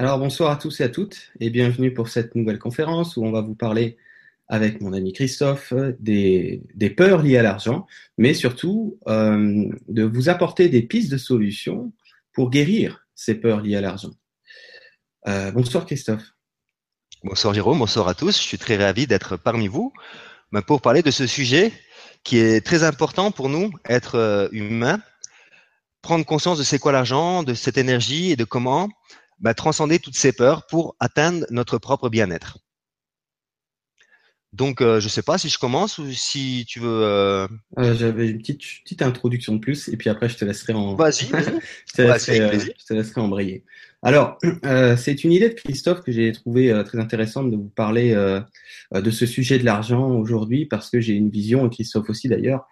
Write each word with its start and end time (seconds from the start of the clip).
Alors 0.00 0.20
bonsoir 0.20 0.52
à 0.52 0.56
tous 0.56 0.80
et 0.80 0.84
à 0.84 0.88
toutes 0.88 1.32
et 1.40 1.50
bienvenue 1.50 1.92
pour 1.92 2.08
cette 2.08 2.36
nouvelle 2.36 2.60
conférence 2.60 3.16
où 3.16 3.24
on 3.24 3.32
va 3.32 3.40
vous 3.40 3.56
parler 3.56 3.96
avec 4.46 4.80
mon 4.80 4.92
ami 4.92 5.12
Christophe 5.12 5.74
des, 5.98 6.62
des 6.76 6.88
peurs 6.88 7.20
liées 7.20 7.36
à 7.36 7.42
l'argent, 7.42 7.84
mais 8.16 8.32
surtout 8.32 8.96
euh, 9.08 9.68
de 9.88 10.04
vous 10.04 10.28
apporter 10.28 10.68
des 10.68 10.82
pistes 10.82 11.10
de 11.10 11.16
solutions 11.16 11.92
pour 12.32 12.50
guérir 12.50 13.08
ces 13.16 13.34
peurs 13.34 13.60
liées 13.60 13.74
à 13.74 13.80
l'argent. 13.80 14.12
Euh, 15.26 15.50
bonsoir 15.50 15.84
Christophe. 15.84 16.32
Bonsoir 17.24 17.52
Jérôme, 17.52 17.80
bonsoir 17.80 18.06
à 18.06 18.14
tous. 18.14 18.38
Je 18.40 18.46
suis 18.46 18.58
très 18.58 18.76
ravi 18.76 19.08
d'être 19.08 19.36
parmi 19.36 19.66
vous 19.66 19.92
pour 20.68 20.80
parler 20.80 21.02
de 21.02 21.10
ce 21.10 21.26
sujet 21.26 21.72
qui 22.22 22.38
est 22.38 22.64
très 22.64 22.84
important 22.84 23.32
pour 23.32 23.48
nous, 23.48 23.72
être 23.88 24.14
euh, 24.14 24.48
humain, 24.52 25.00
prendre 26.02 26.24
conscience 26.24 26.56
de 26.56 26.62
c'est 26.62 26.78
quoi 26.78 26.92
l'argent, 26.92 27.42
de 27.42 27.54
cette 27.54 27.78
énergie 27.78 28.30
et 28.30 28.36
de 28.36 28.44
comment 28.44 28.88
ben, 29.40 29.54
transcender 29.54 29.98
toutes 29.98 30.16
ces 30.16 30.32
peurs 30.32 30.66
pour 30.66 30.96
atteindre 31.00 31.46
notre 31.50 31.78
propre 31.78 32.08
bien-être. 32.08 32.58
Donc, 34.54 34.80
euh, 34.80 34.98
je 34.98 35.06
ne 35.06 35.10
sais 35.10 35.22
pas 35.22 35.36
si 35.36 35.48
je 35.50 35.58
commence 35.58 35.98
ou 35.98 36.10
si 36.10 36.64
tu 36.66 36.80
veux. 36.80 37.02
Euh... 37.02 37.46
Euh, 37.78 37.94
J'avais 37.94 38.30
une 38.30 38.38
petite, 38.38 38.62
petite 38.82 39.02
introduction 39.02 39.54
de 39.54 39.58
plus 39.58 39.88
et 39.88 39.96
puis 39.96 40.08
après 40.08 40.28
je 40.28 40.36
te 40.36 40.44
laisserai 40.44 40.72
en. 40.72 40.94
Vas-y. 40.94 41.26
je, 41.86 41.92
te 41.94 42.02
laisserai, 42.02 42.58
je 42.58 42.84
te 42.86 42.94
laisserai 42.94 43.20
embrayer. 43.20 43.64
Alors, 44.02 44.38
c'est 44.96 45.22
une 45.22 45.32
idée 45.32 45.50
de 45.50 45.54
Christophe 45.54 46.02
que 46.02 46.12
j'ai 46.12 46.32
trouvé 46.32 46.82
très 46.86 46.98
intéressante 46.98 47.50
de 47.50 47.56
vous 47.56 47.68
parler 47.68 48.14
de 48.94 49.10
ce 49.10 49.26
sujet 49.26 49.58
de 49.58 49.64
l'argent 49.64 50.12
aujourd'hui 50.12 50.66
parce 50.66 50.88
que 50.88 51.00
j'ai 51.00 51.14
une 51.14 51.30
vision, 51.30 51.66
et 51.66 51.70
Christophe 51.70 52.08
aussi 52.08 52.28
d'ailleurs, 52.28 52.68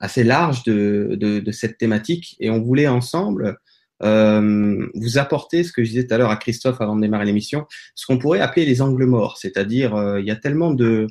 assez 0.00 0.24
large 0.24 0.64
de, 0.64 1.16
de, 1.18 1.38
de, 1.38 1.52
cette 1.52 1.78
thématique 1.78 2.36
et 2.40 2.50
on 2.50 2.60
voulait 2.60 2.88
ensemble 2.88 3.58
euh, 4.02 4.86
vous 4.94 5.18
apporter 5.18 5.62
ce 5.62 5.72
que 5.72 5.84
je 5.84 5.90
disais 5.90 6.06
tout 6.06 6.14
à 6.14 6.18
l'heure 6.18 6.30
à 6.30 6.36
Christophe 6.36 6.80
avant 6.80 6.96
de 6.96 7.00
démarrer 7.00 7.24
l'émission, 7.24 7.66
ce 7.94 8.06
qu'on 8.06 8.18
pourrait 8.18 8.40
appeler 8.40 8.66
les 8.66 8.82
angles 8.82 9.06
morts, 9.06 9.38
c'est-à-dire 9.38 9.94
euh, 9.94 10.20
il 10.20 10.26
y 10.26 10.30
a 10.30 10.36
tellement 10.36 10.72
de, 10.72 11.06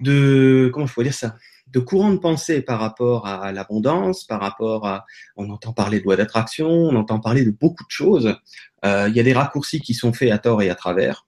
de 0.00 0.70
comment 0.72 0.86
je 0.86 1.02
dire 1.02 1.14
ça, 1.14 1.36
de 1.68 1.80
courants 1.80 2.12
de 2.12 2.18
pensée 2.18 2.60
par 2.60 2.78
rapport 2.78 3.26
à 3.26 3.52
l'abondance, 3.52 4.24
par 4.24 4.40
rapport 4.40 4.86
à, 4.86 5.06
on 5.36 5.48
entend 5.48 5.72
parler 5.72 5.98
de 5.98 6.04
loi 6.04 6.16
d'attraction, 6.16 6.68
on 6.68 6.94
entend 6.94 7.20
parler 7.20 7.44
de 7.44 7.50
beaucoup 7.50 7.84
de 7.84 7.90
choses. 7.90 8.36
Euh, 8.84 9.08
il 9.08 9.16
y 9.16 9.20
a 9.20 9.22
des 9.22 9.32
raccourcis 9.32 9.80
qui 9.80 9.94
sont 9.94 10.12
faits 10.12 10.30
à 10.30 10.38
tort 10.38 10.60
et 10.60 10.68
à 10.68 10.74
travers, 10.74 11.26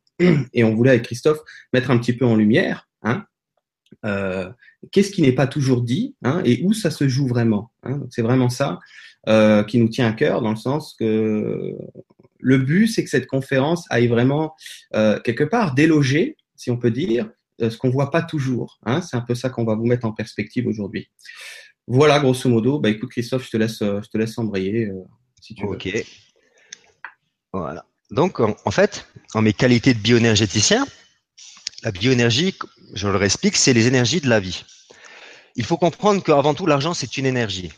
et 0.52 0.62
on 0.62 0.74
voulait 0.74 0.90
avec 0.90 1.04
Christophe 1.04 1.40
mettre 1.72 1.90
un 1.90 1.98
petit 1.98 2.12
peu 2.12 2.26
en 2.26 2.36
lumière. 2.36 2.88
Hein, 3.02 3.26
qu'est-ce 4.92 5.10
qui 5.10 5.22
n'est 5.22 5.32
pas 5.32 5.46
toujours 5.46 5.82
dit 5.82 6.16
hein, 6.22 6.42
et 6.44 6.62
où 6.64 6.72
ça 6.72 6.90
se 6.90 7.08
joue 7.08 7.26
vraiment. 7.26 7.70
Hein, 7.82 8.00
c'est 8.10 8.22
vraiment 8.22 8.50
ça. 8.50 8.78
Euh, 9.26 9.64
qui 9.64 9.78
nous 9.78 9.88
tient 9.88 10.06
à 10.06 10.12
cœur 10.12 10.42
dans 10.42 10.50
le 10.50 10.56
sens 10.56 10.94
que 10.98 11.72
le 12.40 12.58
but, 12.58 12.88
c'est 12.88 13.02
que 13.02 13.08
cette 13.08 13.26
conférence 13.26 13.86
aille 13.88 14.06
vraiment 14.06 14.54
euh, 14.94 15.18
quelque 15.18 15.44
part 15.44 15.74
déloger, 15.74 16.36
si 16.56 16.70
on 16.70 16.76
peut 16.76 16.90
dire, 16.90 17.30
euh, 17.62 17.70
ce 17.70 17.78
qu'on 17.78 17.88
voit 17.88 18.10
pas 18.10 18.20
toujours. 18.20 18.78
Hein. 18.84 19.00
C'est 19.00 19.16
un 19.16 19.22
peu 19.22 19.34
ça 19.34 19.48
qu'on 19.48 19.64
va 19.64 19.76
vous 19.76 19.86
mettre 19.86 20.04
en 20.04 20.12
perspective 20.12 20.66
aujourd'hui. 20.66 21.08
Voilà, 21.86 22.20
grosso 22.20 22.50
modo. 22.50 22.78
Bah, 22.78 22.90
écoute, 22.90 23.12
Christophe, 23.12 23.46
je 23.46 23.50
te 23.50 23.56
laisse, 23.56 23.78
je 23.78 24.08
te 24.10 24.18
laisse 24.18 24.36
embrayer 24.36 24.90
si 25.40 25.54
tu 25.54 25.66
veux. 25.66 25.72
Ok. 25.72 25.88
Voilà. 27.54 27.86
Donc, 28.10 28.40
en, 28.40 28.54
en 28.62 28.70
fait, 28.70 29.06
en 29.32 29.40
mes 29.40 29.54
qualités 29.54 29.94
de 29.94 30.00
bioénergéticien, 30.00 30.86
la 31.82 31.92
bioénergie, 31.92 32.54
je 32.92 33.08
le 33.08 33.16
réexplique, 33.16 33.56
c'est 33.56 33.72
les 33.72 33.86
énergies 33.86 34.20
de 34.20 34.28
la 34.28 34.40
vie. 34.40 34.64
Il 35.56 35.64
faut 35.64 35.78
comprendre 35.78 36.22
qu'avant 36.22 36.52
tout, 36.52 36.66
l'argent, 36.66 36.92
c'est 36.92 37.16
une 37.16 37.26
énergie. 37.26 37.72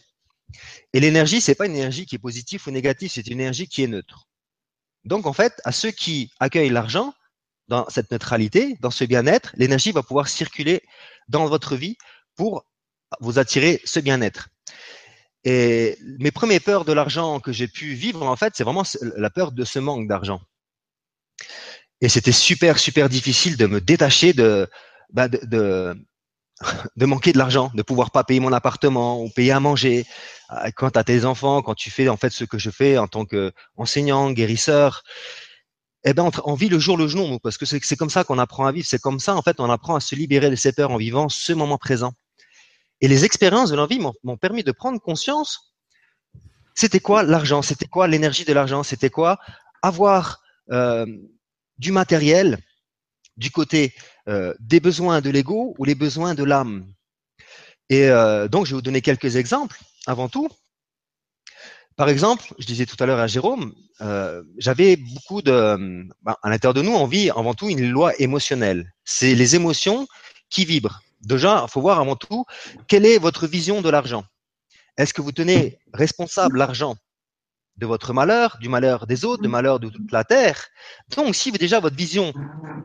Et 0.96 1.00
l'énergie, 1.00 1.42
c'est 1.42 1.54
pas 1.54 1.66
une 1.66 1.76
énergie 1.76 2.06
qui 2.06 2.14
est 2.14 2.18
positive 2.18 2.62
ou 2.66 2.70
négative, 2.70 3.10
c'est 3.12 3.26
une 3.26 3.38
énergie 3.38 3.68
qui 3.68 3.82
est 3.82 3.86
neutre. 3.86 4.28
Donc, 5.04 5.26
en 5.26 5.34
fait, 5.34 5.60
à 5.64 5.70
ceux 5.70 5.90
qui 5.90 6.30
accueillent 6.40 6.70
l'argent, 6.70 7.12
dans 7.68 7.86
cette 7.90 8.10
neutralité, 8.10 8.78
dans 8.80 8.90
ce 8.90 9.04
bien-être, 9.04 9.52
l'énergie 9.56 9.92
va 9.92 10.02
pouvoir 10.02 10.26
circuler 10.26 10.80
dans 11.28 11.44
votre 11.48 11.76
vie 11.76 11.98
pour 12.34 12.64
vous 13.20 13.38
attirer 13.38 13.82
ce 13.84 14.00
bien-être. 14.00 14.48
Et 15.44 15.98
mes 16.18 16.30
premières 16.30 16.62
peurs 16.62 16.86
de 16.86 16.94
l'argent 16.94 17.40
que 17.40 17.52
j'ai 17.52 17.68
pu 17.68 17.92
vivre, 17.92 18.22
en 18.22 18.36
fait, 18.36 18.54
c'est 18.56 18.64
vraiment 18.64 18.84
la 19.02 19.28
peur 19.28 19.52
de 19.52 19.66
ce 19.66 19.78
manque 19.78 20.08
d'argent. 20.08 20.40
Et 22.00 22.08
c'était 22.08 22.32
super, 22.32 22.78
super 22.78 23.10
difficile 23.10 23.58
de 23.58 23.66
me 23.66 23.82
détacher 23.82 24.32
de, 24.32 24.66
bah 25.12 25.28
de 26.96 27.06
manquer 27.06 27.32
de 27.32 27.38
l'argent, 27.38 27.70
de 27.74 27.82
pouvoir 27.82 28.10
pas 28.10 28.24
payer 28.24 28.40
mon 28.40 28.52
appartement 28.52 29.22
ou 29.22 29.28
payer 29.28 29.52
à 29.52 29.60
manger. 29.60 30.06
Euh, 30.52 30.70
quand 30.74 30.90
tu 30.90 30.98
as 30.98 31.04
tes 31.04 31.24
enfants, 31.24 31.62
quand 31.62 31.74
tu 31.74 31.90
fais 31.90 32.08
en 32.08 32.16
fait 32.16 32.30
ce 32.30 32.44
que 32.44 32.58
je 32.58 32.70
fais 32.70 32.98
en 32.98 33.08
tant 33.08 33.24
qu'enseignant, 33.24 34.30
guérisseur, 34.30 35.02
eh 36.04 36.14
ben 36.14 36.30
on, 36.44 36.54
vit 36.54 36.68
le 36.68 36.78
jour 36.78 36.96
le 36.96 37.08
jour, 37.08 37.40
parce 37.42 37.58
que 37.58 37.66
c'est 37.66 37.96
comme 37.96 38.10
ça 38.10 38.22
qu'on 38.22 38.38
apprend 38.38 38.64
à 38.66 38.72
vivre. 38.72 38.86
C'est 38.88 39.00
comme 39.00 39.18
ça 39.18 39.34
en 39.34 39.42
fait 39.42 39.58
on 39.58 39.68
apprend 39.70 39.96
à 39.96 40.00
se 40.00 40.14
libérer 40.14 40.50
de 40.50 40.56
ses 40.56 40.72
peurs 40.72 40.92
en 40.92 40.96
vivant 40.96 41.28
ce 41.28 41.52
moment 41.52 41.78
présent. 41.78 42.12
Et 43.00 43.08
les 43.08 43.24
expériences 43.24 43.70
de 43.70 43.76
l'envie 43.76 43.98
m'ont 43.98 44.36
permis 44.36 44.62
de 44.62 44.72
prendre 44.72 45.00
conscience. 45.00 45.74
C'était 46.74 47.00
quoi 47.00 47.22
l'argent 47.22 47.60
C'était 47.60 47.86
quoi 47.86 48.06
l'énergie 48.06 48.44
de 48.44 48.52
l'argent 48.52 48.82
C'était 48.82 49.10
quoi 49.10 49.38
avoir 49.82 50.40
euh, 50.70 51.06
du 51.78 51.92
matériel 51.92 52.58
du 53.36 53.50
côté 53.50 53.94
euh, 54.28 54.54
des 54.58 54.80
besoins 54.80 55.20
de 55.20 55.30
l'ego 55.30 55.74
ou 55.78 55.84
les 55.84 55.94
besoins 55.94 56.34
de 56.34 56.42
l'âme. 56.42 56.86
Et 57.88 58.08
euh, 58.08 58.48
donc, 58.48 58.66
je 58.66 58.70
vais 58.70 58.76
vous 58.76 58.82
donner 58.82 59.00
quelques 59.00 59.36
exemples 59.36 59.78
avant 60.06 60.28
tout. 60.28 60.48
Par 61.96 62.08
exemple, 62.08 62.44
je 62.58 62.66
disais 62.66 62.86
tout 62.86 62.96
à 62.98 63.06
l'heure 63.06 63.20
à 63.20 63.26
Jérôme, 63.26 63.72
euh, 64.02 64.42
j'avais 64.58 64.96
beaucoup 64.96 65.42
de, 65.42 65.76
ben, 66.22 66.36
à 66.42 66.50
l'intérieur 66.50 66.74
de 66.74 66.82
nous, 66.82 66.92
on 66.92 67.06
vit 67.06 67.30
avant 67.30 67.54
tout 67.54 67.68
une 67.68 67.88
loi 67.88 68.14
émotionnelle. 68.20 68.92
C'est 69.04 69.34
les 69.34 69.54
émotions 69.54 70.06
qui 70.50 70.64
vibrent. 70.64 71.00
Déjà, 71.20 71.64
il 71.66 71.70
faut 71.70 71.80
voir 71.80 72.00
avant 72.00 72.16
tout 72.16 72.44
quelle 72.88 73.06
est 73.06 73.18
votre 73.18 73.46
vision 73.46 73.80
de 73.80 73.88
l'argent? 73.88 74.24
Est-ce 74.98 75.14
que 75.14 75.22
vous 75.22 75.32
tenez 75.32 75.78
responsable 75.94 76.58
l'argent 76.58 76.96
de 77.76 77.86
votre 77.86 78.12
malheur, 78.12 78.58
du 78.60 78.68
malheur 78.68 79.06
des 79.06 79.24
autres, 79.24 79.42
du 79.42 79.48
malheur 79.48 79.80
de 79.80 79.88
toute 79.88 80.12
la 80.12 80.24
terre? 80.24 80.66
Donc, 81.16 81.34
si 81.34 81.52
déjà 81.52 81.80
votre 81.80 81.96
vision, 81.96 82.34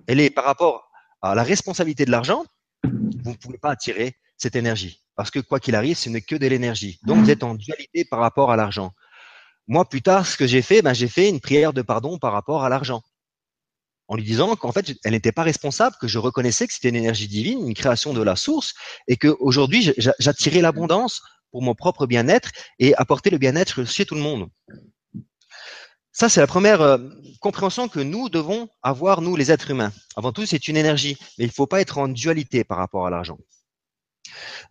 elle 0.07 0.19
est 0.19 0.29
par 0.29 0.45
rapport 0.45 0.90
la 1.23 1.43
responsabilité 1.43 2.05
de 2.05 2.11
l'argent, 2.11 2.45
vous 2.83 3.31
ne 3.31 3.35
pouvez 3.35 3.57
pas 3.57 3.71
attirer 3.71 4.15
cette 4.37 4.55
énergie. 4.55 5.03
Parce 5.15 5.29
que 5.29 5.39
quoi 5.39 5.59
qu'il 5.59 5.75
arrive, 5.75 5.97
ce 5.97 6.09
n'est 6.09 6.21
que 6.21 6.35
de 6.35 6.47
l'énergie. 6.47 6.99
Donc, 7.03 7.23
vous 7.23 7.29
êtes 7.29 7.43
en 7.43 7.55
dualité 7.55 8.05
par 8.05 8.19
rapport 8.19 8.51
à 8.51 8.55
l'argent. 8.55 8.91
Moi, 9.67 9.87
plus 9.87 10.01
tard, 10.01 10.25
ce 10.25 10.35
que 10.37 10.47
j'ai 10.47 10.61
fait, 10.61 10.81
ben, 10.81 10.93
j'ai 10.93 11.07
fait 11.07 11.29
une 11.29 11.39
prière 11.39 11.73
de 11.73 11.81
pardon 11.81 12.17
par 12.17 12.33
rapport 12.33 12.63
à 12.63 12.69
l'argent. 12.69 13.03
En 14.07 14.15
lui 14.15 14.23
disant 14.23 14.55
qu'en 14.55 14.71
fait, 14.71 14.93
elle 15.03 15.11
n'était 15.11 15.31
pas 15.31 15.43
responsable, 15.43 15.95
que 16.01 16.07
je 16.07 16.17
reconnaissais 16.17 16.67
que 16.67 16.73
c'était 16.73 16.89
une 16.89 16.95
énergie 16.95 17.27
divine, 17.27 17.65
une 17.67 17.73
création 17.73 18.13
de 18.13 18.21
la 18.21 18.35
source, 18.35 18.73
et 19.07 19.15
qu'aujourd'hui, 19.15 19.93
j'attirais 20.19 20.61
l'abondance 20.61 21.21
pour 21.51 21.61
mon 21.61 21.75
propre 21.75 22.07
bien-être 22.07 22.51
et 22.79 22.95
apporter 22.95 23.29
le 23.29 23.37
bien-être 23.37 23.85
chez 23.85 24.05
tout 24.05 24.15
le 24.15 24.21
monde. 24.21 24.49
Ça, 26.13 26.27
c'est 26.27 26.41
la 26.41 26.47
première 26.47 26.81
euh, 26.81 26.97
compréhension 27.39 27.87
que 27.87 27.99
nous 27.99 28.29
devons 28.29 28.69
avoir, 28.83 29.21
nous, 29.21 29.35
les 29.35 29.51
êtres 29.51 29.71
humains. 29.71 29.93
Avant 30.15 30.33
tout, 30.33 30.45
c'est 30.45 30.67
une 30.67 30.77
énergie, 30.77 31.17
mais 31.37 31.45
il 31.45 31.47
ne 31.47 31.53
faut 31.53 31.67
pas 31.67 31.81
être 31.81 31.97
en 31.97 32.07
dualité 32.07 32.63
par 32.63 32.77
rapport 32.77 33.07
à 33.07 33.09
l'argent. 33.09 33.37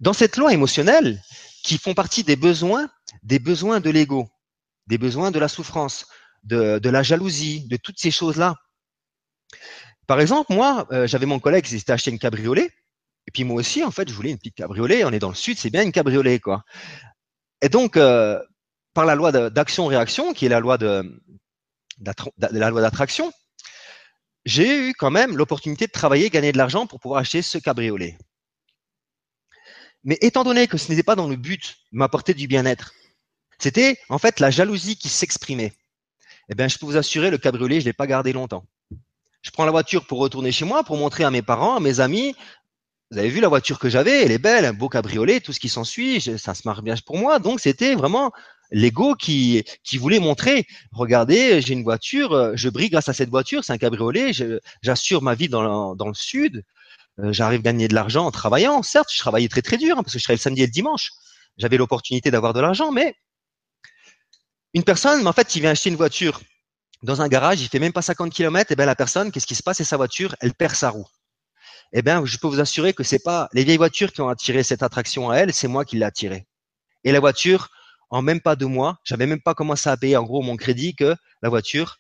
Dans 0.01 0.13
cette 0.13 0.37
loi 0.37 0.53
émotionnelle, 0.53 1.23
qui 1.63 1.79
font 1.79 1.95
partie 1.95 2.25
des 2.25 2.37
besoins, 2.37 2.91
des 3.23 3.39
besoins 3.39 3.81
de 3.81 3.91
l'ego, 3.91 4.29
des 4.87 4.99
besoins 4.99 5.31
de 5.31 5.39
la 5.39 5.49
souffrance, 5.49 6.07
de, 6.43 6.89
la 6.89 7.03
jalousie, 7.03 7.67
de 7.69 7.77
toutes 7.77 7.99
ces 7.99 8.11
choses-là. 8.11 8.55
Par 10.07 10.21
exemple, 10.21 10.53
moi, 10.53 10.87
euh, 10.91 11.07
j'avais 11.07 11.27
mon 11.27 11.39
collègue 11.39 11.65
qui 11.65 11.79
s'était 11.79 11.93
acheté 11.93 12.11
une 12.11 12.19
cabriolet, 12.19 12.71
et 13.27 13.31
puis 13.33 13.45
moi 13.45 13.57
aussi, 13.57 13.85
en 13.85 13.91
fait, 13.91 14.09
je 14.09 14.15
voulais 14.15 14.31
une 14.31 14.39
petite 14.39 14.57
cabriolet. 14.57 15.05
On 15.05 15.13
est 15.13 15.19
dans 15.19 15.29
le 15.29 15.35
sud, 15.35 15.59
c'est 15.59 15.71
bien 15.71 15.83
une 15.83 15.93
cabriolet, 15.93 16.41
quoi. 16.41 16.65
Et 17.63 17.69
donc, 17.69 17.97
euh, 17.97 18.41
par 18.95 19.05
la 19.05 19.15
loi 19.15 19.51
d'action-réaction, 19.51 20.33
qui 20.33 20.47
est 20.47 20.49
la 20.49 20.61
loi 20.61 20.79
de, 20.79 21.23
la 22.01 22.71
loi 22.71 22.81
d'attraction, 22.81 23.33
j'ai 24.45 24.89
eu 24.89 24.95
quand 24.95 25.11
même 25.11 25.37
l'opportunité 25.37 25.87
de 25.87 25.93
travailler, 25.93 26.31
gagner 26.31 26.53
de 26.53 26.59
l'argent 26.59 26.87
pour 26.87 27.01
pouvoir 27.01 27.21
acheter 27.21 27.43
ce 27.43 27.59
cabriolet. 27.59 28.17
Mais 30.05 30.17
étant 30.23 30.45
donné 30.45 30.67
que 30.67 30.79
ce 30.79 30.91
n'était 30.91 31.03
pas 31.03 31.17
dans 31.17 31.29
le 31.29 31.37
but 31.37 31.77
de 31.93 31.99
m'apporter 31.99 32.33
du 32.33 32.47
bien-être, 32.47 32.95
c'était 33.59 33.99
en 34.09 34.19
fait 34.19 34.41
la 34.41 34.51
jalousie 34.51 34.97
qui 34.97 35.11
s'exprimait. 35.11 35.75
Eh 36.49 36.55
bien, 36.55 36.69
je 36.69 36.79
peux 36.79 36.87
vous 36.87 36.97
assurer, 36.97 37.31
le 37.31 37.39
cabriolet, 37.39 37.81
je 37.81 37.85
l'ai 37.85 37.93
pas 37.93 38.07
gardé 38.07 38.33
longtemps. 38.33 38.65
Je 39.43 39.51
prends 39.51 39.67
la 39.67 39.71
voiture 39.71 40.07
pour 40.07 40.19
retourner 40.19 40.53
chez 40.53 40.65
moi, 40.65 40.85
pour 40.85 40.97
montrer 40.97 41.25
à 41.25 41.31
mes 41.31 41.43
parents, 41.43 41.77
à 41.77 41.81
mes 41.81 42.01
amis, 42.01 42.35
vous 43.11 43.19
avez 43.19 43.29
vu 43.29 43.41
la 43.41 43.49
voiture 43.49 43.81
que 43.81 43.89
j'avais, 43.89 44.23
elle 44.23 44.31
est 44.31 44.39
belle, 44.39 44.65
un 44.65 44.73
beau 44.73 44.89
cabriolet, 44.89 45.41
tout 45.41 45.53
ce 45.53 45.59
qui 45.59 45.69
s'ensuit, 45.69 46.21
ça 46.21 46.55
se 46.55 46.63
marche 46.65 46.83
bien 46.83 46.95
pour 47.05 47.19
moi. 47.19 47.41
Donc 47.41 47.59
c'était 47.59 47.97
vraiment 47.97 48.31
l'ego 48.71 49.15
qui, 49.15 49.65
qui 49.85 49.99
voulait 49.99 50.21
montrer, 50.21 50.67
regardez, 50.93 51.61
j'ai 51.61 51.75
une 51.75 51.83
voiture, 51.83 52.33
euh, 52.33 52.53
je 52.55 52.69
brille 52.69 52.91
grâce 52.91 53.09
à 53.09 53.13
cette 53.13 53.31
voiture, 53.31 53.65
c'est 53.65 53.73
un 53.73 53.79
cabriolet, 53.79 54.33
j'assure 54.83 55.23
ma 55.23 55.35
vie 55.35 55.49
dans, 55.49 55.95
le 55.95 56.15
sud, 56.15 56.65
euh, 57.19 57.33
j'arrive 57.33 57.61
à 57.61 57.63
gagner 57.63 57.89
de 57.89 57.95
l'argent 57.95 58.27
en 58.27 58.31
travaillant. 58.31 58.83
Certes, 58.83 59.09
je 59.13 59.19
travaillais 59.19 59.49
très 59.49 59.63
très 59.63 59.77
dur 59.77 59.99
hein, 59.99 60.03
parce 60.03 60.13
que 60.13 60.19
je 60.19 60.25
travaillais 60.25 60.39
le 60.39 60.43
samedi 60.43 60.63
et 60.63 60.67
le 60.67 60.73
dimanche. 60.73 61.11
J'avais 61.59 61.77
l'opportunité 61.77 62.31
d'avoir 62.31 62.53
de 62.55 62.61
l'argent, 62.61 62.93
mais 62.93 63.15
une 64.73 64.85
personne, 64.85 65.27
en 65.27 65.33
fait, 65.33 65.49
qui 65.49 65.61
vient 65.61 65.71
acheter 65.71 65.91
une 65.91 65.97
voiture 65.97 66.41
dans 67.03 67.23
un 67.23 67.29
garage, 67.29 67.61
il 67.61 67.69
fait 67.69 67.79
même 67.79 67.93
pas 67.93 68.03
50 68.03 68.33
km, 68.33 68.71
et 68.73 68.77
ben 68.77 68.87
la 68.87 68.95
personne, 68.95 69.33
qu'est-ce 69.33 69.47
qui 69.47 69.55
se 69.55 69.63
passe? 69.63 69.79
C'est 69.79 69.85
sa 69.85 69.97
voiture, 69.97 70.35
elle 70.41 70.55
perd 70.55 70.75
sa 70.75 70.91
roue. 70.91 71.07
Eh 71.93 72.03
bien, 72.03 72.25
je 72.25 72.37
peux 72.37 72.47
vous 72.47 72.61
assurer 72.61 72.93
que 72.93 73.03
c'est 73.03 73.23
pas 73.23 73.49
les 73.53 73.65
vieilles 73.65 73.79
voitures 73.79 74.13
qui 74.13 74.21
ont 74.21 74.29
attiré 74.29 74.63
cette 74.63 74.83
attraction 74.83 75.31
à 75.31 75.37
elle, 75.37 75.53
c'est 75.53 75.67
moi 75.67 75.85
qui 75.85 75.97
l'ai 75.97 76.05
attirée. 76.05 76.47
Et 77.05 77.11
la 77.13 77.21
voiture, 77.21 77.69
en 78.11 78.23
même 78.23 78.41
pas 78.41 78.57
deux 78.57 78.67
mois, 78.67 78.99
j'avais 79.05 79.27
même 79.27 79.41
pas 79.41 79.55
commencé 79.55 79.89
à 79.89 79.97
payer 79.97 80.17
en 80.17 80.25
gros 80.25 80.43
mon 80.43 80.57
crédit 80.57 80.95
que 80.95 81.17
la 81.43 81.49
voiture, 81.49 81.99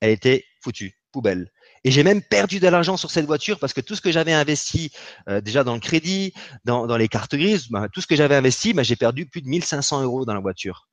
elle 0.00 0.10
était 0.10 0.44
foutue, 0.62 0.98
poubelle. 1.12 1.50
Et 1.84 1.90
j'ai 1.90 2.02
même 2.02 2.22
perdu 2.22 2.60
de 2.60 2.68
l'argent 2.68 2.96
sur 2.96 3.10
cette 3.10 3.26
voiture 3.26 3.58
parce 3.58 3.72
que 3.72 3.80
tout 3.80 3.94
ce 3.94 4.00
que 4.00 4.10
j'avais 4.10 4.32
investi 4.32 4.90
euh, 5.28 5.40
déjà 5.40 5.64
dans 5.64 5.74
le 5.74 5.80
crédit, 5.80 6.32
dans, 6.64 6.86
dans 6.86 6.96
les 6.96 7.08
cartes 7.08 7.34
grises, 7.34 7.68
ben, 7.70 7.88
tout 7.88 8.00
ce 8.00 8.06
que 8.06 8.16
j'avais 8.16 8.34
investi, 8.34 8.72
ben, 8.72 8.82
j'ai 8.82 8.96
perdu 8.96 9.26
plus 9.26 9.42
de 9.42 9.48
1500 9.48 10.02
euros 10.02 10.24
dans 10.24 10.34
la 10.34 10.40
voiture. 10.40 10.88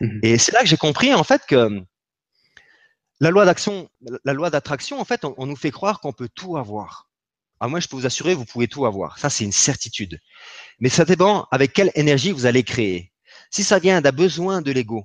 Mmh. 0.00 0.20
Et 0.22 0.38
c'est 0.38 0.52
là 0.52 0.60
que 0.60 0.66
j'ai 0.66 0.76
compris 0.76 1.14
en 1.14 1.24
fait 1.24 1.42
que 1.46 1.82
la 3.20 3.30
loi 3.30 3.44
d'action, 3.44 3.88
la 4.24 4.32
loi 4.32 4.50
d'attraction, 4.50 5.00
en 5.00 5.04
fait, 5.04 5.24
on, 5.24 5.46
nous 5.46 5.56
fait 5.56 5.70
croire 5.70 6.00
qu'on 6.00 6.12
peut 6.12 6.28
tout 6.32 6.56
avoir. 6.56 7.08
À 7.60 7.64
ah, 7.64 7.68
moi, 7.68 7.80
je 7.80 7.88
peux 7.88 7.96
vous 7.96 8.06
assurer, 8.06 8.34
vous 8.34 8.44
pouvez 8.44 8.68
tout 8.68 8.86
avoir. 8.86 9.18
Ça, 9.18 9.30
c'est 9.30 9.42
une 9.42 9.52
certitude. 9.52 10.20
Mais 10.78 10.88
ça 10.88 11.04
dépend 11.04 11.48
avec 11.50 11.72
quelle 11.72 11.90
énergie 11.96 12.30
vous 12.30 12.46
allez 12.46 12.62
créer. 12.62 13.12
Si 13.50 13.64
ça 13.64 13.78
vient 13.78 14.00
d'un 14.00 14.12
besoin 14.12 14.62
de 14.62 14.72
l'ego 14.72 15.04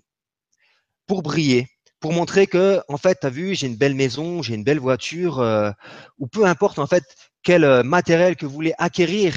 pour 1.07 1.23
briller, 1.23 1.67
pour 1.99 2.13
montrer 2.13 2.47
que, 2.47 2.81
en 2.89 2.97
fait, 2.97 3.19
tu 3.21 3.27
as 3.27 3.29
vu, 3.29 3.55
j'ai 3.55 3.67
une 3.67 3.77
belle 3.77 3.95
maison, 3.95 4.41
j'ai 4.41 4.55
une 4.55 4.63
belle 4.63 4.79
voiture, 4.79 5.39
euh, 5.39 5.71
ou 6.19 6.27
peu 6.27 6.45
importe, 6.45 6.79
en 6.79 6.87
fait, 6.87 7.03
quel 7.43 7.63
euh, 7.63 7.83
matériel 7.83 8.35
que 8.35 8.45
vous 8.45 8.53
voulez 8.53 8.73
acquérir 8.77 9.35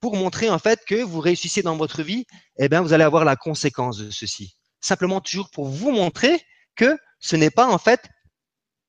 pour 0.00 0.16
montrer, 0.16 0.48
en 0.48 0.58
fait, 0.58 0.80
que 0.86 1.02
vous 1.02 1.20
réussissez 1.20 1.62
dans 1.62 1.76
votre 1.76 2.02
vie, 2.02 2.24
eh 2.58 2.68
bien, 2.68 2.80
vous 2.80 2.92
allez 2.92 3.04
avoir 3.04 3.24
la 3.24 3.36
conséquence 3.36 3.98
de 3.98 4.10
ceci. 4.10 4.56
Simplement, 4.80 5.20
toujours 5.20 5.50
pour 5.50 5.66
vous 5.66 5.90
montrer 5.90 6.42
que 6.74 6.96
ce 7.20 7.36
n'est 7.36 7.50
pas 7.50 7.66
en 7.66 7.78
fait 7.78 8.08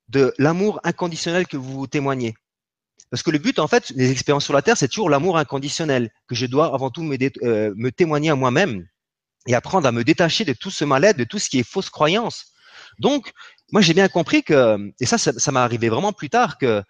de 0.10 0.34
l'amour 0.38 0.80
inconditionnel 0.84 1.48
que 1.48 1.58
vous 1.58 1.88
témoignez. 1.88 2.34
Parce 3.10 3.24
que 3.24 3.32
le 3.32 3.38
but, 3.38 3.60
en 3.60 3.68
fait, 3.68 3.94
des 3.94 4.12
expériences 4.12 4.46
sur 4.46 4.54
la 4.54 4.62
Terre, 4.62 4.78
c'est 4.78 4.88
toujours 4.88 5.10
l'amour 5.10 5.38
inconditionnel 5.38 6.12
que 6.28 6.36
je 6.36 6.46
dois 6.46 6.74
avant 6.74 6.90
tout 6.90 7.04
me, 7.04 7.18
euh, 7.44 7.74
me 7.76 7.92
témoigner 7.92 8.30
à 8.30 8.36
moi-même 8.36 8.88
et 9.48 9.56
apprendre 9.56 9.88
à 9.88 9.92
me 9.92 10.04
détacher 10.04 10.46
de 10.46 10.54
tout 10.54 10.72
ce 10.72 10.86
mal-être, 10.86 11.18
de 11.18 11.24
tout 11.24 11.40
ce 11.40 11.50
qui 11.50 11.60
est 11.60 11.68
fausse 11.68 11.90
croyance. 11.90 12.48
Donc, 13.00 13.32
moi, 13.72 13.82
j'ai 13.82 13.94
bien 13.94 14.08
compris 14.08 14.44
que, 14.44 14.78
et 15.00 15.06
ça, 15.06 15.18
ça, 15.18 15.34
ça 15.34 15.52
m'est 15.52 15.60
arrivé 15.60 15.90
vraiment 15.90 16.14
plus 16.14 16.30
tard, 16.30 16.58
que 16.58 16.84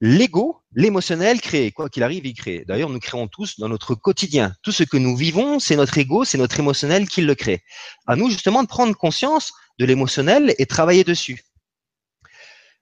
l'ego, 0.00 0.62
l'émotionnel 0.72 1.40
crée, 1.40 1.72
quoi 1.72 1.88
qu'il 1.88 2.02
arrive, 2.02 2.26
il 2.26 2.34
crée. 2.34 2.64
D'ailleurs, 2.66 2.90
nous 2.90 2.98
créons 2.98 3.28
tous 3.28 3.58
dans 3.58 3.68
notre 3.68 3.94
quotidien. 3.94 4.54
Tout 4.62 4.72
ce 4.72 4.82
que 4.82 4.96
nous 4.96 5.16
vivons, 5.16 5.58
c'est 5.58 5.76
notre 5.76 5.96
ego, 5.98 6.24
c'est 6.24 6.38
notre 6.38 6.58
émotionnel 6.58 7.08
qui 7.08 7.22
le 7.22 7.34
crée. 7.34 7.62
À 8.06 8.16
nous, 8.16 8.30
justement, 8.30 8.62
de 8.62 8.68
prendre 8.68 8.94
conscience 8.96 9.52
de 9.78 9.84
l'émotionnel 9.84 10.54
et 10.58 10.66
travailler 10.66 11.04
dessus. 11.04 11.42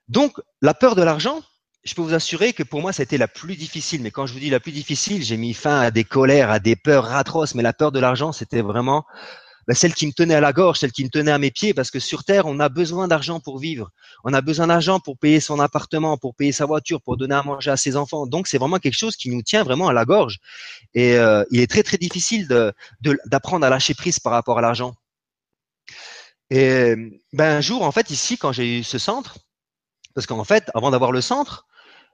Donc, 0.09 0.41
la 0.61 0.75
peur 0.75 0.97
de 0.97 1.03
l'argent, 1.03 1.43
je 1.85 1.95
peux 1.95 2.03
vous 2.03 2.15
assurer 2.15 2.53
que 2.53 2.63
pour 2.63 2.81
moi, 2.81 2.93
ça 2.93 3.03
a 3.03 3.05
été 3.05 3.19
la 3.19 3.29
plus 3.29 3.57
difficile. 3.57 4.03
Mais 4.03 4.11
quand 4.11 4.27
je 4.27 4.33
vous 4.33 4.39
dis 4.39 4.51
la 4.51 4.61
plus 4.61 4.73
difficile, 4.73 5.23
j'ai 5.23 5.37
mis 5.37 5.53
fin 5.53 5.81
à 5.81 5.91
des 5.91 6.05
colères, 6.05 6.51
à 6.51 6.59
des 6.59 6.77
peurs 6.77 7.13
atroces. 7.13 7.55
Mais 7.55 7.63
la 7.63 7.75
peur 7.75 7.93
de 7.93 8.01
l'argent, 8.01 8.33
c'était 8.33 8.63
vraiment 8.63 9.05
bah, 9.69 9.75
celle 9.75 9.93
qui 9.95 10.07
me 10.07 10.13
tenait 10.13 10.35
à 10.35 10.41
la 10.41 10.55
gorge, 10.55 10.79
celle 10.79 10.93
qui 10.93 11.05
me 11.05 11.11
tenait 11.11 11.31
à 11.31 11.39
mes 11.39 11.51
pieds, 11.51 11.75
parce 11.75 11.91
que 11.91 11.99
sur 11.99 12.25
Terre, 12.25 12.47
on 12.47 12.59
a 12.59 12.71
besoin 12.71 13.07
d'argent 13.07 13.39
pour 13.39 13.59
vivre. 13.59 13.91
On 14.25 14.33
a 14.33 14.41
besoin 14.41 14.69
d'argent 14.69 14.99
pour 14.99 15.19
payer 15.19 15.41
son 15.41 15.61
appartement, 15.61 16.17
pour 16.17 16.35
payer 16.35 16.53
sa 16.53 16.65
voiture, 16.65 17.03
pour 17.03 17.19
donner 17.19 17.35
à 17.35 17.43
manger 17.43 17.71
à 17.71 17.77
ses 17.77 17.97
enfants. 17.97 18.27
Donc, 18.27 18.47
c'est 18.47 18.59
vraiment 18.59 18.79
quelque 18.79 18.99
chose 18.99 19.17
qui 19.17 19.29
nous 19.29 19.43
tient 19.43 19.63
vraiment 19.63 19.89
à 19.89 19.93
la 19.93 20.07
gorge. 20.07 20.39
Et 20.95 21.19
euh, 21.19 21.45
il 21.51 21.61
est 21.61 21.71
très, 21.71 21.83
très 21.83 21.99
difficile 21.99 22.49
d'apprendre 22.49 23.61
de, 23.61 23.67
à 23.67 23.71
lâcher 23.71 23.93
prise 23.93 24.19
par 24.21 24.33
rapport 24.33 24.59
à 24.59 24.63
l'argent. 24.63 24.95
Et 26.49 26.95
ben, 27.35 27.59
un 27.59 27.61
jour, 27.61 27.83
en 27.83 27.93
fait, 27.93 28.11
ici, 28.11 28.39
quand 28.39 28.53
j'ai 28.53 28.79
eu 28.79 28.85
ce 28.85 28.99
centre, 28.99 29.37
parce 30.15 30.27
qu'en 30.27 30.45
fait, 30.45 30.71
avant 30.75 30.91
d'avoir 30.91 31.13
le 31.13 31.21
centre, 31.21 31.67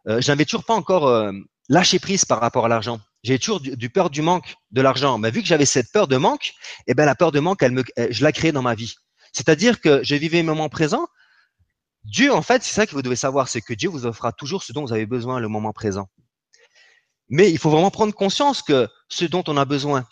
euh, 0.09 0.21
j'avais 0.21 0.45
toujours 0.45 0.65
pas 0.65 0.75
encore 0.75 1.07
euh, 1.07 1.33
lâché 1.69 1.99
prise 1.99 2.25
par 2.25 2.41
rapport 2.41 2.67
à 2.67 2.69
l'argent. 2.69 3.01
J'ai 3.23 3.39
toujours 3.39 3.61
du, 3.61 3.91
peur 3.91 4.11
du 4.11 4.23
manque 4.23 4.55
de 4.71 4.81
l'argent. 4.81 5.19
Mais 5.19 5.31
vu 5.31 5.43
que 5.43 5.47
j'avais 5.47 5.67
cette 5.67 5.93
peur 5.93 6.09
de 6.09 6.17
manque, 6.17 6.55
eh 6.87 6.95
ben 6.95 7.05
la 7.05 7.15
peur 7.15 7.33
de 7.33 7.41
manque, 7.41 7.63
elle 7.63 7.73
me, 7.73 7.85
je 7.97 8.23
la 8.25 8.33
créais 8.33 8.53
dans 8.53 8.63
ma 8.63 8.75
vie. 8.75 8.95
C'est-à-dire 9.33 9.81
que 9.81 10.03
je 10.03 10.15
vivais 10.15 10.39
le 10.39 10.47
moment 10.47 10.69
présent. 10.69 11.07
Dieu, 12.05 12.33
en 12.33 12.43
fait, 12.43 12.63
c'est 12.63 12.75
ça 12.75 12.87
que 12.87 12.93
vous 12.93 13.03
devez 13.03 13.17
savoir, 13.17 13.49
c'est 13.49 13.61
que 13.61 13.75
Dieu 13.75 13.91
vous 13.91 14.07
offrira 14.07 14.33
toujours 14.33 14.63
ce 14.63 14.73
dont 14.73 14.83
vous 14.83 14.93
avez 14.93 15.05
besoin 15.07 15.39
le 15.39 15.49
moment 15.49 15.73
présent. 15.73 16.09
Mais 17.29 17.51
il 17.51 17.59
faut 17.59 17.71
vraiment 17.71 17.91
prendre 17.91 18.15
conscience 18.15 18.63
que 18.63 18.89
ce 19.09 19.25
dont 19.27 19.45
on 19.47 19.57
a 19.57 19.65
besoin, 19.65 20.07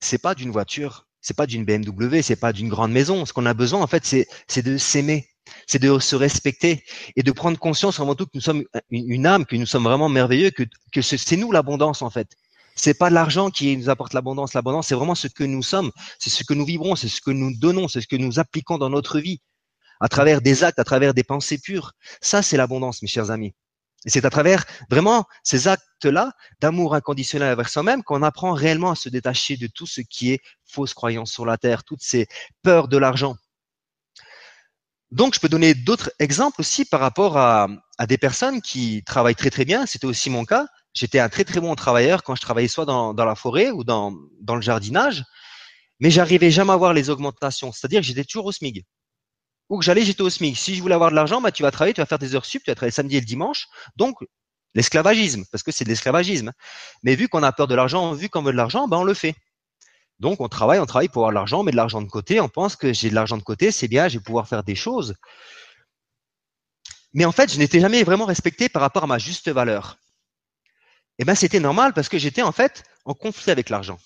c'est 0.00 0.18
pas 0.18 0.34
d'une 0.34 0.50
voiture, 0.50 1.08
c'est 1.20 1.36
pas 1.36 1.46
d'une 1.46 1.64
BMW, 1.64 2.22
c'est 2.22 2.36
pas 2.36 2.52
d'une 2.52 2.68
grande 2.68 2.92
maison. 2.92 3.24
Ce 3.24 3.32
qu'on 3.32 3.46
a 3.46 3.54
besoin, 3.54 3.80
en 3.80 3.86
fait, 3.86 4.04
c'est 4.04 4.62
de 4.62 4.76
s'aimer, 4.76 5.28
c'est 5.66 5.78
de 5.78 5.98
se 5.98 6.16
respecter 6.16 6.84
et 7.16 7.22
de 7.22 7.32
prendre 7.32 7.58
conscience 7.58 8.00
avant 8.00 8.14
tout 8.14 8.26
que 8.26 8.32
nous 8.34 8.40
sommes 8.40 8.64
une, 8.90 9.26
âme, 9.26 9.46
que 9.46 9.56
nous 9.56 9.66
sommes 9.66 9.84
vraiment 9.84 10.08
merveilleux, 10.08 10.50
que, 10.50 11.02
c'est 11.02 11.36
nous 11.36 11.52
l'abondance 11.52 12.02
en 12.02 12.10
fait. 12.10 12.28
C'est 12.74 12.94
pas 12.94 13.08
l'argent 13.08 13.50
qui 13.50 13.74
nous 13.76 13.88
apporte 13.88 14.12
l'abondance. 14.12 14.52
L'abondance, 14.52 14.88
c'est 14.88 14.94
vraiment 14.94 15.14
ce 15.14 15.28
que 15.28 15.44
nous 15.44 15.62
sommes, 15.62 15.90
c'est 16.18 16.28
ce 16.28 16.44
que 16.44 16.52
nous 16.52 16.66
vivrons, 16.66 16.94
c'est 16.94 17.08
ce 17.08 17.22
que 17.22 17.30
nous 17.30 17.56
donnons, 17.56 17.88
c'est 17.88 18.02
ce 18.02 18.06
que 18.06 18.16
nous 18.16 18.38
appliquons 18.38 18.76
dans 18.76 18.90
notre 18.90 19.18
vie, 19.18 19.40
à 20.00 20.08
travers 20.08 20.42
des 20.42 20.62
actes, 20.62 20.78
à 20.78 20.84
travers 20.84 21.14
des 21.14 21.24
pensées 21.24 21.58
pures. 21.58 21.92
Ça, 22.20 22.42
c'est 22.42 22.58
l'abondance, 22.58 23.00
mes 23.00 23.08
chers 23.08 23.30
amis. 23.30 23.54
Et 24.04 24.10
c'est 24.10 24.24
à 24.24 24.30
travers 24.30 24.64
vraiment 24.90 25.24
ces 25.42 25.68
actes-là 25.68 26.32
d'amour 26.60 26.94
inconditionnel 26.94 27.52
envers 27.52 27.68
soi-même 27.68 28.02
qu'on 28.02 28.22
apprend 28.22 28.52
réellement 28.52 28.90
à 28.90 28.94
se 28.94 29.08
détacher 29.08 29.56
de 29.56 29.66
tout 29.66 29.86
ce 29.86 30.02
qui 30.02 30.32
est 30.32 30.40
fausse 30.64 30.92
croyance 30.92 31.32
sur 31.32 31.46
la 31.46 31.56
terre, 31.56 31.82
toutes 31.82 32.02
ces 32.02 32.26
peurs 32.62 32.88
de 32.88 32.98
l'argent. 32.98 33.36
Donc, 35.10 35.34
je 35.34 35.40
peux 35.40 35.48
donner 35.48 35.74
d'autres 35.74 36.10
exemples 36.18 36.60
aussi 36.60 36.84
par 36.84 37.00
rapport 37.00 37.36
à, 37.36 37.68
des 38.08 38.18
personnes 38.18 38.60
qui 38.60 39.02
travaillent 39.04 39.36
très 39.36 39.50
très 39.50 39.64
bien. 39.64 39.86
C'était 39.86 40.06
aussi 40.06 40.30
mon 40.30 40.44
cas. 40.44 40.66
J'étais 40.94 41.20
un 41.20 41.28
très 41.28 41.44
très 41.44 41.60
bon 41.60 41.74
travailleur 41.74 42.22
quand 42.22 42.34
je 42.34 42.40
travaillais 42.40 42.68
soit 42.68 42.86
dans, 42.86 43.12
la 43.12 43.34
forêt 43.34 43.70
ou 43.70 43.84
dans, 43.84 44.12
le 44.48 44.60
jardinage, 44.60 45.24
mais 46.00 46.10
j'arrivais 46.10 46.50
jamais 46.50 46.72
à 46.72 46.76
voir 46.76 46.92
les 46.92 47.10
augmentations. 47.10 47.72
C'est-à-dire 47.72 48.00
que 48.00 48.06
j'étais 48.06 48.24
toujours 48.24 48.46
au 48.46 48.52
SMIG 48.52 48.84
où 49.68 49.78
que 49.78 49.84
j'allais, 49.84 50.02
j'étais 50.02 50.22
au 50.22 50.30
SMIC. 50.30 50.56
Si 50.56 50.74
je 50.74 50.82
voulais 50.82 50.94
avoir 50.94 51.10
de 51.10 51.16
l'argent, 51.16 51.40
bah, 51.40 51.50
tu 51.50 51.62
vas 51.62 51.70
travailler, 51.70 51.94
tu 51.94 52.00
vas 52.00 52.06
faire 52.06 52.18
des 52.18 52.34
heures 52.34 52.44
sup, 52.44 52.62
tu 52.62 52.70
vas 52.70 52.74
travailler 52.74 52.90
le 52.90 52.94
samedi 52.94 53.16
et 53.16 53.20
le 53.20 53.26
dimanche. 53.26 53.66
Donc, 53.96 54.18
l'esclavagisme, 54.74 55.44
parce 55.50 55.62
que 55.62 55.72
c'est 55.72 55.84
de 55.84 55.88
l'esclavagisme. 55.88 56.52
Mais 57.02 57.14
vu 57.16 57.28
qu'on 57.28 57.42
a 57.42 57.52
peur 57.52 57.66
de 57.66 57.74
l'argent, 57.74 58.12
vu 58.12 58.28
qu'on 58.28 58.42
veut 58.42 58.52
de 58.52 58.56
l'argent, 58.56 58.88
bah, 58.88 58.98
on 58.98 59.04
le 59.04 59.14
fait. 59.14 59.34
Donc, 60.18 60.40
on 60.40 60.48
travaille, 60.48 60.78
on 60.78 60.86
travaille 60.86 61.08
pour 61.08 61.22
avoir 61.22 61.30
de 61.30 61.34
l'argent, 61.34 61.62
mais 61.62 61.72
de 61.72 61.76
l'argent 61.76 62.00
de 62.00 62.08
côté. 62.08 62.40
On 62.40 62.48
pense 62.48 62.76
que 62.76 62.92
j'ai 62.92 63.10
de 63.10 63.14
l'argent 63.14 63.36
de 63.36 63.42
côté, 63.42 63.70
c'est 63.70 63.88
bien, 63.88 64.08
je 64.08 64.18
vais 64.18 64.24
pouvoir 64.24 64.48
faire 64.48 64.64
des 64.64 64.74
choses. 64.74 65.14
Mais 67.12 67.24
en 67.24 67.32
fait, 67.32 67.52
je 67.52 67.58
n'étais 67.58 67.80
jamais 67.80 68.02
vraiment 68.02 68.26
respecté 68.26 68.68
par 68.68 68.82
rapport 68.82 69.04
à 69.04 69.06
ma 69.06 69.18
juste 69.18 69.48
valeur. 69.48 69.98
Et 71.18 71.22
eh 71.22 71.24
ben, 71.24 71.34
c'était 71.34 71.60
normal 71.60 71.94
parce 71.94 72.10
que 72.10 72.18
j'étais 72.18 72.42
en 72.42 72.52
fait 72.52 72.84
en 73.06 73.14
conflit 73.14 73.50
avec 73.50 73.70
l'argent. 73.70 73.98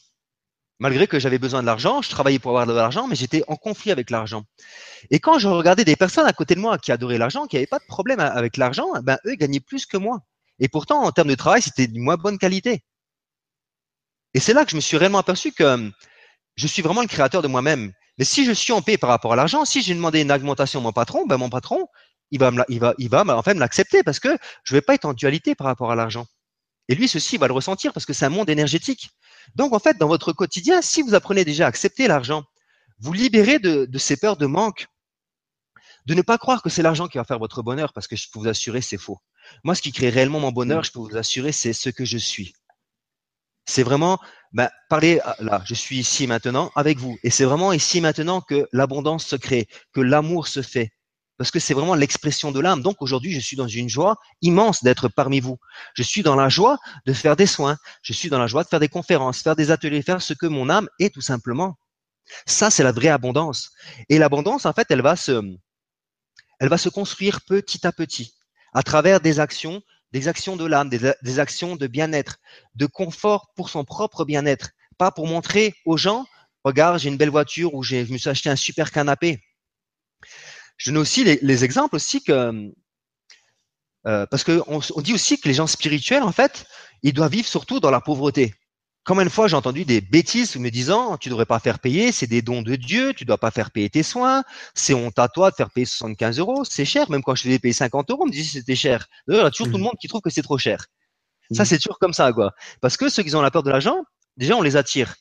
Malgré 0.79 1.09
que 1.09 1.19
j'avais 1.19 1.39
besoin 1.39 1.61
de 1.61 1.67
l'argent, 1.67 2.03
je 2.03 2.09
travaillais 2.09 2.39
pour 2.39 2.53
avoir 2.53 2.67
de 2.67 2.73
l'argent, 2.73 3.09
mais 3.09 3.17
j'étais 3.17 3.43
en 3.49 3.57
conflit 3.57 3.91
avec 3.91 4.11
l'argent. 4.11 4.45
Et 5.11 5.19
quand 5.19 5.39
je 5.39 5.49
regardais 5.49 5.85
des 5.85 5.97
personnes 5.97 6.27
à 6.27 6.33
côté 6.33 6.55
de 6.55 6.61
moi 6.61 6.79
qui 6.79 6.93
adoraient 6.93 7.19
l'argent, 7.19 7.47
qui 7.47 7.57
n'avaient 7.57 7.67
pas 7.67 7.81
de 7.81 7.85
problème 7.85 8.21
avec 8.21 8.57
l'argent, 8.57 8.89
ben 9.03 9.19
eux 9.27 9.35
gagnaient 9.35 9.61
plus 9.61 9.87
que 9.87 9.97
moi. 9.97 10.21
Et 10.61 10.69
pourtant, 10.69 11.03
en 11.03 11.11
termes 11.11 11.29
de 11.29 11.35
travail, 11.35 11.63
c'était 11.63 11.89
de 11.89 11.99
moins 11.99 12.17
bonne 12.17 12.39
qualité. 12.39 12.85
Et 14.35 14.41
c'est 14.41 14.55
là 14.55 14.65
que 14.65 14.71
je 14.71 14.77
me 14.77 14.81
suis 14.81 14.97
réellement 14.97 15.19
aperçu 15.19 15.53
que 15.53 15.65
hum, 15.65 15.93
je 16.57 16.67
suis 16.67 16.83
vraiment 16.83 17.03
le 17.03 17.09
créateur 17.09 17.43
de 17.43 17.49
moi-même. 17.49 17.93
Mais 18.19 18.25
si 18.25 18.45
je 18.45 18.53
suis 18.53 18.73
en 18.73 18.83
paix 18.83 18.99
par 18.99 19.11
rapport 19.11 19.33
à 19.33 19.37
l'argent, 19.37 19.65
si 19.65 19.83
j'ai 19.83 19.95
demandé 19.95 20.21
une 20.21 20.33
augmentation 20.33 20.81
à 20.81 20.83
mon 20.83 20.93
patron, 20.93 21.27
ben 21.27 21.39
mon 21.39 21.49
patron, 21.49 21.87
il 22.31 22.39
va, 22.39 22.51
me, 22.51 22.63
il 22.69 22.79
va, 22.79 22.95
il 22.99 23.09
va 23.09 23.25
en 23.25 23.43
fait 23.43 23.55
me 23.55 23.61
l'accepter 23.61 24.03
parce 24.03 24.21
que 24.21 24.37
je 24.65 24.75
vais 24.75 24.83
pas 24.83 24.95
être 24.95 25.05
en 25.05 25.15
dualité 25.15 25.55
par 25.55 25.67
rapport 25.67 25.91
à 25.91 25.95
l'argent. 25.95 26.27
Et 26.89 26.95
lui, 26.95 27.09
ceci, 27.09 27.37
il 27.37 27.39
va 27.39 27.47
le 27.47 27.53
ressentir 27.55 27.93
parce 27.93 28.05
que 28.05 28.13
c'est 28.13 28.25
un 28.25 28.31
monde 28.31 28.51
énergétique. 28.51 29.11
Donc, 29.55 29.73
en 29.73 29.79
fait, 29.79 29.97
dans 29.99 30.09
votre 30.09 30.33
quotidien, 30.33 30.83
si 30.83 31.03
vous 31.03 31.15
apprenez 31.15 31.45
déjà 31.45 31.67
à 31.67 31.69
accepter 31.69 32.09
l'argent, 32.09 32.45
vous 32.99 33.13
libérez 33.13 33.59
de, 33.59 33.89
ces 33.97 34.17
peurs 34.17 34.37
de 34.37 34.47
manque, 34.47 34.87
de 36.07 36.15
ne 36.15 36.23
pas 36.23 36.37
croire 36.37 36.63
que 36.63 36.69
c'est 36.69 36.83
l'argent 36.83 37.07
qui 37.09 37.19
va 37.19 37.25
faire 37.25 37.39
votre 37.39 37.63
bonheur, 37.63 37.93
parce 37.93 38.09
que 38.09 38.17
je 38.17 38.27
peux 38.33 38.41
vous 38.41 38.49
assurer, 38.49 38.81
c'est 38.81 38.99
faux. 38.99 39.19
Moi, 39.65 39.75
ce 39.75 39.83
qui 39.83 39.93
crée 39.93 40.11
réellement 40.11 40.41
mon 40.41 40.51
bonheur, 40.51 40.83
je 40.83 40.93
peux 40.93 40.99
vous 40.99 41.17
assurer, 41.17 41.53
c'est 41.53 41.73
ce 41.73 41.91
que 41.91 42.05
je 42.05 42.19
suis. 42.19 42.53
C'est 43.71 43.85
vraiment 43.85 44.19
ben, 44.53 44.69
parler 44.89 45.21
là, 45.39 45.63
je 45.65 45.75
suis 45.75 45.99
ici 45.99 46.27
maintenant 46.27 46.73
avec 46.75 46.99
vous. 46.99 47.17
Et 47.23 47.31
c'est 47.31 47.45
vraiment 47.45 47.73
ici 47.73 48.01
maintenant 48.01 48.41
que 48.41 48.67
l'abondance 48.73 49.25
se 49.25 49.37
crée, 49.37 49.69
que 49.93 50.01
l'amour 50.01 50.49
se 50.49 50.61
fait, 50.61 50.91
parce 51.39 51.53
que 51.53 51.61
c'est 51.61 51.73
vraiment 51.73 51.95
l'expression 51.95 52.51
de 52.51 52.59
l'âme. 52.59 52.83
Donc 52.83 53.01
aujourd'hui, 53.01 53.33
je 53.33 53.39
suis 53.39 53.57
dans 53.57 53.69
une 53.69 53.89
joie 53.89 54.17
immense 54.43 54.83
d'être 54.83 55.07
parmi 55.07 55.39
vous. 55.39 55.57
Je 55.95 56.03
suis 56.03 56.25
dans 56.25 56.35
la 56.35 56.49
joie 56.49 56.79
de 57.07 57.13
faire 57.13 57.37
des 57.37 57.47
soins. 57.47 57.77
Je 58.03 58.13
suis 58.13 58.29
dans 58.29 58.41
la 58.41 58.49
joie 58.49 58.65
de 58.65 58.69
faire 58.69 58.81
des 58.81 58.89
conférences, 58.89 59.41
faire 59.41 59.55
des 59.55 59.71
ateliers, 59.71 60.03
faire 60.03 60.21
ce 60.21 60.35
que 60.35 60.47
mon 60.47 60.69
âme 60.69 60.89
est 60.99 61.15
tout 61.15 61.21
simplement. 61.21 61.77
Ça, 62.47 62.71
c'est 62.71 62.83
la 62.83 62.93
vraie 62.93 63.09
abondance. 63.09 63.71
Et 64.09 64.19
l'abondance, 64.19 64.67
en 64.67 64.73
fait, 64.73 64.89
elle 64.91 65.03
va 65.03 65.15
se, 65.15 65.41
elle 66.59 66.69
va 66.69 66.77
se 66.77 66.89
construire 66.89 67.41
petit 67.43 67.87
à 67.87 67.93
petit, 67.93 68.35
à 68.75 68.83
travers 68.83 69.21
des 69.21 69.39
actions, 69.39 69.81
des 70.13 70.29
actions 70.29 70.57
de 70.57 70.65
l'âme, 70.65 70.89
des, 70.89 71.39
actions 71.39 71.77
de 71.77 71.87
bien-être, 71.87 72.39
de 72.75 72.87
confort 72.87 73.53
pour 73.55 73.69
son 73.71 73.85
propre 73.85 74.25
bien-être, 74.25 74.71
pas 74.99 75.11
pour 75.11 75.27
montrer 75.27 75.75
aux 75.85 75.97
gens, 75.97 76.27
regarde, 76.65 76.99
j'ai 76.99 77.09
une 77.09 77.17
belle 77.17 77.31
voiture 77.31 77.75
ou 77.75 77.83
je 77.83 78.11
me 78.13 78.19
suis 78.19 78.29
acheté 78.29 78.51
un 78.51 78.57
super 78.57 78.91
canapé 78.91 79.41
Je 80.77 80.91
donne 80.91 80.99
aussi 80.99 81.25
les, 81.25 81.65
exemples 81.65 81.97
aussi 81.97 82.23
que 82.23 82.73
euh, 84.07 84.27
parce 84.27 84.45
qu'on 84.45 84.81
on 84.95 85.01
dit 85.01 85.13
aussi 85.13 85.39
que 85.39 85.47
les 85.47 85.55
gens 85.55 85.67
spirituels, 85.67 86.23
en 86.23 86.33
fait, 86.33 86.67
ils 87.03 87.13
doivent 87.13 87.33
vivre 87.33 87.49
surtout 87.49 87.81
dans 87.81 87.91
la 87.91 88.01
pauvreté. 88.01 88.55
Combien 89.05 89.25
de 89.25 89.31
fois 89.31 89.49
j'ai 89.49 89.57
entendu 89.57 89.85
des 89.87 90.03
bêtises 90.03 90.57
me 90.57 90.69
disant 90.69 91.17
tu 91.17 91.31
devrais 91.31 91.47
pas 91.47 91.59
faire 91.59 91.79
payer, 91.79 92.13
c'est 92.13 92.27
des 92.27 92.43
dons 92.43 92.61
de 92.61 92.77
Dieu, 92.77 93.15
tu 93.15 93.25
dois 93.25 93.39
pas 93.39 93.51
faire 93.51 93.71
payer 93.71 93.89
tes 93.89 94.03
soins, 94.03 94.45
c'est 94.75 94.93
honte 94.93 95.19
à 95.19 95.29
toi 95.29 95.51
de 95.51 95.57
faire 95.57 95.71
payer 95.71 95.87
75 95.87 96.39
euros, 96.39 96.65
c'est 96.65 96.85
cher. 96.85 97.11
Même 97.11 97.23
quand 97.23 97.35
je 97.35 97.45
faisais 97.45 97.59
payer 97.59 97.73
50 97.73 98.11
euros, 98.11 98.25
on 98.25 98.27
me 98.27 98.31
disait 98.31 98.45
que 98.45 98.53
c'était 98.53 98.77
cher. 98.77 99.07
D'ailleurs, 99.27 99.45
il 99.45 99.47
y 99.47 99.49
a 99.49 99.51
toujours 99.51 99.69
tout 99.69 99.73
le 99.73 99.79
mmh. 99.79 99.85
monde 99.85 99.97
qui 100.01 100.09
trouve 100.09 100.21
que 100.21 100.31
c'est 100.31 100.43
trop 100.43 100.59
cher. 100.59 100.87
Ça, 101.51 101.63
mmh. 101.63 101.67
c'est 101.67 101.79
toujours 101.79 101.99
comme 101.99 102.13
ça, 102.13 102.33
quoi. 102.33 102.53
Parce 102.83 102.97
que 102.97 103.09
ceux 103.09 103.23
qui 103.23 103.35
ont 103.35 103.41
la 103.41 103.51
peur 103.51 103.63
de 103.63 103.71
l'argent, 103.71 104.05
déjà, 104.37 104.55
on 104.55 104.63
les 104.63 104.77
attire. 104.77 105.15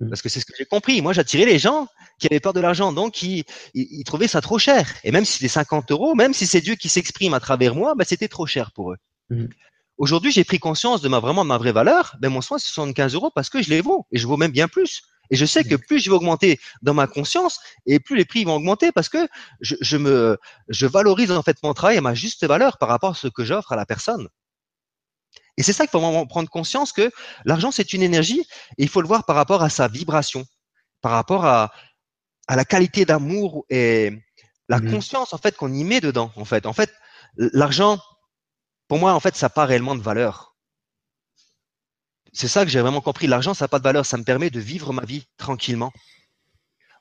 Mmh. 0.00 0.10
Parce 0.10 0.20
que 0.20 0.28
c'est 0.28 0.40
ce 0.40 0.44
que 0.44 0.52
j'ai 0.56 0.66
compris. 0.66 1.00
Moi, 1.00 1.14
j'attirais 1.14 1.46
les 1.46 1.58
gens 1.58 1.88
qui 2.18 2.26
avaient 2.26 2.38
peur 2.38 2.52
de 2.52 2.60
l'argent, 2.60 2.92
donc 2.92 3.22
ils, 3.22 3.44
ils, 3.72 4.04
trouvaient 4.04 4.28
ça 4.28 4.42
trop 4.42 4.58
cher. 4.58 4.94
Et 5.04 5.10
même 5.10 5.24
si 5.24 5.32
c'était 5.38 5.48
50 5.48 5.90
euros, 5.90 6.14
même 6.14 6.34
si 6.34 6.46
c'est 6.46 6.60
Dieu 6.60 6.74
qui 6.74 6.90
s'exprime 6.90 7.32
à 7.32 7.40
travers 7.40 7.74
moi, 7.74 7.94
bah, 7.94 8.04
c'était 8.06 8.28
trop 8.28 8.46
cher 8.46 8.72
pour 8.72 8.92
eux. 8.92 8.98
Aujourd'hui, 10.00 10.32
j'ai 10.32 10.44
pris 10.44 10.58
conscience 10.58 11.02
de 11.02 11.08
ma 11.08 11.20
vraiment 11.20 11.44
de 11.44 11.48
ma 11.48 11.58
vraie 11.58 11.72
valeur. 11.72 12.16
Ben 12.20 12.30
mon 12.30 12.40
soin, 12.40 12.56
c'est 12.56 12.68
75 12.68 13.12
euros 13.12 13.30
parce 13.34 13.50
que 13.50 13.60
je 13.60 13.68
les 13.68 13.82
vaux 13.82 14.06
et 14.10 14.18
je 14.18 14.26
vaux 14.26 14.38
même 14.38 14.50
bien 14.50 14.66
plus. 14.66 15.02
Et 15.28 15.36
je 15.36 15.44
sais 15.44 15.62
que 15.62 15.74
plus 15.74 16.00
je 16.00 16.08
vais 16.08 16.16
augmenter 16.16 16.58
dans 16.80 16.94
ma 16.94 17.06
conscience 17.06 17.60
et 17.84 18.00
plus 18.00 18.16
les 18.16 18.24
prix 18.24 18.44
vont 18.44 18.54
augmenter 18.54 18.92
parce 18.92 19.10
que 19.10 19.28
je, 19.60 19.76
je 19.82 19.98
me 19.98 20.38
je 20.68 20.86
valorise 20.86 21.30
en 21.30 21.42
fait 21.42 21.58
mon 21.62 21.74
travail 21.74 21.98
à 21.98 22.00
ma 22.00 22.14
juste 22.14 22.46
valeur 22.46 22.78
par 22.78 22.88
rapport 22.88 23.10
à 23.10 23.14
ce 23.14 23.28
que 23.28 23.44
j'offre 23.44 23.72
à 23.72 23.76
la 23.76 23.84
personne. 23.84 24.26
Et 25.58 25.62
c'est 25.62 25.74
ça 25.74 25.84
qu'il 25.84 25.90
faut 25.90 26.00
vraiment 26.00 26.26
prendre 26.26 26.48
conscience 26.48 26.92
que 26.92 27.12
l'argent 27.44 27.70
c'est 27.70 27.92
une 27.92 28.02
énergie 28.02 28.40
et 28.78 28.84
il 28.84 28.88
faut 28.88 29.02
le 29.02 29.06
voir 29.06 29.26
par 29.26 29.36
rapport 29.36 29.62
à 29.62 29.68
sa 29.68 29.86
vibration, 29.86 30.46
par 31.02 31.12
rapport 31.12 31.44
à 31.44 31.72
à 32.48 32.56
la 32.56 32.64
qualité 32.64 33.04
d'amour 33.04 33.66
et 33.68 34.12
la 34.70 34.78
mmh. 34.78 34.92
conscience 34.92 35.34
en 35.34 35.38
fait 35.38 35.58
qu'on 35.58 35.74
y 35.74 35.84
met 35.84 36.00
dedans. 36.00 36.32
En 36.36 36.46
fait, 36.46 36.64
en 36.64 36.72
fait, 36.72 36.90
l'argent 37.36 38.00
pour 38.90 38.98
moi, 38.98 39.14
en 39.14 39.20
fait, 39.20 39.36
ça 39.36 39.46
n'a 39.46 39.50
pas 39.50 39.66
réellement 39.66 39.94
de 39.94 40.02
valeur. 40.02 40.56
C'est 42.32 42.48
ça 42.48 42.64
que 42.64 42.70
j'ai 42.72 42.80
vraiment 42.80 43.00
compris. 43.00 43.28
L'argent, 43.28 43.54
ça 43.54 43.66
n'a 43.66 43.68
pas 43.68 43.78
de 43.78 43.84
valeur. 43.84 44.04
Ça 44.04 44.16
me 44.16 44.24
permet 44.24 44.50
de 44.50 44.58
vivre 44.58 44.92
ma 44.92 45.04
vie 45.04 45.28
tranquillement. 45.36 45.92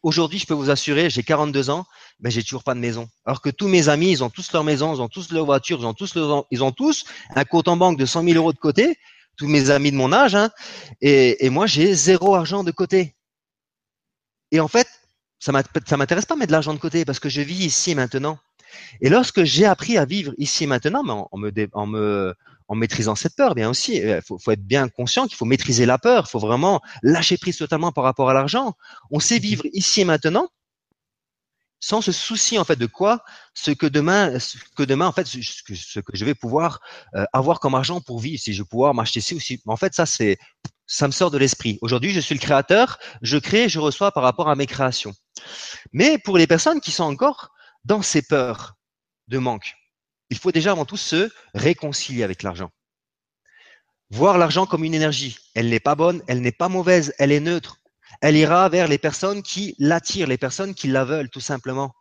Aujourd'hui, 0.04 0.38
je 0.38 0.46
peux 0.46 0.54
vous 0.54 0.70
assurer, 0.70 1.10
j'ai 1.10 1.24
42 1.24 1.72
ans, 1.72 1.88
mais 2.20 2.30
j'ai 2.30 2.44
toujours 2.44 2.64
pas 2.64 2.76
de 2.76 2.80
maison. 2.80 3.10
Alors 3.26 3.42
que 3.42 3.50
tous 3.50 3.68
mes 3.68 3.90
amis, 3.90 4.12
ils 4.12 4.24
ont 4.24 4.30
tous 4.30 4.52
leur 4.54 4.64
maison, 4.64 4.94
ils 4.94 5.02
ont 5.02 5.08
tous 5.08 5.32
leur 5.32 5.46
voiture, 5.46 5.80
ils 5.80 5.86
ont 5.88 5.96
tous, 5.96 6.14
ils 6.52 6.64
ont 6.64 6.72
tous 6.72 7.06
un 7.36 7.44
compte 7.44 7.68
en 7.68 7.76
banque 7.76 7.98
de 7.98 8.06
100 8.06 8.24
000 8.24 8.36
euros 8.36 8.54
de 8.54 8.60
côté. 8.60 9.00
Tous 9.36 9.48
mes 9.48 9.72
amis 9.72 9.90
de 9.92 9.98
mon 9.98 10.14
âge, 10.14 10.36
hein, 10.36 10.52
et, 11.02 11.50
moi, 11.50 11.66
j'ai 11.66 11.96
zéro 11.96 12.36
argent 12.36 12.64
de 12.64 12.70
côté. 12.70 13.16
Et 14.52 14.60
en 14.60 14.68
fait, 14.68 14.88
ça 15.40 15.52
m'intéresse 15.52 16.28
pas 16.28 16.36
mettre 16.36 16.50
de 16.50 16.52
l'argent 16.52 16.76
de 16.76 16.80
côté 16.80 17.04
parce 17.04 17.20
que 17.20 17.30
je 17.30 17.42
vis 17.42 17.66
ici 17.66 17.96
maintenant. 17.96 18.38
Et 19.02 19.10
lorsque 19.10 19.44
j'ai 19.44 19.66
appris 19.66 19.98
à 19.98 20.06
vivre 20.06 20.34
ici 20.38 20.64
et 20.64 20.68
maintenant, 20.68 21.30
en, 21.32 21.38
me, 21.88 22.36
maîtrisant 22.72 23.16
cette 23.16 23.36
peur, 23.36 23.56
bien 23.56 23.70
aussi, 23.70 23.98
il 23.98 24.08
euh, 24.08 24.22
faut, 24.22 24.52
être 24.52 24.66
bien 24.66 24.88
conscient 24.90 25.28
qu'il 25.28 25.38
faut 25.38 25.46
maîtriser 25.46 25.86
la 25.86 25.98
peur, 25.98 26.26
il 26.28 26.30
faut 26.30 26.40
vraiment 26.40 26.82
lâcher 27.02 27.38
prise 27.38 27.58
totalement 27.58 27.92
par 27.92 28.04
rapport 28.04 28.30
à 28.30 28.34
l'argent. 28.34 28.74
On 29.12 29.20
sait 29.20 29.40
vivre 29.40 29.64
ici 29.74 30.02
et 30.02 30.06
maintenant 30.06 30.50
sans 31.80 32.02
se 32.02 32.12
soucier 32.12 32.60
en 32.60 32.66
fait 32.66 32.76
de 32.76 32.86
quoi? 32.86 33.24
Ce 33.54 33.72
que 33.72 33.86
demain 33.86 34.38
ce 34.40 34.58
que 34.76 34.84
demain 34.84 35.08
en 35.08 35.12
fait 35.12 35.26
ce 35.28 36.00
que, 36.00 36.04
je 36.14 36.26
vais 36.26 36.36
pouvoir 36.36 36.82
euh, 37.16 37.24
avoir 37.34 37.60
comme 37.60 37.76
argent 37.76 38.02
pour 38.02 38.20
vivre. 38.20 38.42
Si 38.42 38.54
je 38.54 38.64
vais 38.64 38.68
pouvoir 38.68 38.94
m'acheter 38.94 39.22
ci 39.22 39.36
aussi 39.36 39.62
en 39.66 39.78
fait 39.78 39.94
ça 39.94 40.06
c'est 40.06 40.38
ça 40.88 41.08
me 41.08 41.12
sort 41.12 41.32
de 41.32 41.38
l'esprit. 41.38 41.78
Aujourd'hui 41.82 42.12
je 42.12 42.20
suis 42.20 42.36
le 42.36 42.42
créateur 42.42 43.00
je 43.22 43.38
crée 43.38 43.70
je 43.70 43.80
reçois 43.80 44.12
par 44.12 44.24
rapport 44.24 44.50
à 44.50 44.56
mes 44.56 44.66
créations. 44.68 45.14
Mais 45.94 46.18
pour 46.18 46.38
les 46.38 46.48
personnes 46.48 46.82
qui 46.82 46.92
sont 46.92 47.06
encore 47.06 47.52
dans 47.90 48.04
ces 48.04 48.22
peurs 48.22 48.76
de 49.28 49.40
manque, 49.40 49.74
il 50.30 50.38
faut 50.38 50.52
déjà 50.52 50.72
avant 50.72 50.86
tout 50.86 50.96
se 50.96 51.32
réconcilier 51.56 52.24
avec 52.24 52.44
l'argent. 52.44 52.70
Voir 54.12 54.38
l'argent 54.38 54.68
comme 54.68 54.84
une 54.84 54.94
énergie. 54.94 55.40
Elle 55.56 55.70
n'est 55.70 55.80
pas 55.80 55.96
bonne, 55.96 56.22
elle 56.28 56.42
n'est 56.42 56.52
pas 56.52 56.70
mauvaise, 56.70 57.14
elle 57.18 57.32
est 57.32 57.40
neutre. 57.40 57.78
Elle 58.22 58.38
ira 58.38 58.70
vers 58.70 58.88
les 58.88 59.00
personnes 59.00 59.42
qui 59.42 59.76
l'attirent, 59.80 60.28
les 60.28 60.38
personnes 60.38 60.76
qui 60.76 60.88
la 60.88 61.04
veulent, 61.04 61.30
tout 61.30 61.40
simplement. 61.40 61.92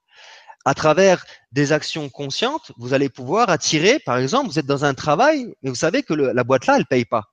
À 0.66 0.75
travers 0.75 1.25
des 1.52 1.73
actions 1.73 2.11
conscientes, 2.11 2.73
vous 2.76 2.92
allez 2.92 3.09
pouvoir 3.09 3.49
attirer, 3.49 3.99
par 3.99 4.18
exemple, 4.18 4.50
vous 4.50 4.59
êtes 4.59 4.66
dans 4.66 4.85
un 4.85 4.92
travail, 4.92 5.54
mais 5.62 5.71
vous 5.71 5.76
savez 5.76 6.02
que 6.02 6.12
la 6.12 6.45
boîte 6.45 6.66
là, 6.66 6.76
elle 6.76 6.87
paye 6.87 7.07
pas 7.07 7.25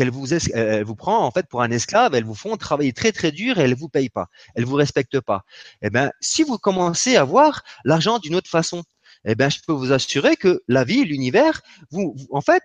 elle 0.00 0.84
vous 0.84 0.94
prend 0.96 1.24
en 1.24 1.30
fait 1.30 1.46
pour 1.48 1.62
un 1.62 1.70
esclave, 1.70 2.14
elles 2.14 2.24
vous 2.24 2.34
font 2.34 2.56
travailler 2.56 2.92
très 2.92 3.12
très 3.12 3.32
dur 3.32 3.58
et 3.58 3.62
elles 3.62 3.74
vous 3.74 3.88
payent 3.88 4.10
pas, 4.10 4.28
elles 4.54 4.64
vous 4.64 4.76
respectent 4.76 5.20
pas. 5.20 5.44
Eh 5.82 5.90
ben, 5.90 6.10
si 6.20 6.42
vous 6.42 6.58
commencez 6.58 7.16
à 7.16 7.24
voir 7.24 7.62
l'argent 7.84 8.18
d'une 8.18 8.34
autre 8.34 8.50
façon, 8.50 8.84
eh 9.24 9.34
ben, 9.34 9.50
je 9.50 9.58
peux 9.66 9.72
vous 9.72 9.92
assurer 9.92 10.36
que 10.36 10.62
la 10.68 10.84
vie, 10.84 11.04
l'univers, 11.04 11.62
vous, 11.90 12.14
en 12.30 12.40
fait, 12.40 12.62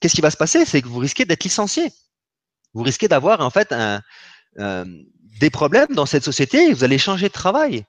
qu'est-ce 0.00 0.14
qui 0.14 0.20
va 0.20 0.30
se 0.30 0.36
passer? 0.36 0.64
C'est 0.64 0.82
que 0.82 0.88
vous 0.88 0.98
risquez 0.98 1.24
d'être 1.24 1.44
licencié. 1.44 1.92
Vous 2.74 2.82
risquez 2.82 3.08
d'avoir 3.08 3.40
en 3.40 3.50
fait 3.50 3.72
euh, 3.72 4.84
des 5.40 5.50
problèmes 5.50 5.94
dans 5.94 6.06
cette 6.06 6.24
société. 6.24 6.72
Vous 6.72 6.84
allez 6.84 6.98
changer 6.98 7.28
de 7.28 7.32
travail. 7.32 7.84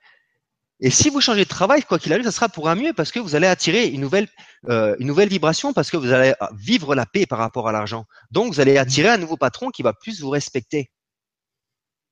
Et 0.83 0.89
si 0.89 1.09
vous 1.09 1.21
changez 1.21 1.43
de 1.43 1.49
travail, 1.49 1.83
quoi 1.83 1.99
qu'il 1.99 2.11
arrive, 2.11 2.25
ça 2.25 2.31
sera 2.31 2.49
pour 2.49 2.67
un 2.67 2.75
mieux 2.75 2.91
parce 2.91 3.11
que 3.11 3.19
vous 3.19 3.35
allez 3.35 3.45
attirer 3.45 3.87
une 3.87 4.01
nouvelle, 4.01 4.27
euh, 4.67 4.95
une 4.99 5.07
nouvelle 5.07 5.29
vibration 5.29 5.73
parce 5.73 5.91
que 5.91 5.97
vous 5.97 6.11
allez 6.11 6.33
vivre 6.55 6.95
la 6.95 7.05
paix 7.05 7.27
par 7.27 7.37
rapport 7.37 7.69
à 7.69 7.71
l'argent. 7.71 8.05
Donc, 8.31 8.51
vous 8.51 8.59
allez 8.59 8.77
attirer 8.77 9.09
un 9.09 9.17
nouveau 9.17 9.37
patron 9.37 9.69
qui 9.69 9.83
va 9.83 9.93
plus 9.93 10.21
vous 10.21 10.31
respecter. 10.31 10.89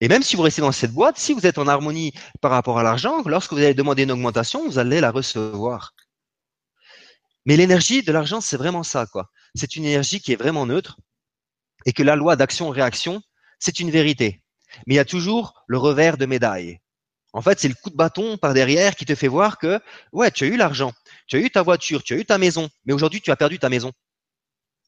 Et 0.02 0.08
même 0.08 0.22
si 0.22 0.36
vous 0.36 0.44
restez 0.44 0.62
dans 0.62 0.72
cette 0.72 0.94
boîte, 0.94 1.18
si 1.18 1.34
vous 1.34 1.48
êtes 1.48 1.58
en 1.58 1.68
harmonie 1.68 2.14
par 2.42 2.52
rapport 2.52 2.78
à 2.78 2.84
l'argent, 2.84 3.24
lorsque 3.26 3.54
vous 3.54 3.58
allez 3.58 3.74
demander 3.74 4.04
une 4.04 4.12
augmentation, 4.12 4.66
vous 4.66 4.78
allez 4.78 5.02
la 5.02 5.12
recevoir. 5.12 5.94
Mais 7.46 7.58
l'énergie 7.58 8.04
de 8.04 8.12
l'argent, 8.12 8.40
c'est 8.40 8.58
vraiment 8.58 8.84
ça, 8.84 9.08
quoi. 9.08 9.32
C'est 9.56 9.76
une 9.76 9.86
énergie 9.86 10.22
qui 10.22 10.32
est 10.32 10.36
vraiment 10.36 10.68
neutre 10.68 11.00
et 11.86 11.92
que 11.92 12.04
la 12.04 12.16
loi 12.16 12.36
d'action-réaction, 12.36 13.22
c'est 13.58 13.80
une 13.80 13.90
vérité. 13.90 14.44
Mais 14.86 14.94
il 14.94 14.98
y 14.98 15.00
a 15.00 15.06
toujours 15.06 15.64
le 15.68 15.80
revers 15.80 16.18
de 16.18 16.28
médaille. 16.28 16.80
En 17.34 17.42
fait, 17.42 17.60
c'est 17.60 17.68
le 17.68 17.76
coup 17.76 17.90
de 17.90 17.96
bâton 17.96 18.38
par 18.38 18.54
derrière 18.54 18.96
qui 18.96 19.06
te 19.06 19.16
fait 19.16 19.28
voir 19.28 19.58
que, 19.58 19.80
ouais, 20.14 20.32
tu 20.32 20.46
as 20.46 20.48
eu 20.48 20.58
l'argent, 20.58 20.94
tu 21.28 21.36
as 21.38 21.40
eu 21.40 21.50
ta 21.50 21.62
voiture, 21.62 22.04
tu 22.04 22.14
as 22.14 22.18
eu 22.18 22.26
ta 22.26 22.38
maison, 22.38 22.70
mais 22.86 22.94
aujourd'hui, 22.94 23.22
tu 23.22 23.32
as 23.32 23.36
perdu 23.36 23.60
ta 23.60 23.70
maison. 23.70 23.92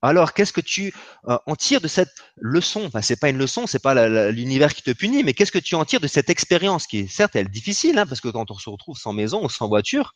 Alors, 0.01 0.33
qu'est-ce 0.33 0.53
que 0.53 0.61
tu 0.61 0.93
euh, 1.27 1.37
en 1.45 1.55
tires 1.55 1.81
de 1.81 1.87
cette 1.87 2.09
leçon? 2.37 2.85
Enfin, 2.85 3.03
c'est 3.03 3.19
pas 3.19 3.29
une 3.29 3.37
leçon, 3.37 3.67
c'est 3.67 3.81
pas 3.81 4.31
l'univers 4.31 4.73
qui 4.73 4.81
te 4.81 4.91
punit, 4.91 5.23
mais 5.23 5.33
qu'est-ce 5.33 5.51
que 5.51 5.59
tu 5.59 5.75
en 5.75 5.85
tires 5.85 5.99
de 5.99 6.07
cette 6.07 6.29
expérience 6.31 6.87
qui 6.87 6.99
est 6.99 7.07
certes 7.07 7.35
elle 7.35 7.45
est 7.45 7.49
difficile, 7.49 7.99
hein, 7.99 8.07
parce 8.07 8.19
que 8.19 8.29
quand 8.29 8.49
on 8.49 8.57
se 8.57 8.69
retrouve 8.69 8.97
sans 8.97 9.13
maison 9.13 9.45
ou 9.45 9.49
sans 9.49 9.67
voiture, 9.67 10.13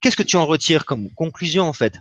qu'est-ce 0.00 0.16
que 0.16 0.22
tu 0.22 0.36
en 0.36 0.46
retires 0.46 0.84
comme 0.84 1.12
conclusion 1.14 1.64
en 1.64 1.72
fait? 1.72 1.94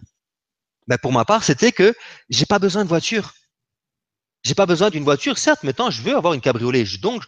Ben, 0.88 0.98
pour 1.00 1.12
ma 1.12 1.26
part, 1.26 1.44
c'était 1.44 1.72
que 1.72 1.96
j'ai 2.30 2.46
pas 2.46 2.60
besoin 2.60 2.84
de 2.84 2.90
voiture. 2.90 3.34
J'ai 4.44 4.56
pas 4.56 4.66
besoin 4.66 4.90
d'une 4.90 5.04
voiture, 5.04 5.38
certes, 5.38 5.64
maintenant 5.64 5.90
je 5.90 6.02
veux 6.02 6.16
avoir 6.16 6.34
une 6.34 6.42
cabriolet. 6.42 6.86
Donc 7.02 7.26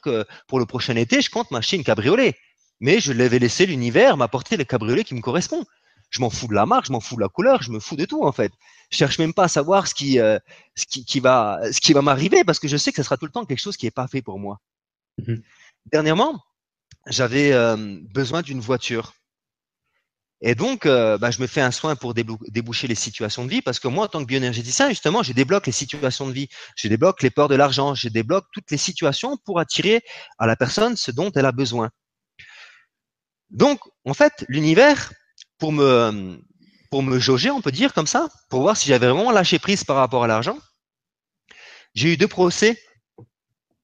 pour 0.47 0.59
le 0.59 0.65
prochain 0.65 0.95
été, 0.95 1.21
je 1.21 1.29
compte 1.29 1.51
m'acheter 1.51 1.77
une 1.77 1.83
cabriolet. 1.83 2.35
Mais 2.79 2.99
je 2.99 3.11
l'avais 3.11 3.39
laissé 3.39 3.65
l'univers 3.65 4.15
m'apporter 4.15 4.55
le 4.55 4.63
cabriolet 4.63 5.03
qui 5.03 5.15
me 5.15 5.21
correspond. 5.21 5.65
Je 6.09 6.21
m'en 6.21 6.29
fous 6.29 6.47
de 6.47 6.53
la 6.53 6.65
marque, 6.65 6.87
je 6.87 6.91
m'en 6.91 7.01
fous 7.01 7.15
de 7.15 7.21
la 7.21 7.27
couleur, 7.27 7.61
je 7.61 7.71
me 7.71 7.79
fous 7.79 7.95
de 7.95 8.05
tout 8.05 8.23
en 8.23 8.31
fait. 8.31 8.51
Je 8.89 8.97
cherche 8.97 9.19
même 9.19 9.33
pas 9.33 9.43
à 9.43 9.47
savoir 9.47 9.85
ce 9.87 9.93
qui, 9.93 10.19
euh, 10.19 10.39
ce 10.75 10.85
qui, 10.85 11.05
qui 11.05 11.19
va, 11.19 11.59
ce 11.71 11.79
qui 11.79 11.93
va 11.93 12.01
m'arriver 12.01 12.43
parce 12.43 12.57
que 12.57 12.67
je 12.67 12.77
sais 12.77 12.91
que 12.91 12.97
ce 12.97 13.03
sera 13.03 13.17
tout 13.17 13.25
le 13.25 13.31
temps 13.31 13.45
quelque 13.45 13.59
chose 13.59 13.77
qui 13.77 13.85
est 13.85 13.91
pas 13.91 14.07
fait 14.07 14.21
pour 14.21 14.39
moi. 14.39 14.59
Mmh 15.19 15.35
Dernièrement, 15.91 16.43
j'avais 17.07 17.51
euh, 17.53 17.99
besoin 18.13 18.41
d'une 18.41 18.59
voiture. 18.59 19.13
Et 20.41 20.55
donc, 20.55 20.85
euh, 20.85 21.17
bah, 21.17 21.31
je 21.31 21.41
me 21.41 21.47
fais 21.47 21.59
un 21.59 21.71
soin 21.71 21.95
pour 21.97 22.13
déboucher 22.13 22.87
les 22.87 22.95
situations 22.95 23.43
de 23.43 23.49
vie 23.49 23.61
parce 23.61 23.79
que 23.79 23.89
moi, 23.89 24.05
en 24.05 24.07
tant 24.07 24.21
que 24.21 24.25
bioénergéticien, 24.25 24.89
justement, 24.89 25.21
je 25.21 25.33
débloque 25.33 25.65
les 25.65 25.73
situations 25.73 26.27
de 26.27 26.31
vie, 26.31 26.47
je 26.75 26.87
débloque 26.87 27.21
les 27.21 27.29
peurs 27.29 27.49
de 27.49 27.55
l'argent, 27.55 27.93
je 27.93 28.07
débloque 28.07 28.45
toutes 28.53 28.71
les 28.71 28.77
situations 28.77 29.37
pour 29.45 29.59
attirer 29.59 30.01
à 30.37 30.47
la 30.47 30.55
personne 30.55 30.95
ce 30.95 31.11
dont 31.11 31.29
elle 31.35 31.45
a 31.45 31.51
besoin. 31.51 31.89
Donc, 33.49 33.81
en 34.05 34.13
fait, 34.13 34.45
l'univers, 34.47 35.11
pour 35.57 35.73
me, 35.73 36.39
pour 36.89 37.03
me 37.03 37.19
jauger, 37.19 37.51
on 37.51 37.61
peut 37.61 37.71
dire 37.71 37.93
comme 37.93 38.07
ça, 38.07 38.29
pour 38.49 38.61
voir 38.61 38.77
si 38.77 38.87
j'avais 38.87 39.07
vraiment 39.07 39.31
lâché 39.31 39.59
prise 39.59 39.83
par 39.83 39.97
rapport 39.97 40.23
à 40.23 40.27
l'argent, 40.27 40.57
j'ai 41.95 42.13
eu 42.13 42.17
deux 42.17 42.27
procès 42.27 42.81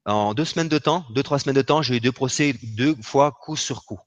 en 0.05 0.33
deux 0.33 0.45
semaines 0.45 0.69
de 0.69 0.77
temps, 0.77 1.05
deux, 1.09 1.24
trois 1.24 1.39
semaines 1.39 1.55
de 1.55 1.62
temps, 1.62 1.81
j'ai 1.81 1.97
eu 1.97 2.00
deux 2.00 2.12
procès 2.12 2.53
deux 2.63 2.95
fois 3.01 3.31
coup 3.31 3.57
sur 3.57 3.83
coup. 3.83 4.00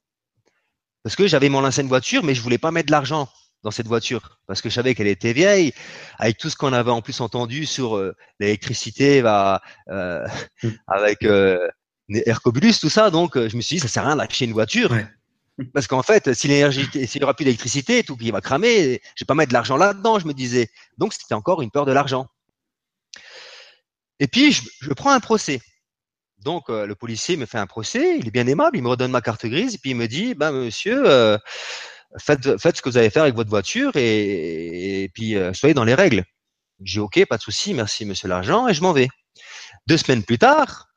Parce 1.09 1.15
que 1.15 1.25
j'avais 1.25 1.49
mon 1.49 1.65
ancienne 1.65 1.87
voiture, 1.87 2.23
mais 2.23 2.35
je 2.35 2.41
voulais 2.43 2.59
pas 2.59 2.69
mettre 2.69 2.85
de 2.85 2.91
l'argent 2.91 3.27
dans 3.63 3.71
cette 3.71 3.87
voiture 3.87 4.37
parce 4.45 4.61
que 4.61 4.69
je 4.69 4.75
savais 4.75 4.93
qu'elle 4.93 5.07
était 5.07 5.33
vieille, 5.33 5.73
avec 6.19 6.37
tout 6.37 6.51
ce 6.51 6.55
qu'on 6.55 6.71
avait 6.71 6.91
en 6.91 7.01
plus 7.01 7.19
entendu 7.19 7.65
sur 7.65 7.97
euh, 7.97 8.15
l'électricité, 8.39 9.23
bah, 9.23 9.59
euh, 9.89 10.23
mm. 10.61 10.69
avec 10.85 11.23
euh, 11.23 11.67
Hercobulus, 12.27 12.79
tout 12.79 12.91
ça. 12.91 13.09
Donc, 13.09 13.39
je 13.39 13.57
me 13.57 13.61
suis 13.61 13.77
dit, 13.77 13.79
ça 13.79 13.87
sert 13.87 14.03
à 14.03 14.09
rien 14.09 14.17
d'acheter 14.17 14.45
une 14.45 14.53
voiture. 14.53 14.95
Parce 15.73 15.87
qu'en 15.87 16.03
fait, 16.03 16.31
si 16.35 16.47
l'énergie, 16.47 16.87
s'il 16.93 17.21
n'y 17.21 17.23
aura 17.23 17.33
plus 17.33 17.43
d'électricité, 17.43 18.03
tout 18.03 18.15
qui 18.15 18.29
va 18.29 18.39
cramer, 18.39 19.01
je 19.15 19.23
vais 19.23 19.25
pas 19.25 19.33
mettre 19.33 19.49
de 19.49 19.55
l'argent 19.55 19.77
là-dedans, 19.77 20.19
je 20.19 20.27
me 20.27 20.33
disais. 20.35 20.69
Donc, 20.99 21.13
c'était 21.13 21.33
encore 21.33 21.63
une 21.63 21.71
peur 21.71 21.87
de 21.87 21.91
l'argent. 21.91 22.27
Et 24.19 24.27
puis, 24.27 24.51
je, 24.51 24.61
je 24.79 24.93
prends 24.93 25.09
un 25.09 25.19
procès. 25.19 25.59
Donc 26.39 26.69
le 26.69 26.93
policier 26.95 27.35
me 27.35 27.45
fait 27.45 27.57
un 27.57 27.67
procès, 27.67 28.17
il 28.17 28.27
est 28.27 28.31
bien 28.31 28.47
aimable, 28.47 28.77
il 28.77 28.83
me 28.83 28.89
redonne 28.89 29.11
ma 29.11 29.21
carte 29.21 29.45
grise 29.45 29.75
et 29.75 29.77
puis 29.77 29.91
il 29.91 29.95
me 29.95 30.07
dit, 30.07 30.35
ben 30.35 30.51
monsieur, 30.51 31.03
faites, 32.17 32.57
faites 32.57 32.77
ce 32.77 32.81
que 32.81 32.89
vous 32.89 32.97
allez 32.97 33.09
faire 33.09 33.23
avec 33.23 33.35
votre 33.35 33.49
voiture 33.49 33.91
et, 33.95 35.11
puis 35.13 35.35
soyez 35.53 35.73
dans 35.73 35.83
les 35.83 35.95
règles. 35.95 36.23
J'ai 36.81 37.01
ok, 37.01 37.25
pas 37.25 37.35
de 37.35 37.41
souci, 37.41 37.73
merci 37.73 38.05
monsieur 38.05 38.29
l'agent 38.29 38.69
et 38.69 38.73
je 38.73 38.81
m'en 38.81 38.93
vais. 38.93 39.09
Deux 39.87 39.97
semaines 39.97 40.23
plus 40.23 40.37
tard, 40.37 40.89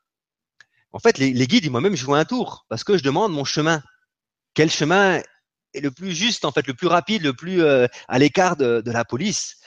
en 0.93 0.99
fait, 0.99 1.17
les, 1.17 1.47
guides, 1.47 1.65
ils 1.65 1.71
m'ont 1.71 1.81
même 1.81 1.95
joué 1.95 2.19
un 2.19 2.25
tour 2.25 2.65
parce 2.69 2.83
que 2.83 2.97
je 2.97 3.03
demande 3.03 3.33
mon 3.33 3.43
chemin. 3.43 3.81
Quel 4.53 4.69
chemin 4.69 5.21
est 5.73 5.81
le 5.81 5.89
plus 5.89 6.11
juste, 6.11 6.45
en 6.45 6.51
fait, 6.51 6.67
le 6.67 6.75
plus 6.75 6.85
rapide, 6.85 7.23
le 7.23 7.33
plus 7.33 7.63
euh, 7.63 7.87
à 8.07 8.19
l'écart 8.19 8.55
de, 8.55 8.83
la 8.85 9.03
police? 9.03 9.57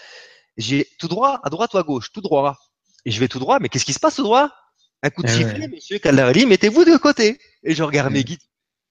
J'ai 0.57 0.89
tout 1.01 1.09
droit, 1.09 1.41
à 1.43 1.51
droite 1.51 1.75
ou 1.75 1.79
à 1.79 1.83
gauche, 1.83 2.13
tout 2.13 2.21
droit. 2.21 2.57
Et 3.05 3.11
je 3.11 3.19
vais 3.19 3.27
tout 3.27 3.41
droit, 3.41 3.59
mais 3.61 3.69
qu'est-ce 3.69 3.85
qui 3.85 3.93
se 3.93 3.99
passe 3.99 4.17
tout 4.17 4.23
droit? 4.23 4.53
Un 5.03 5.11
coup 5.11 5.23
de 5.23 5.29
eh 5.29 5.33
sifflet, 5.33 5.69
monsieur 5.69 5.99
Caldarelli, 5.99 6.47
mettez-vous 6.47 6.85
de 6.85 6.97
côté. 6.97 7.39
Et 7.63 7.75
je 7.75 7.83
regarde 7.83 8.13
mes 8.13 8.25
guides. 8.25 8.41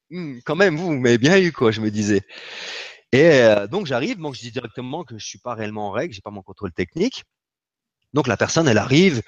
Hmm, 0.10 0.40
quand 0.46 0.56
même, 0.56 0.76
vous, 0.76 0.88
vous 0.88 1.00
m'avez 1.00 1.18
bien 1.18 1.38
eu, 1.38 1.52
quoi, 1.52 1.72
je 1.72 1.82
me 1.82 1.90
disais. 1.90 2.22
Et 3.12 3.24
euh, 3.24 3.68
donc 3.68 3.86
j'arrive, 3.88 4.18
donc 4.18 4.36
je 4.36 4.42
dis 4.42 4.52
directement 4.52 5.04
que 5.04 5.18
je 5.18 5.26
suis 5.26 5.40
pas 5.40 5.56
réellement 5.56 5.88
en 5.88 5.92
règle, 5.92 6.14
j'ai 6.14 6.22
pas 6.22 6.32
mon 6.32 6.42
contrôle 6.42 6.74
technique. 6.74 7.24
Donc 8.14 8.28
la 8.28 8.38
personne, 8.38 8.68
elle 8.68 8.78
arrive, 8.78 9.22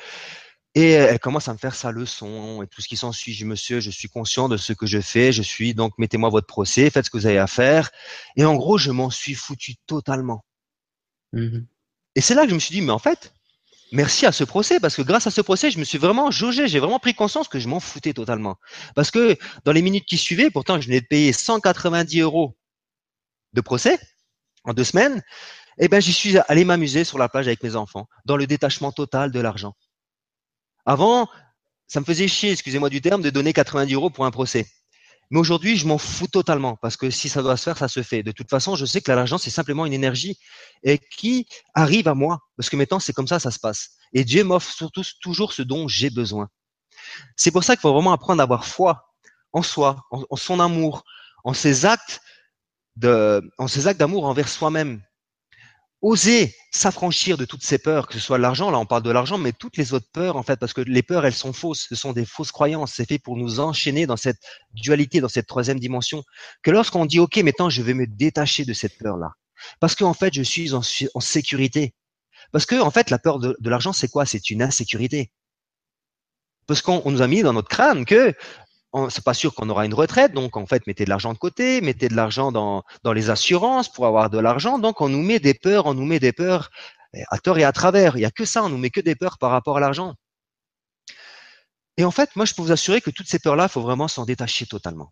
et 0.78 0.92
elle 0.92 1.20
commence 1.20 1.48
à 1.48 1.54
me 1.54 1.58
faire 1.58 1.74
sa 1.74 1.92
leçon 1.92 2.62
et 2.62 2.68
tout 2.68 2.82
ce 2.82 2.88
qui 2.88 2.98
s'ensuit. 2.98 3.34
Je 3.34 3.40
dis, 3.40 3.46
monsieur, 3.46 3.80
je 3.80 3.90
suis 3.90 4.10
conscient 4.10 4.48
de 4.48 4.58
ce 4.58 4.74
que 4.74 4.86
je 4.86 5.02
fais. 5.02 5.32
Je 5.32 5.42
suis 5.42 5.74
donc, 5.74 5.94
mettez-moi 5.98 6.30
votre 6.30 6.46
procès, 6.46 6.92
faites 6.92 7.06
ce 7.06 7.10
que 7.10 7.18
vous 7.18 7.26
avez 7.26 7.40
à 7.40 7.48
faire. 7.48 7.90
Et 8.36 8.46
en 8.46 8.56
gros, 8.56 8.78
je 8.78 8.92
m'en 8.92 9.10
suis 9.10 9.34
foutu 9.34 9.76
totalement. 9.88 10.46
Mmh 11.34 11.62
et 12.16 12.22
c'est 12.22 12.34
là 12.34 12.46
que 12.46 12.50
je 12.50 12.56
me 12.56 12.60
suis 12.60 12.74
dit, 12.74 12.82
mais 12.82 12.92
en 12.92 12.98
fait, 12.98 13.32
merci 13.92 14.26
à 14.26 14.32
ce 14.32 14.44
procès, 14.44 14.80
parce 14.80 14.96
que 14.96 15.02
grâce 15.02 15.28
à 15.28 15.32
ce 15.32 15.42
procès, 15.42 15.72
je 15.72 15.80
me 15.80 15.84
suis 15.84 15.98
vraiment 15.98 16.32
jaugé, 16.32 16.68
j'ai 16.68 16.80
vraiment 16.80 17.00
pris 17.00 17.14
conscience 17.14 17.48
que 17.48 17.60
je 17.60 17.68
m'en 17.68 17.80
foutais 17.80 18.14
totalement. 18.14 18.58
Parce 18.96 19.12
que 19.12 19.38
dans 19.66 19.72
les 19.72 19.82
minutes 19.82 20.06
qui 20.06 20.18
suivaient, 20.18 20.50
pourtant, 20.50 20.80
je 20.80 20.88
venais 20.88 21.02
de 21.02 21.06
payer 21.06 21.34
190 21.34 22.22
euros 22.22 22.58
de 23.54 23.62
procès 23.62 24.00
en 24.64 24.74
deux 24.74 24.84
semaines, 24.84 25.24
eh 25.80 25.88
ben, 25.88 26.02
j'y 26.02 26.14
suis 26.14 26.38
allé 26.48 26.66
m'amuser 26.66 27.04
sur 27.04 27.18
la 27.18 27.30
plage 27.30 27.48
avec 27.48 27.64
mes 27.64 27.76
enfants, 27.76 28.08
dans 28.26 28.38
le 28.38 28.48
détachement 28.48 28.92
total 28.92 29.32
de 29.32 29.40
l'argent. 29.40 29.74
Avant, 30.86 31.30
ça 31.88 32.00
me 32.00 32.06
faisait 32.06 32.28
chier, 32.28 32.52
excusez-moi 32.52 32.90
du 32.90 33.02
terme, 33.02 33.22
de 33.22 33.30
donner 33.30 33.54
90 33.54 33.94
euros 33.94 34.10
pour 34.10 34.26
un 34.26 34.32
procès. 34.32 34.68
Mais 35.30 35.40
aujourd'hui, 35.40 35.76
je 35.76 35.86
m'en 35.88 35.98
fous 35.98 36.28
totalement 36.28 36.78
parce 36.78 36.96
que 36.96 37.10
si 37.10 37.28
ça 37.28 37.42
doit 37.42 37.58
se 37.58 37.64
faire, 37.64 37.78
ça 37.78 37.88
se 37.88 38.02
fait. 38.02 38.24
De 38.24 38.32
toute 38.32 38.50
façon, 38.50 38.76
je 38.76 38.86
sais 38.86 39.02
que 39.02 39.12
l'argent, 39.12 39.38
c'est 39.38 39.50
simplement 39.50 39.86
une 39.86 39.94
énergie 39.94 40.40
et 40.84 40.98
qui 40.98 41.48
arrive 41.74 42.08
à 42.08 42.14
moi 42.14 42.40
parce 42.56 42.70
que 42.70 42.78
maintenant, 42.78 43.00
c'est 43.00 43.14
comme 43.14 43.28
ça, 43.28 43.40
ça 43.40 43.52
se 43.52 43.60
passe. 43.60 43.92
Et 44.14 44.24
Dieu 44.24 44.44
m'offre 44.44 44.72
surtout 44.72 45.04
toujours 45.22 45.52
ce 45.52 45.62
dont 45.62 45.88
j'ai 45.88 46.10
besoin. 46.10 46.48
C'est 47.36 47.52
pour 47.52 47.64
ça 47.64 47.76
qu'il 47.76 47.82
faut 47.82 47.94
vraiment 47.94 48.14
apprendre 48.14 48.42
à 48.42 48.44
avoir 48.44 48.66
foi 48.66 49.14
en 49.52 49.64
soi, 49.64 50.06
en, 50.12 50.36
son 50.36 50.60
amour, 50.60 51.04
en 51.44 51.54
ses 51.54 51.86
actes 51.86 52.22
de, 52.96 53.42
en 53.58 53.68
ses 53.68 53.88
actes 53.88 54.00
d'amour 54.00 54.26
envers 54.26 54.48
soi-même 54.48 55.02
oser 56.02 56.54
s'affranchir 56.72 57.38
de 57.38 57.46
toutes 57.46 57.64
ces 57.64 57.80
peurs, 57.80 58.08
que 58.08 58.14
ce 58.14 58.20
soit 58.20 58.38
l'argent, 58.38 58.70
là 58.70 58.80
on 58.80 58.86
parle 58.86 59.04
de 59.04 59.12
l'argent, 59.12 59.38
mais 59.38 59.52
toutes 59.52 59.78
les 59.78 59.94
autres 59.94 60.08
peurs 60.12 60.36
en 60.36 60.44
fait, 60.44 60.58
parce 60.60 60.74
que 60.74 60.82
les 60.82 61.02
peurs 61.02 61.26
elles 61.26 61.34
sont 61.34 61.54
fausses, 61.54 61.88
ce 61.90 61.96
sont 61.96 62.14
des 62.14 62.26
fausses 62.26 62.52
croyances, 62.52 62.94
c'est 62.94 63.08
fait 63.08 63.20
pour 63.20 63.36
nous 63.38 63.60
enchaîner 63.60 64.06
dans 64.06 64.18
cette 64.18 64.40
dualité, 64.74 65.22
dans 65.22 65.30
cette 65.30 65.48
troisième 65.48 65.80
dimension, 65.80 66.24
que 66.62 66.72
lorsqu'on 66.72 67.06
dit 67.06 67.20
ok 67.20 67.38
maintenant 67.38 67.70
je 67.70 67.82
vais 67.82 67.94
me 67.94 68.06
détacher 68.06 68.64
de 68.66 68.74
cette 68.74 68.98
peur-là, 68.98 69.32
parce 69.80 69.96
qu'en 69.96 70.14
fait 70.14 70.34
je 70.34 70.44
suis 70.44 70.74
en, 70.74 70.82
sécurité, 70.82 71.96
parce 72.52 72.66
que 72.66 72.80
en 72.80 72.92
fait 72.92 73.10
la 73.10 73.18
peur 73.18 73.40
de, 73.40 73.58
de 73.60 73.70
l'argent 73.70 73.94
c'est 73.94 74.10
quoi? 74.10 74.26
C'est 74.26 74.50
une 74.50 74.62
insécurité. 74.62 75.32
Parce 76.68 76.82
qu'on 76.82 77.10
nous 77.10 77.22
a 77.22 77.28
mis 77.28 77.44
dans 77.44 77.54
notre 77.54 77.70
crâne 77.70 78.04
que 78.04 78.36
c'est 79.10 79.24
pas 79.24 79.34
sûr 79.34 79.54
qu'on 79.54 79.70
aura 79.70 79.86
une 79.86 79.94
retraite, 79.94 80.34
donc 80.34 80.58
en 80.58 80.66
fait, 80.66 80.88
mettez 80.88 81.06
de 81.06 81.10
l'argent 81.10 81.34
de 81.34 81.38
côté, 81.38 81.82
mettez 81.82 82.08
de 82.08 82.16
l'argent 82.16 82.52
dans, 82.52 82.84
dans 83.04 83.14
les 83.14 83.30
assurances 83.30 83.92
pour 83.92 84.08
avoir 84.08 84.30
de 84.30 84.40
l'argent. 84.40 84.80
Donc 84.80 85.02
on 85.02 85.10
nous 85.10 85.22
met 85.22 85.40
des 85.40 85.54
peurs, 85.54 85.86
on 85.86 85.94
nous 85.94 86.06
met 86.06 86.20
des 86.20 86.32
peurs 86.34 86.70
eh, 87.14 87.24
à 87.30 87.38
tort 87.38 87.58
et 87.58 87.64
à 87.64 87.72
travers. 87.72 88.18
Il 88.18 88.22
y 88.22 88.26
a 88.26 88.32
que 88.32 88.46
ça, 88.46 88.64
on 88.64 88.70
nous 88.70 88.78
met 88.78 88.90
que 88.90 89.02
des 89.02 89.16
peurs 89.16 89.38
par 89.38 89.52
rapport 89.52 89.78
à 89.78 89.80
l'argent. 89.80 90.16
Et 91.98 92.06
en 92.06 92.12
fait, 92.12 92.36
moi, 92.36 92.46
je 92.46 92.54
peux 92.54 92.62
vous 92.62 92.72
assurer 92.72 93.02
que 93.02 93.10
toutes 93.10 93.28
ces 93.28 93.40
peurs-là, 93.40 93.66
il 93.66 93.70
faut 93.70 93.82
vraiment 93.82 94.08
s'en 94.08 94.26
détacher 94.26 94.68
totalement. 94.68 95.12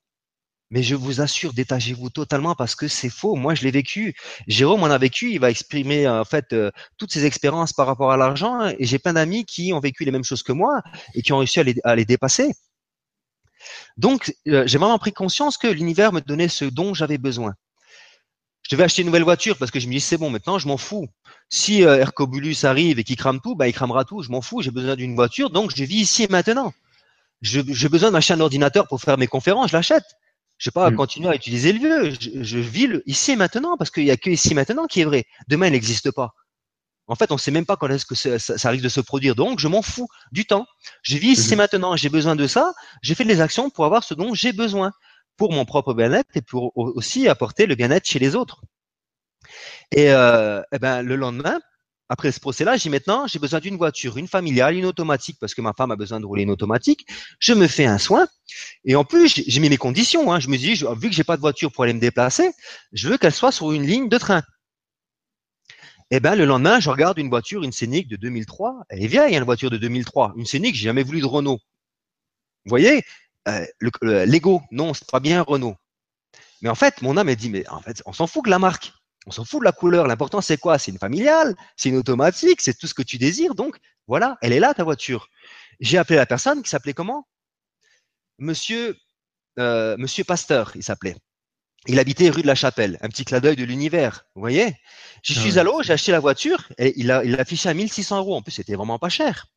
Mais 0.71 0.83
je 0.83 0.95
vous 0.95 1.21
assure, 1.21 1.53
détachez-vous 1.53 2.09
totalement 2.09 2.55
parce 2.55 2.75
que 2.75 2.87
c'est 2.87 3.09
faux. 3.09 3.35
Moi, 3.35 3.55
je 3.55 3.63
l'ai 3.63 3.71
vécu. 3.71 4.15
Jérôme 4.47 4.83
en 4.83 4.87
a 4.87 4.97
vécu. 4.97 5.31
Il 5.31 5.39
va 5.39 5.49
exprimer 5.51 6.07
en 6.07 6.25
fait 6.25 6.53
euh, 6.53 6.71
toutes 6.97 7.11
ses 7.11 7.25
expériences 7.25 7.73
par 7.73 7.87
rapport 7.87 8.11
à 8.11 8.17
l'argent. 8.17 8.67
Et 8.79 8.85
j'ai 8.85 8.99
plein 8.99 9.13
d'amis 9.13 9.45
qui 9.45 9.73
ont 9.73 9.79
vécu 9.79 10.05
les 10.05 10.11
mêmes 10.11 10.23
choses 10.23 10.43
que 10.43 10.51
moi 10.51 10.81
et 11.13 11.21
qui 11.21 11.33
ont 11.33 11.37
réussi 11.39 11.59
à 11.83 11.95
les 11.95 12.05
dépasser. 12.05 12.51
Donc, 13.97 14.33
euh, 14.47 14.63
j'ai 14.65 14.77
vraiment 14.77 14.99
pris 14.99 15.13
conscience 15.13 15.57
que 15.57 15.67
l'univers 15.67 16.13
me 16.13 16.21
donnait 16.21 16.47
ce 16.47 16.65
dont 16.65 16.93
j'avais 16.93 17.17
besoin. 17.17 17.53
Je 18.63 18.75
devais 18.75 18.83
acheter 18.83 19.03
une 19.03 19.07
nouvelle 19.07 19.23
voiture 19.23 19.57
parce 19.57 19.69
que 19.69 19.79
je 19.79 19.87
me 19.87 19.91
dis 19.91 19.99
c'est 19.99 20.17
bon 20.17 20.31
maintenant 20.31 20.57
je 20.57 20.67
m'en 20.67 20.77
fous. 20.77 21.07
Si 21.49 21.83
euh, 21.83 21.99
Hercobulus 21.99 22.63
arrive 22.63 22.97
et 22.97 23.03
qu'il 23.03 23.15
crame 23.15 23.39
tout, 23.39 23.55
bah 23.55 23.67
il 23.67 23.73
cramera 23.73 24.05
tout. 24.05 24.23
Je 24.23 24.31
m'en 24.31 24.41
fous. 24.41 24.61
J'ai 24.63 24.71
besoin 24.71 24.95
d'une 24.95 25.13
voiture 25.13 25.51
donc 25.51 25.71
je 25.75 25.83
vis 25.83 26.01
ici 26.01 26.23
et 26.23 26.27
maintenant. 26.27 26.73
J'ai 27.41 27.89
besoin 27.89 28.11
d'acheter 28.11 28.33
un 28.33 28.39
ordinateur 28.39 28.87
pour 28.87 29.01
faire 29.01 29.19
mes 29.19 29.27
conférences, 29.27 29.69
je 29.69 29.75
l'achète. 29.75 30.05
Je 30.57 30.69
vais 30.69 30.73
pas 30.73 30.89
mm. 30.89 30.95
continuer 30.95 31.29
à 31.29 31.35
utiliser 31.35 31.73
le 31.73 31.79
vieux. 31.79 32.43
Je, 32.43 32.57
vis 32.57 32.89
ici 33.05 33.33
et 33.33 33.35
maintenant 33.35 33.77
parce 33.77 33.91
qu'il 33.91 34.05
y 34.05 34.09
a 34.09 34.17
que 34.17 34.31
ici 34.31 34.51
et 34.51 34.55
maintenant 34.55 34.87
qui 34.87 35.01
est 35.01 35.05
vrai. 35.05 35.25
Demain 35.47 35.67
il 35.67 35.73
n'existe 35.73 36.09
pas. 36.09 36.33
En 37.07 37.15
fait, 37.15 37.31
on 37.31 37.35
ne 37.35 37.39
sait 37.39 37.51
même 37.51 37.65
pas 37.65 37.75
quand 37.75 37.87
est-ce 37.89 38.05
que 38.05 38.15
ça, 38.15 38.39
ça, 38.39 38.69
risque 38.69 38.83
de 38.83 38.89
se 38.89 39.01
produire. 39.01 39.35
Donc, 39.35 39.59
je 39.59 39.67
m'en 39.67 39.81
fous 39.81 40.07
du 40.31 40.45
temps. 40.45 40.65
Je 41.03 41.17
vis 41.17 41.35
c'est 41.35 41.55
mhm. 41.55 41.61
maintenant. 41.61 41.95
J'ai 41.95 42.09
besoin 42.09 42.35
de 42.35 42.47
ça. 42.47 42.73
J'ai 43.01 43.15
fait 43.15 43.25
des 43.25 43.41
actions 43.41 43.69
pour 43.69 43.85
avoir 43.85 44.03
ce 44.03 44.13
dont 44.13 44.33
j'ai 44.33 44.53
besoin 44.53 44.91
pour 45.37 45.51
mon 45.51 45.65
propre 45.65 45.93
bien-être 45.93 46.29
et 46.35 46.41
pour 46.41 46.71
aussi 46.75 47.27
apporter 47.27 47.65
le 47.65 47.75
bien-être 47.75 48.05
chez 48.05 48.19
les 48.19 48.35
autres. 48.35 48.61
Et, 49.91 50.11
euh, 50.11 50.61
eh 50.71 50.79
ben, 50.79 51.03
le 51.03 51.15
lendemain, 51.15 51.59
après 52.07 52.31
ce 52.31 52.39
procès-là, 52.39 52.77
j'ai 52.77 52.89
maintenant, 52.89 53.25
j'ai 53.27 53.39
besoin 53.39 53.59
d'une 53.59 53.77
voiture, 53.77 54.17
une 54.17 54.27
familiale, 54.27 54.75
une 54.75 54.85
automatique, 54.85 55.37
parce 55.39 55.55
que 55.55 55.61
ma 55.61 55.73
femme 55.73 55.91
a 55.91 55.95
besoin 55.95 56.19
de 56.19 56.25
rouler 56.25 56.43
une 56.43 56.51
automatique. 56.51 57.05
Je 57.39 57.53
me 57.53 57.67
fais 57.67 57.85
un 57.85 57.97
soin. 57.97 58.27
Et 58.83 58.95
en 58.95 59.03
plus, 59.03 59.41
j'ai 59.47 59.59
mis 59.59 59.69
mes 59.69 59.77
conditions. 59.77 60.31
Hein. 60.31 60.39
Je 60.39 60.49
me 60.49 60.57
dis, 60.57 60.75
vu 60.75 61.09
que 61.09 61.15
j'ai 61.15 61.23
pas 61.23 61.35
de 61.35 61.41
voiture 61.41 61.71
pour 61.71 61.83
aller 61.83 61.93
me 61.93 61.99
déplacer, 61.99 62.51
je 62.93 63.09
veux 63.09 63.17
qu'elle 63.17 63.33
soit 63.33 63.51
sur 63.51 63.71
une 63.71 63.85
ligne 63.85 64.07
de 64.07 64.17
train. 64.17 64.43
Eh 66.11 66.19
ben, 66.19 66.35
le 66.35 66.45
lendemain, 66.45 66.79
je 66.79 66.89
regarde 66.89 67.17
une 67.17 67.29
voiture, 67.29 67.63
une 67.63 67.71
Scénic 67.71 68.07
de 68.07 68.15
2003. 68.15 68.83
Elle 68.89 69.03
est 69.03 69.07
vieille, 69.07 69.35
hein, 69.35 69.39
une 69.39 69.45
voiture 69.45 69.71
de 69.71 69.77
2003. 69.77 70.33
Une 70.35 70.45
Scénic, 70.45 70.75
j'ai 70.75 70.83
jamais 70.83 71.03
voulu 71.03 71.19
de 71.19 71.25
Renault. 71.25 71.59
Vous 72.65 72.69
voyez, 72.69 73.03
euh, 73.47 73.65
l'ego, 74.01 74.61
non, 74.71 74.93
c'est 74.93 75.09
pas 75.09 75.19
bien 75.19 75.41
Renault. 75.41 75.75
Mais 76.61 76.69
en 76.69 76.75
fait, 76.75 77.01
mon 77.01 77.17
âme, 77.17 77.29
elle 77.29 77.35
dit, 77.35 77.49
mais 77.49 77.67
en 77.69 77.81
fait, 77.81 78.01
on 78.05 78.13
s'en 78.13 78.27
fout 78.27 78.45
de 78.45 78.49
la 78.49 78.59
marque. 78.59 78.93
On 79.27 79.31
s'en 79.31 79.45
fout 79.45 79.59
de 79.61 79.65
la 79.65 79.71
couleur. 79.71 80.07
L'important, 80.07 80.41
c'est 80.41 80.57
quoi? 80.57 80.77
C'est 80.77 80.91
une 80.91 80.99
familiale, 80.99 81.55
c'est 81.75 81.89
une 81.89 81.97
automatique, 81.97 82.61
c'est 82.61 82.77
tout 82.77 82.87
ce 82.87 82.93
que 82.93 83.01
tu 83.01 83.17
désires. 83.17 83.55
Donc, 83.55 83.77
voilà, 84.07 84.37
elle 84.41 84.53
est 84.53 84.59
là, 84.59 84.73
ta 84.73 84.83
voiture. 84.83 85.27
J'ai 85.79 85.97
appelé 85.97 86.17
la 86.17 86.25
personne 86.27 86.61
qui 86.61 86.69
s'appelait 86.69 86.93
comment? 86.93 87.27
Monsieur, 88.37 88.95
euh, 89.59 89.95
Monsieur 89.97 90.23
Pasteur, 90.23 90.71
il 90.75 90.83
s'appelait. 90.83 91.15
Il 91.87 91.99
habitait 91.99 92.29
rue 92.29 92.41
de 92.41 92.47
la 92.47 92.55
Chapelle, 92.55 92.97
un 93.01 93.09
petit 93.09 93.25
clin 93.25 93.39
d'œil 93.39 93.55
de 93.55 93.63
l'univers. 93.63 94.25
Vous 94.35 94.41
voyez? 94.41 94.75
Je 95.23 95.33
ah 95.37 95.41
suis 95.41 95.59
à 95.59 95.63
l'eau, 95.63 95.83
j'ai 95.83 95.93
acheté 95.93 96.11
la 96.11 96.19
voiture 96.19 96.67
et 96.77 96.93
il 96.97 97.11
a, 97.11 97.23
il 97.23 97.35
a 97.35 97.41
affiché 97.41 97.69
à 97.69 97.73
1600 97.73 98.19
euros. 98.19 98.35
En 98.35 98.41
plus, 98.41 98.51
c'était 98.51 98.75
vraiment 98.75 98.99
pas 98.99 99.09
cher. 99.09 99.47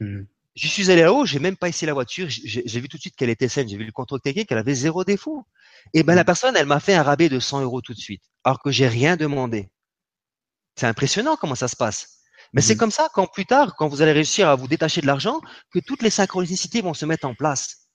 Hmm. 0.00 0.22
Je 0.54 0.68
suis 0.68 0.90
allé 0.90 1.02
là-haut, 1.02 1.24
j'ai 1.26 1.38
même 1.38 1.56
pas 1.56 1.68
essayé 1.68 1.86
la 1.86 1.94
voiture. 1.94 2.26
J'ai 2.28 2.80
vu 2.80 2.88
tout 2.88 2.96
de 2.96 3.00
suite 3.00 3.16
qu'elle 3.16 3.30
était 3.30 3.48
saine. 3.48 3.68
J'ai 3.68 3.76
vu 3.76 3.84
le 3.84 3.92
contrôle 3.92 4.20
technique, 4.20 4.48
qu'elle 4.48 4.58
avait 4.58 4.74
zéro 4.74 5.04
défaut. 5.04 5.46
Et 5.94 6.02
ben 6.02 6.14
la 6.14 6.22
hmm. 6.22 6.24
personne, 6.26 6.56
elle 6.56 6.66
m'a 6.66 6.80
fait 6.80 6.94
un 6.94 7.02
rabais 7.02 7.28
de 7.28 7.38
100 7.38 7.62
euros 7.62 7.80
tout 7.80 7.94
de 7.94 7.98
suite, 7.98 8.22
alors 8.44 8.60
que 8.62 8.70
j'ai 8.70 8.88
rien 8.88 9.16
demandé. 9.16 9.70
C'est 10.76 10.86
impressionnant 10.86 11.36
comment 11.36 11.54
ça 11.54 11.68
se 11.68 11.76
passe. 11.76 12.18
Mais 12.52 12.60
c'est 12.62 12.74
hmm. 12.74 12.78
comme 12.78 12.90
ça 12.90 13.08
quand 13.14 13.26
plus 13.26 13.46
tard, 13.46 13.74
quand 13.76 13.88
vous 13.88 14.02
allez 14.02 14.12
réussir 14.12 14.48
à 14.48 14.56
vous 14.56 14.68
détacher 14.68 15.00
de 15.00 15.06
l'argent, 15.06 15.40
que 15.72 15.78
toutes 15.78 16.02
les 16.02 16.10
synchronicités 16.10 16.82
vont 16.82 16.94
se 16.94 17.06
mettre 17.06 17.26
en 17.26 17.34
place. 17.34 17.88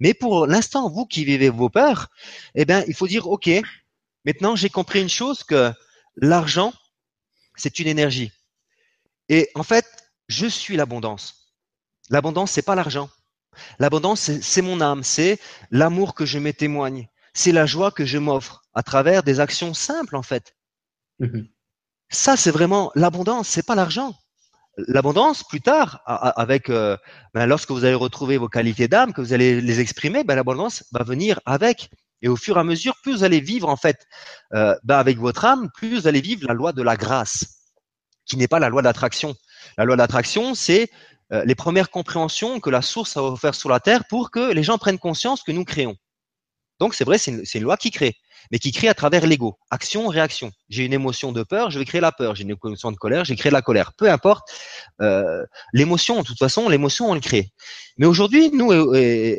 Mais 0.00 0.14
pour 0.14 0.46
l'instant, 0.46 0.90
vous 0.90 1.06
qui 1.06 1.24
vivez 1.24 1.48
vos 1.48 1.68
peurs, 1.68 2.08
eh 2.54 2.64
bien, 2.64 2.84
il 2.86 2.94
faut 2.94 3.06
dire, 3.06 3.28
OK, 3.28 3.50
maintenant 4.24 4.56
j'ai 4.56 4.70
compris 4.70 5.00
une 5.00 5.08
chose 5.08 5.42
que 5.44 5.72
l'argent, 6.16 6.72
c'est 7.56 7.78
une 7.78 7.88
énergie. 7.88 8.32
Et 9.28 9.50
en 9.54 9.62
fait, 9.62 9.86
je 10.28 10.46
suis 10.46 10.76
l'abondance. 10.76 11.54
L'abondance, 12.10 12.50
c'est 12.50 12.62
pas 12.62 12.74
l'argent. 12.74 13.08
L'abondance, 13.78 14.30
c'est 14.40 14.62
mon 14.62 14.80
âme, 14.80 15.02
c'est 15.02 15.38
l'amour 15.70 16.14
que 16.14 16.26
je 16.26 16.38
me 16.38 16.52
témoigne, 16.52 17.08
c'est 17.34 17.52
la 17.52 17.66
joie 17.66 17.90
que 17.90 18.04
je 18.04 18.18
m'offre 18.18 18.64
à 18.74 18.82
travers 18.82 19.22
des 19.22 19.40
actions 19.40 19.74
simples, 19.74 20.16
en 20.16 20.22
fait. 20.22 20.56
Mhm. 21.18 21.48
Ça, 22.08 22.36
c'est 22.36 22.50
vraiment 22.50 22.90
l'abondance, 22.94 23.48
c'est 23.48 23.64
pas 23.64 23.74
l'argent. 23.74 24.14
L'abondance, 24.78 25.44
plus 25.44 25.60
tard, 25.60 26.00
avec 26.06 26.70
euh, 26.70 26.96
ben, 27.34 27.44
lorsque 27.46 27.70
vous 27.70 27.84
allez 27.84 27.94
retrouver 27.94 28.38
vos 28.38 28.48
qualités 28.48 28.88
d'âme, 28.88 29.12
que 29.12 29.20
vous 29.20 29.34
allez 29.34 29.60
les 29.60 29.80
exprimer, 29.80 30.24
ben, 30.24 30.34
l'abondance 30.34 30.84
va 30.92 31.04
venir 31.04 31.40
avec. 31.44 31.90
Et 32.22 32.28
au 32.28 32.36
fur 32.36 32.56
et 32.56 32.60
à 32.60 32.64
mesure, 32.64 32.94
plus 33.02 33.16
vous 33.16 33.24
allez 33.24 33.40
vivre 33.40 33.68
en 33.68 33.76
fait 33.76 34.06
euh, 34.54 34.74
ben, 34.82 34.96
avec 34.96 35.18
votre 35.18 35.44
âme, 35.44 35.68
plus 35.74 36.00
vous 36.00 36.06
allez 36.06 36.22
vivre 36.22 36.46
la 36.48 36.54
loi 36.54 36.72
de 36.72 36.80
la 36.82 36.96
grâce, 36.96 37.58
qui 38.24 38.38
n'est 38.38 38.48
pas 38.48 38.60
la 38.60 38.70
loi 38.70 38.80
d'attraction. 38.80 39.34
La 39.76 39.84
loi 39.84 39.96
d'attraction, 39.96 40.54
c'est 40.54 40.90
euh, 41.32 41.44
les 41.44 41.54
premières 41.54 41.90
compréhensions 41.90 42.58
que 42.58 42.70
la 42.70 42.80
source 42.80 43.18
a 43.18 43.22
offert 43.22 43.54
sur 43.54 43.68
la 43.68 43.80
Terre 43.80 44.04
pour 44.08 44.30
que 44.30 44.52
les 44.52 44.62
gens 44.62 44.78
prennent 44.78 44.98
conscience 44.98 45.42
que 45.42 45.52
nous 45.52 45.64
créons. 45.64 45.96
Donc 46.80 46.94
c'est 46.94 47.04
vrai, 47.04 47.18
c'est 47.18 47.30
une, 47.30 47.62
loi 47.62 47.76
qui 47.76 47.90
crée, 47.90 48.16
mais 48.50 48.58
qui 48.58 48.72
crée 48.72 48.88
à 48.88 48.94
travers 48.94 49.26
l'ego. 49.26 49.58
Action, 49.70 50.08
réaction. 50.08 50.50
J'ai 50.68 50.84
une 50.84 50.92
émotion 50.92 51.32
de 51.32 51.42
peur, 51.42 51.70
je 51.70 51.78
vais 51.78 51.84
créer 51.84 52.00
la 52.00 52.12
peur. 52.12 52.34
J'ai 52.34 52.42
une 52.42 52.50
émotion 52.50 52.90
de 52.90 52.96
colère, 52.96 53.24
j'ai 53.24 53.36
créé 53.36 53.52
la 53.52 53.62
colère. 53.62 53.92
Peu 53.94 54.10
importe 54.10 54.50
euh, 55.00 55.44
l'émotion, 55.72 56.20
de 56.20 56.26
toute 56.26 56.38
façon, 56.38 56.68
l'émotion, 56.68 57.10
on 57.10 57.14
le 57.14 57.20
crée. 57.20 57.52
Mais 57.98 58.06
aujourd'hui, 58.06 58.50
nous, 58.50 58.72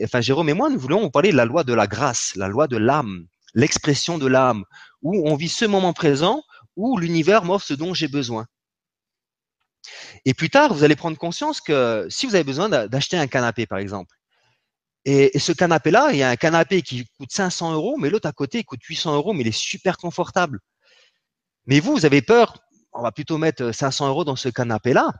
enfin 0.04 0.22
Jérôme 0.22 0.50
et 0.50 0.54
moi, 0.54 0.69
nous 0.69 0.80
voulons 0.80 1.10
parler 1.10 1.32
de 1.32 1.38
la 1.38 1.46
loi 1.46 1.63
de 1.63 1.74
la 1.74 1.88
grâce, 1.88 2.34
la 2.36 2.48
loi 2.48 2.67
de 2.67 2.78
l'âme, 2.78 3.26
l'expression 3.54 4.17
de 4.17 4.28
l'âme, 4.28 4.63
où 5.02 5.30
on 5.30 5.36
vit 5.36 5.50
ce 5.50 5.65
moment 5.65 5.93
présent, 5.93 6.43
où 6.76 6.98
l'univers 6.98 7.43
m'offre 7.43 7.65
ce 7.65 7.74
dont 7.74 7.93
j'ai 7.93 8.08
besoin. 8.08 8.46
Et 10.26 10.34
plus 10.34 10.50
tard, 10.50 10.74
vous 10.74 10.84
allez 10.84 10.96
prendre 10.96 11.17
conscience 11.17 11.60
que 11.60 12.08
si 12.10 12.26
vous 12.26 12.36
avez 12.36 12.43
besoin 12.43 12.69
d'acheter 12.69 13.17
un 13.17 13.28
canapé, 13.28 13.65
par 13.65 13.80
exemple, 13.80 14.15
et, 15.06 15.38
ce 15.38 15.52
canapé-là, 15.52 16.12
il 16.12 16.20
y 16.20 16.24
a 16.24 16.30
un 16.30 16.36
canapé 16.36 16.82
qui 16.82 17.06
coûte 17.18 17.32
500 17.32 17.74
euros, 17.74 17.98
mais 17.98 18.10
l'autre 18.10 18.28
à 18.28 18.32
côté 18.32 18.60
il 18.60 18.66
coûte 18.66 18.84
800 18.84 19.16
euros, 19.16 19.34
mais 19.34 19.42
il 19.42 19.48
est 19.48 19.52
super 19.52 19.98
confortable. 19.98 20.60
Mais 21.66 21.80
vous, 21.80 21.94
vous 21.94 22.06
avez 22.06 22.22
peur, 22.22 22.58
on 22.94 23.02
va 23.02 23.12
plutôt 23.12 23.38
mettre 23.38 23.72
500 23.72 24.08
euros 24.08 24.24
dans 24.24 24.36
ce 24.36 24.50
canapé-là. 24.50 25.12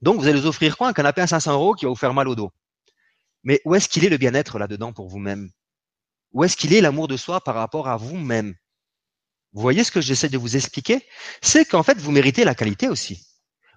Donc, 0.00 0.20
vous 0.20 0.26
allez 0.26 0.40
vous 0.40 0.46
offrir 0.46 0.76
quoi? 0.76 0.88
Un 0.88 0.92
canapé 0.92 1.22
à 1.22 1.26
500 1.26 1.52
euros 1.52 1.74
qui 1.74 1.84
va 1.84 1.90
vous 1.90 1.96
faire 1.96 2.14
mal 2.14 2.28
au 2.28 2.34
dos. 2.34 2.50
Mais 3.42 3.60
où 3.64 3.74
est-ce 3.74 3.88
qu'il 3.88 4.04
est 4.04 4.08
le 4.08 4.16
bien-être 4.16 4.58
là-dedans 4.58 4.92
pour 4.92 5.08
vous-même? 5.08 5.50
Où 6.32 6.44
est-ce 6.44 6.56
qu'il 6.56 6.74
est 6.74 6.80
l'amour 6.80 7.08
de 7.08 7.16
soi 7.16 7.40
par 7.42 7.54
rapport 7.54 7.88
à 7.88 7.96
vous-même? 7.96 8.54
Vous 9.52 9.62
voyez 9.62 9.84
ce 9.84 9.92
que 9.92 10.00
j'essaie 10.00 10.28
de 10.28 10.38
vous 10.38 10.56
expliquer? 10.56 11.06
C'est 11.40 11.64
qu'en 11.64 11.82
fait, 11.82 11.98
vous 11.98 12.10
méritez 12.10 12.44
la 12.44 12.54
qualité 12.54 12.88
aussi. 12.88 13.24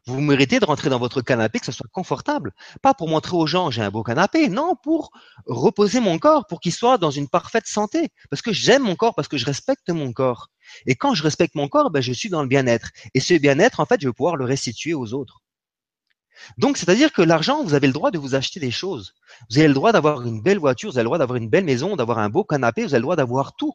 Vous 0.07 0.21
méritez 0.21 0.61
de 0.61 0.65
rentrer 0.65 0.89
dans 0.89 0.99
votre 0.99 1.21
canapé, 1.21 1.59
que 1.59 1.65
ce 1.65 1.73
soit 1.73 1.89
confortable. 1.91 2.53
Pas 2.81 2.93
pour 2.93 3.09
montrer 3.09 3.35
aux 3.35 3.45
gens 3.45 3.71
j'ai 3.71 3.81
un 3.81 3.91
beau 3.91 4.03
canapé, 4.03 4.47
non, 4.47 4.75
pour 4.81 5.11
reposer 5.45 5.99
mon 5.99 6.17
corps, 6.17 6.47
pour 6.47 6.61
qu'il 6.61 6.71
soit 6.71 6.97
dans 6.97 7.11
une 7.11 7.27
parfaite 7.27 7.67
santé. 7.67 8.07
Parce 8.29 8.41
que 8.41 8.53
j'aime 8.53 8.83
mon 8.83 8.95
corps, 8.95 9.15
parce 9.15 9.27
que 9.27 9.37
je 9.37 9.45
respecte 9.45 9.89
mon 9.89 10.13
corps. 10.13 10.47
Et 10.85 10.95
quand 10.95 11.13
je 11.13 11.23
respecte 11.23 11.55
mon 11.55 11.67
corps, 11.67 11.91
ben, 11.91 12.01
je 12.01 12.13
suis 12.13 12.29
dans 12.29 12.41
le 12.41 12.47
bien-être. 12.47 12.91
Et 13.13 13.19
ce 13.19 13.33
bien-être, 13.33 13.81
en 13.81 13.85
fait, 13.85 13.99
je 13.99 14.07
vais 14.07 14.13
pouvoir 14.13 14.37
le 14.37 14.45
restituer 14.45 14.93
aux 14.93 15.13
autres. 15.13 15.41
Donc, 16.57 16.77
c'est-à-dire 16.77 17.11
que 17.11 17.21
l'argent, 17.21 17.63
vous 17.63 17.73
avez 17.73 17.87
le 17.87 17.93
droit 17.93 18.11
de 18.11 18.17
vous 18.17 18.33
acheter 18.33 18.61
des 18.61 18.71
choses. 18.71 19.13
Vous 19.49 19.57
avez 19.57 19.67
le 19.67 19.73
droit 19.73 19.91
d'avoir 19.91 20.21
une 20.25 20.41
belle 20.41 20.59
voiture, 20.59 20.89
vous 20.89 20.97
avez 20.97 21.03
le 21.03 21.07
droit 21.07 21.17
d'avoir 21.17 21.35
une 21.35 21.49
belle 21.49 21.65
maison, 21.65 21.97
d'avoir 21.97 22.19
un 22.19 22.29
beau 22.29 22.45
canapé, 22.45 22.83
vous 22.83 22.93
avez 22.93 22.99
le 22.99 23.03
droit 23.03 23.15
d'avoir 23.17 23.55
tout. 23.55 23.73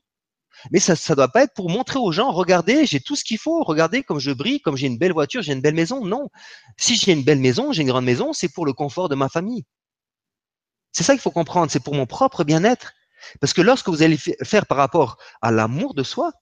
Mais 0.70 0.80
ça 0.80 0.94
ne 0.94 1.14
doit 1.14 1.28
pas 1.28 1.42
être 1.44 1.54
pour 1.54 1.70
montrer 1.70 1.98
aux 1.98 2.12
gens, 2.12 2.30
regardez, 2.30 2.86
j'ai 2.86 3.00
tout 3.00 3.16
ce 3.16 3.24
qu'il 3.24 3.38
faut, 3.38 3.62
regardez 3.62 4.02
comme 4.02 4.18
je 4.18 4.30
brille, 4.30 4.60
comme 4.60 4.76
j'ai 4.76 4.86
une 4.86 4.98
belle 4.98 5.12
voiture, 5.12 5.42
j'ai 5.42 5.52
une 5.52 5.60
belle 5.60 5.74
maison. 5.74 6.04
Non. 6.04 6.28
Si 6.76 6.96
j'ai 6.96 7.12
une 7.12 7.24
belle 7.24 7.40
maison, 7.40 7.72
j'ai 7.72 7.82
une 7.82 7.88
grande 7.88 8.04
maison, 8.04 8.32
c'est 8.32 8.48
pour 8.48 8.66
le 8.66 8.72
confort 8.72 9.08
de 9.08 9.14
ma 9.14 9.28
famille. 9.28 9.64
C'est 10.92 11.04
ça 11.04 11.14
qu'il 11.14 11.22
faut 11.22 11.30
comprendre, 11.30 11.70
c'est 11.70 11.82
pour 11.82 11.94
mon 11.94 12.06
propre 12.06 12.44
bien-être. 12.44 12.92
Parce 13.40 13.52
que 13.52 13.62
lorsque 13.62 13.88
vous 13.88 14.02
allez 14.02 14.18
faire 14.42 14.66
par 14.66 14.78
rapport 14.78 15.16
à 15.40 15.50
l'amour 15.50 15.94
de 15.94 16.02
soi, 16.02 16.32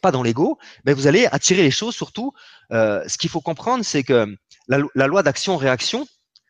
pas 0.00 0.12
dans 0.12 0.22
l'ego, 0.22 0.58
mais 0.84 0.92
vous 0.92 1.06
allez 1.06 1.26
attirer 1.26 1.62
les 1.62 1.70
choses. 1.70 1.94
Surtout, 1.94 2.32
euh, 2.72 3.02
ce 3.08 3.18
qu'il 3.18 3.30
faut 3.30 3.40
comprendre, 3.40 3.84
c'est 3.84 4.04
que 4.04 4.36
la 4.68 5.06
loi 5.06 5.22
d'action-réaction, 5.22 6.06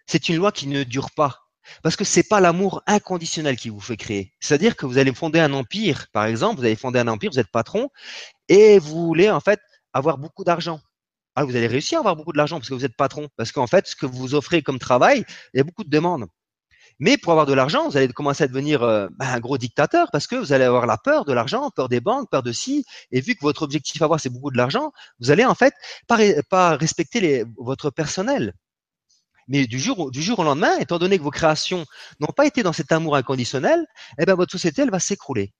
c'est 0.06 0.28
une 0.28 0.36
loi 0.36 0.52
qui 0.52 0.66
ne 0.66 0.82
dure 0.82 1.10
pas. 1.12 1.39
Parce 1.82 1.96
que 1.96 2.04
c'est 2.04 2.22
pas 2.22 2.40
l'amour 2.40 2.82
inconditionnel 2.86 3.56
qui 3.56 3.68
vous 3.68 3.80
fait 3.80 3.96
créer. 3.96 4.32
C'est-à-dire 4.40 4.76
que 4.76 4.86
vous 4.86 4.98
allez 4.98 5.14
fonder 5.14 5.40
un 5.40 5.52
empire, 5.52 6.06
par 6.12 6.24
exemple, 6.24 6.60
vous 6.60 6.64
allez 6.64 6.76
fonder 6.76 7.00
un 7.00 7.08
empire, 7.08 7.30
vous 7.32 7.38
êtes 7.38 7.50
patron, 7.50 7.90
et 8.48 8.78
vous 8.78 9.06
voulez 9.06 9.30
en 9.30 9.40
fait 9.40 9.60
avoir 9.92 10.18
beaucoup 10.18 10.44
d'argent. 10.44 10.80
Ah, 11.36 11.44
vous 11.44 11.56
allez 11.56 11.68
réussir 11.68 11.98
à 11.98 12.00
avoir 12.00 12.16
beaucoup 12.16 12.32
d'argent 12.32 12.58
parce 12.58 12.68
que 12.68 12.74
vous 12.74 12.84
êtes 12.84 12.96
patron. 12.96 13.28
Parce 13.36 13.52
qu'en 13.52 13.66
fait, 13.66 13.86
ce 13.86 13.96
que 13.96 14.06
vous 14.06 14.34
offrez 14.34 14.62
comme 14.62 14.78
travail, 14.78 15.24
il 15.54 15.58
y 15.58 15.60
a 15.60 15.64
beaucoup 15.64 15.84
de 15.84 15.90
demandes. 15.90 16.26
Mais 17.00 17.16
pour 17.16 17.32
avoir 17.32 17.46
de 17.46 17.54
l'argent, 17.54 17.88
vous 17.88 17.96
allez 17.96 18.08
commencer 18.08 18.44
à 18.44 18.46
devenir 18.46 18.82
euh, 18.82 19.08
bah, 19.12 19.26
un 19.32 19.40
gros 19.40 19.56
dictateur 19.56 20.10
parce 20.12 20.26
que 20.26 20.36
vous 20.36 20.52
allez 20.52 20.64
avoir 20.64 20.86
la 20.86 20.98
peur 20.98 21.24
de 21.24 21.32
l'argent, 21.32 21.70
peur 21.70 21.88
des 21.88 22.00
banques, 22.00 22.28
peur 22.30 22.42
de 22.42 22.52
ci. 22.52 22.84
Et 23.10 23.22
vu 23.22 23.34
que 23.34 23.40
votre 23.40 23.62
objectif 23.62 24.02
à 24.02 24.04
avoir, 24.04 24.20
c'est 24.20 24.28
beaucoup 24.28 24.50
de 24.50 24.58
l'argent, 24.58 24.92
vous 25.18 25.30
allez 25.30 25.44
en 25.44 25.54
fait 25.54 25.72
pas, 26.06 26.76
respecter 26.76 27.44
votre 27.56 27.90
personnel. 27.90 28.52
Mais 29.50 29.66
du 29.66 29.80
jour, 29.80 30.12
du 30.12 30.22
jour 30.22 30.38
au 30.38 30.44
lendemain, 30.44 30.78
étant 30.78 30.98
donné 30.98 31.18
que 31.18 31.24
vos 31.24 31.32
créations 31.32 31.84
n'ont 32.20 32.32
pas 32.34 32.46
été 32.46 32.62
dans 32.62 32.72
cet 32.72 32.92
amour 32.92 33.16
inconditionnel, 33.16 33.84
eh 34.18 34.24
ben, 34.24 34.36
votre 34.36 34.52
société, 34.52 34.82
elle 34.82 34.90
va 34.90 35.00
s'écrouler. 35.00 35.52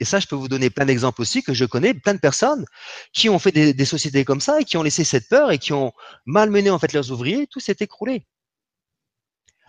Et 0.00 0.06
ça, 0.06 0.20
je 0.20 0.26
peux 0.26 0.36
vous 0.36 0.48
donner 0.48 0.70
plein 0.70 0.86
d'exemples 0.86 1.20
aussi 1.20 1.42
que 1.42 1.52
je 1.52 1.66
connais, 1.66 1.92
plein 1.92 2.14
de 2.14 2.18
personnes 2.18 2.64
qui 3.12 3.28
ont 3.28 3.38
fait 3.38 3.52
des, 3.52 3.84
sociétés 3.84 4.24
comme 4.24 4.40
ça 4.40 4.58
et 4.60 4.64
qui 4.64 4.78
ont 4.78 4.82
laissé 4.82 5.04
cette 5.04 5.28
peur 5.28 5.50
et 5.52 5.58
qui 5.58 5.74
ont 5.74 5.92
malmené 6.24 6.70
en 6.70 6.78
fait 6.78 6.94
leurs 6.94 7.12
ouvriers, 7.12 7.46
tout 7.46 7.60
s'est 7.60 7.76
écroulé. 7.80 8.26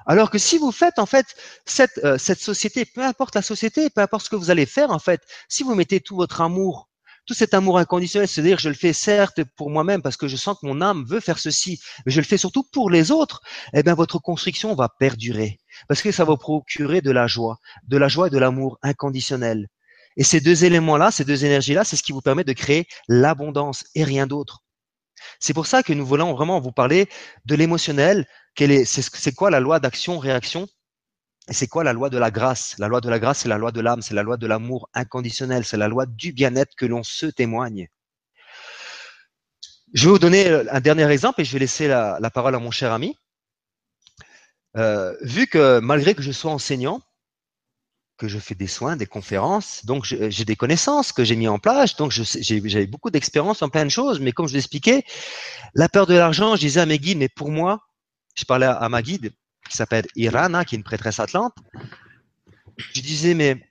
Alors 0.05 0.31
que 0.31 0.37
si 0.37 0.57
vous 0.57 0.71
faites 0.71 0.97
en 0.97 1.05
fait 1.05 1.35
cette, 1.65 1.99
euh, 2.05 2.17
cette 2.17 2.39
société, 2.39 2.85
peu 2.85 3.03
importe 3.03 3.35
la 3.35 3.41
société, 3.41 3.89
peu 3.89 4.01
importe 4.01 4.25
ce 4.25 4.29
que 4.29 4.37
vous 4.37 4.49
allez 4.49 4.65
faire 4.65 4.91
en 4.91 4.99
fait, 4.99 5.21
si 5.49 5.63
vous 5.63 5.75
mettez 5.75 5.99
tout 5.99 6.15
votre 6.15 6.39
amour 6.39 6.89
tout 7.25 7.33
cet 7.33 7.53
amour 7.53 7.77
inconditionnel, 7.77 8.27
c'est-à-dire 8.27 8.59
je 8.59 8.69
le 8.69 8.75
fais 8.75 8.93
certes 8.93 9.43
pour 9.55 9.69
moi-même 9.69 10.01
parce 10.01 10.17
que 10.17 10.27
je 10.27 10.35
sens 10.35 10.57
que 10.59 10.65
mon 10.65 10.81
âme 10.81 11.05
veut 11.07 11.19
faire 11.19 11.39
ceci, 11.39 11.79
mais 12.05 12.11
je 12.11 12.19
le 12.19 12.25
fais 12.25 12.37
surtout 12.37 12.63
pour 12.71 12.89
les 12.89 13.11
autres, 13.11 13.41
eh 13.73 13.83
bien 13.83 13.93
votre 13.93 14.19
construction 14.19 14.75
va 14.75 14.89
perdurer 14.89 15.59
parce 15.87 16.01
que 16.01 16.11
ça 16.11 16.25
va 16.25 16.37
procurer 16.37 17.01
de 17.01 17.11
la 17.11 17.27
joie, 17.27 17.59
de 17.87 17.97
la 17.97 18.07
joie 18.07 18.27
et 18.27 18.29
de 18.31 18.37
l'amour 18.37 18.79
inconditionnel. 18.81 19.67
Et 20.17 20.23
ces 20.23 20.41
deux 20.41 20.65
éléments-là, 20.65 21.11
ces 21.11 21.23
deux 21.23 21.45
énergies-là, 21.45 21.83
c'est 21.83 21.95
ce 21.95 22.03
qui 22.03 22.11
vous 22.11 22.21
permet 22.21 22.43
de 22.43 22.53
créer 22.53 22.87
l'abondance 23.07 23.85
et 23.95 24.03
rien 24.03 24.27
d'autre. 24.27 24.63
C'est 25.39 25.53
pour 25.53 25.67
ça 25.67 25.83
que 25.83 25.93
nous 25.93 26.05
voulons 26.05 26.33
vraiment 26.33 26.59
vous 26.59 26.71
parler 26.71 27.07
de 27.45 27.55
l'émotionnel. 27.55 28.27
C'est 28.57 29.35
quoi 29.35 29.49
la 29.49 29.59
loi 29.59 29.79
d'action-réaction 29.79 30.67
et 31.51 31.53
c'est 31.53 31.67
quoi 31.67 31.83
la 31.83 31.91
loi 31.91 32.09
de 32.09 32.17
la 32.17 32.31
grâce? 32.31 32.77
La 32.79 32.87
loi 32.87 33.01
de 33.01 33.09
la 33.09 33.19
grâce, 33.19 33.39
c'est 33.39 33.49
la 33.49 33.57
loi 33.57 33.73
de 33.73 33.81
l'âme, 33.81 34.01
c'est 34.01 34.13
la 34.13 34.23
loi 34.23 34.37
de 34.37 34.47
l'amour 34.47 34.89
inconditionnel, 34.93 35.65
c'est 35.65 35.75
la 35.75 35.89
loi 35.89 36.05
du 36.05 36.31
bien-être 36.31 36.75
que 36.77 36.85
l'on 36.85 37.03
se 37.03 37.25
témoigne. 37.25 37.89
Je 39.93 40.05
vais 40.05 40.11
vous 40.11 40.19
donner 40.19 40.47
euh, 40.47 40.63
un 40.71 40.79
dernier 40.79 41.11
exemple 41.11 41.41
et 41.41 41.43
je 41.43 41.51
vais 41.51 41.59
laisser 41.59 41.89
la, 41.89 42.31
parole 42.33 42.55
à 42.55 42.59
mon 42.59 42.71
cher 42.71 42.93
ami. 42.93 43.17
Euh, 44.77 45.13
vu 45.23 45.45
que 45.45 45.79
malgré 45.79 46.15
que 46.15 46.21
je 46.21 46.31
sois 46.31 46.51
enseignant, 46.51 47.01
que 48.15 48.29
je 48.29 48.39
fais 48.39 48.55
des 48.55 48.67
soins, 48.67 48.95
des 48.95 49.05
conférences, 49.05 49.85
donc 49.85 50.05
j'ai 50.05 50.45
des 50.45 50.55
connaissances 50.55 51.11
que 51.11 51.25
j'ai 51.25 51.35
mis 51.35 51.49
en 51.49 51.59
place, 51.59 51.97
donc 51.97 52.13
j'ai 52.13 52.87
beaucoup 52.87 53.09
d'expérience 53.09 53.61
en 53.61 53.67
plein 53.67 53.83
de 53.83 53.89
choses, 53.89 54.21
mais 54.21 54.31
comme 54.31 54.47
je 54.47 54.53
l'expliquais, 54.53 55.03
la 55.73 55.89
peur 55.89 56.07
de 56.07 56.13
l'argent, 56.13 56.55
je 56.55 56.61
disais 56.61 56.79
à 56.79 56.85
mes 56.85 56.97
guides, 56.97 57.17
mais 57.17 57.27
pour 57.27 57.51
moi, 57.51 57.81
je 58.35 58.45
parlais 58.45 58.67
à 58.67 58.87
ma 58.87 59.01
guide, 59.01 59.33
qui 59.69 59.77
s'appelle 59.77 60.05
Irana, 60.15 60.65
qui 60.65 60.75
est 60.75 60.77
une 60.77 60.83
prêtresse 60.83 61.19
atlante. 61.19 61.53
Je 62.77 63.01
disais, 63.01 63.33
mais 63.33 63.61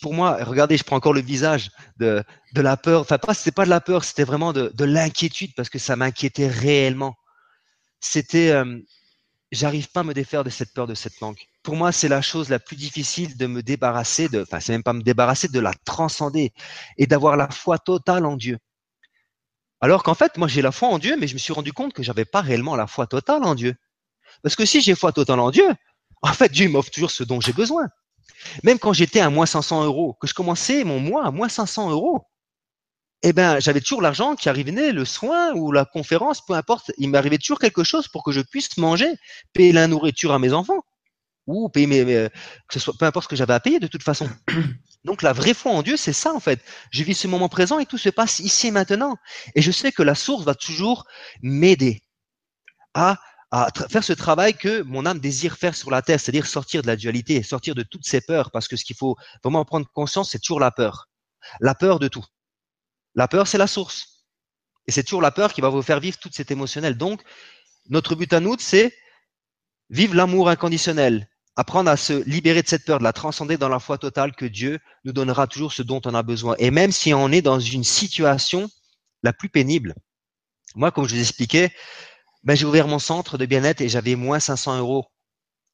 pour 0.00 0.14
moi, 0.14 0.42
regardez, 0.44 0.76
je 0.76 0.84
prends 0.84 0.96
encore 0.96 1.12
le 1.12 1.20
visage 1.20 1.70
de, 1.98 2.24
de 2.54 2.60
la 2.60 2.76
peur. 2.76 3.02
Enfin, 3.02 3.18
pas, 3.18 3.34
c'était 3.34 3.50
pas 3.50 3.64
de 3.64 3.70
la 3.70 3.80
peur, 3.80 4.04
c'était 4.04 4.24
vraiment 4.24 4.52
de, 4.52 4.72
de 4.74 4.84
l'inquiétude 4.84 5.54
parce 5.54 5.68
que 5.68 5.78
ça 5.78 5.96
m'inquiétait 5.96 6.48
réellement. 6.48 7.14
C'était, 8.00 8.50
euh, 8.50 8.78
j'arrive 9.52 9.90
pas 9.90 10.00
à 10.00 10.04
me 10.04 10.14
défaire 10.14 10.44
de 10.44 10.50
cette 10.50 10.72
peur, 10.72 10.86
de 10.86 10.94
cette 10.94 11.20
manque. 11.20 11.46
Pour 11.62 11.76
moi, 11.76 11.92
c'est 11.92 12.08
la 12.08 12.22
chose 12.22 12.48
la 12.48 12.58
plus 12.58 12.76
difficile 12.76 13.36
de 13.36 13.46
me 13.46 13.62
débarrasser 13.62 14.28
de, 14.28 14.42
enfin, 14.42 14.60
c'est 14.60 14.72
même 14.72 14.82
pas 14.82 14.92
me 14.92 15.02
débarrasser, 15.02 15.48
de 15.48 15.60
la 15.60 15.72
transcender 15.84 16.52
et 16.96 17.06
d'avoir 17.06 17.36
la 17.36 17.50
foi 17.50 17.78
totale 17.78 18.24
en 18.24 18.36
Dieu. 18.36 18.58
Alors 19.80 20.02
qu'en 20.02 20.14
fait, 20.14 20.38
moi, 20.38 20.48
j'ai 20.48 20.62
la 20.62 20.72
foi 20.72 20.88
en 20.88 20.98
Dieu, 20.98 21.16
mais 21.18 21.26
je 21.26 21.34
me 21.34 21.38
suis 21.38 21.52
rendu 21.52 21.72
compte 21.72 21.92
que 21.92 22.02
j'avais 22.02 22.24
pas 22.24 22.40
réellement 22.40 22.76
la 22.76 22.86
foi 22.86 23.06
totale 23.06 23.44
en 23.44 23.54
Dieu. 23.54 23.74
Parce 24.42 24.56
que 24.56 24.64
si 24.64 24.80
j'ai 24.80 24.94
foi 24.94 25.12
totale 25.12 25.40
en 25.40 25.50
Dieu, 25.50 25.68
en 26.22 26.32
fait, 26.32 26.50
Dieu 26.50 26.68
m'offre 26.68 26.90
toujours 26.90 27.10
ce 27.10 27.24
dont 27.24 27.40
j'ai 27.40 27.52
besoin. 27.52 27.88
Même 28.62 28.78
quand 28.78 28.92
j'étais 28.92 29.20
à 29.20 29.30
moins 29.30 29.46
500 29.46 29.84
euros, 29.84 30.16
que 30.20 30.26
je 30.26 30.34
commençais 30.34 30.84
mon 30.84 31.00
mois 31.00 31.26
à 31.26 31.30
moins 31.30 31.48
500 31.48 31.90
euros, 31.90 32.26
eh 33.22 33.32
ben, 33.32 33.58
j'avais 33.60 33.80
toujours 33.80 34.02
l'argent 34.02 34.36
qui 34.36 34.48
arrivait, 34.48 34.92
le 34.92 35.04
soin 35.04 35.52
ou 35.54 35.72
la 35.72 35.84
conférence, 35.84 36.44
peu 36.44 36.54
importe. 36.54 36.92
Il 36.98 37.10
m'arrivait 37.10 37.38
toujours 37.38 37.58
quelque 37.58 37.82
chose 37.82 38.08
pour 38.08 38.22
que 38.22 38.32
je 38.32 38.40
puisse 38.40 38.76
manger, 38.76 39.12
payer 39.52 39.72
la 39.72 39.86
nourriture 39.86 40.32
à 40.32 40.38
mes 40.38 40.52
enfants 40.52 40.82
ou 41.46 41.68
payer 41.68 41.86
mes, 41.86 42.04
que 42.04 42.74
ce 42.74 42.80
soit 42.80 42.94
peu 42.98 43.04
importe 43.06 43.24
ce 43.24 43.28
que 43.28 43.36
j'avais 43.36 43.54
à 43.54 43.60
payer 43.60 43.80
de 43.80 43.86
toute 43.86 44.02
façon. 44.02 44.28
Donc 45.04 45.22
la 45.22 45.32
vraie 45.32 45.54
foi 45.54 45.72
en 45.72 45.82
Dieu, 45.82 45.96
c'est 45.96 46.12
ça 46.12 46.34
en 46.34 46.40
fait. 46.40 46.60
Je 46.90 47.04
vis 47.04 47.14
ce 47.14 47.28
moment 47.28 47.48
présent 47.48 47.78
et 47.78 47.86
tout 47.86 47.98
se 47.98 48.08
passe 48.08 48.40
ici 48.40 48.68
et 48.68 48.70
maintenant. 48.70 49.16
Et 49.54 49.62
je 49.62 49.70
sais 49.70 49.92
que 49.92 50.02
la 50.02 50.14
source 50.14 50.44
va 50.44 50.54
toujours 50.54 51.06
m'aider 51.42 52.02
à 52.94 53.18
à 53.56 53.70
faire 53.88 54.04
ce 54.04 54.12
travail 54.12 54.52
que 54.52 54.82
mon 54.82 55.06
âme 55.06 55.18
désire 55.18 55.56
faire 55.56 55.74
sur 55.74 55.90
la 55.90 56.02
terre, 56.02 56.20
c'est-à-dire 56.20 56.46
sortir 56.46 56.82
de 56.82 56.86
la 56.86 56.96
dualité, 56.96 57.42
sortir 57.42 57.74
de 57.74 57.82
toutes 57.82 58.04
ces 58.04 58.20
peurs, 58.20 58.50
parce 58.50 58.68
que 58.68 58.76
ce 58.76 58.84
qu'il 58.84 58.96
faut 58.96 59.16
vraiment 59.42 59.64
prendre 59.64 59.86
conscience, 59.90 60.30
c'est 60.30 60.38
toujours 60.38 60.60
la 60.60 60.70
peur. 60.70 61.08
La 61.60 61.74
peur 61.74 61.98
de 61.98 62.08
tout. 62.08 62.24
La 63.14 63.28
peur, 63.28 63.46
c'est 63.46 63.56
la 63.56 63.66
source. 63.66 64.26
Et 64.86 64.92
c'est 64.92 65.02
toujours 65.02 65.22
la 65.22 65.30
peur 65.30 65.54
qui 65.54 65.62
va 65.62 65.70
vous 65.70 65.80
faire 65.80 66.00
vivre 66.00 66.18
toute 66.18 66.34
cette 66.34 66.50
émotionnelle. 66.50 66.98
Donc, 66.98 67.22
notre 67.88 68.14
but 68.14 68.30
à 68.34 68.40
nous, 68.40 68.56
c'est 68.58 68.94
vivre 69.88 70.14
l'amour 70.14 70.50
inconditionnel, 70.50 71.26
apprendre 71.56 71.90
à 71.90 71.96
se 71.96 72.24
libérer 72.28 72.62
de 72.62 72.68
cette 72.68 72.84
peur, 72.84 72.98
de 72.98 73.04
la 73.04 73.14
transcender 73.14 73.56
dans 73.56 73.70
la 73.70 73.78
foi 73.78 73.96
totale 73.96 74.34
que 74.34 74.44
Dieu 74.44 74.80
nous 75.04 75.12
donnera 75.12 75.46
toujours 75.46 75.72
ce 75.72 75.82
dont 75.82 76.02
on 76.04 76.14
a 76.14 76.22
besoin. 76.22 76.56
Et 76.58 76.70
même 76.70 76.92
si 76.92 77.14
on 77.14 77.32
est 77.32 77.42
dans 77.42 77.58
une 77.58 77.84
situation 77.84 78.68
la 79.22 79.32
plus 79.32 79.48
pénible. 79.48 79.94
Moi, 80.74 80.90
comme 80.90 81.08
je 81.08 81.14
vous 81.14 81.20
expliquais, 81.22 81.72
ben, 82.44 82.54
j'ai 82.54 82.66
ouvert 82.66 82.88
mon 82.88 82.98
centre 82.98 83.38
de 83.38 83.46
bien-être 83.46 83.80
et 83.80 83.88
j'avais 83.88 84.14
moins 84.14 84.40
500 84.40 84.78
euros 84.78 85.06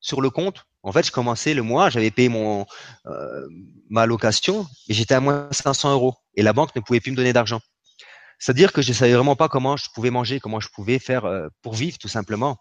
sur 0.00 0.20
le 0.20 0.30
compte. 0.30 0.64
En 0.82 0.92
fait, 0.92 1.06
je 1.06 1.12
commençais 1.12 1.54
le 1.54 1.62
mois, 1.62 1.90
j'avais 1.90 2.10
payé 2.10 2.28
mon 2.28 2.66
euh, 3.06 3.46
ma 3.88 4.06
location 4.06 4.66
et 4.88 4.94
j'étais 4.94 5.14
à 5.14 5.20
moins 5.20 5.48
500 5.52 5.92
euros. 5.92 6.16
Et 6.34 6.42
la 6.42 6.52
banque 6.52 6.74
ne 6.74 6.80
pouvait 6.80 7.00
plus 7.00 7.12
me 7.12 7.16
donner 7.16 7.32
d'argent. 7.32 7.60
C'est-à-dire 8.38 8.72
que 8.72 8.82
je 8.82 8.92
savais 8.92 9.12
vraiment 9.12 9.36
pas 9.36 9.48
comment 9.48 9.76
je 9.76 9.88
pouvais 9.94 10.10
manger, 10.10 10.40
comment 10.40 10.58
je 10.58 10.68
pouvais 10.68 10.98
faire 10.98 11.24
euh, 11.24 11.48
pour 11.62 11.74
vivre, 11.74 11.98
tout 11.98 12.08
simplement. 12.08 12.58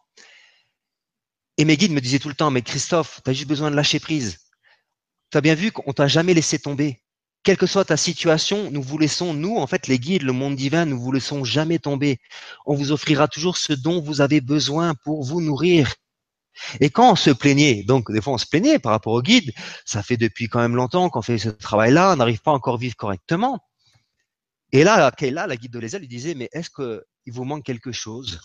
Et 1.58 1.66
mes 1.66 1.76
guides 1.76 1.92
me 1.92 2.02
disaient 2.02 2.20
tout 2.20 2.30
le 2.30 2.36
temps, 2.36 2.52
mais 2.52 2.62
Christophe, 2.62 3.22
tu 3.24 3.30
as 3.32 3.34
juste 3.34 3.48
besoin 3.48 3.72
de 3.72 3.76
lâcher 3.76 4.00
prise. 4.00 4.38
Tu 5.32 5.38
as 5.38 5.42
bien 5.42 5.56
vu 5.56 5.72
qu'on 5.72 5.92
t'a 5.94 6.08
jamais 6.08 6.36
laissé 6.36 6.60
tomber. 6.60 7.02
Quelle 7.44 7.58
que 7.58 7.66
soit 7.66 7.86
ta 7.86 7.98
situation, 7.98 8.70
nous 8.70 8.84
vous 8.84 9.00
laissons, 9.00 9.34
nous, 9.34 9.58
en 9.58 9.66
fait, 9.66 9.88
les 9.88 9.98
guides, 9.98 10.22
le 10.22 10.32
monde 10.32 10.56
divin, 10.56 10.86
nous 10.86 11.00
vous 11.00 11.12
laissons 11.12 11.44
jamais 11.44 11.80
tomber. 11.80 12.20
On 12.68 12.76
vous 12.76 12.92
offrira 12.92 13.28
toujours 13.28 13.58
ce 13.58 13.74
dont 13.74 14.00
vous 14.00 14.22
avez 14.22 14.42
besoin 14.42 14.94
pour 15.04 15.24
vous 15.24 15.42
nourrir. 15.42 15.96
Et 16.80 16.90
quand 16.90 17.14
on 17.14 17.16
se 17.16 17.32
plaignait, 17.32 17.84
donc 17.84 18.12
des 18.12 18.22
fois 18.22 18.34
on 18.34 18.38
se 18.38 18.46
plaignait 18.46 18.78
par 18.78 18.92
rapport 18.92 19.14
au 19.14 19.22
guide, 19.22 19.52
ça 19.86 20.04
fait 20.04 20.18
depuis 20.18 20.50
quand 20.50 20.60
même 20.60 20.76
longtemps 20.76 21.10
qu'on 21.10 21.22
fait 21.22 21.38
ce 21.38 21.50
travail-là, 21.50 22.14
on 22.14 22.18
n'arrive 22.18 22.42
pas 22.42 22.52
encore 22.52 22.76
à 22.76 22.78
vivre 22.78 22.96
correctement. 22.96 23.60
Et 24.74 24.84
là, 24.84 25.12
Kayla, 25.12 25.48
la 25.48 25.58
guide 25.58 25.72
de 25.72 25.80
l'Ézel, 25.80 26.02
lui 26.02 26.08
disait, 26.08 26.36
mais 26.36 26.50
est-ce 26.54 26.70
qu'il 26.70 27.34
vous 27.34 27.44
manque 27.46 27.64
quelque 27.64 27.92
chose? 27.92 28.40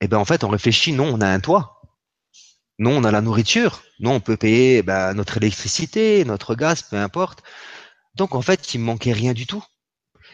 Eh 0.00 0.08
bien 0.08 0.18
en 0.18 0.24
fait, 0.24 0.44
on 0.44 0.48
réfléchit, 0.48 0.92
non, 0.92 1.06
on 1.14 1.20
a 1.20 1.28
un 1.28 1.40
toit. 1.40 1.79
Non, 2.80 2.96
on 2.96 3.04
a 3.04 3.10
la 3.10 3.20
nourriture. 3.20 3.82
Non, 4.00 4.14
on 4.14 4.20
peut 4.20 4.38
payer 4.38 4.82
ben, 4.82 5.12
notre 5.12 5.36
électricité, 5.36 6.24
notre 6.24 6.54
gaz, 6.54 6.82
peu 6.82 6.96
importe. 6.96 7.42
Donc 8.14 8.34
en 8.34 8.40
fait, 8.40 8.72
il 8.72 8.80
me 8.80 8.86
manquait 8.86 9.12
rien 9.12 9.34
du 9.34 9.46
tout. 9.46 9.62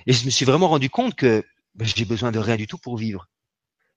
Et 0.07 0.13
je 0.13 0.25
me 0.25 0.31
suis 0.31 0.45
vraiment 0.45 0.69
rendu 0.69 0.89
compte 0.89 1.17
que 1.17 1.45
ben, 1.75 1.89
j'ai 1.89 2.05
besoin 2.05 2.31
de 2.31 2.39
rien 2.39 2.55
du 2.55 2.69
tout 2.69 2.79
pour 2.79 2.99
vivre. 2.99 3.29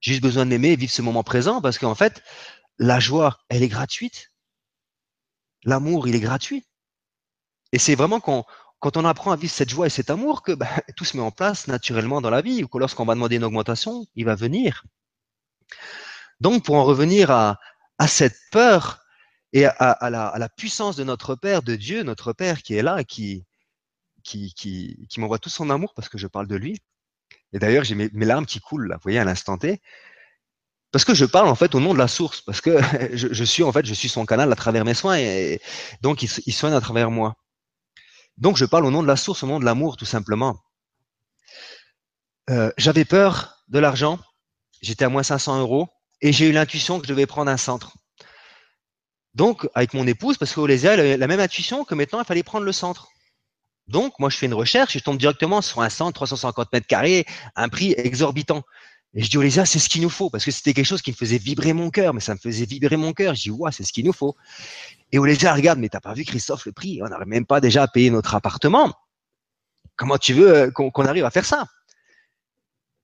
J'ai 0.02 0.14
juste 0.14 0.24
besoin 0.24 0.48
d'aimer 0.48 0.76
vivre 0.76 0.92
ce 0.92 1.04
moment 1.04 1.24
présent 1.24 1.62
parce 1.62 1.78
qu'en 1.78 1.94
fait, 1.94 2.24
la 2.80 3.00
joie, 3.00 3.38
elle 3.50 3.62
est 3.62 3.68
gratuite. 3.68 4.32
L'amour, 5.64 6.08
il 6.08 6.16
est 6.16 6.20
gratuit. 6.20 6.66
Et 7.72 7.78
c'est 7.78 7.94
vraiment 7.94 8.20
quand, 8.20 8.48
quand 8.80 8.98
on 8.98 9.06
apprend 9.06 9.32
à 9.32 9.36
vivre 9.36 9.54
cette 9.54 9.70
joie 9.70 9.86
et 9.86 9.92
cet 9.92 10.10
amour 10.10 10.42
que 10.42 10.54
bah, 10.54 10.70
tout 10.98 11.06
se 11.06 11.16
met 11.16 11.24
en 11.24 11.30
place 11.30 11.68
naturellement 11.68 12.20
dans 12.20 12.32
la 12.32 12.42
vie 12.42 12.64
ou 12.64 12.68
que 12.68 12.80
lorsqu'on 12.80 13.06
va 13.06 13.14
demander 13.14 13.36
une 13.36 13.44
augmentation, 13.44 14.08
il 14.16 14.26
va 14.26 14.34
venir. 14.34 14.86
Donc, 16.40 16.64
pour 16.64 16.76
en 16.76 16.84
revenir 16.84 17.30
à, 17.30 17.60
à 18.00 18.08
cette 18.08 18.38
peur 18.52 19.04
et 19.52 19.66
à, 19.66 20.10
la, 20.10 20.50
puissance 20.50 20.96
de 20.96 21.04
notre 21.04 21.36
Père, 21.36 21.62
de 21.62 21.76
Dieu, 21.76 22.04
notre 22.04 22.34
Père 22.34 22.62
qui 22.62 22.76
est 22.76 22.82
là, 22.82 23.04
qui, 23.04 23.46
qui, 24.24 24.54
qui, 24.54 25.20
m'envoie 25.20 25.40
tout 25.40 25.50
son 25.50 25.70
amour 25.70 25.94
parce 25.94 26.08
que 26.08 26.18
je 26.18 26.28
parle 26.28 26.48
de 26.48 26.56
lui, 26.56 26.80
et 27.52 27.60
d'ailleurs, 27.60 27.84
j'ai 27.84 27.96
mes, 27.96 28.10
larmes 28.26 28.46
qui 28.46 28.60
coulent, 28.60 28.88
là, 28.88 28.96
vous 28.96 29.04
voyez, 29.04 29.20
à 29.20 29.24
l'instant 29.24 29.58
T. 29.58 29.82
Parce 30.92 31.04
que 31.06 31.14
je 31.14 31.26
parle 31.26 31.50
en 31.50 31.56
fait 31.56 31.76
au 31.76 31.80
nom 31.80 31.94
de 31.94 32.00
la 32.00 32.08
source, 32.08 32.42
parce 32.42 32.62
que 32.62 32.78
je, 33.14 33.44
suis 33.44 33.64
en 33.64 33.72
fait, 33.72 33.86
je 33.86 33.94
suis 33.94 34.10
son 34.10 34.26
canal 34.26 34.52
à 34.52 34.56
travers 34.56 34.86
mes 34.86 34.94
soins 34.94 35.18
et, 35.18 35.62
donc 36.02 36.24
il, 36.24 36.30
il, 36.46 36.54
soigne 36.54 36.74
à 36.74 36.82
travers 36.82 37.12
moi. 37.12 37.36
Donc 38.38 38.58
je 38.58 38.66
parle 38.66 38.86
au 38.86 38.92
nom 38.92 39.04
de 39.04 39.08
la 39.08 39.16
source, 39.16 39.44
au 39.44 39.48
nom 39.48 39.60
de 39.60 39.66
l'amour, 39.66 39.98
tout 39.98 40.06
simplement. 40.06 40.60
Euh, 42.50 42.72
J'avais 42.78 43.06
peur 43.06 43.64
de 43.68 43.78
l'argent, 43.78 44.20
j'étais 44.82 45.06
à 45.06 45.10
moins 45.10 45.24
500 45.24 45.60
euros 45.60 45.90
et 46.22 46.32
j'ai 46.34 46.50
eu 46.50 46.52
l'intuition 46.52 47.00
que 47.00 47.06
je 47.06 47.14
devais 47.14 47.26
prendre 47.26 47.52
un 47.52 47.58
centre. 47.58 47.94
Donc 49.34 49.68
avec 49.76 49.94
mon 49.94 50.06
épouse, 50.08 50.38
parce 50.38 50.54
qu'Olésia 50.54 50.94
elle 50.94 51.00
avait 51.00 51.18
la 51.18 51.28
même 51.28 51.40
intuition 51.40 51.86
que 51.86 51.96
maintenant 51.96 52.20
il 52.20 52.26
fallait 52.26 52.44
prendre 52.44 52.66
le 52.66 52.72
centre. 52.72 53.10
Donc, 53.90 54.20
moi, 54.20 54.30
je 54.30 54.38
fais 54.38 54.46
une 54.46 54.54
recherche, 54.54 54.94
je 54.94 55.04
tombe 55.04 55.18
directement 55.18 55.64
sur 55.64 55.82
un 55.82 55.90
centre 55.90 56.14
350 56.14 56.72
mètres 56.72 56.86
carrés, 56.86 57.26
un 57.56 57.70
prix 57.70 57.96
exorbitant. 57.98 58.62
Et 59.16 59.24
je 59.24 59.30
dis, 59.32 59.38
Olésia, 59.38 59.66
c'est 59.66 59.80
ce 59.80 59.90
qu'il 59.90 60.04
nous 60.04 60.12
faut, 60.12 60.30
parce 60.30 60.46
que 60.46 60.52
c'était 60.52 60.76
quelque 60.76 60.86
chose 60.86 61.02
qui 61.02 61.10
me 61.10 61.16
faisait 61.16 61.40
vibrer 61.40 61.74
mon 61.74 61.90
cœur, 61.90 62.14
mais 62.14 62.20
ça 62.20 62.36
me 62.36 62.40
faisait 62.40 62.66
vibrer 62.66 62.98
mon 62.98 63.14
cœur. 63.14 63.34
Je 63.34 63.42
dis, 63.42 63.50
ouais, 63.50 63.72
c'est 63.72 63.84
ce 63.84 63.92
qu'il 63.92 64.06
nous 64.06 64.14
faut. 64.14 64.36
Et 65.12 65.18
Olésia 65.18 65.52
regarde, 65.56 65.80
mais 65.80 65.90
t'as 65.90 66.00
pas 66.00 66.14
vu, 66.14 66.24
Christophe, 66.24 66.68
le 66.68 66.72
prix? 66.72 67.02
On 67.02 67.08
n'arrive 67.08 67.28
même 67.28 67.48
pas 67.48 67.60
déjà 67.60 67.82
à 67.84 67.88
payer 67.88 68.12
notre 68.12 68.36
appartement. 68.36 68.94
Comment 69.96 70.20
tu 70.20 70.34
veux 70.34 70.56
euh, 70.56 70.72
qu'on 70.72 71.06
arrive 71.06 71.26
à 71.26 71.32
faire 71.32 71.46
ça? 71.46 71.66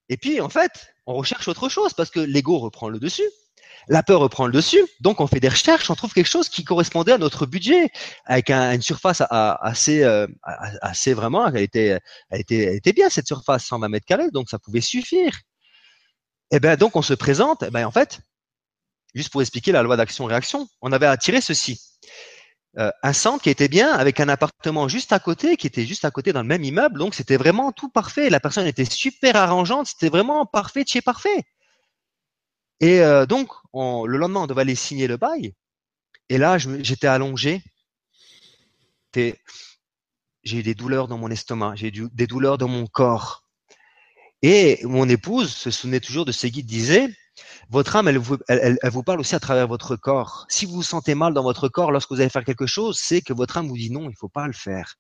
Et 0.08 0.18
puis, 0.18 0.40
en 0.40 0.50
fait, 0.50 0.94
on 1.06 1.16
recherche 1.16 1.48
autre 1.48 1.70
chose, 1.70 1.94
parce 1.94 2.10
que 2.10 2.20
l'ego 2.20 2.58
reprend 2.60 2.90
le 2.90 3.00
dessus 3.00 3.30
la 3.88 4.04
peur 4.04 4.20
reprend 4.20 4.48
le 4.48 4.52
dessus. 4.52 4.84
Donc, 5.00 5.22
on 5.22 5.28
fait 5.28 5.40
des 5.40 5.50
recherches, 5.50 5.90
on 5.90 5.96
trouve 5.96 6.14
quelque 6.14 6.30
chose 6.30 6.50
qui 6.50 6.64
correspondait 6.64 7.14
à 7.14 7.18
notre 7.18 7.46
budget, 7.46 7.90
avec 8.26 8.50
une 8.50 8.82
surface 8.82 9.22
assez, 9.30 10.04
euh, 10.04 10.28
assez 10.44 11.14
vraiment, 11.14 11.48
elle 11.48 11.58
était, 11.58 12.00
elle 12.30 12.42
était, 12.42 12.64
elle 12.64 12.76
était 12.76 12.94
bien 12.94 13.10
cette 13.10 13.28
surface, 13.28 13.66
120 13.66 13.90
mètres 13.90 14.06
carrés, 14.06 14.32
donc 14.32 14.50
ça 14.50 14.60
pouvait 14.60 14.82
suffire. 14.82 15.34
Et 16.52 16.58
eh 16.58 16.60
ben 16.60 16.76
donc 16.76 16.96
on 16.96 17.02
se 17.02 17.16
présente. 17.16 17.64
Eh 17.64 17.72
ben 17.72 17.86
en 17.86 17.92
fait, 17.92 18.20
juste 19.16 19.32
pour 19.32 19.42
expliquer 19.42 19.72
la 19.72 19.82
loi 19.82 19.98
d'action-réaction, 19.98 20.68
on 20.82 20.92
avait 20.92 21.08
attiré 21.08 21.42
ceci. 21.42 21.82
Euh, 22.78 22.92
un 23.04 23.14
centre 23.14 23.42
qui 23.42 23.50
était 23.50 23.70
bien 23.70 23.92
avec 23.94 24.20
un 24.20 24.28
appartement 24.28 24.88
juste 24.90 25.14
à 25.14 25.20
côté, 25.20 25.56
qui 25.56 25.68
était 25.68 25.86
juste 25.86 26.04
à 26.04 26.12
côté 26.12 26.34
dans 26.34 26.42
le 26.42 26.48
même 26.48 26.64
immeuble. 26.64 27.00
Donc 27.00 27.16
c'était 27.16 27.38
vraiment 27.38 27.72
tout 27.72 27.90
parfait. 27.90 28.30
La 28.30 28.40
personne 28.40 28.68
était 28.68 28.86
super 28.86 29.36
arrangeante. 29.36 29.88
C'était 29.88 30.10
vraiment 30.10 30.46
parfait 30.46 30.84
de 30.84 30.90
chez 30.90 31.02
parfait. 31.02 31.46
Et 32.82 33.02
euh, 33.02 33.26
donc, 33.26 33.50
le 33.74 34.18
lendemain, 34.18 34.42
on 34.42 34.48
devait 34.48 34.62
aller 34.62 34.76
signer 34.76 35.08
le 35.08 35.18
bail. 35.18 35.54
Et 36.30 36.38
là, 36.38 36.58
j'étais 36.58 37.08
allongé. 37.08 37.62
J'ai 39.16 40.58
eu 40.60 40.64
des 40.64 40.76
douleurs 40.76 41.08
dans 41.08 41.18
mon 41.18 41.32
estomac, 41.32 41.76
j'ai 41.76 41.88
eu 41.88 42.10
des 42.12 42.28
douleurs 42.28 42.58
dans 42.58 42.68
mon 42.68 42.86
corps. 42.86 43.44
Et 44.42 44.80
mon 44.84 45.08
épouse 45.08 45.54
se 45.54 45.72
souvenait 45.72 46.02
toujours 46.02 46.26
de 46.26 46.32
ce 46.32 46.48
guide 46.48 46.66
disait, 46.66 47.08
votre 47.70 47.96
âme, 47.96 48.08
elle 48.08 48.18
vous, 48.18 49.04
parle 49.04 49.20
aussi 49.20 49.36
à 49.36 49.40
travers 49.40 49.68
votre 49.68 49.96
corps. 49.96 50.46
Si 50.50 50.66
vous 50.66 50.76
vous 50.76 50.84
sentez 50.84 51.16
mal 51.16 51.34
dans 51.34 51.44
votre 51.44 51.68
corps 51.68 51.92
lorsque 51.92 52.12
vous 52.12 52.22
allez 52.22 52.30
faire 52.30 52.46
quelque 52.46 52.66
chose, 52.66 52.98
c'est 53.00 53.22
que 53.22 53.34
votre 53.34 53.58
âme 53.58 53.68
vous 53.68 53.78
dit 53.78 53.92
non, 53.92 54.10
il 54.10 54.16
faut 54.16 54.30
pas 54.30 54.48
le 54.48 54.54
faire. 54.54 54.96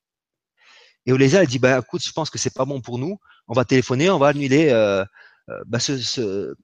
Et 1.06 1.13
Olésia, 1.13 1.41
elle 1.41 1.48
dit, 1.48 1.60
bah, 1.60 1.80
écoute, 1.80 2.04
je 2.04 2.12
pense 2.12 2.30
que 2.30 2.39
c'est 2.39 2.54
pas 2.54 2.65
bon 2.65 2.82
pour 2.82 2.98
nous. 2.98 3.19
On 3.48 3.54
va 3.54 3.63
téléphoner, 3.63 4.10
on 4.10 4.17
va 4.17 4.30
annuler 4.30 4.69
ce, 5.80 6.56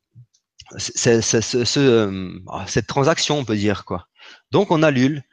ce, 0.78 1.22
ce, 1.22 2.42
cette 2.68 2.88
transaction, 2.88 3.38
on 3.38 3.46
peut 3.46 3.56
dire 3.56 3.86
quoi. 3.86 4.08
Donc 4.52 4.72
on 4.72 4.84
annule 4.84 5.24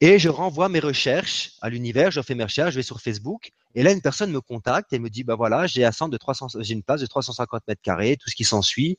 et 0.00 0.18
je 0.18 0.28
renvoie 0.28 0.68
mes 0.68 0.80
recherches 0.80 1.52
à 1.60 1.68
l'univers. 1.68 2.10
Je 2.10 2.20
fais 2.22 2.34
mes 2.34 2.44
recherches, 2.44 2.72
je 2.72 2.78
vais 2.78 2.82
sur 2.82 3.00
Facebook 3.00 3.50
et 3.76 3.82
là 3.82 3.92
une 3.92 4.00
personne 4.00 4.32
me 4.32 4.40
contacte 4.40 4.92
et 4.92 4.98
me 4.98 5.10
dit 5.10 5.22
bah 5.22 5.36
voilà 5.36 5.66
j'ai 5.66 5.84
un 5.84 5.92
centre 5.92 6.10
de 6.10 6.16
300, 6.16 6.48
j'ai 6.60 6.72
une 6.72 6.82
place 6.82 7.00
de 7.02 7.06
350 7.06 7.62
mètres 7.68 7.82
carrés, 7.82 8.16
tout 8.16 8.30
ce 8.30 8.34
qui 8.34 8.44
s'ensuit. 8.44 8.96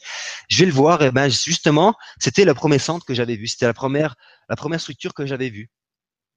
Je 0.49 0.59
vais 0.59 0.67
le 0.67 0.71
voir 0.71 1.01
et 1.01 1.11
ben 1.11 1.27
justement 1.29 1.95
c'était 2.19 2.45
le 2.45 2.53
premier 2.53 2.79
centre 2.79 3.05
que 3.05 3.15
j'avais 3.15 3.35
vu, 3.35 3.47
c'était 3.47 3.65
la 3.65 3.73
première 3.73 4.15
la 4.49 4.55
première 4.55 4.79
structure 4.79 5.13
que 5.13 5.25
j'avais 5.25 5.49
vue. 5.49 5.69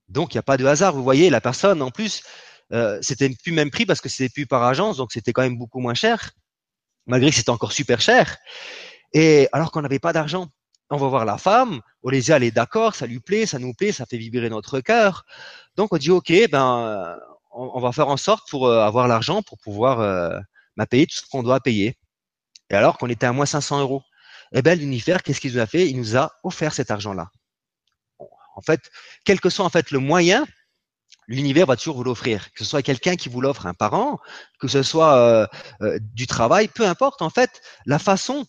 Donc 0.08 0.34
il 0.34 0.38
n'y 0.38 0.40
a 0.40 0.42
pas 0.42 0.56
de 0.56 0.64
hasard. 0.64 0.94
Vous 0.94 1.04
voyez 1.04 1.30
la 1.30 1.42
personne 1.42 1.82
en 1.82 1.90
plus 1.90 2.22
euh, 2.72 2.98
c'était 3.02 3.28
plus 3.28 3.52
même 3.52 3.70
prix 3.70 3.84
parce 3.84 4.00
que 4.00 4.08
c'était 4.08 4.30
plus 4.30 4.46
par 4.46 4.62
agence 4.64 4.96
donc 4.96 5.12
c'était 5.12 5.32
quand 5.32 5.42
même 5.42 5.58
beaucoup 5.58 5.80
moins 5.80 5.94
cher 5.94 6.30
malgré 7.06 7.30
que 7.30 7.36
c'était 7.36 7.50
encore 7.50 7.72
super 7.72 8.00
cher. 8.00 8.38
Et 9.12 9.48
alors 9.52 9.70
qu'on 9.70 9.82
n'avait 9.82 9.98
pas 9.98 10.12
d'argent, 10.12 10.48
on 10.90 10.96
va 10.96 11.08
voir 11.08 11.24
la 11.24 11.38
femme, 11.38 11.80
Olésia, 12.02 12.36
elle 12.36 12.44
est 12.44 12.50
d'accord, 12.50 12.94
ça 12.94 13.06
lui 13.06 13.20
plaît, 13.20 13.46
ça 13.46 13.58
nous 13.58 13.74
plaît, 13.74 13.92
ça 13.92 14.06
fait 14.06 14.16
vibrer 14.16 14.50
notre 14.50 14.80
cœur. 14.80 15.24
Donc 15.76 15.92
on 15.92 15.98
dit 15.98 16.10
ok, 16.10 16.32
ben 16.50 17.18
on, 17.50 17.80
va 17.80 17.92
faire 17.92 18.08
en 18.08 18.16
sorte 18.16 18.48
pour 18.48 18.66
euh, 18.66 18.82
avoir 18.82 19.08
l'argent 19.08 19.42
pour 19.42 19.58
pouvoir 19.58 20.00
euh, 20.00 20.38
bah, 20.76 20.86
payer 20.86 21.06
tout 21.06 21.16
ce 21.16 21.28
qu'on 21.28 21.42
doit 21.42 21.60
payer. 21.60 21.96
Et 22.70 22.74
alors 22.74 22.98
qu'on 22.98 23.08
était 23.08 23.26
à 23.26 23.32
moins 23.32 23.46
500 23.46 23.80
euros, 23.80 24.02
eh 24.52 24.62
ben 24.62 24.78
l'univers, 24.78 25.22
qu'est-ce 25.22 25.40
qu'il 25.40 25.52
nous 25.52 25.58
a 25.58 25.66
fait? 25.66 25.88
Il 25.88 25.96
nous 25.96 26.16
a 26.16 26.32
offert 26.44 26.72
cet 26.72 26.90
argent-là. 26.90 27.30
En 28.56 28.62
fait, 28.62 28.90
quel 29.24 29.40
que 29.40 29.48
soit 29.48 29.64
en 29.64 29.70
fait 29.70 29.90
le 29.90 29.98
moyen, 29.98 30.46
l'univers 31.26 31.66
va 31.66 31.76
toujours 31.76 31.96
vous 31.96 32.04
l'offrir. 32.04 32.52
Que 32.52 32.64
ce 32.64 32.70
soit 32.70 32.82
quelqu'un 32.82 33.16
qui 33.16 33.28
vous 33.28 33.40
l'offre, 33.40 33.66
un 33.66 33.74
parent, 33.74 34.18
que 34.60 34.68
ce 34.68 34.82
soit 34.82 35.16
euh, 35.80 35.98
du 36.00 36.26
travail, 36.26 36.68
peu 36.68 36.86
importe. 36.86 37.22
En 37.22 37.30
fait, 37.30 37.60
la 37.86 37.98
façon 37.98 38.46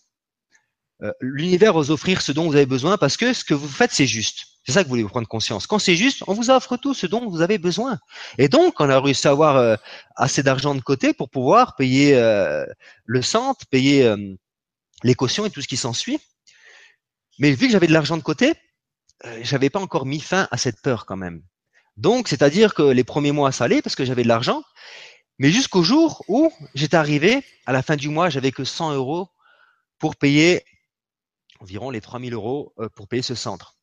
l'univers 1.20 1.72
va 1.72 1.80
vous 1.80 1.90
offrir 1.90 2.22
ce 2.22 2.30
dont 2.30 2.46
vous 2.46 2.54
avez 2.54 2.66
besoin 2.66 2.96
parce 2.96 3.16
que 3.16 3.32
ce 3.32 3.44
que 3.44 3.54
vous 3.54 3.66
faites, 3.68 3.90
c'est 3.90 4.06
juste. 4.06 4.51
C'est 4.64 4.72
ça 4.72 4.82
que 4.82 4.88
vous 4.88 4.94
voulez 4.94 5.04
prendre 5.04 5.26
conscience. 5.26 5.66
Quand 5.66 5.78
c'est 5.78 5.96
juste, 5.96 6.22
on 6.26 6.34
vous 6.34 6.50
offre 6.50 6.76
tout 6.76 6.94
ce 6.94 7.06
dont 7.06 7.28
vous 7.28 7.40
avez 7.40 7.58
besoin. 7.58 7.98
Et 8.38 8.48
donc, 8.48 8.80
on 8.80 8.88
a 8.88 9.00
réussi 9.00 9.26
à 9.26 9.32
avoir 9.32 9.56
euh, 9.56 9.76
assez 10.16 10.42
d'argent 10.42 10.74
de 10.74 10.80
côté 10.80 11.12
pour 11.12 11.30
pouvoir 11.30 11.74
payer 11.74 12.14
euh, 12.14 12.64
le 13.04 13.22
centre, 13.22 13.66
payer 13.66 14.14
les 15.02 15.14
cautions 15.14 15.46
et 15.46 15.50
tout 15.50 15.60
ce 15.60 15.68
qui 15.68 15.76
s'ensuit. 15.76 16.20
Mais 17.38 17.52
vu 17.52 17.66
que 17.66 17.72
j'avais 17.72 17.88
de 17.88 17.92
l'argent 17.92 18.16
de 18.16 18.22
côté, 18.22 18.54
j'avais 19.40 19.70
pas 19.70 19.80
encore 19.80 20.06
mis 20.06 20.20
fin 20.20 20.46
à 20.50 20.56
cette 20.56 20.80
peur 20.80 21.06
quand 21.06 21.16
même. 21.16 21.42
Donc, 21.96 22.28
c'est-à-dire 22.28 22.74
que 22.74 22.82
les 22.82 23.04
premiers 23.04 23.32
mois, 23.32 23.52
ça 23.52 23.64
allait 23.64 23.82
parce 23.82 23.96
que 23.96 24.04
j'avais 24.04 24.22
de 24.22 24.28
l'argent. 24.28 24.62
Mais 25.38 25.50
jusqu'au 25.50 25.82
jour 25.82 26.24
où 26.28 26.52
j'étais 26.74 26.96
arrivé, 26.96 27.44
à 27.66 27.72
la 27.72 27.82
fin 27.82 27.96
du 27.96 28.08
mois, 28.08 28.30
j'avais 28.30 28.52
que 28.52 28.64
100 28.64 28.94
euros 28.94 29.28
pour 29.98 30.16
payer 30.16 30.64
environ 31.60 31.90
les 31.90 32.00
3000 32.00 32.34
euros 32.34 32.72
euh, 32.78 32.88
pour 32.88 33.08
payer 33.08 33.22
ce 33.22 33.34
centre. 33.34 33.76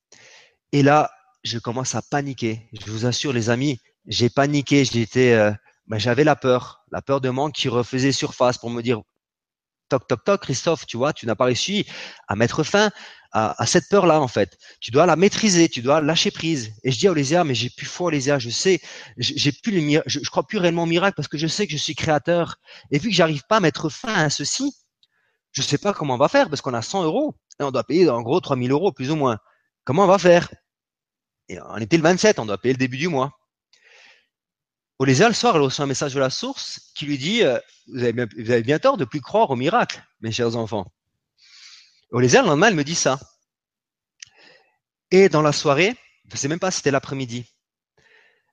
Et 0.71 0.83
là, 0.83 1.11
je 1.43 1.57
commence 1.57 1.95
à 1.95 2.01
paniquer. 2.01 2.69
Je 2.73 2.91
vous 2.91 3.05
assure, 3.05 3.33
les 3.33 3.49
amis, 3.49 3.79
j'ai 4.05 4.29
paniqué. 4.29 4.85
J'étais, 4.85 5.33
euh, 5.33 5.51
ben, 5.87 5.97
j'avais 5.97 6.23
la 6.23 6.35
peur, 6.35 6.83
la 6.91 7.01
peur 7.01 7.21
de 7.21 7.29
manque 7.29 7.53
qui 7.53 7.69
refaisait 7.69 8.11
surface 8.11 8.57
pour 8.57 8.69
me 8.69 8.81
dire, 8.81 9.01
toc, 9.89 10.07
toc, 10.07 10.23
toc, 10.23 10.41
Christophe, 10.41 10.85
tu 10.85 10.97
vois, 10.97 11.13
tu 11.13 11.25
n'as 11.25 11.35
pas 11.35 11.45
réussi 11.45 11.85
à 12.27 12.35
mettre 12.35 12.63
fin 12.63 12.91
à, 13.31 13.65
cette 13.67 13.89
peur-là, 13.89 14.21
en 14.21 14.27
fait. 14.27 14.57
Tu 14.79 14.89
dois 14.91 15.05
la 15.05 15.15
maîtriser, 15.15 15.69
tu 15.69 15.81
dois 15.81 16.01
lâcher 16.01 16.31
prise. 16.31 16.73
Et 16.83 16.91
je 16.91 16.97
dis 16.97 17.07
à 17.07 17.11
Olésia, 17.11 17.43
mais 17.43 17.53
j'ai 17.53 17.69
plus 17.69 17.85
foi, 17.85 18.07
Olésia, 18.07 18.39
je 18.39 18.49
sais, 18.49 18.81
j'ai 19.17 19.51
plus 19.51 19.71
le 19.71 20.01
je, 20.07 20.19
je 20.23 20.29
crois 20.29 20.47
plus 20.47 20.57
réellement 20.57 20.83
au 20.83 20.87
miracle 20.87 21.15
parce 21.15 21.27
que 21.27 21.37
je 21.37 21.47
sais 21.47 21.67
que 21.67 21.71
je 21.71 21.77
suis 21.77 21.95
créateur. 21.95 22.55
Et 22.91 22.97
vu 22.99 23.09
que 23.09 23.15
j'arrive 23.15 23.43
pas 23.47 23.57
à 23.57 23.59
mettre 23.59 23.89
fin 23.89 24.13
à 24.13 24.29
ceci, 24.29 24.73
je 25.51 25.61
sais 25.61 25.77
pas 25.77 25.93
comment 25.93 26.15
on 26.15 26.17
va 26.17 26.27
faire 26.27 26.49
parce 26.49 26.61
qu'on 26.61 26.73
a 26.73 26.81
100 26.81 27.03
euros 27.03 27.35
et 27.59 27.63
on 27.63 27.71
doit 27.71 27.83
payer 27.83 28.09
en 28.09 28.21
gros 28.21 28.39
3000 28.39 28.71
euros 28.71 28.91
plus 28.91 29.11
ou 29.11 29.15
moins. 29.15 29.37
Comment 29.83 30.03
on 30.03 30.07
va 30.07 30.17
faire? 30.17 30.49
On 31.49 31.77
était 31.77 31.97
le 31.97 32.03
27, 32.03 32.39
on 32.39 32.45
doit 32.45 32.57
payer 32.57 32.73
le 32.73 32.79
début 32.79 32.97
du 32.97 33.07
mois. 33.07 33.31
Olésia, 34.99 35.27
le 35.27 35.33
soir, 35.33 35.55
elle 35.55 35.61
reçoit 35.61 35.85
un 35.85 35.87
message 35.87 36.13
de 36.13 36.19
la 36.19 36.29
source 36.29 36.91
qui 36.93 37.05
lui 37.05 37.17
dit 37.17 37.43
euh, 37.43 37.57
vous, 37.87 38.03
avez 38.03 38.13
bien, 38.13 38.27
vous, 38.37 38.51
avez 38.51 38.63
bien, 38.63 38.79
tort 38.79 38.97
de 38.97 39.05
plus 39.05 39.21
croire 39.21 39.49
au 39.49 39.55
miracle, 39.55 40.03
mes 40.19 40.31
chers 40.31 40.55
enfants. 40.57 40.91
Olésia, 42.11 42.41
le 42.41 42.47
lendemain, 42.49 42.67
elle 42.67 42.75
me 42.75 42.83
dit 42.83 42.95
ça. 42.95 43.19
Et 45.11 45.29
dans 45.29 45.41
la 45.41 45.53
soirée, 45.53 45.95
je 46.27 46.33
ne 46.33 46.37
sais 46.37 46.47
même 46.47 46.59
pas 46.59 46.69
si 46.69 46.77
c'était 46.77 46.91
l'après-midi, 46.91 47.45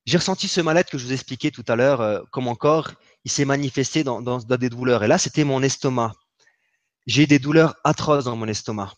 j'ai 0.07 0.19
ressenti 0.19 0.47
ce 0.47 0.61
mal-être 0.61 0.91
que 0.91 0.99
je 0.99 1.05
vous 1.05 1.13
expliquais 1.13 1.51
tout 1.51 1.65
à 1.67 1.75
l'heure, 1.75 2.01
euh, 2.01 2.23
comme 2.31 2.45
mon 2.45 2.55
corps, 2.55 2.93
il 3.25 3.31
s'est 3.31 3.45
manifesté 3.45 4.05
dans, 4.05 4.23
dans, 4.23 4.39
dans, 4.39 4.57
des 4.57 4.71
douleurs. 4.71 5.03
Et 5.03 5.09
là, 5.09 5.19
c'était 5.19 5.43
mon 5.43 5.63
estomac. 5.63 6.13
J'ai 7.07 7.27
des 7.27 7.41
douleurs 7.41 7.75
atroces 7.83 8.25
dans 8.25 8.37
mon 8.37 8.47
estomac 8.47 8.95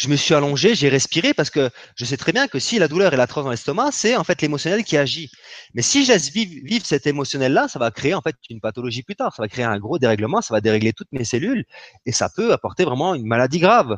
je 0.00 0.08
me 0.08 0.16
suis 0.16 0.32
allongé, 0.32 0.74
j'ai 0.74 0.88
respiré 0.88 1.34
parce 1.34 1.50
que 1.50 1.68
je 1.94 2.06
sais 2.06 2.16
très 2.16 2.32
bien 2.32 2.48
que 2.48 2.58
si 2.58 2.78
la 2.78 2.88
douleur 2.88 3.12
est 3.12 3.18
l'atroce 3.18 3.44
dans 3.44 3.50
l'estomac, 3.50 3.90
c'est 3.92 4.16
en 4.16 4.24
fait 4.24 4.40
l'émotionnel 4.40 4.82
qui 4.82 4.96
agit. 4.96 5.30
Mais 5.74 5.82
si 5.82 6.06
je 6.06 6.12
laisse 6.12 6.30
vivre, 6.30 6.54
vivre 6.64 6.86
cet 6.86 7.06
émotionnel-là, 7.06 7.68
ça 7.68 7.78
va 7.78 7.90
créer 7.90 8.14
en 8.14 8.22
fait 8.22 8.34
une 8.48 8.62
pathologie 8.62 9.02
plus 9.02 9.14
tard. 9.14 9.34
Ça 9.34 9.42
va 9.42 9.48
créer 9.48 9.66
un 9.66 9.78
gros 9.78 9.98
dérèglement, 9.98 10.40
ça 10.40 10.54
va 10.54 10.62
dérégler 10.62 10.94
toutes 10.94 11.12
mes 11.12 11.24
cellules 11.24 11.66
et 12.06 12.12
ça 12.12 12.30
peut 12.30 12.50
apporter 12.54 12.86
vraiment 12.86 13.14
une 13.14 13.26
maladie 13.26 13.58
grave. 13.58 13.94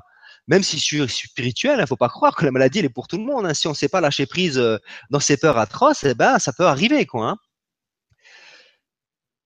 Même 0.49 0.65
si 0.65 0.77
je 0.77 0.83
suis 0.83 1.09
spirituel, 1.09 1.77
il 1.79 1.83
ne 1.83 1.87
faut 1.87 1.95
pas 1.97 2.09
croire 2.09 2.35
que 2.35 2.45
la 2.45 2.51
maladie 2.51 2.81
elle 2.81 2.87
est 2.87 2.89
pour 2.89 3.07
tout 3.07 3.17
le 3.17 3.25
monde. 3.25 3.47
Hein. 3.47 3.55
Si 3.55 3.69
on 3.69 3.71
ne 3.71 3.77
sait 3.77 3.89
pas 3.89 4.01
lâcher 4.01 4.27
prise 4.27 4.59
euh, 4.59 4.79
dans 5.11 5.21
ces 5.21 5.37
peurs 5.37 5.57
atroces, 5.59 6.03
eh 6.03 6.15
ben 6.15 6.41
ça 6.41 6.53
peut 6.53 6.67
arriver 6.67 7.07
quoi. 7.07 7.29
Hein. 7.29 7.37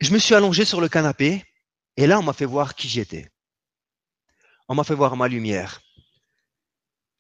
Je 0.01 0.11
me 0.11 0.19
suis 0.19 0.35
allongé 0.35 0.65
sur 0.65 0.81
le 0.81 0.89
canapé 0.89 1.45
et 1.99 2.07
là 2.07 2.19
on 2.19 2.23
m'a 2.23 2.33
fait 2.33 2.47
voir 2.47 2.75
qui 2.75 2.89
j'étais. 2.89 3.29
On 4.69 4.75
m'a 4.75 4.85
fait 4.85 4.95
voir 4.95 5.17
ma 5.17 5.29
lumière. 5.29 5.81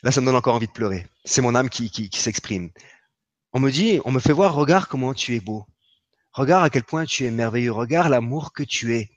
Là, 0.07 0.13
ça 0.13 0.21
me 0.21 0.27
donne 0.27 0.37
encore 0.37 0.55
envie 0.55 0.69
de 0.69 0.73
pleurer. 0.73 1.05
C'est 1.25 1.43
mon 1.43 1.57
âme 1.57 1.69
qui, 1.69 2.09
s'exprime. 2.13 2.71
On 3.53 3.59
me 3.59 3.73
dit, 3.73 4.01
on 4.05 4.13
me 4.13 4.21
fait 4.21 4.33
voir, 4.33 4.55
regarde 4.55 4.87
comment 4.87 5.13
tu 5.13 5.35
es 5.35 5.41
beau. 5.41 5.67
Regarde 6.33 6.65
à 6.65 6.71
quel 6.71 6.85
point 6.85 7.05
tu 7.05 7.25
es 7.25 7.33
merveilleux. 7.33 7.73
Regarde 7.73 8.11
l'amour 8.11 8.53
que 8.53 8.63
tu 8.63 8.95
es. 8.95 9.11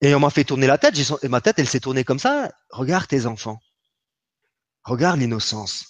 Et 0.00 0.12
on 0.16 0.18
m'a 0.18 0.30
fait 0.30 0.42
tourner 0.42 0.66
la 0.66 0.76
tête. 0.76 0.96
Et 1.22 1.28
ma 1.28 1.40
tête, 1.40 1.60
elle 1.60 1.68
s'est 1.68 1.78
tournée 1.78 2.02
comme 2.02 2.18
ça. 2.18 2.50
Regarde 2.70 3.06
tes 3.06 3.26
enfants. 3.26 3.60
Regarde 4.82 5.20
l'innocence. 5.20 5.86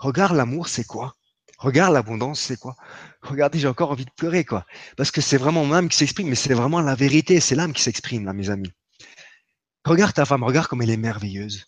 Regarde 0.00 0.34
l'amour, 0.34 0.66
c'est 0.66 0.82
quoi? 0.82 1.14
Regarde 1.58 1.92
l'abondance, 1.92 2.40
c'est 2.40 2.58
quoi? 2.58 2.74
Regardez, 3.22 3.60
j'ai 3.60 3.68
encore 3.68 3.92
envie 3.92 4.06
de 4.06 4.10
pleurer, 4.16 4.44
quoi. 4.44 4.66
Parce 4.96 5.12
que 5.12 5.20
c'est 5.20 5.36
vraiment 5.36 5.64
mon 5.64 5.72
âme 5.72 5.88
qui 5.88 5.98
s'exprime, 5.98 6.28
mais 6.28 6.34
c'est 6.34 6.52
vraiment 6.52 6.80
la 6.80 6.96
vérité. 6.96 7.38
C'est 7.38 7.54
l'âme 7.54 7.74
qui 7.74 7.82
s'exprime, 7.82 8.24
là, 8.24 8.32
mes 8.32 8.50
amis. 8.50 8.72
Regarde 9.84 10.14
ta 10.14 10.24
femme, 10.24 10.42
regarde 10.42 10.66
comme 10.66 10.82
elle 10.82 10.90
est 10.90 10.96
merveilleuse. 10.96 11.64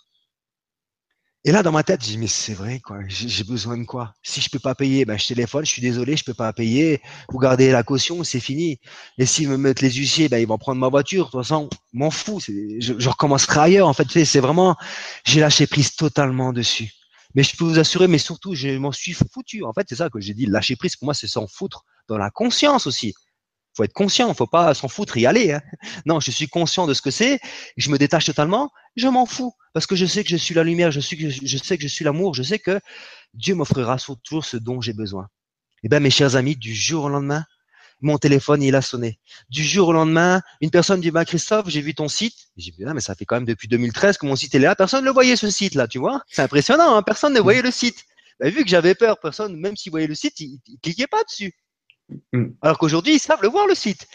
Et 1.46 1.52
là, 1.52 1.62
dans 1.62 1.72
ma 1.72 1.82
tête, 1.82 2.02
je 2.02 2.08
dis, 2.08 2.18
mais 2.18 2.26
c'est 2.26 2.54
vrai, 2.54 2.80
quoi. 2.80 3.00
J'ai 3.06 3.44
besoin 3.44 3.76
de 3.76 3.84
quoi? 3.84 4.14
Si 4.22 4.40
je 4.40 4.48
peux 4.48 4.58
pas 4.58 4.74
payer, 4.74 5.04
ben, 5.04 5.18
je 5.18 5.26
téléphone, 5.26 5.66
je 5.66 5.70
suis 5.70 5.82
désolé, 5.82 6.16
je 6.16 6.24
peux 6.24 6.32
pas 6.32 6.50
payer. 6.54 7.02
Vous 7.28 7.38
gardez 7.38 7.70
la 7.70 7.82
caution, 7.82 8.24
c'est 8.24 8.40
fini. 8.40 8.80
Et 9.18 9.26
s'ils 9.26 9.50
me 9.50 9.58
mettent 9.58 9.82
les 9.82 9.92
huissiers, 9.92 10.30
ben, 10.30 10.38
ils 10.38 10.46
vont 10.46 10.56
prendre 10.56 10.80
ma 10.80 10.88
voiture. 10.88 11.26
De 11.26 11.30
toute 11.32 11.42
façon, 11.42 11.68
m'en 11.92 12.10
fous. 12.10 12.40
Je, 12.40 12.94
je 12.98 13.08
recommencerai 13.10 13.60
ailleurs. 13.60 13.88
En 13.88 13.92
fait, 13.92 14.24
c'est 14.24 14.40
vraiment, 14.40 14.74
j'ai 15.26 15.40
lâché 15.40 15.66
prise 15.66 15.94
totalement 15.94 16.54
dessus. 16.54 16.92
Mais 17.34 17.42
je 17.42 17.54
peux 17.54 17.64
vous 17.64 17.78
assurer, 17.78 18.08
mais 18.08 18.18
surtout, 18.18 18.54
je 18.54 18.78
m'en 18.78 18.92
suis 18.92 19.12
foutu. 19.12 19.64
En 19.64 19.74
fait, 19.74 19.86
c'est 19.86 19.96
ça 19.96 20.08
que 20.08 20.20
j'ai 20.20 20.32
dit. 20.32 20.46
Lâcher 20.46 20.76
prise, 20.76 20.96
pour 20.96 21.04
moi, 21.06 21.14
c'est 21.14 21.26
s'en 21.26 21.46
foutre 21.46 21.84
dans 22.08 22.16
la 22.16 22.30
conscience 22.30 22.86
aussi 22.86 23.12
faut 23.76 23.84
être 23.84 23.92
conscient, 23.92 24.32
faut 24.34 24.46
pas 24.46 24.72
s'en 24.74 24.88
foutre 24.88 25.16
et 25.16 25.22
y 25.22 25.26
aller. 25.26 25.52
Hein. 25.52 25.62
Non, 26.06 26.20
je 26.20 26.30
suis 26.30 26.48
conscient 26.48 26.86
de 26.86 26.94
ce 26.94 27.02
que 27.02 27.10
c'est, 27.10 27.40
je 27.76 27.90
me 27.90 27.98
détache 27.98 28.26
totalement, 28.26 28.70
je 28.96 29.08
m'en 29.08 29.26
fous 29.26 29.54
parce 29.72 29.86
que 29.86 29.96
je 29.96 30.06
sais 30.06 30.22
que 30.22 30.30
je 30.30 30.36
suis 30.36 30.54
la 30.54 30.64
lumière, 30.64 30.90
je, 30.90 31.00
suis, 31.00 31.30
je 31.30 31.58
sais 31.58 31.76
que 31.76 31.82
je 31.82 31.88
suis 31.88 32.04
l'amour, 32.04 32.34
je 32.34 32.42
sais 32.42 32.58
que 32.58 32.80
Dieu 33.34 33.54
m'offrira 33.54 33.96
toujours 34.22 34.44
ce 34.44 34.56
dont 34.56 34.80
j'ai 34.80 34.92
besoin. 34.92 35.28
Eh 35.82 35.88
bien, 35.88 36.00
mes 36.00 36.10
chers 36.10 36.36
amis, 36.36 36.56
du 36.56 36.74
jour 36.74 37.04
au 37.04 37.08
lendemain, 37.08 37.44
mon 38.00 38.18
téléphone, 38.18 38.62
il 38.62 38.74
a 38.74 38.82
sonné. 38.82 39.18
Du 39.48 39.64
jour 39.64 39.88
au 39.88 39.92
lendemain, 39.92 40.42
une 40.60 40.70
personne 40.70 41.00
dit, 41.00 41.10
bah, 41.10 41.24
Christophe, 41.24 41.68
j'ai 41.68 41.80
vu 41.80 41.94
ton 41.94 42.08
site. 42.08 42.34
J'ai 42.56 42.70
dit, 42.70 42.84
ah, 42.86 42.94
mais 42.94 43.00
ça 43.00 43.14
fait 43.14 43.24
quand 43.24 43.36
même 43.36 43.44
depuis 43.44 43.68
2013 43.68 44.18
que 44.18 44.26
mon 44.26 44.36
site 44.36 44.54
est 44.54 44.58
là. 44.58 44.76
Personne 44.76 45.00
ne 45.00 45.06
le 45.06 45.12
voyait, 45.12 45.36
ce 45.36 45.50
site-là, 45.50 45.88
tu 45.88 45.98
vois. 45.98 46.22
C'est 46.28 46.42
impressionnant, 46.42 46.96
hein 46.96 47.02
personne 47.02 47.32
ne 47.32 47.40
voyait 47.40 47.62
le 47.62 47.70
site. 47.70 48.04
Bah, 48.40 48.48
vu 48.48 48.62
que 48.62 48.70
j'avais 48.70 48.94
peur, 48.94 49.18
personne, 49.20 49.56
même 49.56 49.76
s'il 49.76 49.90
voyait 49.90 50.06
le 50.06 50.14
site, 50.14 50.38
il, 50.40 50.60
il 50.66 50.78
cliquait 50.80 51.06
pas 51.06 51.22
dessus. 51.24 51.54
Mm. 52.32 52.46
Alors 52.62 52.78
qu'aujourd'hui, 52.78 53.14
ils 53.14 53.18
savent 53.18 53.42
le 53.42 53.48
voir, 53.48 53.66
le 53.66 53.74
site. 53.74 54.06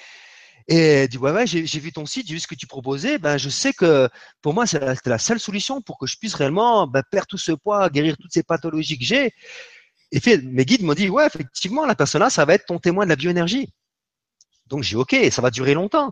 Et 0.67 1.07
dit, 1.07 1.17
ouais, 1.17 1.31
ouais, 1.31 1.47
j'ai 1.47 1.79
vu 1.79 1.91
ton 1.91 2.05
site, 2.05 2.27
j'ai 2.27 2.35
vu 2.35 2.39
ce 2.39 2.47
que 2.47 2.53
tu 2.53 2.67
proposais. 2.67 3.17
Ben, 3.17 3.37
je 3.37 3.49
sais 3.49 3.73
que 3.73 4.07
pour 4.41 4.53
moi, 4.53 4.67
c'était 4.67 5.09
la 5.09 5.17
seule 5.17 5.39
solution 5.39 5.81
pour 5.81 5.97
que 5.97 6.05
je 6.05 6.15
puisse 6.17 6.35
réellement 6.35 6.85
ben, 6.85 7.01
perdre 7.09 7.27
tout 7.27 7.39
ce 7.39 7.51
poids, 7.53 7.89
guérir 7.89 8.15
toutes 8.17 8.31
ces 8.31 8.43
pathologies 8.43 8.99
que 8.99 9.05
j'ai. 9.05 9.33
Et 10.11 10.19
fait, 10.19 10.37
mes 10.37 10.65
guides 10.65 10.83
m'ont 10.83 10.93
dit, 10.93 11.09
ouais, 11.09 11.25
effectivement, 11.25 11.85
la 11.87 11.95
personne 11.95 12.21
là, 12.21 12.29
ça 12.29 12.45
va 12.45 12.53
être 12.53 12.65
ton 12.65 12.77
témoin 12.77 13.05
de 13.05 13.09
la 13.09 13.15
bioénergie. 13.15 13.73
Donc 14.67 14.83
j'ai 14.83 14.95
ok, 14.95 15.15
ça 15.31 15.41
va 15.41 15.49
durer 15.49 15.73
longtemps. 15.73 16.11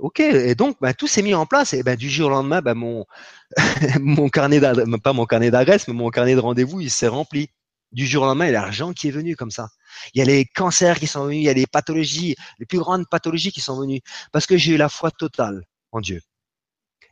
Ok, 0.00 0.20
et 0.20 0.54
donc 0.56 0.76
ben, 0.80 0.92
tout 0.92 1.06
s'est 1.06 1.22
mis 1.22 1.34
en 1.34 1.46
place. 1.46 1.72
Et 1.72 1.84
ben 1.84 1.96
du 1.96 2.10
jour 2.10 2.26
au 2.26 2.30
lendemain, 2.30 2.60
ben, 2.60 2.74
mon 2.74 3.06
mon 4.00 4.28
carnet 4.28 4.60
pas 4.60 5.12
mon 5.12 5.26
carnet 5.26 5.50
d'adresse, 5.50 5.86
mais 5.88 5.94
mon 5.94 6.10
carnet 6.10 6.34
de 6.34 6.40
rendez-vous, 6.40 6.80
il 6.80 6.90
s'est 6.90 7.08
rempli. 7.08 7.50
Du 7.92 8.06
jour 8.06 8.24
au 8.24 8.26
lendemain, 8.26 8.46
il 8.46 8.52
y 8.52 8.56
a 8.56 8.60
l'argent 8.62 8.92
qui 8.92 9.08
est 9.08 9.12
venu 9.12 9.36
comme 9.36 9.50
ça. 9.50 9.68
Il 10.14 10.18
y 10.18 10.22
a 10.22 10.24
les 10.24 10.44
cancers 10.44 10.98
qui 10.98 11.06
sont 11.06 11.24
venus, 11.24 11.38
il 11.38 11.44
y 11.44 11.48
a 11.48 11.54
les 11.54 11.66
pathologies, 11.66 12.36
les 12.58 12.66
plus 12.66 12.78
grandes 12.78 13.06
pathologies 13.08 13.52
qui 13.52 13.60
sont 13.60 13.78
venues, 13.80 14.00
parce 14.32 14.46
que 14.46 14.56
j'ai 14.56 14.72
eu 14.72 14.76
la 14.76 14.88
foi 14.88 15.10
totale 15.10 15.64
en 15.92 16.00
Dieu. 16.00 16.20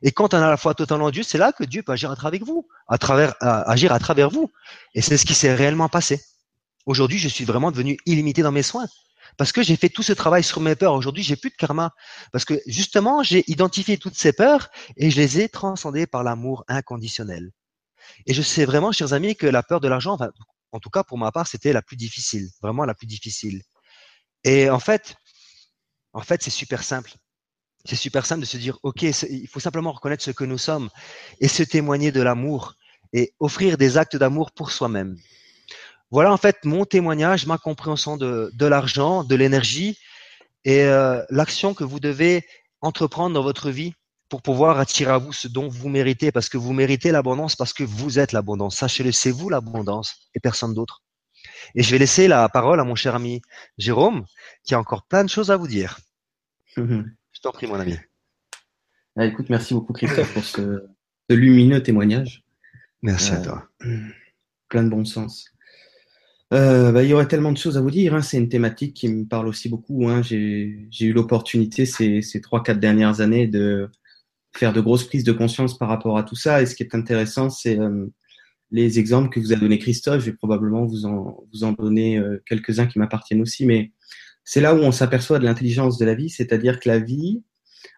Et 0.02 0.12
quand 0.12 0.32
on 0.34 0.38
a 0.38 0.48
la 0.48 0.56
foi 0.56 0.74
totale 0.74 1.02
en 1.02 1.10
Dieu, 1.10 1.22
c'est 1.22 1.38
là 1.38 1.52
que 1.52 1.64
Dieu 1.64 1.82
peut 1.82 1.92
agir 1.92 2.10
à 2.10 2.16
travers 2.16 2.44
vous, 2.44 2.66
à 2.88 2.98
travers, 2.98 3.34
agir 3.40 3.92
à 3.92 3.98
travers 3.98 4.30
vous. 4.30 4.50
Et 4.94 5.02
c'est 5.02 5.18
ce 5.18 5.26
qui 5.26 5.34
s'est 5.34 5.54
réellement 5.54 5.88
passé. 5.88 6.22
Aujourd'hui, 6.86 7.18
je 7.18 7.28
suis 7.28 7.44
vraiment 7.44 7.70
devenu 7.70 7.98
illimité 8.06 8.42
dans 8.42 8.52
mes 8.52 8.62
soins. 8.62 8.86
Parce 9.36 9.52
que 9.52 9.62
j'ai 9.62 9.76
fait 9.76 9.90
tout 9.90 10.02
ce 10.02 10.12
travail 10.12 10.42
sur 10.42 10.60
mes 10.60 10.74
peurs. 10.74 10.94
Aujourd'hui, 10.94 11.22
j'ai 11.22 11.36
plus 11.36 11.50
de 11.50 11.54
karma. 11.54 11.92
Parce 12.32 12.44
que 12.44 12.54
justement, 12.66 13.22
j'ai 13.22 13.44
identifié 13.50 13.98
toutes 13.98 14.16
ces 14.16 14.32
peurs 14.32 14.70
et 14.96 15.10
je 15.10 15.20
les 15.20 15.40
ai 15.40 15.48
transcendées 15.48 16.06
par 16.06 16.24
l'amour 16.24 16.64
inconditionnel. 16.68 17.50
Et 18.26 18.34
je 18.34 18.42
sais 18.42 18.64
vraiment, 18.64 18.92
chers 18.92 19.12
amis, 19.12 19.36
que 19.36 19.46
la 19.46 19.62
peur 19.62 19.80
de 19.80 19.88
l'argent, 19.88 20.18
en 20.72 20.80
tout 20.80 20.90
cas 20.90 21.04
pour 21.04 21.18
ma 21.18 21.32
part, 21.32 21.46
c'était 21.46 21.72
la 21.72 21.82
plus 21.82 21.96
difficile, 21.96 22.48
vraiment 22.62 22.84
la 22.84 22.94
plus 22.94 23.06
difficile. 23.06 23.62
Et 24.44 24.70
en 24.70 24.80
fait, 24.80 25.16
en 26.12 26.22
fait, 26.22 26.42
c'est 26.42 26.50
super 26.50 26.82
simple. 26.82 27.12
C'est 27.84 27.96
super 27.96 28.26
simple 28.26 28.42
de 28.42 28.46
se 28.46 28.56
dire, 28.56 28.78
ok, 28.82 29.02
il 29.02 29.48
faut 29.48 29.60
simplement 29.60 29.92
reconnaître 29.92 30.22
ce 30.22 30.30
que 30.32 30.44
nous 30.44 30.58
sommes 30.58 30.90
et 31.40 31.48
se 31.48 31.62
témoigner 31.62 32.12
de 32.12 32.20
l'amour 32.20 32.74
et 33.12 33.32
offrir 33.40 33.78
des 33.78 33.96
actes 33.96 34.16
d'amour 34.16 34.52
pour 34.52 34.70
soi-même. 34.70 35.16
Voilà 36.10 36.32
en 36.32 36.36
fait 36.36 36.64
mon 36.64 36.84
témoignage, 36.84 37.46
ma 37.46 37.56
compréhension 37.56 38.16
de, 38.16 38.66
l'argent, 38.66 39.24
de 39.24 39.34
l'énergie 39.34 39.98
et 40.64 40.82
euh, 40.82 41.22
l'action 41.30 41.72
que 41.72 41.84
vous 41.84 42.00
devez 42.00 42.44
entreprendre 42.80 43.34
dans 43.34 43.42
votre 43.42 43.70
vie 43.70 43.94
pour 44.30 44.42
pouvoir 44.42 44.78
attirer 44.78 45.10
à 45.10 45.18
vous 45.18 45.32
ce 45.32 45.48
dont 45.48 45.68
vous 45.68 45.88
méritez, 45.88 46.30
parce 46.30 46.48
que 46.48 46.56
vous 46.56 46.72
méritez 46.72 47.10
l'abondance, 47.10 47.56
parce 47.56 47.72
que 47.72 47.82
vous 47.82 48.18
êtes 48.18 48.32
l'abondance. 48.32 48.76
Sachez-le, 48.76 49.10
c'est 49.10 49.32
vous 49.32 49.50
l'abondance 49.50 50.30
et 50.34 50.40
personne 50.40 50.72
d'autre. 50.72 51.02
Et 51.74 51.82
je 51.82 51.90
vais 51.90 51.98
laisser 51.98 52.28
la 52.28 52.48
parole 52.48 52.80
à 52.80 52.84
mon 52.84 52.94
cher 52.94 53.14
ami 53.16 53.42
Jérôme, 53.76 54.24
qui 54.64 54.74
a 54.74 54.78
encore 54.78 55.04
plein 55.06 55.24
de 55.24 55.28
choses 55.28 55.50
à 55.50 55.56
vous 55.56 55.66
dire. 55.66 55.98
je 56.76 57.40
t'en 57.42 57.50
prie, 57.50 57.66
mon 57.66 57.80
ami. 57.80 57.96
Ah, 59.16 59.26
écoute, 59.26 59.50
merci 59.50 59.74
beaucoup, 59.74 59.92
Christophe, 59.92 60.32
pour 60.32 60.44
ce, 60.44 60.86
lumineux 61.28 61.82
témoignage. 61.82 62.44
Merci 63.02 63.32
à 63.32 63.40
euh, 63.40 63.44
toi. 63.44 63.68
Plein 64.68 64.84
de 64.84 64.90
bon 64.90 65.04
sens. 65.04 65.50
Euh, 66.52 66.92
bah, 66.92 67.02
il 67.02 67.10
y 67.10 67.14
aurait 67.14 67.28
tellement 67.28 67.52
de 67.52 67.58
choses 67.58 67.76
à 67.76 67.80
vous 67.80 67.90
dire. 67.90 68.14
Hein. 68.14 68.22
C'est 68.22 68.38
une 68.38 68.48
thématique 68.48 68.94
qui 68.94 69.08
me 69.08 69.24
parle 69.24 69.48
aussi 69.48 69.68
beaucoup. 69.68 70.08
Hein. 70.08 70.22
J'ai 70.22 70.88
eu 71.00 71.12
l'opportunité 71.12 71.84
ces, 71.84 72.22
ces 72.22 72.40
trois, 72.40 72.62
quatre 72.62 72.80
dernières 72.80 73.20
années 73.20 73.48
de, 73.48 73.90
faire 74.56 74.72
de 74.72 74.80
grosses 74.80 75.04
prises 75.04 75.24
de 75.24 75.32
conscience 75.32 75.78
par 75.78 75.88
rapport 75.88 76.18
à 76.18 76.22
tout 76.22 76.36
ça. 76.36 76.62
Et 76.62 76.66
ce 76.66 76.74
qui 76.74 76.82
est 76.82 76.94
intéressant, 76.94 77.50
c'est 77.50 77.78
euh, 77.78 78.06
les 78.70 78.98
exemples 78.98 79.28
que 79.30 79.40
vous 79.40 79.52
a 79.52 79.56
donné 79.56 79.78
Christophe. 79.78 80.20
Je 80.20 80.26
vais 80.26 80.36
probablement 80.36 80.84
vous 80.86 81.06
en, 81.06 81.44
vous 81.52 81.64
en 81.64 81.72
donner 81.72 82.18
euh, 82.18 82.42
quelques-uns 82.46 82.86
qui 82.86 82.98
m'appartiennent 82.98 83.42
aussi, 83.42 83.66
mais 83.66 83.92
c'est 84.44 84.60
là 84.60 84.74
où 84.74 84.78
on 84.78 84.92
s'aperçoit 84.92 85.38
de 85.38 85.44
l'intelligence 85.44 85.98
de 85.98 86.04
la 86.04 86.14
vie, 86.14 86.30
c'est-à-dire 86.30 86.80
que 86.80 86.88
la 86.88 86.98
vie, 86.98 87.42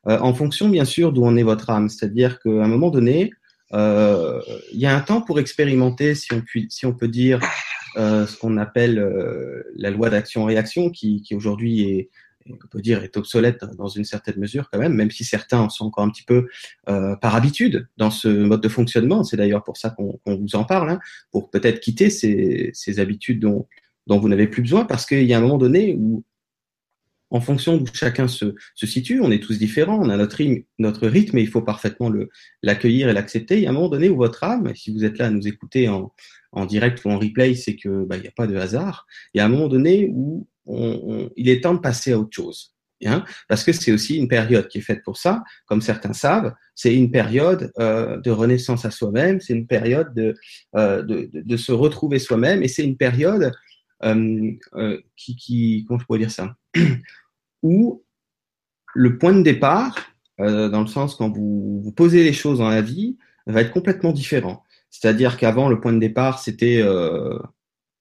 euh, 0.09 0.19
en 0.19 0.35
fonction 0.35 0.69
bien 0.69 0.85
sûr 0.85 1.13
d'où 1.13 1.25
en 1.25 1.37
est 1.37 1.43
votre 1.43 1.71
âme, 1.71 1.89
c'est-à-dire 1.89 2.41
qu'à 2.41 2.51
un 2.51 2.69
moment 2.69 2.91
donné, 2.91 3.31
il 3.75 4.79
y 4.79 4.85
a 4.85 4.95
un 4.95 5.01
temps 5.01 5.23
pour 5.23 5.41
expérimenter, 5.41 6.15
si 6.15 6.35
on, 6.35 6.41
peut, 6.41 6.61
si 6.69 6.85
on 6.85 6.93
peut 6.93 7.09
dire, 7.09 7.41
ce 7.97 8.37
qu'on 8.37 8.59
appelle 8.59 9.03
la 9.77 9.91
loi 9.91 10.11
d'action-réaction, 10.11 10.91
qui, 10.91 11.23
qui 11.23 11.35
aujourd'hui 11.35 11.81
est, 11.89 12.11
on 12.49 12.69
peut 12.69 12.81
dire 12.81 13.03
est 13.03 13.17
obsolète 13.17 13.65
dans 13.77 13.89
une 13.89 14.05
certaine 14.05 14.39
mesure 14.39 14.71
quand 14.71 14.79
même, 14.79 14.95
même 14.95 15.11
si 15.11 15.25
certains 15.25 15.61
en 15.61 15.69
sont 15.69 15.87
encore 15.87 16.05
un 16.05 16.11
petit 16.11 16.25
peu 16.25 16.49
euh, 16.89 17.17
par 17.17 17.35
habitude 17.35 17.89
dans 17.97 18.11
ce 18.11 18.29
mode 18.29 18.61
de 18.61 18.69
fonctionnement. 18.69 19.25
C'est 19.25 19.37
d'ailleurs 19.37 19.65
pour 19.65 19.77
ça 19.77 19.91
qu'on 19.91 20.21
vous 20.27 20.55
en 20.55 20.65
parle, 20.65 20.91
hein, 20.91 21.01
pour 21.31 21.51
peut-être 21.51 21.81
quitter 21.81 22.11
ces, 22.11 22.71
ces 22.75 23.01
habitudes 23.01 23.41
dont, 23.41 23.67
dont 24.07 24.19
vous 24.19 24.29
n'avez 24.29 24.47
plus 24.47 24.63
besoin, 24.63 24.85
parce 24.85 25.07
qu'il 25.07 25.25
y 25.25 25.35
a 25.35 25.39
un 25.39 25.43
moment 25.43 25.59
donné 25.59 25.97
où 25.99 26.25
en 27.33 27.41
fonction 27.41 27.79
d'où 27.79 27.87
chacun 27.95 28.29
se, 28.29 28.55
se, 28.75 28.87
situe, 28.87 29.21
on 29.23 29.31
est 29.31 29.43
tous 29.43 29.59
différents, 29.59 29.99
on 29.99 30.11
a 30.11 30.19
notre 30.19 30.37
rythme, 30.37 30.65
notre 30.79 31.09
rythme 31.09 31.39
et 31.39 31.41
il 31.41 31.49
faut 31.49 31.63
parfaitement 31.63 32.13
l'accueillir 32.63 33.09
et 33.09 33.15
l'accepter. 33.15 33.57
Il 33.57 33.63
y 33.63 33.67
a 33.67 33.71
un 33.71 33.73
moment 33.73 33.89
donné 33.89 34.11
où 34.11 34.17
votre 34.17 34.45
âme, 34.45 34.71
si 34.77 34.93
vous 34.93 35.03
êtes 35.05 35.17
là 35.17 35.29
à 35.29 35.31
nous 35.31 35.49
écouter 35.49 35.89
en, 35.89 36.13
en 36.53 36.67
direct 36.67 37.03
ou 37.05 37.11
en 37.11 37.19
replay, 37.19 37.55
c'est 37.55 37.77
que 37.77 38.05
bah, 38.05 38.17
il 38.19 38.23
n'y 38.23 38.29
a 38.29 38.33
pas 38.33 38.47
de 38.47 38.55
hasard. 38.57 39.07
Il 39.33 39.39
y 39.39 39.41
a 39.41 39.47
un 39.47 39.49
moment 39.49 39.69
donné 39.69 40.11
où 40.13 40.47
il 40.67 41.49
est 41.49 41.63
temps 41.63 41.75
de 41.75 41.81
passer 41.81 42.13
à 42.13 42.19
autre 42.19 42.35
chose. 42.35 42.73
Hein, 43.05 43.25
parce 43.49 43.65
que 43.65 43.73
c'est 43.73 43.93
aussi 43.93 44.17
une 44.17 44.29
période 44.29 44.69
qui 44.69 44.79
est 44.79 44.83
faite 44.83 45.03
pour 45.03 45.17
ça, 45.17 45.43
comme 45.67 45.81
certains 45.81 46.13
savent, 46.13 46.55
c'est 46.75 46.95
une 46.95 47.11
période 47.11 47.73
euh, 47.79 48.19
de 48.21 48.31
renaissance 48.31 48.85
à 48.85 48.91
soi-même, 48.91 49.41
c'est 49.41 49.55
une 49.55 49.67
période 49.67 50.15
de, 50.15 50.35
euh, 50.77 51.03
de, 51.03 51.29
de, 51.33 51.57
se 51.57 51.73
retrouver 51.73 52.19
soi-même, 52.19 52.63
et 52.63 52.69
c'est 52.69 52.85
une 52.85 52.97
période 52.97 53.53
euh, 54.05 54.53
qui, 55.17 55.85
comment 55.89 55.99
je 55.99 56.05
pourrais 56.05 56.21
dire 56.21 56.31
ça, 56.31 56.55
où 57.63 58.05
le 58.95 59.19
point 59.19 59.33
de 59.33 59.43
départ, 59.43 59.97
dans 60.39 60.81
le 60.81 60.87
sens 60.87 61.15
quand 61.15 61.31
vous, 61.31 61.93
posez 61.97 62.25
les 62.25 62.33
choses 62.33 62.59
dans 62.59 62.69
la 62.69 62.83
vie, 62.83 63.17
va 63.47 63.63
être 63.63 63.73
complètement 63.73 64.13
différent. 64.13 64.63
C'est-à-dire 64.91 65.37
qu'avant, 65.37 65.69
le 65.69 65.81
point 65.81 65.93
de 65.93 65.99
départ, 65.99 66.41
c'était 66.41 66.83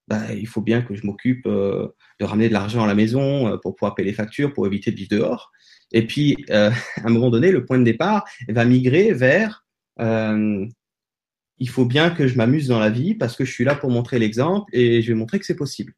bah, 0.07 0.33
il 0.33 0.47
faut 0.47 0.61
bien 0.61 0.81
que 0.81 0.95
je 0.95 1.05
m'occupe 1.05 1.45
euh, 1.45 1.87
de 2.19 2.25
ramener 2.25 2.49
de 2.49 2.53
l'argent 2.53 2.83
à 2.83 2.87
la 2.87 2.95
maison 2.95 3.47
euh, 3.47 3.57
pour 3.57 3.75
pouvoir 3.75 3.95
payer 3.95 4.09
les 4.09 4.15
factures, 4.15 4.53
pour 4.53 4.67
éviter 4.67 4.91
de 4.91 4.97
vivre 4.97 5.09
dehors. 5.09 5.51
Et 5.91 6.05
puis, 6.05 6.37
euh, 6.49 6.69
à 6.97 7.07
un 7.07 7.09
moment 7.09 7.29
donné, 7.29 7.51
le 7.51 7.65
point 7.65 7.79
de 7.79 7.83
départ 7.83 8.25
va 8.49 8.65
migrer 8.65 9.13
vers 9.13 9.65
il 11.61 11.69
faut 11.69 11.85
bien 11.85 12.09
que 12.09 12.27
je 12.27 12.35
m'amuse 12.37 12.67
dans 12.67 12.79
la 12.79 12.89
vie 12.89 13.13
parce 13.13 13.35
que 13.35 13.45
je 13.45 13.51
suis 13.51 13.63
là 13.63 13.75
pour 13.75 13.91
montrer 13.91 14.17
l'exemple 14.17 14.65
et 14.75 15.03
je 15.03 15.09
vais 15.09 15.13
montrer 15.13 15.37
que 15.37 15.45
c'est 15.45 15.55
possible. 15.55 15.93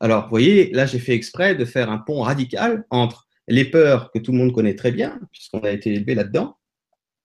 Alors, 0.00 0.24
vous 0.24 0.30
voyez, 0.30 0.70
là, 0.72 0.84
j'ai 0.84 0.98
fait 0.98 1.14
exprès 1.14 1.54
de 1.54 1.64
faire 1.64 1.90
un 1.90 1.96
pont 1.96 2.20
radical 2.20 2.84
entre 2.90 3.26
les 3.48 3.64
peurs 3.64 4.10
que 4.12 4.18
tout 4.18 4.32
le 4.32 4.38
monde 4.38 4.52
connaît 4.52 4.74
très 4.74 4.92
bien, 4.92 5.18
puisqu'on 5.32 5.60
a 5.60 5.70
été 5.70 5.94
élevé 5.94 6.14
là-dedans, 6.14 6.58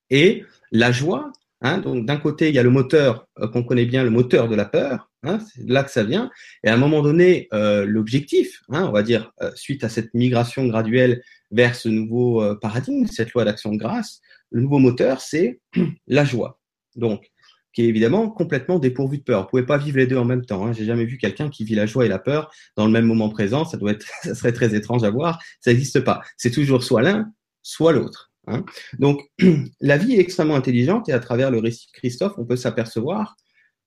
et 0.10 0.46
la 0.72 0.94
joie 0.94 1.32
Hein, 1.62 1.80
donc 1.80 2.06
d'un 2.06 2.18
côté, 2.18 2.50
il 2.50 2.56
y 2.56 2.60
a 2.60 2.64
le 2.64 2.70
moteur 2.70 3.28
euh, 3.40 3.48
qu'on 3.48 3.64
connaît 3.64 3.86
bien, 3.86 4.04
le 4.04 4.12
moteur 4.12 4.48
de 4.48 4.56
la 4.56 4.66
peur, 4.66 5.10
hein, 5.24 5.40
c'est 5.40 5.68
là 5.68 5.84
que 5.84 5.92
ça 5.92 6.04
vient. 6.04 6.30
Et 6.64 6.70
à 6.70 6.74
un 6.74 6.78
moment 6.78 7.02
donné, 7.02 7.48
euh, 7.54 7.86
l'objectif, 7.86 8.62
hein, 8.70 8.86
on 8.88 8.92
va 8.92 9.02
dire, 9.02 9.32
euh, 9.42 9.52
suite 9.56 9.84
à 9.84 9.90
cette 9.90 10.14
migration 10.14 10.68
graduelle 10.68 11.24
vers 11.52 11.76
ce 11.76 11.90
nouveau 11.90 12.44
euh, 12.44 12.56
paradigme, 12.56 13.08
cette 13.08 13.34
loi 13.34 13.44
d'action 13.44 13.72
de 13.72 13.78
grâce, 13.78 14.22
le 14.52 14.62
nouveau 14.62 14.80
moteur, 14.80 15.22
c'est 15.22 15.60
la 16.08 16.26
joie. 16.26 16.60
Donc, 16.96 17.32
qui 17.74 17.84
est 17.84 17.90
évidemment 17.90 18.30
complètement 18.30 18.80
dépourvu 18.80 19.20
de 19.20 19.24
peur. 19.24 19.44
Vous 19.44 19.50
pouvez 19.50 19.66
pas 19.66 19.78
vivre 19.78 19.98
les 19.98 20.08
deux 20.08 20.18
en 20.18 20.26
même 20.26 20.46
temps. 20.46 20.66
Hein. 20.66 20.74
J'ai 20.74 20.86
jamais 20.86 21.06
vu 21.06 21.18
quelqu'un 21.18 21.50
qui 21.50 21.64
vit 21.64 21.76
la 21.76 21.86
joie 21.86 22.06
et 22.06 22.10
la 22.10 22.18
peur 22.18 22.52
dans 22.76 22.86
le 22.86 22.92
même 22.92 23.06
moment 23.06 23.30
présent. 23.30 23.66
Ça 23.66 23.78
doit 23.78 23.92
être, 23.92 24.06
ça 24.24 24.34
serait 24.34 24.54
très 24.54 24.74
étrange 24.76 25.04
à 25.04 25.12
voir. 25.12 25.40
Ça 25.60 25.72
n'existe 25.72 26.00
pas. 26.00 26.22
C'est 26.38 26.52
toujours 26.52 26.84
soit 26.84 27.04
l'un, 27.04 27.32
soit 27.62 27.92
l'autre. 27.92 28.27
Hein. 28.48 28.66
Donc, 29.00 29.22
la 29.82 29.98
vie 29.98 30.14
est 30.16 30.20
extrêmement 30.20 30.56
intelligente 30.56 31.10
et 31.10 31.14
à 31.14 31.20
travers 31.20 31.52
le 31.52 31.60
récit 31.60 31.88
de 31.88 31.98
Christophe, 31.98 32.34
on 32.38 32.46
peut 32.46 32.56
s'apercevoir 32.56 33.36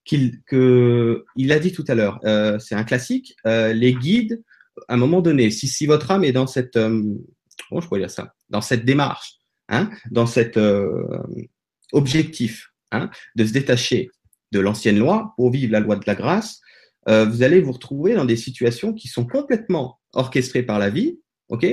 qu'il 0.05 0.41
l'a 1.37 1.59
dit 1.59 1.73
tout 1.73 1.85
à 1.89 1.95
l'heure, 1.95 2.19
euh, 2.25 2.59
c'est 2.59 2.75
un 2.75 2.85
classique, 2.85 3.37
euh, 3.47 3.73
les 3.73 3.95
guides, 3.95 4.43
à 4.89 4.95
un 4.95 4.97
moment 4.97 5.21
donné, 5.21 5.51
si, 5.51 5.69
si 5.69 5.87
votre 5.87 6.11
âme 6.11 6.25
est 6.25 6.33
dans 6.33 6.47
cette, 6.47 6.77
euh, 6.77 7.03
comment 7.69 7.81
je 7.81 7.89
pourrais 7.89 8.09
ça, 8.09 8.35
dans 8.49 8.61
cette 8.61 8.85
démarche, 8.85 9.35
hein, 9.69 9.91
dans 10.11 10.27
cet 10.27 10.57
euh, 10.57 11.19
objectif 11.93 12.73
hein, 12.93 13.11
de 13.37 13.45
se 13.45 13.53
détacher 13.53 14.11
de 14.53 14.61
l'ancienne 14.61 14.99
loi 14.99 15.33
pour 15.37 15.51
vivre 15.51 15.73
la 15.73 15.81
loi 15.81 15.97
de 15.97 16.05
la 16.07 16.15
grâce, 16.15 16.61
euh, 17.09 17.25
vous 17.25 17.43
allez 17.43 17.61
vous 17.61 17.73
retrouver 17.73 18.15
dans 18.15 18.25
des 18.25 18.37
situations 18.37 18.93
qui 18.93 19.09
sont 19.09 19.27
complètement 19.27 20.01
orchestrées 20.13 20.63
par 20.63 20.79
la 20.79 20.91
vie, 20.91 21.21
ok? 21.51 21.67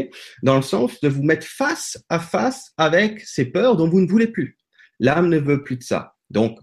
Dans 0.43 0.57
le 0.57 0.61
sens 0.61 0.99
de 0.99 1.07
vous 1.07 1.23
mettre 1.23 1.47
face 1.47 1.97
à 2.09 2.19
face 2.19 2.73
avec 2.77 3.21
ces 3.21 3.45
peurs 3.45 3.77
dont 3.77 3.89
vous 3.89 4.01
ne 4.01 4.07
voulez 4.07 4.27
plus. 4.27 4.57
L'âme 4.99 5.29
ne 5.29 5.37
veut 5.37 5.63
plus 5.63 5.77
de 5.77 5.83
ça. 5.83 6.15
Donc, 6.29 6.59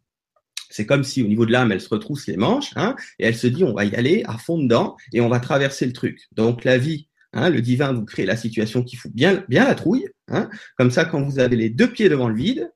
c'est 0.70 0.86
comme 0.86 1.04
si 1.04 1.22
au 1.22 1.26
niveau 1.28 1.46
de 1.46 1.52
l'âme, 1.52 1.70
elle 1.72 1.80
se 1.80 1.88
retrousse 1.88 2.26
les 2.26 2.36
manches 2.36 2.72
hein, 2.74 2.96
et 3.20 3.26
elle 3.26 3.36
se 3.36 3.46
dit 3.46 3.62
on 3.62 3.74
va 3.74 3.84
y 3.84 3.94
aller 3.94 4.24
à 4.26 4.38
fond 4.38 4.58
dedans 4.58 4.96
et 5.12 5.20
on 5.20 5.28
va 5.28 5.38
traverser 5.38 5.86
le 5.86 5.92
truc. 5.92 6.22
Donc 6.32 6.64
la 6.64 6.78
vie, 6.78 7.08
hein, 7.32 7.48
le 7.48 7.60
divin 7.60 7.92
vous 7.92 8.04
crée 8.04 8.26
la 8.26 8.36
situation 8.36 8.82
qui 8.82 8.96
fout 8.96 9.12
bien, 9.12 9.44
la 9.48 9.74
trouille. 9.76 10.08
Hein, 10.28 10.50
comme 10.76 10.90
ça, 10.90 11.04
quand 11.04 11.22
vous 11.22 11.38
avez 11.38 11.54
les 11.54 11.70
deux 11.70 11.92
pieds 11.92 12.08
devant 12.08 12.28
le 12.28 12.34
vide, 12.34 12.72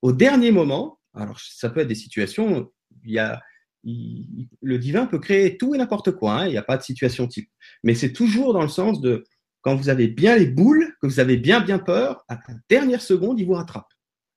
au 0.00 0.12
dernier 0.12 0.52
moment, 0.52 0.98
alors 1.12 1.38
ça 1.38 1.68
peut 1.68 1.80
être 1.80 1.88
des 1.88 1.94
situations, 1.94 2.70
il 3.04 3.12
y 3.12 3.18
a, 3.18 3.42
le 3.84 4.78
divin 4.78 5.04
peut 5.04 5.18
créer 5.18 5.58
tout 5.58 5.74
et 5.74 5.78
n'importe 5.78 6.12
quoi. 6.12 6.34
Hein, 6.34 6.46
il 6.46 6.52
n'y 6.52 6.56
a 6.56 6.62
pas 6.62 6.78
de 6.78 6.82
situation 6.82 7.28
type, 7.28 7.50
mais 7.82 7.94
c'est 7.94 8.12
toujours 8.12 8.54
dans 8.54 8.62
le 8.62 8.68
sens 8.68 9.02
de 9.02 9.24
quand 9.64 9.74
vous 9.74 9.88
avez 9.88 10.08
bien 10.08 10.36
les 10.36 10.46
boules, 10.46 10.94
que 11.00 11.06
vous 11.06 11.20
avez 11.20 11.38
bien 11.38 11.60
bien 11.60 11.78
peur, 11.78 12.24
à 12.28 12.34
la 12.34 12.54
dernière 12.68 13.00
seconde, 13.00 13.40
il 13.40 13.46
vous 13.46 13.54
rattrape. 13.54 13.88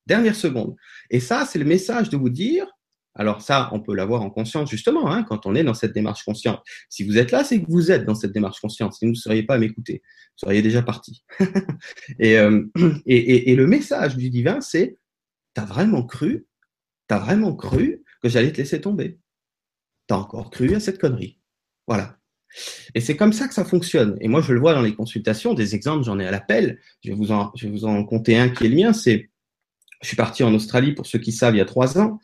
Dernière 0.06 0.36
seconde. 0.36 0.76
Et 1.10 1.20
ça, 1.20 1.46
c'est 1.46 1.60
le 1.60 1.66
message 1.66 2.10
de 2.10 2.16
vous 2.16 2.30
dire, 2.30 2.66
alors 3.14 3.42
ça, 3.42 3.70
on 3.74 3.82
peut 3.82 3.94
l'avoir 3.94 4.22
en 4.22 4.30
conscience 4.30 4.70
justement, 4.70 5.12
hein, 5.12 5.24
quand 5.24 5.46
on 5.46 5.54
est 5.54 5.66
dans 5.66 5.74
cette 5.74 5.92
démarche 5.92 6.24
consciente. 6.24 6.62
Si 6.88 7.04
vous 7.04 7.18
êtes 7.18 7.32
là, 7.32 7.44
c'est 7.44 7.62
que 7.62 7.70
vous 7.70 7.92
êtes 7.92 8.06
dans 8.06 8.16
cette 8.16 8.32
démarche 8.32 8.62
consciente. 8.62 8.94
Si 8.94 9.06
vous 9.06 9.12
ne 9.12 9.16
seriez 9.18 9.44
pas 9.44 9.56
à 9.56 9.58
m'écouter, 9.58 10.02
vous 10.06 10.48
seriez 10.48 10.62
déjà 10.62 10.82
parti. 10.82 11.26
et, 12.20 12.38
euh, 12.40 12.66
et, 13.06 13.18
et, 13.18 13.52
et, 13.52 13.56
le 13.56 13.68
message 13.68 14.16
du 14.16 14.30
divin, 14.30 14.62
c'est, 14.62 14.98
t'as 15.54 15.66
vraiment 15.66 16.04
cru, 16.04 16.48
t'as 17.08 17.20
vraiment 17.20 17.54
cru 17.54 18.02
que 18.22 18.30
j'allais 18.30 18.54
te 18.54 18.58
laisser 18.58 18.80
tomber. 18.80 19.20
T'as 20.08 20.16
encore 20.16 20.52
cru 20.52 20.74
à 20.74 20.80
cette 20.80 21.02
connerie. 21.02 21.38
Voilà. 21.86 22.17
Et 22.96 23.02
c'est 23.02 23.16
comme 23.16 23.34
ça 23.34 23.48
que 23.48 23.54
ça 23.54 23.66
fonctionne. 23.66 24.18
Et 24.22 24.28
moi, 24.28 24.42
je 24.42 24.54
le 24.54 24.60
vois 24.60 24.74
dans 24.74 24.82
les 24.82 24.96
consultations, 24.96 25.54
des 25.54 25.76
exemples, 25.76 26.04
j'en 26.04 26.20
ai 26.20 26.26
à 26.26 26.32
l'appel. 26.32 26.80
Je 27.04 27.10
vais 27.10 27.16
vous 27.16 27.32
en, 27.32 27.52
je 27.56 27.68
vous 27.68 27.86
en 27.86 28.04
compter 28.04 28.38
un 28.38 28.50
qui 28.50 28.66
est 28.66 28.70
le 28.70 28.76
mien. 28.76 28.94
C'est, 28.94 29.30
je 30.02 30.08
suis 30.08 30.18
parti 30.18 30.44
en 30.44 30.54
Australie 30.54 30.94
pour 30.94 31.06
ceux 31.06 31.20
qui 31.20 31.32
savent 31.32 31.56
il 31.56 31.60
y 31.60 31.62
a 31.62 31.66
trois 31.66 32.00
ans. 32.00 32.20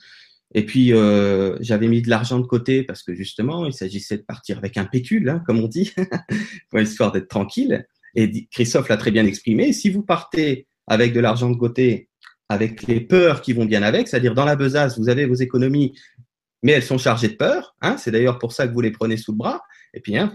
Et 0.56 0.66
puis 0.66 0.94
euh, 0.94 1.58
j'avais 1.62 1.88
mis 1.88 2.02
de 2.02 2.10
l'argent 2.10 2.40
de 2.40 2.46
côté 2.46 2.84
parce 2.84 3.02
que 3.02 3.14
justement, 3.16 3.66
il 3.66 3.74
s'agissait 3.74 4.18
de 4.18 4.24
partir 4.24 4.58
avec 4.58 4.78
un 4.78 4.86
pécule, 4.86 5.30
hein, 5.30 5.42
comme 5.46 5.60
on 5.60 5.68
dit, 5.68 5.94
pour 6.70 6.80
histoire 6.80 7.12
d'être 7.12 7.28
tranquille. 7.28 7.86
Et 8.16 8.48
Christophe 8.52 8.90
l'a 8.90 8.98
très 8.98 9.12
bien 9.12 9.26
exprimé. 9.26 9.74
Si 9.74 9.90
vous 9.90 10.04
partez 10.04 10.68
avec 10.86 11.14
de 11.14 11.20
l'argent 11.20 11.50
de 11.50 11.58
côté, 11.58 12.10
avec 12.50 12.84
les 12.84 13.02
peurs 13.02 13.42
qui 13.42 13.54
vont 13.54 13.66
bien 13.66 13.82
avec, 13.82 14.08
c'est-à-dire 14.08 14.36
dans 14.36 14.46
la 14.46 14.56
besace, 14.56 15.00
vous 15.00 15.10
avez 15.10 15.26
vos 15.26 15.34
économies, 15.34 15.98
mais 16.64 16.72
elles 16.72 16.84
sont 16.84 16.98
chargées 16.98 17.28
de 17.28 17.36
peur. 17.36 17.76
Hein, 17.82 17.98
c'est 17.98 18.12
d'ailleurs 18.12 18.40
pour 18.40 18.52
ça 18.54 18.68
que 18.68 18.74
vous 18.74 18.82
les 18.82 18.92
prenez 18.92 19.18
sous 19.18 19.34
le 19.34 19.38
bras. 19.38 19.62
Et 19.94 20.00
puis, 20.00 20.18
hein. 20.18 20.34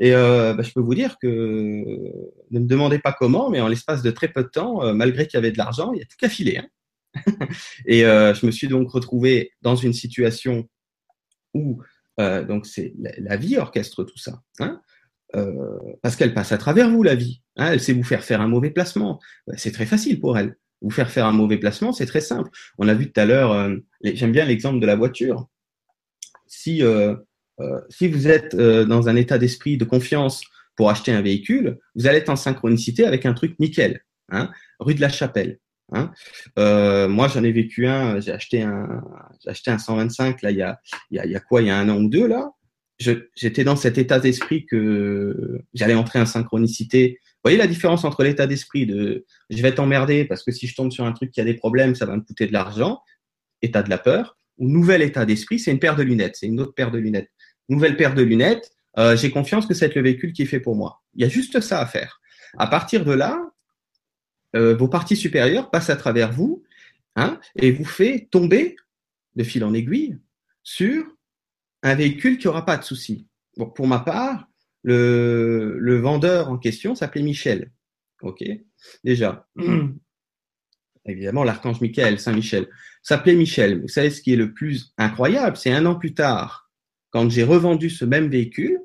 Et 0.00 0.14
euh, 0.14 0.54
bah, 0.54 0.64
je 0.64 0.72
peux 0.72 0.80
vous 0.80 0.94
dire 0.94 1.16
que 1.22 1.28
ne 1.28 2.58
me 2.58 2.66
demandez 2.66 2.98
pas 2.98 3.12
comment, 3.12 3.48
mais 3.50 3.60
en 3.60 3.68
l'espace 3.68 4.02
de 4.02 4.10
très 4.10 4.28
peu 4.28 4.42
de 4.42 4.48
temps, 4.48 4.82
euh, 4.82 4.94
malgré 4.94 5.26
qu'il 5.26 5.38
y 5.38 5.38
avait 5.38 5.52
de 5.52 5.58
l'argent, 5.58 5.92
il 5.92 6.00
y 6.00 6.02
a 6.02 6.06
tout 6.06 6.16
qu'à 6.18 6.28
filer. 6.28 6.58
Hein. 6.58 6.68
et 7.86 8.04
euh, 8.04 8.34
je 8.34 8.46
me 8.46 8.50
suis 8.50 8.68
donc 8.68 8.90
retrouvé 8.90 9.52
dans 9.62 9.76
une 9.76 9.92
situation 9.92 10.68
où 11.54 11.82
euh, 12.20 12.44
donc 12.44 12.66
c'est 12.66 12.94
la, 13.18 13.36
vie 13.36 13.56
orchestre 13.56 14.04
tout 14.04 14.18
ça, 14.18 14.42
hein, 14.58 14.80
euh, 15.36 15.78
parce 16.02 16.16
qu'elle 16.16 16.34
passe 16.34 16.52
à 16.52 16.58
travers 16.58 16.90
vous 16.90 17.02
la 17.02 17.14
vie. 17.14 17.42
Hein, 17.56 17.72
elle 17.72 17.80
sait 17.80 17.92
vous 17.92 18.04
faire 18.04 18.24
faire 18.24 18.40
un 18.40 18.48
mauvais 18.48 18.70
placement. 18.70 19.20
C'est 19.56 19.72
très 19.72 19.86
facile 19.86 20.20
pour 20.20 20.38
elle. 20.38 20.56
Vous 20.82 20.90
faire 20.90 21.10
faire 21.10 21.26
un 21.26 21.32
mauvais 21.32 21.58
placement, 21.58 21.92
c'est 21.92 22.06
très 22.06 22.20
simple. 22.20 22.50
On 22.78 22.88
a 22.88 22.94
vu 22.94 23.12
tout 23.12 23.20
à 23.20 23.26
l'heure, 23.26 23.52
euh, 23.52 23.76
j'aime 24.02 24.32
bien 24.32 24.44
l'exemple 24.44 24.80
de 24.80 24.86
la 24.86 24.96
voiture. 24.96 25.48
Si 26.46 26.82
euh, 26.82 27.14
euh, 27.60 27.80
si 27.88 28.08
vous 28.08 28.28
êtes 28.28 28.54
euh, 28.54 28.84
dans 28.84 29.08
un 29.08 29.16
état 29.16 29.38
d'esprit 29.38 29.76
de 29.76 29.84
confiance 29.84 30.42
pour 30.76 30.90
acheter 30.90 31.12
un 31.12 31.22
véhicule, 31.22 31.78
vous 31.94 32.06
allez 32.06 32.18
être 32.18 32.30
en 32.30 32.36
synchronicité 32.36 33.04
avec 33.04 33.26
un 33.26 33.34
truc 33.34 33.58
nickel, 33.58 34.00
hein, 34.30 34.50
rue 34.78 34.94
de 34.94 35.00
la 35.00 35.08
Chapelle. 35.08 35.58
Hein. 35.92 36.12
Moi, 36.56 37.28
j'en 37.28 37.42
ai 37.42 37.52
vécu 37.52 37.86
un. 37.86 38.20
J'ai 38.20 38.32
acheté 38.32 38.62
un, 38.62 39.02
j'ai 39.42 39.50
acheté 39.50 39.70
un 39.72 39.78
125 39.78 40.40
là. 40.42 40.50
Il 40.52 40.56
y 40.56 40.62
a, 40.62 40.80
il 41.10 41.16
y 41.16 41.20
a, 41.20 41.26
il 41.26 41.32
y 41.32 41.36
a 41.36 41.40
quoi 41.40 41.62
Il 41.62 41.66
y 41.66 41.70
a 41.70 41.78
un 41.78 41.88
an 41.88 42.00
ou 42.00 42.08
deux 42.08 42.28
là. 42.28 42.52
J'étais 42.98 43.64
dans 43.64 43.76
cet 43.76 43.98
état 43.98 44.20
d'esprit 44.20 44.66
que 44.66 45.60
j'allais 45.74 45.94
entrer 45.94 46.20
en 46.20 46.26
synchronicité. 46.26 47.18
Voyez 47.42 47.56
la 47.56 47.66
différence 47.66 48.04
entre 48.04 48.22
l'état 48.22 48.46
d'esprit 48.46 48.86
de 48.86 49.24
je 49.48 49.62
vais 49.62 49.74
t'emmerder 49.74 50.24
parce 50.24 50.42
que 50.42 50.52
si 50.52 50.66
je 50.66 50.74
tombe 50.74 50.92
sur 50.92 51.04
un 51.04 51.12
truc 51.12 51.30
qui 51.30 51.40
a 51.40 51.44
des 51.44 51.54
problèmes, 51.54 51.94
ça 51.94 52.06
va 52.06 52.16
me 52.16 52.20
coûter 52.20 52.46
de 52.46 52.52
l'argent, 52.52 53.02
état 53.62 53.82
de 53.82 53.90
la 53.90 53.98
peur, 53.98 54.36
ou 54.58 54.68
nouvel 54.68 55.00
état 55.00 55.24
d'esprit, 55.24 55.58
c'est 55.58 55.70
une 55.70 55.78
paire 55.78 55.96
de 55.96 56.02
lunettes, 56.02 56.36
c'est 56.36 56.46
une 56.46 56.60
autre 56.60 56.74
paire 56.74 56.90
de 56.90 56.98
lunettes 56.98 57.30
nouvelle 57.70 57.96
paire 57.96 58.14
de 58.14 58.22
lunettes, 58.22 58.72
euh, 58.98 59.16
j'ai 59.16 59.30
confiance 59.30 59.66
que 59.66 59.72
c'est 59.72 59.94
le 59.94 60.02
véhicule 60.02 60.32
qui 60.32 60.42
est 60.42 60.46
fait 60.46 60.60
pour 60.60 60.76
moi. 60.76 61.02
Il 61.14 61.22
y 61.22 61.24
a 61.24 61.28
juste 61.28 61.60
ça 61.60 61.80
à 61.80 61.86
faire. 61.86 62.20
À 62.58 62.66
partir 62.66 63.04
de 63.04 63.12
là, 63.12 63.40
euh, 64.56 64.74
vos 64.76 64.88
parties 64.88 65.16
supérieures 65.16 65.70
passent 65.70 65.90
à 65.90 65.96
travers 65.96 66.32
vous 66.32 66.64
hein, 67.14 67.38
et 67.56 67.70
vous 67.70 67.84
fait 67.84 68.28
tomber 68.30 68.76
de 69.36 69.44
fil 69.44 69.64
en 69.64 69.72
aiguille 69.72 70.18
sur 70.64 71.06
un 71.82 71.94
véhicule 71.94 72.36
qui 72.36 72.48
aura 72.48 72.66
pas 72.66 72.76
de 72.76 72.84
souci. 72.84 73.28
Bon, 73.56 73.66
pour 73.70 73.86
ma 73.86 74.00
part, 74.00 74.49
le, 74.82 75.76
le 75.78 75.98
vendeur 75.98 76.48
en 76.48 76.58
question 76.58 76.94
s'appelait 76.94 77.22
Michel. 77.22 77.70
Ok, 78.22 78.44
déjà. 79.04 79.48
Évidemment, 81.06 81.44
l'archange 81.44 81.80
Michael, 81.80 82.18
Saint 82.20 82.34
Michel, 82.34 82.68
s'appelait 83.02 83.34
Michel. 83.34 83.80
Vous 83.80 83.88
savez 83.88 84.10
ce 84.10 84.20
qui 84.20 84.32
est 84.32 84.36
le 84.36 84.52
plus 84.52 84.92
incroyable, 84.98 85.56
c'est 85.56 85.72
un 85.72 85.86
an 85.86 85.94
plus 85.94 86.14
tard, 86.14 86.70
quand 87.10 87.28
j'ai 87.28 87.42
revendu 87.42 87.90
ce 87.90 88.04
même 88.04 88.28
véhicule, 88.28 88.78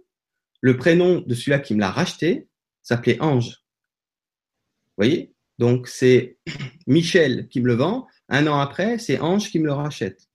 le 0.62 0.78
prénom 0.78 1.22
de 1.22 1.36
celui-là 1.36 1.60
qui 1.60 1.76
me 1.76 1.80
l'a 1.80 1.92
racheté 1.92 2.48
s'appelait 2.82 3.22
Ange. 3.22 3.64
Vous 4.98 5.04
voyez? 5.04 5.34
Donc 5.60 5.88
c'est 5.88 6.38
Michel 6.88 7.48
qui 7.50 7.62
me 7.62 7.68
le 7.68 7.76
vend. 7.76 8.08
Un 8.30 8.48
an 8.48 8.60
après, 8.60 8.98
c'est 8.98 9.20
Ange 9.20 9.52
qui 9.52 9.60
me 9.60 9.66
le 9.66 9.74
rachète. 9.74 10.28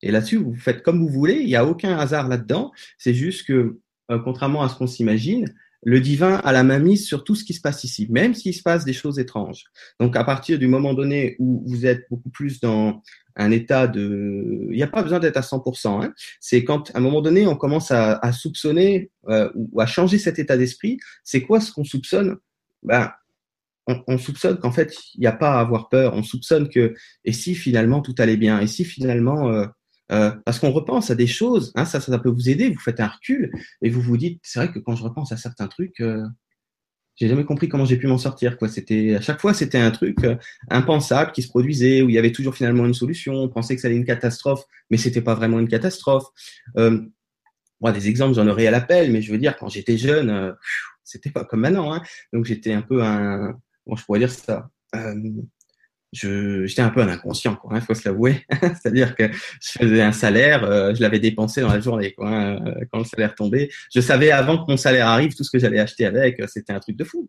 Et 0.00 0.10
là-dessus, 0.10 0.36
vous 0.36 0.54
faites 0.54 0.82
comme 0.82 1.00
vous 1.00 1.08
voulez. 1.08 1.40
Il 1.40 1.46
n'y 1.46 1.56
a 1.56 1.66
aucun 1.66 1.96
hasard 1.96 2.28
là-dedans. 2.28 2.72
C'est 2.98 3.14
juste 3.14 3.46
que, 3.46 3.78
euh, 4.10 4.18
contrairement 4.18 4.62
à 4.62 4.68
ce 4.68 4.76
qu'on 4.76 4.86
s'imagine, 4.86 5.46
le 5.84 6.00
divin 6.00 6.36
a 6.36 6.52
la 6.52 6.64
main 6.64 6.78
mise 6.78 7.06
sur 7.06 7.24
tout 7.24 7.34
ce 7.34 7.44
qui 7.44 7.52
se 7.52 7.60
passe 7.60 7.84
ici, 7.84 8.06
même 8.10 8.34
s'il 8.34 8.54
se 8.54 8.62
passe 8.62 8.84
des 8.84 8.94
choses 8.94 9.18
étranges. 9.18 9.64
Donc, 10.00 10.16
à 10.16 10.24
partir 10.24 10.58
du 10.58 10.66
moment 10.66 10.94
donné 10.94 11.36
où 11.38 11.62
vous 11.66 11.84
êtes 11.86 12.06
beaucoup 12.10 12.30
plus 12.30 12.58
dans 12.60 13.02
un 13.36 13.50
état 13.50 13.86
de, 13.86 14.66
il 14.70 14.76
n'y 14.76 14.82
a 14.82 14.88
pas 14.88 15.02
besoin 15.02 15.20
d'être 15.20 15.36
à 15.36 15.42
100%. 15.42 16.02
Hein. 16.02 16.12
C'est 16.40 16.64
quand, 16.64 16.90
à 16.94 16.98
un 16.98 17.00
moment 17.00 17.20
donné, 17.20 17.46
on 17.46 17.56
commence 17.56 17.90
à, 17.90 18.32
soupçonner 18.32 19.10
euh, 19.28 19.50
ou 19.54 19.80
à 19.80 19.86
changer 19.86 20.18
cet 20.18 20.38
état 20.38 20.56
d'esprit. 20.56 20.98
C'est 21.22 21.42
quoi 21.42 21.60
ce 21.60 21.70
qu'on 21.70 21.84
soupçonne? 21.84 22.36
Ben, 22.82 23.12
on, 23.86 24.02
on 24.06 24.16
soupçonne 24.16 24.58
qu'en 24.58 24.72
fait, 24.72 24.94
il 25.14 25.20
n'y 25.20 25.26
a 25.26 25.32
pas 25.32 25.56
à 25.56 25.60
avoir 25.60 25.90
peur. 25.90 26.14
On 26.14 26.22
soupçonne 26.22 26.68
que, 26.68 26.94
et 27.24 27.32
si 27.32 27.54
finalement 27.54 28.00
tout 28.00 28.14
allait 28.18 28.38
bien, 28.38 28.60
et 28.60 28.66
si 28.66 28.84
finalement 28.84 29.50
euh, 29.50 29.66
euh, 30.14 30.30
parce 30.44 30.58
qu'on 30.58 30.70
repense 30.70 31.10
à 31.10 31.14
des 31.14 31.26
choses, 31.26 31.72
hein, 31.74 31.84
ça, 31.84 32.00
peut 32.18 32.30
vous 32.30 32.48
aider, 32.48 32.70
vous 32.70 32.78
faites 32.78 33.00
un 33.00 33.08
recul 33.08 33.50
et 33.82 33.90
vous 33.90 34.00
vous 34.00 34.16
dites, 34.16 34.40
c'est 34.42 34.60
vrai 34.60 34.72
que 34.72 34.78
quand 34.78 34.94
je 34.94 35.02
repense 35.02 35.32
à 35.32 35.36
certains 35.36 35.66
trucs, 35.66 36.00
euh, 36.00 36.24
j'ai 37.16 37.28
jamais 37.28 37.44
compris 37.44 37.68
comment 37.68 37.84
j'ai 37.84 37.96
pu 37.96 38.06
m'en 38.06 38.18
sortir. 38.18 38.56
Quoi. 38.58 38.68
À 38.68 39.20
chaque 39.20 39.40
fois, 39.40 39.54
c'était 39.54 39.78
un 39.78 39.90
truc 39.90 40.22
euh, 40.24 40.36
impensable 40.70 41.32
qui 41.32 41.42
se 41.42 41.48
produisait 41.48 42.02
où 42.02 42.08
il 42.08 42.14
y 42.14 42.18
avait 42.18 42.32
toujours 42.32 42.54
finalement 42.54 42.86
une 42.86 42.94
solution. 42.94 43.34
On 43.34 43.48
pensait 43.48 43.74
que 43.74 43.80
ça 43.80 43.88
allait 43.88 43.96
une 43.96 44.04
catastrophe, 44.04 44.64
mais 44.90 44.96
c'était 44.96 45.20
pas 45.22 45.34
vraiment 45.34 45.58
une 45.58 45.68
catastrophe. 45.68 46.26
Euh, 46.76 47.00
des 47.92 48.08
exemples, 48.08 48.34
j'en 48.34 48.48
aurais 48.48 48.66
à 48.66 48.70
l'appel, 48.70 49.12
mais 49.12 49.20
je 49.20 49.30
veux 49.30 49.36
dire, 49.38 49.56
quand 49.58 49.68
j'étais 49.68 49.98
jeune, 49.98 50.56
c'était 51.02 51.30
pas 51.30 51.44
comme 51.44 51.60
maintenant. 51.60 51.92
Hein. 51.92 52.02
Donc 52.32 52.46
j'étais 52.46 52.72
un 52.72 52.80
peu 52.80 53.02
un, 53.02 53.52
bon, 53.86 53.94
je 53.94 54.04
pourrais 54.04 54.20
dire 54.20 54.30
ça 54.30 54.70
j'étais 56.14 56.82
un 56.82 56.90
peu 56.90 57.00
un 57.00 57.08
inconscient, 57.08 57.56
quoi. 57.56 57.72
Il 57.72 57.76
hein, 57.76 57.80
faut 57.80 57.94
se 57.94 58.08
l'avouer. 58.08 58.44
C'est-à-dire 58.60 59.16
que 59.16 59.30
je 59.32 59.70
faisais 59.78 60.02
un 60.02 60.12
salaire, 60.12 60.64
euh, 60.64 60.94
je 60.94 61.02
l'avais 61.02 61.18
dépensé 61.18 61.60
dans 61.60 61.72
la 61.72 61.80
journée, 61.80 62.12
quoi. 62.12 62.28
Hein, 62.28 62.66
euh, 62.66 62.84
quand 62.92 62.98
le 62.98 63.04
salaire 63.04 63.34
tombait, 63.34 63.70
je 63.92 64.00
savais 64.00 64.30
avant 64.30 64.58
que 64.58 64.70
mon 64.70 64.76
salaire 64.76 65.08
arrive 65.08 65.34
tout 65.34 65.44
ce 65.44 65.50
que 65.50 65.58
j'allais 65.58 65.80
acheter 65.80 66.06
avec. 66.06 66.40
Euh, 66.40 66.46
c'était 66.46 66.72
un 66.72 66.80
truc 66.80 66.96
de 66.96 67.04
fou. 67.04 67.28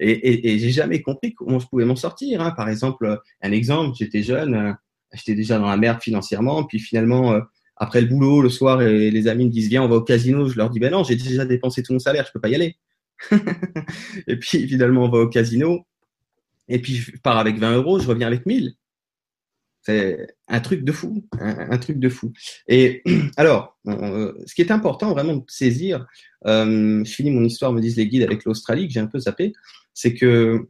Et, 0.00 0.58
j'ai 0.58 0.70
jamais 0.70 1.00
compris 1.02 1.34
comment 1.34 1.58
je 1.60 1.66
pouvais 1.68 1.84
m'en 1.84 1.96
sortir. 1.96 2.40
Hein. 2.40 2.50
Par 2.50 2.68
exemple, 2.68 3.20
un 3.42 3.52
exemple, 3.52 3.96
j'étais 3.96 4.22
jeune, 4.22 4.76
j'étais 5.12 5.34
déjà 5.34 5.58
dans 5.58 5.68
la 5.68 5.76
merde 5.76 6.02
financièrement, 6.02 6.64
puis 6.64 6.80
finalement. 6.80 7.40
après 7.76 8.00
le 8.00 8.06
boulot, 8.08 8.42
le 8.42 8.50
soir, 8.50 8.82
et 8.82 9.10
les 9.10 9.28
amis 9.28 9.46
me 9.46 9.50
disent 9.50 9.68
viens, 9.68 9.82
on 9.82 9.88
va 9.88 9.96
au 9.96 10.02
casino. 10.02 10.48
Je 10.48 10.56
leur 10.56 10.70
dis 10.70 10.80
ben 10.80 10.90
non, 10.90 11.04
j'ai 11.04 11.16
déjà 11.16 11.44
dépensé 11.44 11.82
tout 11.82 11.92
mon 11.92 11.98
salaire, 11.98 12.24
je 12.26 12.32
peux 12.32 12.40
pas 12.40 12.48
y 12.48 12.54
aller. 12.54 12.76
et 14.26 14.36
puis 14.36 14.66
finalement, 14.66 15.04
on 15.04 15.08
va 15.08 15.18
au 15.18 15.28
casino 15.28 15.86
et 16.68 16.80
puis 16.80 16.96
je 16.96 17.16
pars 17.18 17.38
avec 17.38 17.58
20 17.58 17.76
euros, 17.76 17.98
je 17.98 18.08
reviens 18.08 18.26
avec 18.26 18.46
1000. 18.46 18.74
C'est 19.82 20.28
un 20.48 20.60
truc 20.60 20.82
de 20.82 20.92
fou, 20.92 21.26
un, 21.38 21.76
truc 21.76 21.98
de 21.98 22.08
fou. 22.08 22.32
Et 22.68 23.02
alors, 23.36 23.78
ce 23.86 24.54
qui 24.54 24.62
est 24.62 24.70
important 24.70 25.12
vraiment 25.12 25.36
de 25.36 25.44
saisir, 25.46 26.06
euh, 26.46 27.04
je 27.04 27.12
finis 27.12 27.30
mon 27.30 27.44
histoire, 27.44 27.72
me 27.72 27.82
disent 27.82 27.96
les 27.96 28.08
guides 28.08 28.22
avec 28.22 28.44
l'Australie, 28.44 28.88
que 28.88 28.94
j'ai 28.94 29.00
un 29.00 29.06
peu 29.06 29.18
zappé, 29.18 29.52
c'est 29.92 30.14
que 30.14 30.68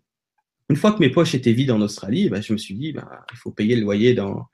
une 0.69 0.77
fois 0.77 0.93
que 0.93 0.99
mes 0.99 1.11
poches 1.11 1.35
étaient 1.35 1.53
vides 1.53 1.71
en 1.71 1.81
Australie, 1.81 2.29
bah, 2.29 2.41
je 2.41 2.53
me 2.53 2.59
suis 2.59 2.75
dit, 2.75 2.93
bah, 2.93 3.25
il 3.33 3.37
faut 3.37 3.53
payer 3.53 3.77
le 3.77 3.83
loyer 3.83 4.15
dans 4.15 4.49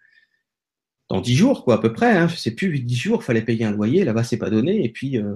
dans 1.10 1.20
dix 1.20 1.34
jours, 1.34 1.64
quoi, 1.64 1.74
à 1.74 1.78
peu 1.78 1.92
près. 1.92 2.16
Hein, 2.16 2.28
je 2.28 2.36
sais 2.36 2.52
plus, 2.52 2.78
dix 2.80 2.96
jours, 2.96 3.24
fallait 3.24 3.42
payer 3.42 3.64
un 3.64 3.72
loyer. 3.72 4.04
Là-bas, 4.04 4.22
c'est 4.22 4.36
pas 4.36 4.48
donné. 4.48 4.84
Et 4.84 4.88
puis, 4.90 5.18
euh, 5.18 5.34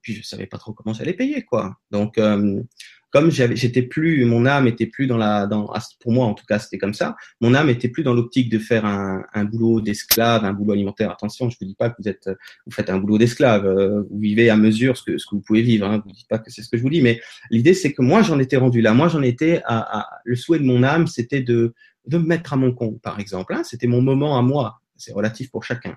puis 0.00 0.14
je 0.14 0.22
savais 0.22 0.46
pas 0.46 0.56
trop 0.56 0.72
comment 0.72 0.94
j'allais 0.94 1.12
payer, 1.12 1.42
quoi. 1.42 1.76
Donc, 1.90 2.16
euh, 2.16 2.62
comme 3.10 3.30
j'étais 3.30 3.82
plus, 3.82 4.24
mon 4.24 4.46
âme 4.46 4.66
était 4.66 4.86
plus 4.86 5.06
dans 5.06 5.16
la, 5.16 5.46
dans, 5.46 5.72
pour 6.00 6.12
moi 6.12 6.26
en 6.26 6.34
tout 6.34 6.44
cas 6.46 6.58
c'était 6.58 6.78
comme 6.78 6.94
ça, 6.94 7.16
mon 7.40 7.54
âme 7.54 7.68
était 7.68 7.88
plus 7.88 8.02
dans 8.02 8.14
l'optique 8.14 8.50
de 8.50 8.58
faire 8.58 8.84
un, 8.84 9.44
boulot 9.44 9.80
d'esclave, 9.80 10.44
un 10.44 10.52
boulot 10.52 10.72
alimentaire. 10.72 11.10
Attention, 11.10 11.50
je 11.50 11.56
vous 11.60 11.66
dis 11.66 11.74
pas 11.74 11.90
que 11.90 11.96
vous 11.98 12.08
êtes, 12.08 12.28
vous 12.66 12.72
faites 12.72 12.90
un 12.90 12.98
boulot 12.98 13.18
d'esclave, 13.18 13.66
euh, 13.66 14.02
vous 14.10 14.18
vivez 14.18 14.50
à 14.50 14.56
mesure 14.56 14.96
ce 14.96 15.04
que, 15.04 15.16
vous 15.32 15.40
pouvez 15.40 15.62
vivre. 15.62 15.86
Hein, 15.86 16.02
vous 16.04 16.12
dites 16.12 16.28
pas 16.28 16.38
que 16.38 16.50
c'est 16.50 16.62
ce 16.62 16.68
que 16.68 16.76
je 16.76 16.82
vous 16.82 16.90
dis, 16.90 17.02
mais 17.02 17.20
l'idée 17.50 17.74
c'est 17.74 17.92
que 17.92 18.02
moi 18.02 18.22
j'en 18.22 18.38
étais 18.38 18.56
rendu 18.56 18.80
là, 18.80 18.94
moi 18.94 19.08
j'en 19.08 19.22
étais 19.22 19.62
à, 19.64 20.00
à, 20.00 20.08
le 20.24 20.36
souhait 20.36 20.58
de 20.58 20.64
mon 20.64 20.82
âme, 20.82 21.06
c'était 21.06 21.40
de 21.40 21.74
de 22.06 22.18
me 22.18 22.26
mettre 22.26 22.52
à 22.52 22.56
mon 22.56 22.72
compte, 22.72 23.00
par 23.00 23.20
exemple. 23.20 23.54
Hein, 23.54 23.62
c'était 23.64 23.86
mon 23.86 24.02
moment 24.02 24.38
à 24.38 24.42
moi. 24.42 24.80
C'est 24.96 25.12
relatif 25.12 25.50
pour 25.50 25.64
chacun. 25.64 25.96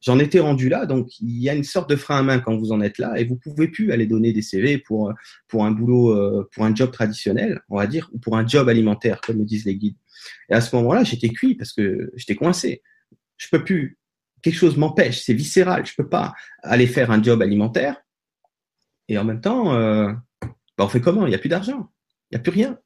J'en 0.00 0.18
étais 0.20 0.38
rendu 0.38 0.68
là, 0.68 0.86
donc 0.86 1.18
il 1.20 1.40
y 1.40 1.48
a 1.48 1.54
une 1.54 1.64
sorte 1.64 1.90
de 1.90 1.96
frein 1.96 2.18
à 2.18 2.22
main 2.22 2.38
quand 2.38 2.56
vous 2.56 2.70
en 2.70 2.80
êtes 2.80 2.98
là, 2.98 3.18
et 3.18 3.24
vous 3.24 3.36
pouvez 3.36 3.66
plus 3.66 3.90
aller 3.90 4.06
donner 4.06 4.32
des 4.32 4.42
CV 4.42 4.78
pour 4.78 5.12
pour 5.48 5.64
un 5.64 5.72
boulot, 5.72 6.10
euh, 6.10 6.48
pour 6.52 6.64
un 6.64 6.74
job 6.74 6.92
traditionnel, 6.92 7.60
on 7.68 7.78
va 7.78 7.86
dire, 7.86 8.08
ou 8.12 8.18
pour 8.18 8.36
un 8.36 8.46
job 8.46 8.68
alimentaire, 8.68 9.20
comme 9.20 9.38
le 9.38 9.44
disent 9.44 9.64
les 9.64 9.76
guides. 9.76 9.96
Et 10.50 10.54
à 10.54 10.60
ce 10.60 10.74
moment-là, 10.76 11.02
j'étais 11.02 11.30
cuit 11.30 11.56
parce 11.56 11.72
que 11.72 12.12
j'étais 12.14 12.36
coincé. 12.36 12.82
Je 13.36 13.48
peux 13.50 13.64
plus. 13.64 13.98
Quelque 14.40 14.54
chose 14.54 14.76
m'empêche, 14.76 15.20
c'est 15.22 15.34
viscéral. 15.34 15.84
Je 15.84 15.94
peux 15.96 16.08
pas 16.08 16.32
aller 16.62 16.86
faire 16.86 17.10
un 17.10 17.20
job 17.20 17.42
alimentaire. 17.42 17.96
Et 19.08 19.18
en 19.18 19.24
même 19.24 19.40
temps, 19.40 19.74
euh, 19.74 20.12
bah 20.42 20.84
on 20.84 20.88
fait 20.88 21.00
comment? 21.00 21.26
Il 21.26 21.30
n'y 21.30 21.34
a 21.34 21.38
plus 21.38 21.48
d'argent, 21.48 21.90
il 22.30 22.36
n'y 22.36 22.40
a 22.40 22.42
plus 22.42 22.52
rien. 22.52 22.78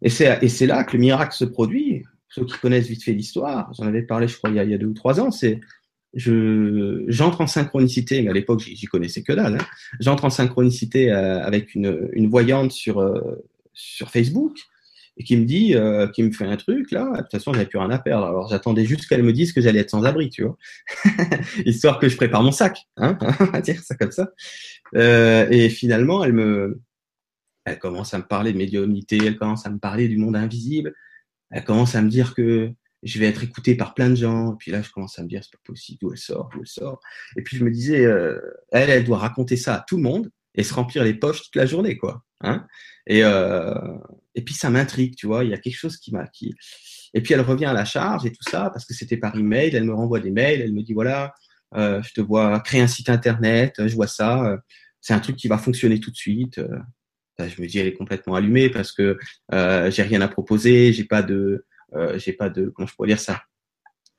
Et 0.00 0.08
c'est 0.08 0.66
là 0.66 0.84
que 0.84 0.94
le 0.94 1.00
miracle 1.00 1.34
se 1.34 1.44
produit. 1.44 2.04
Ceux 2.28 2.46
qui 2.46 2.58
connaissent 2.58 2.88
vite 2.88 3.04
fait 3.04 3.12
l'histoire, 3.12 3.72
j'en 3.74 3.86
avais 3.86 4.02
parlé, 4.02 4.26
je 4.26 4.38
crois, 4.38 4.48
il 4.48 4.56
y 4.56 4.58
a, 4.58 4.64
il 4.64 4.70
y 4.70 4.74
a 4.74 4.78
deux 4.78 4.86
ou 4.86 4.94
trois 4.94 5.20
ans. 5.20 5.30
C'est 5.30 5.60
je 6.14 7.04
j'entre 7.08 7.40
en 7.40 7.46
synchronicité, 7.46 8.22
mais 8.22 8.30
à 8.30 8.32
l'époque 8.32 8.60
j'y 8.60 8.86
connaissais 8.86 9.22
que 9.22 9.32
dalle. 9.32 9.56
Hein. 9.56 9.64
J'entre 10.00 10.24
en 10.24 10.30
synchronicité 10.30 11.10
euh, 11.10 11.42
avec 11.42 11.74
une, 11.74 12.08
une 12.12 12.28
voyante 12.28 12.72
sur 12.72 13.00
euh, 13.00 13.42
sur 13.72 14.10
Facebook 14.10 14.58
et 15.18 15.24
qui 15.24 15.36
me 15.36 15.44
dit, 15.44 15.74
euh, 15.74 16.06
qui 16.08 16.22
me 16.22 16.32
fait 16.32 16.44
un 16.44 16.56
truc 16.56 16.90
là. 16.90 17.10
De 17.12 17.22
toute 17.22 17.30
façon, 17.30 17.52
j'avais 17.52 17.66
plus 17.66 17.78
rien 17.78 17.90
à 17.90 17.98
perdre. 17.98 18.26
Alors 18.26 18.48
j'attendais 18.48 18.84
juste 18.84 19.06
qu'elle 19.06 19.22
me 19.22 19.32
dise 19.32 19.52
que 19.52 19.60
j'allais 19.60 19.80
être 19.80 19.90
sans 19.90 20.04
abri, 20.04 20.30
tu 20.30 20.42
vois, 20.42 20.56
histoire 21.66 21.98
que 21.98 22.08
je 22.08 22.16
prépare 22.16 22.42
mon 22.42 22.52
sac, 22.52 22.86
hein, 22.96 23.18
on 23.40 23.44
va 23.46 23.60
dire 23.60 23.80
ça 23.82 23.94
comme 23.94 24.12
ça. 24.12 24.30
et 24.94 25.68
finalement, 25.70 26.24
elle 26.24 26.32
me, 26.32 26.80
elle 27.64 27.78
commence 27.78 28.14
à 28.14 28.18
me 28.18 28.24
parler 28.24 28.52
de 28.52 28.58
médiumnité, 28.58 29.18
elle 29.24 29.36
commence 29.36 29.66
à 29.66 29.70
me 29.70 29.78
parler 29.78 30.08
du 30.08 30.16
monde 30.16 30.36
invisible, 30.36 30.94
elle 31.50 31.64
commence 31.64 31.94
à 31.94 32.02
me 32.02 32.08
dire 32.08 32.34
que 32.34 32.72
je 33.02 33.18
vais 33.18 33.26
être 33.26 33.42
écouté 33.42 33.74
par 33.74 33.94
plein 33.94 34.10
de 34.10 34.14
gens. 34.14 34.54
Et 34.54 34.56
puis 34.58 34.70
là, 34.70 34.82
je 34.82 34.90
commence 34.90 35.18
à 35.18 35.22
me 35.22 35.28
dire, 35.28 35.42
c'est 35.42 35.52
pas 35.52 35.62
possible, 35.64 35.98
d'où 36.00 36.12
elle 36.12 36.18
sort, 36.18 36.48
d'où 36.52 36.60
elle 36.60 36.66
sort. 36.66 37.00
Et 37.36 37.42
puis 37.42 37.56
je 37.56 37.64
me 37.64 37.70
disais, 37.70 38.04
euh, 38.04 38.38
elle, 38.70 38.90
elle 38.90 39.04
doit 39.04 39.18
raconter 39.18 39.56
ça 39.56 39.76
à 39.76 39.84
tout 39.86 39.96
le 39.96 40.02
monde 40.02 40.30
et 40.54 40.62
se 40.62 40.74
remplir 40.74 41.04
les 41.04 41.14
poches 41.14 41.42
toute 41.42 41.56
la 41.56 41.66
journée, 41.66 41.96
quoi. 41.96 42.22
Hein 42.42 42.66
et, 43.06 43.24
euh, 43.24 43.74
et 44.34 44.42
puis 44.42 44.54
ça 44.54 44.70
m'intrigue, 44.70 45.16
tu 45.16 45.26
vois. 45.26 45.44
Il 45.44 45.50
y 45.50 45.54
a 45.54 45.58
quelque 45.58 45.76
chose 45.76 45.96
qui 45.96 46.12
m'a, 46.12 46.26
qui. 46.26 46.54
Et 47.14 47.20
puis 47.20 47.34
elle 47.34 47.40
revient 47.40 47.66
à 47.66 47.72
la 47.72 47.84
charge 47.84 48.24
et 48.26 48.30
tout 48.30 48.48
ça 48.48 48.70
parce 48.70 48.84
que 48.84 48.94
c'était 48.94 49.16
par 49.16 49.36
email. 49.36 49.74
Elle 49.74 49.84
me 49.84 49.94
renvoie 49.94 50.20
des 50.20 50.30
mails. 50.30 50.60
Elle 50.60 50.72
me 50.72 50.82
dit 50.82 50.94
voilà, 50.94 51.34
euh, 51.74 52.02
je 52.02 52.12
te 52.12 52.20
vois 52.20 52.58
créer 52.60 52.80
un 52.80 52.86
site 52.86 53.10
internet. 53.10 53.74
Je 53.78 53.94
vois 53.94 54.06
ça. 54.06 54.44
Euh, 54.44 54.56
c'est 55.00 55.14
un 55.14 55.20
truc 55.20 55.36
qui 55.36 55.48
va 55.48 55.58
fonctionner 55.58 56.00
tout 56.00 56.10
de 56.10 56.16
suite. 56.16 56.58
Euh, 56.58 56.78
je 57.38 57.60
me 57.60 57.66
dis 57.66 57.78
elle 57.78 57.88
est 57.88 57.94
complètement 57.94 58.34
allumée 58.34 58.70
parce 58.70 58.92
que 58.92 59.18
euh, 59.52 59.90
j'ai 59.90 60.02
rien 60.02 60.20
à 60.20 60.28
proposer. 60.28 60.92
J'ai 60.92 61.04
pas 61.04 61.22
de 61.22 61.66
euh, 61.94 62.18
j'ai 62.18 62.32
pas 62.32 62.48
de, 62.48 62.72
comment 62.74 62.86
je 62.86 62.94
pourrais 62.94 63.08
dire 63.08 63.20
ça? 63.20 63.42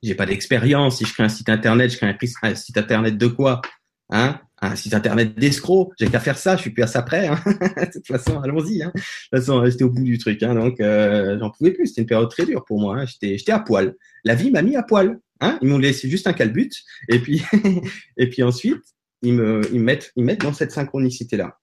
J'ai 0.01 0.15
pas 0.15 0.25
d'expérience. 0.25 0.97
Si 0.97 1.05
je 1.05 1.13
crée 1.13 1.23
un 1.23 1.29
site 1.29 1.49
internet, 1.49 1.91
je 1.91 1.97
crée 1.97 2.15
un, 2.43 2.55
site 2.55 2.77
internet 2.77 3.17
de 3.17 3.27
quoi? 3.27 3.61
Hein? 4.09 4.39
Un 4.61 4.75
site 4.75 4.93
internet 4.93 5.37
d'escroc, 5.37 5.93
j'ai 5.99 6.07
qu'à 6.07 6.19
faire 6.19 6.37
ça, 6.37 6.55
je 6.55 6.61
suis 6.61 6.69
plus 6.71 6.83
à 6.83 6.87
ça 6.87 7.01
près. 7.01 7.27
Hein. 7.27 7.39
de 7.45 7.91
toute 7.91 8.07
façon, 8.07 8.39
allons-y. 8.39 8.83
Hein. 8.83 8.91
De 8.95 8.99
toute 8.99 9.45
façon, 9.45 9.65
j'étais 9.65 9.83
au 9.83 9.89
bout 9.89 10.03
du 10.03 10.17
truc, 10.17 10.41
hein, 10.43 10.55
donc 10.55 10.79
euh, 10.79 11.37
j'en 11.39 11.49
pouvais 11.49 11.71
plus. 11.71 11.87
C'était 11.87 12.01
une 12.01 12.07
période 12.07 12.29
très 12.29 12.45
dure 12.45 12.63
pour 12.65 12.79
moi. 12.79 12.99
Hein. 12.99 13.05
J'étais, 13.05 13.51
à 13.51 13.59
poil. 13.59 13.95
La 14.23 14.35
vie 14.35 14.51
m'a 14.51 14.61
mis 14.61 14.75
à 14.75 14.83
poil. 14.83 15.19
Hein. 15.41 15.57
Ils 15.61 15.67
m'ont 15.67 15.77
laissé 15.77 16.09
juste 16.09 16.27
un 16.27 16.33
calbut, 16.33 16.71
et 17.09 17.19
puis, 17.19 17.43
et 18.17 18.29
puis 18.29 18.43
ensuite, 18.43 18.83
ils 19.21 19.33
me, 19.33 19.61
ils 19.71 19.79
me 19.79 19.85
mettent, 19.85 20.11
ils 20.15 20.23
mettent 20.23 20.41
dans 20.41 20.53
cette 20.53 20.71
synchronicité 20.71 21.37
là. 21.37 21.57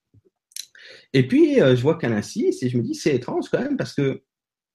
Et 1.12 1.26
puis, 1.26 1.60
euh, 1.60 1.74
je 1.74 1.82
vois 1.82 1.98
qu'elle 1.98 2.12
insiste, 2.12 2.62
et 2.62 2.68
je 2.68 2.76
me 2.76 2.82
dis, 2.82 2.94
c'est 2.94 3.14
étrange 3.14 3.46
quand 3.50 3.60
même 3.60 3.76
parce 3.76 3.94
que 3.94 4.22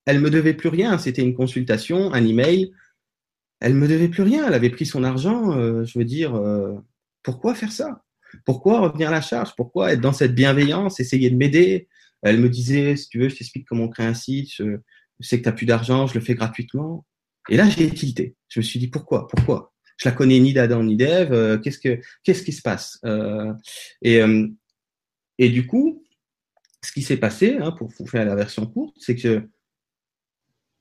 elle 0.05 0.19
me 0.19 0.29
devait 0.29 0.53
plus 0.53 0.69
rien. 0.69 0.97
C'était 0.97 1.21
une 1.21 1.35
consultation, 1.35 2.13
un 2.13 2.25
email. 2.25 2.71
Elle 3.59 3.73
me 3.73 3.87
devait 3.87 4.09
plus 4.09 4.23
rien. 4.23 4.47
Elle 4.47 4.53
avait 4.53 4.69
pris 4.69 4.85
son 4.85 5.03
argent. 5.03 5.57
Euh, 5.57 5.83
je 5.83 5.97
veux 5.97 6.05
dire, 6.05 6.35
euh, 6.35 6.73
pourquoi 7.23 7.55
faire 7.55 7.71
ça? 7.71 8.03
Pourquoi 8.45 8.81
revenir 8.81 9.09
à 9.09 9.11
la 9.11 9.21
charge? 9.21 9.55
Pourquoi 9.55 9.93
être 9.93 10.01
dans 10.01 10.13
cette 10.13 10.35
bienveillance, 10.35 10.99
essayer 10.99 11.29
de 11.29 11.35
m'aider? 11.35 11.87
Elle 12.21 12.39
me 12.39 12.49
disait, 12.49 12.95
si 12.95 13.09
tu 13.09 13.19
veux, 13.19 13.29
je 13.29 13.35
t'explique 13.35 13.67
comment 13.67 13.85
on 13.85 13.89
crée 13.89 14.05
un 14.05 14.13
site. 14.13 14.51
Je, 14.55 14.77
sais 15.21 15.37
que 15.37 15.43
tu 15.43 15.49
n'as 15.49 15.55
plus 15.55 15.65
d'argent, 15.65 16.07
je 16.07 16.15
le 16.15 16.19
fais 16.19 16.35
gratuitement. 16.35 17.05
Et 17.49 17.57
là, 17.57 17.69
j'ai 17.69 17.89
tilté. 17.89 18.35
Je 18.49 18.59
me 18.59 18.63
suis 18.63 18.79
dit, 18.79 18.87
pourquoi? 18.87 19.27
Pourquoi? 19.27 19.73
Je 19.97 20.09
la 20.09 20.13
connais 20.13 20.39
ni 20.39 20.51
d'Adam 20.51 20.83
ni 20.83 20.97
d'Ève. 20.97 21.31
Euh, 21.31 21.57
qu'est-ce 21.57 21.79
que 21.79 21.99
qu'est-ce 22.23 22.43
qui 22.43 22.51
se 22.51 22.61
passe? 22.61 22.99
Et 24.01 24.21
Et 25.37 25.49
du 25.49 25.65
coup, 25.67 26.03
ce 26.83 26.91
qui 26.91 27.01
s'est 27.01 27.17
passé, 27.17 27.57
hein, 27.59 27.71
pour 27.71 27.89
vous 27.89 28.07
faire 28.07 28.25
la 28.25 28.35
version 28.35 28.65
courte, 28.65 28.95
c'est 28.99 29.15
que 29.15 29.47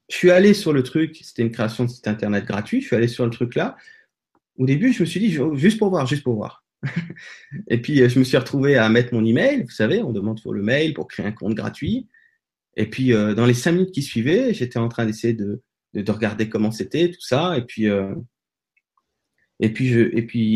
je 0.09 0.17
suis 0.17 0.31
allé 0.31 0.55
sur 0.55 0.73
le 0.73 0.83
truc, 0.83 1.19
c'était 1.23 1.43
une 1.43 1.51
création 1.51 1.85
de 1.85 1.91
site 1.91 2.07
internet 2.09 2.45
gratuit, 2.45 2.81
je 2.81 2.87
suis 2.87 2.97
allé 2.97 3.09
sur 3.09 3.25
le 3.25 3.31
truc 3.31 3.55
là. 3.55 3.77
Au 4.57 4.67
début, 4.67 4.93
je 4.93 5.03
me 5.03 5.07
suis 5.07 5.21
dit, 5.21 5.37
juste 5.55 5.79
pour 5.79 5.91
voir, 5.91 6.07
juste 6.07 6.23
pour 6.23 6.35
voir. 6.35 6.65
et 7.69 7.79
puis, 7.81 8.09
je 8.09 8.19
me 8.19 8.25
suis 8.25 8.37
retrouvé 8.37 8.77
à 8.77 8.89
mettre 8.89 9.13
mon 9.13 9.25
email. 9.25 9.63
Vous 9.63 9.71
savez, 9.71 10.03
on 10.03 10.13
demande 10.13 10.41
pour 10.43 10.53
le 10.53 10.63
mail 10.63 10.95
pour 10.95 11.09
créer 11.09 11.27
un 11.27 11.33
compte 11.33 11.55
gratuit. 11.55 12.09
Et 12.77 12.87
puis, 12.87 13.13
euh, 13.13 13.35
dans 13.35 13.47
les 13.47 13.55
cinq 13.55 13.73
minutes 13.73 13.93
qui 13.93 14.03
suivaient, 14.03 14.55
j'étais 14.55 14.79
en 14.79 14.89
train 14.89 15.07
d'essayer 15.07 15.35
de, 15.35 15.63
de, 15.95 16.13
regarder 16.13 16.49
comment 16.49 16.71
c'était, 16.71 17.11
tout 17.11 17.21
ça. 17.21 17.57
Et 17.57 17.63
puis, 17.63 17.89
euh, 17.89 18.15
et 19.61 19.71
puis, 19.71 19.93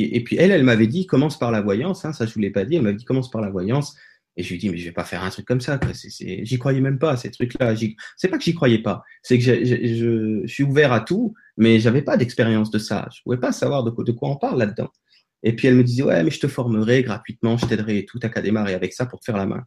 et 0.02 0.22
puis, 0.24 0.36
elle, 0.36 0.50
elle 0.50 0.64
m'avait 0.64 0.86
dit, 0.86 1.06
commence 1.06 1.38
par 1.38 1.50
la 1.50 1.60
voyance. 1.60 2.04
Hein, 2.04 2.12
ça, 2.12 2.26
je 2.26 2.34
vous 2.34 2.40
l'ai 2.40 2.50
pas 2.50 2.64
dit. 2.64 2.76
Elle 2.76 2.82
m'avait 2.82 2.96
dit, 2.96 3.04
commence 3.04 3.30
par 3.30 3.40
la 3.40 3.50
voyance. 3.50 3.96
Et 4.38 4.44
je 4.44 4.50
lui 4.50 4.58
dit, 4.58 4.70
mais 4.70 4.78
je 4.78 4.84
vais 4.84 4.92
pas 4.92 5.04
faire 5.04 5.24
un 5.24 5.30
truc 5.30 5.44
comme 5.44 5.60
ça. 5.60 5.80
J'y 6.22 6.58
croyais 6.58 6.80
même 6.80 7.00
pas, 7.00 7.16
ces 7.16 7.28
trucs-là. 7.32 7.74
C'est 8.16 8.28
pas 8.28 8.38
que 8.38 8.44
j'y 8.44 8.54
croyais 8.54 8.78
pas. 8.78 9.02
C'est 9.20 9.36
que 9.36 9.44
je, 9.44 9.64
je, 9.64 10.46
suis 10.46 10.62
ouvert 10.62 10.92
à 10.92 11.00
tout, 11.00 11.34
mais 11.56 11.80
j'avais 11.80 12.02
pas 12.02 12.16
d'expérience 12.16 12.70
de 12.70 12.78
ça. 12.78 13.08
Je 13.12 13.20
pouvais 13.22 13.36
pas 13.36 13.50
savoir 13.50 13.82
de 13.82 13.90
quoi, 13.90 14.04
de 14.04 14.12
quoi 14.12 14.30
on 14.30 14.36
parle 14.36 14.60
là-dedans. 14.60 14.90
Et 15.42 15.56
puis 15.56 15.66
elle 15.66 15.74
me 15.74 15.82
disait, 15.82 16.04
ouais, 16.04 16.22
mais 16.22 16.30
je 16.30 16.38
te 16.38 16.46
formerai 16.46 17.02
gratuitement, 17.02 17.56
je 17.56 17.66
t'aiderai 17.66 18.04
tout. 18.04 18.20
T'as 18.20 18.28
qu'à 18.28 18.40
démarrer 18.40 18.74
avec 18.74 18.92
ça 18.92 19.06
pour 19.06 19.18
te 19.18 19.24
faire 19.24 19.36
la 19.36 19.46
main. 19.46 19.64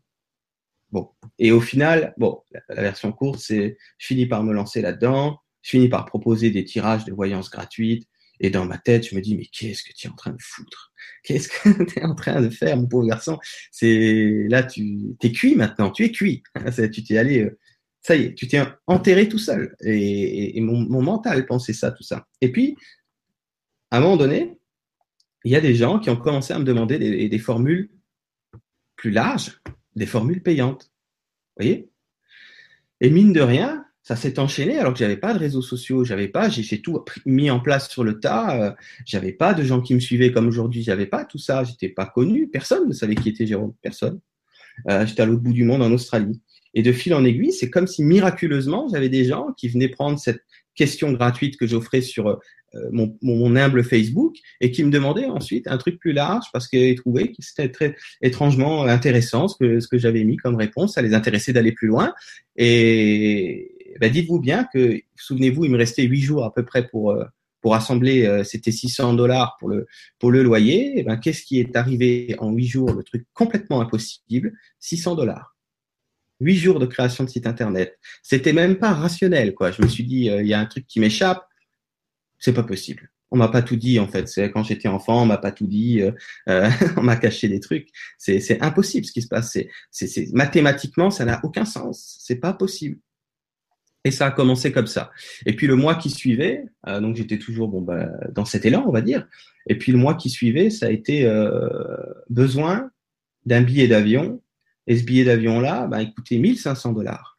Bon. 0.90 1.10
Et 1.38 1.52
au 1.52 1.60
final, 1.60 2.14
bon, 2.18 2.42
la, 2.70 2.82
version 2.82 3.12
courte, 3.12 3.42
c'est, 3.42 3.78
je 3.98 4.08
finis 4.08 4.26
par 4.26 4.42
me 4.42 4.54
lancer 4.54 4.82
là-dedans. 4.82 5.38
Je 5.64 5.72
finis 5.72 5.90
par 5.90 6.06
proposer 6.06 6.50
des 6.50 6.64
tirages 6.64 7.04
de 7.04 7.12
voyance 7.12 7.50
gratuites. 7.50 8.08
Et 8.44 8.50
dans 8.50 8.66
ma 8.66 8.80
tête, 8.80 9.08
je 9.08 9.16
me 9.16 9.22
dis, 9.22 9.38
mais 9.38 9.46
qu'est-ce 9.46 9.84
que 9.84 9.94
tu 9.94 10.08
es 10.08 10.10
en 10.10 10.16
train 10.16 10.32
de 10.32 10.42
foutre? 10.42 10.92
Qu'est-ce 11.24 11.48
que 11.48 11.84
tu 11.86 12.00
es 12.00 12.04
en 12.04 12.16
train 12.16 12.42
de 12.42 12.50
faire, 12.50 12.76
mon 12.76 12.88
pauvre 12.88 13.08
garçon? 13.08 13.40
C'est 13.72 14.48
Là, 14.50 14.64
tu 14.64 15.16
es 15.22 15.32
cuit 15.32 15.56
maintenant, 15.56 15.92
tu 15.92 16.04
es 16.04 16.12
cuit. 16.12 16.42
tu 16.92 17.04
t'es 17.04 17.18
allé, 17.18 17.44
euh, 17.44 17.60
ça 18.02 18.16
y 18.16 18.24
est, 18.24 18.34
tu 18.34 18.48
t'es 18.48 18.60
enterré 18.88 19.30
tout 19.30 19.38
seul. 19.38 19.76
Et, 19.82 20.60
mon, 20.60 21.02
mental 21.04 21.46
pensait 21.46 21.74
ça, 21.74 21.92
tout 21.92 22.04
ça. 22.04 22.28
Et 22.42 22.52
puis, 22.52 22.76
à 23.92 23.98
un 23.98 24.02
moment 24.02 24.18
donné, 24.18 24.58
il 25.46 25.52
y 25.52 25.56
a 25.56 25.62
des 25.62 25.76
gens 25.76 26.00
qui 26.00 26.10
ont 26.10 26.18
commencé 26.18 26.52
à 26.52 26.60
me 26.60 26.66
demander 26.66 26.98
des, 26.98 27.30
des 27.30 27.40
formules 27.40 27.92
plus 28.96 29.12
larges, 29.12 29.62
des 29.96 30.08
formules 30.08 30.42
payantes. 30.42 30.92
Vous 31.56 31.64
voyez? 31.64 31.92
Et 33.02 33.12
mine 33.12 33.34
de 33.34 33.42
rien, 33.42 33.86
ça 34.04 34.16
s'est 34.16 34.40
enchaîné 34.40 34.78
alors 34.78 34.94
que 34.94 35.00
j'avais 35.00 35.18
pas 35.18 35.34
de 35.34 35.40
réseaux 35.40 35.62
sociaux, 35.62 36.04
j'avais 36.04 36.28
pas, 36.28 36.50
j'ai 36.50 36.82
tout 36.82 37.04
mis 37.26 37.52
en 37.52 37.60
place 37.60 37.90
sur 37.90 38.04
le 38.04 38.20
tas, 38.20 38.60
euh, 38.60 38.72
j'avais 39.06 39.32
pas 39.32 39.54
de 39.54 39.64
gens 39.64 39.82
qui 39.82 39.94
me 39.94 40.00
suivaient 40.00 40.32
comme 40.32 40.48
aujourd'hui, 40.48 40.82
j'avais 40.82 41.06
pas 41.06 41.24
tout 41.24 41.38
ça, 41.38 41.64
j'étais 41.64 41.90
pas 41.90 42.06
connu, 42.06 42.48
personne 42.48 42.88
ne 42.88 42.94
savait 42.94 43.16
qui 43.16 43.30
était 43.30 43.46
Jérôme, 43.46 43.74
personne. 43.82 44.20
Euh, 44.90 45.06
j'étais 45.06 45.22
à 45.22 45.26
l'autre 45.26 45.42
bout 45.42 45.54
du 45.54 45.64
monde 45.64 45.84
en 45.84 45.92
Australie. 45.92 46.42
Et 46.74 46.82
de 46.82 46.92
fil 46.92 47.14
en 47.14 47.24
aiguille, 47.26 47.52
c'est 47.52 47.70
comme 47.70 47.86
si 47.86 48.04
miraculeusement 48.04 48.88
j'avais 48.92 49.10
des 49.10 49.26
gens 49.26 49.48
qui 49.58 49.68
venaient 49.68 49.90
prendre 49.90 50.18
cette 50.18 50.42
question 50.74 51.12
gratuite 51.12 51.58
que 51.58 51.68
j'offrais 51.68 52.02
sur 52.02 52.28
euh, 52.28 52.38
mon, 52.92 53.18
mon, 53.22 53.58
humble 53.58 53.84
Facebook 53.84 54.38
et 54.62 54.72
qui 54.72 54.86
me 54.86 54.90
demandaient 54.90 55.26
ensuite 55.26 55.68
un 55.68 55.78
truc 55.78 56.00
plus 56.00 56.14
large 56.14 56.46
parce 56.54 56.70
qu'ils 56.70 56.96
trouvaient 56.96 57.28
que 57.28 57.36
c'était 57.40 57.70
très 57.70 57.98
étrangement 58.22 58.86
intéressant 58.86 59.50
ce 59.50 59.58
que, 59.60 59.82
ce 59.82 59.90
que 59.90 59.98
j'avais 59.98 60.24
mis 60.24 60.38
comme 60.38 60.56
réponse. 60.56 60.94
Ça 60.94 61.02
les 61.02 61.14
intéressait 61.14 61.52
d'aller 61.52 61.74
plus 61.74 61.90
loin. 61.90 62.14
Et, 62.56 63.81
ben 64.00 64.12
dites-vous 64.12 64.40
bien 64.40 64.68
que, 64.74 65.00
souvenez-vous, 65.16 65.66
il 65.66 65.72
me 65.72 65.78
restait 65.78 66.04
huit 66.04 66.22
jours 66.22 66.46
à 66.46 66.54
peu 66.54 66.64
près 66.66 66.88
pour 66.88 67.12
euh, 67.12 67.26
pour 67.62 67.76
assembler, 67.76 68.26
euh, 68.26 68.44
c'était 68.44 68.72
600 68.72 69.14
dollars 69.14 69.56
pour 69.60 69.70
le 69.70 69.88
pour 70.20 70.32
le 70.32 70.44
loyer. 70.44 71.00
Et 71.00 71.04
ben 71.04 71.18
qu'est-ce 71.18 71.44
qui 71.44 71.60
est 71.60 71.76
arrivé 71.76 72.36
en 72.40 72.52
huit 72.52 72.68
jours? 72.68 72.92
Le 72.92 73.04
truc 73.04 73.26
complètement 73.34 73.82
impossible, 73.82 74.54
600 74.80 75.16
dollars. 75.16 75.56
Huit 76.40 76.58
jours 76.58 76.80
de 76.80 76.88
création 76.88 77.24
de 77.24 77.30
site 77.30 77.46
internet. 77.46 78.00
C'était 78.24 78.54
même 78.54 78.78
pas 78.78 78.94
rationnel, 78.94 79.54
quoi. 79.54 79.72
Je 79.72 79.84
me 79.84 79.88
suis 79.88 80.04
dit, 80.04 80.30
euh, 80.30 80.42
il 80.42 80.48
y 80.48 80.56
a 80.56 80.60
un 80.60 80.66
truc 80.66 80.88
qui 80.88 81.00
m'échappe. 81.00 81.48
C'est 82.40 82.54
pas 82.54 82.64
possible. 82.64 83.12
On 83.30 83.38
m'a 83.38 83.48
pas 83.48 83.62
tout 83.62 83.76
dit 83.76 84.00
en 84.00 84.08
fait. 84.08 84.28
C'est 84.28 84.50
quand 84.52 84.64
j'étais 84.64 84.88
enfant, 84.88 85.22
on 85.22 85.26
m'a 85.28 85.38
pas 85.38 85.52
tout 85.52 85.68
dit. 85.68 86.02
on 86.48 87.04
m'a 87.04 87.16
caché 87.16 87.48
des 87.48 87.60
trucs. 87.60 87.90
C'est 88.18 88.62
impossible 88.62 89.06
ce 89.06 89.12
qui 89.12 89.22
se 89.22 89.28
passe. 89.28 89.58
C'est 89.92 90.34
mathématiquement, 90.34 91.12
ça 91.12 91.26
n'a 91.26 91.40
aucun 91.44 91.64
sens. 91.64 92.18
C'est 92.20 92.38
pas 92.38 92.54
possible. 92.54 92.98
Et 94.04 94.12
ça 94.12 94.28
a 94.28 94.32
commencé 94.32 94.72
comme 94.72 94.88
ça. 94.88 95.12
Et 95.46 95.56
puis 95.56 95.68
le 95.68 95.76
mois 95.76 95.96
qui 95.96 96.10
suivait, 96.10 96.66
euh, 96.88 97.00
donc 97.00 97.16
j'étais 97.16 97.38
toujours 97.38 97.68
bon 97.68 97.82
bah, 97.82 98.10
dans 98.32 98.46
cet 98.46 98.66
élan, 98.66 98.84
on 98.88 98.92
va 98.92 99.02
dire. 99.02 99.28
Et 99.68 99.78
puis 99.78 99.92
le 99.92 99.98
mois 99.98 100.16
qui 100.16 100.30
suivait, 100.30 100.70
ça 100.70 100.88
a 100.88 100.90
été 100.90 101.26
euh, 101.26 101.98
besoin 102.30 102.90
d'un 103.46 103.62
billet 103.62 103.88
d'avion. 103.88 104.42
Et 104.88 104.98
ce 104.98 105.04
billet 105.04 105.24
d'avion-là, 105.24 105.88
bah, 105.88 106.02
il 106.02 106.14
coûtait 106.14 106.38
1500 106.38 106.94
dollars. 106.94 107.32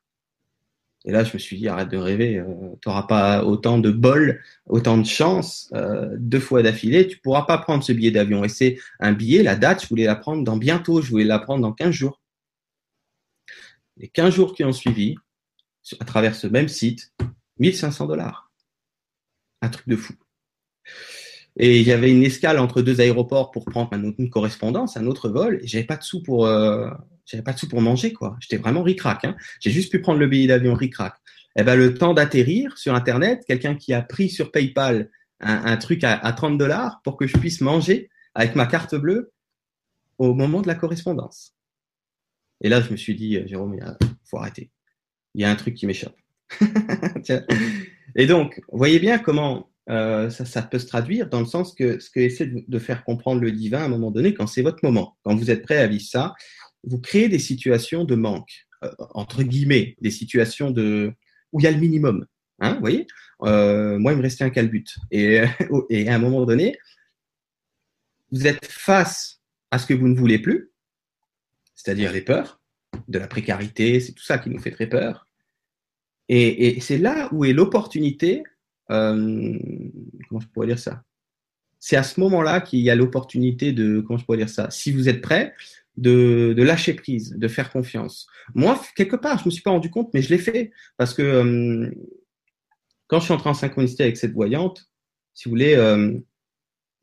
Et 1.04 1.10
là, 1.10 1.24
je 1.24 1.32
me 1.34 1.38
suis 1.38 1.56
dit, 1.56 1.66
arrête 1.66 1.88
de 1.88 1.96
rêver, 1.96 2.38
euh, 2.38 2.44
tu 2.80 2.88
n'auras 2.88 3.02
pas 3.04 3.44
autant 3.44 3.78
de 3.78 3.90
bol, 3.90 4.40
autant 4.68 4.96
de 4.98 5.06
chance, 5.06 5.68
euh, 5.74 6.14
deux 6.16 6.38
fois 6.38 6.62
d'affilée, 6.62 7.08
tu 7.08 7.18
pourras 7.18 7.42
pas 7.42 7.58
prendre 7.58 7.82
ce 7.82 7.92
billet 7.92 8.12
d'avion. 8.12 8.44
Et 8.44 8.48
c'est 8.48 8.78
un 9.00 9.12
billet, 9.12 9.42
la 9.42 9.56
date, 9.56 9.82
je 9.82 9.88
voulais 9.88 10.04
la 10.04 10.14
prendre 10.14 10.44
dans 10.44 10.56
bientôt, 10.56 11.02
je 11.02 11.10
voulais 11.10 11.24
la 11.24 11.40
prendre 11.40 11.62
dans 11.62 11.72
15 11.72 11.90
jours. 11.90 12.20
Les 13.96 14.08
15 14.08 14.32
jours 14.32 14.54
qui 14.54 14.62
ont 14.64 14.72
suivi, 14.72 15.16
à 16.00 16.04
travers 16.04 16.34
ce 16.34 16.46
même 16.46 16.68
site, 16.68 17.12
1500 17.58 18.06
dollars. 18.06 18.50
Un 19.60 19.68
truc 19.68 19.88
de 19.88 19.96
fou. 19.96 20.14
Et 21.56 21.92
avait 21.92 22.10
une 22.10 22.22
escale 22.22 22.58
entre 22.58 22.80
deux 22.82 23.00
aéroports 23.00 23.50
pour 23.50 23.66
prendre 23.66 23.92
une 23.94 24.30
correspondance, 24.30 24.96
un 24.96 25.06
autre 25.06 25.28
vol, 25.28 25.60
et 25.62 25.66
j'avais 25.66 25.84
pas 25.84 25.96
de 25.96 26.02
sous 26.02 26.22
pour, 26.22 26.46
euh, 26.46 26.90
j'avais 27.26 27.42
pas 27.42 27.52
de 27.52 27.58
sous 27.58 27.68
pour 27.68 27.82
manger, 27.82 28.12
quoi. 28.12 28.36
J'étais 28.40 28.56
vraiment 28.56 28.82
ric-rac, 28.82 29.24
hein. 29.24 29.36
J'ai 29.60 29.70
juste 29.70 29.92
pu 29.92 30.00
prendre 30.00 30.18
le 30.18 30.26
billet 30.26 30.46
d'avion 30.46 30.74
ric-rac. 30.74 31.14
Eh 31.56 31.62
ben, 31.62 31.76
le 31.76 31.94
temps 31.94 32.14
d'atterrir 32.14 32.78
sur 32.78 32.94
Internet, 32.94 33.44
quelqu'un 33.46 33.74
qui 33.74 33.92
a 33.92 34.00
pris 34.00 34.30
sur 34.30 34.50
PayPal 34.50 35.10
un, 35.40 35.76
truc 35.76 36.04
à, 36.04 36.14
à 36.14 36.32
30 36.32 36.56
dollars 36.56 37.00
pour 37.02 37.16
que 37.16 37.26
je 37.26 37.36
puisse 37.36 37.60
manger 37.60 38.08
avec 38.34 38.54
ma 38.54 38.64
carte 38.66 38.94
bleue 38.94 39.32
au 40.18 40.34
moment 40.34 40.62
de 40.62 40.68
la 40.68 40.74
correspondance. 40.74 41.54
Et 42.62 42.68
là, 42.68 42.80
je 42.80 42.90
me 42.90 42.96
suis 42.96 43.14
dit, 43.14 43.38
Jérôme, 43.46 43.74
il 43.74 44.06
faut 44.24 44.38
arrêter 44.38 44.70
il 45.34 45.42
y 45.42 45.44
a 45.44 45.50
un 45.50 45.56
truc 45.56 45.74
qui 45.74 45.86
m'échappe. 45.86 46.16
et 48.16 48.26
donc, 48.26 48.60
voyez 48.70 48.98
bien 48.98 49.18
comment 49.18 49.70
euh, 49.90 50.30
ça, 50.30 50.62
peut 50.62 50.78
se 50.78 50.86
traduire 50.86 51.28
dans 51.28 51.40
le 51.40 51.46
sens 51.46 51.74
que 51.74 51.98
ce 51.98 52.10
que 52.10 52.20
essaie 52.20 52.46
de, 52.46 52.78
faire 52.78 53.04
comprendre 53.04 53.40
le 53.40 53.50
divin 53.50 53.80
à 53.80 53.84
un 53.84 53.88
moment 53.88 54.10
donné, 54.10 54.32
quand 54.34 54.46
c'est 54.46 54.62
votre 54.62 54.84
moment, 54.84 55.16
quand 55.24 55.34
vous 55.34 55.50
êtes 55.50 55.62
prêt 55.62 55.78
à 55.78 55.86
vivre 55.86 56.04
ça, 56.04 56.34
vous 56.84 56.98
créez 56.98 57.28
des 57.28 57.38
situations 57.38 58.04
de 58.04 58.14
manque, 58.14 58.66
euh, 58.84 58.90
entre 59.14 59.42
guillemets, 59.42 59.96
des 60.00 60.10
situations 60.10 60.70
de 60.70 61.12
où 61.52 61.60
il 61.60 61.64
y 61.64 61.66
a 61.66 61.72
le 61.72 61.78
minimum. 61.78 62.26
Hein, 62.60 62.74
vous 62.74 62.80
voyez 62.80 63.06
euh, 63.42 63.98
Moi, 63.98 64.12
il 64.12 64.18
me 64.18 64.22
restait 64.22 64.44
un 64.44 64.50
calbut. 64.50 64.84
Et, 65.10 65.42
et 65.90 66.08
à 66.08 66.14
un 66.14 66.18
moment 66.18 66.44
donné, 66.46 66.78
vous 68.30 68.46
êtes 68.46 68.64
face 68.66 69.40
à 69.70 69.78
ce 69.78 69.86
que 69.86 69.94
vous 69.94 70.08
ne 70.08 70.16
voulez 70.16 70.38
plus, 70.38 70.70
c'est-à-dire 71.74 72.12
les 72.12 72.22
peurs, 72.22 72.61
de 73.08 73.18
la 73.18 73.26
précarité, 73.26 74.00
c'est 74.00 74.12
tout 74.12 74.22
ça 74.22 74.38
qui 74.38 74.50
nous 74.50 74.58
fait 74.58 74.70
très 74.70 74.88
peur. 74.88 75.26
Et, 76.28 76.80
c'est 76.80 76.98
là 76.98 77.28
où 77.32 77.44
est 77.44 77.52
l'opportunité, 77.52 78.42
euh, 78.90 79.58
comment 80.28 80.40
je 80.40 80.46
pourrais 80.48 80.68
dire 80.68 80.78
ça? 80.78 81.02
C'est 81.78 81.96
à 81.96 82.02
ce 82.02 82.20
moment-là 82.20 82.60
qu'il 82.60 82.80
y 82.80 82.90
a 82.90 82.94
l'opportunité 82.94 83.72
de, 83.72 84.00
comment 84.00 84.18
je 84.18 84.24
pourrais 84.24 84.38
dire 84.38 84.48
ça? 84.48 84.70
Si 84.70 84.92
vous 84.92 85.08
êtes 85.08 85.20
prêt, 85.20 85.52
de, 85.96 86.54
lâcher 86.56 86.94
prise, 86.94 87.34
de 87.36 87.48
faire 87.48 87.70
confiance. 87.70 88.26
Moi, 88.54 88.80
quelque 88.96 89.16
part, 89.16 89.38
je 89.40 89.44
me 89.46 89.50
suis 89.50 89.62
pas 89.62 89.72
rendu 89.72 89.90
compte, 89.90 90.14
mais 90.14 90.22
je 90.22 90.30
l'ai 90.30 90.38
fait 90.38 90.72
parce 90.96 91.12
que 91.12 91.22
euh, 91.22 91.90
quand 93.08 93.18
je 93.20 93.24
suis 93.24 93.34
entré 93.34 93.50
en 93.50 93.54
synchronicité 93.54 94.04
avec 94.04 94.16
cette 94.16 94.32
voyante, 94.32 94.90
si 95.34 95.44
vous 95.44 95.50
voulez, 95.50 95.74
euh, 95.74 96.16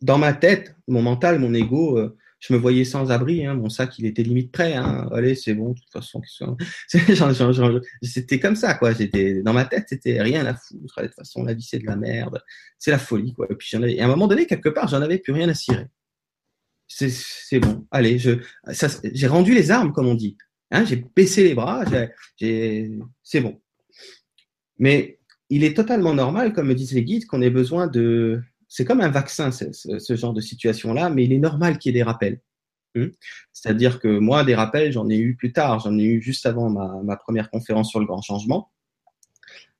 dans 0.01 0.17
ma 0.17 0.33
tête, 0.33 0.75
mon 0.87 1.03
mental, 1.03 1.39
mon 1.39 1.53
ego, 1.53 1.99
je 2.39 2.53
me 2.53 2.57
voyais 2.57 2.85
sans 2.85 3.11
abri. 3.11 3.45
Hein, 3.45 3.55
mon 3.55 3.69
sac, 3.69 3.97
il 3.99 4.05
était 4.05 4.23
limite 4.23 4.51
prêt. 4.51 4.73
Hein. 4.75 5.09
Allez, 5.13 5.35
c'est 5.35 5.53
bon, 5.53 5.71
de 5.71 5.79
toute 5.79 5.91
façon. 5.91 6.21
C'était 8.01 8.39
comme 8.39 8.55
ça, 8.55 8.75
quoi. 8.75 8.93
J'étais 8.93 9.41
dans 9.41 9.53
ma 9.53 9.65
tête, 9.65 9.85
c'était 9.89 10.21
rien 10.21 10.45
à 10.45 10.55
foutre. 10.55 11.01
De 11.01 11.07
toute 11.07 11.15
façon, 11.15 11.43
la 11.43 11.53
vie, 11.53 11.63
c'est 11.63 11.79
de 11.79 11.85
la 11.85 11.95
merde. 11.95 12.41
C'est 12.77 12.91
la 12.91 12.99
folie, 12.99 13.33
quoi. 13.33 13.47
Et 13.49 13.55
puis, 13.55 13.67
j'en 13.71 13.83
et 13.83 13.99
à 13.99 14.05
un 14.05 14.07
moment 14.07 14.27
donné, 14.27 14.45
quelque 14.45 14.69
part, 14.69 14.87
j'en 14.87 15.01
avais 15.01 15.17
plus 15.17 15.33
rien 15.33 15.49
à 15.49 15.53
cirer. 15.53 15.87
C'est 16.87 17.59
bon. 17.59 17.85
Allez, 17.91 18.17
je, 18.17 18.31
j'ai 19.13 19.27
rendu 19.27 19.53
les 19.53 19.71
armes, 19.71 19.91
comme 19.91 20.07
on 20.07 20.15
dit. 20.15 20.37
Hein, 20.71 20.85
j'ai 20.85 21.03
baissé 21.15 21.43
les 21.43 21.55
bras. 21.55 21.83
C'est 22.37 23.41
bon. 23.41 23.61
Mais 24.77 25.19
il 25.49 25.63
est 25.63 25.75
totalement 25.75 26.13
normal, 26.13 26.53
comme 26.53 26.67
me 26.67 26.75
disent 26.75 26.93
les 26.93 27.03
guides, 27.03 27.25
qu'on 27.25 27.41
ait 27.41 27.49
besoin 27.49 27.87
de 27.87 28.41
c'est 28.69 28.85
comme 28.85 29.01
un 29.01 29.09
vaccin, 29.09 29.51
ce, 29.51 30.15
genre 30.15 30.33
de 30.33 30.41
situation-là, 30.41 31.09
mais 31.09 31.25
il 31.25 31.33
est 31.33 31.39
normal 31.39 31.79
qu'il 31.79 31.89
y 31.89 31.97
ait 31.97 31.99
des 31.99 32.03
rappels. 32.03 32.39
Hmm. 32.95 33.07
C'est-à-dire 33.51 33.99
que 33.99 34.19
moi, 34.19 34.43
des 34.43 34.55
rappels, 34.55 34.91
j'en 34.93 35.09
ai 35.09 35.17
eu 35.17 35.35
plus 35.35 35.51
tard, 35.51 35.79
j'en 35.79 35.97
ai 35.97 36.03
eu 36.03 36.21
juste 36.21 36.45
avant 36.45 36.69
ma, 36.69 37.17
première 37.17 37.49
conférence 37.49 37.89
sur 37.89 37.99
le 37.99 38.05
grand 38.05 38.21
changement. 38.21 38.71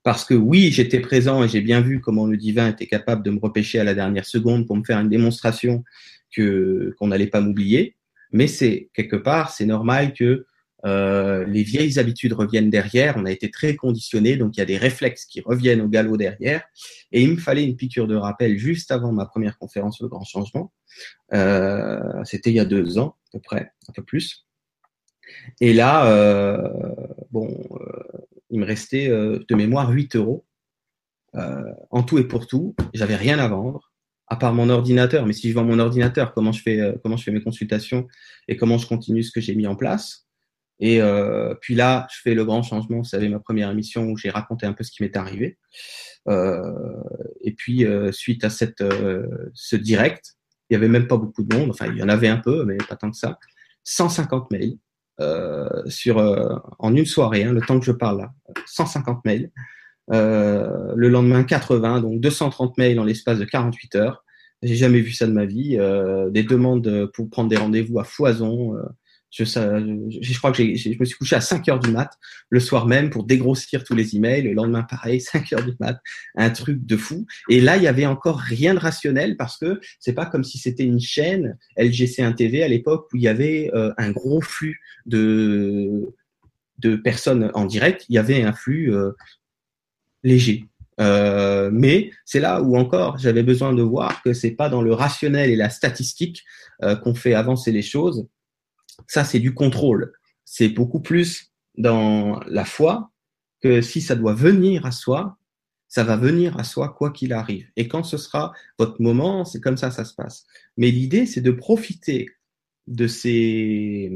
Parce 0.02 0.26
que 0.26 0.34
oui, 0.34 0.72
j'étais 0.72 1.00
présent 1.00 1.44
et 1.44 1.48
j'ai 1.48 1.62
bien 1.62 1.82
vu 1.82 2.02
comment 2.02 2.26
le 2.26 2.36
divin 2.36 2.68
était 2.68 2.88
capable 2.88 3.22
de 3.24 3.30
me 3.30 3.40
repêcher 3.40 3.80
à 3.80 3.84
la 3.84 3.94
dernière 3.94 4.26
seconde 4.26 4.66
pour 4.66 4.76
me 4.76 4.84
faire 4.84 5.00
une 5.00 5.10
démonstration 5.10 5.84
que 6.32 6.96
qu'on 6.98 7.08
n'allait 7.08 7.28
pas 7.28 7.42
m'oublier. 7.42 7.96
mais 8.32 8.48
c'est 8.48 8.90
quelque 8.94 9.16
part, 9.16 9.52
c'est 9.52 9.66
normal 9.66 10.14
que 10.14 10.46
euh, 10.86 11.46
les 11.46 11.64
vieilles 11.64 12.00
habitudes 12.00 12.34
reviennent 12.34 12.70
derrière. 12.70 13.16
On 13.18 13.26
a 13.26 13.32
été 13.32 13.52
très 13.52 13.76
conditionnés, 13.76 14.38
donc 14.38 14.56
il 14.56 14.60
y 14.60 14.64
a 14.64 14.66
des 14.66 14.78
réflexes 14.78 15.26
qui 15.26 15.42
reviennent 15.42 15.82
au 15.82 15.88
galop 15.88 16.18
derrière. 16.18 16.64
Et 17.12 17.22
il 17.22 17.32
me 17.32 17.38
fallait 17.38 17.64
une 17.64 17.76
piqûre 17.76 18.08
de 18.08 18.16
rappel 18.16 18.58
juste 18.58 18.92
avant 18.92 19.12
ma 19.12 19.26
première 19.26 19.58
conférence 19.58 20.02
le 20.02 20.08
grand 20.08 20.24
changement. 20.24 20.72
Euh, 21.34 22.00
C'était 22.24 22.52
il 22.52 22.56
y 22.56 22.60
a 22.60 22.66
deux 22.66 22.98
ans, 22.98 23.16
à 23.30 23.38
peu 23.38 23.40
près, 23.40 23.72
un 23.88 23.94
peu 23.94 24.04
plus. 24.04 24.48
Et 25.60 25.74
là, 25.74 26.12
euh, 26.12 26.70
bon, 27.32 27.50
euh, 27.72 28.04
il 28.50 28.60
me 28.60 28.66
restait 28.66 29.10
de 29.10 29.56
mémoire 29.56 29.92
8 29.92 30.16
euros 30.16 30.46
en 31.92 32.04
tout 32.04 32.18
et 32.18 32.28
pour 32.28 32.48
tout. 32.48 32.76
J'avais 32.94 33.16
rien 33.16 33.38
à 33.38 33.48
vendre 33.48 33.92
à 34.28 34.36
part 34.36 34.54
mon 34.54 34.70
ordinateur. 34.70 35.26
Mais 35.26 35.34
si 35.34 35.50
je 35.50 35.54
vends 35.54 35.64
mon 35.64 35.78
ordinateur, 35.78 36.34
comment 36.34 36.52
je 36.52 36.62
fais, 36.62 36.96
comment 37.04 37.18
je 37.18 37.24
fais 37.24 37.32
mes 37.32 37.42
consultations 37.42 38.08
et 38.48 38.58
comment 38.58 38.80
je 38.80 38.88
continue 38.88 39.22
ce 39.22 39.32
que 39.32 39.42
j'ai 39.42 39.54
mis 39.54 39.68
en 39.68 39.76
place? 39.76 40.29
Et 40.80 41.02
euh, 41.02 41.54
puis 41.60 41.76
là, 41.76 42.08
je 42.12 42.22
fais 42.22 42.34
le 42.34 42.46
grand 42.46 42.64
changement. 42.64 42.98
Vous 42.98 43.04
savez, 43.04 43.28
ma 43.28 43.40
première 43.40 43.70
émission 43.70 44.06
où 44.06 44.18
j'ai 44.18 44.30
raconté 44.30 44.66
un 44.66 44.74
peu 44.74 44.84
ce 44.84 44.92
qui 44.92 45.04
m'est 45.04 45.18
arrivé. 45.18 45.58
Euh, 46.30 46.62
et 47.42 47.54
puis, 47.54 47.86
euh, 47.86 48.12
suite 48.12 48.44
à 48.44 48.50
cette, 48.50 48.82
euh, 48.82 49.28
ce 49.54 49.76
direct, 49.76 50.36
il 50.70 50.74
y 50.74 50.78
avait 50.78 50.88
même 50.88 51.08
pas 51.08 51.18
beaucoup 51.18 51.44
de 51.44 51.56
monde. 51.56 51.70
Enfin, 51.72 51.88
il 51.88 51.98
y 51.98 52.04
en 52.04 52.10
avait 52.10 52.30
un 52.30 52.38
peu, 52.38 52.64
mais 52.64 52.78
pas 52.78 52.96
tant 52.96 53.12
que 53.12 53.18
ça. 53.18 53.40
150 53.84 54.52
mails 54.52 54.78
euh, 55.20 55.68
sur 55.88 56.18
en 56.80 56.96
une 56.96 57.06
soirée, 57.06 57.44
hein, 57.44 57.52
le 57.52 57.62
temps 57.62 57.80
que 57.80 57.86
je 57.86 57.92
parle 57.92 58.20
là. 58.20 58.32
150 58.66 59.26
mails. 59.26 59.52
le 60.10 61.08
lendemain, 61.10 61.44
80, 61.44 62.02
donc 62.02 62.22
230 62.22 62.78
mails 62.78 63.00
en 63.00 63.04
l'espace 63.04 63.40
de 63.40 63.46
48 63.46 63.96
heures. 63.96 64.24
J'ai 64.62 64.76
jamais 64.76 65.00
vu 65.00 65.12
ça 65.12 65.26
de 65.26 65.32
ma 65.32 65.46
vie. 65.46 65.78
des 66.32 66.44
demandes 66.44 67.10
pour 67.14 67.30
prendre 67.30 67.50
des 67.50 67.58
rendez-vous 67.58 68.00
à 68.00 68.04
foison. 68.04 68.78
Je, 69.32 69.44
ça, 69.44 69.80
je, 69.80 70.38
crois 70.38 70.52
que 70.52 70.64
je 70.64 70.90
me 71.00 71.06
suis 71.06 71.18
couché 71.18 71.36
à 71.36 71.42
5 71.42 71.68
heures 71.70 71.80
du 71.80 71.92
mat 71.92 72.12
le 72.50 72.60
soir 72.60 72.88
même 72.88 73.10
pour 73.10 73.24
dégrossir 73.26 73.84
tous 73.84 73.96
les 73.96 74.16
emails. 74.16 74.42
Le 74.42 74.54
lendemain, 74.54 74.84
pareil, 74.84 75.22
5 75.22 75.54
heures 75.54 75.66
du 75.66 75.74
mat, 75.80 76.00
un 76.36 76.50
truc 76.50 76.86
de 76.86 76.98
fou. 76.98 77.26
Et 77.50 77.62
là, 77.62 77.78
il 77.78 77.84
y 77.84 77.88
avait 77.88 78.06
encore 78.06 78.40
rien 78.40 78.74
de 78.74 78.80
rationnel 78.80 79.38
parce 79.38 79.58
que 79.58 79.80
c'est 80.00 80.14
pas 80.14 80.26
comme 80.26 80.44
si 80.44 80.58
c'était 80.58 80.84
une 80.84 81.00
chaîne 81.00 81.58
LGC1 81.78 82.36
TV 82.36 82.64
à 82.64 82.68
l'époque 82.68 83.08
où 83.14 83.18
il 83.18 83.24
y 83.24 83.28
avait 83.28 83.70
euh, 83.74 83.94
un 83.98 84.12
gros 84.12 84.42
flux 84.42 84.80
de 85.06 86.14
de 86.80 86.96
personnes 86.96 87.52
en 87.54 87.66
direct. 87.66 88.06
Il 88.10 88.16
y 88.16 88.18
avait 88.18 88.42
un 88.42 88.54
flux 88.54 88.94
euh, 88.94 89.12
léger. 90.24 90.66
Euh, 91.00 91.70
mais 91.72 92.12
c'est 92.26 92.42
là 92.42 92.62
où 92.62 92.76
encore 92.76 93.18
j'avais 93.18 93.44
besoin 93.44 93.74
de 93.74 93.82
voir 93.82 94.22
que 94.22 94.34
c'est 94.34 94.52
pas 94.52 94.68
dans 94.68 94.82
le 94.82 94.94
rationnel 94.94 95.50
et 95.50 95.56
la 95.56 95.70
statistique 95.70 96.44
euh, 96.84 96.96
qu'on 96.96 97.16
fait 97.16 97.34
avancer 97.34 97.72
les 97.72 97.82
choses, 97.82 98.28
ça, 99.08 99.24
c'est 99.24 99.40
du 99.40 99.54
contrôle. 99.54 100.14
C'est 100.46 100.70
beaucoup 100.70 101.02
plus 101.02 101.52
dans 101.78 102.40
la 102.48 102.66
foi 102.66 103.12
que 103.62 103.82
si 103.82 104.02
ça 104.02 104.16
doit 104.16 104.34
venir 104.34 104.86
à 104.86 104.92
soi, 104.92 105.38
ça 105.88 106.04
va 106.04 106.16
venir 106.16 106.58
à 106.58 106.64
soi 106.64 106.90
quoi 106.90 107.12
qu'il 107.12 107.34
arrive. 107.34 107.68
Et 107.76 107.88
quand 107.88 108.04
ce 108.04 108.18
sera 108.18 108.54
votre 108.78 109.02
moment, 109.02 109.44
c'est 109.44 109.60
comme 109.60 109.78
ça, 109.78 109.92
ça 109.92 110.06
se 110.06 110.14
passe. 110.14 110.46
Mais 110.78 110.92
l'idée, 110.92 111.26
c'est 111.26 111.42
de 111.42 111.52
profiter 111.52 112.30
de 112.88 113.08
ces, 113.08 114.12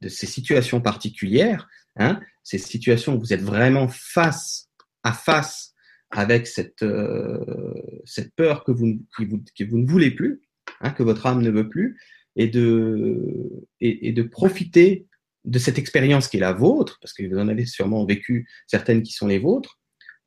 de 0.00 0.08
ces 0.08 0.26
situations 0.26 0.80
particulières, 0.80 1.68
hein, 1.96 2.20
ces 2.42 2.58
situations 2.58 3.14
où 3.14 3.20
vous 3.20 3.32
êtes 3.32 3.42
vraiment 3.42 3.88
face 3.88 4.70
à 5.02 5.12
face 5.12 5.74
avec 6.10 6.46
cette, 6.46 6.82
euh, 6.82 7.74
cette 8.04 8.34
peur 8.34 8.64
que 8.64 8.72
vous, 8.72 8.98
vous, 9.18 9.44
que 9.56 9.64
vous 9.64 9.78
ne 9.78 9.86
voulez 9.86 10.10
plus, 10.10 10.40
hein, 10.80 10.90
que 10.90 11.02
votre 11.02 11.26
âme 11.26 11.42
ne 11.42 11.50
veut 11.50 11.68
plus, 11.68 12.00
et 12.38 12.46
de, 12.46 13.66
et, 13.80 14.12
de 14.12 14.22
profiter 14.22 15.06
de 15.44 15.58
cette 15.58 15.76
expérience 15.76 16.28
qui 16.28 16.36
est 16.38 16.40
la 16.40 16.52
vôtre, 16.52 16.98
parce 17.02 17.12
que 17.12 17.26
vous 17.26 17.36
en 17.36 17.48
avez 17.48 17.66
sûrement 17.66 18.06
vécu 18.06 18.48
certaines 18.66 19.02
qui 19.02 19.12
sont 19.12 19.26
les 19.26 19.40
vôtres, 19.40 19.78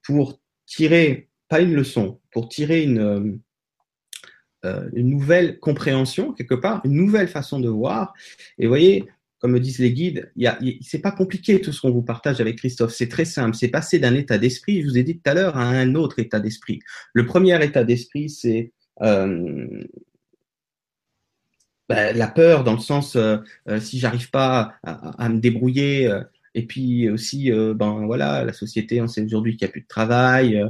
pour 0.03 0.39
tirer, 0.65 1.29
pas 1.47 1.61
une 1.61 1.73
leçon, 1.73 2.19
pour 2.31 2.49
tirer 2.49 2.83
une, 2.83 3.39
euh, 4.65 4.89
une 4.93 5.09
nouvelle 5.09 5.57
compréhension, 5.59 6.33
quelque 6.33 6.55
part, 6.55 6.81
une 6.83 6.95
nouvelle 6.95 7.29
façon 7.29 7.61
de 7.61 7.69
voir. 7.69 8.13
Et 8.57 8.65
vous 8.65 8.71
voyez, 8.71 9.05
comme 9.39 9.53
me 9.53 9.59
disent 9.59 9.79
les 9.79 9.93
guides, 9.93 10.31
y 10.35 10.79
c'est 10.81 11.01
pas 11.01 11.11
compliqué 11.11 11.61
tout 11.61 11.71
ce 11.71 11.79
qu'on 11.79 11.91
vous 11.91 12.03
partage 12.03 12.41
avec 12.41 12.57
Christophe. 12.57 12.93
C'est 12.93 13.07
très 13.07 13.25
simple. 13.25 13.55
C'est 13.55 13.69
passer 13.69 13.99
d'un 13.99 14.15
état 14.15 14.37
d'esprit, 14.37 14.81
je 14.81 14.87
vous 14.87 14.97
ai 14.97 15.03
dit 15.03 15.15
tout 15.15 15.29
à 15.29 15.33
l'heure, 15.33 15.55
à 15.55 15.63
un 15.63 15.95
autre 15.95 16.19
état 16.19 16.41
d'esprit. 16.41 16.79
Le 17.13 17.25
premier 17.25 17.63
état 17.63 17.85
d'esprit, 17.85 18.29
c'est 18.29 18.73
euh, 19.01 19.83
bah, 21.91 22.13
la 22.13 22.27
peur 22.27 22.63
dans 22.63 22.73
le 22.73 22.79
sens 22.79 23.15
euh, 23.15 23.37
euh, 23.69 23.79
si 23.79 23.99
j'arrive 23.99 24.29
pas 24.29 24.75
à, 24.83 25.29
me 25.29 25.39
débrouiller 25.39 26.07
euh, 26.07 26.21
et 26.53 26.65
puis 26.65 27.09
aussi 27.09 27.49
ben 27.49 28.05
voilà 28.05 28.43
la 28.43 28.51
société 28.51 29.01
on 29.01 29.07
sait 29.07 29.23
aujourd'hui 29.23 29.55
qu'il 29.55 29.65
n'y 29.65 29.69
a 29.69 29.71
plus 29.71 29.83
de 29.83 29.87
travail 29.87 30.61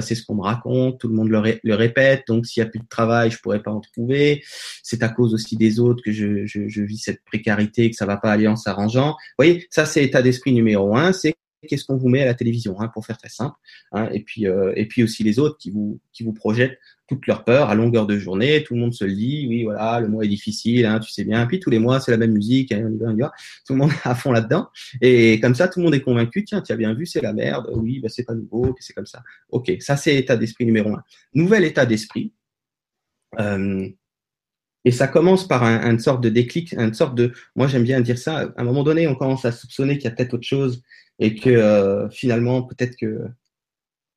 c'est 0.00 0.14
ce 0.14 0.24
qu'on 0.24 0.36
me 0.36 0.40
raconte 0.40 0.98
tout 0.98 1.08
le 1.08 1.14
monde 1.14 1.28
le, 1.28 1.74
répète 1.74 2.24
donc 2.26 2.46
s'il 2.46 2.62
n'y 2.62 2.66
a 2.66 2.70
plus 2.70 2.80
de 2.80 2.88
travail 2.88 3.30
je 3.30 3.38
pourrais 3.40 3.62
pas 3.62 3.70
en 3.70 3.80
trouver. 3.80 4.42
C'est 4.82 5.02
à 5.02 5.10
cause 5.10 5.34
aussi 5.34 5.58
des 5.58 5.78
autres 5.78 6.02
que 6.02 6.10
je, 6.10 6.46
je, 6.46 6.68
je 6.68 6.82
vis 6.82 6.96
cette 6.96 7.22
précarité 7.22 7.90
que 7.90 7.96
ça 7.96 8.06
va 8.06 8.16
pas 8.16 8.32
aller 8.32 8.48
en 8.48 8.56
s'arrangeant. 8.56 9.10
Vous 9.10 9.44
voyez 9.44 9.66
ça 9.68 9.84
c'est 9.84 10.02
état 10.02 10.22
d'esprit 10.22 10.54
numéro 10.54 10.96
un 10.96 11.12
c'est 11.12 11.34
qu'est-ce 11.66 11.84
qu'on 11.84 11.96
vous 11.96 12.08
met 12.08 12.22
à 12.22 12.24
la 12.24 12.34
télévision, 12.34 12.80
hein, 12.80 12.88
pour 12.88 13.04
faire 13.04 13.18
très 13.18 13.28
simple. 13.28 13.56
Hein, 13.92 14.08
et 14.12 14.20
puis 14.20 14.46
euh, 14.46 14.72
et 14.76 14.86
puis 14.86 15.02
aussi 15.02 15.22
les 15.22 15.38
autres 15.38 15.58
qui 15.58 15.70
vous 15.70 16.00
qui 16.12 16.22
vous 16.24 16.32
projettent 16.32 16.78
toute 17.08 17.26
leur 17.26 17.44
peur 17.44 17.70
à 17.70 17.74
longueur 17.74 18.06
de 18.06 18.18
journée. 18.18 18.64
Tout 18.64 18.74
le 18.74 18.80
monde 18.80 18.94
se 18.94 19.04
le 19.04 19.14
dit, 19.14 19.46
oui 19.48 19.64
voilà, 19.64 20.00
le 20.00 20.08
mois 20.08 20.24
est 20.24 20.28
difficile, 20.28 20.86
hein, 20.86 20.98
tu 20.98 21.10
sais 21.10 21.24
bien. 21.24 21.46
Puis 21.46 21.60
tous 21.60 21.70
les 21.70 21.78
mois 21.78 22.00
c'est 22.00 22.10
la 22.10 22.16
même 22.16 22.32
musique, 22.32 22.72
on 22.74 22.92
y 22.92 22.98
va, 22.98 23.06
on 23.08 23.16
y 23.16 23.20
va. 23.20 23.32
Tout 23.66 23.74
le 23.74 23.78
monde 23.78 23.90
est 23.90 24.08
à 24.08 24.14
fond 24.14 24.32
là-dedans. 24.32 24.68
Et 25.00 25.40
comme 25.40 25.54
ça, 25.54 25.68
tout 25.68 25.80
le 25.80 25.84
monde 25.84 25.94
est 25.94 26.00
convaincu. 26.02 26.44
Tiens, 26.44 26.62
tu 26.62 26.72
as 26.72 26.76
bien 26.76 26.94
vu, 26.94 27.06
c'est 27.06 27.20
la 27.20 27.32
merde. 27.32 27.68
Oui, 27.74 28.00
bah 28.00 28.08
c'est 28.08 28.24
pas 28.24 28.34
nouveau, 28.34 28.74
c'est 28.80 28.92
comme 28.92 29.06
ça. 29.06 29.22
Ok, 29.50 29.72
ça 29.80 29.96
c'est 29.96 30.16
état 30.16 30.36
d'esprit 30.36 30.66
numéro 30.66 30.90
un. 30.90 31.02
Nouvel 31.34 31.64
état 31.64 31.86
d'esprit. 31.86 32.32
Euh, 33.38 33.88
et 34.86 34.92
ça 34.92 35.08
commence 35.08 35.48
par 35.48 35.64
un, 35.64 35.90
une 35.90 35.98
sorte 35.98 36.22
de 36.22 36.28
déclic, 36.28 36.72
une 36.72 36.94
sorte 36.94 37.16
de, 37.16 37.32
moi 37.56 37.66
j'aime 37.66 37.82
bien 37.82 38.00
dire 38.00 38.18
ça, 38.18 38.52
à 38.56 38.62
un 38.62 38.64
moment 38.64 38.84
donné, 38.84 39.08
on 39.08 39.16
commence 39.16 39.44
à 39.44 39.50
soupçonner 39.50 39.98
qu'il 39.98 40.04
y 40.04 40.06
a 40.06 40.12
peut-être 40.12 40.34
autre 40.34 40.46
chose 40.46 40.80
et 41.18 41.34
que 41.34 41.50
euh, 41.50 42.08
finalement 42.08 42.62
peut-être 42.62 42.96
que 42.96 43.26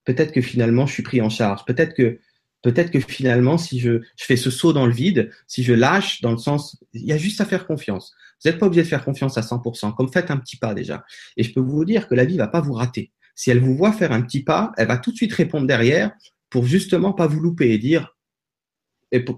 peut-être 0.05 0.31
que 0.31 0.41
finalement 0.41 0.85
je 0.85 0.93
suis 0.93 1.03
pris 1.03 1.21
en 1.21 1.29
charge. 1.29 1.65
Peut-être 1.65 1.95
que 1.95 2.19
peut-être 2.61 2.91
que 2.91 2.99
finalement 2.99 3.57
si 3.57 3.79
je, 3.79 4.01
je 4.15 4.25
fais 4.25 4.35
ce 4.35 4.51
saut 4.51 4.71
dans 4.71 4.85
le 4.85 4.93
vide, 4.93 5.31
si 5.47 5.63
je 5.63 5.73
lâche 5.73 6.21
dans 6.21 6.31
le 6.31 6.37
sens, 6.37 6.77
il 6.93 7.05
y 7.05 7.13
a 7.13 7.17
juste 7.17 7.41
à 7.41 7.45
faire 7.45 7.65
confiance. 7.65 8.13
Vous 8.43 8.51
n'êtes 8.51 8.59
pas 8.59 8.67
obligé 8.67 8.83
de 8.83 8.87
faire 8.87 9.03
confiance 9.03 9.39
à 9.39 9.41
100%, 9.41 9.95
comme 9.95 10.11
faites 10.13 10.29
un 10.29 10.37
petit 10.37 10.57
pas 10.57 10.75
déjà. 10.75 11.03
Et 11.35 11.41
je 11.43 11.51
peux 11.51 11.61
vous 11.61 11.83
dire 11.83 12.07
que 12.07 12.13
la 12.13 12.25
vie 12.25 12.37
va 12.37 12.47
pas 12.47 12.61
vous 12.61 12.73
rater. 12.73 13.11
Si 13.33 13.49
elle 13.49 13.59
vous 13.59 13.75
voit 13.75 13.91
faire 13.91 14.11
un 14.11 14.21
petit 14.21 14.43
pas, 14.43 14.71
elle 14.77 14.87
va 14.87 14.97
tout 14.97 15.11
de 15.11 15.15
suite 15.15 15.33
répondre 15.33 15.65
derrière 15.65 16.11
pour 16.51 16.67
justement 16.67 17.13
pas 17.13 17.25
vous 17.25 17.39
louper 17.39 17.71
et 17.71 17.79
dire 17.79 18.15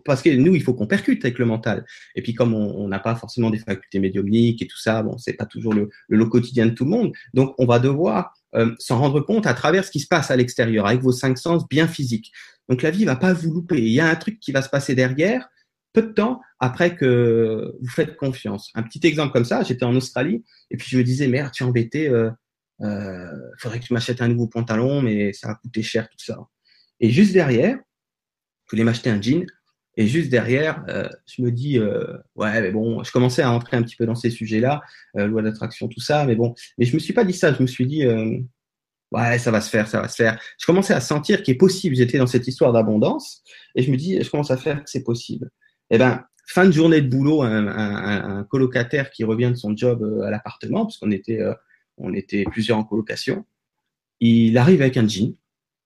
parce 0.05 0.21
que 0.21 0.29
nous, 0.29 0.55
il 0.55 0.63
faut 0.63 0.73
qu'on 0.73 0.87
percute 0.87 1.23
avec 1.23 1.39
le 1.39 1.45
mental. 1.45 1.85
Et 2.15 2.21
puis 2.21 2.33
comme 2.33 2.53
on 2.53 2.87
n'a 2.87 2.99
pas 2.99 3.15
forcément 3.15 3.49
des 3.49 3.59
facultés 3.59 3.99
médiumniques 3.99 4.61
et 4.61 4.67
tout 4.67 4.79
ça, 4.79 5.01
bon, 5.03 5.17
c'est 5.17 5.33
pas 5.33 5.45
toujours 5.45 5.73
le, 5.73 5.89
le, 6.07 6.17
lot 6.17 6.27
quotidien 6.27 6.65
de 6.65 6.71
tout 6.71 6.83
le 6.83 6.89
monde. 6.89 7.13
Donc 7.33 7.55
on 7.57 7.65
va 7.65 7.79
devoir 7.79 8.33
euh, 8.55 8.75
s'en 8.79 8.99
rendre 8.99 9.21
compte 9.21 9.47
à 9.47 9.53
travers 9.53 9.85
ce 9.85 9.91
qui 9.91 9.99
se 9.99 10.07
passe 10.07 10.29
à 10.29 10.35
l'extérieur, 10.35 10.85
avec 10.85 11.01
vos 11.01 11.13
cinq 11.13 11.37
sens 11.37 11.67
bien 11.67 11.87
physiques. 11.87 12.31
Donc 12.67 12.81
la 12.81 12.91
vie 12.91 13.05
va 13.05 13.15
pas 13.15 13.33
vous 13.33 13.51
louper. 13.51 13.77
Il 13.77 13.93
y 13.93 13.99
a 13.99 14.09
un 14.09 14.15
truc 14.15 14.39
qui 14.39 14.51
va 14.51 14.61
se 14.61 14.69
passer 14.69 14.93
derrière, 14.93 15.47
peu 15.93 16.01
de 16.01 16.11
temps 16.11 16.41
après 16.59 16.95
que 16.95 17.73
vous 17.81 17.89
faites 17.89 18.15
confiance. 18.17 18.71
Un 18.75 18.83
petit 18.83 19.05
exemple 19.07 19.31
comme 19.31 19.45
ça, 19.45 19.63
j'étais 19.63 19.85
en 19.85 19.95
Australie 19.95 20.43
et 20.69 20.77
puis 20.77 20.87
je 20.89 20.97
me 20.97 21.03
disais 21.03 21.27
merde, 21.27 21.51
tu 21.53 21.63
es 21.63 21.65
embêté, 21.65 22.07
euh, 22.07 22.29
euh, 22.81 23.31
faudrait 23.57 23.79
que 23.79 23.85
tu 23.85 23.93
m'achètes 23.93 24.21
un 24.21 24.27
nouveau 24.27 24.47
pantalon, 24.47 25.01
mais 25.01 25.33
ça 25.33 25.47
va 25.47 25.55
coûter 25.55 25.81
cher 25.81 26.09
tout 26.09 26.17
ça. 26.19 26.37
Et 26.99 27.09
juste 27.09 27.33
derrière, 27.33 27.77
je 28.65 28.71
voulais 28.71 28.83
m'acheter 28.83 29.09
un 29.09 29.21
jean. 29.21 29.45
Et 29.97 30.07
juste 30.07 30.29
derrière, 30.29 30.83
euh, 30.87 31.09
je 31.25 31.41
me 31.41 31.51
dis, 31.51 31.77
euh, 31.77 32.17
ouais, 32.35 32.61
mais 32.61 32.71
bon, 32.71 33.03
je 33.03 33.11
commençais 33.11 33.41
à 33.41 33.51
entrer 33.51 33.75
un 33.75 33.83
petit 33.83 33.95
peu 33.95 34.05
dans 34.05 34.15
ces 34.15 34.29
sujets-là, 34.29 34.81
euh, 35.17 35.27
loi 35.27 35.41
d'attraction, 35.41 35.87
tout 35.87 35.99
ça, 35.99 36.25
mais 36.25 36.35
bon, 36.35 36.55
mais 36.77 36.85
je 36.85 36.93
me 36.93 36.99
suis 36.99 37.13
pas 37.13 37.25
dit 37.25 37.33
ça. 37.33 37.53
Je 37.53 37.61
me 37.61 37.67
suis 37.67 37.85
dit, 37.85 38.05
euh, 38.05 38.37
ouais, 39.11 39.37
ça 39.37 39.51
va 39.51 39.59
se 39.59 39.69
faire, 39.69 39.87
ça 39.87 40.01
va 40.01 40.07
se 40.07 40.15
faire. 40.15 40.39
Je 40.59 40.65
commençais 40.65 40.93
à 40.93 41.01
sentir 41.01 41.43
qu'il 41.43 41.53
est 41.55 41.57
possible. 41.57 41.95
J'étais 41.95 42.17
dans 42.17 42.27
cette 42.27 42.47
histoire 42.47 42.71
d'abondance, 42.71 43.43
et 43.75 43.83
je 43.83 43.91
me 43.91 43.97
dis, 43.97 44.21
je 44.21 44.29
commence 44.29 44.51
à 44.51 44.57
faire 44.57 44.83
que 44.83 44.89
c'est 44.89 45.03
possible. 45.03 45.49
Eh 45.89 45.97
ben, 45.97 46.23
fin 46.47 46.65
de 46.65 46.71
journée 46.71 47.01
de 47.01 47.09
boulot, 47.09 47.41
un, 47.41 47.67
un, 47.67 48.37
un 48.37 48.43
colocataire 48.45 49.11
qui 49.11 49.25
revient 49.25 49.49
de 49.49 49.55
son 49.55 49.75
job 49.75 50.03
euh, 50.03 50.21
à 50.21 50.31
l'appartement, 50.31 50.85
parce 50.85 50.97
qu'on 50.97 51.11
était, 51.11 51.41
on 51.97 52.13
était 52.13 52.45
plusieurs 52.45 52.77
en 52.77 52.85
colocation, 52.85 53.45
il 54.21 54.57
arrive 54.57 54.81
avec 54.81 54.95
un 54.95 55.07
jean 55.07 55.35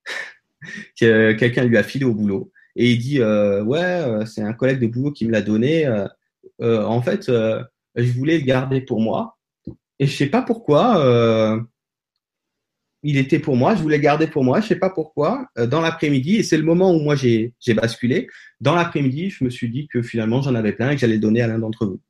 que 1.00 1.32
quelqu'un 1.34 1.64
lui 1.64 1.78
a 1.78 1.84
filé 1.84 2.06
au 2.06 2.14
boulot 2.14 2.52
et 2.76 2.92
il 2.92 3.00
dit 3.00 3.22
euh, 3.22 3.64
ouais 3.64 3.80
euh, 3.80 4.26
c'est 4.26 4.42
un 4.42 4.54
collègue 4.54 4.80
de 4.80 4.88
boulot 4.88 5.12
qui 5.12 5.26
me 5.26 5.32
l'a 5.32 5.42
donné 5.42 5.86
euh, 5.86 6.84
en 6.86 7.02
fait 7.02 7.28
je 7.28 8.12
voulais 8.14 8.38
le 8.38 8.46
garder 8.46 8.82
pour 8.82 9.02
moi 9.02 9.38
et 10.00 10.08
je 10.08 10.16
sais 10.16 10.28
pas 10.28 10.42
pourquoi 10.42 11.66
il 13.04 13.18
était 13.18 13.40
pour 13.40 13.56
moi 13.56 13.76
je 13.76 13.82
voulais 13.82 13.98
le 13.98 14.04
garder 14.04 14.28
pour 14.28 14.44
moi 14.44 14.62
je 14.62 14.68
sais 14.68 14.76
pas 14.76 14.90
pourquoi 14.90 15.48
dans 15.56 15.82
l'après-midi 15.82 16.38
et 16.38 16.44
c'est 16.44 16.58
le 16.58 16.64
moment 16.64 16.94
où 16.94 17.00
moi 17.00 17.16
j'ai 17.16 17.54
j'ai 17.60 17.74
basculé 17.74 18.28
dans 18.60 18.76
l'après-midi 18.76 19.30
je 19.30 19.44
me 19.44 19.50
suis 19.50 19.70
dit 19.70 19.88
que 19.88 20.02
finalement 20.02 20.42
j'en 20.42 20.56
avais 20.56 20.74
plein 20.74 20.92
et 20.92 20.96
que 20.96 21.02
j'allais 21.02 21.16
le 21.16 21.20
donner 21.22 21.42
à 21.42 21.48
l'un 21.48 21.60
d'entre 21.60 21.86
vous 21.86 22.02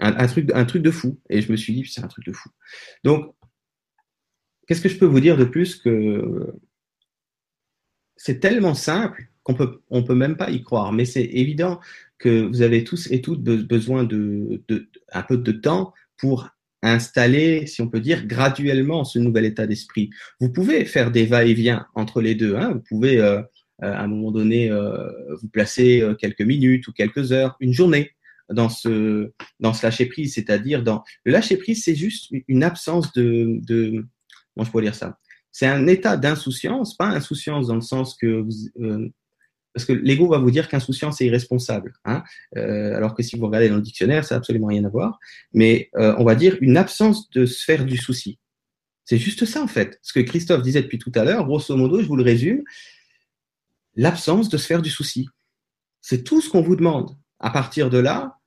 un, 0.00 0.26
truc, 0.26 0.50
un 0.54 0.64
truc 0.64 0.82
de 0.82 0.90
fou. 0.90 1.20
Et 1.28 1.42
je 1.42 1.52
me 1.52 1.56
suis 1.56 1.74
dit, 1.74 1.86
c'est 1.86 2.02
un 2.02 2.08
truc 2.08 2.24
de 2.24 2.32
fou. 2.32 2.48
Donc, 3.04 3.34
qu'est-ce 4.66 4.80
que 4.80 4.88
je 4.88 4.98
peux 4.98 5.06
vous 5.06 5.20
dire 5.20 5.36
de 5.36 5.44
plus 5.44 5.76
que 5.76 6.54
c'est 8.22 8.38
tellement 8.38 8.74
simple 8.74 9.28
qu'on 9.42 9.54
peut, 9.54 9.80
on 9.88 10.02
peut 10.02 10.14
même 10.14 10.36
pas 10.36 10.50
y 10.50 10.62
croire. 10.62 10.92
Mais 10.92 11.06
c'est 11.06 11.24
évident 11.24 11.80
que 12.18 12.42
vous 12.42 12.60
avez 12.60 12.84
tous 12.84 13.10
et 13.10 13.22
toutes 13.22 13.42
besoin 13.42 14.04
de, 14.04 14.62
de, 14.68 14.90
un 15.10 15.22
peu 15.22 15.38
de 15.38 15.52
temps 15.52 15.94
pour 16.18 16.50
installer, 16.82 17.66
si 17.66 17.80
on 17.80 17.88
peut 17.88 18.00
dire, 18.00 18.26
graduellement 18.26 19.04
ce 19.04 19.18
nouvel 19.18 19.46
état 19.46 19.66
d'esprit. 19.66 20.10
Vous 20.38 20.52
pouvez 20.52 20.84
faire 20.84 21.10
des 21.10 21.24
va-et-vient 21.24 21.86
entre 21.94 22.20
les 22.20 22.34
deux. 22.34 22.56
Hein. 22.56 22.72
Vous 22.74 22.82
pouvez, 22.86 23.18
euh, 23.18 23.38
euh, 23.82 23.94
à 23.94 24.02
un 24.02 24.06
moment 24.06 24.32
donné, 24.32 24.70
euh, 24.70 25.08
vous 25.40 25.48
placer 25.48 26.06
quelques 26.18 26.42
minutes 26.42 26.88
ou 26.88 26.92
quelques 26.92 27.32
heures, 27.32 27.56
une 27.58 27.72
journée 27.72 28.10
dans 28.50 28.68
ce 28.68 29.32
dans 29.60 29.72
ce 29.72 29.86
lâcher 29.86 30.06
prise, 30.06 30.34
c'est-à-dire 30.34 30.82
dans 30.82 31.04
le 31.24 31.32
lâcher 31.32 31.56
prise, 31.56 31.84
c'est 31.84 31.94
juste 31.94 32.30
une 32.48 32.64
absence 32.64 33.12
de 33.14 33.60
de 33.66 34.04
comment 34.54 34.66
je 34.66 34.70
pourrais 34.70 34.84
dire 34.84 34.94
ça? 34.94 35.19
C'est 35.52 35.66
un 35.66 35.86
état 35.86 36.16
d'insouciance, 36.16 36.96
pas 36.96 37.08
insouciance 37.08 37.66
dans 37.68 37.74
le 37.74 37.80
sens 37.80 38.14
que 38.14 38.42
vous, 38.42 39.10
parce 39.74 39.84
que 39.84 39.92
l'ego 39.92 40.28
va 40.28 40.38
vous 40.38 40.50
dire 40.50 40.68
qu'insouciance 40.68 41.20
est 41.20 41.26
irresponsable, 41.26 41.92
hein 42.04 42.24
euh, 42.56 42.96
alors 42.96 43.14
que 43.14 43.22
si 43.22 43.36
vous 43.36 43.46
regardez 43.46 43.68
dans 43.68 43.76
le 43.76 43.82
dictionnaire, 43.82 44.24
ça 44.24 44.34
n'a 44.34 44.38
absolument 44.38 44.66
rien 44.68 44.84
à 44.84 44.88
voir. 44.88 45.18
Mais 45.52 45.90
euh, 45.96 46.14
on 46.18 46.24
va 46.24 46.34
dire 46.34 46.56
une 46.60 46.76
absence 46.76 47.30
de 47.30 47.46
sphère 47.46 47.84
du 47.84 47.96
souci. 47.96 48.38
C'est 49.04 49.18
juste 49.18 49.44
ça 49.44 49.62
en 49.62 49.66
fait. 49.66 49.98
Ce 50.02 50.12
que 50.12 50.20
Christophe 50.20 50.62
disait 50.62 50.82
depuis 50.82 50.98
tout 50.98 51.12
à 51.14 51.24
l'heure, 51.24 51.44
grosso 51.44 51.76
modo, 51.76 52.00
je 52.00 52.06
vous 52.06 52.16
le 52.16 52.22
résume, 52.22 52.62
l'absence 53.94 54.48
de 54.48 54.56
sphère 54.56 54.82
du 54.82 54.90
souci. 54.90 55.28
C'est 56.00 56.24
tout 56.24 56.40
ce 56.40 56.48
qu'on 56.48 56.62
vous 56.62 56.76
demande. 56.76 57.16
À 57.38 57.50
partir 57.50 57.90
de 57.90 57.98
là, 57.98 58.38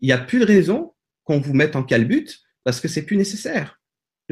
il 0.00 0.06
n'y 0.06 0.12
a 0.12 0.18
plus 0.18 0.40
de 0.40 0.44
raison 0.44 0.94
qu'on 1.24 1.40
vous 1.40 1.54
mette 1.54 1.76
en 1.76 1.82
calbute 1.82 2.40
parce 2.64 2.80
que 2.80 2.88
c'est 2.88 3.02
plus 3.02 3.16
nécessaire 3.16 3.80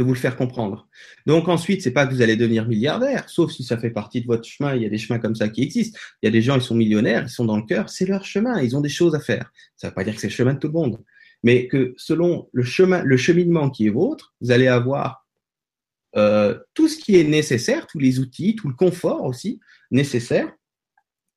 vous 0.02 0.12
le 0.12 0.18
faire 0.18 0.36
comprendre. 0.36 0.88
Donc 1.26 1.48
ensuite, 1.48 1.82
c'est 1.82 1.90
pas 1.90 2.06
que 2.06 2.12
vous 2.12 2.22
allez 2.22 2.36
devenir 2.36 2.66
milliardaire, 2.66 3.28
sauf 3.28 3.50
si 3.52 3.64
ça 3.64 3.78
fait 3.78 3.90
partie 3.90 4.20
de 4.20 4.26
votre 4.26 4.44
chemin. 4.44 4.74
Il 4.74 4.82
y 4.82 4.86
a 4.86 4.88
des 4.88 4.98
chemins 4.98 5.18
comme 5.18 5.34
ça 5.34 5.48
qui 5.48 5.62
existent. 5.62 5.98
Il 6.22 6.26
y 6.26 6.28
a 6.28 6.32
des 6.32 6.42
gens, 6.42 6.56
ils 6.56 6.62
sont 6.62 6.74
millionnaires, 6.74 7.24
ils 7.24 7.30
sont 7.30 7.44
dans 7.44 7.56
le 7.56 7.64
cœur, 7.64 7.88
c'est 7.88 8.06
leur 8.06 8.24
chemin, 8.24 8.60
ils 8.60 8.76
ont 8.76 8.80
des 8.80 8.88
choses 8.88 9.14
à 9.14 9.20
faire. 9.20 9.52
Ça 9.76 9.86
ne 9.86 9.90
veut 9.90 9.94
pas 9.94 10.04
dire 10.04 10.14
que 10.14 10.20
c'est 10.20 10.28
le 10.28 10.32
chemin 10.32 10.54
de 10.54 10.58
tout 10.58 10.68
le 10.68 10.74
monde, 10.74 10.98
mais 11.42 11.68
que 11.68 11.94
selon 11.96 12.48
le 12.52 12.62
chemin, 12.62 13.02
le 13.02 13.16
cheminement 13.16 13.70
qui 13.70 13.86
est 13.86 13.90
vôtre, 13.90 14.34
vous 14.40 14.50
allez 14.50 14.68
avoir 14.68 15.26
euh, 16.16 16.58
tout 16.74 16.88
ce 16.88 16.98
qui 16.98 17.16
est 17.16 17.24
nécessaire, 17.24 17.86
tous 17.86 17.98
les 17.98 18.18
outils, 18.18 18.56
tout 18.56 18.68
le 18.68 18.74
confort 18.74 19.24
aussi 19.24 19.60
nécessaire, 19.90 20.52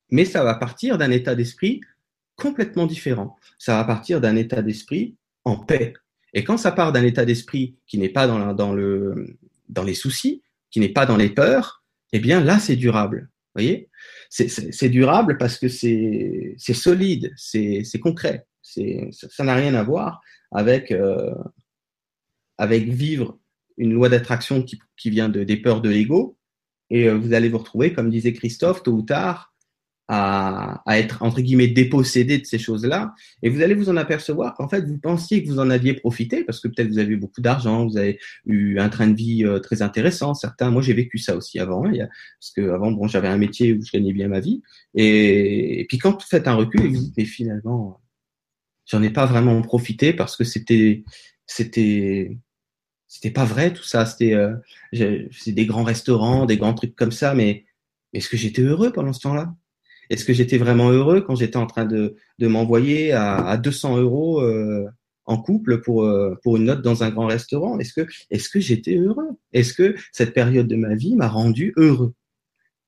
mais 0.09 0.25
ça 0.25 0.43
va 0.43 0.55
partir 0.55 0.97
d'un 0.97 1.11
état 1.11 1.35
d'esprit 1.35 1.81
complètement 2.35 2.87
différent. 2.87 3.35
Ça 3.57 3.77
va 3.77 3.83
partir 3.83 4.21
d'un 4.21 4.35
état 4.35 4.61
d'esprit 4.61 5.15
en 5.45 5.57
paix, 5.57 5.93
et 6.33 6.43
quand 6.43 6.57
ça 6.57 6.71
part 6.71 6.91
d'un 6.91 7.03
état 7.03 7.25
d'esprit 7.25 7.75
qui 7.85 7.97
n'est 7.97 8.09
pas 8.09 8.27
dans, 8.27 8.73
le, 8.73 9.37
dans 9.69 9.83
les 9.83 9.93
soucis, 9.93 10.41
qui 10.71 10.79
n'est 10.79 10.89
pas 10.89 11.05
dans 11.05 11.17
les 11.17 11.29
peurs, 11.29 11.83
eh 12.11 12.19
bien 12.19 12.43
là, 12.43 12.59
c'est 12.59 12.75
durable. 12.75 13.29
Vous 13.55 13.61
voyez? 13.61 13.89
C'est 14.29 14.89
durable 14.89 15.37
parce 15.37 15.59
que 15.59 15.67
c'est 15.67 16.55
solide, 16.57 17.33
c'est 17.37 17.99
concret. 18.01 18.47
Ça 18.61 19.43
n'a 19.43 19.55
rien 19.55 19.75
à 19.75 19.83
voir 19.83 20.21
avec, 20.51 20.91
euh, 20.91 21.33
avec 22.57 22.87
vivre 22.87 23.37
une 23.77 23.93
loi 23.93 24.09
d'attraction 24.09 24.63
qui, 24.63 25.09
vient 25.09 25.29
de, 25.29 25.43
des 25.43 25.57
peurs 25.57 25.81
de 25.81 25.89
l'ego. 25.89 26.37
Et 26.89 27.09
euh, 27.09 27.17
vous 27.17 27.33
allez 27.33 27.49
vous 27.49 27.57
retrouver, 27.59 27.93
comme 27.93 28.09
disait 28.09 28.33
Christophe, 28.33 28.83
tôt 28.83 28.93
ou 28.93 29.01
tard, 29.01 29.52
à, 30.07 30.83
être 30.89 31.23
entre 31.23 31.41
guillemets 31.41 31.67
dépossédé 31.67 32.37
de 32.37 32.45
ces 32.45 32.59
choses-là, 32.59 33.13
et 33.41 33.49
vous 33.49 33.61
allez 33.61 33.73
vous 33.73 33.89
en 33.89 33.97
apercevoir 33.97 34.53
qu'en 34.55 34.67
fait 34.67 34.81
vous 34.85 34.97
pensiez 34.97 35.43
que 35.43 35.49
vous 35.49 35.59
en 35.59 35.69
aviez 35.69 35.93
profité 35.93 36.43
parce 36.43 36.59
que 36.59 36.67
peut-être 36.67 36.89
vous 36.89 36.99
avez 36.99 37.13
eu 37.13 37.17
beaucoup 37.17 37.41
d'argent, 37.41 37.87
vous 37.87 37.97
avez 37.97 38.19
eu 38.45 38.79
un 38.79 38.89
train 38.89 39.07
de 39.07 39.15
vie 39.15 39.45
euh, 39.45 39.59
très 39.59 39.81
intéressant. 39.81 40.33
Certains, 40.33 40.71
moi 40.71 40.81
j'ai 40.81 40.93
vécu 40.93 41.17
ça 41.17 41.35
aussi 41.35 41.59
avant, 41.59 41.85
hein, 41.85 42.07
parce 42.39 42.51
que 42.55 42.69
avant 42.71 42.91
bon 42.91 43.07
j'avais 43.07 43.29
un 43.29 43.37
métier 43.37 43.73
où 43.73 43.81
je 43.83 43.91
gagnais 43.91 44.13
bien 44.13 44.27
ma 44.27 44.39
vie, 44.39 44.61
et, 44.95 45.85
puis 45.87 45.97
quand 45.97 46.11
vous 46.11 46.27
faites 46.27 46.47
un 46.47 46.55
recul, 46.55 46.81
vous 46.81 46.97
dites 46.97 47.17
mais 47.17 47.25
finalement 47.25 48.01
j'en 48.85 49.01
ai 49.01 49.09
pas 49.09 49.25
vraiment 49.25 49.61
profité 49.61 50.13
parce 50.13 50.35
que 50.35 50.43
c'était 50.43 51.03
c'était 51.45 52.37
c'était 53.07 53.31
pas 53.31 53.45
vrai 53.45 53.71
tout 53.73 53.83
ça, 53.83 54.05
c'était 54.05 54.33
euh, 54.33 54.55
des 54.91 55.65
grands 55.65 55.83
restaurants, 55.83 56.45
des 56.45 56.57
grands 56.57 56.73
trucs 56.73 56.95
comme 56.95 57.11
ça, 57.11 57.35
mais 57.35 57.65
est-ce 58.13 58.27
que 58.29 58.37
j'étais 58.37 58.61
heureux 58.61 58.91
pendant 58.91 59.13
ce 59.13 59.21
temps-là? 59.21 59.53
Est-ce 60.13 60.25
que 60.25 60.33
j'étais 60.33 60.59
vraiment 60.59 60.91
heureux 60.91 61.21
quand 61.21 61.35
j'étais 61.35 61.57
en 61.57 61.65
train 61.65 61.85
de, 61.85 62.15
m'envoyer 62.39 63.13
à, 63.13 63.35
à, 63.35 63.57
200 63.57 63.97
euros 63.97 64.41
euh, 64.41 64.87
en 65.25 65.41
couple 65.41 65.81
pour, 65.81 66.03
euh, 66.03 66.35
pour 66.43 66.57
une 66.57 66.65
note 66.65 66.83
dans 66.83 67.03
un 67.03 67.09
grand 67.09 67.25
restaurant? 67.25 67.79
Est-ce 67.79 67.93
que, 67.93 68.59
j'étais 68.59 68.95
heureux? 68.95 69.29
Est-ce 69.53 69.73
que 69.73 69.95
cette 70.11 70.35
période 70.35 70.67
de 70.67 70.75
ma 70.75 70.93
vie 70.93 71.15
m'a 71.15 71.27
rendu 71.27 71.73
heureux? 71.77 72.13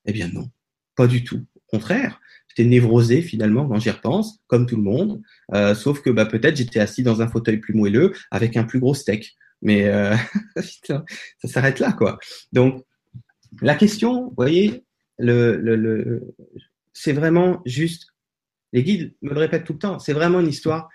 Eh 0.05 0.13
bien 0.13 0.29
non, 0.31 0.51
pas 0.95 1.07
du 1.07 1.23
tout. 1.23 1.43
Au 1.55 1.77
contraire, 1.77 2.21
j'étais 2.47 2.69
névrosé 2.69 3.23
finalement 3.23 3.67
quand 3.67 3.79
j'y 3.79 3.89
repense, 3.89 4.39
comme 4.45 4.67
tout 4.67 4.75
le 4.75 4.83
monde, 4.83 5.19
euh, 5.55 5.73
sauf 5.73 6.01
que 6.03 6.11
bah, 6.11 6.27
peut-être 6.27 6.57
j'étais 6.57 6.79
assis 6.79 7.01
dans 7.01 7.23
un 7.23 7.27
fauteuil 7.27 7.57
plus 7.57 7.73
moelleux 7.73 8.13
avec 8.29 8.55
un 8.55 8.65
plus 8.65 8.79
gros 8.79 8.93
steak. 8.93 9.35
Mais 9.63 9.91
ça 10.83 11.03
s'arrête 11.43 11.79
là, 11.79 11.91
quoi. 11.91 12.19
Donc, 12.53 12.83
la 13.61 13.73
question, 13.73 14.25
vous 14.25 14.33
voyez, 14.37 14.83
le, 15.17 15.55
le, 15.55 16.35
c'est 16.95 17.13
vraiment 17.13 17.61
juste, 17.65 18.07
les 18.71 18.81
guides 18.81 19.13
me 19.21 19.33
le 19.33 19.39
répètent 19.39 19.65
tout 19.65 19.73
le 19.73 19.79
temps, 19.79 19.99
c'est 19.99 20.13
vraiment 20.13 20.39
une 20.39 20.47
histoire, 20.47 20.89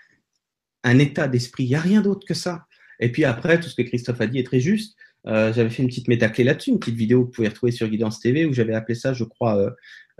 un 0.83 0.97
état 0.97 1.27
d'esprit. 1.27 1.63
Il 1.63 1.69
n'y 1.69 1.75
a 1.75 1.79
rien 1.79 2.01
d'autre 2.01 2.27
que 2.27 2.33
ça. 2.33 2.65
Et 2.99 3.11
puis 3.11 3.23
après, 3.23 3.59
tout 3.59 3.69
ce 3.69 3.75
que 3.75 3.83
Christophe 3.83 4.19
a 4.19 4.27
dit 4.27 4.39
est 4.39 4.45
très 4.45 4.59
juste. 4.59 4.97
Euh, 5.27 5.53
j'avais 5.53 5.69
fait 5.69 5.83
une 5.83 5.89
petite 5.89 6.07
métaclé 6.07 6.43
là-dessus, 6.43 6.71
une 6.71 6.79
petite 6.79 6.95
vidéo 6.95 7.21
que 7.21 7.25
vous 7.27 7.31
pouvez 7.31 7.47
retrouver 7.47 7.71
sur 7.71 7.87
Guidance 7.87 8.19
TV 8.19 8.45
où 8.45 8.53
j'avais 8.53 8.73
appelé 8.73 8.95
ça, 8.95 9.13
je 9.13 9.23
crois, 9.23 9.57
euh, 9.57 9.69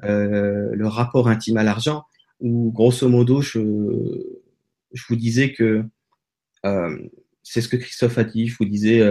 euh, 0.03 0.69
le 0.71 0.87
rapport 0.87 1.27
intime 1.27 1.57
à 1.57 1.63
l'argent, 1.63 2.03
où 2.39 2.71
grosso 2.71 3.09
modo, 3.09 3.41
je, 3.41 3.59
je 4.93 5.03
vous 5.09 5.15
disais 5.15 5.51
que 5.53 5.83
c'est 7.41 7.61
ce 7.61 7.67
que 7.67 7.77
Christophe 7.77 8.19
a 8.19 8.23
dit. 8.23 8.47
Je 8.47 8.55
vous 8.59 8.65
disais, 8.65 9.01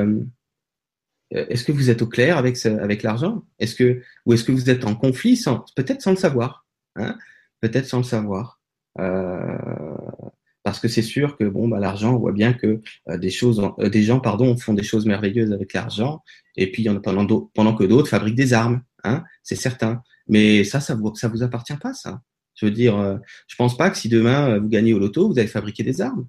est-ce 1.31 1.65
que 1.65 1.73
vous 1.73 1.91
êtes 1.91 2.03
au 2.03 2.07
clair 2.07 2.37
avec, 2.37 2.65
avec 2.67 3.03
l'argent? 3.03 3.45
Est-ce 3.59 3.75
que 3.75 4.03
ou 4.27 4.33
est-ce 4.33 4.45
que 4.45 4.53
vous 4.53 4.69
êtes 4.69 4.85
en 4.85 4.95
conflit 4.95 5.37
sans 5.37 5.65
peut-être 5.77 6.03
sans 6.03 6.11
le 6.11 6.17
savoir 6.17 6.67
hein? 6.97 7.17
Peut-être 7.61 7.87
sans 7.87 7.99
le 7.99 8.05
savoir. 8.05 8.61
Euh, 8.99 9.97
parce 10.63 10.81
que 10.81 10.89
c'est 10.89 11.03
sûr 11.03 11.37
que 11.37 11.45
bon 11.45 11.69
bah 11.69 11.79
l'argent 11.79 12.15
on 12.15 12.19
voit 12.19 12.33
bien 12.33 12.53
que 12.53 12.83
euh, 13.09 13.17
des 13.17 13.31
choses 13.31 13.63
euh, 13.79 13.89
des 13.89 14.03
gens 14.03 14.21
pardon 14.21 14.57
font 14.57 14.75
des 14.75 14.83
choses 14.83 15.07
merveilleuses 15.07 15.53
avec 15.53 15.73
l'argent. 15.73 16.23
Et 16.57 16.71
puis 16.71 16.83
il 16.83 16.87
y 16.87 16.89
en 16.89 16.97
a 16.97 17.01
pendant, 17.01 17.51
pendant 17.55 17.75
que 17.75 17.85
d'autres 17.85 18.09
fabriquent 18.09 18.35
des 18.35 18.53
armes 18.53 18.83
hein 19.05 19.25
c'est 19.43 19.57
certain. 19.57 20.03
Mais 20.27 20.65
ça 20.65 20.81
ça 20.81 20.95
vous 20.95 21.15
ça 21.15 21.29
vous 21.29 21.43
appartient 21.43 21.77
pas 21.77 21.95
ça. 21.95 22.23
Je 22.55 22.67
veux 22.67 22.73
dire 22.73 23.21
je 23.47 23.57
pense 23.57 23.77
pas 23.77 23.91
que 23.91 23.97
si 23.97 24.09
demain 24.09 24.59
vous 24.59 24.69
gagnez 24.69 24.93
au 24.93 24.99
loto 24.99 25.29
vous 25.29 25.39
allez 25.39 25.49
fabriquer 25.49 25.83
des 25.85 26.01
armes 26.01 26.27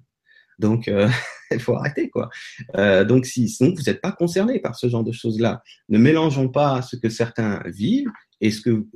donc, 0.62 0.88
euh, 0.88 1.08
il 1.50 1.60
faut 1.60 1.74
arrêter, 1.74 2.08
quoi. 2.08 2.30
Euh, 2.76 3.04
donc, 3.04 3.26
si, 3.26 3.48
sinon, 3.48 3.74
vous 3.74 3.82
n'êtes 3.82 4.00
pas 4.00 4.12
concerné 4.12 4.60
par 4.60 4.76
ce 4.76 4.88
genre 4.88 5.04
de 5.04 5.12
choses-là. 5.12 5.62
Ne 5.90 5.98
mélangeons 5.98 6.48
pas 6.48 6.80
ce 6.80 6.96
que 6.96 7.10
certains 7.10 7.62
vivent 7.66 8.10
et, 8.40 8.50
ce 8.50 8.62
que, 8.62 8.86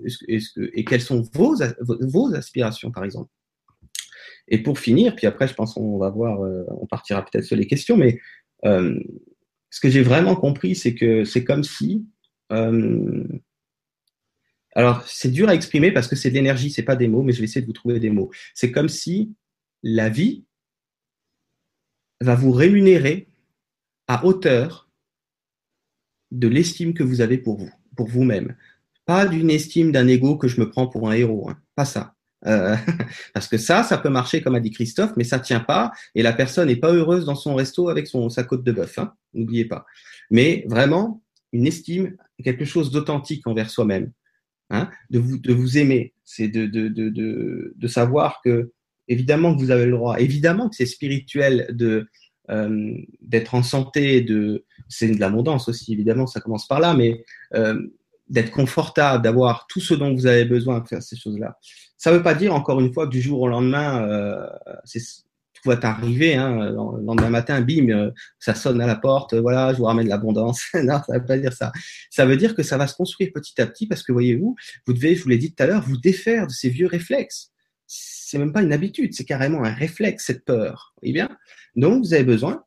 et 0.73 0.85
quelles 0.85 1.03
sont 1.03 1.23
vos, 1.35 1.57
vos 1.81 2.35
aspirations, 2.35 2.91
par 2.91 3.05
exemple. 3.05 3.31
Et 4.49 4.62
pour 4.62 4.79
finir, 4.79 5.14
puis 5.17 5.27
après, 5.27 5.49
je 5.49 5.55
pense 5.55 5.75
qu'on 5.75 5.99
va 5.99 6.09
voir, 6.09 6.41
euh, 6.43 6.62
on 6.81 6.87
partira 6.87 7.23
peut-être 7.25 7.45
sur 7.45 7.57
les 7.57 7.67
questions, 7.67 7.97
mais 7.97 8.21
ce 8.64 9.81
que 9.81 9.91
j'ai 9.91 10.03
vraiment 10.03 10.37
compris, 10.37 10.75
c'est 10.75 10.95
que 10.95 11.25
c'est 11.25 11.45
comme 11.45 11.64
si. 11.64 12.07
Alors, 14.75 15.03
c'est 15.07 15.31
dur 15.31 15.49
à 15.49 15.55
exprimer 15.55 15.91
parce 15.91 16.07
que 16.07 16.17
c'est 16.17 16.31
de 16.31 16.35
l'énergie, 16.35 16.71
c'est 16.71 16.83
pas 16.83 16.97
des 16.97 17.09
mots, 17.09 17.23
mais 17.23 17.33
je 17.33 17.39
vais 17.39 17.45
essayer 17.45 17.61
de 17.61 17.67
vous 17.67 17.73
trouver 17.73 17.99
des 17.99 18.11
mots. 18.11 18.31
C'est 18.55 18.73
comme 18.73 18.89
si 18.89 19.35
la 19.83 20.09
vie 20.09 20.45
va 22.21 22.35
vous 22.35 22.53
rémunérer 22.53 23.29
à 24.09 24.25
hauteur 24.25 24.89
de 26.31 26.49
l'estime 26.49 26.95
que 26.95 27.03
vous 27.03 27.21
avez 27.21 27.39
pour 27.39 27.59
vous, 27.59 27.71
pour 27.97 28.09
vous-même. 28.09 28.57
Pas 29.05 29.27
d'une 29.27 29.51
estime 29.51 29.93
d'un 29.93 30.09
ego 30.09 30.37
que 30.37 30.49
je 30.49 30.61
me 30.61 30.69
prends 30.69 30.89
pour 30.89 31.09
un 31.09 31.12
héros, 31.12 31.49
hein. 31.49 31.59
pas 31.75 31.85
ça. 31.85 32.14
Euh, 32.47 32.77
parce 33.35 33.49
que 33.49 33.59
ça, 33.59 33.83
ça 33.83 33.99
peut 33.99 34.09
marcher 34.09 34.43
comme 34.43 34.55
a 34.55 34.61
dit 34.61 34.71
Christophe, 34.71 35.12
mais 35.17 35.25
ça 35.25 35.39
tient 35.39 35.61
pas 35.61 35.93
et 36.14 36.23
la 36.23 36.33
personne 36.33 36.69
n'est 36.69 36.77
pas 36.77 36.93
heureuse 36.93 37.25
dans 37.25 37.35
son 37.35 37.55
resto 37.55 37.89
avec 37.89 38.07
son 38.07 38.29
sa 38.29 38.45
côte 38.45 38.64
de 38.64 38.73
bœuf. 38.73 38.99
Hein, 38.99 39.14
N'oubliez 39.35 39.64
pas. 39.64 39.87
Mais 40.31 40.64
vraiment 40.69 41.23
une 41.53 41.67
estime, 41.67 42.17
quelque 42.43 42.64
chose 42.64 42.91
d'authentique 42.91 43.47
envers 43.47 43.71
soi-même, 43.71 44.12
hein, 44.71 44.91
de 45.11 45.19
vous 45.19 45.39
de 45.39 45.53
vous 45.53 45.79
aimer, 45.79 46.12
c'est 46.25 46.49
de 46.49 46.67
de, 46.67 46.89
de 46.89 47.09
de 47.09 47.73
de 47.75 47.89
savoir 47.89 48.41
que 48.45 48.73
évidemment 49.09 49.55
que 49.55 49.61
vous 49.61 49.71
avez 49.71 49.87
le 49.87 49.93
droit, 49.93 50.19
évidemment 50.19 50.69
que 50.69 50.77
c'est 50.77 50.87
spirituel 50.87 51.69
de 51.71 52.09
euh, 52.49 52.95
d'être 53.23 53.55
en 53.55 53.63
santé, 53.63 54.21
de 54.21 54.65
c'est 54.89 55.09
de 55.09 55.19
l'abondance 55.19 55.69
aussi, 55.69 55.93
évidemment, 55.93 56.27
ça 56.27 56.41
commence 56.41 56.69
par 56.69 56.79
là, 56.79 56.95
mais 56.95 57.25
euh, 57.55 57.81
d'être 58.29 58.53
confortable, 58.53 59.25
d'avoir 59.25 59.67
tout 59.69 59.81
ce 59.81 59.95
dont 59.95 60.15
vous 60.15 60.27
avez 60.27 60.45
besoin 60.45 60.81
de 60.81 60.87
faire 60.87 61.03
ces 61.03 61.17
choses-là. 61.17 61.59
Ça 61.97 62.13
ne 62.13 62.17
veut 62.17 62.23
pas 62.23 62.35
dire, 62.35 62.55
encore 62.55 62.81
une 62.81 62.93
fois, 62.93 63.07
du 63.07 63.21
jour 63.21 63.41
au 63.41 63.49
lendemain, 63.49 64.07
euh, 64.09 64.47
pouvez 65.67 65.85
arriver, 65.85 66.35
hein, 66.35 66.71
le 66.71 67.05
lendemain 67.05 67.31
matin, 67.31 67.61
bim, 67.61 67.89
euh, 67.91 68.11
ça 68.39 68.55
sonne 68.55 68.81
à 68.81 68.87
la 68.87 68.97
porte, 68.97 69.35
voilà, 69.35 69.73
je 69.73 69.79
vous 69.79 69.85
ramène 69.85 70.09
l'abondance. 70.09 70.63
non, 70.75 71.01
ça 71.07 71.19
veut 71.19 71.25
pas 71.25 71.39
dire 71.39 71.53
ça. 71.53 71.73
Ça 72.11 72.25
veut 72.25 72.37
dire 72.37 72.55
que 72.55 72.63
ça 72.63 72.77
va 72.77 72.87
se 72.87 72.95
construire 72.95 73.31
petit 73.35 73.61
à 73.61 73.67
petit 73.67 73.87
parce 73.87 74.03
que 74.03 74.13
voyez-vous, 74.13 74.55
vous 74.87 74.93
devez, 74.93 75.17
je 75.17 75.23
vous 75.23 75.29
l'ai 75.29 75.39
dit 75.39 75.53
tout 75.53 75.63
à 75.63 75.67
l'heure, 75.67 75.83
vous 75.83 75.99
défaire 75.99 76.47
de 76.47 76.53
ces 76.53 76.69
vieux 76.69 76.87
réflexes. 76.87 77.53
C'est 78.37 78.41
même 78.41 78.53
pas 78.53 78.62
une 78.62 78.74
habitude, 78.74 79.14
c'est 79.14 79.24
carrément 79.24 79.64
un 79.64 79.72
réflexe, 79.72 80.26
cette 80.26 80.45
peur. 80.45 80.93
Voyez 81.01 81.14
bien 81.14 81.30
Donc, 81.74 82.05
vous 82.05 82.12
avez 82.12 82.22
besoin 82.22 82.66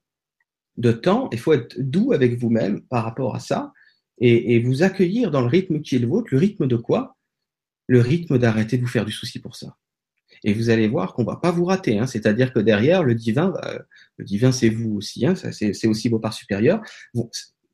de 0.78 0.91
temps, 0.91 1.30
il 1.32 1.38
faut 1.38 1.53
être 1.53 1.80
doux 1.80 2.11
avec 2.11 2.39
vous-même 2.39 2.82
par 2.82 3.03
rapport 3.03 3.36
à 3.36 3.39
ça 3.39 3.72
et, 4.17 4.57
vous 4.61 4.82
accueillir 4.82 5.30
dans 5.30 5.41
le 5.41 5.47
rythme 5.47 5.82
qui 5.82 5.95
est 5.95 5.99
le 5.99 6.07
vôtre. 6.07 6.30
Le 6.32 6.39
rythme 6.39 6.65
de 6.65 6.76
quoi? 6.76 7.17
Le 7.86 8.01
rythme 8.01 8.39
d'arrêter 8.39 8.78
de 8.78 8.82
vous 8.82 8.88
faire 8.88 9.05
du 9.05 9.11
souci 9.11 9.38
pour 9.38 9.55
ça. 9.55 9.78
Et 10.43 10.53
vous 10.53 10.72
allez 10.72 10.88
voir 10.88 11.13
qu'on 11.13 11.24
va 11.24 11.36
pas 11.36 11.51
vous 11.51 11.65
rater. 11.65 11.99
Hein. 11.99 12.07
C'est-à-dire 12.07 12.51
que 12.51 12.59
derrière, 12.59 13.03
le 13.03 13.13
divin, 13.13 13.53
le 14.17 14.26
divin, 14.26 14.51
c'est 14.51 14.70
vous 14.70 14.95
aussi. 14.95 15.28
Hein. 15.28 15.36
C'est 15.36 15.88
aussi 15.88 16.09
vos 16.09 16.17
parts 16.17 16.34
supérieures. 16.34 16.82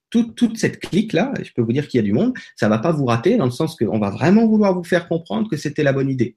toute, 0.10 0.36
toute, 0.36 0.58
cette 0.58 0.82
clique-là, 0.82 1.34
je 1.42 1.54
peux 1.54 1.62
vous 1.62 1.72
dire 1.72 1.88
qu'il 1.88 2.00
y 2.00 2.04
a 2.04 2.06
du 2.06 2.12
monde, 2.12 2.34
ça 2.58 2.68
va 2.68 2.80
pas 2.80 2.92
vous 2.92 3.06
rater 3.06 3.38
dans 3.38 3.46
le 3.46 3.52
sens 3.52 3.78
qu'on 3.78 4.00
va 4.00 4.10
vraiment 4.10 4.46
vouloir 4.46 4.74
vous 4.74 4.84
faire 4.84 5.08
comprendre 5.08 5.50
que 5.50 5.56
c'était 5.56 5.84
la 5.84 5.94
bonne 5.94 6.10
idée. 6.10 6.36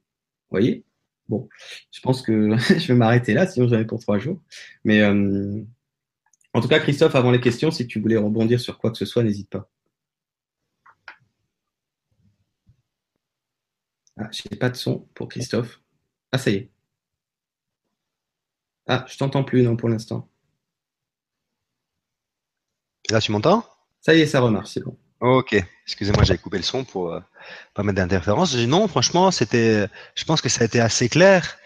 Vous 0.50 0.54
voyez? 0.54 0.84
Bon, 1.28 1.48
je 1.90 2.00
pense 2.00 2.22
que 2.22 2.56
je 2.58 2.88
vais 2.88 2.94
m'arrêter 2.94 3.34
là, 3.34 3.46
sinon 3.46 3.68
j'en 3.68 3.78
ai 3.78 3.84
pour 3.84 4.00
trois 4.00 4.18
jours. 4.18 4.40
Mais 4.84 5.02
euh, 5.02 5.62
en 6.54 6.60
tout 6.60 6.68
cas, 6.68 6.80
Christophe, 6.80 7.14
avant 7.14 7.30
les 7.30 7.40
questions, 7.40 7.70
si 7.70 7.86
tu 7.86 8.00
voulais 8.00 8.16
rebondir 8.16 8.60
sur 8.60 8.78
quoi 8.78 8.90
que 8.90 8.98
ce 8.98 9.04
soit, 9.06 9.22
n'hésite 9.22 9.50
pas. 9.50 9.70
Ah, 14.18 14.28
je 14.32 14.42
n'ai 14.50 14.58
pas 14.58 14.68
de 14.70 14.76
son 14.76 15.00
pour 15.14 15.28
Christophe. 15.28 15.80
Ah, 16.32 16.38
ça 16.38 16.50
y 16.50 16.54
est. 16.56 16.70
Ah, 18.88 19.04
je 19.08 19.16
t'entends 19.16 19.44
plus, 19.44 19.62
non, 19.62 19.76
pour 19.76 19.88
l'instant. 19.88 20.28
Là, 23.10 23.20
tu 23.20 23.32
m'entends? 23.32 23.64
Ça 24.00 24.14
y 24.14 24.20
est, 24.20 24.26
ça 24.26 24.40
remarche, 24.40 24.70
c'est 24.70 24.84
bon. 24.84 24.96
Ok, 25.20 25.56
excusez-moi, 25.84 26.22
j'avais 26.22 26.38
coupé 26.38 26.58
le 26.58 26.62
son 26.62 26.84
pour 26.84 27.12
euh, 27.12 27.20
pas 27.74 27.82
mettre 27.82 27.96
d'interférence. 27.96 28.54
Non, 28.54 28.86
franchement, 28.86 29.32
c'était, 29.32 29.88
je 30.14 30.24
pense 30.24 30.40
que 30.40 30.48
ça 30.48 30.62
a 30.62 30.64
été 30.66 30.80
assez 30.80 31.08
clair. 31.08 31.58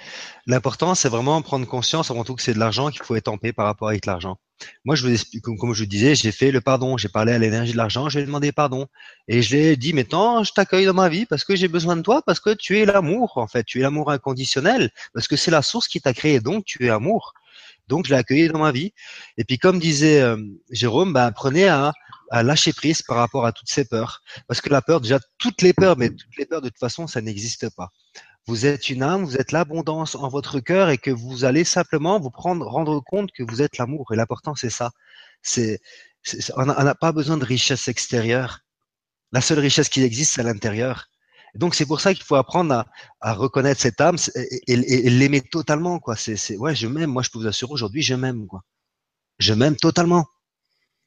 L'important, 0.46 0.94
c'est 0.94 1.10
vraiment 1.10 1.42
prendre 1.42 1.66
conscience 1.66 2.10
avant 2.10 2.24
tout 2.24 2.34
que 2.34 2.40
c'est 2.40 2.54
de 2.54 2.58
l'argent 2.58 2.90
qu'il 2.90 3.02
faut 3.02 3.14
étamper 3.14 3.52
par 3.52 3.66
rapport 3.66 3.88
avec 3.88 4.06
l'argent. 4.06 4.38
Moi, 4.86 4.96
je 4.96 5.06
vous 5.06 5.12
explique, 5.12 5.42
comme, 5.42 5.74
je 5.74 5.82
vous 5.82 5.88
disais, 5.88 6.14
j'ai 6.14 6.32
fait 6.32 6.50
le 6.50 6.62
pardon. 6.62 6.96
J'ai 6.96 7.10
parlé 7.10 7.32
à 7.32 7.38
l'énergie 7.38 7.72
de 7.72 7.76
l'argent, 7.76 8.08
j'ai 8.08 8.24
demandé 8.24 8.52
pardon. 8.52 8.86
Et 9.28 9.42
je 9.42 9.54
lui 9.54 9.62
ai 9.64 9.76
dit, 9.76 9.92
maintenant, 9.92 10.42
je 10.44 10.52
t'accueille 10.52 10.86
dans 10.86 10.94
ma 10.94 11.10
vie 11.10 11.26
parce 11.26 11.44
que 11.44 11.54
j'ai 11.54 11.68
besoin 11.68 11.96
de 11.96 12.02
toi, 12.02 12.22
parce 12.24 12.40
que 12.40 12.54
tu 12.54 12.78
es 12.78 12.86
l'amour, 12.86 13.36
en 13.36 13.48
fait. 13.48 13.64
Tu 13.64 13.80
es 13.80 13.82
l'amour 13.82 14.10
inconditionnel, 14.10 14.90
parce 15.12 15.28
que 15.28 15.36
c'est 15.36 15.50
la 15.50 15.60
source 15.60 15.88
qui 15.88 16.00
t'a 16.00 16.14
créé, 16.14 16.40
donc 16.40 16.64
tu 16.64 16.86
es 16.86 16.88
amour. 16.88 17.34
Donc, 17.88 18.06
je 18.06 18.10
l'ai 18.10 18.16
accueilli 18.16 18.48
dans 18.48 18.60
ma 18.60 18.72
vie. 18.72 18.94
Et 19.36 19.44
puis, 19.44 19.58
comme 19.58 19.78
disait 19.78 20.22
euh, 20.22 20.38
Jérôme, 20.70 21.12
ben, 21.12 21.32
prenez 21.32 21.68
à, 21.68 21.92
à 22.32 22.42
lâcher 22.42 22.72
prise 22.72 23.02
par 23.02 23.18
rapport 23.18 23.46
à 23.46 23.52
toutes 23.52 23.70
ces 23.70 23.84
peurs. 23.84 24.22
Parce 24.48 24.60
que 24.60 24.70
la 24.70 24.82
peur, 24.82 25.00
déjà, 25.00 25.20
toutes 25.38 25.62
les 25.62 25.72
peurs, 25.72 25.96
mais 25.96 26.10
toutes 26.10 26.36
les 26.36 26.46
peurs, 26.46 26.62
de 26.62 26.68
toute 26.68 26.78
façon, 26.78 27.06
ça 27.06 27.20
n'existe 27.20 27.68
pas 27.76 27.90
vous 28.46 28.66
êtes 28.66 28.90
une 28.90 29.02
âme, 29.02 29.24
vous 29.24 29.36
êtes 29.36 29.52
l'abondance 29.52 30.14
en 30.14 30.28
votre 30.28 30.60
cœur 30.60 30.90
et 30.90 30.98
que 30.98 31.10
vous 31.10 31.44
allez 31.44 31.64
simplement 31.64 32.18
vous 32.18 32.30
prendre, 32.30 32.66
rendre 32.66 33.00
compte 33.00 33.30
que 33.32 33.42
vous 33.42 33.62
êtes 33.62 33.78
l'amour. 33.78 34.12
Et 34.12 34.16
l'important, 34.16 34.54
c'est 34.54 34.70
ça. 34.70 34.90
C'est, 35.42 35.80
on 36.56 36.66
n'a 36.66 36.94
pas 36.94 37.12
besoin 37.12 37.36
de 37.36 37.44
richesse 37.44 37.88
extérieure. 37.88 38.60
La 39.32 39.40
seule 39.40 39.60
richesse 39.60 39.88
qui 39.88 40.02
existe, 40.02 40.34
c'est 40.34 40.40
à 40.40 40.44
l'intérieur. 40.44 41.06
Donc 41.54 41.74
c'est 41.74 41.86
pour 41.86 42.00
ça 42.00 42.14
qu'il 42.14 42.24
faut 42.24 42.34
apprendre 42.34 42.84
à, 43.20 43.34
reconnaître 43.34 43.80
cette 43.80 44.00
âme 44.00 44.16
et, 44.66 44.76
l'aimer 44.76 45.40
totalement. 45.42 45.98
Quoi. 46.00 46.16
C'est, 46.16 46.56
ouais, 46.56 46.74
je 46.74 46.86
m'aime. 46.86 47.10
Moi, 47.10 47.22
je 47.22 47.30
peux 47.30 47.38
vous 47.38 47.46
assurer 47.46 47.72
aujourd'hui, 47.72 48.02
je 48.02 48.14
m'aime. 48.14 48.46
Quoi. 48.46 48.62
Je 49.38 49.54
m'aime 49.54 49.76
totalement. 49.76 50.26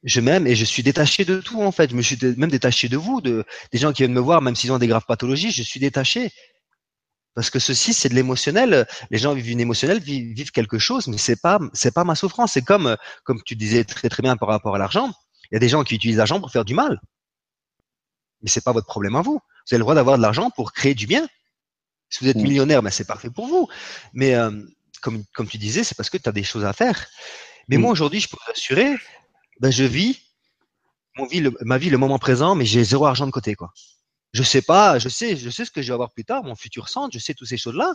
Je 0.02 0.20
m'aime 0.20 0.46
et 0.46 0.54
je 0.54 0.64
suis 0.64 0.82
détaché 0.82 1.24
de 1.24 1.40
tout 1.40 1.62
en 1.62 1.72
fait. 1.72 1.90
Je 1.90 1.96
me 1.96 2.02
suis 2.02 2.18
même 2.36 2.50
détaché 2.50 2.88
de 2.88 2.96
vous, 2.96 3.20
de 3.20 3.44
des 3.72 3.78
gens 3.78 3.92
qui 3.92 4.02
viennent 4.02 4.12
me 4.12 4.20
voir, 4.20 4.42
même 4.42 4.54
s'ils 4.54 4.72
ont 4.72 4.78
des 4.78 4.86
graves 4.86 5.06
pathologies. 5.06 5.50
Je 5.50 5.62
suis 5.62 5.80
détaché 5.80 6.32
parce 7.36 7.50
que 7.50 7.58
ceci, 7.58 7.92
c'est 7.92 8.08
de 8.08 8.14
l'émotionnel. 8.14 8.86
Les 9.10 9.18
gens 9.18 9.34
vivent 9.34 9.50
une 9.50 9.60
émotionnelle, 9.60 10.00
vivent, 10.00 10.52
quelque 10.52 10.78
chose, 10.78 11.06
mais 11.06 11.18
c'est 11.18 11.40
pas, 11.40 11.58
c'est 11.74 11.92
pas 11.92 12.02
ma 12.02 12.14
souffrance. 12.14 12.52
C'est 12.52 12.62
comme, 12.62 12.96
comme 13.24 13.42
tu 13.44 13.56
disais 13.56 13.84
très 13.84 14.08
très 14.08 14.22
bien 14.22 14.38
par 14.38 14.48
rapport 14.48 14.74
à 14.74 14.78
l'argent. 14.78 15.12
Il 15.50 15.54
y 15.54 15.56
a 15.56 15.60
des 15.60 15.68
gens 15.68 15.84
qui 15.84 15.96
utilisent 15.96 16.16
l'argent 16.16 16.40
pour 16.40 16.50
faire 16.50 16.64
du 16.64 16.74
mal, 16.74 16.98
mais 18.42 18.48
c'est 18.48 18.64
pas 18.64 18.72
votre 18.72 18.86
problème 18.86 19.16
à 19.16 19.22
vous. 19.22 19.34
Vous 19.34 19.74
avez 19.74 19.78
le 19.78 19.82
droit 19.82 19.94
d'avoir 19.94 20.16
de 20.16 20.22
l'argent 20.22 20.50
pour 20.50 20.72
créer 20.72 20.94
du 20.94 21.06
bien. 21.06 21.28
Si 22.08 22.24
vous 22.24 22.30
êtes 22.30 22.36
millionnaire, 22.36 22.82
ben 22.82 22.90
c'est 22.90 23.06
parfait 23.06 23.30
pour 23.30 23.48
vous. 23.48 23.68
Mais 24.14 24.34
euh, 24.34 24.50
comme, 25.02 25.24
comme 25.34 25.46
tu 25.46 25.58
disais, 25.58 25.84
c'est 25.84 25.94
parce 25.94 26.08
que 26.08 26.16
tu 26.16 26.28
as 26.28 26.32
des 26.32 26.42
choses 26.42 26.64
à 26.64 26.72
faire. 26.72 27.06
Mais 27.68 27.76
moi 27.76 27.90
aujourd'hui, 27.90 28.20
je 28.20 28.28
peux 28.28 28.36
vous 28.46 28.52
assurer, 28.52 28.96
ben 29.60 29.70
je 29.70 29.84
vis 29.84 30.20
mon 31.16 31.26
vie, 31.26 31.48
ma 31.62 31.78
vie 31.78 31.90
le 31.90 31.98
moment 31.98 32.18
présent, 32.18 32.54
mais 32.54 32.64
j'ai 32.64 32.84
zéro 32.84 33.06
argent 33.06 33.26
de 33.26 33.30
côté, 33.30 33.54
quoi. 33.54 33.72
Je 34.32 34.42
sais 34.42 34.62
pas, 34.62 34.98
je 34.98 35.08
sais, 35.08 35.36
je 35.36 35.48
sais 35.50 35.64
ce 35.64 35.70
que 35.70 35.80
je 35.82 35.88
vais 35.88 35.94
avoir 35.94 36.12
plus 36.12 36.24
tard, 36.24 36.44
mon 36.44 36.54
futur 36.54 36.88
centre, 36.88 37.12
je 37.12 37.18
sais 37.18 37.34
toutes 37.34 37.48
ces 37.48 37.56
choses-là, 37.56 37.94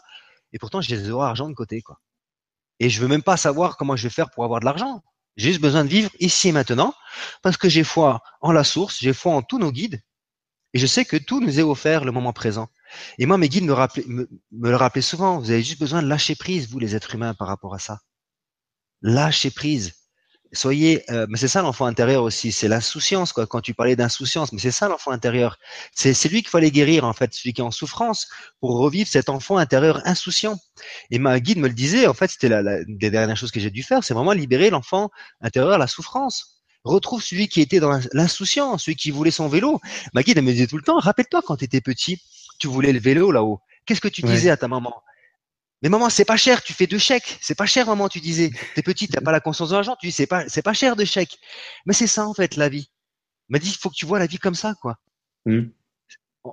et 0.53 0.59
pourtant 0.59 0.81
j'ai 0.81 0.97
zéro 0.97 1.21
argent 1.21 1.49
de 1.49 1.53
côté, 1.53 1.81
quoi. 1.81 1.99
Et 2.79 2.89
je 2.89 2.99
veux 2.99 3.07
même 3.07 3.23
pas 3.23 3.37
savoir 3.37 3.77
comment 3.77 3.95
je 3.95 4.03
vais 4.03 4.09
faire 4.09 4.31
pour 4.31 4.43
avoir 4.43 4.59
de 4.59 4.65
l'argent. 4.65 5.03
J'ai 5.37 5.49
juste 5.49 5.61
besoin 5.61 5.83
de 5.83 5.89
vivre 5.89 6.09
ici 6.19 6.49
et 6.49 6.51
maintenant, 6.51 6.93
parce 7.43 7.57
que 7.57 7.69
j'ai 7.69 7.83
foi 7.83 8.21
en 8.41 8.51
la 8.51 8.63
source, 8.63 8.97
j'ai 8.99 9.13
foi 9.13 9.33
en 9.33 9.43
tous 9.43 9.59
nos 9.59 9.71
guides, 9.71 10.01
et 10.73 10.79
je 10.79 10.87
sais 10.87 11.05
que 11.05 11.17
tout 11.17 11.41
nous 11.41 11.59
est 11.59 11.63
offert 11.63 12.05
le 12.05 12.11
moment 12.11 12.33
présent. 12.33 12.69
Et 13.17 13.25
moi, 13.25 13.37
mes 13.37 13.49
guides 13.49 13.65
me, 13.65 14.27
le 14.51 14.75
rappelaient 14.75 15.01
souvent, 15.01 15.39
vous 15.39 15.51
avez 15.51 15.63
juste 15.63 15.79
besoin 15.79 16.01
de 16.01 16.07
lâcher 16.07 16.35
prise, 16.35 16.69
vous 16.69 16.79
les 16.79 16.95
êtres 16.95 17.15
humains, 17.15 17.33
par 17.33 17.47
rapport 17.47 17.73
à 17.73 17.79
ça. 17.79 17.99
Lâcher 19.01 19.51
prise 19.51 19.93
soyez, 20.53 21.03
euh, 21.11 21.25
mais 21.29 21.37
c'est 21.37 21.47
ça 21.47 21.61
l'enfant 21.61 21.85
intérieur 21.85 22.23
aussi, 22.23 22.51
c'est 22.51 22.67
l'insouciance 22.67 23.33
quoi. 23.33 23.47
Quand 23.47 23.61
tu 23.61 23.73
parlais 23.73 23.95
d'insouciance, 23.95 24.51
mais 24.53 24.59
c'est 24.59 24.71
ça 24.71 24.87
l'enfant 24.87 25.11
intérieur. 25.11 25.57
C'est 25.93 26.13
c'est 26.13 26.29
lui 26.29 26.41
qu'il 26.41 26.49
fallait 26.49 26.71
guérir 26.71 27.05
en 27.05 27.13
fait, 27.13 27.33
celui 27.33 27.53
qui 27.53 27.61
est 27.61 27.63
en 27.63 27.71
souffrance 27.71 28.27
pour 28.59 28.77
revivre 28.77 29.09
cet 29.09 29.29
enfant 29.29 29.57
intérieur 29.57 30.01
insouciant. 30.05 30.57
Et 31.09 31.19
ma 31.19 31.39
guide 31.39 31.59
me 31.59 31.67
le 31.67 31.73
disait, 31.73 32.07
en 32.07 32.13
fait, 32.13 32.29
c'était 32.31 32.49
la, 32.49 32.61
la, 32.61 32.83
des 32.85 33.09
dernières 33.09 33.37
choses 33.37 33.51
que 33.51 33.59
j'ai 33.59 33.71
dû 33.71 33.83
faire, 33.83 34.03
c'est 34.03 34.13
vraiment 34.13 34.33
libérer 34.33 34.69
l'enfant 34.69 35.09
intérieur, 35.41 35.77
la 35.77 35.87
souffrance. 35.87 36.61
Retrouve 36.83 37.21
celui 37.21 37.47
qui 37.47 37.61
était 37.61 37.79
dans 37.79 37.99
l'insouciance, 38.13 38.83
celui 38.83 38.95
qui 38.95 39.11
voulait 39.11 39.31
son 39.31 39.47
vélo. 39.47 39.79
Ma 40.13 40.23
guide 40.23 40.37
elle 40.37 40.43
me 40.43 40.51
disait 40.51 40.67
tout 40.67 40.77
le 40.77 40.83
temps, 40.83 40.99
rappelle-toi 40.99 41.41
quand 41.45 41.57
tu 41.57 41.65
étais 41.65 41.81
petit, 41.81 42.21
tu 42.59 42.67
voulais 42.67 42.91
le 42.93 42.99
vélo 42.99 43.31
là-haut. 43.31 43.61
Qu'est-ce 43.85 44.01
que 44.01 44.07
tu 44.07 44.23
disais 44.23 44.49
à 44.49 44.57
ta 44.57 44.67
maman? 44.67 44.93
Mais 45.81 45.89
maman, 45.89 46.09
c'est 46.09 46.25
pas 46.25 46.37
cher, 46.37 46.61
tu 46.61 46.73
fais 46.73 46.87
deux 46.87 46.99
chèques. 46.99 47.37
C'est 47.41 47.55
pas 47.55 47.65
cher, 47.65 47.87
maman, 47.87 48.07
tu 48.07 48.19
disais. 48.19 48.51
T'es 48.75 48.83
petite, 48.83 49.11
t'as 49.13 49.21
pas 49.21 49.31
la 49.31 49.39
conscience 49.39 49.69
de 49.69 49.75
l'argent, 49.75 49.95
tu 49.99 50.07
dis 50.07 50.11
c'est 50.11 50.27
pas, 50.27 50.47
c'est 50.47 50.61
pas 50.61 50.73
cher 50.73 50.95
de 50.95 51.05
chèques. 51.05 51.39
Mais 51.85 51.93
c'est 51.93 52.07
ça, 52.07 52.27
en 52.27 52.33
fait, 52.33 52.55
la 52.55 52.69
vie. 52.69 52.91
m'a 53.49 53.59
dit, 53.59 53.69
il 53.69 53.77
faut 53.77 53.89
que 53.89 53.95
tu 53.95 54.05
vois 54.05 54.19
la 54.19 54.27
vie 54.27 54.37
comme 54.37 54.55
ça, 54.55 54.75
quoi. 54.79 54.97
Mmh. 55.45 55.69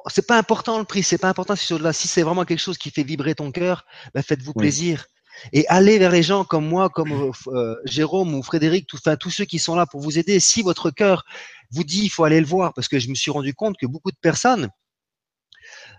C'est 0.08 0.26
pas 0.26 0.38
important 0.38 0.78
le 0.78 0.84
prix, 0.84 1.02
c'est 1.02 1.18
pas 1.18 1.28
important 1.28 1.56
si, 1.56 1.74
si 1.92 2.08
c'est 2.08 2.22
vraiment 2.22 2.44
quelque 2.44 2.58
chose 2.58 2.78
qui 2.78 2.90
fait 2.90 3.02
vibrer 3.02 3.34
ton 3.34 3.50
cœur, 3.52 3.86
ben 4.14 4.22
faites-vous 4.22 4.52
plaisir. 4.52 5.06
Et 5.52 5.66
allez 5.68 5.98
vers 5.98 6.10
les 6.10 6.22
gens 6.22 6.44
comme 6.44 6.66
moi, 6.66 6.88
comme 6.88 7.12
euh, 7.12 7.32
euh, 7.48 7.76
Jérôme 7.84 8.34
ou 8.34 8.42
Frédéric, 8.42 8.86
tout, 8.86 8.96
enfin, 8.96 9.16
tous 9.16 9.30
ceux 9.30 9.44
qui 9.44 9.58
sont 9.58 9.74
là 9.74 9.86
pour 9.86 10.00
vous 10.00 10.18
aider. 10.18 10.40
Si 10.40 10.62
votre 10.62 10.90
cœur 10.90 11.24
vous 11.70 11.84
dit, 11.84 12.04
il 12.04 12.08
faut 12.08 12.24
aller 12.24 12.40
le 12.40 12.46
voir, 12.46 12.74
parce 12.74 12.88
que 12.88 12.98
je 12.98 13.08
me 13.08 13.14
suis 13.14 13.30
rendu 13.30 13.54
compte 13.54 13.76
que 13.78 13.86
beaucoup 13.86 14.10
de 14.10 14.16
personnes, 14.20 14.68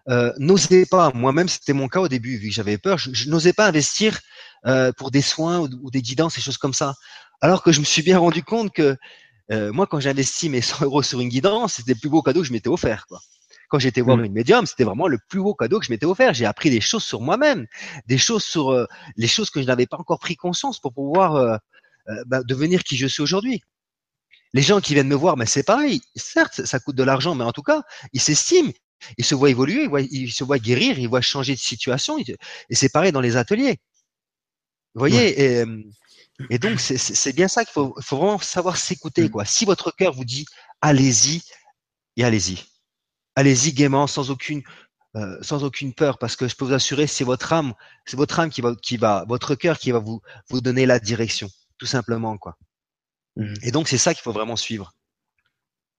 euh, 0.08 0.32
n'osais 0.38 0.86
pas, 0.86 1.12
moi-même 1.14 1.48
c'était 1.48 1.74
mon 1.74 1.88
cas 1.88 2.00
au 2.00 2.08
début, 2.08 2.38
vu 2.38 2.50
que 2.50 2.54
j'avais 2.54 2.78
peur, 2.78 2.98
je, 2.98 3.30
n'osais 3.30 3.54
pas 3.54 3.68
investir 3.68 4.20
euh, 4.66 4.92
pour 4.94 5.12
des 5.12 5.22
soins 5.22 5.60
ou, 5.60 5.92
des 5.92 6.02
guidances, 6.02 6.36
des 6.36 6.42
choses 6.42 6.58
comme 6.58 6.74
ça. 6.74 6.96
Alors 7.42 7.64
que 7.64 7.72
je 7.72 7.80
me 7.80 7.86
suis 7.86 8.02
bien 8.02 8.20
rendu 8.20 8.44
compte 8.44 8.74
que 8.74 8.98
euh, 9.52 9.72
moi, 9.72 9.88
quand 9.88 10.00
j'investis 10.00 10.50
mes 10.50 10.62
100 10.62 10.86
euros 10.86 11.02
sur 11.02 11.22
une 11.22 11.30
guidance, 11.30 11.76
c'était 11.76 11.94
le 11.94 12.00
plus 12.00 12.10
beau 12.10 12.22
cadeau 12.22 12.42
que 12.42 12.48
je 12.48 12.54
m'étais 12.54 12.70
offert. 12.70 13.08
Quoi. 13.08 13.20
Quand 13.70 13.80
j'étais 13.80 14.02
voir 14.02 14.18
mmh. 14.18 14.26
une 14.26 14.34
médium, 14.34 14.66
c'était 14.66 14.84
vraiment 14.84 15.08
le 15.08 15.20
plus 15.30 15.42
beau 15.42 15.54
cadeau 15.54 15.80
que 15.80 15.86
je 15.86 15.92
m'étais 15.92 16.06
offert. 16.06 16.34
J'ai 16.34 16.46
appris 16.46 16.70
des 16.70 16.82
choses 16.82 17.04
sur 17.04 17.22
moi-même, 17.22 17.66
des 18.08 18.18
choses 18.18 18.44
sur 18.44 18.72
euh, 18.72 18.86
les 19.16 19.28
choses 19.28 19.50
que 19.50 19.62
je 19.62 19.68
n'avais 19.68 19.88
pas 19.88 19.98
encore 19.98 20.20
pris 20.20 20.36
conscience 20.36 20.80
pour 20.80 20.94
pouvoir 20.94 21.36
euh, 21.36 21.58
bah, 22.26 22.44
devenir 22.44 22.84
qui 22.84 22.98
je 22.98 23.08
suis 23.08 23.22
aujourd'hui. 23.22 23.62
Les 24.54 24.64
gens 24.64 24.82
qui 24.82 24.94
viennent 24.96 25.08
me 25.08 25.16
voir, 25.16 25.38
mais 25.38 25.46
c'est 25.46 25.64
pareil. 25.64 26.02
Certes, 26.16 26.66
ça 26.66 26.80
coûte 26.80 26.96
de 26.96 27.04
l'argent, 27.04 27.36
mais 27.36 27.44
en 27.44 27.52
tout 27.52 27.62
cas, 27.62 27.84
ils 28.14 28.22
s'estiment, 28.22 28.72
il 29.18 29.26
se 29.26 29.36
voit 29.36 29.50
évoluer, 29.50 29.88
il, 30.12 30.32
se 30.32 30.44
voit 30.44 30.60
guérir, 30.60 31.00
il 31.00 31.08
voit 31.08 31.22
changer 31.22 31.54
de 31.54 31.60
situation. 31.60 32.18
Et 32.18 32.76
c'est 32.76 32.90
pareil 32.90 33.12
dans 33.12 33.22
les 33.22 33.38
ateliers. 33.38 33.80
Vous 34.96 35.00
voyez 35.00 35.64
et, 36.50 36.58
donc, 36.58 36.80
c'est 36.80 37.34
bien 37.34 37.50
ça 37.50 37.66
qu'il 37.66 37.74
faut, 37.74 37.94
faut, 38.02 38.18
vraiment 38.18 38.40
savoir 38.40 38.78
s'écouter. 38.78 39.24
Mm. 39.24 39.30
quoi. 39.30 39.46
Si 39.46 39.66
votre 39.66 39.92
cœur 39.92 40.14
vous 40.14 40.24
dit 40.24 40.46
allez-y, 40.82 41.42
et 42.16 42.24
allez-y. 42.24 42.64
Allez-y 43.36 43.74
gaiement, 43.74 44.08
sans 44.08 44.32
aucune, 44.32 44.64
euh, 45.16 45.38
sans 45.42 45.64
aucune 45.64 45.94
peur, 45.94 46.18
parce 46.18 46.36
que 46.36 46.48
je 46.48 46.56
peux 46.56 46.66
vous 46.66 46.74
assurer, 46.74 47.08
c'est 47.08 47.24
votre 47.24 47.52
âme, 47.54 47.74
c'est 48.06 48.18
votre 48.18 48.40
âme 48.40 48.50
qui 48.50 48.62
va, 48.62 48.76
qui 48.76 48.98
va, 48.98 49.26
votre 49.28 49.56
cœur 49.56 49.78
qui 49.80 49.92
va 49.92 50.00
vous, 50.00 50.22
vous 50.50 50.62
donner 50.62 50.86
la 50.86 51.00
direction, 51.00 51.50
tout 51.78 51.86
simplement, 51.86 52.38
quoi. 52.38 52.58
Mm. 53.36 53.54
Et 53.64 53.72
donc, 53.72 53.88
c'est 53.88 53.98
ça 53.98 54.14
qu'il 54.14 54.24
faut 54.24 54.34
vraiment 54.34 54.56
suivre. 54.56 54.94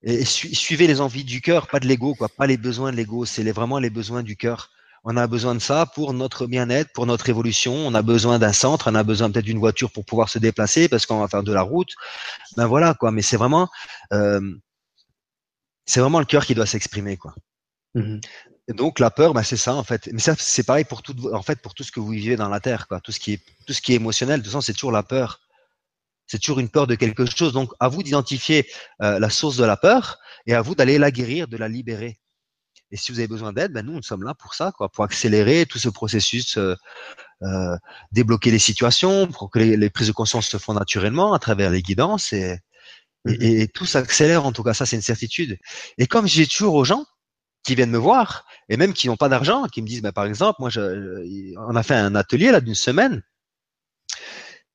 Et 0.02 0.24
suivez 0.24 0.86
les 0.86 1.00
envies 1.00 1.24
du 1.24 1.40
cœur, 1.42 1.66
pas 1.68 1.78
de 1.78 1.86
l'ego, 1.86 2.14
quoi, 2.14 2.28
pas 2.28 2.46
les 2.46 2.56
besoins 2.56 2.90
de 2.90 2.96
l'ego, 2.96 3.26
c'est 3.26 3.48
vraiment 3.52 3.78
les 3.78 3.90
besoins 3.90 4.22
du 4.22 4.36
cœur. 4.36 4.70
on 5.04 5.16
a 5.16 5.26
besoin 5.26 5.54
de 5.54 5.60
ça 5.60 5.86
pour 5.86 6.14
notre 6.14 6.46
bien-être, 6.46 6.92
pour 6.92 7.06
notre 7.06 7.28
évolution. 7.28 7.74
On 7.74 7.94
a 7.94 8.02
besoin 8.02 8.38
d'un 8.38 8.52
centre, 8.52 8.90
on 8.90 8.94
a 8.94 9.02
besoin 9.02 9.30
peut-être 9.30 9.44
d'une 9.46 9.58
voiture 9.58 9.90
pour 9.92 10.04
pouvoir 10.04 10.28
se 10.28 10.38
déplacer 10.38 10.88
parce 10.88 11.06
qu'on 11.06 11.20
va 11.20 11.28
faire 11.28 11.42
de 11.42 11.52
la 11.52 11.62
route. 11.62 11.94
Ben 12.56 12.66
voilà 12.66 12.94
quoi. 12.94 13.10
Mais 13.12 13.22
c'est 13.22 13.36
vraiment, 13.36 13.68
euh, 14.12 14.40
c'est 15.86 16.00
vraiment 16.00 16.20
le 16.20 16.26
cœur 16.26 16.44
qui 16.46 16.54
doit 16.54 16.66
s'exprimer 16.66 17.16
quoi. 17.16 17.34
Mmh 17.94 18.20
donc 18.74 18.98
la 18.98 19.10
peur, 19.10 19.34
ben 19.34 19.42
c'est 19.42 19.56
ça 19.56 19.74
en 19.74 19.84
fait. 19.84 20.08
Mais 20.12 20.20
ça, 20.20 20.34
c'est 20.38 20.62
pareil 20.62 20.84
pour 20.84 21.02
tout, 21.02 21.14
en 21.32 21.42
fait, 21.42 21.60
pour 21.60 21.74
tout 21.74 21.82
ce 21.82 21.92
que 21.92 22.00
vous 22.00 22.10
vivez 22.10 22.36
dans 22.36 22.48
la 22.48 22.60
terre, 22.60 22.86
quoi. 22.88 23.00
Tout 23.00 23.12
ce 23.12 23.20
qui 23.20 23.32
est, 23.34 23.40
tout 23.66 23.72
ce 23.72 23.80
qui 23.80 23.92
est 23.92 23.96
émotionnel. 23.96 24.40
De 24.40 24.44
toute 24.44 24.52
façon, 24.52 24.60
c'est 24.60 24.72
toujours 24.72 24.92
la 24.92 25.02
peur. 25.02 25.40
C'est 26.30 26.38
toujours 26.38 26.60
une 26.60 26.68
peur 26.68 26.86
de 26.86 26.94
quelque 26.94 27.26
chose. 27.26 27.52
Donc, 27.52 27.72
à 27.80 27.88
vous 27.88 28.04
d'identifier 28.04 28.64
euh, 29.02 29.18
la 29.18 29.30
source 29.30 29.56
de 29.56 29.64
la 29.64 29.76
peur 29.76 30.20
et 30.46 30.54
à 30.54 30.62
vous 30.62 30.76
d'aller 30.76 30.96
la 30.96 31.10
guérir, 31.10 31.48
de 31.48 31.56
la 31.56 31.66
libérer. 31.66 32.20
Et 32.92 32.96
si 32.96 33.10
vous 33.10 33.18
avez 33.18 33.26
besoin 33.26 33.52
d'aide, 33.52 33.72
ben 33.72 33.84
nous, 33.84 33.94
nous 33.94 34.02
sommes 34.02 34.22
là 34.22 34.32
pour 34.34 34.54
ça, 34.54 34.70
quoi, 34.70 34.88
pour 34.90 35.02
accélérer 35.02 35.66
tout 35.66 35.80
ce 35.80 35.88
processus, 35.88 36.56
euh, 36.56 36.76
euh, 37.42 37.76
débloquer 38.12 38.52
les 38.52 38.60
situations, 38.60 39.26
pour 39.26 39.50
que 39.50 39.58
les, 39.58 39.90
prises 39.90 40.06
de 40.06 40.12
conscience 40.12 40.46
se 40.46 40.56
font 40.56 40.72
naturellement 40.72 41.32
à 41.32 41.40
travers 41.40 41.68
les 41.68 41.82
guidances 41.82 42.32
et, 42.32 42.60
et, 43.26 43.62
et 43.62 43.66
tout 43.66 43.86
s'accélère. 43.86 44.46
En 44.46 44.52
tout 44.52 44.62
cas, 44.62 44.72
ça, 44.72 44.86
c'est 44.86 44.94
une 44.94 45.02
certitude. 45.02 45.58
Et 45.98 46.06
comme 46.06 46.28
j'ai 46.28 46.46
toujours 46.46 46.74
aux 46.76 46.84
gens 46.84 47.06
qui 47.64 47.74
viennent 47.74 47.90
me 47.90 47.98
voir 47.98 48.44
et 48.68 48.76
même 48.76 48.92
qui 48.92 49.08
n'ont 49.08 49.16
pas 49.16 49.28
d'argent, 49.28 49.64
qui 49.64 49.82
me 49.82 49.88
disent, 49.88 50.02
ben, 50.02 50.12
par 50.12 50.26
exemple, 50.26 50.58
moi, 50.60 50.70
je, 50.70 51.56
on 51.58 51.74
a 51.74 51.82
fait 51.82 51.96
un 51.96 52.14
atelier 52.14 52.52
là 52.52 52.60
d'une 52.60 52.76
semaine. 52.76 53.20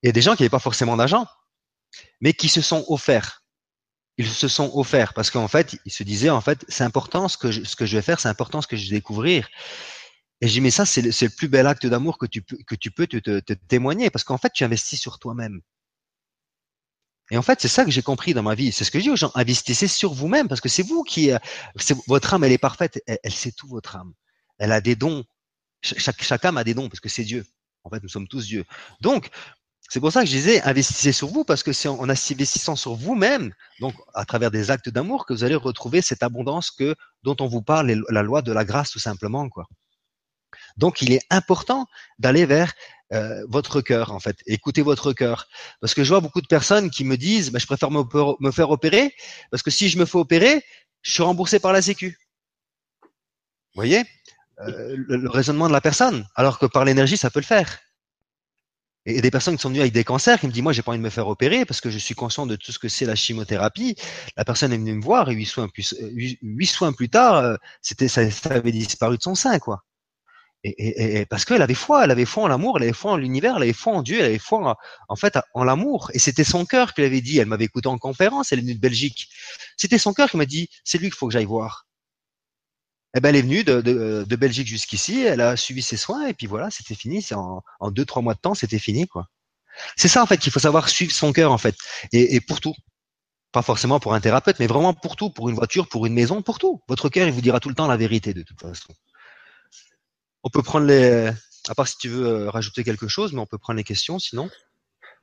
A 0.06 0.12
des 0.12 0.22
gens 0.22 0.36
qui 0.36 0.44
n'avaient 0.44 0.50
pas 0.50 0.60
forcément 0.60 0.98
d'argent, 0.98 1.26
mais 2.22 2.34
qui 2.34 2.50
se 2.50 2.62
sont 2.62 2.86
offerts 2.88 3.46
ils 4.18 4.28
se 4.28 4.48
sont 4.48 4.72
offerts 4.76 5.14
parce 5.14 5.30
qu'en 5.30 5.48
fait, 5.48 5.78
ils 5.86 5.92
se 5.92 6.04
disaient 6.04 6.30
en 6.30 6.42
fait, 6.42 6.66
c'est 6.70 6.84
important 6.84 7.28
ce 7.28 7.38
que 7.38 7.52
je, 7.52 7.64
ce 7.64 7.76
que 7.76 7.86
je 7.86 7.98
vais 7.98 8.02
faire, 8.02 8.20
c'est 8.20 8.30
important 8.30 8.62
ce 8.62 8.68
que 8.68 8.78
je 8.78 8.90
vais 8.90 8.96
découvrir. 8.98 9.50
Et 10.42 10.48
j'ai 10.48 10.62
mais 10.62 10.72
ça 10.72 10.86
c'est 10.86 11.02
le, 11.02 11.30
plus 11.30 11.48
bel 11.48 11.68
acte 11.68 11.86
d'amour 11.86 12.18
que 12.18 12.26
tu 12.26 12.42
peux 12.42 12.58
que 12.68 12.76
tu 12.76 12.92
peux 12.92 13.08
te, 13.08 13.54
témoigner 13.68 14.10
parce 14.10 14.24
qu'en 14.24 14.38
fait 14.38 14.52
tu 14.54 14.64
investis 14.64 15.00
sur 15.00 15.20
toi-même. 15.20 15.62
Et 17.32 17.38
en 17.38 17.42
fait, 17.42 17.60
c'est 17.60 17.68
ça 17.68 17.84
que 17.84 17.90
j'ai 17.90 18.04
compris 18.04 18.36
dans 18.36 18.44
ma 18.44 18.54
vie. 18.54 18.72
C'est 18.72 18.84
ce 18.84 18.92
que 18.92 19.00
je 19.00 19.06
dis 19.06 19.10
aux 19.10 19.16
gens 19.16 19.32
investissez 19.34 19.88
sur 19.88 20.14
vous-même 20.14 20.48
parce 20.48 20.62
que 20.62 20.70
c'est 20.70 20.84
vous 20.84 21.02
qui, 21.02 21.32
euh, 21.32 21.40
votre 22.06 22.36
âme, 22.36 22.44
elle 22.44 22.52
est 22.52 22.60
parfaite. 22.60 23.02
Elle, 23.08 23.18
elle, 23.24 23.34
sait 23.34 23.52
tout 23.52 23.68
votre 23.68 23.96
âme. 23.96 24.14
Elle 24.60 24.72
a 24.72 24.80
des 24.80 24.96
dons. 24.96 25.26
Chaque, 25.82 26.22
chaque 26.22 26.46
âme 26.46 26.58
a 26.58 26.64
des 26.64 26.76
dons 26.76 26.88
parce 26.88 27.00
que 27.00 27.10
c'est 27.10 27.24
Dieu. 27.24 27.44
En 27.84 27.90
fait, 27.90 28.02
nous 28.04 28.10
sommes 28.10 28.28
tous 28.28 28.46
Dieu. 28.46 28.64
Donc, 29.02 29.32
c'est 29.90 30.00
pour 30.00 30.12
ça 30.12 30.22
que 30.22 30.28
je 30.28 30.32
disais, 30.32 30.62
investissez 30.64 31.12
sur 31.12 31.28
vous, 31.28 31.44
parce 31.44 31.64
que 31.64 31.72
c'est 31.72 31.88
en 31.88 32.10
investissant 32.10 32.76
sur 32.76 32.96
vous-même, 32.96 33.54
donc 33.80 33.94
à 34.14 34.26
travers 34.26 34.52
des 34.52 34.72
actes 34.72 34.90
d'amour, 34.90 35.26
que 35.26 35.34
vous 35.34 35.44
allez 35.44 35.56
retrouver 35.56 36.02
cette 36.02 36.24
abondance 36.24 36.72
que 36.72 36.96
dont 37.24 37.36
on 37.40 37.48
vous 37.48 37.62
parle, 37.62 38.04
la 38.10 38.24
loi 38.24 38.42
de 38.42 38.52
la 38.52 38.66
grâce 38.66 38.92
tout 38.92 39.00
simplement, 39.00 39.48
quoi. 39.50 39.68
Donc 40.78 41.02
il 41.02 41.14
est 41.14 41.22
important 41.30 41.86
d'aller 42.20 42.46
vers 42.46 42.74
euh, 43.14 43.46
votre 43.48 43.82
cœur, 43.82 44.12
en 44.12 44.20
fait. 44.20 44.38
Écoutez 44.48 44.82
votre 44.82 45.14
cœur, 45.14 45.48
parce 45.80 45.94
que 45.94 46.04
je 46.04 46.10
vois 46.10 46.22
beaucoup 46.22 46.42
de 46.42 46.48
personnes 46.48 46.90
qui 46.90 47.04
me 47.04 47.18
disent, 47.18 47.52
bah, 47.52 47.60
je 47.60 47.68
préfère 47.68 47.92
me, 47.92 48.52
faire 48.52 48.72
opérer, 48.72 49.14
parce 49.52 49.62
que 49.62 49.72
si 49.72 49.90
je 49.90 50.00
me 50.00 50.06
fais 50.06 50.18
opérer, 50.18 50.64
je 51.04 51.12
suis 51.12 51.24
remboursé 51.24 51.60
par 51.60 51.72
la 51.72 51.82
Sécu. 51.82 52.18
Vous 53.04 53.82
voyez? 53.82 54.04
Euh, 54.62 54.96
le 54.98 55.30
raisonnement 55.30 55.68
de 55.68 55.74
la 55.74 55.82
personne, 55.82 56.26
alors 56.36 56.58
que 56.58 56.66
par 56.66 56.86
l'énergie, 56.86 57.18
ça 57.18 57.30
peut 57.30 57.42
le 57.42 57.46
faire. 57.46 57.80
Et 59.06 59.22
des 59.22 59.32
personnes 59.32 59.56
qui 59.56 59.62
sont 59.62 59.70
venues 59.70 59.82
avec 59.82 59.94
des 59.94 60.04
cancers, 60.04 60.40
qui 60.40 60.48
me 60.48 60.52
disent, 60.52 60.64
moi, 60.64 60.74
j'ai 60.74 60.82
pas 60.82 60.92
envie 60.92 61.00
de 61.00 61.04
me 61.04 61.10
faire 61.12 61.28
opérer 61.28 61.66
parce 61.66 61.80
que 61.80 61.92
je 61.92 61.98
suis 62.00 62.16
conscient 62.16 62.48
de 62.48 62.56
tout 62.56 62.72
ce 62.72 62.80
que 62.80 62.88
c'est 62.90 63.06
la 63.06 63.16
chimiothérapie. 63.16 63.96
La 64.36 64.46
personne 64.46 64.74
est 64.74 64.78
venue 64.78 64.94
me 64.94 65.02
voir 65.04 65.30
et 65.30 65.34
huit 65.34 65.46
soins 65.46 65.68
plus, 65.68 65.96
huit, 66.12 66.66
soins 66.66 66.92
plus 66.92 67.10
tard, 67.10 67.36
euh, 67.36 67.56
c'était, 67.82 68.08
ça, 68.08 68.22
avait 68.50 68.72
disparu 68.72 69.18
de 69.18 69.22
son 69.22 69.36
sein, 69.36 69.60
quoi. 69.60 69.84
Et, 70.64 71.20
et, 71.20 71.26
parce 71.28 71.46
qu'elle 71.46 71.62
avait 71.62 71.76
foi, 71.76 72.06
elle 72.06 72.12
avait 72.12 72.26
foi 72.26 72.46
en 72.46 72.48
l'amour, 72.48 72.78
elle 72.78 72.84
avait 72.84 72.94
foi 72.94 73.12
en 73.12 73.18
l'univers, 73.18 73.58
elle 73.58 73.64
avait 73.64 73.74
foi 73.74 73.94
en 73.94 74.02
Dieu, 74.02 74.18
elle 74.20 74.26
avait 74.26 74.40
foi 74.40 74.72
en, 74.72 74.76
en 75.10 75.16
fait 75.16 75.38
en 75.54 75.64
l'amour. 75.64 76.10
Et 76.16 76.20
c'était 76.20 76.44
son 76.44 76.66
cœur 76.66 76.96
qui 76.96 77.02
l'avait 77.02 77.22
dit. 77.22 77.38
Elle 77.38 77.46
m'avait 77.46 77.66
écouté 77.66 77.88
en 77.88 78.00
conférence, 78.00 78.52
elle 78.52 78.60
est 78.60 78.62
venue 78.64 78.74
de 78.74 78.80
Belgique. 78.80 79.30
C'était 79.78 80.00
son 80.00 80.14
cœur 80.14 80.32
qui 80.32 80.38
m'a 80.38 80.48
dit, 80.48 80.70
c'est 80.84 80.98
lui 80.98 81.10
qu'il 81.10 81.18
faut 81.18 81.28
que 81.28 81.34
j'aille 81.34 81.46
voir. 81.46 81.85
Eh 83.16 83.22
ben, 83.22 83.30
elle 83.30 83.38
est 83.38 83.42
venue 83.42 83.64
de, 83.64 83.82
de, 83.82 84.26
de 84.28 84.36
Belgique 84.36 84.68
jusqu'ici, 84.68 85.22
elle 85.24 85.40
a 85.42 85.56
suivi 85.56 85.82
ses 85.82 85.96
soins 85.98 86.28
et 86.28 86.34
puis 86.34 86.48
voilà, 86.48 86.70
c'était 86.70 86.96
fini. 86.96 87.26
En, 87.32 87.62
en 87.80 87.92
deux 87.92 88.06
trois 88.06 88.22
mois 88.22 88.34
de 88.34 88.40
temps, 88.40 88.54
c'était 88.56 88.80
fini 88.80 89.08
quoi. 89.08 89.30
C'est 89.96 90.08
ça 90.10 90.22
en 90.22 90.26
fait 90.26 90.38
qu'il 90.38 90.52
faut 90.52 90.60
savoir 90.60 90.90
suivre 90.90 91.14
son 91.14 91.34
cœur 91.34 91.52
en 91.52 91.58
fait 91.58 91.76
et, 92.12 92.36
et, 92.36 92.42
pour 92.42 92.60
tout. 92.62 92.76
Pas 93.54 93.62
forcément 93.62 94.02
pour 94.02 94.14
un 94.14 94.20
thérapeute, 94.20 94.60
mais 94.60 94.68
vraiment 94.68 94.94
pour 94.94 95.16
tout, 95.16 95.30
pour 95.30 95.50
une 95.50 95.56
voiture, 95.56 95.88
pour 95.88 96.06
une 96.06 96.14
maison, 96.14 96.42
pour 96.42 96.60
tout. 96.60 96.82
Votre 96.90 97.08
cœur, 97.10 97.26
il 97.28 97.34
vous 97.34 97.42
dira 97.42 97.62
tout 97.62 97.70
le 97.70 97.76
temps 97.76 97.88
la 97.88 97.98
vérité 97.98 98.34
de 98.34 98.44
toute 98.44 98.60
façon. 98.60 98.94
On 100.44 100.50
peut 100.50 100.62
prendre 100.62 100.86
les, 100.86 101.32
à 101.70 101.76
part 101.76 101.88
si 101.88 101.98
tu 101.98 102.10
veux 102.10 102.26
euh, 102.28 102.50
rajouter 102.50 102.84
quelque 102.84 103.08
chose, 103.08 103.32
mais 103.32 103.40
on 103.40 103.46
peut 103.46 103.58
prendre 103.58 103.78
les 103.78 103.84
questions 103.86 104.20
sinon. 104.20 104.50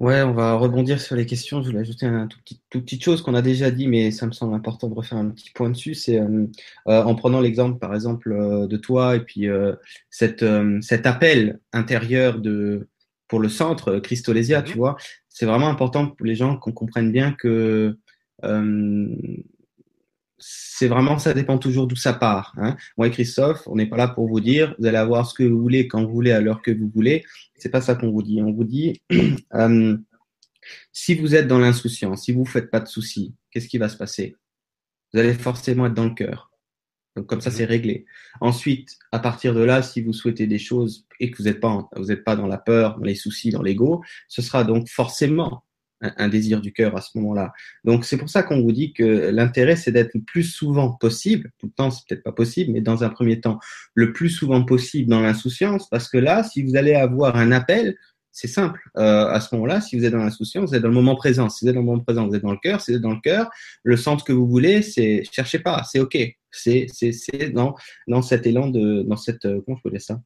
Ouais, 0.03 0.21
on 0.23 0.33
va 0.33 0.55
rebondir 0.55 1.01
sur 1.01 1.15
les 1.15 1.27
questions. 1.27 1.63
Je 1.63 1.69
voulais 1.69 1.79
ajouter 1.79 2.07
un 2.07 2.27
tout 2.27 2.37
petit, 2.41 2.61
toute 2.71 2.83
petite 2.83 3.05
chose 3.05 3.23
qu'on 3.23 3.37
a 3.37 3.41
déjà 3.41 3.71
dit, 3.71 3.87
mais 3.87 4.11
ça 4.11 4.27
me 4.27 4.33
semble 4.33 4.53
important 4.53 4.89
de 4.89 4.95
refaire 4.95 5.17
un 5.17 5.31
petit 5.31 5.53
point 5.53 5.71
dessus. 5.71 5.95
C'est 5.95 6.19
euh, 6.19 6.47
euh, 6.89 7.05
en 7.05 7.15
prenant 7.15 7.41
l'exemple, 7.41 7.79
par 7.79 7.95
exemple, 7.95 8.33
euh, 8.33 8.67
de 8.67 8.77
toi 8.77 9.15
et 9.15 9.21
puis 9.21 9.47
cette, 10.11 10.45
cet 10.81 11.07
appel 11.07 11.61
intérieur 11.73 12.41
de 12.41 12.89
pour 13.29 13.39
le 13.39 13.49
centre 13.49 14.01
Christolésia, 14.01 14.63
tu 14.63 14.73
mhm. 14.73 14.79
vois, 14.79 14.97
c'est 15.29 15.47
vraiment 15.47 15.69
important 15.69 16.09
pour 16.09 16.27
les 16.27 16.35
gens 16.35 16.57
qu'on 16.57 16.73
comprenne 16.73 17.13
bien 17.13 17.33
que 17.33 17.97
c'est 20.45 20.89
vraiment, 20.89 21.19
ça 21.19 21.35
dépend 21.35 21.59
toujours 21.59 21.87
d'où 21.87 21.95
ça 21.95 22.13
part. 22.13 22.53
Hein. 22.57 22.77
Moi 22.97 23.07
et 23.07 23.11
Christophe, 23.11 23.63
on 23.67 23.77
n'est 23.77 23.87
pas 23.87 23.97
là 23.97 24.09
pour 24.09 24.29
vous 24.29 24.41
dire, 24.41 24.75
vous 24.79 24.87
allez 24.87 24.99
avoir 24.99 25.27
ce 25.27 25.35
que 25.35 25.45
vous 25.45 25.61
voulez 25.61 25.87
quand 25.87 26.05
vous 26.05 26.13
voulez 26.13 26.33
à 26.33 26.41
l'heure 26.41 26.63
que 26.63 26.73
vous 26.73 26.91
voulez. 26.93 27.25
C'est 27.57 27.71
pas 27.71 27.81
ça 27.81 27.95
qu'on 27.95 28.11
vous 28.11 28.23
dit. 28.23 28.43
On 28.43 28.53
vous 28.53 28.65
dit, 28.65 29.01
euh, 29.55 29.97
si 30.93 31.15
vous 31.15 31.37
êtes 31.37 31.47
dans 31.47 31.59
l'insouciance, 31.59 32.25
si 32.25 32.33
vous 32.33 32.45
faites 32.45 32.71
pas 32.71 32.81
de 32.81 32.89
soucis, 32.89 33.35
qu'est-ce 33.51 33.69
qui 33.69 33.79
va 33.79 33.89
se 33.89 33.97
passer? 33.97 34.35
Vous 35.13 35.21
allez 35.21 35.35
forcément 35.35 35.87
être 35.87 35.95
dans 35.95 36.07
le 36.07 36.15
cœur. 36.15 36.51
Donc 37.17 37.27
comme 37.27 37.41
ça, 37.41 37.51
mhm. 37.51 37.57
c'est 37.57 37.65
réglé. 37.65 38.05
Ensuite, 38.41 38.99
à 39.13 39.19
partir 39.19 39.55
de 39.55 39.61
là, 39.61 39.83
si 39.83 40.03
vous 40.03 40.13
souhaitez 40.13 40.47
des 40.47 40.59
choses 40.59 41.07
et 41.21 41.31
que 41.31 41.39
vous 41.39 41.45
n'êtes 41.45 41.61
pas, 41.61 41.89
vous 41.97 42.07
n'êtes 42.07 42.25
pas 42.25 42.37
dans 42.37 42.47
la 42.47 42.59
peur, 42.59 42.99
dans 42.99 43.05
les 43.05 43.15
soucis, 43.15 43.51
dans 43.51 43.63
l'ego, 43.63 44.03
ce 44.29 44.43
sera 44.43 44.65
donc 44.65 44.89
forcément 44.89 45.65
un, 46.03 46.29
désir 46.29 46.61
du 46.61 46.73
cœur 46.73 46.97
à 46.97 47.01
ce 47.01 47.17
moment-là. 47.19 47.53
Donc 47.85 48.05
c'est 48.05 48.17
pour 48.17 48.29
ça 48.29 48.43
qu'on 48.43 48.61
vous 48.61 48.73
dit 48.73 48.93
que 48.93 49.31
l'intérêt 49.31 49.77
c'est 49.77 49.93
d'être 49.93 50.15
le 50.15 50.23
plus 50.23 50.43
souvent 50.43 50.93
possible, 50.93 51.51
tout 51.59 51.67
le 51.67 51.73
temps 51.73 51.91
c'est 51.91 52.07
peut-être 52.09 52.25
pas 52.25 52.33
possible, 52.33 52.73
mais 52.73 52.81
dans 52.81 53.05
un 53.05 53.09
premier 53.09 53.41
temps 53.41 53.59
le 53.95 54.13
plus 54.13 54.31
souvent 54.31 54.65
possible 54.65 55.09
dans 55.09 55.21
l'insouciance, 55.21 55.89
parce 55.89 56.09
que 56.09 56.19
là, 56.19 56.43
si 56.43 56.63
vous 56.63 56.77
allez 56.77 56.95
avoir 56.95 57.37
un 57.37 57.53
appel, 57.53 57.97
c'est 58.33 58.49
simple. 58.49 58.81
Euh, 58.97 59.29
à 59.29 59.41
ce 59.41 59.55
moment-là, 59.55 59.81
si 59.81 59.97
vous 59.97 60.05
êtes 60.05 60.13
dans 60.13 60.19
l'insouciance, 60.19 60.71
vous 60.71 60.75
êtes 60.75 60.83
dans 60.83 60.89
le 60.89 60.95
moment 60.95 61.17
présent. 61.17 61.51
Si 61.51 61.65
vous 61.65 61.69
êtes 61.69 61.75
dans 61.75 61.83
le 61.83 61.87
moment 61.87 62.03
présent, 62.03 62.27
vous 62.27 62.35
êtes 62.35 62.43
dans 62.43 62.53
le 62.53 62.59
cœur. 62.59 62.81
Si 62.81 62.91
vous 62.91 62.97
êtes 62.97 63.03
dans 63.03 63.13
le 63.13 63.21
cœur, 63.21 63.51
le 63.83 63.97
centre 63.97 64.25
que 64.25 64.33
vous 64.33 64.49
voulez, 64.49 64.81
c'est 64.81 65.23
cherchez 65.31 65.59
pas, 65.59 65.85
c'est 65.85 66.01
ok. 66.01 66.17
C'est 66.51 66.87
c'est 66.93 67.13
c'est 67.13 67.51
dans 67.51 67.75
dans 68.09 68.23
cet 68.23 68.47
élan 68.47 68.69
de 68.69 69.03
dans 69.03 69.17
cette 69.17 69.45
euh, 69.45 69.61
comment 69.65 69.77
je 69.77 69.83
peux 69.83 69.91
dire 69.91 70.01
ça? 70.01 70.21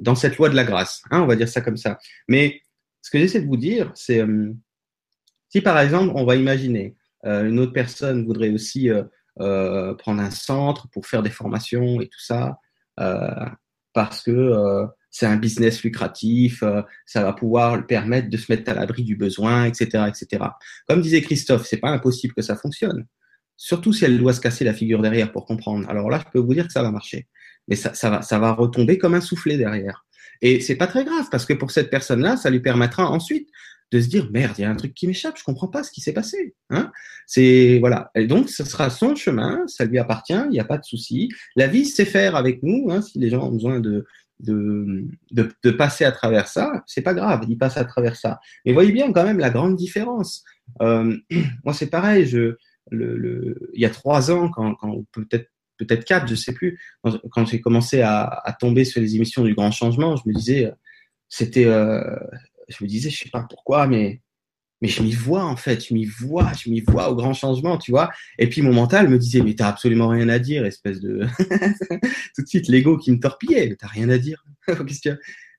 Dans 0.00 0.16
cette 0.16 0.38
loi 0.38 0.48
de 0.48 0.56
la 0.56 0.64
grâce. 0.64 1.02
Hein, 1.12 1.22
on 1.22 1.26
va 1.26 1.36
dire 1.36 1.48
ça 1.48 1.60
comme 1.60 1.76
ça. 1.76 1.98
Mais 2.26 2.60
ce 3.00 3.10
que 3.10 3.18
j'essaie 3.18 3.40
de 3.40 3.46
vous 3.46 3.56
dire, 3.56 3.92
c'est 3.94 4.20
euh, 4.20 4.52
si 5.54 5.60
par 5.60 5.78
exemple, 5.78 6.10
on 6.16 6.24
va 6.24 6.34
imaginer, 6.34 6.96
euh, 7.26 7.48
une 7.48 7.60
autre 7.60 7.72
personne 7.72 8.26
voudrait 8.26 8.50
aussi 8.50 8.90
euh, 8.90 9.04
euh, 9.38 9.94
prendre 9.94 10.20
un 10.20 10.32
centre 10.32 10.88
pour 10.88 11.06
faire 11.06 11.22
des 11.22 11.30
formations 11.30 12.00
et 12.00 12.08
tout 12.08 12.18
ça, 12.18 12.58
parce 13.92 14.20
que 14.20 14.52
c'est 15.10 15.26
un 15.26 15.36
business 15.36 15.84
lucratif, 15.84 16.64
ça 17.06 17.22
va 17.22 17.32
pouvoir 17.32 17.76
le 17.76 17.86
permettre 17.86 18.30
de 18.30 18.36
se 18.36 18.50
mettre 18.50 18.68
à 18.68 18.74
l'abri 18.74 19.04
du 19.04 19.14
besoin, 19.14 19.66
etc., 19.66 20.06
etc. 20.08 20.44
Comme 20.88 21.00
disait 21.00 21.22
Christophe, 21.22 21.66
c'est 21.66 21.76
pas 21.76 21.90
impossible 21.90 22.34
que 22.34 22.42
ça 22.42 22.56
fonctionne. 22.56 23.06
Surtout 23.56 23.92
si 23.92 24.04
elle 24.04 24.18
doit 24.18 24.32
se 24.32 24.40
casser 24.40 24.64
la 24.64 24.74
figure 24.74 25.02
derrière 25.02 25.30
pour 25.30 25.46
comprendre. 25.46 25.88
Alors 25.88 26.10
là, 26.10 26.20
je 26.24 26.32
peux 26.32 26.40
vous 26.40 26.54
dire 26.54 26.66
que 26.66 26.72
ça 26.72 26.82
va 26.82 26.90
marcher, 26.90 27.28
mais 27.68 27.76
ça, 27.76 28.18
va 28.40 28.52
retomber 28.52 28.98
comme 28.98 29.14
un 29.14 29.20
soufflet 29.20 29.56
derrière. 29.56 30.04
Et 30.42 30.58
c'est 30.60 30.76
pas 30.76 30.88
très 30.88 31.04
grave 31.04 31.28
parce 31.30 31.46
que 31.46 31.52
pour 31.52 31.70
cette 31.70 31.90
personne-là, 31.90 32.36
ça 32.36 32.50
lui 32.50 32.60
permettra 32.60 33.08
ensuite 33.08 33.48
de 33.92 34.00
se 34.00 34.08
dire 34.08 34.28
merde, 34.30 34.54
il 34.58 34.62
y 34.62 34.64
a 34.64 34.70
un 34.70 34.76
truc 34.76 34.94
qui 34.94 35.06
m'échappe, 35.06 35.38
je 35.38 35.44
comprends 35.44 35.68
pas 35.68 35.82
ce 35.82 35.90
qui 35.90 36.00
s'est 36.00 36.12
passé. 36.12 36.54
Hein 36.70 36.90
c'est 37.26 37.78
voilà. 37.78 38.10
Et 38.14 38.26
donc, 38.26 38.48
ce 38.48 38.64
sera 38.64 38.90
son 38.90 39.14
chemin, 39.14 39.62
ça 39.66 39.84
lui 39.84 39.98
appartient, 39.98 40.32
il 40.32 40.50
n'y 40.50 40.60
a 40.60 40.64
pas 40.64 40.78
de 40.78 40.84
souci. 40.84 41.30
La 41.56 41.66
vie 41.66 41.84
sait 41.84 42.04
faire 42.04 42.36
avec 42.36 42.62
nous. 42.62 42.90
Hein, 42.90 43.02
si 43.02 43.18
les 43.18 43.30
gens 43.30 43.48
ont 43.48 43.52
besoin 43.52 43.80
de 43.80 44.04
de, 44.40 45.06
de, 45.30 45.48
de 45.62 45.70
passer 45.70 46.04
à 46.04 46.10
travers 46.10 46.48
ça, 46.48 46.82
c'est 46.86 47.02
pas 47.02 47.14
grave, 47.14 47.44
ils 47.48 47.56
passent 47.56 47.76
à 47.76 47.84
travers 47.84 48.16
ça. 48.16 48.40
Mais 48.66 48.72
voyez 48.72 48.92
bien 48.92 49.12
quand 49.12 49.24
même 49.24 49.38
la 49.38 49.50
grande 49.50 49.76
différence. 49.76 50.44
Euh, 50.82 51.16
moi, 51.64 51.72
c'est 51.72 51.88
pareil. 51.88 52.26
Je 52.26 52.56
le, 52.90 53.16
le, 53.16 53.70
il 53.74 53.80
y 53.80 53.86
a 53.86 53.90
trois 53.90 54.30
ans, 54.30 54.50
quand, 54.50 54.74
quand 54.74 55.04
peut-être 55.12 55.48
peut-être 55.78 56.04
quatre, 56.04 56.28
je 56.28 56.34
sais 56.34 56.52
plus, 56.52 56.78
quand, 57.02 57.46
j'ai 57.46 57.60
commencé 57.60 58.00
à, 58.00 58.22
à, 58.22 58.52
tomber 58.52 58.84
sur 58.84 59.00
les 59.00 59.16
émissions 59.16 59.42
du 59.42 59.54
Grand 59.54 59.72
Changement, 59.72 60.14
je 60.14 60.22
me 60.26 60.32
disais, 60.32 60.72
c'était 61.28 61.66
euh, 61.66 62.16
je 62.68 62.82
me 62.82 62.88
disais, 62.88 63.10
je 63.10 63.18
sais 63.24 63.30
pas 63.30 63.46
pourquoi, 63.48 63.86
mais 63.86 64.20
mais 64.80 64.88
je 64.88 65.02
m'y 65.02 65.12
vois 65.12 65.44
en 65.44 65.56
fait, 65.56 65.86
je 65.86 65.94
m'y 65.94 66.04
vois, 66.04 66.52
je 66.52 66.68
m'y 66.68 66.80
vois 66.80 67.08
au 67.10 67.14
grand 67.14 67.32
changement, 67.32 67.78
tu 67.78 67.90
vois. 67.90 68.10
Et 68.38 68.48
puis 68.48 68.60
mon 68.60 68.72
mental 68.72 69.08
me 69.08 69.18
disait, 69.18 69.40
mais 69.40 69.54
t'as 69.54 69.68
absolument 69.68 70.08
rien 70.08 70.28
à 70.28 70.38
dire, 70.38 70.66
espèce 70.66 71.00
de. 71.00 71.26
Tout 72.34 72.42
de 72.42 72.48
suite, 72.48 72.68
l'ego 72.68 72.98
qui 72.98 73.12
me 73.12 73.18
torpillait, 73.18 73.76
t'as 73.76 73.86
rien 73.86 74.08
à 74.10 74.18
dire. 74.18 74.44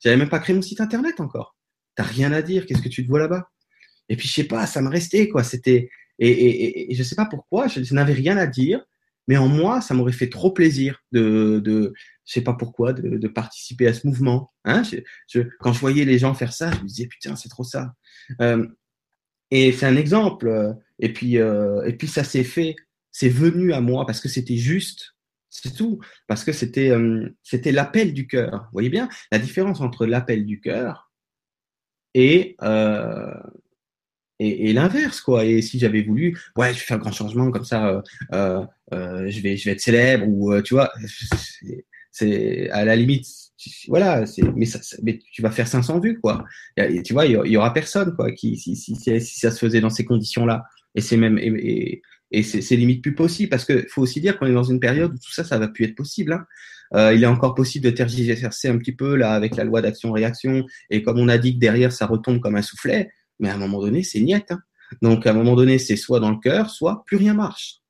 J'avais 0.04 0.18
même 0.18 0.30
pas 0.30 0.40
créé 0.40 0.56
mon 0.56 0.62
site 0.62 0.82
internet 0.82 1.20
encore. 1.20 1.56
T'as 1.96 2.04
rien 2.04 2.32
à 2.34 2.42
dire, 2.42 2.66
qu'est-ce 2.66 2.82
que 2.82 2.90
tu 2.90 3.04
te 3.04 3.10
vois 3.10 3.20
là-bas? 3.20 3.50
Et 4.10 4.16
puis 4.16 4.28
je 4.28 4.34
sais 4.34 4.44
pas, 4.44 4.68
ça 4.68 4.82
me 4.82 4.90
restait 4.90 5.30
quoi. 5.30 5.44
C'était 5.44 5.90
et, 6.20 6.30
et, 6.30 6.92
et, 6.92 7.04
sais 7.04 7.16
pas 7.16 7.26
pourquoi, 7.26 7.68
je, 7.68 7.94
n'avais 7.94 8.14
rien 8.14 8.38
à 8.38 8.48
dire, 8.48 8.86
mais 9.28 9.38
en 9.38 9.48
moi, 9.48 9.82
ça 9.82 9.94
m'aurait 9.94 10.12
fait 10.12 10.30
trop 10.30 10.52
plaisir 10.52 11.02
de, 11.12 11.60
de 11.64 11.94
je 12.26 12.34
sais 12.34 12.42
pas 12.42 12.54
pourquoi, 12.54 12.94
de, 12.94 13.18
de 13.18 13.28
participer 13.28 13.88
à 13.88 13.94
ce 13.94 14.06
mouvement. 14.08 14.52
Hein 14.64 14.84
je, 15.28 15.42
quand 15.60 15.74
je 15.74 15.80
voyais 15.80 16.06
les 16.06 16.18
gens 16.20 16.34
faire 16.34 16.54
ça, 16.54 16.72
je 16.72 16.82
me 16.82 16.88
disais 16.88 17.08
putain, 17.08 17.36
c'est 17.36 17.50
trop 17.50 17.64
ça. 17.64 17.94
Euh, 18.42 18.68
et 19.52 19.72
c'est 19.72 19.86
un 19.86 19.96
exemple. 19.96 20.48
Euh, 20.48 20.74
et 21.00 21.14
puis, 21.14 21.38
euh, 21.38 21.84
et 21.86 21.94
puis 21.94 22.08
ça 22.08 22.24
s'est 22.24 22.44
fait, 22.44 22.76
c'est 23.12 23.30
venu 23.30 23.74
à 23.74 23.82
moi 23.82 24.06
parce 24.06 24.20
que 24.22 24.30
c'était 24.30 24.58
juste. 24.58 25.16
C'est 25.50 25.74
tout. 25.74 26.00
Parce 26.28 26.44
que 26.44 26.52
c'était 26.52 26.90
euh, 26.90 27.30
c'était 27.44 27.72
l'appel 27.72 28.14
du 28.14 28.28
cœur. 28.28 28.64
Vous 28.66 28.74
voyez 28.74 28.90
bien 28.90 29.08
la 29.32 29.40
différence 29.40 29.80
entre 29.80 30.06
l'appel 30.06 30.46
du 30.46 30.60
cœur 30.60 31.12
et, 32.14 32.56
euh, 32.62 33.34
et, 34.40 34.70
et 34.70 34.74
l'inverse, 34.74 35.22
quoi. 35.22 35.46
Et 35.46 35.62
si 35.62 35.80
j'avais 35.80 36.02
voulu, 36.02 36.38
ouais, 36.58 36.74
je 36.74 36.80
faire 36.80 36.98
un 36.98 37.00
grand 37.00 37.12
changement 37.12 37.52
comme 37.52 37.66
ça, 37.66 38.02
euh, 38.34 38.62
euh, 38.94 39.30
je 39.30 39.42
vais 39.42 39.58
je 39.58 39.66
vais 39.66 39.72
être 39.72 39.82
célèbre 39.82 40.28
ou 40.28 40.62
tu 40.62 40.74
vois, 40.74 40.92
c'est 42.12 42.70
à 42.70 42.86
la 42.86 42.96
limite 42.96 43.26
voilà, 43.88 44.26
c'est, 44.26 44.44
mais, 44.56 44.68
mais 45.04 45.20
tu 45.32 45.42
vas 45.42 45.52
faire 45.52 45.68
500 45.68 46.00
vues, 46.00 46.20
quoi. 46.20 46.46
Tu 47.04 47.14
vois, 47.14 47.26
il 47.26 47.32
y, 47.32 47.58
aura 47.58 47.74
personne, 47.74 48.16
quoi, 48.16 48.32
qui, 48.32 48.58
si, 48.58 48.76
si, 48.76 48.96
si, 48.96 49.40
ça 49.40 49.52
se 49.52 49.60
faisait 49.60 49.82
dans 49.82 49.90
ces 49.90 50.06
conditions-là. 50.06 50.64
Et 50.96 51.02
c'est 51.02 51.18
même, 51.18 51.38
et, 51.38 52.02
et, 52.32 52.44
c'est, 52.44 52.76
limite 52.76 53.02
plus 53.02 53.16
possible 53.16 53.50
parce 53.50 53.66
que 53.66 53.86
faut 53.90 54.02
aussi 54.02 54.22
dire 54.22 54.38
qu'on 54.38 54.46
est 54.48 54.54
dans 54.54 54.64
une 54.64 54.80
période 54.80 55.14
où 55.14 55.18
tout 55.18 55.32
ça, 55.32 55.44
ça 55.44 55.58
va 55.58 55.68
plus 55.68 55.86
être 55.86 55.96
possible. 55.96 56.34
Hein. 56.34 56.46
Euh, 56.94 57.14
il 57.14 57.24
est 57.24 57.28
encore 57.28 57.56
possible 57.56 57.86
de 57.86 57.92
tergiverser 57.92 58.68
un 58.68 58.78
petit 58.78 58.92
peu 58.92 59.16
là 59.16 59.32
avec 59.32 59.56
la 59.56 59.64
loi 59.64 59.82
d'action-réaction 59.82 60.66
et 60.92 61.02
comme 61.02 61.18
on 61.18 61.28
a 61.30 61.40
dit 61.40 61.56
que 61.56 61.60
derrière 61.60 61.92
ça 61.92 62.06
retombe 62.06 62.40
comme 62.40 62.56
un 62.56 62.62
soufflet, 62.62 63.10
mais 63.40 63.50
à 63.50 63.56
un 63.56 63.58
moment 63.58 63.82
donné 63.82 64.04
c'est 64.04 64.20
niette. 64.20 64.52
Hein. 64.52 64.60
Donc 65.02 65.26
à 65.26 65.32
un 65.32 65.34
moment 65.34 65.56
donné 65.56 65.78
c'est 65.78 65.96
soit 65.96 66.20
dans 66.20 66.32
le 66.32 66.38
cœur, 66.38 66.70
soit 66.70 67.04
plus 67.06 67.18
rien 67.18 67.34
marche. 67.34 67.82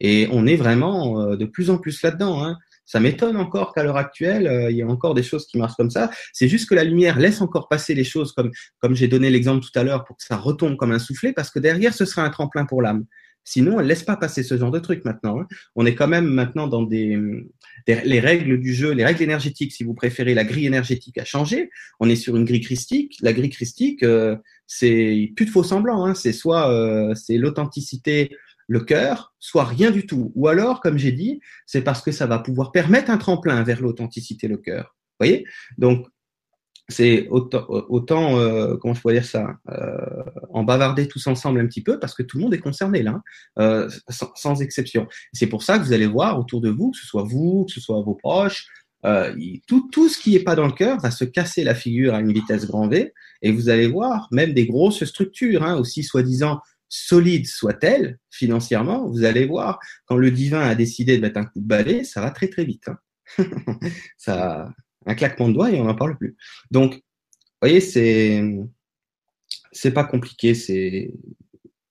Et 0.00 0.28
on 0.32 0.46
est 0.46 0.56
vraiment 0.56 1.20
euh, 1.20 1.36
de 1.36 1.44
plus 1.44 1.70
en 1.70 1.78
plus 1.78 2.02
là-dedans. 2.02 2.44
Hein. 2.44 2.58
Ça 2.84 3.00
m'étonne 3.00 3.36
encore 3.36 3.72
qu'à 3.72 3.82
l'heure 3.82 3.96
actuelle, 3.96 4.46
euh, 4.46 4.70
il 4.70 4.76
y 4.76 4.80
ait 4.80 4.84
encore 4.84 5.14
des 5.14 5.22
choses 5.22 5.46
qui 5.46 5.56
marchent 5.56 5.76
comme 5.76 5.90
ça. 5.90 6.10
C'est 6.32 6.48
juste 6.48 6.68
que 6.68 6.74
la 6.74 6.84
lumière 6.84 7.18
laisse 7.18 7.40
encore 7.40 7.68
passer 7.68 7.94
les 7.94 8.04
choses 8.04 8.32
comme, 8.32 8.50
comme 8.80 8.94
j'ai 8.94 9.08
donné 9.08 9.30
l'exemple 9.30 9.64
tout 9.64 9.78
à 9.78 9.82
l'heure 9.82 10.04
pour 10.04 10.16
que 10.16 10.24
ça 10.24 10.36
retombe 10.36 10.76
comme 10.76 10.92
un 10.92 10.98
soufflet 10.98 11.32
parce 11.32 11.50
que 11.50 11.58
derrière, 11.58 11.94
ce 11.94 12.04
sera 12.04 12.22
un 12.22 12.30
tremplin 12.30 12.66
pour 12.66 12.82
l'âme. 12.82 13.04
Sinon, 13.44 13.78
elle 13.78 13.86
laisse 13.86 14.02
pas 14.02 14.16
passer 14.16 14.42
ce 14.42 14.56
genre 14.56 14.70
de 14.70 14.78
truc 14.78 15.04
maintenant. 15.04 15.40
Hein. 15.40 15.46
On 15.76 15.84
est 15.84 15.94
quand 15.94 16.08
même 16.08 16.26
maintenant 16.26 16.66
dans 16.66 16.82
des, 16.82 17.18
les 17.86 18.20
règles 18.20 18.58
du 18.58 18.72
jeu, 18.74 18.92
les 18.92 19.04
règles 19.04 19.22
énergétiques, 19.22 19.72
si 19.72 19.84
vous 19.84 19.94
préférez, 19.94 20.34
la 20.34 20.44
grille 20.44 20.66
énergétique 20.66 21.18
a 21.18 21.24
changé. 21.24 21.70
On 22.00 22.08
est 22.08 22.16
sur 22.16 22.36
une 22.36 22.44
grille 22.44 22.62
christique. 22.62 23.18
La 23.20 23.32
grille 23.32 23.50
christique, 23.50 24.02
euh, 24.02 24.36
c'est 24.66 25.32
plus 25.36 25.46
de 25.46 25.50
faux 25.50 25.62
semblants. 25.62 26.04
Hein. 26.06 26.14
C'est 26.14 26.32
soit 26.32 26.70
euh, 26.70 27.14
c'est 27.14 27.36
l'authenticité 27.36 28.30
le 28.66 28.80
cœur, 28.80 29.34
soit 29.38 29.64
rien 29.64 29.90
du 29.90 30.06
tout. 30.06 30.32
Ou 30.34 30.48
alors, 30.48 30.80
comme 30.80 30.98
j'ai 30.98 31.12
dit, 31.12 31.40
c'est 31.66 31.82
parce 31.82 32.02
que 32.02 32.12
ça 32.12 32.26
va 32.26 32.38
pouvoir 32.38 32.72
permettre 32.72 33.10
un 33.10 33.18
tremplin 33.18 33.62
vers 33.62 33.82
l'authenticité, 33.82 34.48
le 34.48 34.56
cœur. 34.56 34.96
Vous 35.20 35.26
voyez? 35.26 35.44
Donc, 35.78 36.06
c'est 36.88 37.28
autant, 37.28 37.64
autant 37.68 38.38
euh, 38.38 38.76
comment 38.76 38.94
je 38.94 39.00
pourrais 39.00 39.14
dire 39.14 39.24
ça, 39.24 39.56
euh, 39.70 39.96
en 40.50 40.64
bavarder 40.64 41.08
tous 41.08 41.26
ensemble 41.26 41.60
un 41.60 41.66
petit 41.66 41.82
peu, 41.82 41.98
parce 41.98 42.14
que 42.14 42.22
tout 42.22 42.36
le 42.36 42.44
monde 42.44 42.54
est 42.54 42.58
concerné 42.58 43.02
là, 43.02 43.12
hein, 43.12 43.22
euh, 43.58 43.88
sans, 44.34 44.60
exception. 44.60 45.06
C'est 45.32 45.46
pour 45.46 45.62
ça 45.62 45.78
que 45.78 45.84
vous 45.84 45.92
allez 45.92 46.06
voir 46.06 46.38
autour 46.38 46.60
de 46.60 46.68
vous, 46.68 46.90
que 46.90 46.98
ce 46.98 47.06
soit 47.06 47.22
vous, 47.22 47.64
que 47.66 47.72
ce 47.72 47.80
soit 47.80 48.00
vos 48.02 48.14
proches, 48.14 48.66
tout, 49.66 49.90
tout 49.92 50.08
ce 50.08 50.18
qui 50.18 50.32
n'est 50.32 50.44
pas 50.44 50.54
dans 50.54 50.66
le 50.66 50.72
cœur 50.72 50.98
va 50.98 51.10
se 51.10 51.24
casser 51.24 51.62
la 51.62 51.74
figure 51.74 52.14
à 52.14 52.20
une 52.20 52.32
vitesse 52.32 52.66
grand 52.66 52.88
V, 52.88 53.12
et 53.42 53.52
vous 53.52 53.68
allez 53.68 53.86
voir 53.86 54.28
même 54.30 54.54
des 54.54 54.66
grosses 54.66 55.04
structures, 55.04 55.62
hein, 55.62 55.76
aussi 55.76 56.02
soi-disant 56.02 56.60
solide 56.88 57.46
soit-elle 57.46 58.18
financièrement, 58.30 59.06
vous 59.06 59.24
allez 59.24 59.46
voir, 59.46 59.78
quand 60.06 60.16
le 60.16 60.30
divin 60.30 60.60
a 60.60 60.74
décidé 60.74 61.16
de 61.16 61.22
mettre 61.22 61.38
un 61.38 61.44
coup 61.44 61.60
de 61.60 61.66
balai, 61.66 62.04
ça 62.04 62.20
va 62.20 62.30
très 62.30 62.48
très 62.48 62.64
vite. 62.64 62.88
Hein. 62.88 62.98
ça, 64.16 64.68
un 65.06 65.14
claquement 65.14 65.48
de 65.48 65.54
doigts 65.54 65.70
et 65.70 65.80
on 65.80 65.84
n'en 65.84 65.94
parle 65.94 66.16
plus. 66.16 66.36
Donc, 66.70 66.94
vous 66.94 67.00
voyez, 67.62 67.80
c'est 67.80 68.42
c'est 69.72 69.92
pas 69.92 70.04
compliqué, 70.04 70.54
c'est 70.54 71.12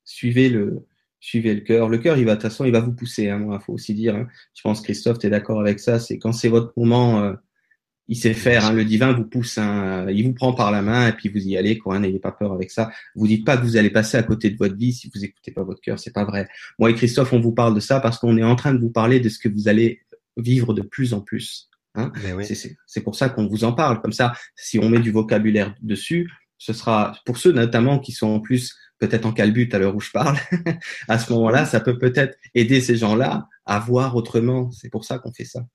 suivez 0.03 0.49
le 0.49 0.85
suivez 1.23 1.53
le 1.53 1.61
cœur. 1.61 1.90
Le 1.90 1.98
cœur, 1.98 2.18
il 2.18 2.26
va 2.26 2.35
de 2.35 2.41
toute 2.41 2.49
façon, 2.49 2.65
il 2.65 2.72
va 2.72 2.81
vous 2.81 2.91
pousser. 2.91 3.30
Hein, 3.30 3.48
il 3.49 3.60
faut 3.64 3.73
aussi 3.73 3.94
dire. 3.94 4.15
Hein. 4.15 4.27
Je 4.53 4.61
pense 4.61 4.81
Christophe, 4.81 5.19
tu 5.19 5.27
es 5.27 5.30
d'accord 5.30 5.60
avec 5.60 5.80
ça. 5.80 5.99
C'est 5.99 6.19
quand 6.19 6.34
c'est 6.34 6.49
votre 6.49 6.73
moment. 6.77 7.23
Euh, 7.23 7.34
il 8.10 8.18
sait 8.18 8.34
faire. 8.34 8.65
Hein, 8.65 8.73
le 8.73 8.84
divin 8.84 9.14
vous 9.14 9.23
pousse, 9.23 9.57
un, 9.57 10.10
il 10.10 10.26
vous 10.26 10.34
prend 10.34 10.53
par 10.53 10.72
la 10.72 10.81
main 10.81 11.07
et 11.07 11.14
puis 11.14 11.30
vous 11.30 11.40
y 11.40 11.56
allez. 11.56 11.77
Quoi, 11.77 11.98
n'ayez 11.99 12.19
pas 12.19 12.34
peur 12.34 12.52
avec 12.52 12.69
ça. 12.72 12.91
Vous 13.15 13.27
dites 13.27 13.45
pas 13.45 13.56
que 13.56 13.64
vous 13.64 13.77
allez 13.77 13.90
passer 13.90 14.18
à 14.18 14.23
côté 14.23 14.49
de 14.49 14.57
votre 14.57 14.76
vie 14.76 14.91
si 14.91 15.10
vous 15.14 15.23
écoutez 15.23 15.52
pas 15.52 15.64
votre 15.64 15.80
cœur. 15.80 15.98
C'est 15.98 16.14
pas 16.14 16.26
vrai. 16.26 16.49
Moi 16.77 16.91
et 16.91 16.95
Christophe, 16.95 17.31
on 17.31 17.40
vous 17.40 17.53
parle 17.53 17.73
de 17.73 17.80
ça 17.80 18.02
parce 18.02 18.19
qu'on 18.19 18.38
est 18.38 18.44
en 18.44 18.57
train 18.57 18.73
de 18.73 18.80
vous 18.80 18.91
parler 18.91 19.22
de 19.22 19.30
ce 19.30 19.40
que 19.40 19.48
vous 19.48 19.69
allez 19.69 20.02
vivre 20.35 20.73
de 20.73 20.81
plus 20.81 21.14
en 21.14 21.22
plus. 21.22 21.69
Hein 21.95 22.11
oui. 22.36 22.45
C'est 22.88 23.02
pour 23.02 23.15
ça 23.15 23.30
qu'on 23.30 23.48
vous 23.48 23.64
en 23.64 23.74
parle. 23.74 24.02
Comme 24.02 24.14
ça, 24.14 24.34
si 24.56 24.80
on 24.80 24.90
met 24.90 24.99
du 24.99 25.11
vocabulaire 25.11 25.76
dessus, 25.82 26.32
ce 26.57 26.74
sera 26.74 27.15
pour 27.26 27.38
ceux 27.38 27.52
notamment 27.52 27.99
qui 27.99 28.11
sont 28.11 28.28
en 28.28 28.40
plus 28.40 28.76
peut-être 28.99 29.26
en 29.26 29.34
calbut 29.34 29.70
à 29.74 29.80
l'heure 29.80 29.95
où 29.95 29.99
je 29.99 30.11
parle. 30.11 30.38
à 31.07 31.20
ce 31.20 31.32
moment-là, 31.34 31.65
ça 31.65 31.80
peut 31.80 31.98
peut-être 31.98 32.38
aider 32.56 32.82
ces 32.82 32.95
gens-là 32.95 33.48
à 33.65 33.80
voir 33.80 34.15
autrement. 34.15 34.72
C'est 34.72 34.90
pour 34.90 35.06
ça 35.06 35.20
qu'on 35.20 35.34
fait 35.34 35.45
ça 35.45 35.65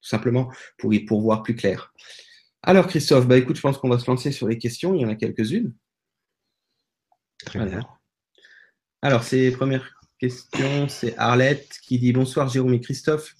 tout 0.00 0.08
simplement 0.08 0.50
pour 0.78 0.92
y 0.94 1.00
pour 1.00 1.20
voir 1.20 1.42
plus 1.42 1.54
clair. 1.54 1.92
Alors 2.62 2.86
Christophe, 2.86 3.26
bah 3.26 3.36
écoute, 3.36 3.56
je 3.56 3.62
pense 3.62 3.78
qu'on 3.78 3.88
va 3.88 3.98
se 3.98 4.10
lancer 4.10 4.32
sur 4.32 4.48
les 4.48 4.58
questions. 4.58 4.94
Il 4.94 5.02
y 5.02 5.04
en 5.04 5.08
a 5.08 5.14
quelques-unes. 5.14 5.74
Très 7.44 7.64
bien. 7.64 7.80
Alors, 9.02 9.22
c'est 9.22 9.50
première 9.52 9.94
question, 10.18 10.88
c'est 10.88 11.16
Arlette 11.16 11.78
qui 11.82 11.98
dit 11.98 12.12
bonsoir 12.12 12.48
Jérôme 12.48 12.74
et 12.74 12.80
Christophe. 12.80 13.34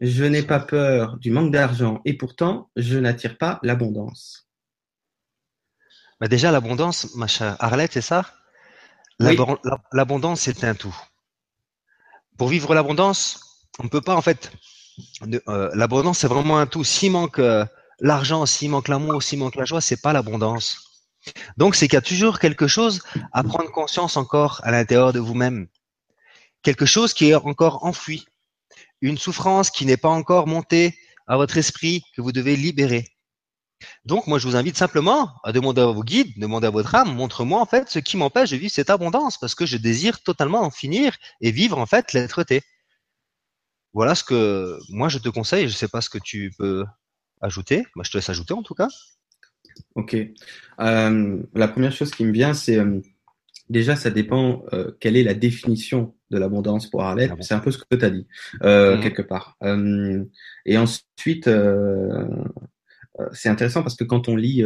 Je 0.00 0.24
n'ai 0.24 0.42
pas 0.42 0.60
peur 0.60 1.18
du 1.18 1.30
manque 1.30 1.52
d'argent 1.52 2.00
et 2.04 2.16
pourtant 2.16 2.70
je 2.76 2.98
n'attire 2.98 3.36
pas 3.36 3.58
l'abondance. 3.62 4.48
Bah 6.20 6.28
déjà 6.28 6.50
l'abondance, 6.50 7.14
ma 7.16 7.26
chère 7.26 7.56
Arlette, 7.58 7.92
c'est 7.92 8.00
ça? 8.00 8.24
L'abondance, 9.18 10.40
c'est 10.40 10.64
un 10.64 10.74
tout. 10.74 10.96
Pour 12.38 12.48
vivre 12.48 12.74
l'abondance, 12.74 13.66
on 13.78 13.84
ne 13.84 13.88
peut 13.88 14.00
pas 14.00 14.16
en 14.16 14.22
fait 14.22 14.50
euh, 15.48 15.70
l'abondance, 15.74 16.18
c'est 16.18 16.28
vraiment 16.28 16.58
un 16.58 16.66
tout. 16.66 16.84
S'il 16.84 17.12
manque 17.12 17.38
euh, 17.38 17.64
l'argent, 18.00 18.46
s'il 18.46 18.70
manque 18.70 18.88
l'amour, 18.88 19.22
s'il 19.22 19.38
manque 19.38 19.56
la 19.56 19.64
joie, 19.64 19.80
c'est 19.80 20.00
pas 20.00 20.12
l'abondance. 20.12 20.90
Donc, 21.56 21.74
c'est 21.74 21.86
qu'il 21.86 21.96
y 21.96 21.98
a 21.98 22.02
toujours 22.02 22.38
quelque 22.38 22.66
chose 22.66 23.02
à 23.32 23.42
prendre 23.42 23.70
conscience 23.70 24.16
encore 24.16 24.60
à 24.64 24.70
l'intérieur 24.70 25.12
de 25.12 25.20
vous-même. 25.20 25.68
Quelque 26.62 26.86
chose 26.86 27.12
qui 27.12 27.30
est 27.30 27.34
encore 27.34 27.84
enfoui. 27.84 28.26
Une 29.00 29.18
souffrance 29.18 29.70
qui 29.70 29.86
n'est 29.86 29.96
pas 29.96 30.08
encore 30.08 30.46
montée 30.46 30.96
à 31.26 31.36
votre 31.36 31.56
esprit, 31.56 32.02
que 32.14 32.22
vous 32.22 32.32
devez 32.32 32.56
libérer. 32.56 33.06
Donc, 34.04 34.26
moi, 34.26 34.38
je 34.38 34.46
vous 34.46 34.56
invite 34.56 34.76
simplement 34.76 35.32
à 35.44 35.52
demander 35.52 35.80
à 35.80 35.86
vos 35.86 36.02
guides, 36.02 36.38
demander 36.38 36.66
à 36.66 36.70
votre 36.70 36.94
âme, 36.94 37.14
montre-moi 37.14 37.60
en 37.60 37.66
fait 37.66 37.88
ce 37.88 37.98
qui 37.98 38.16
m'empêche 38.16 38.50
de 38.50 38.56
vivre 38.56 38.72
cette 38.72 38.90
abondance, 38.90 39.38
parce 39.38 39.54
que 39.54 39.64
je 39.64 39.76
désire 39.76 40.22
totalement 40.22 40.60
en 40.60 40.70
finir 40.70 41.16
et 41.40 41.50
vivre 41.50 41.78
en 41.78 41.86
fait 41.86 42.12
l'être-té. 42.12 42.62
Voilà 43.92 44.14
ce 44.14 44.22
que 44.24 44.78
moi 44.88 45.08
je 45.08 45.18
te 45.18 45.28
conseille. 45.28 45.68
Je 45.68 45.72
ne 45.72 45.78
sais 45.78 45.88
pas 45.88 46.00
ce 46.00 46.10
que 46.10 46.18
tu 46.18 46.52
peux 46.56 46.84
ajouter. 47.40 47.86
Moi, 47.96 48.04
je 48.04 48.10
te 48.10 48.18
laisse 48.18 48.28
ajouter 48.28 48.54
en 48.54 48.62
tout 48.62 48.74
cas. 48.74 48.88
Ok. 49.94 50.16
Euh, 50.80 51.42
la 51.54 51.68
première 51.68 51.92
chose 51.92 52.10
qui 52.10 52.24
me 52.24 52.32
vient, 52.32 52.54
c'est 52.54 52.78
euh, 52.78 53.00
déjà, 53.70 53.96
ça 53.96 54.10
dépend 54.10 54.64
euh, 54.72 54.92
quelle 55.00 55.16
est 55.16 55.22
la 55.22 55.34
définition 55.34 56.14
de 56.30 56.38
l'abondance 56.38 56.90
pour 56.90 57.02
Arlette. 57.02 57.30
Ah 57.32 57.36
c'est 57.40 57.54
un 57.54 57.60
peu 57.60 57.70
ce 57.70 57.78
que 57.78 57.96
tu 57.96 58.04
as 58.04 58.10
dit, 58.10 58.26
mmh. 58.54 59.00
quelque 59.00 59.22
part. 59.22 59.56
et 60.66 60.78
ensuite, 60.78 61.50
c'est 63.32 63.48
intéressant 63.48 63.82
parce 63.82 63.96
que 63.96 64.04
quand 64.04 64.28
on 64.28 64.36
lit 64.36 64.62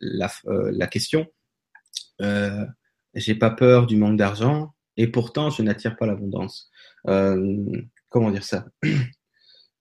la, 0.00 0.30
la, 0.44 0.86
question, 0.88 1.26
j'ai 2.20 3.34
pas 3.34 3.50
peur 3.50 3.86
du 3.86 3.96
manque 3.96 4.18
d'argent 4.18 4.74
et 4.96 5.06
pourtant 5.06 5.50
je 5.50 5.62
n'attire 5.62 5.96
pas 5.96 6.06
l'abondance 6.06 6.70
comment 8.16 8.30
dire 8.30 8.44
ça? 8.44 8.66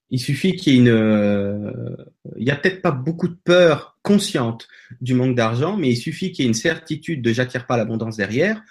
Il 0.09 0.19
suffit 0.19 0.55
qu'il 0.55 0.73
y 0.73 0.75
ait 0.75 0.79
une, 0.79 0.89
euh, 0.89 1.95
il 2.37 2.47
y 2.47 2.51
a 2.51 2.55
peut-être 2.55 2.81
pas 2.81 2.91
beaucoup 2.91 3.27
de 3.27 3.37
peur 3.43 3.97
consciente 4.03 4.67
du 5.01 5.13
manque 5.13 5.35
d'argent, 5.35 5.77
mais 5.77 5.89
il 5.89 5.97
suffit 5.97 6.31
qu'il 6.31 6.45
y 6.45 6.47
ait 6.47 6.49
une 6.49 6.53
certitude 6.53 7.21
de 7.21 7.33
j'attire 7.33 7.65
pas 7.65 7.77
l'abondance 7.77 8.17
derrière 8.17 8.61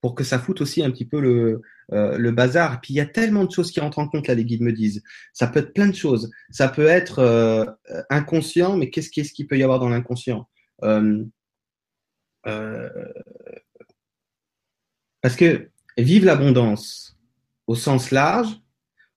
pour 0.00 0.14
que 0.14 0.24
ça 0.24 0.38
foute 0.38 0.60
aussi 0.60 0.82
un 0.82 0.90
petit 0.90 1.06
peu 1.06 1.20
le, 1.20 1.62
euh, 1.92 2.18
le 2.18 2.30
bazar. 2.32 2.80
Puis 2.80 2.94
il 2.94 2.96
y 2.96 3.00
a 3.00 3.06
tellement 3.06 3.44
de 3.44 3.52
choses 3.52 3.70
qui 3.70 3.80
rentrent 3.80 4.00
en 4.00 4.08
compte 4.08 4.26
là, 4.26 4.34
les 4.34 4.44
guides 4.44 4.62
me 4.62 4.72
disent. 4.72 5.02
Ça 5.32 5.46
peut 5.46 5.60
être 5.60 5.72
plein 5.72 5.88
de 5.88 5.94
choses. 5.94 6.30
Ça 6.50 6.68
peut 6.68 6.86
être 6.86 7.20
euh, 7.20 7.64
inconscient, 8.10 8.76
mais 8.76 8.90
qu'est-ce 8.90 9.10
qu'est-ce 9.10 9.32
qu'il 9.32 9.46
peut 9.46 9.56
y 9.58 9.62
avoir 9.62 9.78
dans 9.78 9.88
l'inconscient? 9.88 10.48
Parce 15.22 15.36
que 15.36 15.70
vivre 15.96 16.26
l'abondance 16.26 17.16
au 17.66 17.74
sens 17.74 18.10
large, 18.10 18.60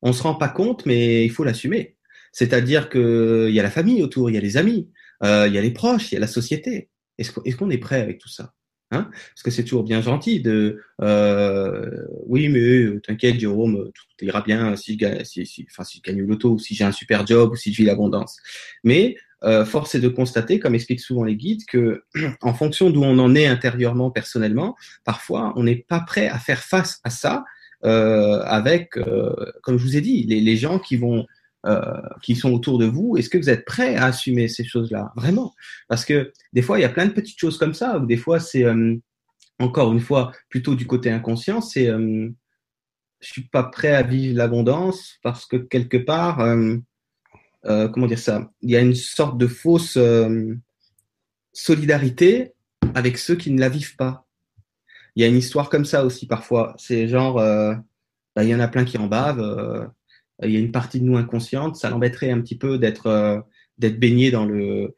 on 0.02 0.14
se 0.14 0.24
rend 0.24 0.36
pas 0.36 0.50
compte, 0.50 0.86
mais 0.86 1.26
il 1.26 1.32
faut 1.32 1.44
l'assumer. 1.44 1.98
C'est-à-dire 2.32 2.90
qu'il 2.90 3.50
y 3.50 3.60
a 3.60 3.64
la 3.64 3.72
famille 3.72 4.04
autour, 4.04 4.30
il 4.30 4.34
y 4.34 4.38
a 4.38 4.42
les 4.42 4.58
amis, 4.58 4.90
euh, 5.24 5.48
il 5.48 5.54
y 5.54 5.58
a 5.58 5.62
les 5.62 5.72
proches, 5.72 6.12
il 6.12 6.16
y 6.16 6.18
a 6.18 6.22
la 6.22 6.28
société. 6.28 6.90
Est-ce 7.18 7.56
qu'on 7.56 7.70
est 7.72 7.80
prêt 7.80 8.02
avec 8.02 8.20
tout 8.20 8.30
ça 8.30 8.54
hein? 8.92 9.10
Parce 9.12 9.44
que 9.44 9.50
c'est 9.50 9.64
toujours 9.64 9.84
bien 9.84 10.02
gentil 10.02 10.40
de 10.40 10.80
euh, 11.02 12.06
oui, 12.28 12.48
mais 12.50 12.60
euh, 12.60 13.02
t'inquiète, 13.02 13.40
Jérôme, 13.40 13.90
tout 13.94 14.26
ira 14.26 14.42
bien 14.42 14.76
si 14.76 14.94
je 14.94 14.98
gagne, 15.00 15.26
si, 15.26 15.46
si, 15.48 15.66
si 15.68 16.02
je 16.06 16.12
l'auto, 16.14 16.52
ou 16.52 16.60
si 16.60 16.76
j'ai 16.76 16.84
un 16.84 16.92
super 16.92 17.26
job, 17.26 17.54
ou 17.54 17.56
si 17.56 17.74
je 17.74 17.78
vis 17.78 17.86
l'abondance. 17.86 18.38
Mais 18.84 19.16
force 19.66 19.96
est 19.96 20.00
de 20.00 20.08
constater, 20.08 20.60
comme 20.60 20.76
expliquent 20.76 21.00
souvent 21.00 21.24
les 21.24 21.36
guides, 21.36 21.66
que 21.66 22.04
en 22.42 22.54
fonction 22.54 22.92
d'où 22.92 23.04
on 23.04 23.18
en 23.18 23.34
est 23.34 23.48
intérieurement, 23.48 24.12
personnellement, 24.12 24.76
parfois 25.04 25.54
on 25.56 25.64
n'est 25.64 25.86
pas 25.88 26.02
prêt 26.02 26.28
à 26.28 26.38
faire 26.38 26.62
face 26.64 27.00
à 27.04 27.10
ça 27.10 27.46
euh, 27.86 28.42
avec, 28.44 28.98
euh, 28.98 29.36
comme 29.62 29.78
je 29.78 29.84
vous 29.84 29.98
ai 29.98 30.02
dit, 30.02 30.24
les, 30.24 30.58
gens 30.58 30.80
qui 30.80 30.98
vont 30.98 31.26
euh, 31.66 32.02
qui 32.24 32.36
sont 32.36 32.52
autour 32.52 32.80
de 32.80 32.86
vous, 32.86 33.18
est-ce 33.18 33.30
que 33.30 33.38
vous 33.38 33.50
êtes 33.50 33.66
prêt 33.66 33.96
à 33.96 34.06
assumer 34.06 34.48
ces 34.48 34.64
choses-là? 34.64 35.12
Vraiment. 35.16 35.54
Parce 35.88 36.06
que 36.06 36.32
des 36.54 36.62
fois, 36.62 36.80
il 36.80 36.82
y 36.82 36.86
a 36.86 36.90
plein 36.90 37.06
de 37.06 37.12
petites 37.12 37.40
choses 37.40 37.58
comme 37.58 37.74
ça, 37.74 38.00
ou 38.00 38.06
des 38.06 38.18
fois, 38.18 38.40
c'est 38.40 38.66
encore 39.60 39.94
une 39.94 40.00
fois 40.00 40.32
plutôt 40.50 40.76
du 40.76 40.88
côté 40.88 41.12
inconscient, 41.12 41.62
c'est 41.62 41.88
je 43.20 43.32
suis 43.32 43.48
pas 43.48 43.64
prêt 43.64 43.96
à 43.96 44.04
vivre 44.04 44.38
l'abondance 44.38 45.18
parce 45.24 45.46
que 45.46 45.58
quelque 45.58 45.98
part, 45.98 46.38
comment 47.64 48.08
dire 48.08 48.20
ça? 48.20 48.52
Il 48.62 48.72
y 48.72 48.76
a 48.76 48.82
une 48.82 48.96
sorte 48.96 49.38
de 49.38 49.48
fausse 49.48 49.98
solidarité 51.54 52.54
avec 52.96 53.18
ceux 53.18 53.36
qui 53.36 53.52
ne 53.52 53.60
la 53.60 53.70
vivent 53.70 53.96
pas. 53.96 54.27
Il 55.18 55.22
y 55.22 55.26
a 55.26 55.28
une 55.28 55.36
histoire 55.36 55.70
comme 55.70 55.84
ça 55.84 56.06
aussi 56.06 56.28
parfois. 56.28 56.76
C'est 56.78 57.08
genre, 57.08 57.36
bah, 57.36 58.44
il 58.44 58.48
y 58.48 58.56
en 58.56 58.60
a 58.60 58.68
plein 58.68 58.86
qui 58.86 58.98
en 58.98 59.08
bavent 59.08 59.90
il 60.44 60.52
y 60.52 60.58
a 60.58 60.60
une 60.60 60.72
partie 60.72 61.00
de 61.00 61.06
nous 61.06 61.18
inconsciente, 61.18 61.76
ça 61.76 61.90
l'embêterait 61.90 62.32
un 62.32 62.42
petit 62.42 62.58
peu 62.58 62.78
d'être 62.78 63.08
euh, 63.08 63.40
d'être 63.78 64.00
baigné 64.00 64.32
dans 64.32 64.46
le 64.46 64.96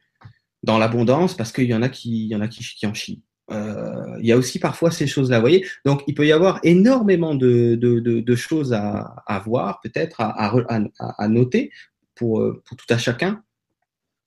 dans 0.63 0.77
l'abondance 0.77 1.35
parce 1.35 1.51
qu'il 1.51 1.65
y 1.65 1.73
en 1.73 1.81
a 1.81 1.89
qui 1.89 2.25
il 2.25 2.31
y 2.31 2.35
en 2.35 2.41
a 2.41 2.47
qui, 2.47 2.85
en 2.85 2.93
chient. 2.93 3.23
Euh, 3.51 4.17
il 4.19 4.27
y 4.27 4.31
a 4.31 4.37
aussi 4.37 4.59
parfois 4.59 4.91
ces 4.91 5.07
choses-là, 5.07 5.37
vous 5.37 5.43
voyez. 5.43 5.65
Donc, 5.83 6.03
il 6.05 6.13
peut 6.13 6.27
y 6.27 6.31
avoir 6.31 6.59
énormément 6.61 7.33
de, 7.33 7.73
de, 7.75 8.35
choses 8.35 8.73
à, 8.73 9.41
voir, 9.43 9.79
peut-être 9.81 10.21
à, 10.21 10.53
à, 10.99 11.27
noter 11.27 11.71
pour, 12.13 12.41
euh, 12.41 12.61
pour 12.63 12.77
tout 12.77 12.85
à 12.93 12.99
chacun. 12.99 13.41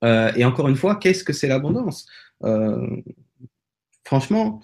Euh, 0.03 0.33
et 0.35 0.45
encore 0.45 0.69
une 0.69 0.75
fois, 0.75 0.97
qu'est-ce 0.97 1.23
que 1.23 1.33
c'est 1.33 1.47
l'abondance? 1.47 2.05
Euh, 2.43 2.85
Franchement, 4.03 4.61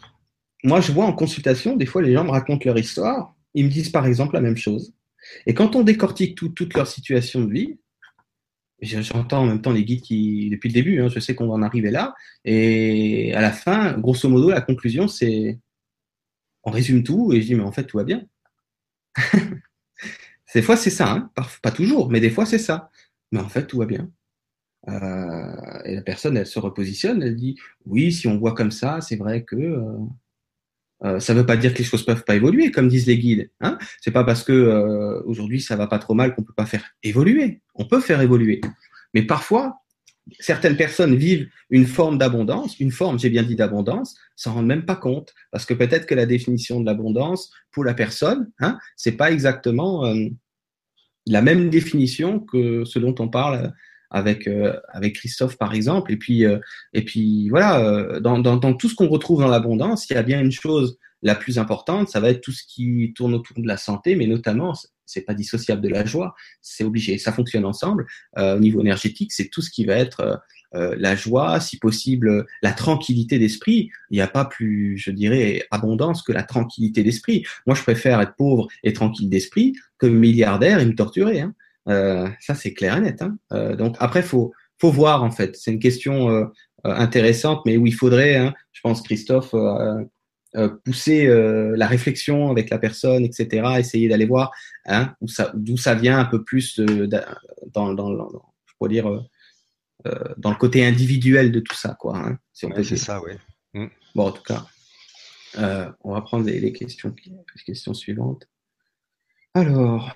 moi, 0.64 0.80
je 0.80 0.92
vois 0.92 1.04
en 1.04 1.12
consultation, 1.12 1.76
des 1.76 1.86
fois, 1.86 2.02
les 2.02 2.12
gens 2.12 2.24
me 2.24 2.30
racontent 2.30 2.64
leur 2.64 2.78
histoire. 2.78 3.34
Ils 3.54 3.64
me 3.64 3.70
disent 3.70 3.90
par 3.90 4.06
exemple 4.06 4.34
la 4.34 4.40
même 4.40 4.56
chose. 4.56 4.92
Et 5.46 5.54
quand 5.54 5.76
on 5.76 5.82
décortique 5.82 6.36
tout, 6.36 6.48
toute 6.48 6.74
leur 6.74 6.86
situation 6.86 7.44
de 7.44 7.52
vie, 7.52 7.78
j'entends 8.80 9.42
en 9.42 9.46
même 9.46 9.62
temps 9.62 9.72
les 9.72 9.84
guides 9.84 10.02
qui, 10.02 10.50
depuis 10.50 10.68
le 10.68 10.74
début, 10.74 11.00
hein, 11.00 11.08
je 11.08 11.20
sais 11.20 11.34
qu'on 11.34 11.48
va 11.48 11.54
en 11.54 11.62
arriver 11.62 11.90
là, 11.90 12.14
et 12.44 13.34
à 13.34 13.40
la 13.40 13.52
fin, 13.52 13.98
grosso 13.98 14.28
modo, 14.28 14.50
la 14.50 14.60
conclusion, 14.60 15.08
c'est 15.08 15.58
on 16.64 16.70
résume 16.70 17.02
tout, 17.02 17.32
et 17.32 17.40
je 17.40 17.46
dis, 17.46 17.54
mais 17.54 17.62
en 17.62 17.72
fait, 17.72 17.84
tout 17.84 17.96
va 17.98 18.04
bien. 18.04 18.24
des 20.54 20.62
fois, 20.62 20.76
c'est 20.76 20.90
ça, 20.90 21.12
hein, 21.12 21.30
pas, 21.62 21.70
toujours, 21.70 22.10
mais 22.10 22.20
des 22.20 22.30
fois, 22.30 22.46
c'est 22.46 22.58
ça. 22.58 22.90
Mais 23.32 23.40
en 23.40 23.48
fait, 23.48 23.66
tout 23.66 23.78
va 23.78 23.86
bien. 23.86 24.10
Euh, 24.88 25.82
et 25.84 25.94
la 25.94 26.02
personne, 26.02 26.36
elle 26.36 26.46
se 26.46 26.58
repositionne, 26.58 27.22
elle 27.22 27.36
dit, 27.36 27.56
oui, 27.86 28.12
si 28.12 28.26
on 28.28 28.38
voit 28.38 28.54
comme 28.54 28.70
ça, 28.70 29.00
c'est 29.00 29.16
vrai 29.16 29.44
que 29.44 29.56
euh, 29.56 29.98
euh, 31.04 31.20
ça 31.20 31.32
ne 31.32 31.40
veut 31.40 31.46
pas 31.46 31.56
dire 31.56 31.72
que 31.72 31.78
les 31.78 31.84
choses 31.84 32.04
peuvent 32.04 32.24
pas 32.24 32.36
évoluer, 32.36 32.70
comme 32.70 32.88
disent 32.88 33.06
les 33.06 33.18
guides. 33.18 33.50
Hein 33.60 33.78
c'est 34.00 34.10
pas 34.10 34.24
parce 34.24 34.42
que 34.42 34.52
euh, 34.52 35.22
aujourd'hui 35.24 35.60
ça 35.60 35.76
va 35.76 35.86
pas 35.86 35.98
trop 35.98 36.14
mal 36.14 36.34
qu'on 36.34 36.42
peut 36.42 36.54
pas 36.56 36.66
faire 36.66 36.84
évoluer. 37.02 37.60
On 37.74 37.84
peut 37.84 38.00
faire 38.00 38.20
évoluer, 38.20 38.60
mais 39.14 39.22
parfois 39.22 39.80
certaines 40.40 40.76
personnes 40.76 41.16
vivent 41.16 41.48
une 41.70 41.86
forme 41.86 42.18
d'abondance, 42.18 42.78
une 42.80 42.90
forme, 42.90 43.18
j'ai 43.18 43.30
bien 43.30 43.42
dit 43.42 43.56
d'abondance, 43.56 44.16
s'en 44.36 44.54
rendent 44.54 44.66
même 44.66 44.84
pas 44.84 44.96
compte, 44.96 45.32
parce 45.50 45.64
que 45.64 45.74
peut-être 45.74 46.06
que 46.06 46.14
la 46.14 46.26
définition 46.26 46.80
de 46.80 46.86
l'abondance 46.86 47.50
pour 47.70 47.84
la 47.84 47.94
personne, 47.94 48.50
hein, 48.60 48.78
c'est 48.96 49.16
pas 49.16 49.30
exactement 49.30 50.06
euh, 50.06 50.28
la 51.26 51.42
même 51.42 51.70
définition 51.70 52.40
que 52.40 52.84
ce 52.84 52.98
dont 52.98 53.14
on 53.18 53.28
parle 53.28 53.72
avec 54.10 54.46
euh, 54.46 54.78
avec 54.88 55.14
Christophe 55.16 55.56
par 55.56 55.74
exemple. 55.74 56.12
Et 56.12 56.16
puis 56.16 56.44
euh, 56.44 56.58
et 56.92 57.04
puis 57.04 57.48
voilà, 57.48 57.80
euh, 57.80 58.20
dans, 58.20 58.38
dans, 58.38 58.56
dans 58.56 58.74
tout 58.74 58.88
ce 58.88 58.94
qu'on 58.94 59.08
retrouve 59.08 59.40
dans 59.40 59.48
l'abondance, 59.48 60.08
il 60.08 60.14
y 60.14 60.16
a 60.16 60.22
bien 60.22 60.40
une 60.40 60.52
chose 60.52 60.98
la 61.22 61.34
plus 61.34 61.58
importante, 61.58 62.08
ça 62.08 62.20
va 62.20 62.30
être 62.30 62.40
tout 62.40 62.52
ce 62.52 62.62
qui 62.64 63.12
tourne 63.16 63.34
autour 63.34 63.60
de 63.60 63.66
la 63.66 63.76
santé, 63.76 64.14
mais 64.14 64.26
notamment 64.26 64.74
c'est 65.04 65.22
pas 65.22 65.34
dissociable 65.34 65.82
de 65.82 65.88
la 65.88 66.04
joie, 66.04 66.34
c'est 66.60 66.84
obligé, 66.84 67.18
ça 67.18 67.32
fonctionne 67.32 67.64
ensemble. 67.64 68.06
Euh, 68.38 68.56
au 68.56 68.60
niveau 68.60 68.80
énergétique, 68.80 69.32
c'est 69.32 69.48
tout 69.48 69.62
ce 69.62 69.70
qui 69.70 69.84
va 69.84 69.94
être 69.94 70.40
euh, 70.74 70.94
la 70.98 71.16
joie, 71.16 71.60
si 71.60 71.78
possible, 71.78 72.46
la 72.62 72.72
tranquillité 72.72 73.38
d'esprit. 73.38 73.90
Il 74.10 74.16
n'y 74.16 74.20
a 74.20 74.28
pas 74.28 74.44
plus, 74.44 74.98
je 74.98 75.10
dirais, 75.10 75.66
abondance 75.70 76.22
que 76.22 76.32
la 76.32 76.42
tranquillité 76.42 77.02
d'esprit. 77.02 77.44
Moi, 77.66 77.74
je 77.74 77.82
préfère 77.82 78.20
être 78.20 78.36
pauvre 78.36 78.68
et 78.84 78.92
tranquille 78.92 79.30
d'esprit 79.30 79.74
que 79.98 80.06
milliardaire 80.06 80.78
et 80.78 80.86
me 80.86 80.94
torturer. 80.94 81.40
Hein. 81.40 81.54
Euh, 81.88 82.28
ça, 82.40 82.54
c'est 82.54 82.74
clair 82.74 82.96
et 82.96 83.00
net. 83.00 83.22
Hein. 83.22 83.38
Euh, 83.52 83.76
donc 83.76 83.96
après, 83.98 84.22
faut 84.22 84.52
faut 84.80 84.90
voir 84.90 85.22
en 85.22 85.30
fait. 85.30 85.56
C'est 85.56 85.72
une 85.72 85.80
question 85.80 86.30
euh, 86.30 86.46
intéressante, 86.84 87.62
mais 87.66 87.76
où 87.76 87.86
il 87.86 87.94
faudrait, 87.94 88.36
hein, 88.36 88.54
je 88.72 88.80
pense, 88.80 89.02
Christophe, 89.02 89.54
pousser 90.84 91.26
la 91.26 91.86
réflexion 91.86 92.50
avec 92.50 92.70
la 92.70 92.78
personne, 92.78 93.24
etc. 93.24 93.66
Essayer 93.78 94.08
d'aller 94.08 94.26
voir 94.26 94.52
hein, 94.86 95.14
d'où 95.20 95.28
ça, 95.28 95.52
d'où 95.54 95.76
ça 95.76 95.94
vient 95.94 96.18
un 96.18 96.24
peu 96.24 96.44
plus 96.44 96.78
dans, 96.78 97.92
dans, 97.92 97.92
dans, 97.94 98.28
je 98.66 98.72
pourrais 98.78 98.90
dire, 98.90 99.24
dans 100.36 100.50
le 100.50 100.56
côté 100.56 100.86
individuel 100.86 101.50
de 101.50 101.60
tout 101.60 101.74
ça, 101.74 101.96
quoi. 101.98 102.16
Hein, 102.16 102.38
si 102.52 102.66
on 102.66 102.70
ouais, 102.70 102.84
c'est 102.84 102.96
ça, 102.96 103.20
oui. 103.22 103.32
Mm. 103.74 103.88
Bon, 104.14 104.28
en 104.28 104.32
tout 104.32 104.42
cas, 104.44 104.64
on 106.04 106.12
va 106.12 106.20
prendre 106.20 106.46
les, 106.46 106.60
les 106.60 106.72
questions, 106.72 107.12
les 107.26 107.62
questions 107.64 107.94
suivantes. 107.94 108.48
Alors. 109.54 110.14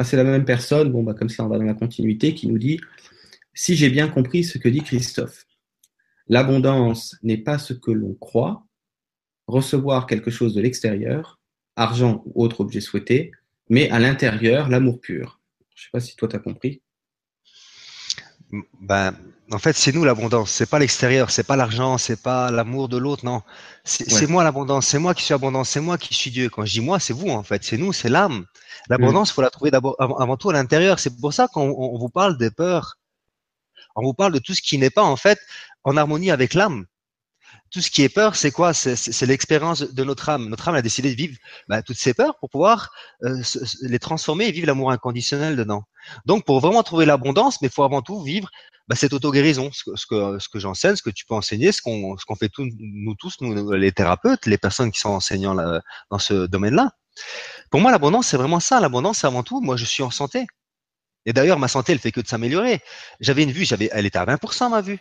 Ah, 0.00 0.04
c'est 0.04 0.16
la 0.16 0.24
même 0.24 0.46
personne, 0.46 0.90
bon, 0.90 1.02
bah, 1.02 1.12
comme 1.12 1.28
ça 1.28 1.44
on 1.44 1.48
va 1.48 1.58
dans 1.58 1.64
la 1.64 1.74
continuité, 1.74 2.34
qui 2.34 2.48
nous 2.48 2.56
dit 2.56 2.80
Si 3.52 3.76
j'ai 3.76 3.90
bien 3.90 4.08
compris 4.08 4.44
ce 4.44 4.56
que 4.56 4.66
dit 4.70 4.80
Christophe, 4.80 5.44
l'abondance 6.26 7.18
n'est 7.22 7.36
pas 7.36 7.58
ce 7.58 7.74
que 7.74 7.90
l'on 7.90 8.14
croit, 8.14 8.64
recevoir 9.46 10.06
quelque 10.06 10.30
chose 10.30 10.54
de 10.54 10.62
l'extérieur, 10.62 11.38
argent 11.76 12.22
ou 12.24 12.42
autre 12.42 12.62
objet 12.62 12.80
souhaité, 12.80 13.30
mais 13.68 13.90
à 13.90 13.98
l'intérieur, 13.98 14.70
l'amour 14.70 15.02
pur. 15.02 15.38
Je 15.74 15.82
ne 15.82 15.84
sais 15.84 15.90
pas 15.92 16.00
si 16.00 16.16
toi 16.16 16.28
tu 16.28 16.36
as 16.36 16.38
compris. 16.38 16.80
Ben, 18.80 19.14
en 19.52 19.58
fait, 19.58 19.76
c'est 19.76 19.92
nous 19.92 20.04
l'abondance. 20.04 20.50
C'est 20.50 20.68
pas 20.68 20.78
l'extérieur, 20.78 21.30
c'est 21.30 21.42
pas 21.44 21.56
l'argent, 21.56 21.98
c'est 21.98 22.20
pas 22.20 22.50
l'amour 22.50 22.88
de 22.88 22.96
l'autre, 22.96 23.24
non. 23.24 23.42
C'est 23.84 24.12
ouais. 24.12 24.26
moi 24.26 24.44
l'abondance. 24.44 24.86
C'est 24.86 24.98
moi 24.98 25.14
qui 25.14 25.24
suis 25.24 25.34
abondance. 25.34 25.70
C'est 25.70 25.80
moi 25.80 25.98
qui 25.98 26.14
suis 26.14 26.30
Dieu. 26.30 26.48
Quand 26.48 26.64
je 26.64 26.72
dis 26.72 26.80
moi, 26.80 27.00
c'est 27.00 27.12
vous 27.12 27.30
en 27.30 27.42
fait. 27.42 27.64
C'est 27.64 27.76
nous, 27.76 27.92
c'est 27.92 28.08
l'âme. 28.08 28.46
L'abondance, 28.88 29.30
il 29.30 29.34
faut 29.34 29.42
la 29.42 29.50
trouver 29.50 29.70
d'abord, 29.70 29.96
avant, 29.98 30.36
tout 30.36 30.50
à 30.50 30.52
l'intérieur. 30.52 30.98
C'est 30.98 31.16
pour 31.20 31.32
ça 31.32 31.48
qu'on 31.48 31.70
on 31.70 31.98
vous 31.98 32.08
parle 32.08 32.38
des 32.38 32.50
peurs. 32.50 32.96
On 33.96 34.02
vous 34.02 34.14
parle 34.14 34.32
de 34.32 34.38
tout 34.38 34.54
ce 34.54 34.62
qui 34.62 34.78
n'est 34.78 34.90
pas 34.90 35.02
en 35.02 35.16
fait 35.16 35.38
en 35.84 35.96
harmonie 35.96 36.30
avec 36.30 36.54
l'âme. 36.54 36.86
Tout 37.70 37.80
ce 37.80 37.90
qui 37.90 38.02
est 38.02 38.08
peur, 38.08 38.34
c'est 38.34 38.50
quoi? 38.50 38.74
C'est 38.74 39.26
l'expérience 39.26 39.82
de 39.82 40.04
notre 40.04 40.28
âme. 40.28 40.48
Notre 40.48 40.68
âme 40.68 40.74
a 40.74 40.82
décidé 40.82 41.10
de 41.10 41.16
vivre 41.16 41.36
bah, 41.68 41.82
toutes 41.82 41.98
ces 41.98 42.14
peurs 42.14 42.36
pour 42.38 42.50
pouvoir 42.50 42.90
euh, 43.22 43.40
les 43.82 43.98
transformer 43.98 44.46
et 44.46 44.52
vivre 44.52 44.66
l'amour 44.66 44.90
inconditionnel 44.90 45.56
dedans. 45.56 45.84
Donc, 46.26 46.44
pour 46.44 46.60
vraiment 46.60 46.82
trouver 46.82 47.06
l'abondance, 47.06 47.62
mais 47.62 47.68
il 47.68 47.72
faut 47.72 47.84
avant 47.84 48.02
tout 48.02 48.22
vivre 48.22 48.50
bah, 48.88 48.96
cette 48.96 49.12
auto-guérison, 49.12 49.70
ce 49.72 49.84
que, 49.84 49.96
ce 49.96 50.06
que, 50.06 50.38
ce 50.40 50.48
que 50.48 50.58
j'enseigne, 50.58 50.96
ce 50.96 51.02
que 51.02 51.10
tu 51.10 51.24
peux 51.24 51.34
enseigner, 51.34 51.70
ce 51.70 51.80
qu'on 51.80 52.16
fait 52.36 52.48
tous, 52.48 52.68
nous 52.78 53.14
tous, 53.14 53.36
nous 53.40 53.70
les 53.72 53.92
thérapeutes, 53.92 54.46
les 54.46 54.58
personnes 54.58 54.90
qui 54.90 54.98
sont 54.98 55.10
enseignants 55.10 55.54
là, 55.54 55.80
dans 56.10 56.18
ce 56.18 56.46
domaine-là. 56.46 56.90
Pour 57.70 57.80
moi, 57.80 57.92
l'abondance, 57.92 58.26
c'est 58.26 58.36
vraiment 58.36 58.60
ça. 58.60 58.80
L'abondance, 58.80 59.18
c'est 59.18 59.28
avant 59.28 59.44
tout, 59.44 59.60
moi, 59.60 59.76
je 59.76 59.84
suis 59.84 60.02
en 60.02 60.10
santé. 60.10 60.46
Et 61.26 61.32
d'ailleurs, 61.32 61.58
ma 61.58 61.68
santé, 61.68 61.92
elle 61.92 61.98
fait 61.98 62.12
que 62.12 62.20
de 62.20 62.26
s'améliorer. 62.26 62.80
J'avais 63.20 63.42
une 63.42 63.52
vue, 63.52 63.64
j'avais, 63.64 63.90
elle 63.92 64.06
était 64.06 64.18
à 64.18 64.24
20% 64.24 64.70
ma 64.70 64.80
vue. 64.80 64.98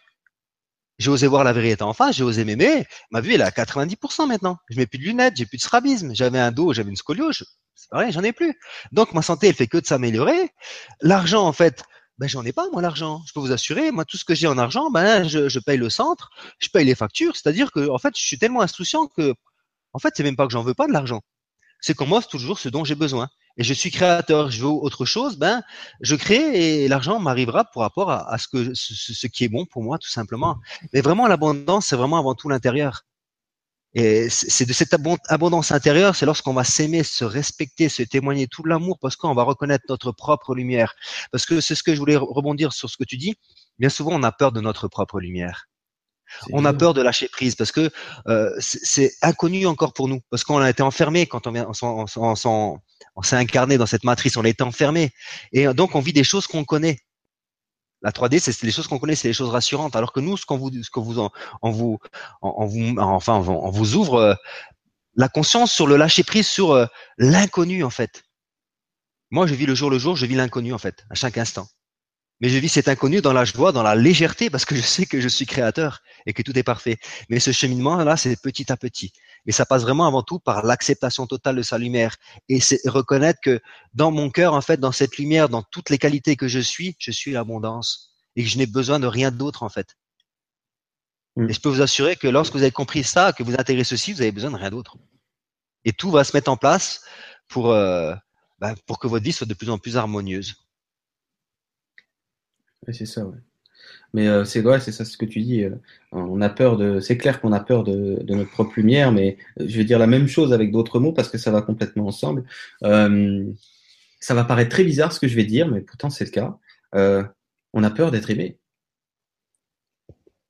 J'ai 1.00 1.10
osé 1.10 1.28
voir 1.28 1.44
la 1.44 1.54
vérité 1.54 1.84
en 1.84 1.94
face, 1.94 2.18
j'ai 2.18 2.24
osé 2.24 2.46
m'aimer. 2.46 2.86
Ma 3.10 3.22
vue, 3.22 3.34
elle 3.34 3.42
est 3.42 3.46
à 3.46 3.52
90% 3.52 4.28
maintenant. 4.28 4.58
Je 4.70 4.78
mets 4.78 4.86
plus 4.86 5.00
de 5.00 5.06
lunettes, 5.06 5.36
j'ai 5.38 5.46
plus 5.46 5.58
de 5.58 5.62
strabisme. 5.62 6.14
J'avais 6.14 6.40
un 6.40 6.52
dos, 6.52 6.74
j'avais 6.74 6.90
une 6.90 6.98
scoliose. 6.98 7.46
C'est 7.74 7.90
pareil, 7.90 8.12
j'en 8.12 8.24
ai 8.24 8.34
plus. 8.34 8.54
Donc, 8.92 9.14
ma 9.14 9.22
santé, 9.22 9.48
elle 9.48 9.56
fait 9.56 9.68
que 9.68 9.78
de 9.78 9.86
s'améliorer. 9.86 10.52
L'argent, 11.02 11.46
en 11.48 11.54
fait, 11.54 11.84
ben, 12.18 12.28
j'en 12.28 12.44
ai 12.44 12.52
pas, 12.52 12.68
moi, 12.72 12.82
l'argent. 12.82 13.22
Je 13.26 13.34
peux 13.34 13.40
vous 13.40 13.54
assurer, 13.54 13.92
moi, 13.92 14.06
tout 14.06 14.18
ce 14.18 14.26
que 14.26 14.36
j'ai 14.36 14.48
en 14.48 14.58
argent, 14.58 14.92
ben, 14.92 15.28
je, 15.28 15.48
je 15.48 15.60
paye 15.60 15.78
le 15.78 15.90
centre, 15.90 16.30
je 16.60 16.68
paye 16.70 16.86
les 16.86 16.96
factures. 16.96 17.36
C'est-à-dire 17.36 17.72
que, 17.72 17.90
en 17.90 17.98
fait, 17.98 18.14
je 18.18 18.26
suis 18.26 18.38
tellement 18.38 18.62
insouciant 18.62 19.08
que, 19.08 19.34
en 19.94 20.00
fait, 20.00 20.14
c'est 20.18 20.24
même 20.24 20.36
pas 20.36 20.46
que 20.46 20.52
j'en 20.52 20.64
veux 20.64 20.74
pas 20.74 20.88
de 20.88 20.94
l'argent 20.94 21.22
c'est 21.82 21.94
qu'on 21.94 22.06
m'offre 22.06 22.28
toujours 22.28 22.60
ce 22.60 22.70
dont 22.70 22.84
j'ai 22.84 22.96
besoin. 22.96 23.30
Et 23.58 23.64
je 23.64 23.74
suis 23.74 23.92
créateur, 23.92 24.52
je 24.52 24.62
veux 24.62 24.70
autre 24.70 25.06
chose, 25.06 25.38
ben 25.38 25.64
je 26.02 26.16
crée 26.16 26.84
et 26.84 26.88
l'argent 26.88 27.20
m'arrivera 27.20 27.66
pour 27.66 27.82
rapport 27.82 28.10
à, 28.12 28.38
ce 28.38 28.48
que 28.48 28.74
ce, 28.74 29.28
qui 29.28 29.44
est 29.44 29.50
bon 29.50 29.66
pour 29.66 29.84
moi 29.84 29.98
tout 29.98 30.10
simplement. 30.10 30.58
Mais 30.94 31.02
vraiment 31.02 31.28
l'abondance, 31.28 31.88
c'est 31.88 31.96
vraiment 31.96 32.18
avant 32.18 32.36
tout 32.36 32.50
l'intérieur. 32.50 33.04
Et 33.96 34.30
c'est 34.30 34.68
de 34.68 34.74
cette 34.74 34.94
abondance 35.30 35.72
intérieure, 35.72 36.16
c'est 36.16 36.28
lorsqu'on 36.28 36.54
va 36.54 36.64
s'aimer, 36.64 37.04
se 37.04 37.26
respecter, 37.26 37.90
se 37.90 38.04
témoigner 38.04 38.48
tout 38.48 38.64
l'amour, 38.64 39.00
parce 39.02 39.16
qu'on 39.16 39.34
va 39.34 39.42
reconnaître 39.42 39.86
notre 39.90 40.12
propre 40.12 40.54
lumière. 40.54 40.94
Parce 41.32 41.48
que 41.48 41.60
c'est 41.60 41.74
ce 41.74 41.82
que 41.82 41.96
je 41.96 42.00
voulais 42.00 42.16
rebondir 42.16 42.72
sur 42.72 42.88
ce 42.88 42.98
que 42.98 43.04
tu 43.04 43.18
dis. 43.18 43.36
Bien 43.80 43.90
souvent, 43.90 44.12
on 44.14 44.22
a 44.22 44.32
peur 44.32 44.52
de 44.52 44.62
notre 44.62 44.88
propre 44.88 45.20
lumière. 45.20 45.66
On 46.52 46.66
a 46.66 46.74
peur 46.74 46.94
de 46.94 47.02
lâcher 47.02 47.28
prise 47.28 47.56
parce 47.56 47.72
que 47.72 47.90
euh, 48.28 48.52
c'est 48.60 49.12
inconnu 49.24 49.66
encore 49.66 49.94
pour 49.94 50.08
nous, 50.08 50.22
parce 50.30 50.44
qu'on 50.44 50.60
a 50.60 50.70
été 50.70 50.84
enfermé 50.84 51.26
quand 51.26 51.48
on, 51.48 51.56
on, 51.82 52.06
on, 52.46 52.80
on 53.16 53.22
s'est 53.22 53.36
incarné 53.36 53.78
dans 53.78 53.86
cette 53.86 54.04
matrice, 54.04 54.38
on 54.38 54.44
été 54.44 54.64
enfermé, 54.64 55.12
et 55.52 55.68
donc 55.74 55.96
on 55.96 56.00
vit 56.00 56.14
des 56.14 56.24
choses 56.24 56.48
qu'on 56.48 56.66
connaît. 56.66 57.00
La 58.02 58.12
3D, 58.12 58.40
c'est 58.40 58.64
les 58.64 58.72
choses 58.72 58.88
qu'on 58.88 58.98
connaît, 58.98 59.16
c'est 59.16 59.28
les 59.28 59.34
choses 59.34 59.50
rassurantes. 59.50 59.96
Alors 59.96 60.14
que 60.14 60.22
nous, 60.22 60.38
ce 60.38 60.46
qu'on 60.46 60.58
vous, 60.58 60.72
ce 60.82 60.90
que 60.90 61.02
vous, 61.02 61.20
en, 61.20 61.32
vous, 61.64 62.00
en, 62.42 62.66
vous, 62.66 62.96
enfin, 62.98 63.36
on 63.36 63.70
vous 63.72 63.96
ouvre 63.96 64.16
euh, 64.16 64.36
la 65.16 65.28
conscience 65.28 65.74
sur 65.74 65.86
le 65.86 65.98
lâcher 65.98 66.24
prise, 66.24 66.48
sur 66.48 66.72
euh, 66.72 66.86
l'inconnu 67.18 67.84
en 67.84 67.90
fait. 67.90 68.24
Moi, 69.32 69.48
je 69.48 69.54
vis 69.54 69.66
le 69.66 69.76
jour 69.76 69.90
le 69.90 70.00
jour, 70.00 70.16
je 70.16 70.26
vis 70.26 70.36
l'inconnu 70.36 70.74
en 70.74 70.78
fait, 70.78 71.06
à 71.10 71.16
chaque 71.16 71.38
instant. 71.38 71.68
Mais 72.42 72.48
je 72.48 72.58
vis 72.58 72.70
cet 72.70 72.88
inconnu 72.88 73.22
dans 73.22 73.34
la 73.34 73.44
joie, 73.44 73.74
dans 73.74 73.84
la 73.84 73.96
légèreté, 73.96 74.50
parce 74.50 74.64
que 74.64 74.76
je 74.76 74.82
sais 74.82 75.06
que 75.06 75.20
je 75.20 75.28
suis 75.28 75.46
créateur 75.46 76.00
et 76.26 76.34
que 76.34 76.42
tout 76.42 76.58
est 76.58 76.64
parfait. 76.64 76.98
Mais 77.30 77.40
ce 77.42 77.52
cheminement-là, 77.52 78.16
c'est 78.16 78.42
petit 78.42 78.72
à 78.72 78.78
petit. 78.78 79.12
Et 79.46 79.52
ça 79.52 79.66
passe 79.66 79.84
vraiment 79.84 80.06
avant 80.06 80.24
tout 80.24 80.40
par 80.40 80.66
l'acceptation 80.66 81.28
totale 81.28 81.56
de 81.56 81.62
sa 81.62 81.78
lumière. 81.78 82.16
Et 82.50 82.60
c'est 82.60 82.80
reconnaître 82.86 83.40
que 83.42 83.60
dans 83.94 84.12
mon 84.12 84.30
cœur, 84.30 84.54
en 84.54 84.62
fait, 84.62 84.80
dans 84.80 84.92
cette 84.92 85.18
lumière, 85.18 85.50
dans 85.50 85.64
toutes 85.64 85.90
les 85.90 85.98
qualités 85.98 86.36
que 86.36 86.48
je 86.48 86.60
suis, 86.60 86.96
je 87.00 87.12
suis 87.12 87.32
l'abondance. 87.32 88.16
Et 88.36 88.44
que 88.44 88.50
je 88.50 88.58
n'ai 88.58 88.68
besoin 88.68 89.00
de 89.00 89.08
rien 89.08 89.32
d'autre, 89.32 89.64
en 89.64 89.70
fait. 89.70 89.98
Mm. 91.36 91.50
Et 91.50 91.54
je 91.54 91.62
peux 91.62 91.70
vous 91.70 91.82
assurer 91.82 92.16
que 92.16 92.28
lorsque 92.28 92.54
vous 92.54 92.62
avez 92.62 92.72
compris 92.72 93.04
ça, 93.04 93.34
que 93.34 93.44
vous 93.44 93.54
intégrez 93.54 93.84
ceci, 93.84 94.14
vous 94.14 94.22
avez 94.22 94.32
besoin 94.32 94.52
de 94.52 94.58
rien 94.58 94.70
d'autre. 94.70 94.98
Et 95.86 95.94
tout 95.94 96.12
va 96.12 96.24
se 96.24 96.36
mettre 96.36 96.52
en 96.52 96.58
place 96.58 97.04
pour, 97.48 97.72
euh, 97.72 98.14
bah, 98.60 98.76
pour 98.86 99.00
que 99.00 99.08
votre 99.08 99.24
vie 99.24 99.32
soit 99.32 99.48
de 99.48 99.54
plus 99.54 99.70
en 99.70 99.78
plus 99.78 99.98
harmonieuse 99.98 100.56
c'est 102.94 103.06
ça, 103.06 103.26
ouais. 103.26 103.38
Mais 104.14 104.28
euh, 104.28 104.44
c'est 104.46 104.66
ouais, 104.66 104.80
c'est 104.80 104.92
ça 104.92 105.06
ce 105.06 105.18
que 105.18 105.26
tu 105.26 105.42
dis. 105.42 105.64
Euh, 105.64 105.76
on 106.12 106.42
a 106.42 106.50
peur 106.50 106.78
de. 106.78 107.00
C'est 107.00 107.18
clair 107.18 107.42
qu'on 107.42 107.52
a 107.52 107.60
peur 107.60 107.84
de, 107.84 108.24
notre 108.28 108.50
propre 108.52 108.74
lumière, 108.78 109.12
mais 109.12 109.38
euh, 109.60 109.66
je 109.68 109.78
vais 109.78 109.84
dire 109.84 110.00
la 110.00 110.08
même 110.08 110.28
chose 110.28 110.54
avec 110.54 110.72
d'autres 110.72 111.00
mots 111.00 111.14
parce 111.14 111.30
que 111.30 111.38
ça 111.38 111.52
va 111.52 111.62
complètement 111.62 112.08
ensemble. 112.08 112.44
ça 112.82 114.34
va 114.34 114.44
paraître 114.44 114.72
très 114.72 114.84
bizarre 114.84 115.14
ce 115.14 115.20
que 115.20 115.28
je 115.28 115.36
vais 115.36 115.46
dire, 115.46 115.68
mais 115.70 115.82
pourtant 115.82 116.10
c'est 116.10 116.26
le 116.26 116.32
cas. 116.32 116.58
on 117.74 117.84
a 117.84 117.90
peur 117.92 118.12
d'être 118.12 118.30
aimé. 118.30 118.58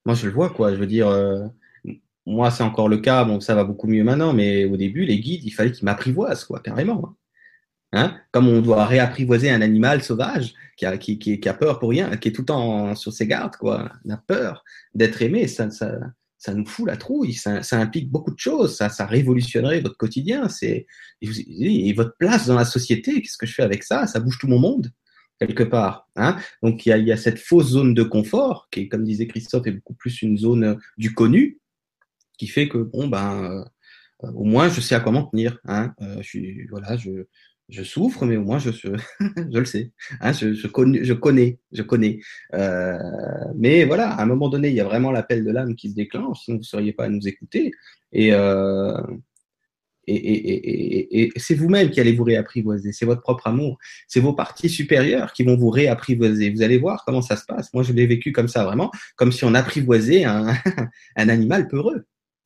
Moi, 0.06 0.16
je 0.16 0.26
le 0.28 0.32
vois, 0.34 0.50
quoi. 0.50 0.74
Je 0.74 0.80
veux 0.80 0.88
dire, 0.88 1.10
moi, 2.26 2.52
c'est 2.52 2.64
encore 2.64 2.90
le 2.90 2.98
cas. 3.00 3.26
Bon, 3.26 3.40
ça 3.42 3.56
va 3.56 3.64
beaucoup 3.64 3.88
mieux 3.88 4.04
maintenant, 4.04 4.34
mais 4.34 4.66
au 4.66 4.78
début, 4.78 5.06
les 5.06 5.20
guides, 5.20 5.44
il 5.44 5.52
fallait 5.52 5.72
qu'ils 5.72 5.86
m'apprivoisent, 5.86 6.46
quoi, 6.46 6.60
carrément. 6.62 7.16
Hein. 7.92 8.18
Comme 8.32 8.48
on 8.48 8.62
doit 8.62 8.86
réapprivoiser 8.86 9.50
un 9.50 9.62
animal 9.62 10.04
sauvage 10.04 10.54
qui 10.78 10.86
a, 10.86 10.98
qui, 10.98 11.18
qui, 11.18 11.40
qui 11.40 11.50
a 11.50 11.54
peur 11.54 11.80
pour 11.80 11.90
rien, 11.90 12.16
qui 12.18 12.30
est 12.30 12.32
tout 12.32 12.44
le 12.44 12.48
temps 12.48 12.96
sur 12.96 13.12
ses 13.12 13.28
gardes, 13.28 13.56
quoi. 13.56 13.92
On 14.06 14.10
a 14.12 14.18
peur 14.18 14.64
d'être 14.94 15.22
aimé, 15.22 15.48
ça, 15.48 15.72
ça, 15.72 15.98
ça 16.38 16.54
nous 16.54 16.66
fout 16.66 16.88
la 16.88 16.98
trouille, 16.98 17.34
ça, 17.34 17.64
ça 17.64 17.80
implique 17.80 18.10
beaucoup 18.10 18.34
de 18.34 18.40
choses, 18.40 18.78
ça, 18.78 18.90
ça 18.90 19.06
révolutionnerait 19.06 19.82
votre 19.82 19.98
quotidien, 19.98 20.48
c'est 20.50 20.88
et 21.22 21.94
votre 21.94 22.16
place 22.18 22.48
dans 22.48 22.56
la 22.56 22.66
société. 22.66 23.22
Qu'est-ce 23.22 23.38
que 23.38 23.46
je 23.46 23.54
fais 23.54 23.64
avec 23.64 23.84
ça? 23.84 24.08
Ça 24.08 24.20
bouge 24.20 24.38
tout 24.40 24.48
mon 24.48 24.60
monde 24.60 24.92
quelque 25.40 25.64
part. 25.64 26.08
Hein 26.16 26.38
Donc 26.62 26.86
il 26.86 26.90
y, 26.90 26.92
a, 26.92 26.98
y 26.98 27.12
a 27.12 27.18
cette 27.18 27.40
fausse 27.40 27.70
zone 27.70 27.94
de 27.94 28.04
confort 28.04 28.68
qui 28.72 28.90
comme 28.90 29.04
disait 29.04 29.28
Christophe, 29.28 29.68
est 29.68 29.72
beaucoup 29.72 29.94
plus 29.94 30.22
une 30.22 30.38
zone 30.38 30.80
du 30.98 31.14
connu, 31.14 31.60
qui 32.38 32.48
fait 32.48 32.70
que 32.70 32.78
bon 32.78 33.08
ben 33.08 33.66
euh, 34.24 34.32
au 34.34 34.44
moins 34.44 34.70
je 34.70 34.82
sais 34.82 34.96
à 34.96 35.00
quoi 35.00 35.12
m'en 35.12 35.26
tenir. 35.26 35.60
Hein 35.66 35.94
euh, 36.02 36.18
je 36.18 36.28
suis 36.28 36.68
voilà, 36.68 36.98
je 36.98 37.26
je 37.70 37.84
souffre, 37.84 38.26
mais 38.26 38.38
au 38.38 38.44
moins 38.44 38.60
je, 38.60 38.72
le 39.52 39.66
sais. 39.66 39.92
Hein, 40.22 40.34
je, 40.34 40.68
connais, 40.68 41.04
je 41.72 41.84
connais. 41.84 42.20
Euh, 42.54 42.98
mais 43.56 43.86
voilà, 43.86 44.10
à 44.10 44.24
un 44.24 44.26
moment 44.26 44.50
donné, 44.50 44.70
il 44.70 44.76
y 44.76 44.82
a 44.82 44.86
vraiment 44.86 45.12
l'appel 45.12 45.46
de 45.46 45.52
l'âme 45.52 45.76
qui 45.76 45.90
se 45.90 45.96
déclenche, 45.96 46.42
sinon 46.44 46.58
vous 46.58 46.62
ne 46.62 46.66
seriez 46.66 46.94
pas 46.94 47.06
à 47.06 47.10
nous 47.10 47.28
écouter. 47.28 47.72
Et, 48.12 48.34
euh, 48.34 49.00
et, 50.08 51.32
c'est 51.36 51.54
vous-même 51.54 51.92
qui 51.92 52.00
allez 52.00 52.14
vous 52.14 52.24
réapprivoiser. 52.24 52.92
C'est 52.92 53.06
votre 53.06 53.22
propre 53.22 53.46
amour. 53.46 53.78
C'est 54.08 54.20
vos 54.20 54.34
parties 54.34 54.70
supérieures 54.70 55.34
qui 55.34 55.44
vont 55.44 55.56
vous 55.56 55.70
réapprivoiser. 55.70 56.50
Vous 56.50 56.64
allez 56.64 56.80
voir 56.80 57.04
comment 57.06 57.22
ça 57.22 57.36
se 57.36 57.46
passe. 57.46 57.72
Moi, 57.74 57.84
je 57.84 57.94
l'ai 57.94 58.08
vécu 58.08 58.32
comme 58.32 58.48
ça, 58.48 58.64
vraiment, 58.66 58.92
comme 59.16 59.32
si 59.32 59.46
on 59.46 59.54
apprivoisait 59.54 60.24
un 60.24 60.52
animal 61.16 61.68
peureux. 61.68 62.06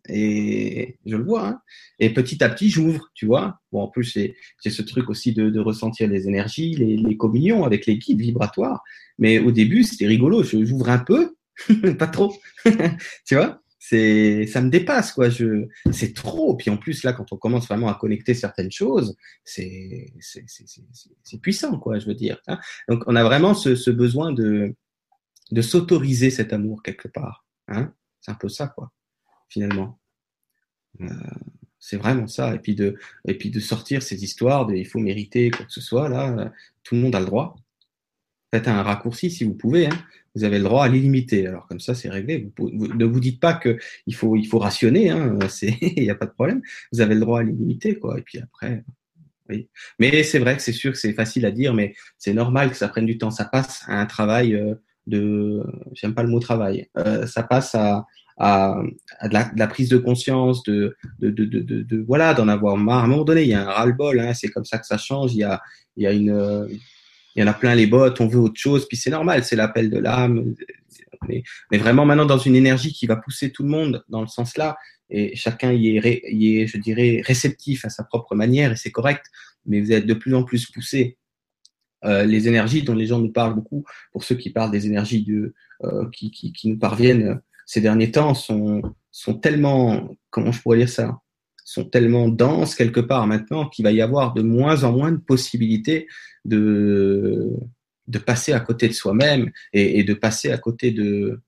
Et 0.10 0.98
je 1.06 1.16
le 1.16 1.24
vois. 1.24 1.48
Hein. 1.48 1.62
Et 2.00 2.14
petit 2.14 2.44
à 2.44 2.50
petit, 2.50 2.70
j'ouvre, 2.70 3.10
tu 3.14 3.26
vois. 3.26 3.60
Bon, 3.72 3.82
en 3.82 3.88
plus, 3.88 4.12
j'ai 4.14 4.36
ce 4.70 4.82
truc 4.82 5.10
aussi 5.10 5.34
de, 5.34 5.50
de, 5.50 5.60
ressentir 5.60 6.10
les 6.10 6.28
énergies, 6.28 6.76
les, 6.76 6.98
les, 6.98 7.18
communions 7.18 7.64
avec 7.64 7.86
les 7.86 7.98
guides 7.98 8.20
vibratoires. 8.20 8.84
Mais 9.18 9.40
au 9.40 9.52
début, 9.52 9.84
c'était 9.84 10.08
rigolo. 10.08 10.44
J'ouvre 10.44 10.90
un 10.90 11.00
peu, 11.00 11.36
pas 11.98 12.08
trop. 12.08 12.36
tu 13.26 13.36
vois? 13.36 13.64
C'est 13.86 14.48
ça 14.48 14.62
me 14.62 14.70
dépasse 14.70 15.12
quoi 15.12 15.30
je 15.30 15.68
c'est 15.92 16.14
trop 16.14 16.56
puis 16.56 16.70
en 16.70 16.78
plus 16.78 17.04
là 17.04 17.12
quand 17.12 17.34
on 17.34 17.38
commence 17.38 17.68
vraiment 17.68 17.90
à 17.90 17.96
connecter 17.96 18.34
certaines 18.34 18.72
choses 18.72 19.18
c'est 19.44 20.14
c'est 20.22 21.42
puissant 21.42 21.78
quoi 21.80 22.00
je 22.00 22.06
veux 22.06 22.14
dire 22.14 22.40
hein. 22.48 22.60
donc 22.88 23.04
on 23.08 23.16
a 23.18 23.24
vraiment 23.26 23.54
ce, 23.54 23.76
ce 23.76 23.92
besoin 23.92 24.32
de 24.32 24.74
de 25.52 25.62
s'autoriser 25.62 26.30
cet 26.30 26.54
amour 26.54 26.82
quelque 26.82 27.10
part 27.10 27.46
hein 27.68 27.94
c'est 28.22 28.32
un 28.32 28.36
peu 28.36 28.48
ça 28.48 28.68
quoi 28.70 28.90
finalement. 29.54 30.00
Euh, 31.02 31.08
c'est 31.80 31.98
vraiment 31.98 32.28
ça. 32.28 32.56
Et 32.56 32.60
puis 32.60 32.76
de, 32.76 32.98
et 33.28 33.38
puis 33.38 33.50
de 33.50 33.60
sortir 33.60 34.02
ces 34.02 34.24
histoires 34.24 34.66
de 34.66 34.74
il 34.74 34.88
faut 34.88 35.00
mériter 35.00 35.52
quoi 35.52 35.66
que 35.66 35.72
ce 35.72 35.82
soit, 35.82 36.10
là, 36.10 36.52
tout 36.84 36.96
le 36.96 37.02
monde 37.02 37.16
a 37.16 37.20
le 37.20 37.26
droit. 37.26 37.56
Faites 38.52 38.68
un 38.68 38.84
raccourci 38.84 39.32
si 39.32 39.44
vous 39.44 39.56
pouvez. 39.56 39.88
Hein. 39.88 39.98
Vous 40.36 40.44
avez 40.44 40.58
le 40.58 40.64
droit 40.64 40.86
à 40.86 40.88
l'illimité. 40.88 41.48
Alors 41.48 41.68
comme 41.68 41.80
ça, 41.80 41.94
c'est 41.94 42.10
réglé. 42.10 42.52
Vous, 42.58 42.70
ne 42.70 43.06
vous 43.06 43.20
dites 43.20 43.40
pas 43.40 43.54
qu'il 43.54 44.16
faut, 44.16 44.36
il 44.36 44.46
faut 44.46 44.60
rationner. 44.60 45.10
Hein. 45.10 45.38
Il 45.82 46.04
n'y 46.04 46.10
a 46.10 46.16
pas 46.16 46.26
de 46.26 46.32
problème. 46.32 46.62
Vous 46.92 47.02
avez 47.02 47.16
le 47.16 47.22
droit 47.22 47.40
à 47.40 47.44
l'illimité. 47.44 48.00
Quoi. 48.00 48.20
Et 48.20 48.22
puis 48.22 48.40
après, 48.40 48.84
oui. 49.50 49.70
Mais 50.00 50.24
c'est 50.24 50.40
vrai 50.40 50.56
que 50.56 50.62
c'est 50.62 50.72
sûr 50.72 50.92
que 50.92 50.98
c'est 50.98 51.14
facile 51.14 51.46
à 51.46 51.52
dire, 51.52 51.74
mais 51.74 51.94
c'est 52.18 52.34
normal 52.34 52.70
que 52.72 52.78
ça 52.78 52.88
prenne 52.88 53.06
du 53.06 53.18
temps. 53.18 53.32
Ça 53.32 53.46
passe 53.46 53.84
à 53.88 54.00
un 54.00 54.06
travail 54.06 54.56
euh, 54.56 54.76
de, 55.08 55.64
j'aime 55.94 56.14
pas 56.14 56.24
le 56.24 56.30
mot 56.30 56.40
travail. 56.40 56.90
Euh, 56.98 57.28
ça 57.28 57.44
passe 57.44 57.76
à, 57.76 58.06
à, 58.38 58.82
de, 59.24 59.60
la, 59.60 59.68
prise 59.68 59.90
de 59.90 59.98
conscience, 59.98 60.64
de, 60.64 60.96
de, 61.20 61.30
de, 61.30 61.46
de, 61.46 62.04
voilà, 62.08 62.34
d'en 62.34 62.48
avoir 62.48 62.78
marre. 62.78 63.00
À 63.00 63.04
un 63.06 63.08
moment 63.08 63.24
donné, 63.24 63.44
il 63.44 63.50
y 63.50 63.54
a 63.54 63.62
un 63.62 63.72
ras-le-bol, 63.72 64.20
hein, 64.20 64.34
c'est 64.34 64.50
comme 64.50 64.66
ça 64.66 64.78
que 64.78 64.86
ça 64.86 64.98
change. 64.98 65.34
Il 65.34 65.40
y 65.40 65.44
a, 65.44 65.62
il 65.98 66.04
y 66.04 66.08
a 66.08 66.12
une, 66.12 66.68
il 67.36 67.42
y 67.42 67.44
en 67.44 67.48
a 67.48 67.54
plein 67.54 67.76
les 67.76 67.88
bottes, 67.88 68.22
on 68.22 68.28
veut 68.28 68.40
autre 68.40 68.60
chose, 68.60 68.88
puis 68.88 68.98
c'est 68.98 69.10
normal, 69.10 69.44
c'est 69.44 69.56
l'appel 69.56 69.90
de 69.90 69.98
l'âme. 69.98 70.54
Mais, 71.28 71.44
mais, 71.72 71.78
vraiment 71.78 72.06
maintenant 72.06 72.26
dans 72.26 72.38
une 72.38 72.56
énergie 72.56 72.92
qui 72.92 73.08
va 73.08 73.16
pousser 73.16 73.52
tout 73.52 73.64
le 73.64 73.70
monde 73.70 74.04
dans 74.10 74.22
le 74.22 74.28
sens 74.28 74.58
là, 74.58 74.76
et 75.10 75.36
chacun 75.36 75.72
y 75.72 75.98
est, 75.98 76.22
y 76.30 76.60
est, 76.60 76.68
je 76.68 76.78
dirais, 76.78 77.22
réceptif 77.26 77.86
à 77.86 77.90
sa 77.90 78.04
propre 78.04 78.36
manière, 78.36 78.72
et 78.72 78.76
c'est 78.76 78.92
correct. 78.92 79.26
Mais 79.66 79.80
vous 79.80 79.92
êtes 79.92 80.06
de 80.06 80.14
plus 80.14 80.34
en 80.36 80.44
plus 80.44 80.70
poussé. 80.70 81.18
Euh, 82.04 82.26
les 82.26 82.50
énergies 82.50 82.84
dont 82.84 82.96
les 82.96 83.06
gens 83.06 83.20
nous 83.20 83.32
parlent 83.32 83.56
beaucoup, 83.56 83.86
pour 84.12 84.24
ceux 84.24 84.36
qui 84.36 84.50
parlent 84.50 84.72
des 84.72 84.88
énergies 84.88 85.24
de, 85.24 85.54
euh, 85.84 86.10
qui, 86.12 86.32
qui, 86.32 86.52
qui, 86.52 86.68
nous 86.68 86.78
parviennent 86.78 87.40
ces 87.66 87.82
derniers 87.82 88.12
temps 88.12 88.34
sont, 88.34 88.82
sont 89.12 89.36
tellement, 89.36 90.16
comment 90.30 90.52
je 90.52 90.62
pourrais 90.62 90.78
dire 90.78 90.90
ça, 90.90 91.20
sont 91.66 91.86
tellement 91.86 92.28
denses 92.28 92.76
quelque 92.76 93.00
part 93.00 93.28
maintenant 93.28 93.68
qu'il 93.70 93.84
va 93.84 93.92
y 93.92 94.02
avoir 94.02 94.34
de 94.34 94.42
moins 94.42 94.84
en 94.84 94.92
moins 94.92 95.12
de 95.12 95.18
possibilités 95.18 96.08
de, 96.46 97.52
de 98.08 98.20
passer 98.20 98.54
à 98.54 98.60
côté 98.60 98.88
de 98.88 98.94
soi-même 98.94 99.52
et, 99.72 100.04
de 100.04 100.14
passer 100.14 100.52
à 100.52 100.58
côté 100.58 100.92
de, 100.92 101.42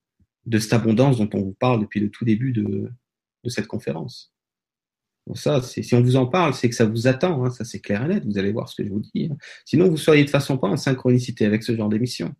de 0.45 0.59
cette 0.59 0.73
abondance 0.73 1.17
dont 1.17 1.29
on 1.33 1.41
vous 1.41 1.55
parle 1.59 1.81
depuis 1.81 1.99
le 1.99 2.09
tout 2.09 2.25
début 2.25 2.53
de, 2.53 2.89
de 3.43 3.49
cette 3.49 3.67
conférence. 3.67 4.33
Bon, 5.27 5.33
ça, 5.33 5.61
si 5.61 5.93
on 5.95 6.01
vous 6.01 6.17
en 6.17 6.27
parle, 6.27 6.53
c'est 6.53 6.69
que 6.69 6.75
ça 6.75 6.85
vous 6.85 7.07
attend, 7.07 7.43
hein, 7.43 7.49
ça 7.49 7.65
c'est 7.65 7.79
clair 7.79 8.05
et 8.05 8.07
net, 8.07 8.25
vous 8.25 8.37
allez 8.37 8.51
voir 8.51 8.69
ce 8.69 8.75
que 8.75 8.87
je 8.87 8.93
vous 8.93 9.01
dis. 9.01 9.29
Hein. 9.31 9.37
Sinon, 9.65 9.89
vous 9.89 9.97
seriez 9.97 10.23
de 10.23 10.29
façon 10.29 10.57
pas 10.57 10.67
en 10.67 10.77
synchronicité 10.77 11.45
avec 11.45 11.63
ce 11.63 11.75
genre 11.75 11.89
d'émission. 11.89 12.33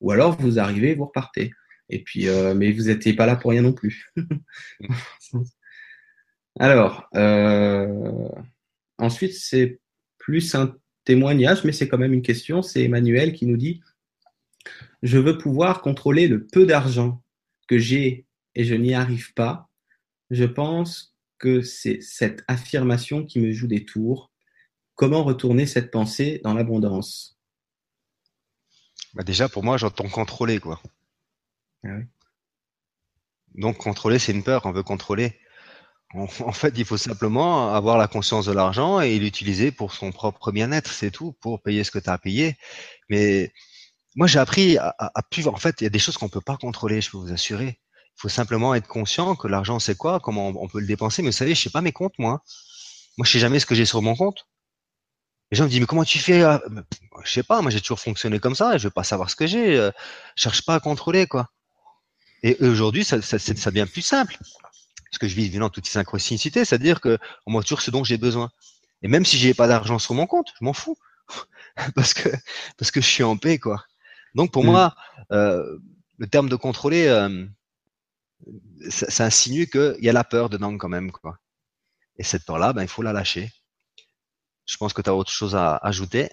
Ou 0.00 0.12
alors, 0.12 0.40
vous 0.40 0.60
arrivez, 0.60 0.94
vous 0.94 1.06
repartez. 1.06 1.50
Et 1.90 2.02
puis, 2.02 2.28
euh, 2.28 2.54
mais 2.54 2.72
vous 2.72 2.84
n'étiez 2.84 3.14
pas 3.14 3.26
là 3.26 3.36
pour 3.36 3.50
rien 3.50 3.62
non 3.62 3.72
plus. 3.72 4.12
Alors, 6.60 7.08
euh, 7.14 8.28
ensuite, 8.98 9.34
c'est 9.34 9.80
plus 10.18 10.54
un 10.54 10.74
témoignage, 11.04 11.64
mais 11.64 11.72
c'est 11.72 11.88
quand 11.88 11.98
même 11.98 12.12
une 12.12 12.22
question. 12.22 12.62
C'est 12.62 12.84
Emmanuel 12.84 13.32
qui 13.32 13.46
nous 13.46 13.56
dit 13.56 13.80
Je 15.02 15.18
veux 15.18 15.38
pouvoir 15.38 15.80
contrôler 15.80 16.28
le 16.28 16.46
peu 16.46 16.66
d'argent 16.66 17.22
que 17.68 17.78
j'ai 17.78 18.26
et 18.54 18.64
je 18.64 18.74
n'y 18.74 18.94
arrive 18.94 19.32
pas. 19.34 19.70
Je 20.30 20.44
pense 20.44 21.14
que 21.38 21.62
c'est 21.62 22.00
cette 22.02 22.44
affirmation 22.48 23.24
qui 23.24 23.38
me 23.40 23.52
joue 23.52 23.68
des 23.68 23.84
tours. 23.84 24.32
comment 24.94 25.22
retourner 25.22 25.64
cette 25.64 25.92
pensée 25.92 26.40
dans 26.42 26.54
l'abondance? 26.54 27.38
Bah 29.14 29.22
Déjà, 29.22 29.48
pour 29.48 29.62
moi, 29.62 29.76
j'entends 29.76 30.08
contrôler, 30.08 30.58
quoi. 30.58 30.82
Donc, 33.54 33.78
contrôler, 33.78 34.18
c'est 34.18 34.32
une 34.32 34.44
peur. 34.44 34.66
On 34.66 34.72
veut 34.72 34.82
contrôler. 34.82 35.38
En, 36.14 36.26
fait, 36.52 36.72
il 36.78 36.84
faut 36.86 36.96
simplement 36.96 37.74
avoir 37.74 37.98
la 37.98 38.08
conscience 38.08 38.46
de 38.46 38.52
l'argent 38.52 39.00
et 39.00 39.18
l'utiliser 39.18 39.70
pour 39.70 39.92
son 39.92 40.10
propre 40.10 40.52
bien-être, 40.52 40.90
c'est 40.90 41.10
tout, 41.10 41.32
pour 41.40 41.60
payer 41.62 41.84
ce 41.84 41.90
que 41.90 41.98
tu 41.98 42.08
as 42.08 42.14
à 42.14 42.18
payer. 42.18 42.56
Mais 43.10 43.52
moi, 44.16 44.26
j'ai 44.26 44.38
appris 44.38 44.78
à, 44.78 44.94
à, 44.98 45.22
En 45.46 45.56
fait, 45.56 45.80
il 45.80 45.84
y 45.84 45.86
a 45.86 45.90
des 45.90 45.98
choses 45.98 46.16
qu'on 46.16 46.30
peut 46.30 46.40
pas 46.40 46.56
contrôler, 46.56 47.00
je 47.02 47.10
peux 47.10 47.18
vous 47.18 47.32
assurer. 47.32 47.78
Il 48.18 48.20
faut 48.22 48.28
simplement 48.30 48.74
être 48.74 48.88
conscient 48.88 49.36
que 49.36 49.48
l'argent, 49.48 49.78
c'est 49.78 49.96
quoi, 49.96 50.18
comment 50.18 50.48
on, 50.48 50.68
peut 50.68 50.80
le 50.80 50.86
dépenser. 50.86 51.22
Mais 51.22 51.28
vous 51.28 51.36
savez, 51.36 51.54
je 51.54 51.62
sais 51.62 51.70
pas 51.70 51.82
mes 51.82 51.92
comptes, 51.92 52.18
moi. 52.18 52.42
Moi, 53.18 53.26
je 53.26 53.32
sais 53.32 53.38
jamais 53.38 53.60
ce 53.60 53.66
que 53.66 53.74
j'ai 53.74 53.84
sur 53.84 54.02
mon 54.02 54.16
compte. 54.16 54.46
Les 55.50 55.58
gens 55.58 55.64
me 55.64 55.68
disent, 55.70 55.80
mais 55.80 55.86
comment 55.86 56.04
tu 56.04 56.18
fais 56.18 56.42
Je 57.24 57.32
sais 57.32 57.42
pas, 57.42 57.62
moi 57.62 57.70
j'ai 57.70 57.80
toujours 57.80 58.00
fonctionné 58.00 58.38
comme 58.38 58.54
ça, 58.54 58.76
je 58.76 58.88
veux 58.88 58.90
pas 58.92 59.04
savoir 59.04 59.30
ce 59.30 59.36
que 59.36 59.46
j'ai. 59.46 59.76
Je 59.76 59.80
euh, 59.80 59.90
cherche 60.36 60.64
pas 60.64 60.74
à 60.74 60.80
contrôler, 60.80 61.26
quoi. 61.26 61.48
Et 62.42 62.56
aujourd'hui, 62.60 63.04
ça, 63.04 63.20
ça, 63.22 63.38
ça 63.38 63.70
devient 63.70 63.86
plus 63.90 64.02
simple 64.02 64.38
parce 65.10 65.18
que 65.18 65.28
je 65.28 65.34
vis 65.34 65.46
évidemment 65.46 65.70
toute 65.70 65.86
synchronicité, 65.86 66.64
c'est-à-dire 66.64 67.00
que 67.00 67.18
on 67.46 67.52
m'a 67.52 67.62
toujours 67.62 67.80
ce 67.80 67.90
dont 67.90 68.04
j'ai 68.04 68.18
besoin. 68.18 68.50
Et 69.02 69.08
même 69.08 69.24
si 69.24 69.38
j'ai 69.38 69.54
pas 69.54 69.68
d'argent 69.68 69.98
sur 69.98 70.14
mon 70.14 70.26
compte, 70.26 70.48
je 70.58 70.64
m'en 70.64 70.72
fous, 70.72 70.98
parce 71.94 72.14
que 72.14 72.28
parce 72.76 72.90
que 72.90 73.00
je 73.00 73.06
suis 73.06 73.24
en 73.24 73.36
paix, 73.36 73.58
quoi. 73.58 73.84
Donc 74.34 74.52
pour 74.52 74.64
mm. 74.64 74.66
moi, 74.66 74.96
euh, 75.32 75.78
le 76.18 76.26
terme 76.26 76.48
de 76.48 76.56
contrôler, 76.56 77.06
euh, 77.06 77.46
ça, 78.90 79.10
ça, 79.10 79.24
insinue 79.24 79.66
qu'il 79.66 79.96
y 80.00 80.08
a 80.08 80.12
la 80.12 80.24
peur 80.24 80.50
dedans 80.50 80.76
quand 80.76 80.88
même, 80.88 81.10
quoi. 81.10 81.38
Et 82.16 82.24
cette 82.24 82.44
peur-là, 82.44 82.72
ben 82.72 82.82
il 82.82 82.88
faut 82.88 83.02
la 83.02 83.12
lâcher. 83.12 83.50
Je 84.66 84.76
pense 84.76 84.92
que 84.92 85.00
tu 85.00 85.08
as 85.08 85.14
autre 85.14 85.30
chose 85.30 85.56
à 85.56 85.76
ajouter. 85.76 86.30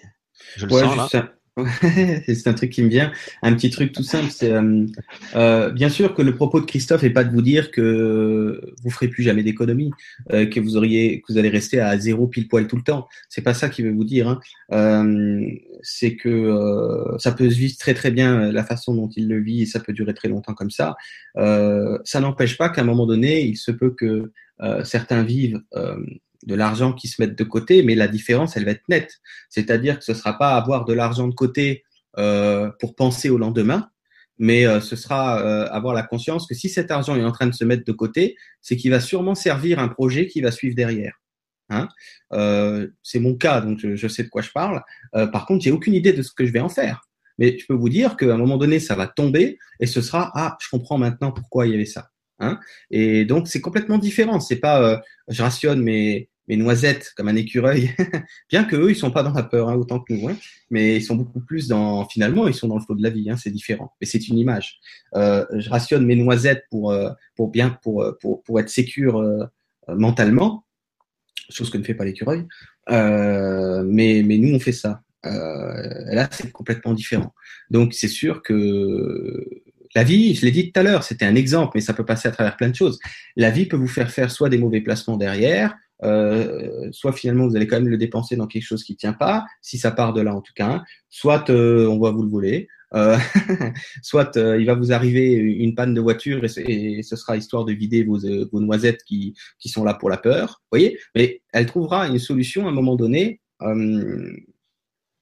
Je 0.56 0.66
le 0.66 0.72
sens 0.72 1.12
là. 1.14 1.32
c'est 2.26 2.48
un 2.48 2.52
truc 2.52 2.70
qui 2.70 2.82
me 2.82 2.88
vient. 2.88 3.10
Un 3.42 3.54
petit 3.54 3.70
truc 3.70 3.92
tout 3.92 4.02
simple, 4.02 4.30
c'est 4.30 4.52
euh, 4.52 4.84
euh, 5.36 5.70
bien 5.70 5.88
sûr 5.88 6.14
que 6.14 6.20
le 6.20 6.34
propos 6.34 6.60
de 6.60 6.66
Christophe 6.66 7.02
n'est 7.02 7.10
pas 7.10 7.24
de 7.24 7.32
vous 7.32 7.40
dire 7.40 7.70
que 7.70 8.74
vous 8.82 8.90
ferez 8.90 9.08
plus 9.08 9.22
jamais 9.22 9.42
d'économie, 9.42 9.90
euh, 10.32 10.44
que 10.44 10.60
vous 10.60 10.76
auriez, 10.76 11.22
que 11.22 11.32
vous 11.32 11.38
allez 11.38 11.48
rester 11.48 11.80
à 11.80 11.98
zéro 11.98 12.26
pile 12.26 12.48
poil 12.48 12.66
tout 12.66 12.76
le 12.76 12.82
temps. 12.82 13.08
C'est 13.30 13.40
pas 13.40 13.54
ça 13.54 13.70
qu'il 13.70 13.86
veut 13.86 13.92
vous 13.92 14.04
dire. 14.04 14.28
Hein. 14.28 14.40
Euh, 14.72 15.46
c'est 15.80 16.16
que 16.16 16.28
euh, 16.28 17.16
ça 17.18 17.32
peut 17.32 17.48
se 17.48 17.56
vivre 17.56 17.76
très 17.78 17.94
très 17.94 18.10
bien 18.10 18.52
la 18.52 18.64
façon 18.64 18.94
dont 18.94 19.08
il 19.16 19.26
le 19.26 19.40
vit 19.40 19.62
et 19.62 19.66
ça 19.66 19.80
peut 19.80 19.94
durer 19.94 20.12
très 20.12 20.28
longtemps 20.28 20.54
comme 20.54 20.70
ça. 20.70 20.96
ça 21.36 22.20
n'empêche 22.20 22.58
pas 22.58 22.68
qu'à 22.68 22.82
un 22.82 22.84
moment 22.84 23.06
donné, 23.06 23.42
il 23.42 23.56
se 23.56 23.70
peut 23.70 23.94
que 23.96 24.32
certains 24.84 25.22
vivent 25.22 25.60
de 26.44 26.54
l'argent 26.54 26.92
qui 26.92 27.08
se 27.08 27.20
mette 27.20 27.36
de 27.36 27.44
côté, 27.44 27.82
mais 27.82 27.94
la 27.94 28.08
différence, 28.08 28.56
elle 28.56 28.64
va 28.64 28.72
être 28.72 28.88
nette. 28.88 29.18
C'est-à-dire 29.48 29.98
que 29.98 30.04
ce 30.04 30.12
ne 30.12 30.16
sera 30.16 30.38
pas 30.38 30.56
avoir 30.56 30.84
de 30.84 30.92
l'argent 30.92 31.28
de 31.28 31.34
côté 31.34 31.84
euh, 32.18 32.70
pour 32.80 32.94
penser 32.94 33.28
au 33.28 33.36
lendemain, 33.36 33.90
mais 34.38 34.66
euh, 34.66 34.80
ce 34.80 34.96
sera 34.96 35.40
euh, 35.40 35.68
avoir 35.70 35.94
la 35.94 36.02
conscience 36.02 36.46
que 36.46 36.54
si 36.54 36.68
cet 36.68 36.90
argent 36.90 37.14
est 37.16 37.24
en 37.24 37.32
train 37.32 37.46
de 37.46 37.54
se 37.54 37.64
mettre 37.64 37.84
de 37.84 37.92
côté, 37.92 38.36
c'est 38.62 38.76
qu'il 38.76 38.90
va 38.90 39.00
sûrement 39.00 39.34
servir 39.34 39.78
un 39.78 39.88
projet 39.88 40.26
qui 40.26 40.40
va 40.40 40.50
suivre 40.50 40.74
derrière. 40.74 41.20
Hein 41.68 41.88
c'est 43.02 43.18
mon 43.18 43.34
cas, 43.34 43.60
donc 43.60 43.80
je, 43.80 44.08
sais 44.08 44.22
de 44.22 44.28
quoi 44.28 44.40
je 44.40 44.50
parle. 44.52 44.82
par 45.12 45.46
contre, 45.46 45.64
j'ai 45.64 45.72
aucune 45.72 45.94
idée 45.94 46.12
de 46.12 46.22
ce 46.22 46.30
que 46.32 46.46
je 46.46 46.52
vais 46.52 46.60
en 46.60 46.68
faire. 46.68 47.02
Mais 47.38 47.58
je 47.58 47.66
peux 47.66 47.74
vous 47.74 47.88
dire 47.88 48.16
qu'à 48.16 48.32
un 48.32 48.38
moment 48.38 48.56
donné, 48.56 48.78
ça 48.78 48.94
va 48.94 49.08
tomber 49.08 49.58
et 49.80 49.86
ce 49.86 50.00
sera 50.00 50.30
ah, 50.36 50.56
je 50.60 50.68
comprends 50.70 50.96
maintenant 50.96 51.32
pourquoi 51.32 51.66
il 51.66 51.72
y 51.72 51.74
avait 51.74 51.84
ça. 51.84 52.10
Hein 52.38 52.60
et 52.90 53.24
donc 53.24 53.48
c'est 53.48 53.60
complètement 53.60 53.98
différent. 53.98 54.40
C'est 54.40 54.56
pas 54.60 55.02
je 55.28 55.42
rationne 55.42 55.82
mes 55.82 56.28
mes 56.48 56.56
noisettes 56.56 57.12
comme 57.16 57.28
un 57.28 57.36
écureuil, 57.36 57.90
bien 58.50 58.64
que 58.64 58.76
eux 58.76 58.90
ils 58.90 58.96
sont 58.96 59.10
pas 59.10 59.22
dans 59.22 59.32
la 59.32 59.42
peur 59.42 59.68
hein, 59.68 59.74
autant 59.74 60.00
que 60.00 60.12
nous, 60.12 60.28
hein, 60.28 60.36
mais 60.70 60.96
ils 60.96 61.02
sont 61.02 61.16
beaucoup 61.16 61.40
plus 61.40 61.68
dans 61.68 62.06
finalement 62.08 62.46
ils 62.46 62.54
sont 62.54 62.68
dans 62.68 62.76
le 62.76 62.82
flot 62.82 62.94
de 62.94 63.02
la 63.02 63.10
vie, 63.10 63.30
hein, 63.30 63.36
c'est 63.36 63.50
différent, 63.50 63.94
mais 64.00 64.06
c'est 64.06 64.28
une 64.28 64.38
image. 64.38 64.78
Euh, 65.14 65.44
je 65.52 65.68
rationne 65.68 66.06
mes 66.06 66.16
noisettes 66.16 66.64
pour 66.70 66.92
euh, 66.92 67.10
pour 67.34 67.50
bien 67.50 67.70
pour 67.82 68.02
euh, 68.02 68.12
pour 68.20 68.42
pour 68.42 68.60
être 68.60 68.70
sécure 68.70 69.18
euh, 69.18 69.44
mentalement, 69.88 70.64
chose 71.50 71.70
que 71.70 71.78
ne 71.78 71.84
fait 71.84 71.94
pas 71.94 72.04
l'écureuil, 72.04 72.44
mais 72.88 74.22
mais 74.24 74.38
nous 74.38 74.54
on 74.54 74.60
fait 74.60 74.72
ça. 74.72 75.02
là 75.24 76.28
c'est 76.30 76.52
complètement 76.52 76.94
différent. 76.94 77.34
Donc 77.70 77.92
c'est 77.94 78.08
sûr 78.08 78.42
que 78.42 79.62
la 79.96 80.04
vie, 80.04 80.34
je 80.34 80.44
l'ai 80.44 80.50
dit 80.50 80.70
tout 80.70 80.78
à 80.78 80.82
l'heure, 80.82 81.02
c'était 81.02 81.24
un 81.24 81.34
exemple, 81.34 81.72
mais 81.74 81.80
ça 81.80 81.94
peut 81.94 82.04
passer 82.04 82.28
à 82.28 82.30
travers 82.30 82.58
plein 82.58 82.68
de 82.68 82.74
choses. 82.74 82.98
La 83.34 83.50
vie 83.50 83.64
peut 83.64 83.78
vous 83.78 83.88
faire 83.88 84.10
faire 84.10 84.30
soit 84.30 84.50
des 84.50 84.58
mauvais 84.58 84.82
placements 84.82 85.16
derrière, 85.16 85.74
euh, 86.04 86.90
soit 86.92 87.14
finalement 87.14 87.48
vous 87.48 87.56
allez 87.56 87.66
quand 87.66 87.76
même 87.76 87.88
le 87.88 87.96
dépenser 87.96 88.36
dans 88.36 88.46
quelque 88.46 88.66
chose 88.66 88.84
qui 88.84 88.94
tient 88.94 89.14
pas, 89.14 89.46
si 89.62 89.78
ça 89.78 89.90
part 89.90 90.12
de 90.12 90.20
là 90.20 90.34
en 90.34 90.42
tout 90.42 90.52
cas, 90.54 90.84
soit 91.08 91.48
euh, 91.48 91.86
on 91.86 91.98
va 91.98 92.10
vous 92.10 92.22
le 92.22 92.28
voler, 92.28 92.68
euh, 92.92 93.16
soit 94.02 94.36
euh, 94.36 94.60
il 94.60 94.66
va 94.66 94.74
vous 94.74 94.92
arriver 94.92 95.32
une 95.32 95.74
panne 95.74 95.94
de 95.94 96.00
voiture 96.02 96.44
et, 96.44 97.02
ce 97.02 97.16
sera 97.16 97.38
histoire 97.38 97.64
de 97.64 97.72
vider 97.72 98.04
vos, 98.04 98.18
noisettes 98.60 99.02
qui, 99.02 99.34
qui 99.58 99.70
sont 99.70 99.82
là 99.82 99.94
pour 99.94 100.10
la 100.10 100.18
peur, 100.18 100.62
voyez, 100.70 100.98
mais 101.14 101.40
elle 101.54 101.64
trouvera 101.64 102.06
une 102.06 102.18
solution 102.18 102.66
à 102.66 102.68
un 102.68 102.74
moment 102.74 102.96
donné 102.96 103.40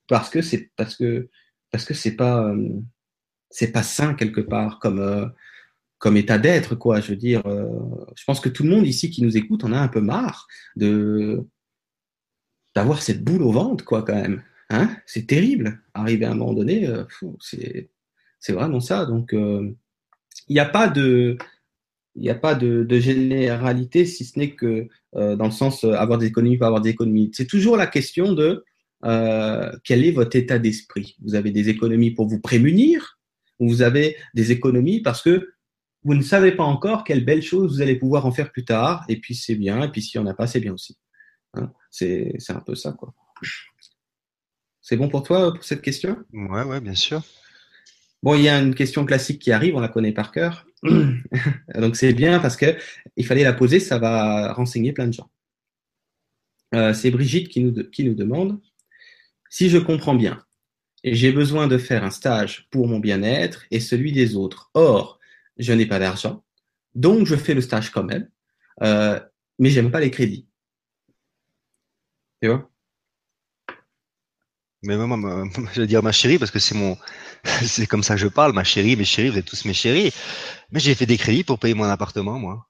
parce 0.08 0.30
que 0.30 0.42
c'est 0.42 0.72
parce 0.74 0.96
que 0.96 1.28
parce 1.70 1.84
que 1.84 1.94
c'est 1.94 2.16
pas 2.16 2.52
c'est 3.54 3.72
pas 3.72 3.84
sain 3.84 4.14
quelque 4.14 4.40
part 4.40 4.80
comme 4.80 5.32
comme 6.04 6.18
état 6.18 6.36
d'être, 6.36 6.74
quoi. 6.74 7.00
Je 7.00 7.12
veux 7.12 7.16
dire, 7.16 7.40
euh, 7.46 7.66
je 8.14 8.24
pense 8.24 8.38
que 8.38 8.50
tout 8.50 8.62
le 8.62 8.68
monde 8.68 8.86
ici 8.86 9.08
qui 9.10 9.22
nous 9.22 9.38
écoute 9.38 9.64
en 9.64 9.72
a 9.72 9.78
un 9.78 9.88
peu 9.88 10.02
marre 10.02 10.46
de 10.76 11.46
d'avoir 12.74 13.00
cette 13.00 13.24
boule 13.24 13.42
au 13.42 13.52
ventre, 13.52 13.86
quoi, 13.86 14.02
quand 14.02 14.14
même. 14.14 14.42
Hein? 14.68 14.94
C'est 15.06 15.26
terrible. 15.26 15.80
Arriver 15.94 16.26
à 16.26 16.32
un 16.32 16.34
moment 16.34 16.52
donné, 16.52 16.86
euh, 16.86 17.04
c'est 17.40 17.88
c'est 18.38 18.52
vraiment 18.52 18.80
ça. 18.80 19.06
Donc, 19.06 19.32
euh, 19.32 19.74
il 20.48 20.52
n'y 20.52 20.60
a 20.60 20.66
pas 20.66 20.88
de 20.88 21.38
il 22.16 22.28
a 22.28 22.34
pas 22.34 22.54
de, 22.54 22.86
généralité, 23.00 24.04
si 24.04 24.26
ce 24.26 24.38
n'est 24.38 24.54
que 24.54 24.88
dans 25.14 25.46
le 25.46 25.50
sens 25.50 25.84
avoir 25.84 26.18
des 26.18 26.26
économies, 26.26 26.58
pas 26.58 26.66
avoir 26.66 26.82
des 26.82 26.90
économies. 26.90 27.30
C'est 27.34 27.46
toujours 27.46 27.78
la 27.78 27.86
question 27.86 28.34
de 28.34 28.62
quel 29.84 30.04
est 30.04 30.12
votre 30.12 30.36
état 30.36 30.58
d'esprit? 30.58 31.16
Vous 31.24 31.34
avez 31.34 31.50
des 31.50 31.70
économies 31.70 32.12
pour 32.12 32.28
vous 32.28 32.40
prémunir, 32.40 33.13
ou 33.58 33.68
vous 33.68 33.82
avez 33.82 34.16
des 34.34 34.52
économies 34.52 35.00
parce 35.00 35.22
que 35.22 35.54
vous 36.04 36.14
ne 36.14 36.22
savez 36.22 36.52
pas 36.52 36.64
encore 36.64 37.04
quelle 37.04 37.24
belle 37.24 37.42
chose 37.42 37.76
vous 37.76 37.82
allez 37.82 37.96
pouvoir 37.96 38.26
en 38.26 38.32
faire 38.32 38.52
plus 38.52 38.64
tard, 38.64 39.04
et 39.08 39.18
puis 39.18 39.34
c'est 39.34 39.54
bien, 39.54 39.82
et 39.82 39.88
puis 39.88 40.02
s'il 40.02 40.20
n'y 40.20 40.26
en 40.26 40.30
a 40.30 40.34
pas, 40.34 40.46
c'est 40.46 40.60
bien 40.60 40.74
aussi. 40.74 40.98
Hein 41.54 41.72
c'est 41.90 42.36
un 42.50 42.60
peu 42.60 42.74
ça, 42.74 42.92
quoi. 42.92 43.14
C'est 44.82 44.96
bon 44.96 45.08
pour 45.08 45.22
toi, 45.22 45.54
pour 45.54 45.64
cette 45.64 45.80
question? 45.80 46.18
Ouais, 46.32 46.62
ouais, 46.62 46.80
bien 46.80 46.94
sûr. 46.94 47.22
Bon, 48.22 48.34
il 48.34 48.42
y 48.42 48.48
a 48.48 48.60
une 48.60 48.74
question 48.74 49.04
classique 49.04 49.40
qui 49.40 49.52
arrive, 49.52 49.76
on 49.76 49.80
la 49.80 49.88
connaît 49.88 50.12
par 50.12 50.30
cœur. 50.30 50.66
Donc 51.74 51.96
c'est 51.96 52.12
bien 52.12 52.38
parce 52.40 52.56
que 52.56 52.76
il 53.16 53.24
fallait 53.24 53.44
la 53.44 53.52
poser, 53.54 53.80
ça 53.80 53.98
va 53.98 54.52
renseigner 54.52 54.92
plein 54.92 55.06
de 55.06 55.12
gens. 55.12 55.30
Euh, 56.74 56.92
c'est 56.92 57.10
Brigitte 57.10 57.48
qui 57.48 57.60
nous, 57.60 57.72
qui 57.90 58.04
nous 58.04 58.14
demande 58.14 58.60
si 59.48 59.70
je 59.70 59.78
comprends 59.78 60.14
bien, 60.14 60.42
j'ai 61.12 61.32
besoin 61.32 61.66
de 61.68 61.78
faire 61.78 62.04
un 62.04 62.10
stage 62.10 62.68
pour 62.70 62.88
mon 62.88 62.98
bien-être 62.98 63.64
et 63.70 63.80
celui 63.80 64.12
des 64.12 64.36
autres. 64.36 64.70
Or, 64.74 65.18
je 65.58 65.72
n'ai 65.72 65.86
pas 65.86 65.98
d'argent, 65.98 66.44
donc 66.94 67.26
je 67.26 67.36
fais 67.36 67.54
le 67.54 67.60
stage 67.60 67.90
quand 67.90 68.04
même, 68.04 68.28
euh, 68.82 69.20
mais 69.58 69.70
j'aime 69.70 69.90
pas 69.90 70.00
les 70.00 70.10
crédits. 70.10 70.48
Tu 72.42 72.48
vois? 72.48 72.70
Mais 74.82 74.96
moi, 74.96 75.48
je 75.72 75.80
vais 75.80 75.86
dire 75.86 76.02
ma 76.02 76.12
chérie 76.12 76.38
parce 76.38 76.50
que 76.50 76.58
c'est 76.58 76.74
mon, 76.74 76.96
c'est 77.62 77.86
comme 77.86 78.02
ça 78.02 78.14
que 78.14 78.20
je 78.20 78.28
parle, 78.28 78.52
ma 78.52 78.64
chérie, 78.64 78.96
mes 78.96 79.04
chéris, 79.04 79.30
vous 79.30 79.38
êtes 79.38 79.46
tous 79.46 79.64
mes 79.64 79.74
chéris. 79.74 80.12
Mais 80.70 80.80
j'ai 80.80 80.94
fait 80.94 81.06
des 81.06 81.16
crédits 81.18 81.44
pour 81.44 81.58
payer 81.58 81.74
mon 81.74 81.84
appartement, 81.84 82.38
moi. 82.38 82.66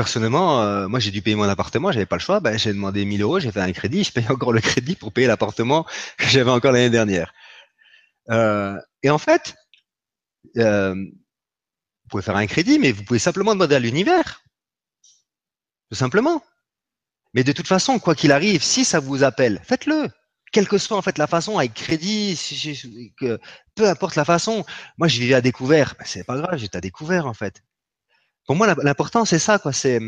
Personnellement, 0.00 0.62
euh, 0.62 0.88
moi 0.88 0.98
j'ai 0.98 1.10
dû 1.10 1.20
payer 1.20 1.36
mon 1.36 1.42
appartement, 1.46 1.92
j'avais 1.92 2.06
pas 2.06 2.16
le 2.16 2.22
choix. 2.22 2.40
Ben, 2.40 2.58
j'ai 2.58 2.72
demandé 2.72 3.04
1000 3.04 3.20
euros, 3.20 3.38
j'ai 3.38 3.52
fait 3.52 3.60
un 3.60 3.70
crédit, 3.70 4.02
je 4.02 4.10
paye 4.10 4.26
encore 4.30 4.50
le 4.50 4.62
crédit 4.62 4.96
pour 4.96 5.12
payer 5.12 5.26
l'appartement 5.26 5.84
que 6.16 6.24
j'avais 6.26 6.50
encore 6.50 6.72
l'année 6.72 6.88
dernière. 6.88 7.34
Euh, 8.30 8.78
et 9.02 9.10
en 9.10 9.18
fait, 9.18 9.56
euh, 10.56 10.94
vous 10.94 12.08
pouvez 12.08 12.22
faire 12.22 12.36
un 12.36 12.46
crédit, 12.46 12.78
mais 12.78 12.92
vous 12.92 13.04
pouvez 13.04 13.18
simplement 13.18 13.52
demander 13.52 13.74
à 13.74 13.78
l'univers. 13.78 14.42
Tout 15.90 15.96
simplement. 15.96 16.42
Mais 17.34 17.44
de 17.44 17.52
toute 17.52 17.68
façon, 17.68 17.98
quoi 17.98 18.14
qu'il 18.14 18.32
arrive, 18.32 18.62
si 18.62 18.86
ça 18.86 19.00
vous 19.00 19.22
appelle, 19.22 19.60
faites-le. 19.64 20.08
Quelle 20.50 20.66
que 20.66 20.78
soit 20.78 20.96
en 20.96 21.02
fait 21.02 21.18
la 21.18 21.26
façon, 21.26 21.58
avec 21.58 21.74
crédit, 21.74 22.40
peu 23.74 23.86
importe 23.86 24.16
la 24.16 24.24
façon. 24.24 24.64
Moi, 24.96 25.08
je 25.08 25.20
vivais 25.20 25.34
à 25.34 25.42
découvert. 25.42 25.94
Ben, 25.98 26.06
c'est 26.06 26.24
pas 26.24 26.38
grave, 26.38 26.56
j'étais 26.56 26.78
à 26.78 26.80
découvert 26.80 27.26
en 27.26 27.34
fait. 27.34 27.62
Pour 28.46 28.56
moi, 28.56 28.74
l'important 28.82 29.24
c'est 29.24 29.38
ça, 29.38 29.58
quoi. 29.58 29.72
C'est 29.72 30.00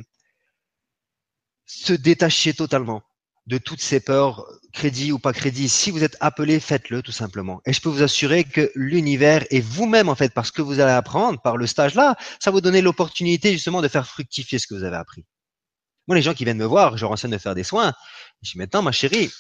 se 1.67 1.93
détacher 1.93 2.55
totalement 2.55 3.03
de 3.47 3.59
toutes 3.59 3.81
ces 3.81 4.01
peurs, 4.01 4.47
crédit 4.73 5.11
ou 5.11 5.19
pas 5.19 5.33
crédit. 5.33 5.69
Si 5.69 5.91
vous 5.91 6.05
êtes 6.05 6.17
appelé, 6.21 6.61
faites-le 6.61 7.03
tout 7.03 7.13
simplement. 7.13 7.61
Et 7.67 7.73
je 7.73 7.81
peux 7.81 7.89
vous 7.89 8.03
assurer 8.03 8.45
que 8.45 8.71
l'univers 8.75 9.45
et 9.51 9.61
vous-même, 9.61 10.09
en 10.09 10.15
fait, 10.15 10.33
parce 10.33 10.51
que 10.51 10.63
vous 10.63 10.81
allez 10.81 10.93
apprendre 10.93 11.41
par 11.41 11.57
le 11.57 11.67
stage 11.67 11.95
là, 11.95 12.17
ça 12.41 12.51
vous 12.51 12.61
donner 12.61 12.83
l'opportunité 12.83 13.53
justement 13.53 13.83
de 13.83 13.89
faire 13.89 14.07
fructifier 14.07 14.59
ce 14.59 14.67
que 14.67 14.75
vous 14.75 14.85
avez 14.85 14.97
appris. 14.97 15.25
Moi, 16.07 16.17
les 16.17 16.23
gens 16.23 16.35
qui 16.35 16.45
viennent 16.45 16.59
me 16.59 16.65
voir, 16.65 16.97
je 16.97 17.03
leur 17.03 17.13
enseigne 17.13 17.31
de 17.31 17.39
faire 17.39 17.55
des 17.55 17.65
soins. 17.65 17.93
Je 18.43 18.53
dis 18.53 18.59
maintenant, 18.59 18.83
ma 18.83 18.93
chérie, 18.93 19.31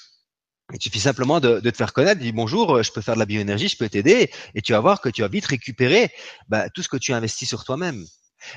il 0.72 0.82
suffit 0.82 1.00
simplement 1.00 1.40
de, 1.40 1.60
te 1.60 1.76
faire 1.76 1.92
connaître, 1.92 2.20
dis 2.20 2.32
bonjour, 2.32 2.82
je 2.82 2.92
peux 2.92 3.00
faire 3.00 3.14
de 3.14 3.20
la 3.20 3.26
bioénergie, 3.26 3.68
je 3.68 3.76
peux 3.76 3.88
t'aider, 3.88 4.32
et 4.54 4.62
tu 4.62 4.72
vas 4.72 4.80
voir 4.80 5.00
que 5.00 5.08
tu 5.08 5.22
vas 5.22 5.28
vite 5.28 5.46
récupérer 5.46 6.10
bah, 6.48 6.70
tout 6.70 6.82
ce 6.82 6.88
que 6.88 6.96
tu 6.96 7.12
as 7.12 7.16
investi 7.16 7.46
sur 7.46 7.64
toi-même. 7.64 8.04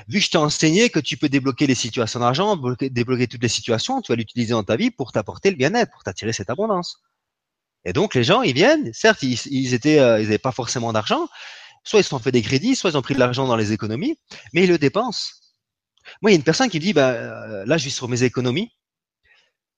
Vu 0.08 0.18
que 0.18 0.24
je 0.24 0.30
t'ai 0.30 0.38
enseigné 0.38 0.90
que 0.90 0.98
tu 0.98 1.16
peux 1.16 1.28
débloquer 1.28 1.66
les 1.66 1.74
situations 1.74 2.20
d'argent, 2.20 2.56
débloquer 2.80 3.26
toutes 3.26 3.42
les 3.42 3.48
situations, 3.48 4.00
tu 4.02 4.12
vas 4.12 4.16
l'utiliser 4.16 4.52
dans 4.52 4.64
ta 4.64 4.76
vie 4.76 4.90
pour 4.90 5.12
t'apporter 5.12 5.50
le 5.50 5.56
bien-être, 5.56 5.92
pour 5.92 6.02
t'attirer 6.02 6.32
cette 6.32 6.50
abondance. 6.50 7.02
Et 7.84 7.92
donc 7.92 8.14
les 8.14 8.24
gens, 8.24 8.42
ils 8.42 8.54
viennent, 8.54 8.92
certes, 8.92 9.22
ils, 9.22 9.74
étaient, 9.74 10.00
euh, 10.00 10.18
ils 10.20 10.24
n'avaient 10.24 10.38
pas 10.38 10.52
forcément 10.52 10.92
d'argent, 10.92 11.28
soit 11.84 12.00
ils 12.00 12.04
se 12.04 12.10
sont 12.10 12.18
fait 12.18 12.32
des 12.32 12.42
crédits, 12.42 12.74
soit 12.74 12.90
ils 12.90 12.96
ont 12.96 13.02
pris 13.02 13.14
de 13.14 13.20
l'argent 13.20 13.46
dans 13.46 13.56
les 13.56 13.72
économies, 13.72 14.18
mais 14.52 14.64
ils 14.64 14.68
le 14.68 14.78
dépensent. 14.78 15.34
Moi, 16.20 16.30
il 16.30 16.34
y 16.34 16.36
a 16.36 16.38
une 16.38 16.44
personne 16.44 16.68
qui 16.68 16.78
me 16.78 16.82
dit, 16.82 16.92
bah, 16.92 17.10
euh, 17.10 17.64
là, 17.66 17.76
je 17.76 17.82
suis 17.82 17.90
sur 17.90 18.08
mes 18.08 18.24
économies, 18.24 18.70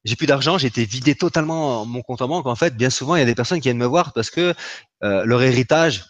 j'ai 0.05 0.17
plus 0.17 0.27
d'argent, 0.27 0.59
j'ai 0.59 0.69
été 0.69 0.85
vidé 0.85 1.15
totalement 1.15 1.85
mon 1.85 2.03
compte 2.03 2.23
en 2.23 2.29
banque. 2.29 2.47
En 2.47 2.55
fait, 2.55 2.77
bien 2.77 2.91
souvent, 2.91 3.17
il 3.17 3.19
y 3.19 3.23
a 3.23 3.27
des 3.27 3.35
personnes 3.35 3.61
qui 3.61 3.69
viennent 3.69 3.79
me 3.79 3.87
voir 3.87 4.13
parce 4.13 4.31
que 4.31 4.55
euh, 5.03 5.25
leur 5.25 5.43
héritage, 5.43 6.05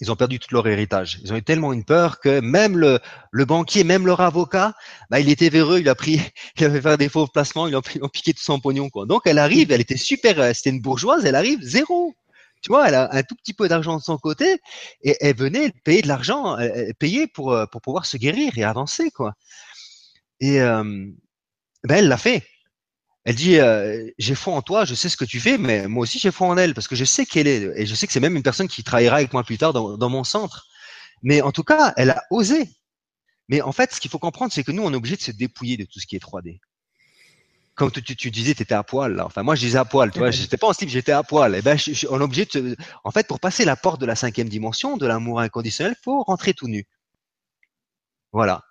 ils 0.00 0.12
ont 0.12 0.16
perdu 0.16 0.38
tout 0.38 0.48
leur 0.52 0.66
héritage. 0.66 1.20
Ils 1.22 1.32
ont 1.32 1.36
eu 1.36 1.42
tellement 1.42 1.72
une 1.72 1.84
peur 1.84 2.20
que 2.20 2.40
même 2.40 2.76
le, 2.76 3.00
le 3.30 3.44
banquier, 3.44 3.84
même 3.84 4.06
leur 4.06 4.20
avocat, 4.20 4.74
bah, 5.10 5.20
il 5.20 5.28
était 5.30 5.48
véreux, 5.48 5.80
il 5.80 5.88
a 5.88 5.94
pris, 5.94 6.20
il 6.58 6.64
avait 6.64 6.80
fait 6.80 6.96
des 6.96 7.08
faux 7.08 7.26
placements, 7.26 7.66
ils 7.66 7.76
ont, 7.76 7.82
ils 7.94 8.04
ont 8.04 8.08
piqué 8.08 8.32
tout 8.34 8.42
son 8.42 8.60
pognon. 8.60 8.90
Quoi. 8.90 9.06
Donc 9.06 9.22
elle 9.24 9.38
arrive, 9.38 9.72
elle 9.72 9.80
était 9.80 9.96
super, 9.96 10.38
euh, 10.40 10.52
c'était 10.52 10.70
une 10.70 10.80
bourgeoise, 10.80 11.24
elle 11.24 11.36
arrive 11.36 11.60
zéro. 11.62 12.14
Tu 12.62 12.68
vois, 12.68 12.88
elle 12.88 12.94
a 12.94 13.14
un 13.14 13.22
tout 13.22 13.34
petit 13.36 13.52
peu 13.52 13.68
d'argent 13.68 13.96
de 13.96 14.02
son 14.02 14.18
côté 14.18 14.60
et 15.02 15.16
elle 15.20 15.36
venait 15.36 15.72
payer 15.84 16.02
de 16.02 16.08
l'argent, 16.08 16.56
payer 16.98 17.26
pour 17.26 17.52
euh, 17.52 17.66
pour 17.66 17.80
pouvoir 17.80 18.06
se 18.06 18.16
guérir 18.16 18.56
et 18.56 18.64
avancer 18.64 19.10
quoi. 19.10 19.34
Et 20.40 20.60
euh, 20.60 20.82
ben 21.84 21.96
elle 21.96 22.08
l'a 22.08 22.16
fait. 22.16 22.42
Elle 23.26 23.34
dit 23.34 23.58
euh, 23.58 24.08
j'ai 24.18 24.34
foi 24.36 24.54
en 24.54 24.62
toi, 24.62 24.84
je 24.84 24.94
sais 24.94 25.08
ce 25.08 25.16
que 25.16 25.24
tu 25.24 25.40
fais, 25.40 25.58
mais 25.58 25.88
moi 25.88 26.04
aussi 26.04 26.18
j'ai 26.18 26.30
foi 26.30 26.46
en 26.46 26.56
elle 26.56 26.74
parce 26.74 26.86
que 26.86 26.94
je 26.94 27.04
sais 27.04 27.26
qu'elle 27.26 27.48
est 27.48 27.72
et 27.76 27.84
je 27.84 27.94
sais 27.94 28.06
que 28.06 28.12
c'est 28.12 28.20
même 28.20 28.36
une 28.36 28.42
personne 28.42 28.68
qui 28.68 28.84
travaillera 28.84 29.16
avec 29.16 29.32
moi 29.32 29.42
plus 29.42 29.58
tard 29.58 29.72
dans, 29.72 29.98
dans 29.98 30.08
mon 30.08 30.22
centre. 30.22 30.66
Mais 31.22 31.42
en 31.42 31.50
tout 31.52 31.64
cas, 31.64 31.92
elle 31.96 32.10
a 32.10 32.22
osé. 32.30 32.70
Mais 33.48 33.62
en 33.62 33.72
fait, 33.72 33.92
ce 33.92 34.00
qu'il 34.00 34.10
faut 34.10 34.20
comprendre, 34.20 34.52
c'est 34.52 34.62
que 34.64 34.72
nous, 34.72 34.82
on 34.82 34.92
est 34.92 34.96
obligé 34.96 35.16
de 35.16 35.22
se 35.22 35.32
dépouiller 35.32 35.76
de 35.76 35.84
tout 35.84 36.00
ce 36.00 36.06
qui 36.06 36.16
est 36.16 36.22
3D 36.22 36.60
comme 37.76 37.90
tu, 37.92 38.02
tu, 38.02 38.30
disais, 38.30 38.54
tu 38.54 38.62
étais 38.62 38.74
à 38.74 38.82
poil. 38.82 39.14
Là. 39.14 39.26
Enfin, 39.26 39.42
moi, 39.42 39.54
je 39.54 39.60
disais 39.60 39.78
à 39.78 39.84
poil. 39.84 40.10
Tu 40.10 40.18
vois, 40.18 40.30
j'étais 40.30 40.56
pas 40.56 40.66
en 40.66 40.72
slip, 40.72 40.88
j'étais 40.88 41.12
à 41.12 41.22
poil. 41.22 41.54
Et 41.54 41.58
eh 41.58 41.62
ben, 41.62 41.76
je, 41.76 42.06
on 42.08 42.18
est 42.20 42.24
obligé 42.24 42.46
de. 42.46 42.74
En 43.04 43.10
fait, 43.10 43.28
pour 43.28 43.38
passer 43.38 43.66
la 43.66 43.76
porte 43.76 44.00
de 44.00 44.06
la 44.06 44.16
cinquième 44.16 44.48
dimension, 44.48 44.96
de 44.96 45.06
l'amour 45.06 45.40
inconditionnel, 45.40 45.94
faut 46.02 46.22
rentrer 46.22 46.54
tout 46.54 46.68
nu. 46.68 46.86
Voilà. 48.32 48.62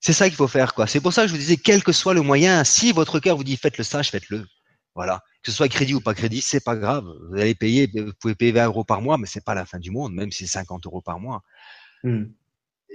C'est 0.00 0.12
ça 0.12 0.28
qu'il 0.28 0.36
faut 0.36 0.48
faire, 0.48 0.74
quoi. 0.74 0.86
C'est 0.86 1.00
pour 1.00 1.12
ça 1.12 1.22
que 1.22 1.28
je 1.28 1.32
vous 1.32 1.38
disais, 1.38 1.56
quel 1.56 1.82
que 1.82 1.92
soit 1.92 2.14
le 2.14 2.22
moyen, 2.22 2.62
si 2.64 2.92
votre 2.92 3.18
cœur 3.18 3.36
vous 3.36 3.44
dit 3.44 3.56
faites 3.56 3.78
le 3.78 3.84
sage, 3.84 4.10
faites-le. 4.10 4.46
Voilà. 4.94 5.22
Que 5.42 5.50
ce 5.50 5.56
soit 5.56 5.68
crédit 5.68 5.94
ou 5.94 6.00
pas 6.00 6.14
crédit, 6.14 6.40
c'est 6.40 6.62
pas 6.62 6.76
grave. 6.76 7.04
Vous 7.30 7.36
allez 7.36 7.54
payer, 7.54 7.90
vous 7.94 8.12
pouvez 8.20 8.34
payer 8.34 8.52
20 8.52 8.66
euros 8.66 8.84
par 8.84 9.02
mois, 9.02 9.18
mais 9.18 9.26
c'est 9.26 9.44
pas 9.44 9.54
la 9.54 9.64
fin 9.64 9.78
du 9.78 9.90
monde, 9.90 10.12
même 10.14 10.30
si 10.30 10.46
c'est 10.46 10.58
50 10.58 10.86
euros 10.86 11.02
par 11.02 11.20
mois. 11.20 11.42
Hmm. 12.04 12.24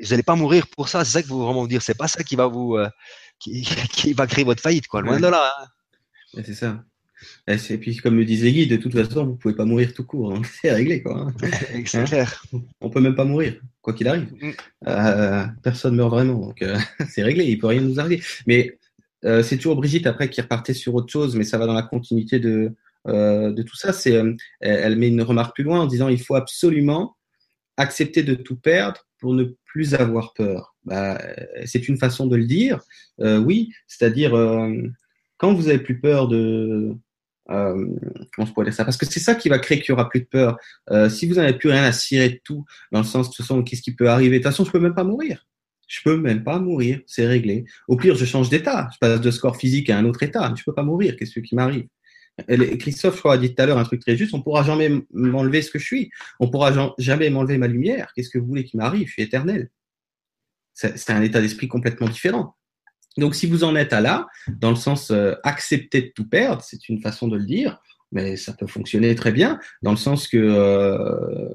Vous 0.02 0.10
n'allez 0.10 0.24
pas 0.24 0.36
mourir 0.36 0.68
pour 0.68 0.90
ça. 0.90 1.06
C'est 1.06 1.12
ça 1.12 1.22
que 1.22 1.28
vous 1.28 1.44
vraiment 1.44 1.62
vous 1.62 1.68
dire. 1.68 1.82
C'est 1.82 1.98
pas 1.98 2.08
ça 2.08 2.24
qui 2.24 2.36
va 2.36 2.48
vous, 2.48 2.76
euh, 2.76 2.90
qui, 3.40 3.64
va 4.18 4.28
créer 4.28 4.44
votre 4.44 4.62
faillite, 4.62 4.88
quoi. 4.88 5.02
Loin 5.02 5.20
de 5.20 5.28
là. 5.28 5.54
Hein. 5.60 6.42
C'est 6.44 6.56
ça. 6.56 6.84
Et 7.48 7.78
puis, 7.78 7.98
comme 7.98 8.18
le 8.18 8.26
disait 8.26 8.52
Guy, 8.52 8.68
de 8.68 8.78
toute 8.78 8.94
façon, 8.94 9.26
vous 9.26 9.36
pouvez 9.36 9.56
pas 9.56 9.66
mourir 9.66 9.94
tout 9.94 10.06
court. 10.06 10.36
Hein. 10.36 10.42
C'est 10.62 10.72
réglé, 10.72 11.02
quoi. 11.02 11.18
Hein. 11.20 11.34
C'est 11.86 12.04
clair. 12.04 12.44
On 12.82 12.90
peut 12.90 13.02
même 13.02 13.16
pas 13.16 13.26
mourir, 13.26 13.60
quoi 13.84 13.94
qu'il 13.94 14.08
arrive. 14.08 14.34
Mm. 14.42 14.52
Euh, 14.88 15.46
personne 15.62 15.96
meurt 15.96 16.10
vraiment, 16.10 16.40
donc 16.40 16.64
euh, 16.64 16.76
c'est 17.10 17.22
réglé. 17.22 17.46
Il 17.46 17.60
peut 17.60 17.68
rien 17.68 17.82
nous 17.82 18.00
arriver. 18.00 18.24
Mais 18.48 18.80
euh, 19.26 19.44
c'est 19.44 19.58
toujours 19.58 19.76
Brigitte 19.76 20.08
après 20.08 20.32
qui 20.32 20.42
repartait 20.42 20.74
sur 20.74 20.96
autre 20.96 21.12
chose, 21.12 21.36
mais 21.36 21.44
ça 21.44 21.60
va 21.60 21.68
dans 21.68 21.74
la 21.74 21.84
continuité 21.84 22.40
de 22.40 22.74
de 23.06 23.62
tout 23.64 23.76
ça. 23.76 23.92
C'est, 23.92 24.18
elle 24.62 24.96
met 24.96 25.10
une 25.10 25.22
remarque 25.22 25.56
plus 25.56 25.66
loin 25.66 25.82
en 25.82 25.88
disant 25.88 26.08
il 26.08 26.22
faut 26.22 26.36
absolument 26.36 27.18
accepter 27.76 28.24
de 28.24 28.34
tout 28.34 28.56
perdre 28.56 29.06
pour 29.20 29.34
ne 29.34 29.44
plus 29.66 29.94
avoir 29.94 30.34
peur 30.34 30.74
bah, 30.86 31.22
c'est 31.66 31.88
une 31.88 31.98
façon 31.98 32.28
de 32.28 32.36
le 32.36 32.46
dire, 32.46 32.82
euh, 33.22 33.40
oui, 33.40 33.72
c'est-à-dire 33.88 34.36
euh, 34.36 34.74
quand 35.38 35.54
vous 35.54 35.70
avez 35.70 35.80
plus 35.80 36.00
peur 36.00 36.28
de 36.28 36.96
euh, 37.50 37.86
comment 38.34 38.46
je 38.46 38.54
pourrais 38.54 38.66
dire 38.66 38.74
ça 38.74 38.86
Parce 38.86 38.98
que 38.98 39.06
c'est 39.06 39.20
ça 39.20 39.36
qui 39.36 39.50
va 39.50 39.60
créer 39.60 39.80
qu'il 39.80 39.90
y 39.90 39.92
aura 39.92 40.10
plus 40.10 40.22
de 40.22 40.26
peur. 40.26 40.58
Euh, 40.92 41.10
si 41.10 41.28
vous 41.28 41.36
n'avez 41.36 41.54
plus 41.54 41.70
rien 41.70 41.84
à 41.84 41.92
cirer 41.92 42.30
de 42.30 42.40
tout, 42.44 42.66
dans 42.92 43.00
le 43.00 43.06
sens 43.06 43.30
de 43.30 43.36
toute 43.36 43.66
qu'est-ce 43.66 43.82
qui 43.82 43.94
peut 43.94 44.10
arriver? 44.10 44.40
De 44.40 44.44
toute 44.44 44.52
façon, 44.52 44.66
je 44.66 44.72
peux 44.72 44.80
même 44.80 44.96
pas 44.96 45.04
mourir. 45.04 45.46
Je 45.88 46.00
peux 46.04 46.18
même 46.18 46.44
pas 46.44 46.60
mourir, 46.60 47.02
c'est 47.06 47.28
réglé. 47.28 47.66
Au 47.88 47.98
pire, 47.98 48.16
je 48.16 48.26
change 48.26 48.50
d'état, 48.50 48.90
je 48.94 48.98
passe 49.00 49.22
de 49.22 49.32
score 49.32 49.58
physique 49.58 49.90
à 49.90 49.98
un 49.98 50.06
autre 50.06 50.24
état. 50.24 50.54
Je 50.58 50.64
peux 50.64 50.74
pas 50.74 50.84
mourir. 50.84 51.16
Qu'est-ce 51.18 51.40
qui 51.40 51.56
m'arrive? 51.56 51.88
Christophe, 52.80 53.16
je 53.16 53.20
crois, 53.20 53.34
a 53.34 53.38
dit 53.38 53.54
tout 53.54 53.62
à 53.62 53.66
l'heure 53.68 53.78
un 53.78 53.84
truc 53.84 54.02
très 54.02 54.18
juste. 54.18 54.34
On 54.34 54.42
pourra 54.42 54.64
jamais 54.64 54.90
m'enlever 55.14 55.62
ce 55.62 55.70
que 55.70 55.78
je 55.78 55.86
suis. 55.86 56.10
On 56.40 56.50
pourra 56.50 56.74
jamais 56.98 57.30
m'enlever 57.30 57.58
ma 57.58 57.68
lumière. 57.68 58.12
Qu'est-ce 58.16 58.30
que 58.30 58.40
vous 58.40 58.48
voulez 58.48 58.64
qui 58.64 58.78
m'arrive? 58.78 59.08
Je 59.08 59.14
suis 59.14 59.22
éternel. 59.22 59.70
C'est 60.74 61.12
un 61.12 61.22
état 61.22 61.42
d'esprit 61.42 61.68
complètement 61.68 62.08
différent. 62.08 62.56
Donc, 63.18 63.36
si 63.36 63.48
vous 63.48 63.64
en 63.64 63.76
êtes 63.76 63.94
à 63.94 64.02
là, 64.02 64.28
dans 64.60 64.70
le 64.70 64.76
sens 64.76 65.12
euh, 65.12 65.34
accepter 65.44 66.02
de 66.02 66.12
tout 66.16 66.28
perdre, 66.28 66.64
c'est 66.64 66.90
une 66.90 67.02
façon 67.02 67.28
de 67.28 67.38
le 67.38 67.46
dire, 67.46 67.80
mais 68.12 68.36
ça 68.38 68.54
peut 68.54 68.68
fonctionner 68.68 69.14
très 69.16 69.32
bien, 69.32 69.60
dans 69.82 69.92
le 69.92 69.98
sens 69.98 70.28
que 70.28 70.38
euh, 70.38 71.50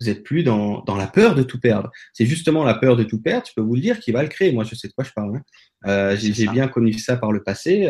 vous 0.00 0.08
êtes 0.08 0.22
plus 0.22 0.42
dans, 0.42 0.82
dans, 0.82 0.96
la 0.96 1.06
peur 1.06 1.34
de 1.34 1.42
tout 1.42 1.60
perdre. 1.60 1.90
C'est 2.12 2.26
justement 2.26 2.64
la 2.64 2.74
peur 2.74 2.96
de 2.96 3.04
tout 3.04 3.20
perdre, 3.20 3.46
je 3.48 3.52
peux 3.54 3.62
vous 3.62 3.74
le 3.74 3.80
dire, 3.80 4.00
qui 4.00 4.12
va 4.12 4.22
le 4.22 4.28
créer. 4.28 4.52
Moi, 4.52 4.64
je 4.64 4.74
sais 4.74 4.88
de 4.88 4.92
quoi 4.92 5.04
je 5.04 5.12
parle. 5.12 5.36
Hein. 5.36 5.42
Euh, 5.86 6.16
J'ai 6.16 6.48
bien 6.48 6.68
connu 6.68 6.92
ça 6.94 7.16
par 7.16 7.32
le 7.32 7.42
passé. 7.42 7.88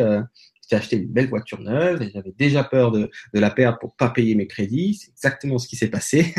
J'ai 0.69 0.75
acheté 0.75 0.97
une 0.97 1.07
belle 1.07 1.29
voiture 1.29 1.59
neuve 1.61 2.03
et 2.03 2.11
j'avais 2.13 2.33
déjà 2.37 2.63
peur 2.63 2.91
de, 2.91 3.09
la 3.33 3.49
perdre 3.49 3.79
pour 3.79 3.95
pas 3.95 4.09
payer 4.09 4.35
mes 4.35 4.45
crédits. 4.45 4.93
C'est 4.93 5.09
exactement 5.09 5.57
ce 5.57 5.67
qui 5.67 5.75
s'est 5.75 5.87
passé. 5.87 6.35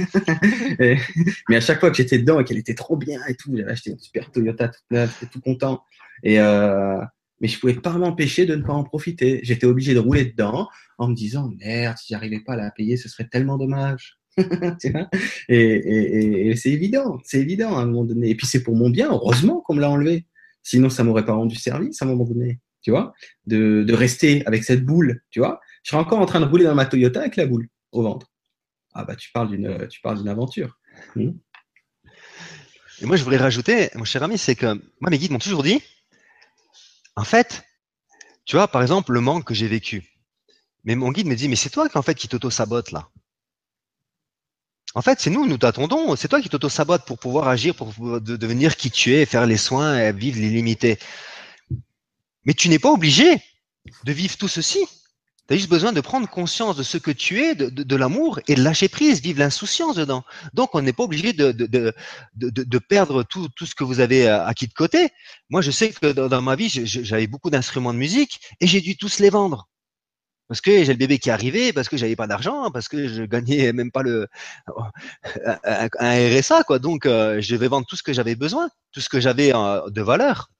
mais 1.48 1.56
à 1.56 1.60
chaque 1.60 1.80
fois 1.80 1.90
que 1.90 1.96
j'étais 1.96 2.18
dedans 2.18 2.38
et 2.38 2.44
qu'elle 2.44 2.58
était 2.58 2.74
trop 2.74 2.96
bien 2.96 3.20
et 3.26 3.34
tout, 3.34 3.56
j'avais 3.56 3.72
acheté 3.72 3.90
une 3.90 3.98
super 3.98 4.30
Toyota 4.30 4.68
toute 4.68 4.84
neuve, 4.92 5.12
j'étais 5.20 5.32
tout 5.32 5.40
content. 5.40 5.82
Euh, 6.26 7.00
mais 7.40 7.48
je 7.48 7.58
pouvais 7.58 7.74
pas 7.74 7.92
m'empêcher 7.92 8.46
de 8.46 8.54
ne 8.54 8.62
pas 8.62 8.72
en 8.72 8.84
profiter. 8.84 9.40
J'étais 9.42 9.66
obligé 9.66 9.94
de 9.94 9.98
rouler 9.98 10.26
dedans 10.26 10.68
en 10.98 11.08
me 11.08 11.14
disant 11.14 11.50
merde, 11.58 11.96
si 11.98 12.12
j'arrivais 12.12 12.40
pas 12.40 12.52
à 12.52 12.56
la 12.56 12.70
payer, 12.70 12.96
ce 12.96 13.08
serait 13.08 13.26
tellement 13.26 13.58
dommage. 13.58 14.18
et 15.48 16.52
c'est 16.56 16.70
évident, 16.70 17.18
c'est 17.24 17.40
évident 17.40 17.76
à 17.76 17.82
un 17.82 17.86
moment 17.86 18.04
donné. 18.04 18.30
Et 18.30 18.36
puis 18.36 18.46
c'est 18.46 18.62
pour 18.62 18.76
mon 18.76 18.90
bien, 18.90 19.10
heureusement 19.10 19.60
qu'on 19.62 19.74
me 19.74 19.80
l'a 19.80 19.90
enlevé. 19.90 20.26
Sinon, 20.62 20.88
ça 20.88 21.02
m'aurait 21.02 21.24
pas 21.24 21.32
rendu 21.32 21.56
service 21.56 22.00
à 22.00 22.04
un 22.04 22.08
moment 22.08 22.24
donné 22.24 22.60
tu 22.82 22.90
vois, 22.90 23.12
de, 23.46 23.92
rester 23.92 24.44
avec 24.46 24.64
cette 24.64 24.84
boule, 24.84 25.22
tu 25.30 25.40
vois. 25.40 25.60
Je 25.82 25.90
serais 25.90 26.00
encore 26.00 26.20
en 26.20 26.26
train 26.26 26.40
de 26.40 26.46
rouler 26.46 26.64
dans 26.64 26.74
ma 26.74 26.86
Toyota 26.86 27.20
avec 27.20 27.36
la 27.36 27.46
boule 27.46 27.68
au 27.92 28.02
ventre. 28.02 28.26
Ah 28.92 29.04
bah 29.04 29.16
tu 29.16 29.30
parles 29.32 29.48
d'une 29.48 29.88
tu 29.88 30.00
parles 30.00 30.18
d'une 30.18 30.28
aventure. 30.28 30.78
Hmm. 31.14 31.32
Et 33.00 33.06
moi 33.06 33.16
je 33.16 33.22
voudrais 33.22 33.38
rajouter, 33.38 33.90
mon 33.94 34.04
cher 34.04 34.22
ami, 34.22 34.36
c'est 34.36 34.56
que 34.56 34.66
moi 35.00 35.10
mes 35.10 35.18
guides 35.18 35.30
m'ont 35.30 35.38
toujours 35.38 35.62
dit, 35.62 35.80
en 37.16 37.24
fait, 37.24 37.64
tu 38.44 38.56
vois, 38.56 38.68
par 38.68 38.82
exemple, 38.82 39.12
le 39.12 39.20
manque 39.20 39.44
que 39.44 39.54
j'ai 39.54 39.68
vécu. 39.68 40.10
Mais 40.84 40.96
mon 40.96 41.12
guide 41.12 41.26
me 41.26 41.34
dit, 41.34 41.48
mais 41.48 41.56
c'est 41.56 41.70
toi 41.70 41.88
qui 41.88 41.98
en 41.98 42.02
fait 42.02 42.14
qui 42.14 42.28
t'auto-sabote 42.28 42.90
là. 42.90 43.08
En 44.94 45.02
fait, 45.02 45.20
c'est 45.20 45.30
nous, 45.30 45.46
nous 45.46 45.58
t'attendons. 45.58 46.16
C'est 46.16 46.28
toi 46.28 46.40
qui 46.40 46.48
t'auto-sabote 46.48 47.04
pour 47.04 47.18
pouvoir 47.18 47.46
agir, 47.46 47.74
pour 47.74 47.92
devenir 48.20 48.76
qui 48.76 48.90
tu 48.90 49.14
es, 49.14 49.24
faire 49.24 49.46
les 49.46 49.56
soins, 49.56 49.98
et 49.98 50.12
vivre 50.12 50.38
l'illimité. 50.38 50.98
Mais 52.44 52.54
tu 52.54 52.68
n'es 52.68 52.78
pas 52.78 52.90
obligé 52.90 53.42
de 54.04 54.12
vivre 54.12 54.36
tout 54.36 54.48
ceci. 54.48 54.84
Tu 55.48 55.54
as 55.54 55.56
juste 55.56 55.68
besoin 55.68 55.92
de 55.92 56.00
prendre 56.00 56.28
conscience 56.28 56.76
de 56.76 56.82
ce 56.82 56.96
que 56.96 57.10
tu 57.10 57.42
es, 57.42 57.54
de, 57.54 57.96
l'amour 57.96 58.38
et 58.46 58.54
de 58.54 58.62
lâcher 58.62 58.88
prise, 58.88 59.20
vivre 59.20 59.40
l'insouciance 59.40 59.96
dedans. 59.96 60.24
Donc, 60.54 60.74
on 60.74 60.82
n'est 60.82 60.92
pas 60.92 61.02
obligé 61.02 61.32
de, 61.32 61.50
de, 61.50 62.78
perdre 62.78 63.24
tout, 63.24 63.48
tout 63.56 63.66
ce 63.66 63.74
que 63.74 63.84
vous 63.84 64.00
avez 64.00 64.28
euh, 64.28 64.46
acquis 64.46 64.68
de 64.68 64.72
côté. 64.72 65.08
Moi, 65.48 65.60
je 65.60 65.70
sais 65.70 65.90
que 65.90 66.12
dans, 66.12 66.42
ma 66.42 66.54
vie, 66.54 66.68
j'avais 66.68 67.26
beaucoup 67.26 67.50
d'instruments 67.50 67.92
de 67.92 67.98
musique 67.98 68.40
et 68.60 68.66
j'ai 68.66 68.80
dû 68.80 68.96
tous 68.96 69.18
les 69.18 69.30
vendre. 69.30 69.68
Parce 70.46 70.60
que 70.60 70.82
j'ai 70.82 70.92
le 70.92 70.98
bébé 70.98 71.20
qui 71.20 71.30
arrivé, 71.30 71.72
parce 71.72 71.88
que 71.88 71.96
j'avais 71.96 72.16
pas 72.16 72.26
d'argent, 72.26 72.72
parce 72.72 72.88
que 72.88 73.06
je 73.06 73.22
gagnais 73.22 73.72
même 73.72 73.92
pas 73.92 74.02
le 74.02 74.26
un, 75.44 75.88
RSA 76.40 76.64
quoi. 76.64 76.80
Donc 76.80 77.06
euh, 77.06 77.40
je 77.40 77.54
vais 77.54 77.68
vendre 77.68 77.86
tout 77.88 77.94
ce 77.94 78.02
que 78.02 78.12
j'avais 78.12 78.34
besoin, 78.34 78.68
tout 78.90 79.00
ce 79.00 79.08
que 79.08 79.20
j'avais 79.20 79.54
euh, 79.54 79.88
de 79.90 80.02
valeur. 80.02 80.50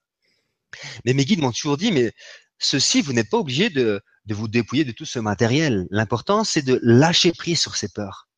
Mais 1.05 1.15
mes 1.15 1.25
guides 1.25 1.41
m'ont 1.41 1.53
toujours 1.53 1.77
dit, 1.77 1.93
mais 1.93 2.13
ceci, 2.59 3.03
vous 3.03 3.13
n'êtes 3.13 3.31
pas 3.31 3.39
obligé 3.39 3.71
de, 3.71 4.03
vous 4.29 4.49
dépouiller 4.49 4.85
de 4.85 4.93
tout 4.93 5.05
ce 5.05 5.19
matériel. 5.19 5.87
L'important, 5.91 6.45
c'est 6.45 6.63
de 6.63 6.79
lâcher 6.83 7.33
prise 7.33 7.61
sur 7.61 7.77
ces 7.77 7.89
peurs. 7.89 8.29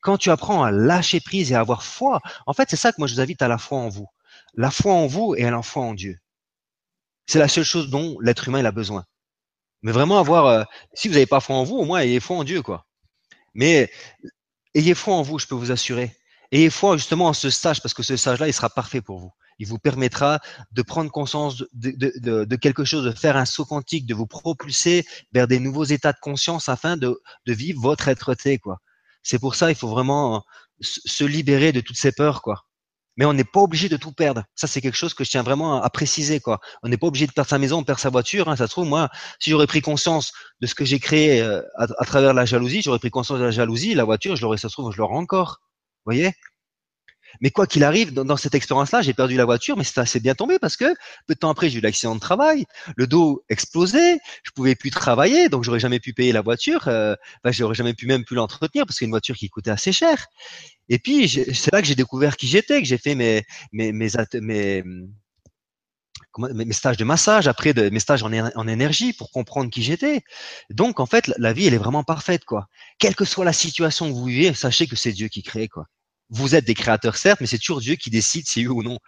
Quand 0.00 0.16
tu 0.16 0.30
apprends 0.30 0.64
à 0.64 0.70
lâcher 0.70 1.20
prise 1.20 1.52
et 1.52 1.54
à 1.54 1.60
avoir 1.60 1.84
foi, 1.84 2.20
en 2.46 2.54
fait, 2.54 2.70
c'est 2.70 2.76
ça 2.76 2.90
que 2.90 2.96
moi 2.98 3.06
je 3.06 3.14
vous 3.14 3.20
invite 3.20 3.42
à 3.42 3.48
la 3.48 3.58
foi 3.58 3.78
en 3.78 3.88
vous. 3.88 4.06
La 4.54 4.70
foi 4.70 4.94
en 4.94 5.06
vous 5.06 5.34
et 5.36 5.44
à 5.44 5.50
la 5.50 5.62
foi 5.62 5.84
en 5.84 5.94
Dieu. 5.94 6.18
C'est 7.26 7.38
la 7.38 7.48
seule 7.48 7.64
chose 7.64 7.90
dont 7.90 8.18
l'être 8.20 8.48
humain 8.48 8.64
a 8.64 8.72
besoin. 8.72 9.04
Mais 9.82 9.92
vraiment 9.92 10.18
avoir, 10.18 10.46
euh, 10.46 10.64
si 10.94 11.08
vous 11.08 11.14
n'avez 11.14 11.26
pas 11.26 11.40
foi 11.40 11.56
en 11.56 11.64
vous, 11.64 11.76
au 11.76 11.84
moins 11.84 12.00
ayez 12.00 12.18
foi 12.18 12.36
en 12.36 12.44
Dieu, 12.44 12.62
quoi. 12.62 12.86
Mais 13.54 13.90
ayez 14.74 14.94
foi 14.94 15.14
en 15.14 15.22
vous, 15.22 15.38
je 15.38 15.46
peux 15.46 15.54
vous 15.54 15.70
assurer. 15.70 16.16
Ayez 16.50 16.70
foi 16.70 16.96
justement 16.96 17.26
en 17.26 17.32
ce 17.32 17.50
stage, 17.50 17.80
parce 17.82 17.94
que 17.94 18.02
ce 18.02 18.16
stage-là, 18.16 18.48
il 18.48 18.54
sera 18.54 18.70
parfait 18.70 19.02
pour 19.02 19.18
vous 19.18 19.32
il 19.60 19.68
vous 19.68 19.78
permettra 19.78 20.40
de 20.72 20.82
prendre 20.82 21.10
conscience 21.10 21.62
de, 21.72 22.56
quelque 22.56 22.84
chose, 22.84 23.04
de 23.04 23.12
faire 23.12 23.36
un 23.36 23.44
saut 23.44 23.66
quantique, 23.66 24.06
de 24.06 24.14
vous 24.14 24.26
propulser 24.26 25.04
vers 25.32 25.46
des 25.46 25.60
nouveaux 25.60 25.84
états 25.84 26.12
de 26.12 26.18
conscience 26.20 26.68
afin 26.68 26.96
de, 26.96 27.20
vivre 27.46 27.80
votre 27.80 28.08
être-té, 28.08 28.58
quoi. 28.58 28.78
C'est 29.22 29.38
pour 29.38 29.54
ça, 29.54 29.70
il 29.70 29.76
faut 29.76 29.88
vraiment 29.88 30.44
se 30.80 31.24
libérer 31.24 31.72
de 31.72 31.82
toutes 31.82 31.98
ces 31.98 32.10
peurs, 32.10 32.40
quoi. 32.40 32.64
Mais 33.18 33.26
on 33.26 33.34
n'est 33.34 33.44
pas 33.44 33.60
obligé 33.60 33.90
de 33.90 33.98
tout 33.98 34.12
perdre. 34.12 34.44
Ça, 34.54 34.66
c'est 34.66 34.80
quelque 34.80 34.96
chose 34.96 35.12
que 35.12 35.24
je 35.24 35.30
tiens 35.30 35.42
vraiment 35.42 35.82
à 35.82 35.90
préciser, 35.90 36.40
quoi. 36.40 36.58
On 36.82 36.88
n'est 36.88 36.96
pas 36.96 37.08
obligé 37.08 37.26
de 37.26 37.32
perdre 37.32 37.50
sa 37.50 37.58
maison, 37.58 37.82
de 37.82 37.84
perdre 37.86 38.00
sa 38.00 38.08
voiture. 38.08 38.48
Hein. 38.48 38.56
Ça 38.56 38.66
se 38.66 38.70
trouve, 38.70 38.86
moi, 38.86 39.10
si 39.40 39.50
j'aurais 39.50 39.66
pris 39.66 39.82
conscience 39.82 40.32
de 40.60 40.66
ce 40.66 40.74
que 40.74 40.86
j'ai 40.86 41.00
créé 41.00 41.42
euh, 41.42 41.60
à, 41.76 41.86
à, 41.98 42.04
travers 42.06 42.32
la 42.32 42.46
jalousie, 42.46 42.80
j'aurais 42.80 42.98
pris 42.98 43.10
conscience 43.10 43.38
de 43.38 43.44
la 43.44 43.50
jalousie, 43.50 43.92
la 43.92 44.04
voiture, 44.04 44.36
je 44.36 44.42
l'aurais, 44.42 44.56
ça 44.56 44.70
se 44.70 44.72
trouve, 44.72 44.90
je 44.90 44.96
l'aurais 44.96 45.18
encore. 45.18 45.60
Voyez? 46.06 46.32
Mais 47.40 47.50
quoi 47.50 47.66
qu'il 47.66 47.84
arrive, 47.84 48.12
dans, 48.12 48.36
cette 48.36 48.54
expérience-là, 48.54 49.02
j'ai 49.02 49.14
perdu 49.14 49.36
la 49.36 49.44
voiture, 49.44 49.76
mais 49.76 49.84
c'est 49.84 50.00
assez 50.00 50.20
bien 50.20 50.34
tombé 50.34 50.58
parce 50.58 50.76
que 50.76 50.94
peu 51.26 51.34
de 51.34 51.38
temps 51.38 51.50
après, 51.50 51.70
j'ai 51.70 51.78
eu 51.78 51.82
l'accident 51.82 52.14
de 52.14 52.20
travail, 52.20 52.64
le 52.96 53.06
dos 53.06 53.44
explosé, 53.48 54.18
je 54.42 54.50
pouvais 54.50 54.74
plus 54.74 54.90
travailler, 54.90 55.48
donc 55.48 55.64
j'aurais 55.64 55.80
jamais 55.80 56.00
pu 56.00 56.12
payer 56.12 56.32
la 56.32 56.42
voiture, 56.42 56.88
euh, 56.88 57.14
ben, 57.44 57.52
j'aurais 57.52 57.74
jamais 57.74 57.94
pu 57.94 58.06
même 58.06 58.24
pu 58.24 58.34
l'entretenir 58.34 58.86
parce 58.86 58.98
que 58.98 59.04
une 59.04 59.10
voiture 59.10 59.36
qui 59.36 59.48
coûtait 59.48 59.70
assez 59.70 59.92
cher. 59.92 60.26
Et 60.88 60.98
puis 60.98 61.28
c'est 61.28 61.72
là 61.72 61.80
que 61.80 61.86
j'ai 61.86 61.94
découvert 61.94 62.36
qui 62.36 62.46
j'étais, 62.48 62.80
que 62.82 62.88
j'ai 62.88 62.98
fait 62.98 63.14
mes 63.14 63.44
mes 63.72 63.92
mes, 63.92 64.10
mes 64.34 64.82
mes 66.38 66.72
stages 66.72 66.96
de 66.96 67.04
massage, 67.04 67.48
après 67.48 67.74
de, 67.74 67.90
mes 67.90 68.00
stages 68.00 68.22
en, 68.22 68.32
en 68.32 68.68
énergie 68.68 69.12
pour 69.12 69.30
comprendre 69.30 69.70
qui 69.70 69.82
j'étais. 69.82 70.22
Donc 70.70 71.00
en 71.00 71.06
fait, 71.06 71.28
la 71.38 71.52
vie 71.52 71.66
elle 71.66 71.74
est 71.74 71.78
vraiment 71.78 72.04
parfaite 72.04 72.44
quoi. 72.44 72.68
Quelle 72.98 73.14
que 73.14 73.24
soit 73.24 73.44
la 73.44 73.52
situation 73.52 74.08
que 74.08 74.14
vous 74.14 74.24
vivez, 74.26 74.54
sachez 74.54 74.86
que 74.86 74.96
c'est 74.96 75.12
Dieu 75.12 75.28
qui 75.28 75.42
crée 75.42 75.68
quoi 75.68 75.86
vous 76.30 76.54
êtes 76.54 76.64
des 76.64 76.74
créateurs 76.74 77.16
certes, 77.16 77.40
mais 77.40 77.46
c'est 77.46 77.58
toujours 77.58 77.80
Dieu 77.80 77.96
qui 77.96 78.08
décide 78.08 78.46
si 78.46 78.66
oui 78.66 78.68
ou 78.68 78.82
non. 78.82 78.98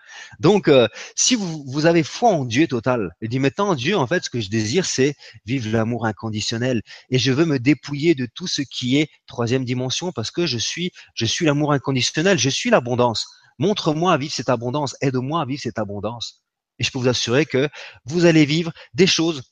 Donc, 0.41 0.69
euh, 0.69 0.89
si 1.15 1.37
vous, 1.37 1.65
vous 1.67 1.87
avez 1.87 2.03
foi 2.03 2.31
en 2.31 2.45
Dieu 2.45 2.67
total, 2.67 3.13
et 3.21 3.29
dit 3.29 3.39
maintenant 3.39 3.75
Dieu, 3.75 3.97
en 3.97 4.07
fait, 4.07 4.25
ce 4.25 4.31
que 4.31 4.41
je 4.41 4.51
désire, 4.51 4.85
c'est 4.85 5.15
vivre 5.47 5.71
l'amour 5.71 6.05
inconditionnel, 6.05 6.83
et 7.11 7.19
je 7.19 7.33
veux 7.33 7.45
me 7.45 7.59
dépouiller 7.59 8.15
de 8.15 8.27
tout 8.27 8.49
ce 8.49 8.63
qui 8.63 8.99
est 8.99 9.09
troisième 9.27 9.65
dimension, 9.65 10.13
parce 10.13 10.31
que 10.31 10.47
je 10.47 10.59
suis, 10.59 10.91
je 11.15 11.25
suis 11.25 11.47
l'amour 11.47 11.73
inconditionnel, 11.73 12.39
je 12.39 12.51
suis 12.51 12.71
l'abondance. 12.71 13.27
Montre-moi 13.59 14.13
à 14.13 14.19
vivre 14.19 14.33
cette 14.33 14.49
abondance, 14.49 14.97
aide-moi 15.01 15.43
à 15.43 15.45
vivre 15.45 15.63
cette 15.63 15.79
abondance. 15.79 16.43
Et 16.79 16.85
je 16.85 16.91
peux 16.91 16.99
vous 16.99 17.09
assurer 17.09 17.47
que 17.47 17.69
vous 18.05 18.25
allez 18.25 18.45
vivre 18.45 18.73
des 18.95 19.07
choses. 19.07 19.43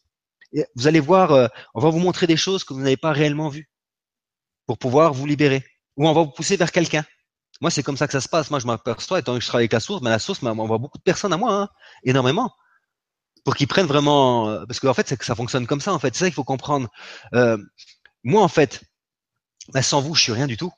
vous 0.74 0.86
allez 0.88 1.00
voir, 1.00 1.30
euh, 1.32 1.46
on 1.74 1.80
va 1.80 1.90
vous 1.90 2.00
montrer 2.00 2.26
des 2.26 2.36
choses 2.36 2.64
que 2.64 2.74
vous 2.74 2.80
n'avez 2.80 2.96
pas 2.96 3.12
réellement 3.12 3.48
vues 3.48 3.70
pour 4.66 4.78
pouvoir 4.78 5.12
vous 5.12 5.26
libérer, 5.26 5.64
ou 5.96 6.08
on 6.08 6.12
va 6.12 6.22
vous 6.22 6.30
pousser 6.30 6.56
vers 6.56 6.72
quelqu'un 6.72 7.04
moi, 7.60 7.70
c'est 7.70 7.82
comme 7.82 7.96
ça 7.96 8.06
que 8.06 8.12
ça 8.12 8.20
se 8.20 8.28
passe. 8.28 8.50
Moi, 8.50 8.58
je 8.58 8.66
m'aperçois, 8.66 9.18
étant 9.18 9.34
que 9.34 9.40
je 9.40 9.46
travaille 9.46 9.64
avec 9.64 9.72
la 9.72 9.80
source, 9.80 10.02
mais 10.02 10.10
la 10.10 10.18
source 10.18 10.42
m'envoie 10.42 10.78
beaucoup 10.78 10.98
de 10.98 11.02
personnes 11.02 11.32
à 11.32 11.36
moi, 11.36 11.52
hein, 11.54 11.68
énormément, 12.04 12.54
pour 13.44 13.54
qu'ils 13.56 13.68
prennent 13.68 13.86
vraiment. 13.86 14.48
Euh, 14.48 14.66
parce 14.66 14.80
qu'en 14.80 14.94
fait, 14.94 15.08
c'est 15.08 15.16
que 15.16 15.24
ça 15.24 15.34
fonctionne 15.34 15.66
comme 15.66 15.80
ça. 15.80 15.92
En 15.92 15.98
fait, 15.98 16.14
c'est 16.14 16.20
ça 16.20 16.26
qu'il 16.26 16.34
faut 16.34 16.44
comprendre. 16.44 16.88
Euh, 17.34 17.58
moi, 18.24 18.42
en 18.42 18.48
fait, 18.48 18.82
bah, 19.72 19.82
sans 19.82 20.00
vous, 20.00 20.14
je 20.14 20.22
suis 20.22 20.32
rien 20.32 20.46
du 20.46 20.56
tout. 20.56 20.72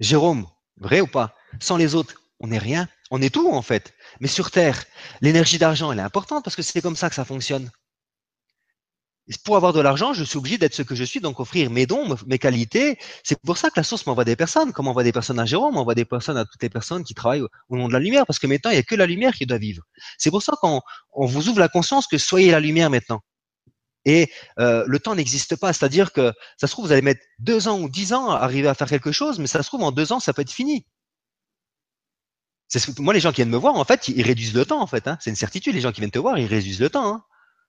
Jérôme, 0.00 0.46
vrai 0.78 1.00
ou 1.00 1.06
pas? 1.06 1.36
Sans 1.60 1.76
les 1.76 1.94
autres, 1.94 2.14
on 2.40 2.48
n'est 2.48 2.58
rien. 2.58 2.88
On 3.10 3.22
est 3.22 3.32
tout, 3.32 3.52
en 3.52 3.62
fait. 3.62 3.94
Mais 4.20 4.28
sur 4.28 4.50
Terre, 4.50 4.84
l'énergie 5.20 5.58
d'argent, 5.58 5.92
elle 5.92 5.98
est 5.98 6.02
importante 6.02 6.44
parce 6.44 6.56
que 6.56 6.62
c'est 6.62 6.80
comme 6.80 6.96
ça 6.96 7.08
que 7.08 7.14
ça 7.14 7.24
fonctionne 7.24 7.70
pour 9.38 9.56
avoir 9.56 9.72
de 9.72 9.80
l'argent, 9.80 10.12
je 10.12 10.24
suis 10.24 10.38
obligé 10.38 10.58
d'être 10.58 10.74
ce 10.74 10.82
que 10.82 10.94
je 10.94 11.04
suis, 11.04 11.20
donc 11.20 11.40
offrir 11.40 11.70
mes 11.70 11.86
dons, 11.86 12.16
mes 12.26 12.38
qualités. 12.38 12.98
C'est 13.22 13.40
pour 13.40 13.58
ça 13.58 13.68
que 13.70 13.74
la 13.76 13.82
source 13.84 14.06
m'envoie 14.06 14.24
des 14.24 14.36
personnes, 14.36 14.72
comme 14.72 14.88
on 14.88 14.90
envoie 14.90 15.04
des 15.04 15.12
personnes 15.12 15.38
à 15.38 15.46
Jérôme, 15.46 15.76
on 15.76 15.80
envoie 15.80 15.94
des 15.94 16.04
personnes 16.04 16.36
à 16.36 16.44
toutes 16.44 16.62
les 16.62 16.70
personnes 16.70 17.04
qui 17.04 17.14
travaillent 17.14 17.44
au 17.68 17.76
nom 17.76 17.88
de 17.88 17.92
la 17.92 18.00
lumière, 18.00 18.26
parce 18.26 18.38
que 18.38 18.46
maintenant, 18.46 18.70
il 18.70 18.74
n'y 18.74 18.80
a 18.80 18.82
que 18.82 18.94
la 18.94 19.06
lumière 19.06 19.34
qui 19.34 19.46
doit 19.46 19.58
vivre. 19.58 19.82
C'est 20.18 20.30
pour 20.30 20.42
ça 20.42 20.54
qu'on 20.60 20.80
on 21.12 21.26
vous 21.26 21.48
ouvre 21.48 21.60
la 21.60 21.68
conscience 21.68 22.06
que 22.06 22.18
soyez 22.18 22.50
la 22.50 22.60
lumière 22.60 22.90
maintenant. 22.90 23.20
Et 24.04 24.30
euh, 24.58 24.84
le 24.86 24.98
temps 24.98 25.14
n'existe 25.14 25.56
pas, 25.56 25.72
c'est-à-dire 25.72 26.12
que 26.12 26.32
ça 26.56 26.66
se 26.66 26.72
trouve, 26.72 26.86
vous 26.86 26.92
allez 26.92 27.02
mettre 27.02 27.20
deux 27.38 27.68
ans 27.68 27.78
ou 27.78 27.88
dix 27.88 28.12
ans 28.12 28.30
à 28.30 28.38
arriver 28.38 28.68
à 28.68 28.74
faire 28.74 28.88
quelque 28.88 29.12
chose, 29.12 29.38
mais 29.38 29.46
ça 29.46 29.62
se 29.62 29.68
trouve, 29.68 29.82
en 29.82 29.92
deux 29.92 30.12
ans, 30.12 30.20
ça 30.20 30.32
peut 30.32 30.42
être 30.42 30.50
fini. 30.50 30.86
C'est 32.68 32.98
moi, 33.00 33.12
les 33.12 33.20
gens 33.20 33.30
qui 33.30 33.36
viennent 33.36 33.50
me 33.50 33.56
voir, 33.56 33.74
en 33.74 33.84
fait, 33.84 34.08
ils 34.08 34.22
réduisent 34.22 34.54
le 34.54 34.64
temps, 34.64 34.80
en 34.80 34.86
fait. 34.86 35.08
Hein. 35.08 35.18
C'est 35.20 35.30
une 35.30 35.36
certitude, 35.36 35.74
les 35.74 35.80
gens 35.80 35.92
qui 35.92 36.00
viennent 36.00 36.10
te 36.10 36.18
voir, 36.18 36.38
ils 36.38 36.46
réduisent 36.46 36.80
le 36.80 36.88
temps. 36.88 37.14
Hein. 37.14 37.24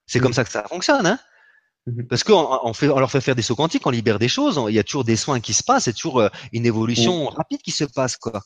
C'est 0.06 0.20
comme 0.20 0.32
ça 0.32 0.44
que 0.44 0.50
ça 0.50 0.62
fonctionne. 0.68 1.06
Hein. 1.06 1.18
Mhm. 1.86 2.06
Parce 2.06 2.24
qu'on 2.24 2.60
on 2.62 2.72
fait, 2.72 2.88
on 2.88 2.98
leur 2.98 3.10
fait 3.10 3.20
faire 3.20 3.34
des 3.34 3.42
sauts 3.42 3.56
quantiques, 3.56 3.86
on 3.86 3.90
libère 3.90 4.18
des 4.18 4.28
choses, 4.28 4.60
il 4.68 4.74
y 4.74 4.78
a 4.78 4.84
toujours 4.84 5.04
des 5.04 5.16
soins 5.16 5.40
qui 5.40 5.52
se 5.52 5.62
passent, 5.62 5.84
c'est 5.84 5.92
toujours 5.92 6.20
euh, 6.20 6.28
une 6.52 6.66
évolution 6.66 7.26
rapide 7.26 7.60
qui 7.62 7.72
se 7.72 7.84
passe, 7.84 8.16
quoi. 8.16 8.42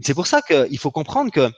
C'est 0.00 0.14
pour 0.14 0.26
ça 0.26 0.42
qu'il 0.42 0.78
faut 0.78 0.90
comprendre 0.90 1.30
que 1.30 1.50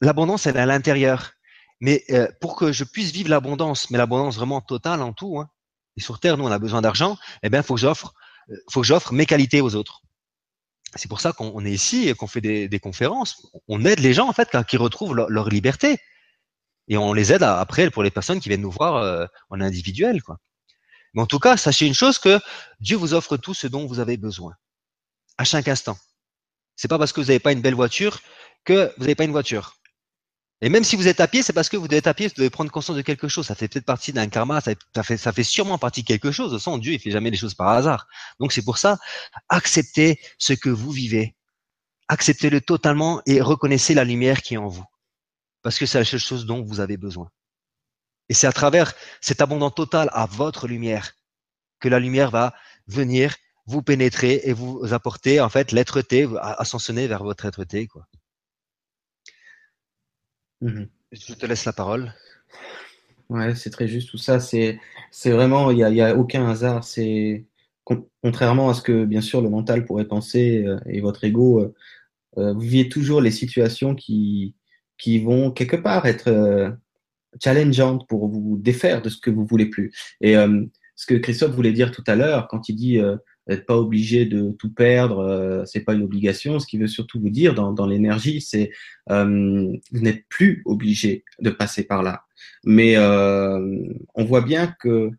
l'abondance, 0.00 0.46
elle 0.46 0.56
est 0.56 0.60
à 0.60 0.66
l'intérieur. 0.66 1.32
Mais 1.80 2.04
euh, 2.10 2.28
pour 2.40 2.56
que 2.56 2.72
je 2.72 2.84
puisse 2.84 3.10
vivre 3.10 3.30
l'abondance, 3.30 3.90
mais 3.90 3.96
l'abondance 3.96 4.36
vraiment 4.36 4.60
totale 4.60 5.00
en 5.00 5.12
tout, 5.12 5.38
hein, 5.38 5.48
et 5.96 6.00
sur 6.00 6.20
Terre, 6.20 6.36
nous, 6.36 6.44
on 6.44 6.50
a 6.50 6.58
besoin 6.58 6.82
d'argent, 6.82 7.16
eh 7.42 7.48
bien, 7.48 7.62
faut 7.62 7.74
que 7.74 7.80
j'offre, 7.80 8.12
euh, 8.50 8.56
faut 8.70 8.80
que 8.80 8.86
j'offre 8.86 9.12
mes 9.12 9.26
qualités 9.26 9.60
aux 9.60 9.74
autres. 9.74 10.02
C'est 10.96 11.08
pour 11.08 11.20
ça 11.20 11.32
qu'on 11.32 11.64
est 11.64 11.70
ici 11.70 12.08
et 12.08 12.14
qu'on 12.14 12.26
fait 12.26 12.40
des, 12.40 12.68
des, 12.68 12.80
conférences. 12.80 13.46
On 13.68 13.84
aide 13.84 14.00
les 14.00 14.12
gens, 14.12 14.28
en 14.28 14.32
fait, 14.32 14.48
ils 14.72 14.78
retrouvent 14.78 15.14
leur 15.14 15.48
liberté 15.48 16.00
et 16.90 16.98
on 16.98 17.12
les 17.14 17.32
aide 17.32 17.44
après 17.44 17.88
pour 17.88 18.02
les 18.02 18.10
personnes 18.10 18.40
qui 18.40 18.50
viennent 18.50 18.60
nous 18.60 18.70
voir 18.70 18.96
euh, 18.96 19.24
en 19.48 19.60
individuel. 19.60 20.22
Quoi. 20.22 20.38
Mais 21.14 21.22
en 21.22 21.26
tout 21.26 21.38
cas, 21.38 21.56
sachez 21.56 21.86
une 21.86 21.94
chose 21.94 22.18
que 22.18 22.38
Dieu 22.80 22.96
vous 22.96 23.14
offre 23.14 23.36
tout 23.36 23.54
ce 23.54 23.68
dont 23.68 23.86
vous 23.86 24.00
avez 24.00 24.16
besoin 24.16 24.54
à 25.38 25.44
chaque 25.44 25.68
instant. 25.68 25.96
C'est 26.74 26.88
pas 26.88 26.98
parce 26.98 27.12
que 27.12 27.20
vous 27.20 27.28
n'avez 27.28 27.38
pas 27.38 27.52
une 27.52 27.62
belle 27.62 27.74
voiture 27.74 28.20
que 28.64 28.92
vous 28.96 29.04
n'avez 29.04 29.14
pas 29.14 29.24
une 29.24 29.30
voiture. 29.30 29.76
Et 30.62 30.68
même 30.68 30.84
si 30.84 30.96
vous 30.96 31.08
êtes 31.08 31.20
à 31.20 31.28
pied, 31.28 31.42
c'est 31.42 31.54
parce 31.54 31.68
que 31.70 31.76
vous 31.76 31.86
êtes 31.86 32.06
à 32.08 32.12
pied, 32.12 32.26
vous 32.26 32.34
devez 32.36 32.50
prendre 32.50 32.70
conscience 32.70 32.96
de 32.96 33.02
quelque 33.02 33.28
chose. 33.28 33.46
Ça 33.46 33.54
fait 33.54 33.68
peut-être 33.68 33.86
partie 33.86 34.12
d'un 34.12 34.28
karma, 34.28 34.60
ça 34.60 35.02
fait, 35.02 35.42
sûrement 35.42 35.78
partie 35.78 36.02
de 36.02 36.06
quelque 36.08 36.32
chose. 36.32 36.62
Toute 36.62 36.80
Dieu, 36.80 36.92
il 36.92 36.98
fait 36.98 37.12
jamais 37.12 37.30
les 37.30 37.38
choses 37.38 37.54
par 37.54 37.68
hasard. 37.68 38.08
Donc 38.40 38.52
c'est 38.52 38.64
pour 38.64 38.78
ça, 38.78 38.98
acceptez 39.48 40.20
ce 40.38 40.52
que 40.52 40.68
vous 40.68 40.90
vivez. 40.90 41.36
Acceptez-le 42.08 42.60
totalement 42.60 43.22
et 43.26 43.40
reconnaissez 43.40 43.94
la 43.94 44.04
lumière 44.04 44.42
qui 44.42 44.54
est 44.54 44.58
en 44.58 44.66
vous 44.66 44.84
parce 45.62 45.78
que 45.78 45.86
c'est 45.86 45.98
la 45.98 46.04
seule 46.04 46.20
chose 46.20 46.46
dont 46.46 46.62
vous 46.62 46.80
avez 46.80 46.96
besoin. 46.96 47.30
Et 48.28 48.34
c'est 48.34 48.46
à 48.46 48.52
travers 48.52 48.92
cet 49.20 49.40
abondant 49.40 49.70
total 49.70 50.08
à 50.12 50.26
votre 50.26 50.68
lumière 50.68 51.12
que 51.80 51.88
la 51.88 51.98
lumière 51.98 52.30
va 52.30 52.54
venir 52.86 53.34
vous 53.66 53.82
pénétrer 53.82 54.40
et 54.44 54.52
vous 54.52 54.92
apporter 54.92 55.40
en 55.40 55.48
fait 55.48 55.72
l'être-té, 55.72 56.28
ascensionner 56.40 57.06
vers 57.06 57.24
votre 57.24 57.46
être-té. 57.46 57.86
Quoi. 57.86 58.06
Mhm. 60.60 60.88
Je 61.12 61.34
te 61.34 61.46
laisse 61.46 61.64
la 61.64 61.72
parole. 61.72 62.14
Ouais, 63.28 63.54
c'est 63.54 63.70
très 63.70 63.88
juste 63.88 64.10
tout 64.10 64.18
ça. 64.18 64.40
C'est, 64.40 64.80
c'est 65.10 65.30
vraiment, 65.30 65.70
il 65.70 65.76
n'y 65.76 65.84
a, 65.84 65.90
y 65.90 66.02
a 66.02 66.16
aucun 66.16 66.48
hasard. 66.48 66.84
C'est 66.84 67.46
contrairement 68.22 68.70
à 68.70 68.74
ce 68.74 68.82
que 68.82 69.04
bien 69.04 69.20
sûr 69.20 69.40
le 69.40 69.50
mental 69.50 69.84
pourrait 69.84 70.06
penser 70.06 70.64
euh, 70.64 70.78
et 70.86 71.00
votre 71.00 71.24
ego, 71.24 71.60
euh, 71.60 71.74
euh, 72.38 72.52
vous 72.52 72.60
vivez 72.60 72.88
toujours 72.88 73.20
les 73.20 73.30
situations 73.30 73.94
qui, 73.94 74.54
qui 75.00 75.18
vont 75.18 75.50
quelque 75.50 75.76
part 75.76 76.06
être 76.06 76.28
euh, 76.28 76.70
challengeantes 77.42 78.06
pour 78.08 78.28
vous 78.28 78.58
défaire 78.58 79.02
de 79.02 79.08
ce 79.08 79.18
que 79.18 79.30
vous 79.30 79.44
voulez 79.44 79.66
plus. 79.66 79.92
Et 80.20 80.36
euh, 80.36 80.64
ce 80.96 81.06
que 81.06 81.14
Christophe 81.14 81.54
voulait 81.54 81.72
dire 81.72 81.92
tout 81.92 82.04
à 82.06 82.16
l'heure, 82.16 82.48
quand 82.48 82.68
il 82.68 82.76
dit 82.76 82.98
euh, 82.98 83.16
n'êtes 83.46 83.66
pas 83.66 83.76
obligé 83.76 84.26
de 84.26 84.50
tout 84.58 84.72
perdre, 84.72 85.18
euh, 85.20 85.64
c'est 85.64 85.80
pas 85.80 85.94
une 85.94 86.02
obligation. 86.02 86.58
Ce 86.58 86.66
qu'il 86.66 86.80
veut 86.80 86.88
surtout 86.88 87.20
vous 87.20 87.30
dire 87.30 87.54
dans, 87.54 87.72
dans 87.72 87.86
l'énergie, 87.86 88.40
c'est 88.40 88.70
vous 89.08 89.78
n'êtes 89.92 90.24
plus 90.28 90.62
obligé 90.66 91.24
de 91.40 91.50
passer 91.50 91.84
par 91.84 92.02
là. 92.02 92.24
Mais 92.64 92.96
on 92.98 94.24
voit 94.24 94.42
bien 94.42 94.74
que 94.78 95.10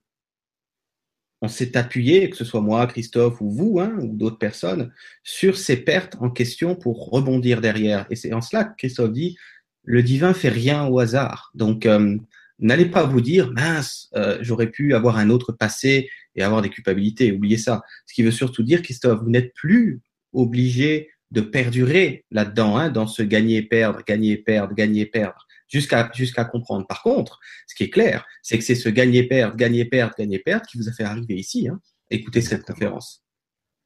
on 1.43 1.47
s'est 1.47 1.75
appuyé, 1.75 2.29
que 2.29 2.37
ce 2.37 2.45
soit 2.45 2.61
moi, 2.61 2.85
Christophe 2.85 3.41
ou 3.41 3.49
vous, 3.49 3.79
hein, 3.79 3.97
ou 3.99 4.15
d'autres 4.15 4.37
personnes, 4.37 4.93
sur 5.23 5.57
ces 5.57 5.77
pertes 5.77 6.15
en 6.19 6.29
question 6.29 6.75
pour 6.75 7.09
rebondir 7.09 7.61
derrière. 7.61 8.05
Et 8.11 8.15
c'est 8.15 8.31
en 8.31 8.41
cela 8.41 8.63
que 8.63 8.75
Christophe 8.77 9.11
dit, 9.11 9.37
le 9.83 10.03
divin 10.03 10.33
fait 10.33 10.49
rien 10.49 10.85
au 10.85 10.99
hasard. 10.99 11.51
Donc, 11.53 11.85
euh, 11.85 12.17
n'allez 12.59 12.85
pas 12.85 13.03
vous 13.03 13.21
dire, 13.21 13.51
mince, 13.51 14.09
euh, 14.15 14.37
j'aurais 14.41 14.69
pu 14.69 14.93
avoir 14.93 15.17
un 15.17 15.29
autre 15.29 15.51
passé 15.51 16.09
et 16.35 16.43
avoir 16.43 16.61
des 16.61 16.69
culpabilités. 16.69 17.31
Oubliez 17.31 17.57
ça. 17.57 17.81
Ce 18.05 18.13
qui 18.13 18.23
veut 18.23 18.31
surtout 18.31 18.63
dire, 18.63 18.81
Christophe, 18.81 19.21
vous 19.21 19.29
n'êtes 19.29 19.53
plus 19.53 20.01
obligé 20.33 21.09
de 21.31 21.41
perdurer 21.41 22.25
là-dedans, 22.29 22.77
hein, 22.77 22.89
dans 22.89 23.07
ce 23.07 23.23
gagner-perdre, 23.23 24.01
gagner-perdre, 24.05 24.75
gagner-perdre, 24.75 25.47
jusqu'à 25.67 26.11
jusqu'à 26.13 26.43
comprendre. 26.43 26.85
Par 26.87 27.01
contre, 27.01 27.39
ce 27.67 27.75
qui 27.75 27.85
est 27.85 27.89
clair, 27.89 28.25
c'est 28.43 28.57
que 28.57 28.63
c'est 28.63 28.75
ce 28.75 28.89
gagner-perdre, 28.89 29.55
gagner-perdre, 29.55 30.13
gagner-perdre 30.17 30.65
qui 30.67 30.77
vous 30.77 30.89
a 30.89 30.91
fait 30.91 31.03
arriver 31.03 31.35
ici. 31.35 31.69
Hein, 31.69 31.79
écoutez 32.09 32.41
cette 32.41 32.63
conférence. 32.63 33.23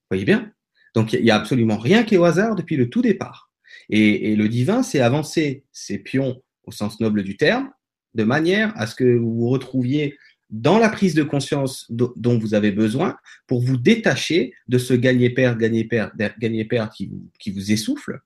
Vous 0.09 0.17
voyez 0.17 0.25
bien? 0.25 0.51
Donc, 0.95 1.13
il 1.13 1.23
n'y 1.23 1.31
a 1.31 1.35
absolument 1.35 1.77
rien 1.77 2.03
qui 2.03 2.15
est 2.15 2.17
au 2.17 2.25
hasard 2.25 2.55
depuis 2.55 2.77
le 2.77 2.89
tout 2.89 3.01
départ. 3.01 3.44
Et, 3.89 4.35
le 4.35 4.49
divin, 4.49 4.83
c'est 4.83 4.99
avancer 4.99 5.63
ses 5.71 5.99
pions 5.99 6.41
au 6.63 6.71
sens 6.71 6.99
noble 6.99 7.23
du 7.23 7.37
terme, 7.37 7.69
de 8.13 8.23
manière 8.23 8.73
à 8.77 8.87
ce 8.87 8.95
que 8.95 9.17
vous 9.17 9.35
vous 9.35 9.49
retrouviez 9.49 10.17
dans 10.49 10.77
la 10.77 10.89
prise 10.89 11.15
de 11.15 11.23
conscience 11.23 11.85
dont 11.89 12.37
vous 12.37 12.53
avez 12.53 12.71
besoin 12.71 13.17
pour 13.47 13.61
vous 13.61 13.77
détacher 13.77 14.53
de 14.67 14.77
ce 14.77 14.93
gagner-perdre, 14.93 15.57
gagner-perdre 15.57 16.93
qui, 16.93 17.11
qui 17.39 17.51
vous 17.51 17.71
essouffle 17.71 18.21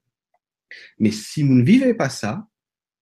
Mais 0.99 1.11
si 1.11 1.43
vous 1.43 1.53
ne 1.53 1.63
vivez 1.63 1.93
pas 1.93 2.09
ça, 2.09 2.45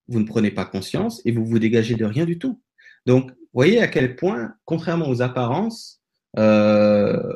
vous 0.08 0.20
ne 0.20 0.26
prenez 0.26 0.52
pas 0.52 0.66
conscience 0.66 1.22
et 1.26 1.32
vous 1.32 1.46
vous 1.46 1.60
dégagez 1.60 1.96
de 1.96 2.06
rien 2.06 2.26
du 2.26 2.40
tout. 2.40 2.62
Donc, 3.06 3.32
voyez 3.54 3.82
à 3.82 3.88
quel 3.88 4.16
point, 4.16 4.54
contrairement 4.66 5.10
aux 5.10 5.22
apparences, 5.22 6.02
euh, 6.38 7.34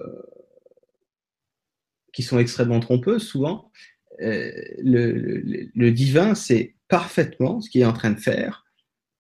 qui 2.14 2.23
sont 2.23 2.39
extrêmement 2.39 2.80
trompeuses 2.80 3.23
souvent, 3.27 3.72
euh, 4.21 4.51
le, 4.79 5.89
divin 5.91 6.35
sait 6.35 6.75
parfaitement 6.88 7.61
ce 7.61 7.69
qu'il 7.69 7.81
est 7.81 7.85
en 7.85 7.93
train 7.93 8.11
de 8.11 8.19
faire. 8.19 8.65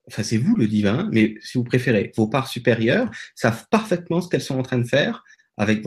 Enfin, 0.07 0.23
c'est 0.23 0.37
vous 0.37 0.55
le 0.55 0.67
divin, 0.67 1.09
mais 1.11 1.35
si 1.41 1.57
vous 1.57 1.63
préférez, 1.63 2.11
vos 2.15 2.27
parts 2.27 2.47
supérieures 2.47 3.09
savent 3.35 3.65
parfaitement 3.69 4.19
ce 4.21 4.29
qu'elles 4.29 4.41
sont 4.41 4.59
en 4.59 4.63
train 4.63 4.79
de 4.79 4.87
faire 4.87 5.23
avec, 5.57 5.83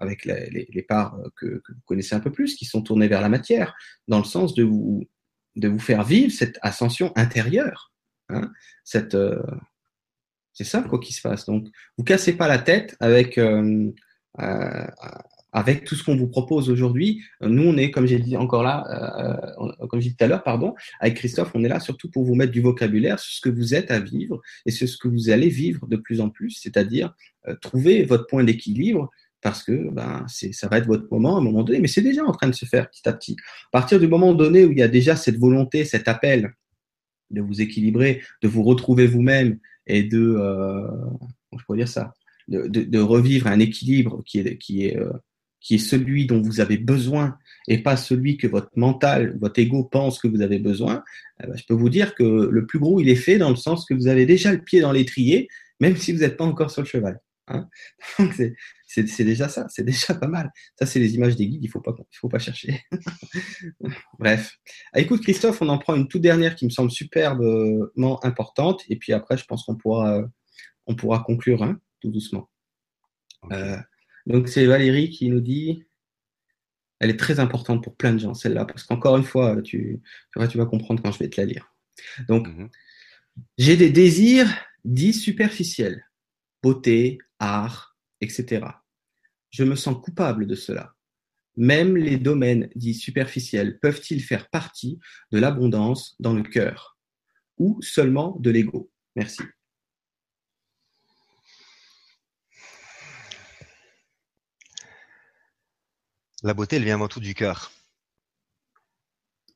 avec 0.00 0.24
les, 0.24 0.82
parts 0.82 1.18
que, 1.36 1.62
vous 1.68 1.80
connaissez 1.84 2.14
un 2.14 2.20
peu 2.20 2.32
plus, 2.32 2.56
qui 2.56 2.64
sont 2.64 2.82
tournées 2.82 3.08
vers 3.08 3.20
la 3.20 3.28
matière, 3.28 3.74
dans 4.08 4.18
le 4.18 4.24
sens 4.24 4.54
de 4.54 4.64
vous, 4.64 5.06
de 5.54 5.68
vous 5.68 5.78
faire 5.78 6.02
vivre 6.02 6.32
cette 6.32 6.58
ascension 6.62 7.12
intérieure. 7.14 7.92
Hein, 8.28 8.50
cette, 8.84 9.14
euh, 9.14 9.42
c'est 10.52 10.64
ça 10.64 10.82
quoi 10.82 10.98
qui 10.98 11.12
se 11.12 11.20
passe. 11.20 11.44
Donc, 11.44 11.66
vous 11.98 12.04
cassez 12.04 12.34
pas 12.36 12.48
la 12.48 12.58
tête 12.58 12.96
avec 13.00 13.36
euh, 13.38 13.92
euh, 14.40 14.86
avec 15.56 15.84
tout 15.84 15.94
ce 15.94 16.04
qu'on 16.04 16.16
vous 16.16 16.28
propose 16.28 16.68
aujourd'hui. 16.68 17.22
Nous, 17.40 17.62
on 17.62 17.76
est, 17.78 17.90
comme 17.90 18.06
j'ai 18.06 18.18
dit 18.18 18.36
encore 18.36 18.62
là, 18.62 18.84
euh, 19.58 19.86
comme 19.86 20.00
j'ai 20.00 20.10
dit 20.10 20.16
tout 20.16 20.24
à 20.24 20.28
l'heure, 20.28 20.42
pardon, 20.42 20.74
avec 21.00 21.14
Christophe, 21.14 21.50
on 21.54 21.64
est 21.64 21.68
là 21.68 21.80
surtout 21.80 22.10
pour 22.10 22.24
vous 22.24 22.34
mettre 22.34 22.52
du 22.52 22.60
vocabulaire 22.60 23.18
sur 23.18 23.32
ce 23.32 23.40
que 23.40 23.48
vous 23.48 23.74
êtes 23.74 23.90
à 23.90 23.98
vivre 23.98 24.42
et 24.66 24.70
sur 24.70 24.86
ce 24.86 24.98
que 24.98 25.08
vous 25.08 25.30
allez 25.30 25.48
vivre 25.48 25.86
de 25.86 25.96
plus 25.96 26.20
en 26.20 26.28
plus, 26.28 26.50
c'est-à-dire 26.50 27.14
trouver 27.62 28.04
votre 28.04 28.26
point 28.26 28.44
d'équilibre 28.44 29.10
parce 29.40 29.62
que 29.62 29.90
ben, 29.90 30.26
ça 30.28 30.68
va 30.68 30.78
être 30.78 30.86
votre 30.86 31.06
moment 31.10 31.36
à 31.36 31.40
un 31.40 31.42
moment 31.42 31.62
donné, 31.62 31.78
mais 31.80 31.88
c'est 31.88 32.02
déjà 32.02 32.24
en 32.24 32.32
train 32.32 32.48
de 32.48 32.54
se 32.54 32.66
faire 32.66 32.90
petit 32.90 33.08
à 33.08 33.12
petit. 33.12 33.36
À 33.72 33.78
partir 33.78 34.00
du 34.00 34.08
moment 34.08 34.34
donné 34.34 34.64
où 34.64 34.72
il 34.72 34.78
y 34.78 34.82
a 34.82 34.88
déjà 34.88 35.16
cette 35.16 35.38
volonté, 35.38 35.84
cet 35.84 36.08
appel 36.08 36.52
de 37.30 37.40
vous 37.40 37.60
équilibrer, 37.60 38.22
de 38.42 38.48
vous 38.48 38.62
retrouver 38.62 39.06
vous-même 39.06 39.58
et 39.86 40.02
de, 40.02 40.18
euh, 40.18 40.86
je 41.56 41.64
pourrais 41.64 41.78
dire 41.78 41.88
ça, 41.88 42.12
de, 42.48 42.98
revivre 42.98 43.46
un 43.46 43.58
équilibre 43.58 44.22
qui 44.24 44.40
est, 44.40 44.98
euh, 44.98 45.12
qui 45.60 45.76
est 45.76 45.78
celui 45.78 46.26
dont 46.26 46.40
vous 46.40 46.60
avez 46.60 46.78
besoin 46.78 47.36
et 47.68 47.82
pas 47.82 47.96
celui 47.96 48.36
que 48.36 48.46
votre 48.46 48.70
mental, 48.76 49.36
votre 49.40 49.58
ego 49.58 49.84
pense 49.84 50.18
que 50.18 50.28
vous 50.28 50.42
avez 50.42 50.58
besoin, 50.58 51.02
eh 51.42 51.46
ben, 51.46 51.56
je 51.56 51.64
peux 51.66 51.74
vous 51.74 51.88
dire 51.88 52.14
que 52.14 52.22
le 52.22 52.66
plus 52.66 52.78
gros, 52.78 53.00
il 53.00 53.08
est 53.08 53.16
fait 53.16 53.38
dans 53.38 53.50
le 53.50 53.56
sens 53.56 53.84
que 53.84 53.94
vous 53.94 54.06
avez 54.06 54.26
déjà 54.26 54.52
le 54.52 54.62
pied 54.62 54.80
dans 54.80 54.92
l'étrier, 54.92 55.48
même 55.80 55.96
si 55.96 56.12
vous 56.12 56.20
n'êtes 56.20 56.36
pas 56.36 56.44
encore 56.44 56.70
sur 56.70 56.82
le 56.82 56.86
cheval. 56.86 57.20
Hein 57.48 57.68
c'est 58.86 59.24
déjà 59.24 59.48
ça, 59.48 59.66
c'est 59.68 59.84
déjà 59.84 60.14
pas 60.14 60.26
mal. 60.26 60.50
Ça, 60.78 60.86
c'est 60.86 60.98
les 60.98 61.14
images 61.14 61.36
des 61.36 61.46
guides, 61.46 61.62
il 61.62 61.66
ne 61.66 61.70
faut, 61.70 61.80
pas, 61.80 61.94
faut 62.12 62.28
pas 62.28 62.38
chercher. 62.38 62.80
Bref. 64.18 64.56
Ah, 64.92 65.00
écoute, 65.00 65.22
Christophe, 65.22 65.62
on 65.62 65.68
en 65.68 65.78
prend 65.78 65.94
une 65.94 66.08
toute 66.08 66.22
dernière 66.22 66.54
qui 66.54 66.64
me 66.64 66.70
semble 66.70 66.90
superbement 66.90 68.24
importante, 68.24 68.84
et 68.88 68.96
puis 68.96 69.12
après, 69.12 69.36
je 69.36 69.44
pense 69.44 69.64
qu'on 69.64 69.76
pourra, 69.76 70.22
on 70.86 70.94
pourra 70.94 71.20
conclure 71.20 71.62
hein, 71.62 71.78
tout 72.00 72.10
doucement. 72.10 72.48
Euh, 73.52 73.76
donc, 74.26 74.48
c'est 74.48 74.66
Valérie 74.66 75.10
qui 75.10 75.28
nous 75.28 75.40
dit 75.40 75.84
elle 76.98 77.10
est 77.10 77.18
très 77.18 77.40
importante 77.40 77.84
pour 77.84 77.94
plein 77.94 78.14
de 78.14 78.18
gens, 78.18 78.34
celle-là, 78.34 78.64
parce 78.64 78.82
qu'encore 78.82 79.16
une 79.16 79.24
fois, 79.24 79.60
tu, 79.60 80.00
tu, 80.32 80.58
vas 80.58 80.66
comprendre 80.66 81.02
quand 81.02 81.12
je 81.12 81.18
vais 81.18 81.28
te 81.28 81.38
la 81.38 81.46
lire. 81.46 81.74
Donc, 82.26 82.48
mhm. 82.48 82.70
j'ai 83.58 83.76
des 83.76 83.90
désirs 83.90 84.48
dits 84.84 85.12
superficiels 85.12 86.06
beauté, 86.62 87.18
art, 87.38 87.96
etc. 88.20 88.66
Je 89.50 89.62
me 89.62 89.76
sens 89.76 90.02
coupable 90.02 90.46
de 90.46 90.56
cela. 90.56 90.94
Même 91.56 91.96
les 91.96 92.18
domaines 92.18 92.68
dits 92.74 92.94
superficiels 92.94 93.78
peuvent-ils 93.78 94.22
faire 94.22 94.50
partie 94.50 94.98
de 95.30 95.38
l'abondance 95.38 96.16
dans 96.18 96.34
le 96.34 96.42
cœur 96.42 96.98
ou 97.56 97.80
seulement 97.82 98.36
de 98.40 98.50
l'ego? 98.50 98.90
Merci. 99.14 99.42
La 106.42 106.54
beauté, 106.54 106.76
elle 106.76 106.84
vient 106.84 106.94
avant 106.94 107.08
tout 107.08 107.20
du 107.20 107.34
cœur. 107.34 107.72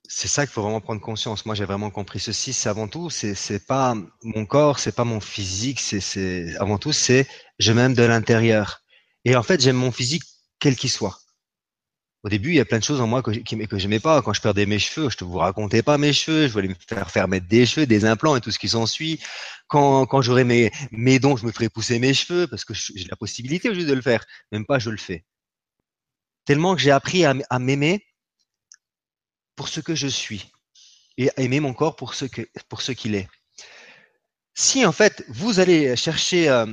C'est 0.09 0.29
ça 0.29 0.45
qu'il 0.45 0.53
faut 0.53 0.63
vraiment 0.63 0.81
prendre 0.81 1.01
conscience. 1.01 1.47
Moi, 1.47 1.55
j'ai 1.55 1.65
vraiment 1.65 1.91
compris 1.91 2.19
ceci. 2.19 2.53
C'est 2.53 2.69
avant 2.69 2.89
tout, 2.89 3.11
c'est 3.11 3.67
pas 3.67 3.95
mon 4.23 4.45
corps, 4.45 4.79
c'est 4.79 4.95
pas 4.95 5.05
mon 5.05 5.21
physique. 5.21 5.81
C'est 5.81 6.57
avant 6.57 6.79
tout, 6.79 6.93
c'est 6.93 7.29
je 7.59 7.73
m'aime 7.73 7.95
de 7.95 8.03
l'intérieur. 8.03 8.83
Et 9.25 9.37
en 9.37 9.43
fait, 9.43 9.61
j'aime 9.61 9.77
mon 9.77 9.93
physique 9.93 10.25
quel 10.59 10.75
qu'il 10.75 10.91
soit. 10.91 11.21
Au 12.23 12.29
début, 12.29 12.51
il 12.51 12.57
y 12.57 12.61
a 12.61 12.65
plein 12.67 12.79
de 12.79 12.85
choses 12.85 13.01
en 13.01 13.07
moi 13.07 13.23
que, 13.23 13.31
que 13.31 13.79
j'aimais 13.79 14.01
pas. 14.01 14.21
Quand 14.23 14.33
je 14.35 14.43
perdais 14.43 14.67
mes 14.67 14.79
cheveux, 14.79 15.09
je 15.11 15.17
te 15.17 15.25
vous 15.25 15.39
racontais 15.39 15.83
pas 15.83 15.97
mes 15.97 16.13
cheveux. 16.13 16.49
Je 16.49 16.53
voulais 16.53 16.69
me 16.69 16.75
faire 16.89 17.11
faire 17.11 17.29
mettre 17.29 17.47
des 17.49 17.65
cheveux, 17.65 17.87
des 17.87 18.05
implants 18.05 18.37
et 18.37 18.41
tout 18.41 18.51
ce 18.51 18.59
qui 18.59 18.69
s'ensuit. 18.69 19.21
Quand, 19.69 20.07
quand 20.07 20.23
j'aurais 20.23 20.45
mes, 20.45 20.71
mes 20.93 21.19
dons, 21.19 21.37
je 21.37 21.47
me 21.47 21.53
ferais 21.53 21.69
pousser 21.69 21.99
mes 21.99 22.15
cheveux 22.15 22.47
parce 22.47 22.65
que 22.65 22.75
j'ai 22.75 23.07
la 23.09 23.17
possibilité 23.17 23.75
juste 23.75 23.89
de 23.89 23.95
le 23.95 24.03
faire. 24.03 24.25
Même 24.53 24.67
pas, 24.67 24.79
je 24.79 24.91
le 24.91 24.99
fais. 24.99 25.25
Tellement 26.45 26.75
que 26.75 26.81
j'ai 26.81 26.91
appris 26.91 27.25
à, 27.25 27.35
à 27.51 27.59
m'aimer 27.59 28.05
pour 29.57 29.69
ce 29.69 29.81
que 29.81 29.95
je 29.95 30.07
suis 30.07 30.51
et 31.19 31.31
aimer 31.37 31.61
mon 31.61 31.75
corps 31.75 31.97
pour 31.97 32.15
ce 32.15 32.25
que 32.25 32.43
pour 32.69 32.81
ce 32.81 32.93
qu'il 32.93 33.15
est. 33.15 33.29
Si 34.55 34.85
en 34.87 34.93
fait 34.93 35.23
vous 35.29 35.61
allez 35.61 35.97
chercher 35.97 36.49
euh, 36.49 36.67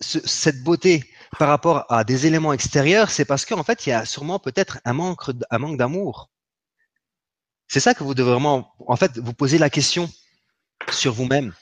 cette 0.00 0.62
beauté 0.62 1.04
par 1.38 1.48
rapport 1.48 1.84
à 1.92 2.04
des 2.04 2.26
éléments 2.26 2.52
extérieurs, 2.52 3.10
c'est 3.10 3.24
parce 3.24 3.44
qu'en 3.44 3.64
fait 3.64 3.86
il 3.86 3.90
y 3.90 3.92
a 3.92 4.04
sûrement 4.04 4.38
peut-être 4.38 4.78
un 4.84 4.92
manque 4.92 5.22
un 5.50 5.58
manque 5.58 5.78
d'amour. 5.78 6.30
C'est 7.66 7.80
ça 7.80 7.94
que 7.94 8.04
vous 8.04 8.14
devez 8.14 8.30
vraiment 8.30 8.72
en 8.78 8.96
fait 8.96 9.18
vous 9.18 9.34
poser 9.34 9.58
la 9.58 9.70
question 9.70 10.10
sur 10.90 11.12
vous-même. 11.12 11.52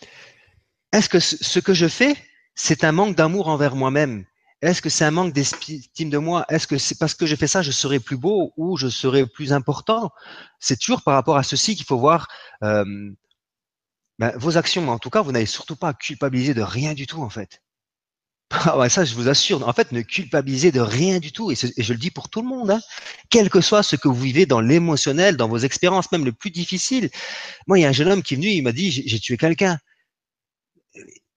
Est-ce 0.92 1.08
que 1.08 1.20
ce 1.20 1.58
que 1.58 1.74
je 1.74 1.88
fais, 1.88 2.16
c'est 2.54 2.84
un 2.84 2.92
manque 2.92 3.16
d'amour 3.16 3.48
envers 3.48 3.74
moi-même? 3.74 4.24
Est-ce 4.60 4.82
que 4.82 4.88
c'est 4.88 5.04
un 5.04 5.12
manque 5.12 5.32
d'estime 5.32 6.10
de 6.10 6.18
moi? 6.18 6.44
Est-ce 6.48 6.66
que 6.66 6.78
c'est 6.78 6.98
parce 6.98 7.14
que 7.14 7.26
j'ai 7.26 7.36
fait 7.36 7.46
ça, 7.46 7.62
je 7.62 7.70
serai 7.70 8.00
plus 8.00 8.16
beau 8.16 8.52
ou 8.56 8.76
je 8.76 8.88
serai 8.88 9.26
plus 9.26 9.52
important? 9.52 10.10
C'est 10.58 10.78
toujours 10.78 11.02
par 11.02 11.14
rapport 11.14 11.36
à 11.36 11.44
ceci 11.44 11.76
qu'il 11.76 11.86
faut 11.86 11.98
voir 11.98 12.26
euh, 12.64 12.84
vos 14.36 14.56
actions. 14.56 14.88
En 14.88 14.98
tout 14.98 15.10
cas, 15.10 15.22
vous 15.22 15.30
n'avez 15.30 15.46
surtout 15.46 15.76
pas 15.76 15.94
culpabiliser 15.94 16.54
de 16.54 16.62
rien 16.62 16.94
du 16.94 17.06
tout, 17.06 17.22
en 17.22 17.30
fait. 17.30 17.62
Ah 18.50 18.88
ça, 18.88 19.04
je 19.04 19.14
vous 19.14 19.28
assure. 19.28 19.66
En 19.68 19.72
fait, 19.72 19.92
ne 19.92 20.00
culpabilisez 20.02 20.72
de 20.72 20.80
rien 20.80 21.18
du 21.20 21.32
tout. 21.32 21.52
Et, 21.52 21.54
je 21.54 21.92
le 21.92 21.98
dis 21.98 22.10
pour 22.10 22.28
tout 22.28 22.42
le 22.42 22.48
monde, 22.48 22.70
hein. 22.70 22.80
quel 23.30 23.50
que 23.50 23.60
soit 23.60 23.82
ce 23.82 23.94
que 23.94 24.08
vous 24.08 24.20
vivez 24.20 24.46
dans 24.46 24.60
l'émotionnel, 24.60 25.36
dans 25.36 25.48
vos 25.48 25.58
expériences, 25.58 26.10
même 26.12 26.24
le 26.24 26.32
plus 26.32 26.50
difficile. 26.50 27.10
Moi, 27.66 27.78
il 27.78 27.82
y 27.82 27.84
a 27.84 27.88
un 27.90 27.92
jeune 27.92 28.08
homme 28.08 28.22
qui 28.22 28.34
est 28.34 28.36
venu, 28.38 28.48
il 28.48 28.62
m'a 28.62 28.72
dit, 28.72 28.90
j'ai 28.90 29.20
tué 29.20 29.36
quelqu'un. 29.36 29.78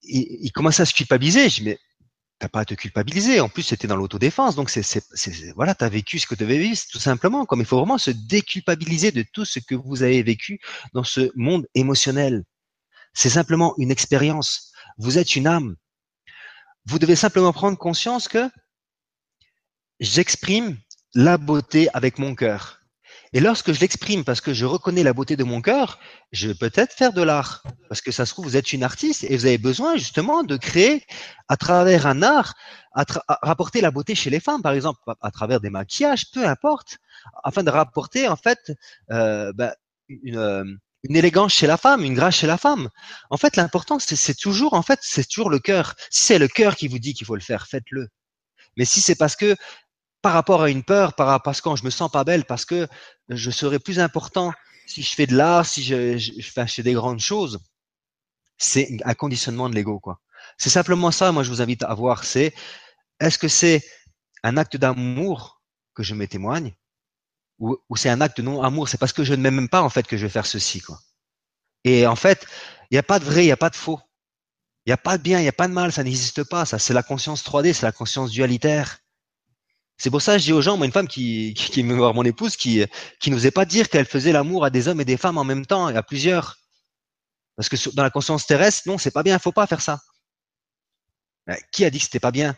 Il, 0.03 0.37
il 0.41 0.51
commençait 0.51 0.83
à 0.83 0.85
se 0.85 0.93
culpabiliser. 0.93 1.49
T'as 2.41 2.49
pas 2.49 2.61
à 2.61 2.65
te 2.65 2.73
culpabiliser. 2.73 3.39
En 3.39 3.49
plus, 3.49 3.61
c'était 3.61 3.87
dans 3.87 3.95
l'autodéfense, 3.95 4.55
donc 4.55 4.71
c'est, 4.71 4.81
c'est, 4.81 5.03
c'est 5.13 5.51
voilà, 5.53 5.75
t'as 5.75 5.89
vécu 5.89 6.17
ce 6.17 6.25
que 6.25 6.33
tu 6.33 6.43
avais 6.43 6.57
vécu, 6.57 6.75
tout 6.91 6.99
simplement. 6.99 7.45
Comme 7.45 7.59
il 7.59 7.67
faut 7.67 7.77
vraiment 7.77 7.99
se 7.99 8.09
déculpabiliser 8.09 9.11
de 9.11 9.23
tout 9.31 9.45
ce 9.45 9.59
que 9.59 9.75
vous 9.75 10.01
avez 10.01 10.23
vécu 10.23 10.59
dans 10.93 11.03
ce 11.03 11.31
monde 11.35 11.67
émotionnel. 11.75 12.43
C'est 13.13 13.29
simplement 13.29 13.75
une 13.77 13.91
expérience. 13.91 14.71
Vous 14.97 15.19
êtes 15.19 15.35
une 15.35 15.45
âme. 15.45 15.75
Vous 16.85 16.97
devez 16.97 17.15
simplement 17.15 17.53
prendre 17.53 17.77
conscience 17.77 18.27
que 18.27 18.49
j'exprime 19.99 20.77
la 21.13 21.37
beauté 21.37 21.89
avec 21.93 22.17
mon 22.17 22.33
cœur. 22.33 22.80
Et 23.33 23.39
lorsque 23.39 23.71
je 23.71 23.79
l'exprime 23.79 24.25
parce 24.25 24.41
que 24.41 24.53
je 24.53 24.65
reconnais 24.65 25.03
la 25.03 25.13
beauté 25.13 25.37
de 25.37 25.45
mon 25.45 25.61
cœur, 25.61 25.99
je 26.33 26.49
vais 26.49 26.53
peut-être 26.53 26.93
faire 26.93 27.13
de 27.13 27.21
l'art. 27.21 27.63
Parce 27.87 28.01
que 28.01 28.11
ça 28.11 28.25
se 28.25 28.33
trouve, 28.33 28.45
vous 28.45 28.57
êtes 28.57 28.73
une 28.73 28.83
artiste 28.83 29.23
et 29.23 29.37
vous 29.37 29.45
avez 29.45 29.57
besoin 29.57 29.95
justement 29.95 30.43
de 30.43 30.57
créer 30.57 31.05
à 31.47 31.55
travers 31.55 32.07
un 32.07 32.23
art, 32.23 32.55
à, 32.93 33.05
rapporter 33.41 33.79
la 33.79 33.91
beauté 33.91 34.15
chez 34.15 34.29
les 34.29 34.41
femmes, 34.41 34.61
par 34.61 34.73
exemple, 34.73 34.99
à, 35.21 35.31
travers 35.31 35.61
des 35.61 35.69
maquillages, 35.69 36.29
peu 36.31 36.45
importe, 36.45 36.97
afin 37.43 37.63
de 37.63 37.69
rapporter 37.69 38.27
en 38.27 38.35
fait 38.35 38.73
euh, 39.11 39.53
ben, 39.53 39.73
une, 40.09 40.37
euh, 40.37 40.65
une 41.03 41.15
élégance 41.15 41.53
chez 41.53 41.67
la 41.67 41.77
femme, 41.77 42.03
une 42.03 42.13
grâce 42.13 42.35
chez 42.35 42.47
la 42.47 42.57
femme. 42.57 42.89
En 43.29 43.37
fait, 43.37 43.55
l'important, 43.55 43.97
c'est 43.99 44.37
toujours, 44.37 44.73
en 44.73 44.81
fait, 44.81 44.99
c'est 45.01 45.27
toujours 45.27 45.49
le 45.49 45.59
cœur. 45.59 45.95
Si 46.09 46.23
c'est 46.23 46.39
le 46.39 46.49
cœur 46.49 46.75
qui 46.75 46.89
vous 46.89 46.99
dit 46.99 47.13
qu'il 47.13 47.25
faut 47.25 47.35
le 47.35 47.41
faire, 47.41 47.67
faites-le. 47.67 48.09
Mais 48.77 48.85
si 48.85 49.01
c'est 49.01 49.15
parce 49.15 49.35
que 49.35 49.55
par 50.21 50.33
rapport 50.33 50.61
à 50.61 50.69
une 50.69 50.83
peur, 50.83 51.13
par, 51.13 51.41
parce 51.41 51.61
que 51.61 51.75
je 51.75 51.83
me 51.83 51.89
sens 51.89 52.11
pas 52.11 52.23
belle, 52.23 52.45
parce 52.45 52.65
que 52.65 52.87
je 53.29 53.51
serai 53.51 53.79
plus 53.79 53.99
important 53.99 54.53
si 54.85 55.01
je 55.01 55.13
fais 55.15 55.25
de 55.25 55.35
l'art, 55.35 55.65
si 55.65 55.83
je, 55.83 56.41
fais 56.41 56.83
des 56.83 56.93
grandes 56.93 57.19
choses. 57.19 57.59
C'est 58.57 58.97
un 59.05 59.13
conditionnement 59.13 59.69
de 59.69 59.75
l'ego, 59.75 59.99
quoi. 59.99 60.19
C'est 60.57 60.69
simplement 60.69 61.11
ça, 61.11 61.31
moi, 61.31 61.43
je 61.43 61.49
vous 61.49 61.61
invite 61.61 61.83
à 61.83 61.93
voir, 61.93 62.23
c'est 62.23 62.53
est-ce 63.19 63.37
que 63.37 63.47
c'est 63.47 63.83
un 64.43 64.57
acte 64.57 64.77
d'amour 64.77 65.61
que 65.95 66.03
je 66.03 66.13
me 66.13 66.27
témoigne 66.27 66.73
ou, 67.59 67.77
c'est 67.95 68.09
un 68.09 68.21
acte 68.21 68.39
non-amour? 68.39 68.89
C'est 68.89 68.97
parce 68.97 69.13
que 69.13 69.23
je 69.23 69.33
ne 69.33 69.49
m'aime 69.49 69.69
pas, 69.69 69.81
en 69.81 69.89
fait, 69.89 70.07
que 70.07 70.17
je 70.17 70.25
vais 70.25 70.31
faire 70.31 70.47
ceci, 70.47 70.81
quoi. 70.81 70.99
Et 71.83 72.07
en 72.07 72.15
fait, 72.15 72.45
il 72.89 72.95
n'y 72.95 72.99
a 72.99 73.03
pas 73.03 73.19
de 73.19 73.25
vrai, 73.25 73.43
il 73.43 73.47
n'y 73.47 73.51
a 73.51 73.57
pas 73.57 73.69
de 73.69 73.75
faux. 73.75 73.99
Il 74.85 74.89
n'y 74.89 74.93
a 74.93 74.97
pas 74.97 75.17
de 75.17 75.23
bien, 75.23 75.39
il 75.39 75.43
n'y 75.43 75.47
a 75.47 75.53
pas 75.53 75.67
de 75.67 75.73
mal, 75.73 75.91
ça 75.91 76.03
n'existe 76.03 76.43
pas. 76.43 76.65
Ça, 76.65 76.79
c'est 76.79 76.93
la 76.93 77.03
conscience 77.03 77.43
3D, 77.43 77.73
c'est 77.73 77.85
la 77.85 77.91
conscience 77.91 78.31
dualitaire. 78.31 78.97
C'est 79.97 80.09
pour 80.09 80.21
ça 80.21 80.33
que 80.33 80.39
je 80.39 80.45
dis 80.45 80.53
aux 80.53 80.61
gens, 80.61 80.77
moi, 80.77 80.85
une 80.85 80.91
femme 80.91 81.07
qui, 81.07 81.53
qui, 81.53 81.69
qui 81.69 81.83
mon 81.83 82.23
épouse, 82.23 82.55
qui, 82.55 82.83
qui 83.19 83.29
n'osait 83.29 83.51
pas 83.51 83.65
dire 83.65 83.87
qu'elle 83.89 84.05
faisait 84.05 84.31
l'amour 84.31 84.65
à 84.65 84.69
des 84.69 84.87
hommes 84.87 85.01
et 85.01 85.05
des 85.05 85.17
femmes 85.17 85.37
en 85.37 85.43
même 85.43 85.65
temps 85.65 85.89
et 85.89 85.95
à 85.95 86.03
plusieurs. 86.03 86.57
Parce 87.55 87.69
que 87.69 87.89
dans 87.95 88.03
la 88.03 88.09
conscience 88.09 88.47
terrestre, 88.47 88.87
non, 88.87 88.97
c'est 88.97 89.11
pas 89.11 89.23
bien, 89.23 89.35
il 89.35 89.41
faut 89.41 89.51
pas 89.51 89.67
faire 89.67 89.81
ça. 89.81 89.99
qui 91.71 91.85
a 91.85 91.89
dit 91.89 91.99
que 91.99 92.05
c'était 92.05 92.19
pas 92.19 92.31
bien? 92.31 92.55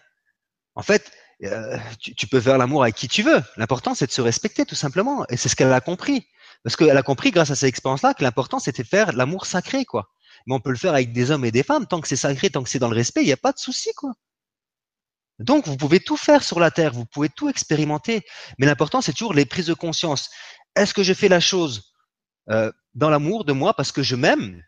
En 0.75 0.83
fait, 0.83 1.11
euh, 1.43 1.77
tu, 1.99 2.15
tu, 2.15 2.27
peux 2.27 2.39
faire 2.39 2.57
l'amour 2.57 2.83
avec 2.83 2.95
qui 2.95 3.07
tu 3.07 3.23
veux. 3.23 3.41
L'important, 3.57 3.95
c'est 3.95 4.07
de 4.07 4.11
se 4.11 4.21
respecter, 4.21 4.65
tout 4.65 4.75
simplement. 4.75 5.25
Et 5.29 5.37
c'est 5.37 5.49
ce 5.49 5.55
qu'elle 5.55 5.73
a 5.73 5.81
compris. 5.81 6.27
Parce 6.63 6.75
qu'elle 6.75 6.97
a 6.97 7.03
compris, 7.03 7.31
grâce 7.31 7.51
à 7.51 7.55
cette 7.55 7.69
expérience-là, 7.69 8.13
que 8.13 8.23
l'important, 8.23 8.59
c'était 8.59 8.83
de 8.83 8.87
faire 8.87 9.11
l'amour 9.13 9.45
sacré, 9.45 9.85
quoi. 9.85 10.09
Mais 10.45 10.55
on 10.55 10.59
peut 10.59 10.69
le 10.69 10.77
faire 10.77 10.93
avec 10.93 11.13
des 11.13 11.31
hommes 11.31 11.45
et 11.45 11.51
des 11.51 11.63
femmes. 11.63 11.87
Tant 11.87 12.01
que 12.01 12.07
c'est 12.07 12.15
sacré, 12.15 12.49
tant 12.49 12.63
que 12.63 12.69
c'est 12.69 12.79
dans 12.79 12.89
le 12.89 12.95
respect, 12.95 13.21
il 13.21 13.27
n'y 13.27 13.33
a 13.33 13.37
pas 13.37 13.51
de 13.51 13.59
souci, 13.59 13.93
quoi. 13.95 14.13
Donc, 15.39 15.67
vous 15.67 15.77
pouvez 15.77 15.99
tout 15.99 16.17
faire 16.17 16.43
sur 16.43 16.59
la 16.59 16.71
Terre, 16.71 16.93
vous 16.93 17.05
pouvez 17.05 17.29
tout 17.29 17.49
expérimenter, 17.49 18.21
mais 18.59 18.65
l'important, 18.65 19.01
c'est 19.01 19.13
toujours 19.13 19.33
les 19.33 19.45
prises 19.45 19.65
de 19.65 19.73
conscience. 19.73 20.29
Est-ce 20.75 20.93
que 20.93 21.03
je 21.03 21.13
fais 21.13 21.27
la 21.27 21.39
chose 21.39 21.93
euh, 22.49 22.71
dans 22.93 23.09
l'amour 23.09 23.45
de 23.45 23.53
moi 23.53 23.73
parce 23.73 23.91
que 23.91 24.03
je 24.03 24.15
m'aime? 24.15 24.61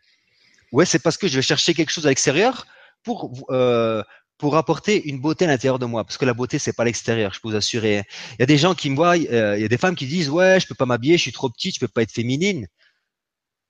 Ouais, 0.72 0.84
c'est 0.84 0.98
parce 0.98 1.16
que 1.16 1.28
je 1.28 1.36
vais 1.36 1.42
chercher 1.42 1.74
quelque 1.74 1.90
chose 1.90 2.06
à 2.06 2.10
l'extérieur 2.10 2.66
pour 3.04 3.46
euh, 3.50 4.02
pour 4.38 4.56
apporter 4.56 5.08
une 5.08 5.20
beauté 5.20 5.44
à 5.46 5.48
l'intérieur 5.48 5.78
de 5.78 5.86
moi, 5.86 6.04
parce 6.04 6.18
que 6.18 6.24
la 6.26 6.34
beauté 6.34 6.58
c'est 6.58 6.74
pas 6.74 6.84
l'extérieur, 6.84 7.32
je 7.32 7.40
peux 7.40 7.48
vous 7.48 7.56
assurer. 7.56 8.02
Il 8.32 8.36
y 8.40 8.42
a 8.42 8.46
des 8.46 8.58
gens 8.58 8.74
qui 8.74 8.90
me 8.90 8.96
voient, 8.96 9.16
euh, 9.16 9.56
il 9.56 9.62
y 9.62 9.64
a 9.64 9.68
des 9.68 9.78
femmes 9.78 9.94
qui 9.94 10.06
disent 10.06 10.28
ouais, 10.28 10.60
je 10.60 10.66
peux 10.66 10.74
pas 10.74 10.86
m'habiller, 10.86 11.16
je 11.16 11.22
suis 11.22 11.32
trop 11.32 11.48
petite, 11.48 11.76
je 11.76 11.80
peux 11.80 11.88
pas 11.88 12.02
être 12.02 12.12
féminine. 12.12 12.66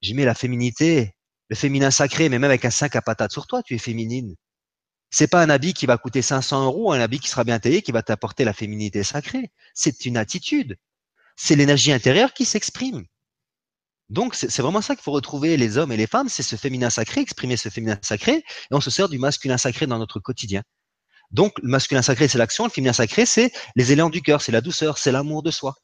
J'y 0.01 0.15
mets 0.15 0.25
la 0.25 0.35
féminité, 0.35 1.15
le 1.49 1.57
féminin 1.57 1.91
sacré, 1.91 2.29
mais 2.29 2.39
même 2.39 2.51
avec 2.51 2.65
un 2.65 2.71
sac 2.71 2.97
à 2.97 3.03
patates 3.03 3.33
sur 3.33 3.47
toi, 3.47 3.63
tu 3.63 3.75
es 3.75 3.79
féminine. 3.79 4.35
C'est 5.11 5.29
pas 5.29 5.43
un 5.43 5.51
habit 5.51 5.75
qui 5.75 5.87
va 5.87 5.99
coûter 5.99 6.23
500 6.23 6.65
euros, 6.65 6.93
un 6.93 7.01
habit 7.01 7.21
qui 7.21 7.29
sera 7.29 7.45
bien 7.45 7.59
taillé, 7.59 7.83
qui 7.83 7.93
va 7.93 8.03
t'apporter 8.03 8.45
la 8.45 8.53
féminité 8.53 9.03
sacrée. 9.03 9.51
C'est 9.75 10.05
une 10.05 10.17
attitude. 10.17 10.77
C'est 11.37 11.57
l'énergie 11.57 11.93
intérieure 11.93 12.33
qui 12.35 12.45
s'exprime. 12.45 13.05
Donc, 14.09 14.35
c'est 14.35 14.63
vraiment 14.63 14.83
ça 14.83 14.95
qu'il 14.95 15.03
faut 15.03 15.13
retrouver 15.13 15.57
les 15.57 15.79
hommes 15.79 15.91
et 15.91 15.97
les 15.97 16.07
femmes, 16.07 16.29
c'est 16.29 16.43
ce 16.45 16.57
féminin 16.57 16.91
sacré, 16.91 17.21
exprimer 17.21 17.57
ce 17.57 17.69
féminin 17.69 17.99
sacré, 18.03 18.35
et 18.35 18.45
on 18.71 18.81
se 18.81 18.91
sert 18.91 19.09
du 19.09 19.19
masculin 19.19 19.59
sacré 19.59 19.87
dans 19.87 19.99
notre 19.99 20.21
quotidien. 20.21 20.63
Donc, 21.33 21.59
le 21.61 21.69
masculin 21.69 22.03
sacré, 22.03 22.29
c'est 22.29 22.39
l'action, 22.39 22.65
le 22.65 22.71
féminin 22.71 22.93
sacré, 22.93 23.27
c'est 23.27 23.53
les 23.75 23.93
élans 23.93 24.11
du 24.11 24.23
cœur, 24.23 24.43
c'est 24.43 24.53
la 24.53 24.61
douceur, 24.61 24.99
c'est 24.99 25.11
l'amour 25.11 25.43
de 25.43 25.51
soi 25.51 25.75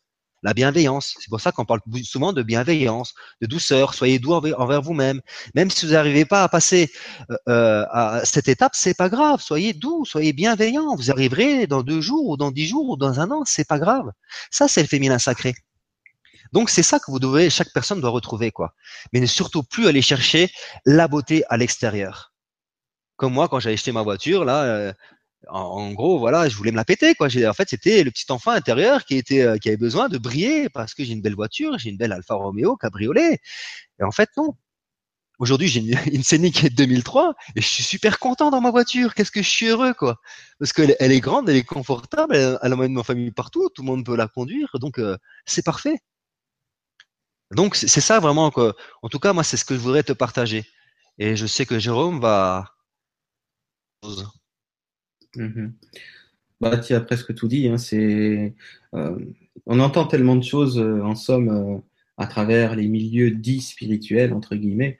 la 0.43 0.55
bienveillance. 0.55 1.15
C'est 1.21 1.29
pour 1.29 1.41
ça 1.41 1.53
qu'on 1.53 1.65
parle 1.65 1.81
souvent 2.03 2.33
de 2.33 2.43
bienveillance, 2.43 3.15
de 3.41 3.47
douceur. 3.47 3.95
Soyez 3.95 4.19
doux 4.19 4.33
envers, 4.33 4.83
vous-même. 4.83 5.21
Même 5.55 5.71
si 5.71 5.87
vous 5.87 5.93
n'arrivez 5.93 6.25
pas 6.25 6.43
à 6.43 6.49
passer 6.49 6.91
euh, 7.31 7.37
euh, 7.49 7.85
à 7.91 8.25
cette 8.25 8.49
étape, 8.49 8.73
c'est 8.75 8.95
pas 8.95 9.09
grave. 9.09 9.41
Soyez 9.41 9.73
doux, 9.73 10.05
soyez 10.05 10.33
bienveillant. 10.33 10.95
Vous 10.97 11.11
arriverez 11.11 11.67
dans 11.67 11.83
deux 11.83 12.01
jours 12.01 12.29
ou 12.29 12.37
dans 12.37 12.51
dix 12.51 12.67
jours 12.67 12.89
ou 12.91 12.97
dans 12.97 13.21
un 13.21 13.31
an, 13.31 13.43
c'est 13.45 13.67
pas 13.67 13.79
grave. 13.79 14.11
Ça, 14.51 14.69
c'est 14.69 14.83
le 14.83 14.89
féminin 14.89 15.19
sacré. 15.19 15.55
Donc 16.53 16.69
c'est 16.69 16.83
ça 16.83 16.99
que 16.99 17.11
vous 17.11 17.19
devez, 17.19 17.49
chaque 17.49 17.73
personne 17.73 18.01
doit 18.01 18.11
retrouver 18.11 18.51
quoi. 18.51 18.75
Mais 19.13 19.21
ne 19.21 19.27
surtout 19.27 19.63
plus 19.63 19.87
aller 19.87 20.03
chercher 20.03 20.51
la 20.85 21.09
beauté 21.09 21.45
à 21.49 21.57
l'extérieur. 21.57 22.33
Comme 23.17 23.33
moi, 23.33 23.49
quand 23.49 23.61
j'ai 23.61 23.73
acheté 23.73 23.93
ma 23.93 24.03
voiture, 24.03 24.45
là, 24.45 24.65
euh, 24.65 24.93
en, 25.49 25.93
gros, 25.93 26.19
voilà, 26.19 26.49
je 26.49 26.57
voulais 26.57 26.71
me 26.71 26.77
la 26.77 26.85
péter, 26.85 27.15
quoi. 27.15 27.29
En 27.29 27.53
fait, 27.55 27.69
c'était 27.69 28.03
le 28.05 28.11
petit 28.11 28.31
enfant 28.31 28.53
intérieur 28.53 29.05
qui 29.05 29.17
était, 29.17 29.43
euh, 29.43 29.59
qui 29.59 29.69
avait 29.69 29.77
besoin 29.77 30.09
de 30.09 30.19
briller 30.19 30.69
parce 30.69 30.95
que 30.95 31.05
j'ai 31.05 31.13
une 31.13 31.23
belle 31.23 31.35
voiture, 31.35 31.79
j'ai 31.79 31.91
une 31.91 31.97
belle 31.97 32.13
Alfa 32.13 32.35
Romeo 32.35 32.77
cabriolet. 32.77 33.39
Et 34.01 34.05
en 34.05 34.13
fait, 34.13 34.31
non. 34.37 34.57
Aujourd'hui, 35.39 35.69
j'ai 35.69 35.81
une, 35.81 35.99
une 36.15 36.23
Scénic 36.23 36.75
2003 36.75 37.35
et 37.57 37.61
je 37.61 37.67
suis 37.67 37.83
super 37.83 38.19
content 38.19 38.51
dans 38.51 38.61
ma 38.61 38.71
voiture. 38.71 39.15
Qu'est-ce 39.15 39.33
que 39.33 39.43
je 39.43 39.49
suis 39.49 39.67
heureux, 39.67 39.95
quoi. 39.95 40.21
Parce 40.59 40.73
qu'elle 40.73 40.97
elle 41.01 41.13
est 41.13 41.21
grande, 41.21 41.49
elle 41.49 41.57
est 41.57 41.65
confortable, 41.65 42.37
elle, 42.37 42.59
elle 42.63 42.75
emmène 42.75 42.93
ma 42.93 43.03
famille 43.05 43.33
partout, 43.33 43.69
tout 43.75 43.83
le 43.83 43.87
monde 43.87 44.05
peut 44.07 44.17
la 44.17 44.29
conduire, 44.29 44.71
donc 44.81 44.99
euh, 44.99 45.17
c'est 45.47 45.65
parfait. 45.65 45.99
Donc 47.53 47.77
c'est 47.77 48.01
ça 48.01 48.19
vraiment 48.21 48.51
que, 48.51 48.73
en 49.03 49.09
tout 49.09 49.19
cas, 49.19 49.33
moi, 49.33 49.45
c'est 49.45 49.57
ce 49.57 49.65
que 49.65 49.75
je 49.75 49.81
voudrais 49.81 50.03
te 50.03 50.13
partager. 50.13 50.65
Et 51.19 51.37
je 51.37 51.47
sais 51.47 51.67
que 51.67 51.79
Jérôme 51.79 52.21
va. 52.21 52.67
Mhm. 55.37 55.75
Bah, 56.63 56.79
tu 56.79 56.95
as 56.95 57.01
presque 57.01 57.35
tout 57.35 57.49
dit. 57.49 57.69
Hein, 57.69 57.77
c'est, 57.77 58.55
euh, 58.95 59.19
on 59.67 59.81
entend 59.81 60.07
tellement 60.07 60.37
de 60.37 60.45
choses, 60.45 60.79
euh, 60.79 61.03
en 61.03 61.17
somme, 61.17 61.49
euh, 61.49 61.79
à 62.19 62.27
travers 62.29 62.77
les 62.77 62.87
milieux 62.87 63.33
dits 63.33 63.61
spirituels, 63.61 64.33
entre 64.33 64.55
guillemets, 64.55 64.97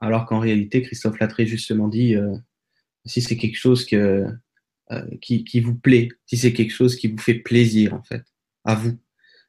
alors 0.00 0.26
qu'en 0.26 0.38
réalité, 0.38 0.82
Christophe 0.82 1.18
Latré 1.18 1.46
justement 1.46 1.88
dit, 1.88 2.14
si 3.04 3.20
c'est 3.22 3.36
quelque 3.36 3.56
chose 3.56 3.84
que, 3.86 4.26
qui, 5.20 5.44
qui, 5.44 5.60
vous 5.60 5.74
plaît, 5.74 6.08
si 6.26 6.36
c'est 6.36 6.52
quelque 6.52 6.72
chose 6.72 6.94
qui 6.94 7.08
vous 7.08 7.18
fait 7.18 7.34
plaisir, 7.34 7.94
en 7.94 8.02
fait, 8.02 8.22
à 8.64 8.74
vous, 8.76 8.98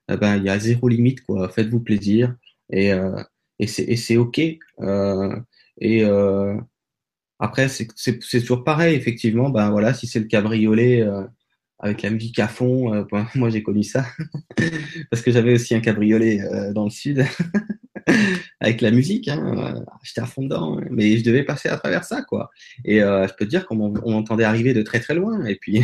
eh 0.09 0.17
ben, 0.17 0.37
il 0.37 0.43
y 0.45 0.49
a 0.49 0.57
zéro 0.57 0.87
limite, 0.87 1.21
quoi. 1.23 1.49
Faites-vous 1.49 1.81
plaisir 1.81 2.35
et, 2.71 2.91
et 3.59 3.67
c'est 3.67 4.17
OK. 4.17 4.39
et 4.39 4.59
après, 7.41 7.69
c'est 7.69 8.19
toujours 8.39 8.63
pareil, 8.63 8.95
effectivement. 8.95 9.49
Ben 9.49 9.71
voilà, 9.71 9.95
si 9.95 10.05
c'est 10.05 10.19
le 10.19 10.27
cabriolet 10.27 11.01
euh, 11.01 11.23
avec 11.79 12.03
la 12.03 12.11
musique 12.11 12.37
à 12.37 12.47
fond, 12.47 12.93
euh, 12.93 13.03
moi 13.35 13.49
j'ai 13.49 13.63
connu 13.63 13.81
ça 13.81 14.05
parce 15.09 15.23
que 15.23 15.31
j'avais 15.31 15.53
aussi 15.53 15.73
un 15.73 15.79
cabriolet 15.79 16.39
euh, 16.41 16.71
dans 16.71 16.83
le 16.83 16.91
sud 16.91 17.25
avec 18.59 18.81
la 18.81 18.91
musique. 18.91 19.27
Hein, 19.27 19.83
J'étais 20.03 20.21
à 20.21 20.27
fond 20.27 20.43
dedans, 20.43 20.79
mais 20.91 21.17
je 21.17 21.23
devais 21.23 21.43
passer 21.43 21.67
à 21.67 21.77
travers 21.77 22.03
ça, 22.03 22.21
quoi. 22.21 22.51
Et 22.85 22.99
je 22.99 23.33
peux 23.35 23.45
te 23.45 23.49
dire 23.49 23.65
qu'on 23.65 23.75
m'entendait 23.75 24.43
arriver 24.43 24.75
de 24.75 24.83
très 24.83 24.99
très 24.99 25.15
loin. 25.15 25.43
Et 25.45 25.55
puis 25.55 25.83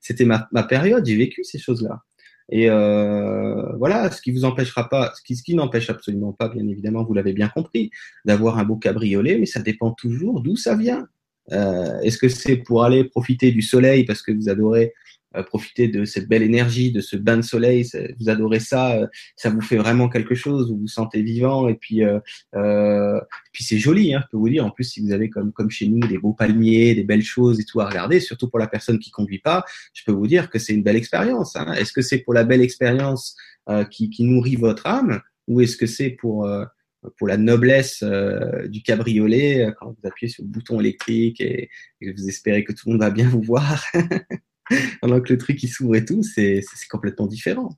c'était 0.00 0.26
ma 0.26 0.62
période. 0.68 1.06
J'ai 1.06 1.16
vécu 1.16 1.44
ces 1.44 1.58
choses-là. 1.58 2.02
Et 2.50 2.68
euh, 2.68 3.72
voilà, 3.76 4.10
ce 4.10 4.20
qui 4.20 4.32
vous 4.32 4.44
empêchera 4.44 4.88
pas, 4.88 5.12
ce 5.16 5.22
qui, 5.22 5.36
ce 5.36 5.42
qui 5.42 5.54
n'empêche 5.54 5.88
absolument 5.88 6.32
pas, 6.32 6.48
bien 6.48 6.66
évidemment, 6.68 7.04
vous 7.04 7.14
l'avez 7.14 7.32
bien 7.32 7.48
compris, 7.48 7.90
d'avoir 8.24 8.58
un 8.58 8.64
beau 8.64 8.76
cabriolet, 8.76 9.38
mais 9.38 9.46
ça 9.46 9.60
dépend 9.60 9.92
toujours 9.92 10.40
d'où 10.40 10.56
ça 10.56 10.76
vient. 10.76 11.06
Euh, 11.52 12.00
Est-ce 12.00 12.18
que 12.18 12.28
c'est 12.28 12.56
pour 12.56 12.84
aller 12.84 13.04
profiter 13.04 13.52
du 13.52 13.62
soleil 13.62 14.04
parce 14.04 14.22
que 14.22 14.32
vous 14.32 14.48
adorez 14.48 14.94
profiter 15.42 15.88
de 15.88 16.04
cette 16.04 16.28
belle 16.28 16.42
énergie, 16.42 16.92
de 16.92 17.00
ce 17.00 17.16
bain 17.16 17.36
de 17.36 17.42
soleil. 17.42 17.86
Vous 18.20 18.28
adorez 18.28 18.60
ça, 18.60 18.96
euh, 18.96 19.06
ça 19.36 19.50
vous 19.50 19.60
fait 19.60 19.76
vraiment 19.76 20.08
quelque 20.08 20.34
chose. 20.34 20.70
Vous 20.70 20.78
vous 20.78 20.88
sentez 20.88 21.22
vivant 21.22 21.68
et 21.68 21.74
puis 21.74 22.02
euh, 22.02 22.20
euh 22.54 23.20
puis 23.52 23.64
c'est 23.64 23.78
joli. 23.78 24.14
Hein, 24.14 24.20
je 24.22 24.30
peux 24.30 24.36
vous 24.36 24.48
dire. 24.48 24.64
En 24.64 24.70
plus, 24.70 24.84
si 24.84 25.00
vous 25.00 25.12
avez 25.12 25.30
comme 25.30 25.52
comme 25.52 25.70
chez 25.70 25.88
nous 25.88 26.00
des 26.06 26.18
beaux 26.18 26.32
palmiers, 26.32 26.94
des 26.94 27.04
belles 27.04 27.22
choses 27.22 27.60
et 27.60 27.64
tout 27.64 27.80
à 27.80 27.86
regarder, 27.86 28.20
surtout 28.20 28.48
pour 28.48 28.58
la 28.58 28.66
personne 28.66 28.98
qui 28.98 29.10
conduit 29.10 29.40
pas, 29.40 29.64
je 29.92 30.02
peux 30.04 30.12
vous 30.12 30.26
dire 30.26 30.50
que 30.50 30.58
c'est 30.58 30.72
une 30.72 30.82
belle 30.82 30.96
expérience. 30.96 31.56
Hein. 31.56 31.72
Est-ce 31.74 31.92
que 31.92 32.02
c'est 32.02 32.18
pour 32.18 32.34
la 32.34 32.44
belle 32.44 32.62
expérience 32.62 33.36
qui, 33.90 34.10
qui 34.10 34.24
nourrit 34.24 34.56
votre 34.56 34.86
âme 34.86 35.22
ou 35.48 35.62
est-ce 35.62 35.78
que 35.78 35.86
c'est 35.86 36.10
pour 36.10 36.48
pour 37.16 37.28
la 37.28 37.36
noblesse 37.36 38.04
du 38.66 38.82
cabriolet 38.82 39.72
quand 39.78 39.90
vous 39.90 40.08
appuyez 40.08 40.30
sur 40.30 40.42
le 40.42 40.48
bouton 40.48 40.80
électrique 40.80 41.40
et, 41.40 41.70
et, 42.00 42.12
vous 42.12 42.28
espérez 42.28 42.64
que 42.64 42.72
tout 42.72 42.86
le 42.86 42.92
monde 42.92 43.00
va 43.00 43.10
bien 43.10 43.28
vous 43.28 43.42
voir? 43.42 43.84
pendant 45.00 45.20
que 45.20 45.32
le 45.32 45.38
truc 45.38 45.62
il 45.62 45.68
s'ouvre 45.68 45.96
et 45.96 46.04
tout, 46.04 46.22
c'est 46.22 46.62
complètement 46.90 47.26
différent. 47.26 47.70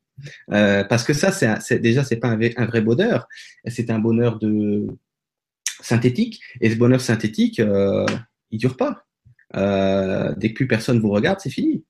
Euh, 0.52 0.84
parce 0.84 1.04
que 1.04 1.12
ça, 1.12 1.32
c'est 1.32 1.78
déjà 1.78 2.04
c'est 2.04 2.16
pas 2.16 2.28
un, 2.28 2.66
vrai 2.66 2.80
bonheur, 2.80 3.28
c'est 3.66 3.90
un 3.90 3.98
bonheur 3.98 4.38
de 4.38 4.86
synthétique. 5.80 6.40
Et 6.60 6.70
ce 6.70 6.76
bonheur 6.76 7.00
synthétique, 7.00 7.60
euh, 7.60 8.06
il 8.50 8.58
dure 8.58 8.76
pas. 8.76 9.04
Euh, 9.56 10.34
dès 10.36 10.50
que 10.50 10.54
plus 10.54 10.66
personne 10.66 10.98
vous 11.00 11.10
regarde, 11.10 11.40
c'est 11.40 11.50
fini. 11.50 11.84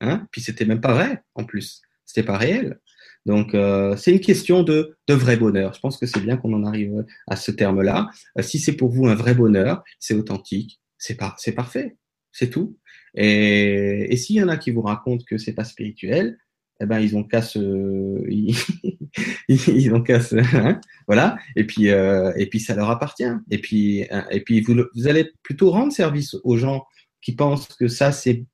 Hein? 0.00 0.26
Puis 0.30 0.40
c'était 0.40 0.66
même 0.66 0.80
pas 0.80 0.92
vrai 0.92 1.22
en 1.34 1.44
plus, 1.44 1.80
c'était 2.04 2.26
pas 2.26 2.36
réel. 2.36 2.78
Donc 3.24 3.54
euh, 3.54 3.96
c'est 3.96 4.12
une 4.12 4.20
question 4.20 4.62
de, 4.62 4.96
vrai 5.08 5.36
bonheur. 5.36 5.74
Je 5.74 5.80
pense 5.80 5.98
que 5.98 6.06
c'est 6.06 6.20
bien 6.20 6.36
qu'on 6.36 6.52
en 6.52 6.64
arrive 6.64 7.04
à 7.26 7.36
ce 7.36 7.50
terme-là. 7.50 8.08
Si 8.40 8.58
c'est 8.58 8.74
pour 8.74 8.90
vous 8.90 9.06
un 9.06 9.14
vrai 9.14 9.34
bonheur, 9.34 9.82
c'est 9.98 10.14
authentique, 10.14 10.80
c'est 10.98 11.18
c'est 11.38 11.52
parfait, 11.52 11.96
c'est 12.36 12.50
tout. 12.50 12.76
Et, 13.14 14.12
et 14.12 14.16
s'il 14.16 14.36
y 14.36 14.42
en 14.42 14.48
a 14.48 14.58
qui 14.58 14.70
vous 14.70 14.82
racontent 14.82 15.24
que 15.26 15.38
c'est 15.38 15.54
pas 15.54 15.64
spirituel, 15.64 16.38
eh 16.80 16.86
ben 16.86 17.00
ils 17.00 17.16
ont 17.16 17.24
qu'à 17.24 17.40
se, 17.40 17.58
ils, 19.48 19.94
ont 19.94 20.02
qu'à 20.02 20.20
se, 20.20 20.36
hein, 20.56 20.80
voilà. 21.06 21.38
Et 21.56 21.64
puis 21.64 21.88
euh, 21.88 22.32
et 22.36 22.46
puis 22.46 22.60
ça 22.60 22.74
leur 22.74 22.90
appartient. 22.90 23.24
Et 23.50 23.58
puis 23.58 24.04
hein, 24.10 24.26
et 24.30 24.40
puis 24.40 24.60
vous, 24.60 24.74
vous 24.94 25.08
allez 25.08 25.32
plutôt 25.42 25.70
rendre 25.70 25.92
service 25.92 26.36
aux 26.44 26.58
gens 26.58 26.84
qui 27.22 27.34
pensent 27.34 27.68
que 27.68 27.88
ça 27.88 28.12
c'est 28.12 28.44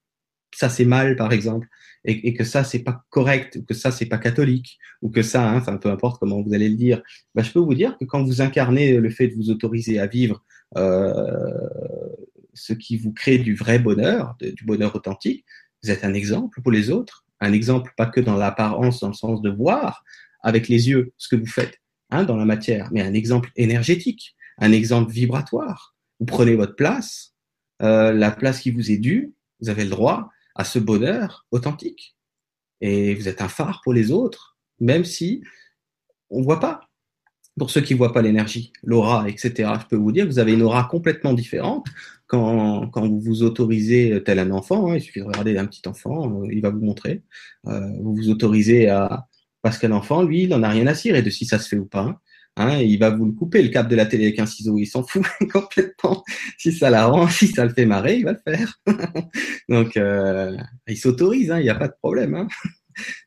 ça 0.54 0.68
c'est 0.68 0.84
mal 0.84 1.16
par 1.16 1.32
exemple 1.32 1.66
et, 2.04 2.28
et, 2.28 2.34
que 2.34 2.44
ça 2.44 2.62
c'est 2.62 2.80
pas 2.80 3.02
correct 3.10 3.56
ou 3.56 3.64
que 3.64 3.74
ça 3.74 3.90
c'est 3.90 4.06
pas 4.06 4.18
catholique 4.18 4.78
ou 5.00 5.09
que 5.09 5.22
ça 5.22 5.48
hein, 5.48 5.56
enfin 5.56 5.78
peu 5.78 5.88
importe 5.88 6.20
comment 6.20 6.42
vous 6.42 6.52
allez 6.52 6.68
le 6.68 6.76
dire 6.76 7.02
ben, 7.34 7.42
je 7.42 7.52
peux 7.52 7.59
vous 7.59 7.74
dire 7.74 7.96
que 7.98 8.04
quand 8.04 8.22
vous 8.22 8.42
incarnez 8.42 8.98
le 8.98 9.10
fait 9.10 9.28
de 9.28 9.34
vous 9.34 9.50
autoriser 9.50 9.98
à 9.98 10.06
vivre 10.06 10.44
euh, 10.76 11.32
ce 12.54 12.72
qui 12.72 12.96
vous 12.96 13.12
crée 13.12 13.38
du 13.38 13.54
vrai 13.54 13.78
bonheur, 13.78 14.36
du 14.40 14.64
bonheur 14.64 14.94
authentique. 14.94 15.44
Vous 15.82 15.90
êtes 15.90 16.04
un 16.04 16.14
exemple 16.14 16.60
pour 16.62 16.72
les 16.72 16.90
autres, 16.90 17.24
un 17.40 17.52
exemple 17.52 17.92
pas 17.96 18.06
que 18.06 18.20
dans 18.20 18.36
l'apparence, 18.36 19.00
dans 19.00 19.08
le 19.08 19.14
sens 19.14 19.42
de 19.42 19.50
voir 19.50 20.04
avec 20.42 20.68
les 20.68 20.88
yeux 20.88 21.12
ce 21.16 21.28
que 21.28 21.36
vous 21.36 21.46
faites 21.46 21.78
hein, 22.10 22.24
dans 22.24 22.36
la 22.36 22.44
matière, 22.44 22.88
mais 22.92 23.02
un 23.02 23.14
exemple 23.14 23.50
énergétique, 23.56 24.36
un 24.58 24.72
exemple 24.72 25.10
vibratoire. 25.10 25.96
Vous 26.20 26.26
prenez 26.26 26.54
votre 26.54 26.76
place, 26.76 27.34
euh, 27.82 28.12
la 28.12 28.30
place 28.30 28.60
qui 28.60 28.70
vous 28.70 28.90
est 28.90 28.98
due, 28.98 29.34
vous 29.60 29.70
avez 29.70 29.84
le 29.84 29.90
droit, 29.90 30.30
à 30.54 30.64
ce 30.64 30.78
bonheur 30.78 31.46
authentique. 31.50 32.16
Et 32.80 33.14
vous 33.14 33.28
êtes 33.28 33.40
un 33.40 33.48
phare 33.48 33.80
pour 33.82 33.92
les 33.92 34.10
autres, 34.10 34.56
même 34.80 35.04
si 35.04 35.42
on 36.30 36.40
ne 36.40 36.44
voit 36.44 36.60
pas. 36.60 36.80
Pour 37.58 37.70
ceux 37.70 37.82
qui 37.82 37.92
ne 37.92 37.98
voient 37.98 38.12
pas 38.12 38.22
l'énergie, 38.22 38.72
l'aura, 38.82 39.28
etc., 39.28 39.70
je 39.80 39.86
peux 39.86 39.96
vous 39.96 40.12
dire 40.12 40.26
vous 40.26 40.38
avez 40.38 40.54
une 40.54 40.62
aura 40.62 40.84
complètement 40.84 41.34
différente 41.34 41.86
quand, 42.26 42.88
quand 42.88 43.06
vous 43.06 43.20
vous 43.20 43.42
autorisez, 43.42 44.22
tel 44.24 44.38
un 44.38 44.50
enfant, 44.52 44.90
hein, 44.90 44.96
il 44.96 45.02
suffit 45.02 45.20
de 45.20 45.26
regarder 45.26 45.58
un 45.58 45.66
petit 45.66 45.86
enfant, 45.86 46.42
euh, 46.42 46.48
il 46.50 46.62
va 46.62 46.70
vous 46.70 46.80
montrer, 46.80 47.22
euh, 47.66 47.80
vous 48.00 48.14
vous 48.14 48.30
autorisez 48.30 48.88
à... 48.88 49.26
Parce 49.60 49.78
qu'un 49.78 49.92
enfant, 49.92 50.22
lui, 50.22 50.44
il 50.44 50.48
n'en 50.48 50.62
a 50.62 50.70
rien 50.70 50.86
à 50.86 50.94
cirer 50.94 51.22
de 51.22 51.30
si 51.30 51.44
ça 51.44 51.58
se 51.58 51.68
fait 51.68 51.78
ou 51.78 51.84
pas. 51.84 52.00
Hein. 52.00 52.18
Hein, 52.56 52.78
il 52.78 52.98
va 52.98 53.10
vous 53.10 53.24
le 53.26 53.32
couper, 53.32 53.62
le 53.62 53.68
câble 53.68 53.88
de 53.88 53.96
la 53.96 54.04
télé 54.04 54.24
avec 54.24 54.38
un 54.38 54.46
ciseau, 54.46 54.76
il 54.78 54.86
s'en 54.86 55.02
fout 55.02 55.22
complètement. 55.52 56.22
Si 56.58 56.72
ça 56.72 56.90
l'arrange, 56.90 57.36
si 57.38 57.48
ça 57.48 57.64
le 57.64 57.72
fait 57.72 57.86
marrer, 57.86 58.16
il 58.16 58.24
va 58.24 58.32
le 58.32 58.40
faire. 58.44 58.78
Donc, 59.68 59.96
euh, 59.96 60.56
il 60.86 60.98
s'autorise, 60.98 61.50
hein, 61.50 61.60
il 61.60 61.64
n'y 61.64 61.70
a 61.70 61.74
pas 61.74 61.88
de 61.88 61.94
problème. 62.00 62.34
Hein. 62.34 62.48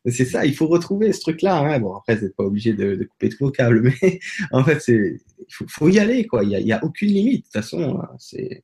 C'est 0.06 0.26
ça, 0.26 0.46
il 0.46 0.56
faut 0.56 0.68
retrouver 0.68 1.14
ce 1.14 1.22
truc-là. 1.22 1.58
Hein. 1.58 1.80
Bon, 1.80 1.96
après, 1.96 2.16
vous 2.16 2.26
n'êtes 2.26 2.36
pas 2.36 2.44
obligé 2.44 2.74
de, 2.74 3.04
couper 3.04 3.30
tous 3.30 3.46
vos 3.46 3.52
câbles, 3.52 3.82
mais 4.02 4.20
en 4.52 4.64
fait, 4.64 4.84
il 4.88 5.20
faut, 5.50 5.90
y 5.90 6.00
aller, 6.00 6.28
quoi. 6.28 6.44
Il 6.44 6.64
n'y 6.64 6.74
a, 6.74 6.84
aucune 6.84 7.10
limite. 7.10 7.40
De 7.40 7.44
toute 7.44 7.54
façon, 7.54 8.02
c'est, 8.20 8.64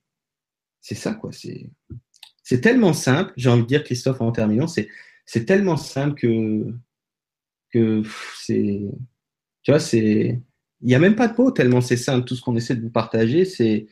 c'est 0.82 0.96
ça, 0.96 1.14
quoi. 1.14 1.32
C'est, 1.32 2.62
tellement 2.62 2.94
simple. 2.94 3.34
J'ai 3.38 3.50
envie 3.50 3.64
de 3.64 3.68
dire, 3.68 3.84
Christophe, 3.84 4.22
en 4.22 4.32
terminant, 4.32 4.68
c'est, 4.68 4.90
tellement 5.46 5.78
simple 5.78 6.20
que, 6.20 6.74
que 7.72 8.04
c'est, 8.38 8.82
tu 9.64 9.72
vois, 9.72 9.80
il 10.82 10.88
n'y 10.88 10.96
a 10.96 11.00
même 11.00 11.16
pas 11.16 11.28
de 11.28 11.36
mots 11.38 11.52
tellement 11.52 11.82
c'est 11.82 11.98
simple. 11.98 12.26
Tout 12.26 12.36
ce 12.36 12.42
qu'on 12.42 12.56
essaie 12.56 12.76
de 12.76 12.82
vous 12.82 12.90
partager, 12.90 13.46
c'est 13.46 13.88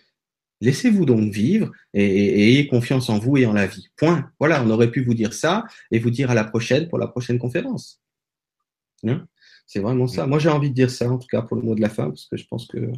laissez-vous 0.61 1.05
donc 1.05 1.31
vivre 1.31 1.71
et, 1.93 2.49
ayez 2.49 2.67
confiance 2.67 3.09
en 3.09 3.19
vous 3.19 3.37
et 3.37 3.45
en 3.45 3.53
la 3.53 3.67
vie. 3.67 3.89
Point. 3.97 4.31
Voilà, 4.39 4.63
on 4.63 4.69
aurait 4.69 4.91
pu 4.91 5.03
vous 5.03 5.13
dire 5.13 5.33
ça 5.33 5.65
et 5.91 5.99
vous 5.99 6.09
dire 6.09 6.31
à 6.31 6.33
la 6.33 6.43
prochaine 6.43 6.87
pour 6.87 6.99
la 6.99 7.07
prochaine 7.07 7.39
conférence. 7.39 8.01
Hein? 9.05 9.27
C'est 9.67 9.79
vraiment 9.79 10.07
ça. 10.07 10.25
Moi, 10.25 10.39
j'ai 10.39 10.49
envie 10.49 10.69
de 10.69 10.75
dire 10.75 10.89
ça, 10.89 11.09
en 11.09 11.17
tout 11.17 11.27
cas 11.27 11.41
pour 11.41 11.55
le 11.55 11.63
mot 11.63 11.75
de 11.75 11.81
la 11.81 11.89
fin, 11.89 12.07
parce 12.07 12.25
que 12.25 12.37
je 12.37 12.45
pense 12.47 12.67
que 12.67 12.91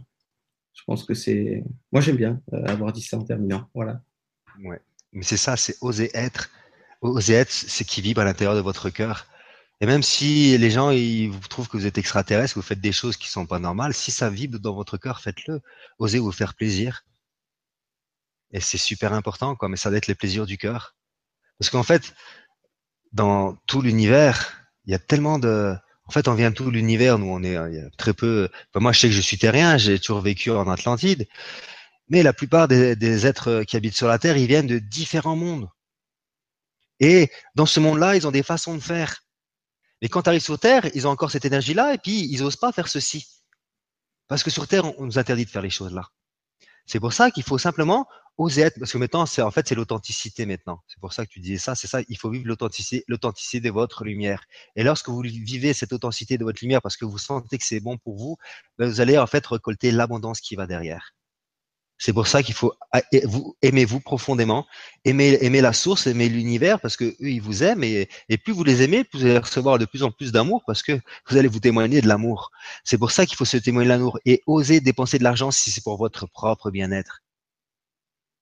je 0.74 0.84
pense 0.86 1.04
que 1.04 1.14
c'est. 1.14 1.64
Moi, 1.92 2.02
j'aime 2.02 2.16
bien 2.16 2.42
euh, 2.54 2.64
avoir 2.66 2.94
dit 2.94 3.02
ça 3.02 3.18
en 3.18 3.24
terminant. 3.24 3.70
Voilà. 3.74 4.02
Ouais. 4.64 4.80
Mais 5.12 5.24
c'est 5.24 5.38
ça, 5.38 5.58
c'est 5.58 5.76
oser 5.82 6.10
être. 6.14 6.50
Oser 7.02 7.34
être, 7.34 7.52
c'est 7.52 7.84
qui 7.84 8.02
vibre 8.02 8.22
à 8.22 8.26
l'intérieur 8.26 8.56
de 8.56 8.62
votre 8.62 8.90
cœur. 8.90 9.28
Et 9.82 9.88
même 9.88 10.04
si 10.04 10.58
les 10.58 10.70
gens 10.70 10.92
ils 10.92 11.30
vous 11.30 11.40
trouvent 11.50 11.68
que 11.68 11.76
vous 11.76 11.88
êtes 11.88 11.98
extraterrestre, 11.98 12.56
vous 12.56 12.62
faites 12.62 12.80
des 12.80 12.92
choses 12.92 13.18
qui 13.18 13.28
sont 13.28 13.48
pas 13.48 13.58
normales, 13.58 13.96
si 13.96 14.12
ça 14.12 14.30
vibre 14.30 14.60
dans 14.60 14.76
votre 14.76 14.98
cœur, 14.98 15.20
faites-le. 15.20 15.60
Osez 15.98 16.20
vous 16.20 16.32
faire 16.32 16.54
plaisir. 16.54 17.04
Et 18.52 18.60
c'est 18.60 18.78
super 18.78 19.14
important, 19.14 19.56
quoi. 19.56 19.70
Mais 19.70 19.78
ça 19.78 19.90
doit 19.90 19.98
être 19.98 20.08
les 20.08 20.16
plaisirs 20.16 20.46
du 20.46 20.58
cœur. 20.58 20.96
Parce 21.60 21.70
qu'en 21.70 21.84
fait, 21.84 22.14
dans 23.14 23.56
tout 23.68 23.82
l'univers, 23.82 24.54
il 24.86 24.92
y 24.92 24.96
a 24.96 25.00
tellement 25.00 25.40
de, 25.40 25.76
en 26.06 26.12
fait, 26.12 26.28
on 26.28 26.34
vient 26.34 26.50
de 26.50 26.56
tout 26.56 26.72
l'univers. 26.72 27.20
Nous, 27.20 27.28
on 27.28 27.44
est 27.44 27.54
y 27.54 27.80
a 27.80 27.90
très 27.98 28.14
peu. 28.14 28.50
moi, 28.76 28.92
je 28.92 29.00
sais 29.00 29.08
que 29.08 29.14
je 29.14 29.22
suis 29.22 29.38
terrien. 29.38 29.78
J'ai 29.78 30.00
toujours 30.00 30.22
vécu 30.22 30.52
en 30.52 30.68
Atlantide. 30.70 31.28
Mais 32.10 32.24
la 32.24 32.34
plupart 32.34 32.68
des, 32.68 32.96
des, 32.96 33.26
êtres 33.26 33.64
qui 33.64 33.78
habitent 33.78 33.96
sur 33.96 34.08
la 34.08 34.20
Terre, 34.20 34.38
ils 34.38 34.48
viennent 34.48 34.68
de 34.68 34.80
différents 34.80 35.38
mondes. 35.38 35.70
Et 37.00 37.32
dans 37.56 37.66
ce 37.66 37.80
monde-là, 37.80 38.16
ils 38.16 38.28
ont 38.28 38.32
des 38.32 38.44
façons 38.44 38.76
de 38.76 38.82
faire. 38.82 39.24
Mais 40.02 40.10
quand 40.10 40.24
tu 40.24 40.30
arrives 40.30 40.42
sur 40.42 40.60
Terre, 40.60 40.86
ils 40.94 41.08
ont 41.08 41.12
encore 41.12 41.32
cette 41.32 41.46
énergie-là 41.46 41.94
et 41.94 41.98
puis 41.98 42.28
ils 42.32 42.42
n'osent 42.42 42.58
pas 42.58 42.72
faire 42.72 42.88
ceci. 42.88 43.28
Parce 44.28 44.44
que 44.44 44.50
sur 44.50 44.68
Terre, 44.68 44.86
on, 45.00 45.06
nous 45.06 45.20
interdit 45.20 45.46
de 45.46 45.50
faire 45.50 45.62
les 45.62 45.70
choses-là. 45.70 46.08
C'est 46.92 47.00
pour 47.00 47.14
ça 47.14 47.32
qu'il 47.32 47.44
faut 47.44 47.58
simplement 47.58 48.06
oser 48.38 48.64
être, 48.64 48.78
parce 48.78 48.92
que 48.92 48.98
maintenant, 48.98 49.26
c'est 49.26 49.42
en 49.42 49.50
fait, 49.50 49.66
c'est 49.66 49.76
l'authenticité 49.76 50.46
maintenant. 50.46 50.82
C'est 50.88 51.00
pour 51.00 51.14
ça 51.14 51.26
que 51.26 51.32
tu 51.32 51.40
disais 51.40 51.58
ça, 51.58 51.74
c'est 51.74 51.88
ça, 51.88 52.02
il 52.10 52.18
faut 52.18 52.30
vivre 52.30 52.46
l'authenticité, 52.46 53.06
l'authenticité 53.08 53.62
de 53.62 53.72
votre 53.72 54.04
lumière. 54.04 54.44
Et 54.76 54.84
lorsque 54.84 55.08
vous 55.08 55.22
vivez 55.22 55.74
cette 55.74 55.94
authenticité 55.94 56.38
de 56.38 56.44
votre 56.44 56.60
lumière 56.62 56.82
parce 56.82 56.98
que 56.98 57.06
vous 57.06 57.18
sentez 57.18 57.58
que 57.58 57.64
c'est 57.64 57.80
bon 57.80 57.98
pour 57.98 58.18
vous, 58.18 58.36
ben, 58.78 58.90
vous 58.90 59.00
allez 59.00 59.18
en 59.18 59.26
fait 59.26 59.48
récolter 59.48 59.92
l'abondance 59.92 60.42
qui 60.42 60.58
va 60.58 60.68
derrière. 60.68 61.14
C'est 62.04 62.14
pour 62.14 62.26
ça 62.26 62.42
qu'il 62.42 62.56
faut 62.56 62.74
vous 63.26 63.56
aimez-vous 63.62 64.00
profondément, 64.00 64.66
aimer, 65.06 65.38
aimer 65.42 65.62
la 65.62 65.72
source, 65.72 66.08
aimer 66.08 66.30
l'univers, 66.30 66.82
parce 66.82 66.98
que 66.98 67.06
eux 67.06 67.30
ils 67.30 67.44
vous 67.44 67.62
aiment 67.62 67.84
et, 67.84 68.10
plus 68.44 68.54
vous 68.54 68.64
les 68.64 68.82
aimez, 68.82 69.04
plus 69.04 69.20
vous 69.20 69.26
allez 69.26 69.38
recevoir 69.38 69.78
de 69.78 69.86
plus 69.86 70.02
en 70.02 70.10
plus 70.10 70.32
d'amour, 70.32 70.64
parce 70.66 70.82
que 70.82 71.00
vous 71.30 71.38
allez 71.38 71.48
vous 71.48 71.60
témoigner 71.60 72.02
de 72.02 72.08
l'amour. 72.08 72.52
C'est 72.84 72.98
pour 72.98 73.12
ça 73.12 73.28
qu'il 73.28 73.38
faut 73.38 73.46
se 73.46 73.58
témoigner 73.58 73.88
de 73.88 73.94
l'amour 73.94 74.18
et 74.26 74.42
oser 74.48 74.80
dépenser 74.82 75.20
de 75.20 75.24
l'argent 75.24 75.52
si 75.52 75.70
c'est 75.70 75.84
pour 75.84 75.96
votre 75.98 76.26
propre 76.26 76.72
bien-être. 76.72 77.22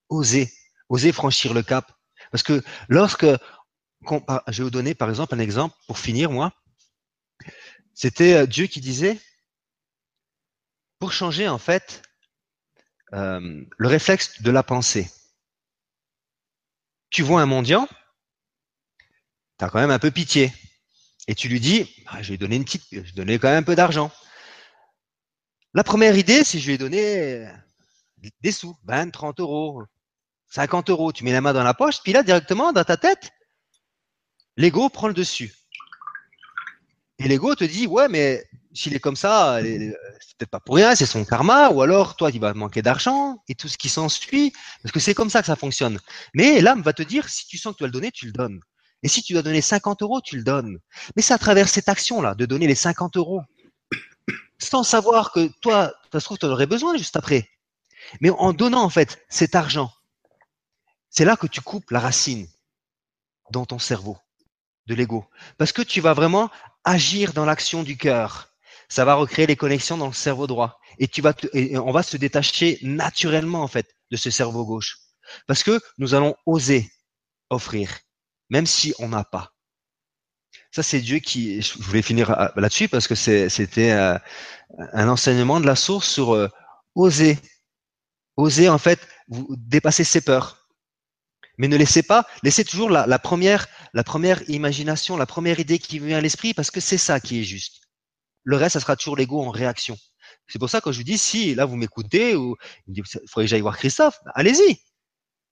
Oser, 0.07 0.49
oser 0.87 1.11
franchir 1.11 1.53
le 1.53 1.61
cap, 1.61 1.91
parce 2.31 2.43
que 2.43 2.63
lorsque 2.87 3.25
je 3.25 4.57
vais 4.57 4.63
vous 4.63 4.69
donner 4.69 4.95
par 4.95 5.09
exemple 5.09 5.35
un 5.35 5.39
exemple 5.39 5.75
pour 5.85 5.99
finir 5.99 6.31
moi, 6.31 6.53
c'était 7.93 8.35
euh, 8.35 8.45
Dieu 8.45 8.67
qui 8.67 8.79
disait 8.79 9.19
pour 10.97 11.11
changer 11.11 11.49
en 11.49 11.57
fait 11.57 12.03
euh, 13.13 13.63
le 13.77 13.87
réflexe 13.87 14.41
de 14.41 14.51
la 14.51 14.63
pensée. 14.63 15.09
Tu 17.09 17.23
vois 17.23 17.41
un 17.41 17.45
mendiant, 17.45 17.87
tu 19.57 19.65
as 19.65 19.69
quand 19.69 19.79
même 19.79 19.91
un 19.91 19.99
peu 19.99 20.11
pitié. 20.11 20.53
Et 21.27 21.35
tu 21.35 21.47
lui 21.47 21.59
dis, 21.59 21.87
ah, 22.07 22.21
je 22.21 22.31
vais 22.31 22.37
donner 22.37 22.55
une 22.55 22.65
petite, 22.65 22.85
je 22.91 22.99
vais 22.99 23.11
donner 23.11 23.37
quand 23.39 23.49
même 23.49 23.59
un 23.59 23.63
peu 23.63 23.75
d'argent. 23.75 24.11
La 25.73 25.83
première 25.83 26.17
idée, 26.17 26.43
c'est 26.43 26.59
je 26.59 26.65
lui 26.67 26.73
ai 26.73 26.77
donné 26.77 27.47
des 28.41 28.51
sous, 28.51 28.75
20, 28.85 29.11
30 29.11 29.39
euros, 29.39 29.83
50 30.47 30.89
euros. 30.89 31.11
Tu 31.11 31.23
mets 31.23 31.31
la 31.31 31.41
main 31.41 31.53
dans 31.53 31.63
la 31.63 31.73
poche, 31.73 32.01
puis 32.03 32.13
là, 32.13 32.23
directement, 32.23 32.73
dans 32.73 32.83
ta 32.83 32.97
tête, 32.97 33.31
l'ego 34.57 34.89
prend 34.89 35.07
le 35.07 35.13
dessus. 35.13 35.53
Et 37.19 37.27
l'ego 37.27 37.53
te 37.53 37.65
dit, 37.65 37.85
ouais, 37.85 38.07
mais 38.07 38.45
s'il 38.73 38.95
est 38.95 38.99
comme 38.99 39.17
ça, 39.17 39.59
c'est 39.61 40.37
peut-être 40.37 40.49
pas 40.49 40.61
pour 40.61 40.75
rien, 40.75 40.95
c'est 40.95 41.05
son 41.05 41.25
karma, 41.25 41.69
ou 41.69 41.81
alors 41.81 42.15
toi, 42.15 42.31
il 42.31 42.39
va 42.39 42.53
manquer 42.53 42.81
d'argent 42.81 43.43
et 43.49 43.55
tout 43.55 43.67
ce 43.67 43.77
qui 43.77 43.89
s'ensuit, 43.89 44.53
parce 44.81 44.93
que 44.93 45.01
c'est 45.01 45.13
comme 45.13 45.29
ça 45.29 45.41
que 45.41 45.47
ça 45.47 45.57
fonctionne. 45.57 45.99
Mais 46.33 46.61
l'âme 46.61 46.81
va 46.81 46.93
te 46.93 47.03
dire, 47.03 47.27
si 47.27 47.45
tu 47.45 47.57
sens 47.57 47.73
que 47.73 47.77
tu 47.77 47.81
dois 47.81 47.87
le 47.87 47.93
donner, 47.93 48.11
tu 48.11 48.25
le 48.25 48.31
donnes. 48.31 48.61
Et 49.03 49.09
si 49.09 49.21
tu 49.21 49.33
dois 49.33 49.41
donner 49.41 49.61
50 49.61 50.01
euros, 50.01 50.21
tu 50.21 50.37
le 50.37 50.43
donnes. 50.43 50.79
Mais 51.15 51.21
c'est 51.21 51.33
à 51.33 51.37
travers 51.37 51.67
cette 51.67 51.89
action-là, 51.89 52.35
de 52.35 52.45
donner 52.45 52.67
les 52.67 52.75
50 52.75 53.17
euros, 53.17 53.41
sans 54.57 54.83
savoir 54.83 55.33
que 55.33 55.49
toi, 55.61 55.93
ça 56.13 56.21
se 56.21 56.25
trouve, 56.25 56.37
tu 56.37 56.45
en 56.45 56.51
aurais 56.51 56.67
besoin 56.67 56.95
juste 56.95 57.17
après. 57.17 57.49
Mais 58.21 58.29
en 58.29 58.53
donnant, 58.53 58.83
en 58.83 58.89
fait, 58.89 59.25
cet 59.27 59.55
argent, 59.55 59.91
c'est 61.09 61.25
là 61.25 61.35
que 61.35 61.47
tu 61.47 61.59
coupes 61.59 61.91
la 61.91 61.99
racine 61.99 62.47
dans 63.51 63.65
ton 63.65 63.79
cerveau 63.79 64.17
de 64.89 64.95
l'ego. 64.95 65.23
Parce 65.57 65.71
que 65.71 65.81
tu 65.81 66.01
vas 66.01 66.13
vraiment 66.13 66.49
agir 66.83 67.31
dans 67.31 67.45
l'action 67.45 67.83
du 67.83 67.95
cœur 67.95 68.49
ça 68.89 69.05
va 69.05 69.13
recréer 69.13 69.45
les 69.45 69.55
connexions 69.55 69.97
dans 69.97 70.07
le 70.07 70.13
cerveau 70.13 70.47
droit. 70.47 70.79
Et 70.97 71.07
tu 71.07 71.21
vas, 71.21 71.33
on 71.53 71.91
va 71.91 72.03
se 72.03 72.17
détacher 72.17 72.79
naturellement 72.81 73.61
en 73.61 73.67
fait 73.67 73.95
de 74.11 74.17
ce 74.17 74.31
cerveau 74.31 74.65
gauche, 74.65 74.97
parce 75.47 75.63
que 75.63 75.79
nous 75.99 76.15
allons 76.15 76.35
oser 76.45 76.91
offrir, 77.51 77.99
même 78.49 78.65
si 78.65 78.93
on 78.99 79.09
n'a 79.09 79.23
pas. 79.23 79.53
Ça, 80.71 80.83
c'est 80.83 80.99
Dieu 80.99 81.19
qui. 81.19 81.61
Je 81.61 81.79
voulais 81.79 82.01
finir 82.01 82.31
euh, 82.31 82.47
là-dessus 82.55 82.89
parce 82.89 83.07
que 83.07 83.15
c'était 83.15 83.91
euh, 83.91 84.17
un 84.93 85.07
enseignement 85.07 85.59
de 85.59 85.65
la 85.65 85.75
source 85.75 86.09
sur 86.09 86.33
euh, 86.33 86.47
oser, 86.95 87.37
oser 88.35 88.69
en 88.69 88.77
fait 88.77 88.99
vous 89.27 89.47
dépasser 89.57 90.03
ses 90.03 90.21
peurs. 90.21 90.58
Mais 91.59 91.67
ne 91.67 91.75
laissez 91.75 92.01
pas, 92.01 92.25
laissez 92.41 92.63
toujours 92.63 92.89
la, 92.89 93.05
la 93.05 93.19
première, 93.19 93.67
la 93.93 94.03
première 94.03 94.49
imagination, 94.49 95.17
la 95.17 95.25
première 95.25 95.59
idée 95.59 95.77
qui 95.77 95.99
vient 95.99 96.17
à 96.17 96.21
l'esprit 96.21 96.53
parce 96.53 96.71
que 96.71 96.79
c'est 96.79 96.97
ça 96.97 97.19
qui 97.19 97.41
est 97.41 97.43
juste. 97.43 97.81
Le 98.43 98.55
reste, 98.55 98.73
ça 98.73 98.79
sera 98.79 98.95
toujours 98.95 99.17
l'ego 99.17 99.41
en 99.41 99.51
réaction. 99.51 99.97
C'est 100.47 100.57
pour 100.57 100.69
ça 100.69 100.79
que 100.79 100.91
je 100.91 100.97
vous 100.97 101.03
dis, 101.03 101.17
si 101.17 101.53
là 101.55 101.65
vous 101.65 101.75
m'écoutez 101.75 102.35
ou 102.35 102.55
il 102.87 103.03
faudrait 103.27 103.45
que 103.45 103.49
j'aille 103.49 103.61
voir 103.61 103.77
Christophe, 103.77 104.17
allez-y. 104.33 104.79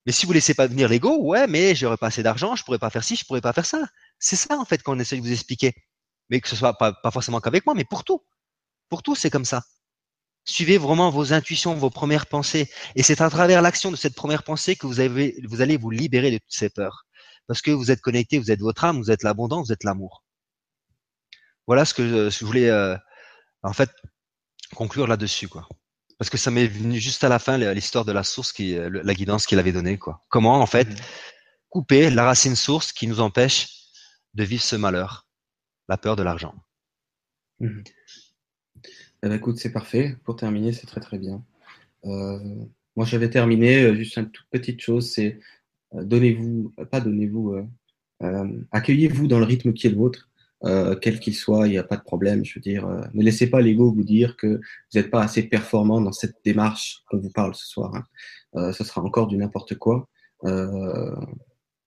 Mais 0.06 0.14
si 0.14 0.26
vous 0.26 0.32
laissez 0.32 0.54
pas 0.54 0.68
venir 0.68 0.88
l'ego, 0.88 1.18
ouais, 1.18 1.46
mais 1.46 1.76
j'aurais 1.76 1.98
pas 1.98 2.08
assez 2.08 2.24
d'argent, 2.24 2.56
je 2.56 2.64
pourrais 2.64 2.80
pas 2.80 2.90
faire 2.90 3.04
ci, 3.04 3.18
je 3.18 3.26
pourrais 3.26 3.42
pas 3.42 3.52
faire 3.52 3.66
ça. 3.66 3.86
C'est 4.18 4.38
ça 4.38 4.58
en 4.58 4.64
fait 4.64 4.82
qu'on 4.82 4.98
essaie 5.00 5.18
de 5.18 5.22
vous 5.22 5.34
expliquer. 5.34 5.74
Mais 6.30 6.40
que 6.40 6.48
ce 6.48 6.56
soit 6.56 6.78
pas, 6.78 6.94
pas 6.94 7.12
forcément 7.12 7.42
qu'avec 7.42 7.66
moi, 7.66 7.76
mais 7.76 7.84
pour 7.84 8.06
tout. 8.06 8.24
Pour 8.90 9.04
tout, 9.04 9.16
c'est 9.16 9.30
comme 9.30 9.44
ça. 9.46 9.64
Suivez 10.48 10.78
vraiment 10.78 11.10
vos 11.10 11.34
intuitions, 11.34 11.76
vos 11.76 11.90
premières 11.90 12.26
pensées. 12.26 12.72
Et 12.96 13.04
c'est 13.04 13.20
à 13.20 13.30
travers 13.30 13.62
l'action 13.62 13.92
de 13.92 13.98
cette 13.98 14.16
première 14.16 14.44
pensée 14.44 14.78
que 14.78 14.88
vous, 14.88 15.02
avez, 15.02 15.36
vous 15.44 15.62
allez 15.62 15.76
vous 15.76 15.92
libérer 15.92 16.32
de 16.32 16.38
toutes 16.38 16.54
ces 16.54 16.70
peurs. 16.70 17.06
Parce 17.48 17.62
que 17.62 17.70
vous 17.70 17.92
êtes 17.92 18.00
connecté, 18.00 18.40
vous 18.40 18.50
êtes 18.50 18.62
votre 18.62 18.86
âme, 18.86 18.98
vous 18.98 19.12
êtes 19.12 19.24
l'abondance, 19.24 19.68
vous 19.68 19.74
êtes 19.74 19.84
l'amour. 19.84 20.24
Voilà 21.68 21.84
ce 21.84 21.94
que 21.94 22.30
je 22.30 22.46
voulais 22.46 22.70
euh, 22.70 22.96
en 23.62 23.74
fait 23.74 23.92
conclure 24.74 25.06
là-dessus, 25.06 25.50
quoi. 25.50 25.68
Parce 26.18 26.30
que 26.30 26.38
ça 26.38 26.50
m'est 26.50 26.68
venu 26.68 26.98
juste 27.00 27.26
à 27.26 27.30
la 27.30 27.40
fin 27.40 27.58
l'histoire 27.58 28.06
de 28.06 28.14
la 28.14 28.24
source 28.24 28.54
qui, 28.54 28.76
euh, 28.76 28.90
la 29.04 29.14
guidance 29.14 29.46
qu'il 29.46 29.60
avait 29.60 29.74
donnée, 29.74 29.98
quoi. 29.98 30.26
Comment 30.30 30.62
en 30.62 30.66
fait 30.66 30.86
mmh 30.86 30.96
couper 31.70 32.10
la 32.10 32.24
racine 32.24 32.56
source 32.56 32.94
qui 32.94 33.08
nous 33.08 33.20
empêche 33.20 33.68
de 34.34 34.46
vivre 34.46 34.64
ce 34.64 34.78
malheur, 34.78 35.28
la 35.90 35.98
peur 35.98 36.16
de 36.16 36.24
l'argent. 36.24 36.56
Mmh 37.60 37.82
eh 39.24 39.28
ben, 39.30 39.36
écoute, 39.36 39.58
c'est 39.58 39.72
parfait. 39.72 40.16
Pour 40.24 40.36
terminer, 40.36 40.74
c'est 40.74 40.88
très 40.88 41.02
très 41.02 41.18
bien. 41.18 41.44
Euh, 42.06 42.40
moi, 42.96 43.06
j'avais 43.06 43.30
terminé 43.30 43.96
juste 43.96 44.18
une 44.18 44.30
toute 44.30 44.48
petite 44.50 44.82
chose, 44.82 45.12
c'est 45.12 45.40
donnez-vous, 45.94 46.74
pas 46.92 47.00
donnez-vous, 47.00 47.68
accueillez-vous 48.72 49.28
dans 49.28 49.40
le 49.40 49.46
rythme 49.46 49.74
qui 49.74 49.88
est 49.88 49.92
le 49.92 49.98
vôtre. 49.98 50.30
quel 51.02 51.20
qu'il 51.20 51.36
soit, 51.36 51.68
il 51.68 51.72
n'y 51.72 51.78
a 51.78 51.84
pas 51.84 51.98
de 51.98 52.04
problème. 52.04 52.44
Je 52.46 52.56
veux 52.56 52.62
dire, 52.62 52.88
ne 53.14 53.24
laissez 53.24 53.50
pas 53.50 53.62
l'ego 53.62 53.92
vous 53.92 54.04
dire 54.04 54.36
que 54.38 54.48
vous 54.48 55.00
n'êtes 55.00 55.12
pas 55.12 55.22
assez 55.24 55.44
performant 55.44 56.02
dans 56.02 56.12
cette 56.12 56.38
démarche 56.44 57.04
qu'on 57.10 57.18
vous 57.20 57.32
parle 57.32 57.56
ce 57.56 57.68
soir. 57.68 57.94
Hein. 57.96 58.74
ce 58.74 58.84
sera 58.84 59.02
encore 59.02 59.28
du 59.28 59.38
n'importe 59.38 59.76
quoi. 59.76 60.10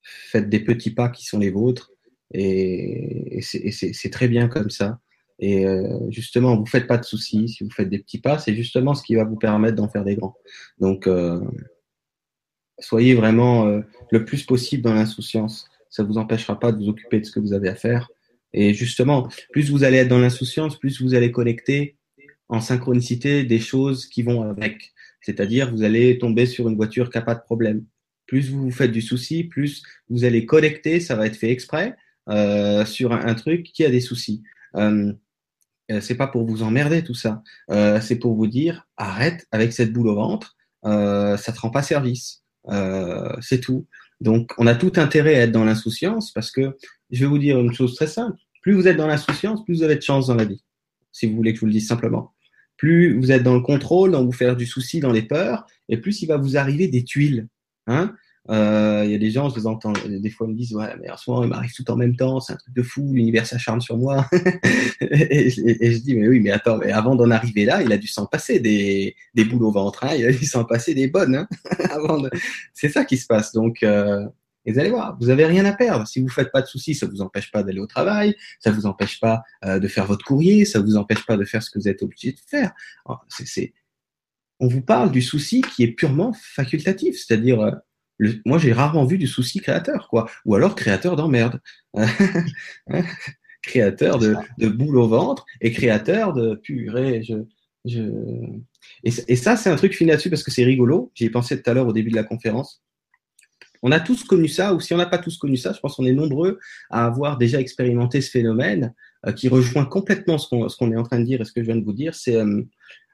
faites 0.03 0.49
des 0.49 0.61
petits 0.61 0.93
pas 0.93 1.09
qui 1.09 1.27
sont 1.27 1.39
les 1.39 1.51
vôtres 1.51 1.93
et, 2.33 3.39
et 3.39 3.43
c'est 3.43 4.11
très 4.11 4.29
bien 4.29 4.49
comme 4.49 4.71
ça. 4.71 5.01
Et 5.41 5.67
euh, 5.67 5.99
justement, 6.11 6.57
vous 6.57 6.67
faites 6.67 6.87
pas 6.87 6.99
de 6.99 7.05
soucis 7.05 7.49
si 7.49 7.65
vous 7.65 7.71
faites 7.71 7.89
des 7.89 7.99
petits 7.99 8.21
pas, 8.21 8.39
c'est 8.39 8.55
justement 8.55 8.95
ce 8.95 9.03
qui 9.03 9.15
va 9.15 9.25
vous 9.25 9.37
permettre 9.37 9.77
d'en 9.77 9.89
faire 9.89 10.05
des 10.05 10.15
grands. 10.15 10.37
Donc, 10.79 11.07
euh, 11.07 11.41
soyez 12.79 13.15
vraiment 13.15 13.67
euh, 13.67 13.81
le 14.11 14.25
plus 14.27 14.45
possible 14.45 14.83
dans 14.83 14.93
l'insouciance. 14.93 15.67
Ça 15.89 16.03
vous 16.03 16.19
empêchera 16.19 16.61
pas 16.61 16.73
de 16.73 16.77
vous 16.83 16.91
occuper 16.91 17.21
de 17.21 17.25
ce 17.25 17.33
que 17.33 17.41
vous 17.41 17.55
avez 17.55 17.71
à 17.71 17.75
faire. 17.75 18.11
Et 18.53 18.75
justement, 18.75 19.29
plus 19.51 19.71
vous 19.71 19.83
allez 19.83 19.97
être 19.97 20.09
dans 20.09 20.19
l'insouciance, 20.19 20.79
plus 20.79 21.01
vous 21.01 21.15
allez 21.15 21.33
connecter 21.33 21.97
en 22.49 22.61
synchronicité 22.61 23.45
des 23.45 23.61
choses 23.61 24.07
qui 24.07 24.23
vont 24.23 24.43
avec. 24.43 24.93
C'est-à-dire, 25.23 25.71
vous 25.71 25.85
allez 25.85 26.19
tomber 26.19 26.45
sur 26.47 26.69
une 26.69 26.77
voiture 26.77 27.11
qui 27.11 27.17
n'a 27.17 27.23
pas 27.23 27.35
de 27.35 27.43
problème. 27.43 27.85
Plus 28.27 28.51
vous 28.51 28.65
vous 28.65 28.71
faites 28.71 28.93
du 28.93 29.03
souci, 29.03 29.45
plus 29.45 29.83
vous 30.11 30.25
allez 30.25 30.45
connecter, 30.45 31.01
ça 31.01 31.17
va 31.17 31.27
être 31.27 31.37
fait 31.37 31.51
exprès, 31.51 31.97
euh, 32.29 32.85
sur 32.85 33.13
un, 33.13 33.27
un, 33.27 33.35
truc 33.35 33.65
qui 33.73 33.85
a 33.85 33.91
des 33.91 34.01
soucis. 34.01 34.43
Euh, 34.77 35.13
c'est 36.01 36.15
pas 36.15 36.29
pour 36.29 36.47
vous 36.47 36.63
emmerder 36.63 37.03
tout 37.03 37.15
ça. 37.15 37.43
Euh, 37.71 38.01
c'est 38.01 38.17
pour 38.17 38.35
vous 38.35 38.47
dire 38.47 38.87
arrête 38.97 39.47
avec 39.51 39.73
cette 39.73 39.93
boule 39.93 40.09
au 40.09 40.15
ventre, 40.15 40.57
euh, 40.85 41.37
ça 41.37 41.53
te 41.53 41.61
rend 41.61 41.71
pas 41.71 41.83
service. 41.83 42.45
Euh, 42.69 43.35
c'est 43.41 43.61
tout. 43.61 43.87
Donc 44.21 44.53
on 44.59 44.67
a 44.67 44.75
tout 44.75 44.93
intérêt 44.97 45.37
à 45.37 45.41
être 45.43 45.53
dans 45.53 45.65
l'insouciance 45.65 46.33
parce 46.33 46.51
que 46.51 46.77
je 47.11 47.21
vais 47.21 47.27
vous 47.27 47.39
dire 47.39 47.59
une 47.59 47.73
chose 47.73 47.95
très 47.97 48.07
simple. 48.07 48.39
Plus 48.63 48.75
vous 48.75 48.87
êtes 48.87 48.97
dans 48.97 49.07
l'insouciance, 49.07 49.65
plus 49.65 49.77
vous 49.77 49.83
avez 49.83 49.97
de 49.97 50.03
chance 50.03 50.27
dans 50.27 50.35
la 50.35 50.45
vie. 50.45 50.63
Si 51.13 51.27
vous 51.27 51.35
voulez 51.35 51.53
que 51.53 51.57
je 51.57 51.61
vous 51.61 51.67
le 51.67 51.73
dise 51.73 51.89
simplement. 51.89 52.35
Plus 52.77 53.19
vous 53.19 53.33
êtes 53.33 53.43
dans 53.43 53.55
le 53.55 53.61
contrôle, 53.61 54.13
dans 54.13 54.25
vous 54.25 54.33
faire 54.33 54.57
du 54.57 54.67
souci, 54.67 55.01
dans 55.01 55.13
les 55.13 55.23
peurs, 55.23 55.67
et 55.89 55.97
plus 55.97 56.23
il 56.23 56.27
va 56.27 56.37
vous 56.37 56.57
arriver 56.57 56.89
des 56.89 57.05
tuiles. 57.05 57.49
Hein 57.87 58.15
euh, 58.49 59.03
il 59.05 59.13
y 59.13 59.15
a 59.15 59.19
des 59.19 59.31
gens, 59.31 59.51
je 59.51 59.57
les 59.57 59.67
entends, 59.67 59.93
des 59.93 60.31
fois 60.31 60.47
ils 60.47 60.53
me 60.53 60.57
disent 60.57 60.73
ouais 60.73 60.95
mais 61.01 61.11
en 61.11 61.17
ce 61.17 61.31
moment 61.31 61.45
il 61.45 61.51
m'arrive 61.51 61.73
tout 61.75 61.89
en 61.91 61.97
même 61.97 62.17
temps, 62.17 62.41
c'est 62.41 62.55
un 62.55 62.57
truc 62.57 62.75
de 62.75 62.83
fou, 62.83 63.13
l'univers 63.13 63.47
s'acharne 63.47 63.81
sur 63.81 63.99
moi. 63.99 64.27
et, 65.01 65.51
je 65.51 65.99
dis 66.03 66.17
mais 66.17 66.27
oui 66.27 66.41
mais 66.41 66.51
attends, 66.51 66.79
mais 66.79 66.91
avant 66.91 67.15
d'en 67.15 67.31
arriver 67.31 67.67
là, 67.67 67.83
il 67.83 67.93
a 67.93 67.99
dû 67.99 68.07
s'en 68.07 68.27
passer 68.27 68.59
des, 68.59 69.15
des 69.35 69.45
boules 69.45 69.65
au 69.65 69.71
ventre, 69.71 70.05
hein, 70.05 70.15
il 70.17 70.25
a 70.25 70.33
dû 70.33 70.47
s'en 70.47 70.65
passer 70.65 70.95
des 70.95 71.09
bonnes. 71.09 71.35
Hein, 71.35 71.49
de... 72.23 72.31
C'est 72.73 72.89
ça 72.89 73.05
qui 73.05 73.19
se 73.19 73.27
passe. 73.27 73.53
Donc 73.53 73.83
euh, 73.83 74.27
vous 74.67 74.79
allez 74.79 74.91
voir, 74.91 75.17
vous 75.21 75.29
avez 75.29 75.45
rien 75.45 75.65
à 75.67 75.73
perdre. 75.73 76.07
Si 76.07 76.21
vous 76.21 76.29
faites 76.29 76.51
pas 76.51 76.63
de 76.63 76.67
soucis, 76.67 76.95
ça 76.95 77.07
vous 77.07 77.21
empêche 77.21 77.51
pas 77.51 77.63
d'aller 77.63 77.81
au 77.81 77.87
travail, 77.87 78.35
ça 78.59 78.71
vous 78.71 78.87
empêche 78.87 79.21
pas 79.21 79.43
euh, 79.65 79.79
de 79.79 79.87
faire 79.87 80.07
votre 80.07 80.25
courrier, 80.25 80.65
ça 80.65 80.81
vous 80.81 80.97
empêche 80.97 81.27
pas 81.27 81.37
de 81.37 81.45
faire 81.45 81.63
ce 81.63 81.71
que 81.71 81.79
vous 81.79 81.89
êtes 81.89 82.03
obligé 82.03 82.33
de 82.33 82.39
faire. 82.47 82.73
C'est, 83.29 83.75
on 84.61 84.67
vous 84.67 84.83
parle 84.83 85.11
du 85.11 85.23
souci 85.23 85.61
qui 85.61 85.83
est 85.83 85.93
purement 85.93 86.33
facultatif, 86.33 87.17
c'est-à-dire 87.17 87.81
moi, 88.45 88.59
j'ai 88.59 88.73
rarement 88.73 89.05
vu 89.05 89.19
du 89.19 89.27
souci 89.27 89.61
créateur, 89.61 90.09
quoi. 90.09 90.29
Ou 90.45 90.55
alors 90.55 90.75
créateur 90.75 91.17
d'emmerde. 91.17 91.61
créateur 93.63 94.19
de, 94.19 94.35
de, 94.59 94.69
boule 94.69 94.97
au 94.97 95.09
ventre 95.09 95.45
et 95.61 95.71
créateur 95.71 96.33
de 96.33 96.55
purée. 96.55 97.23
Je, 97.23 97.35
je... 97.85 98.03
Et, 99.05 99.37
ça, 99.37 99.57
c'est 99.57 99.71
un 99.71 99.77
truc 99.77 99.95
fini 99.95 100.11
là-dessus 100.11 100.31
parce 100.31 100.43
que 100.43 100.51
c'est 100.51 100.65
rigolo. 100.65 101.11
J'y 101.15 101.27
ai 101.27 101.31
pensé 101.31 101.61
tout 101.61 101.71
à 101.71 101.75
l'heure 101.75 101.87
au 101.87 101.93
début 101.93 102.11
de 102.11 102.17
la 102.17 102.25
conférence. 102.25 102.83
On 103.83 103.93
a 103.93 104.01
tous 104.01 104.25
connu 104.25 104.49
ça, 104.49 104.75
ou 104.75 104.81
si 104.81 104.93
on 104.93 104.99
n'a 104.99 105.07
pas 105.07 105.19
tous 105.19 105.39
connu 105.39 105.57
ça, 105.57 105.73
je 105.73 105.81
pense 105.81 105.97
qu'on 105.97 106.05
est 106.05 106.13
nombreux 106.13 106.59
à 106.91 107.07
avoir 107.07 107.39
déjà 107.39 107.61
expérimenté 107.61 108.21
ce 108.21 108.31
phénomène 108.31 108.95
euh, 109.27 109.33
qui 109.33 109.49
rejoint 109.49 109.87
complètement 109.87 110.37
ce 110.37 110.49
qu'on 110.49 110.93
est 110.93 110.97
en 110.97 111.03
train 111.03 111.19
de 111.19 111.25
dire 111.25 111.41
et 111.41 111.45
ce 111.47 111.53
que 111.53 111.63
je 111.63 111.67
viens 111.67 111.77
de 111.77 111.85
vous 111.85 111.95
dire. 111.95 112.15
C'est 112.15 112.37
euh, 112.37 112.63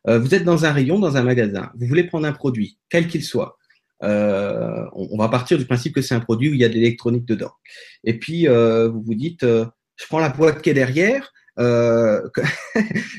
euh, 0.09 0.19
vous 0.19 0.35
êtes 0.35 0.45
dans 0.45 0.65
un 0.65 0.73
rayon, 0.73 0.99
dans 0.99 1.17
un 1.17 1.23
magasin, 1.23 1.71
vous 1.77 1.87
voulez 1.87 2.05
prendre 2.05 2.27
un 2.27 2.33
produit, 2.33 2.79
quel 2.89 3.09
qu'il 3.09 3.25
soit. 3.25 3.59
Euh, 4.03 4.85
on, 4.93 5.17
va 5.17 5.29
partir 5.29 5.59
du 5.59 5.65
principe 5.65 5.95
que 5.95 6.03
c'est 6.03 6.15
un 6.15 6.21
produit 6.21 6.51
où 6.51 6.55
il 6.55 6.61
y 6.61 6.65
a 6.65 6.69
de 6.69 6.75
l'électronique 6.75 7.25
dedans. 7.25 7.53
Et 8.05 8.19
puis, 8.19 8.49
euh, 8.49 8.89
vous 8.89 9.03
vous 9.03 9.15
dites, 9.15 9.43
euh, 9.43 9.65
je 9.97 10.07
prends 10.07 10.21
la 10.21 10.29
boîte 10.29 10.63
qui 10.63 10.71
est 10.71 10.75
derrière, 10.75 11.33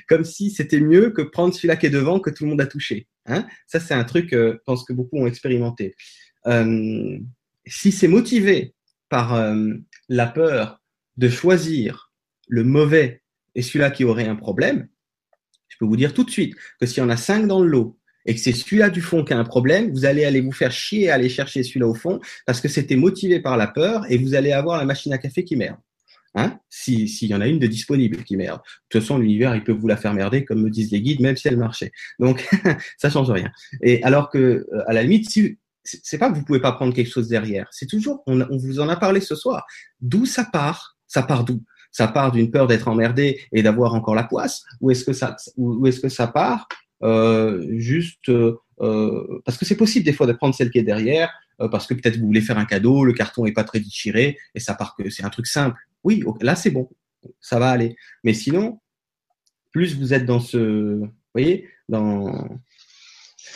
comme 0.07 0.23
si 0.23 0.51
c'était 0.51 0.79
mieux 0.79 1.09
que 1.09 1.23
prendre 1.23 1.55
celui-là 1.55 1.75
qui 1.75 1.87
est 1.87 1.91
devant 1.91 2.19
que 2.19 2.29
tout 2.29 2.43
le 2.43 2.51
monde 2.51 2.61
a 2.61 2.67
touché. 2.67 3.07
Hein 3.25 3.47
Ça, 3.65 3.79
c'est 3.79 3.95
un 3.95 4.03
truc, 4.03 4.29
je 4.31 4.57
pense 4.63 4.85
que 4.85 4.93
beaucoup 4.93 5.17
ont 5.17 5.25
expérimenté. 5.25 5.95
si 7.65 7.91
c'est 7.91 8.07
motivé 8.07 8.75
par 9.09 9.55
la 10.07 10.27
peur 10.27 10.83
de 11.17 11.29
choisir 11.29 12.13
le 12.47 12.63
mauvais 12.63 13.23
et 13.55 13.63
celui-là 13.63 13.89
qui 13.89 14.03
aurait 14.03 14.27
un 14.27 14.35
problème, 14.35 14.87
je 15.67 15.77
peux 15.79 15.85
vous 15.85 15.97
dire 15.97 16.13
tout 16.13 16.23
de 16.23 16.29
suite 16.29 16.55
que 16.79 16.85
s'il 16.85 17.01
y 17.01 17.05
en 17.05 17.09
a 17.09 17.17
cinq 17.17 17.47
dans 17.47 17.63
le 17.63 17.69
lot 17.69 17.96
et 18.27 18.35
que 18.35 18.41
c'est 18.41 18.51
celui-là 18.51 18.89
du 18.89 19.01
fond 19.01 19.23
qui 19.23 19.33
a 19.33 19.39
un 19.39 19.45
problème, 19.45 19.91
vous 19.91 20.05
allez 20.05 20.25
aller 20.25 20.41
vous 20.41 20.51
faire 20.51 20.71
chier 20.71 21.09
à 21.09 21.15
aller 21.15 21.29
chercher 21.29 21.63
celui-là 21.63 21.87
au 21.87 21.95
fond 21.95 22.19
parce 22.45 22.61
que 22.61 22.67
c'était 22.67 22.97
motivé 22.97 23.39
par 23.39 23.57
la 23.57 23.67
peur 23.67 24.05
et 24.09 24.17
vous 24.17 24.35
allez 24.35 24.51
avoir 24.51 24.77
la 24.77 24.85
machine 24.85 25.13
à 25.13 25.17
café 25.17 25.43
qui 25.43 25.55
merde. 25.55 25.77
Hein 26.35 26.59
S'il 26.69 27.07
y 27.29 27.33
en 27.33 27.41
a 27.41 27.47
une 27.47 27.57
de 27.57 27.65
disponible 27.65 28.23
qui 28.23 28.37
merde. 28.37 28.59
De 28.59 28.63
toute 28.89 29.01
façon, 29.01 29.17
l'univers, 29.17 29.55
il 29.55 29.63
peut 29.63 29.71
vous 29.71 29.87
la 29.87 29.97
faire 29.97 30.13
merder, 30.13 30.45
comme 30.45 30.61
me 30.61 30.69
disent 30.69 30.91
les 30.91 31.01
guides, 31.01 31.21
même 31.21 31.35
si 31.35 31.47
elle 31.47 31.57
marchait. 31.57 31.91
Donc, 32.19 32.47
ça 32.97 33.09
change 33.09 33.31
rien. 33.31 33.49
Et 33.81 34.03
alors 34.03 34.29
que, 34.29 34.37
euh, 34.37 34.83
à 34.85 34.93
la 34.93 35.01
limite, 35.01 35.27
si, 35.29 35.57
c'est 35.83 36.17
pas 36.19 36.29
que 36.29 36.35
vous 36.35 36.43
pouvez 36.43 36.59
pas 36.59 36.73
prendre 36.73 36.93
quelque 36.93 37.09
chose 37.09 37.27
derrière. 37.27 37.67
C'est 37.71 37.87
toujours, 37.87 38.21
on, 38.27 38.45
vous 38.57 38.79
en 38.79 38.89
a 38.89 38.97
parlé 38.97 39.21
ce 39.21 39.35
soir. 39.35 39.65
D'où 40.01 40.25
ça 40.25 40.43
part? 40.43 40.97
Ça 41.07 41.23
part 41.23 41.43
d'où? 41.43 41.63
Ça 41.91 42.07
part 42.07 42.31
d'une 42.31 42.51
peur 42.51 42.67
d'être 42.67 42.87
emmerdé 42.87 43.41
et 43.51 43.63
d'avoir 43.63 43.95
encore 43.95 44.13
la 44.13 44.25
poisse? 44.25 44.63
Ou 44.81 44.91
est-ce 44.91 45.05
que 45.05 45.13
ça, 45.13 45.35
ou 45.55 45.87
est-ce 45.87 46.01
que 46.01 46.09
ça 46.09 46.27
part 46.27 46.67
juste 47.01 48.29
euh, 48.29 48.57
euh, 48.79 49.41
parce 49.45 49.57
que 49.57 49.65
c'est 49.65 49.77
possible 49.77 50.05
des 50.05 50.13
fois 50.13 50.27
de 50.27 50.33
prendre 50.33 50.53
celle 50.53 50.69
qui 50.69 50.79
est 50.79 50.83
derrière, 50.83 51.31
parce 51.71 51.87
que 51.87 51.95
peut-être 51.95 52.17
vous 52.17 52.27
voulez 52.27 52.41
faire 52.41 52.59
un 52.59 52.65
cadeau, 52.65 53.03
le 53.03 53.13
carton 53.13 53.47
est 53.47 53.51
pas 53.51 53.63
très 53.63 53.79
déchiré 53.79 54.37
et 54.53 54.59
ça 54.59 54.75
part 54.75 54.95
que 54.95 55.09
c'est 55.09 55.23
un 55.23 55.29
truc 55.31 55.47
simple. 55.47 55.79
Oui, 56.03 56.23
là 56.41 56.55
c'est 56.55 56.69
bon, 56.69 56.89
ça 57.41 57.57
va 57.57 57.71
aller. 57.71 57.95
Mais 58.23 58.35
sinon, 58.35 58.79
plus 59.71 59.97
vous 59.97 60.13
êtes 60.13 60.25
dans 60.25 60.39
ce, 60.39 60.57
vous 60.57 61.11
voyez, 61.33 61.67
dans 61.89 62.59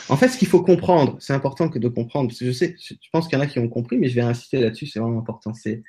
en 0.10 0.18
fait, 0.18 0.30
ce 0.30 0.38
qu'il 0.38 0.48
faut 0.48 0.64
comprendre, 0.64 1.18
c'est 1.20 1.34
important 1.34 1.70
que 1.70 1.80
de 1.80 1.88
comprendre, 1.88 2.30
parce 2.30 2.40
que 2.40 2.46
je 2.46 2.52
sais, 2.52 2.76
je 2.80 2.96
pense 3.12 3.28
qu'il 3.28 3.38
y 3.38 3.42
en 3.42 3.44
a 3.44 3.48
qui 3.48 3.60
ont 3.60 3.70
compris, 3.70 3.98
mais 3.98 4.10
je 4.10 4.16
vais 4.16 4.22
insister 4.22 4.60
là-dessus, 4.60 4.88
c'est 4.88 5.00
vraiment 5.00 5.20
important. 5.20 5.54
C'est 5.54 5.84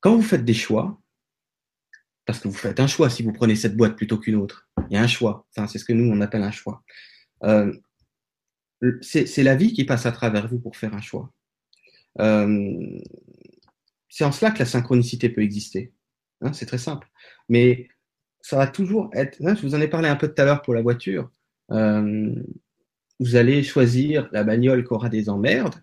quand 0.00 0.14
vous 0.14 0.22
faites 0.22 0.44
des 0.44 0.54
choix, 0.54 1.01
parce 2.24 2.38
que 2.38 2.48
vous 2.48 2.54
faites 2.54 2.80
un 2.80 2.86
choix 2.86 3.10
si 3.10 3.22
vous 3.22 3.32
prenez 3.32 3.56
cette 3.56 3.76
boîte 3.76 3.96
plutôt 3.96 4.18
qu'une 4.18 4.36
autre. 4.36 4.68
Il 4.88 4.94
y 4.94 4.96
a 4.96 5.02
un 5.02 5.06
choix. 5.06 5.46
c'est 5.54 5.78
ce 5.78 5.84
que 5.84 5.92
nous, 5.92 6.10
on 6.10 6.20
appelle 6.20 6.42
un 6.42 6.50
choix. 6.50 6.82
Euh, 7.44 7.72
c'est 9.00 9.42
la 9.42 9.54
vie 9.54 9.72
qui 9.72 9.84
passe 9.84 10.06
à 10.06 10.12
travers 10.12 10.48
vous 10.48 10.58
pour 10.58 10.76
faire 10.76 10.94
un 10.94 11.00
choix. 11.00 11.32
Euh, 12.20 13.00
c'est 14.08 14.24
en 14.24 14.32
cela 14.32 14.50
que 14.50 14.58
la 14.58 14.66
synchronicité 14.66 15.28
peut 15.28 15.42
exister. 15.42 15.92
Hein, 16.40 16.52
c'est 16.52 16.66
très 16.66 16.78
simple. 16.78 17.08
Mais 17.48 17.88
ça 18.40 18.56
va 18.56 18.66
toujours 18.66 19.10
être. 19.14 19.38
Hein, 19.44 19.54
je 19.54 19.62
vous 19.62 19.74
en 19.74 19.80
ai 19.80 19.88
parlé 19.88 20.08
un 20.08 20.16
peu 20.16 20.28
tout 20.28 20.40
à 20.42 20.44
l'heure 20.44 20.62
pour 20.62 20.74
la 20.74 20.82
voiture. 20.82 21.30
Euh, 21.70 22.34
vous 23.20 23.36
allez 23.36 23.62
choisir 23.62 24.28
la 24.32 24.44
bagnole 24.44 24.84
qui 24.84 24.92
aura 24.92 25.08
des 25.08 25.28
emmerdes. 25.28 25.76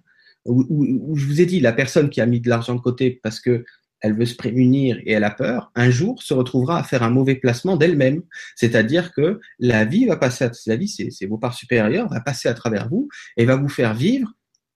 Ou, 0.45 1.15
je 1.15 1.25
vous 1.25 1.41
ai 1.41 1.45
dit, 1.45 1.59
la 1.59 1.73
personne 1.73 2.09
qui 2.09 2.21
a 2.21 2.25
mis 2.25 2.39
de 2.39 2.49
l'argent 2.49 2.75
de 2.75 2.79
côté 2.79 3.19
parce 3.23 3.39
que 3.39 3.65
elle 4.01 4.17
veut 4.17 4.25
se 4.25 4.35
prémunir 4.35 4.97
et 5.05 5.11
elle 5.11 5.23
a 5.23 5.31
peur, 5.31 5.71
un 5.75 5.89
jour 5.89 6.23
se 6.23 6.33
retrouvera 6.33 6.79
à 6.79 6.83
faire 6.83 7.03
un 7.03 7.09
mauvais 7.09 7.35
placement 7.35 7.77
d'elle-même. 7.77 8.21
C'est-à-dire 8.55 9.13
que 9.13 9.39
la 9.59 9.85
vie 9.85 10.05
va 10.05 10.15
passer, 10.15 10.45
à, 10.45 10.51
la 10.67 10.75
vie, 10.75 10.87
c'est 10.87 11.25
vos 11.25 11.37
parts 11.37 11.53
supérieures, 11.53 12.09
va 12.09 12.21
passer 12.21 12.47
à 12.47 12.53
travers 12.53 12.89
vous 12.89 13.09
et 13.37 13.45
va 13.45 13.55
vous 13.55 13.69
faire 13.69 13.93
vivre 13.93 14.31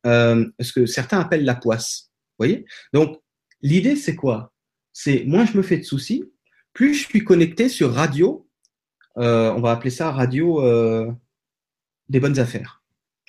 euh, 0.06 0.46
ce 0.60 0.74
que 0.74 0.86
certains 0.86 1.20
appellent 1.20 1.46
la 1.46 1.56
poisse. 1.56 2.12
Voyez? 2.38 2.66
Donc, 2.92 3.22
l'idée, 3.62 3.96
c'est 3.96 4.16
quoi? 4.16 4.54
C'est 4.92 5.24
moins 5.26 5.46
je 5.46 5.58
me 5.58 5.64
fais 5.64 5.78
de 5.78 5.84
soucis, 5.84 6.24
plus 6.74 6.94
je 6.94 7.08
suis 7.08 7.24
connecté 7.24 7.70
sur 7.70 7.94
radio, 7.94 8.48
euh, 9.18 9.52
on 9.54 9.62
va 9.62 9.72
appeler 9.72 9.92
ça 9.92 10.12
radio 10.12 10.62
euh, 10.62 11.12
des 12.10 12.20
bonnes 12.20 12.40
affaires. 12.40 12.83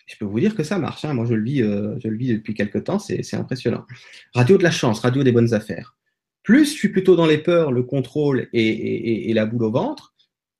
Je 0.07 0.17
peux 0.17 0.25
vous 0.25 0.41
dire 0.41 0.55
que 0.55 0.63
ça 0.63 0.79
marche. 0.79 1.05
Hein. 1.05 1.15
Moi, 1.15 1.25
je 1.25 1.35
le 1.35 1.43
vis, 1.43 1.63
euh, 1.63 1.97
je 2.03 2.09
le 2.09 2.17
vis 2.17 2.29
depuis 2.29 2.55
quelques 2.55 2.85
temps. 2.85 2.99
C'est 2.99 3.35
impressionnant. 3.35 3.87
Radio 4.35 4.59
de 4.59 4.63
la 4.63 4.71
chance, 4.71 5.01
radio 5.01 5.23
des 5.23 5.33
bonnes 5.33 5.55
affaires. 5.55 5.97
Plus 6.43 6.67
je 6.67 6.73
suis 6.73 6.89
plutôt 6.91 7.17
dans 7.17 7.27
les 7.27 7.39
peurs, 7.39 7.73
le 7.73 7.83
contrôle 7.83 8.49
et, 8.53 9.33
la 9.33 9.47
boule 9.47 9.65
au 9.65 9.73
ventre, 9.73 10.15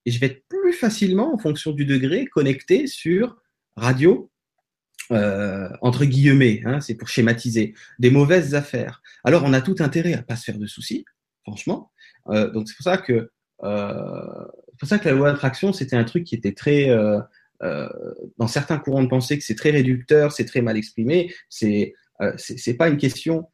et 0.07 0.11
je 0.11 0.19
vais 0.19 0.27
être 0.27 0.43
plus 0.49 0.73
facilement, 0.73 1.35
en 1.35 1.39
fonction 1.39 1.73
du 1.73 1.85
degré, 1.85 2.25
connecté 2.25 2.87
sur 2.87 3.37
radio 3.77 4.31
euh, 5.11 5.69
entre 5.83 6.07
guillemets, 6.07 6.63
hein, 6.65 6.81
c'est 6.81 6.95
pour 6.95 7.09
schématiser, 7.09 7.75
des 7.99 8.11
mauvaises 8.11 8.55
affaires. 8.55 9.03
Alors 9.23 9.43
on 9.45 9.53
a 9.53 9.61
tout 9.61 9.77
intérêt 9.81 10.15
à 10.15 10.23
pas 10.23 10.37
se 10.37 10.45
faire 10.45 10.59
de 10.59 10.67
soucis, 10.67 11.05
franchement. 11.43 11.93
Euh, 12.29 12.51
donc 12.51 12.69
c'est 12.69 12.77
pour 12.77 12.85
ça 12.85 12.97
que 12.97 13.31
euh, 13.65 14.45
pour 14.79 14.89
ça 14.89 14.99
que 14.99 15.07
la 15.07 15.15
loi 15.15 15.31
d'attraction 15.31 15.75
c'était 15.75 15.97
un 15.97 16.05
truc 16.05 16.25
qui 16.25 16.35
était 16.35 16.53
très 16.55 16.89
euh, 17.63 17.89
euh, 17.89 18.15
dans 18.39 18.49
certains 18.49 18.79
courants 18.79 19.03
de 19.03 19.09
pensée 19.09 19.39
que 19.39 19.45
c'est 19.45 19.55
très 19.55 19.71
réducteur, 19.71 20.33
c'est 20.33 20.45
très 20.45 20.61
mal 20.61 20.77
exprimé, 20.77 21.33
c'est 21.49 21.95
c'est 22.37 22.59
c'est 22.59 22.75
pas 22.75 22.89
une 22.89 22.97
question 22.97 23.49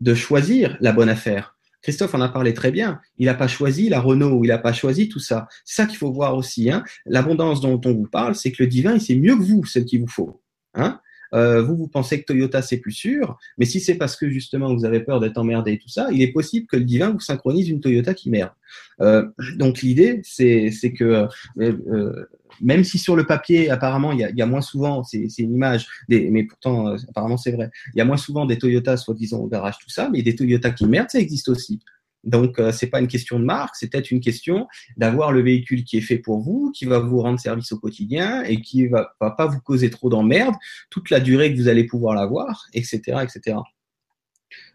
de 0.00 0.14
choisir 0.14 0.76
la 0.80 0.92
bonne 0.92 1.08
affaire. 1.08 1.56
Christophe 1.82 2.14
en 2.14 2.20
a 2.22 2.30
parlé 2.30 2.54
très 2.54 2.70
bien. 2.70 3.00
Il 3.18 3.26
n'a 3.26 3.34
pas 3.34 3.48
choisi 3.48 3.90
la 3.90 4.00
Renault, 4.00 4.42
il 4.42 4.48
n'a 4.48 4.58
pas 4.58 4.72
choisi 4.72 5.08
tout 5.08 5.18
ça. 5.18 5.46
C'est 5.64 5.82
ça 5.82 5.86
qu'il 5.86 5.98
faut 5.98 6.10
voir 6.10 6.34
aussi. 6.34 6.70
Hein. 6.70 6.82
L'abondance 7.04 7.60
dont 7.60 7.80
on 7.84 7.92
vous 7.92 8.06
parle, 8.06 8.34
c'est 8.34 8.52
que 8.52 8.62
le 8.62 8.68
divin, 8.68 8.94
il 8.94 9.00
sait 9.02 9.16
mieux 9.16 9.36
que 9.36 9.42
vous 9.42 9.66
ce 9.66 9.80
qu'il 9.80 10.00
vous 10.00 10.08
faut. 10.08 10.40
Hein. 10.72 11.00
Euh, 11.34 11.62
vous, 11.62 11.76
vous 11.76 11.88
pensez 11.88 12.20
que 12.20 12.26
Toyota, 12.26 12.62
c'est 12.62 12.78
plus 12.78 12.92
sûr, 12.92 13.36
mais 13.58 13.64
si 13.64 13.80
c'est 13.80 13.96
parce 13.96 14.16
que 14.16 14.30
justement 14.30 14.74
vous 14.74 14.84
avez 14.84 15.00
peur 15.00 15.20
d'être 15.20 15.36
emmerdé 15.36 15.72
et 15.72 15.78
tout 15.78 15.88
ça, 15.88 16.08
il 16.12 16.22
est 16.22 16.32
possible 16.32 16.66
que 16.66 16.76
le 16.76 16.84
divin 16.84 17.10
vous 17.10 17.20
synchronise 17.20 17.68
une 17.68 17.80
Toyota 17.80 18.14
qui 18.14 18.30
merde. 18.30 18.52
Euh, 19.00 19.26
donc 19.56 19.82
l'idée, 19.82 20.20
c'est 20.22 20.70
que 20.96 21.26
euh, 21.58 22.26
même 22.60 22.84
si 22.84 22.98
sur 22.98 23.16
le 23.16 23.26
papier, 23.26 23.70
apparemment, 23.70 24.12
il 24.12 24.20
y 24.20 24.42
a, 24.42 24.46
moins 24.46 24.60
souvent, 24.60 25.02
c'est 25.02 25.28
une 25.38 25.54
image, 25.54 25.86
des, 26.08 26.30
mais 26.30 26.44
pourtant, 26.44 26.94
apparemment 27.08 27.36
c'est 27.36 27.52
vrai, 27.52 27.70
il 27.94 27.98
y 27.98 28.00
a 28.00 28.04
moins 28.04 28.16
souvent 28.16 28.46
des 28.46 28.58
Toyotas, 28.58 28.98
soi-disant 28.98 29.38
au 29.38 29.46
garage, 29.46 29.78
tout 29.78 29.90
ça, 29.90 30.08
mais 30.10 30.22
des 30.22 30.34
Toyotas 30.34 30.70
qui 30.70 30.86
merdent, 30.86 31.10
ça 31.10 31.20
existe 31.20 31.48
aussi. 31.48 31.80
Donc, 32.24 32.58
euh, 32.58 32.72
c'est 32.72 32.86
pas 32.86 33.00
une 33.00 33.08
question 33.08 33.38
de 33.38 33.44
marque, 33.44 33.76
c'est 33.76 33.88
peut-être 33.88 34.10
une 34.10 34.20
question 34.20 34.66
d'avoir 34.96 35.30
le 35.30 35.42
véhicule 35.42 35.84
qui 35.84 35.98
est 35.98 36.02
fait 36.02 36.18
pour 36.18 36.40
vous, 36.40 36.72
qui 36.74 36.86
va 36.86 36.98
vous 36.98 37.20
rendre 37.20 37.38
service 37.38 37.70
au 37.72 37.78
quotidien 37.78 38.42
et 38.44 38.60
qui 38.60 38.86
va, 38.86 39.14
va 39.20 39.30
pas 39.30 39.46
vous 39.46 39.60
causer 39.60 39.90
trop 39.90 40.08
d'emmerde 40.08 40.54
toute 40.90 41.10
la 41.10 41.20
durée 41.20 41.52
que 41.52 41.58
vous 41.58 41.68
allez 41.68 41.84
pouvoir 41.84 42.14
l'avoir, 42.14 42.66
etc., 42.72 43.18
etc. 43.22 43.58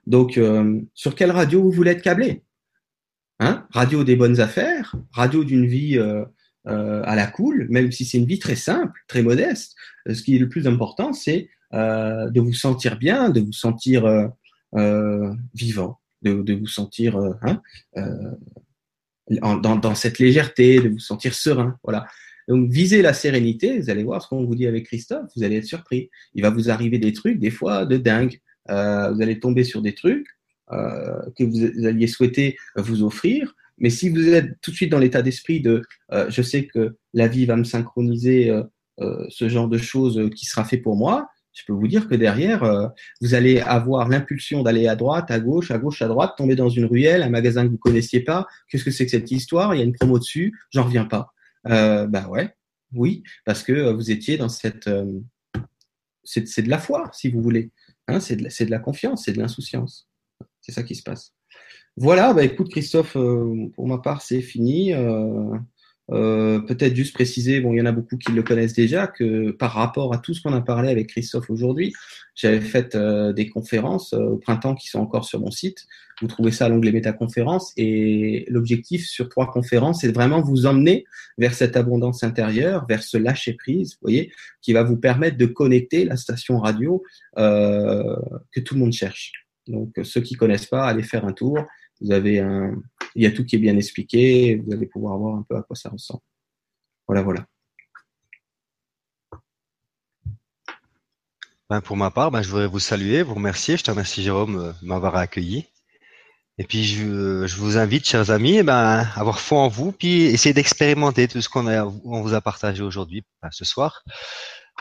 Donc, 0.05 0.37
euh, 0.37 0.81
sur 0.93 1.15
quelle 1.15 1.31
radio 1.31 1.61
vous 1.61 1.71
voulez 1.71 1.91
être 1.91 2.01
câblé? 2.01 2.43
Hein? 3.39 3.65
Radio 3.71 4.03
des 4.03 4.15
bonnes 4.15 4.39
affaires, 4.39 4.95
radio 5.11 5.43
d'une 5.43 5.65
vie 5.65 5.97
euh, 5.97 6.25
euh 6.67 7.01
à 7.05 7.15
la 7.15 7.27
cool, 7.27 7.67
même 7.69 7.91
si 7.91 8.05
c'est 8.05 8.17
une 8.17 8.25
vie 8.25 8.39
très 8.39 8.55
simple, 8.55 8.99
très 9.07 9.21
modeste. 9.21 9.75
Ce 10.11 10.21
qui 10.21 10.35
est 10.35 10.39
le 10.39 10.49
plus 10.49 10.67
important, 10.67 11.13
c'est 11.13 11.49
euh, 11.73 12.29
de 12.29 12.41
vous 12.41 12.53
sentir 12.53 12.97
bien, 12.97 13.29
de 13.29 13.41
vous 13.41 13.53
sentir 13.53 14.31
vivant 15.53 15.99
de, 16.21 16.53
vous 16.53 16.67
sentir 16.67 17.17
euh, 17.17 17.33
hein, 17.41 17.61
euh, 17.97 19.55
dans, 19.61 19.95
cette 19.95 20.19
légèreté, 20.19 20.79
de 20.79 20.89
vous 20.89 20.99
sentir 20.99 21.33
serein. 21.33 21.77
Voilà. 21.83 22.07
Donc, 22.47 22.71
visez 22.71 23.01
la 23.01 23.13
sérénité, 23.13 23.79
vous 23.79 23.89
allez 23.89 24.03
voir 24.03 24.21
ce 24.21 24.27
qu'on 24.27 24.43
vous 24.43 24.55
dit 24.55 24.65
avec 24.65 24.85
Christophe, 24.85 25.29
vous 25.35 25.43
allez 25.43 25.57
être 25.57 25.65
surpris. 25.65 26.09
Il 26.33 26.41
va 26.41 26.49
vous 26.49 26.69
arriver 26.69 26.97
des 26.97 27.13
trucs, 27.13 27.39
des 27.39 27.51
fois, 27.51 27.85
de 27.85 27.97
dingue. 27.97 28.39
Euh, 28.69 29.11
vous 29.11 29.21
allez 29.21 29.39
tomber 29.39 29.63
sur 29.63 29.81
des 29.81 29.93
trucs 29.93 30.27
euh, 30.71 31.21
que 31.37 31.43
vous 31.43 31.85
alliez 31.85 32.07
souhaiter 32.07 32.57
vous 32.75 33.03
offrir. 33.03 33.55
Mais 33.79 33.89
si 33.89 34.09
vous 34.09 34.27
êtes 34.29 34.59
tout 34.61 34.71
de 34.71 34.75
suite 34.75 34.91
dans 34.91 34.99
l'état 34.99 35.21
d'esprit 35.21 35.61
de 35.61 35.81
euh, 36.11 36.29
je 36.29 36.41
sais 36.41 36.67
que 36.67 36.97
la 37.13 37.27
vie 37.27 37.45
va 37.45 37.55
me 37.55 37.63
synchroniser 37.63 38.49
euh, 38.49 39.25
ce 39.29 39.49
genre 39.49 39.67
de 39.67 39.77
choses 39.77 40.29
qui 40.35 40.45
sera 40.45 40.65
fait 40.65 40.77
pour 40.77 40.95
moi, 40.95 41.29
je 41.59 41.65
peux 41.65 41.73
vous 41.73 41.87
dire 41.87 42.07
que 42.07 42.15
derrière, 42.15 42.63
euh, 42.63 42.87
vous 43.21 43.33
allez 43.33 43.59
avoir 43.59 44.07
l'impulsion 44.07 44.63
d'aller 44.63 44.87
à 44.87 44.95
droite, 44.95 45.29
à 45.31 45.39
gauche, 45.39 45.71
à 45.71 45.77
gauche, 45.77 46.01
à 46.01 46.07
droite, 46.07 46.35
tomber 46.37 46.55
dans 46.55 46.69
une 46.69 46.85
ruelle, 46.85 47.23
un 47.23 47.29
magasin 47.29 47.65
que 47.65 47.71
vous 47.71 47.77
connaissiez 47.77 48.21
pas. 48.21 48.47
Qu'est-ce 48.69 48.85
que 48.85 48.91
c'est 48.91 49.05
que 49.05 49.11
cette 49.11 49.31
histoire? 49.31 49.75
Il 49.75 49.79
y 49.79 49.81
a 49.81 49.83
une 49.83 49.93
promo 49.93 50.19
dessus, 50.19 50.57
j'en 50.71 50.83
reviens 50.83 51.05
pas. 51.05 51.33
Euh, 51.67 52.07
bah 52.07 52.27
ouais, 52.29 52.55
oui, 52.93 53.23
parce 53.45 53.63
que 53.63 53.73
euh, 53.73 53.93
vous 53.93 54.11
étiez 54.11 54.37
dans 54.37 54.49
cette, 54.49 54.87
euh, 54.87 55.19
c'est 56.23 56.61
de 56.61 56.69
la 56.69 56.79
foi, 56.79 57.09
si 57.13 57.29
vous 57.29 57.41
voulez. 57.41 57.71
Hein, 58.07 58.19
c'est 58.19 58.37
de, 58.37 58.43
de, 58.43 58.71
la 58.71 58.79
confiance, 58.79 59.25
c'est 59.25 59.33
de 59.33 59.39
l'insouciance. 59.39 60.07
C'est 60.61 60.71
ça 60.71 60.83
qui 60.83 60.95
se 60.95 61.03
passe. 61.03 61.33
Voilà, 61.99 62.33
bah 62.33 62.43
écoute 62.43 62.69
Christophe, 62.69 63.13
pour 63.13 63.87
ma 63.87 63.97
part 63.97 64.21
c'est 64.21 64.41
fini. 64.41 64.93
Euh, 66.11 66.59
peut-être 66.61 66.95
juste 66.95 67.13
préciser, 67.13 67.61
bon, 67.61 67.73
il 67.73 67.77
y 67.77 67.81
en 67.81 67.85
a 67.85 67.91
beaucoup 67.91 68.17
qui 68.17 68.31
le 68.31 68.41
connaissent 68.41 68.73
déjà, 68.73 69.07
que 69.07 69.51
par 69.51 69.73
rapport 69.73 70.13
à 70.13 70.17
tout 70.17 70.33
ce 70.33 70.41
qu'on 70.41 70.53
a 70.53 70.61
parlé 70.61 70.89
avec 70.89 71.07
Christophe 71.07 71.49
aujourd'hui, 71.49 71.93
j'avais 72.35 72.61
fait 72.61 72.95
euh, 72.95 73.31
des 73.31 73.47
conférences 73.47 74.13
euh, 74.13 74.29
au 74.29 74.37
printemps 74.37 74.75
qui 74.75 74.87
sont 74.87 74.99
encore 74.99 75.25
sur 75.25 75.39
mon 75.39 75.51
site. 75.51 75.85
Vous 76.21 76.27
trouvez 76.27 76.51
ça 76.51 76.65
à 76.65 76.69
l'onglet 76.69 76.91
métaconférences 76.91 77.73
et 77.77 78.45
l'objectif 78.49 79.05
sur 79.07 79.29
trois 79.29 79.51
conférences, 79.51 80.01
c'est 80.01 80.11
vraiment 80.11 80.41
vous 80.41 80.65
emmener 80.65 81.05
vers 81.37 81.53
cette 81.53 81.77
abondance 81.77 82.23
intérieure, 82.23 82.85
vers 82.89 83.03
ce 83.03 83.17
lâcher 83.17 83.53
prise, 83.53 83.97
voyez, 84.01 84.31
qui 84.61 84.73
va 84.73 84.83
vous 84.83 84.97
permettre 84.97 85.37
de 85.37 85.45
connecter 85.45 86.05
la 86.05 86.17
station 86.17 86.59
radio 86.59 87.03
que 87.37 88.59
tout 88.59 88.73
le 88.73 88.81
monde 88.81 88.91
cherche. 88.91 89.31
Donc, 89.67 89.97
ceux 90.03 90.19
qui 90.19 90.35
connaissent 90.35 90.65
pas, 90.65 90.85
allez 90.85 91.03
faire 91.03 91.23
un 91.23 91.31
tour. 91.31 91.57
Vous 92.01 92.11
avez 92.11 92.39
un, 92.39 92.75
il 93.15 93.23
y 93.23 93.25
a 93.25 93.31
tout 93.31 93.45
qui 93.45 93.55
est 93.55 93.59
bien 93.59 93.77
expliqué. 93.77 94.55
Vous 94.55 94.73
allez 94.73 94.85
pouvoir 94.85 95.17
voir 95.17 95.35
un 95.35 95.45
peu 95.47 95.55
à 95.57 95.63
quoi 95.63 95.75
ça 95.75 95.89
ressemble. 95.89 96.21
Voilà, 97.07 97.21
voilà. 97.23 97.45
Ben 101.69 101.81
pour 101.81 101.97
ma 101.97 102.09
part, 102.09 102.31
ben 102.31 102.41
je 102.41 102.49
voudrais 102.49 102.67
vous 102.67 102.79
saluer, 102.79 103.21
vous 103.21 103.35
remercier. 103.35 103.77
Je 103.77 103.83
te 103.83 103.91
remercie 103.91 104.23
Jérôme 104.23 104.57
euh, 104.57 104.71
de 104.81 104.87
m'avoir 104.87 105.15
accueilli. 105.15 105.67
Et 106.57 106.63
puis 106.63 106.83
je, 106.83 107.47
je, 107.47 107.55
vous 107.55 107.77
invite, 107.77 108.05
chers 108.05 108.31
amis, 108.31 108.57
eh 108.57 108.63
ben, 108.63 108.73
à 108.73 109.19
avoir 109.19 109.39
foi 109.39 109.59
en 109.59 109.69
vous, 109.69 109.93
puis 109.93 110.23
essayer 110.23 110.53
d'expérimenter 110.53 111.27
tout 111.29 111.41
ce 111.41 111.47
qu'on 111.47 111.67
on 111.67 112.21
vous 112.21 112.33
a 112.33 112.41
partagé 112.41 112.83
aujourd'hui, 112.83 113.23
ben, 113.41 113.49
ce 113.51 113.63
soir, 113.63 114.03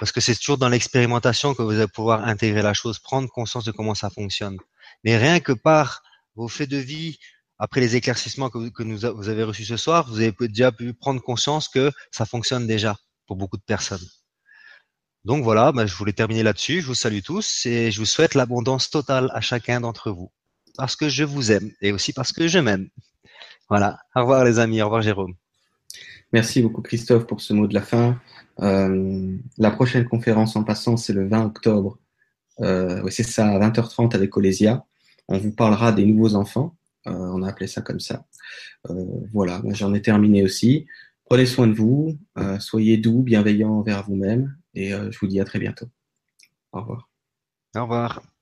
parce 0.01 0.11
que 0.11 0.21
c'est 0.21 0.35
toujours 0.35 0.59
dans 0.59 0.69
l'expérimentation 0.69 1.55
que 1.55 1.63
vous 1.63 1.79
allez 1.79 1.87
pouvoir 1.87 2.25
intégrer 2.25 2.63
la 2.63 2.75
chose, 2.75 2.99
prendre 2.99 3.29
conscience 3.29 3.65
de 3.65 3.71
comment 3.71 3.95
ça 3.95 4.11
fonctionne. 4.11 4.57
Mais 5.05 5.17
rien 5.17 5.39
que 5.39 5.53
par 5.53 6.03
vos 6.39 6.49
faits 6.49 6.71
de 6.71 6.77
vie, 6.77 7.19
après 7.59 7.81
les 7.81 7.97
éclaircissements 7.97 8.49
que, 8.49 8.59
vous, 8.59 9.29
avez 9.29 9.43
reçus 9.43 9.65
ce 9.65 9.77
soir, 9.77 10.09
vous 10.09 10.21
avez 10.21 10.33
déjà 10.49 10.71
pu 10.71 10.95
prendre 10.95 11.21
conscience 11.21 11.69
que 11.69 11.91
ça 12.13 12.25
fonctionne 12.25 12.67
déjà 12.67 12.97
pour 13.27 13.37
beaucoup 13.37 13.57
de 13.57 13.63
personnes. 13.63 14.07
Donc 15.25 15.43
voilà, 15.43 15.73
bah, 15.73 15.85
je 15.85 15.95
voulais 15.97 16.13
terminer 16.13 16.45
là-dessus. 16.45 16.81
Je 16.81 16.87
vous 16.87 16.95
salue 16.95 17.21
tous 17.25 17.67
et 17.67 17.91
je 17.91 17.99
vous 17.99 18.07
souhaite 18.07 18.35
l'abondance 18.35 18.89
totale 18.89 19.31
à 19.35 19.41
chacun 19.41 19.81
d'entre 19.81 20.13
vous. 20.13 20.31
Parce 20.77 20.95
que 20.95 21.09
je 21.09 21.25
vous 21.25 21.51
aime 21.51 21.73
et 21.83 21.91
aussi 21.91 22.13
parce 22.13 22.33
que 22.33 22.47
je 22.47 22.61
m'aime. 22.61 22.89
Voilà. 23.69 23.99
Au 24.15 24.21
revoir 24.21 24.45
les 24.45 24.61
amis. 24.61 24.81
Au 24.81 24.85
revoir 24.85 25.03
Jérôme. 25.03 25.35
Merci 26.33 26.63
beaucoup 26.63 26.83
Christophe 26.83 27.27
pour 27.27 27.41
ce 27.41 27.53
mot 27.53 27.67
de 27.67 27.75
la 27.75 27.83
fin. 27.83 28.21
Euh, 28.61 29.37
la 29.59 29.71
prochaine 29.73 30.05
conférence 30.05 30.55
en 30.55 30.63
passant, 30.63 30.97
c'est 30.97 31.13
le 31.13 31.29
20 31.29 31.47
octobre. 31.47 31.99
Euh, 32.61 33.03
c'est 33.11 33.25
ça, 33.25 33.49
à 33.49 33.59
20h30 33.59 34.15
avec 34.15 34.37
Olésia. 34.37 34.85
On 35.29 35.39
vous 35.39 35.53
parlera 35.53 35.93
des 35.93 36.05
nouveaux 36.05 36.35
enfants. 36.35 36.77
Euh, 37.07 37.13
on 37.13 37.43
a 37.43 37.51
appelé 37.51 37.67
ça 37.67 37.83
comme 37.83 38.01
ça. 38.01 38.27
Euh, 38.91 39.05
voilà, 39.33 39.63
j'en 39.71 39.95
ai 39.95 40.03
terminé 40.03 40.43
aussi. 40.43 40.87
Prenez 41.25 41.47
soin 41.47 41.67
de 41.67 41.75
vous, 41.75 42.19
euh, 42.39 42.59
soyez 42.59 42.97
doux, 42.97 43.23
bienveillants 43.23 43.79
envers 43.79 44.03
vous-même, 44.05 44.57
et 44.75 44.91
je 44.91 45.19
vous 45.19 45.27
dis 45.27 45.41
à 45.41 45.45
très 45.45 45.59
bientôt. 45.59 45.87
Au 46.73 46.81
revoir. 46.81 47.11
Au 47.77 47.83
revoir. 47.83 48.38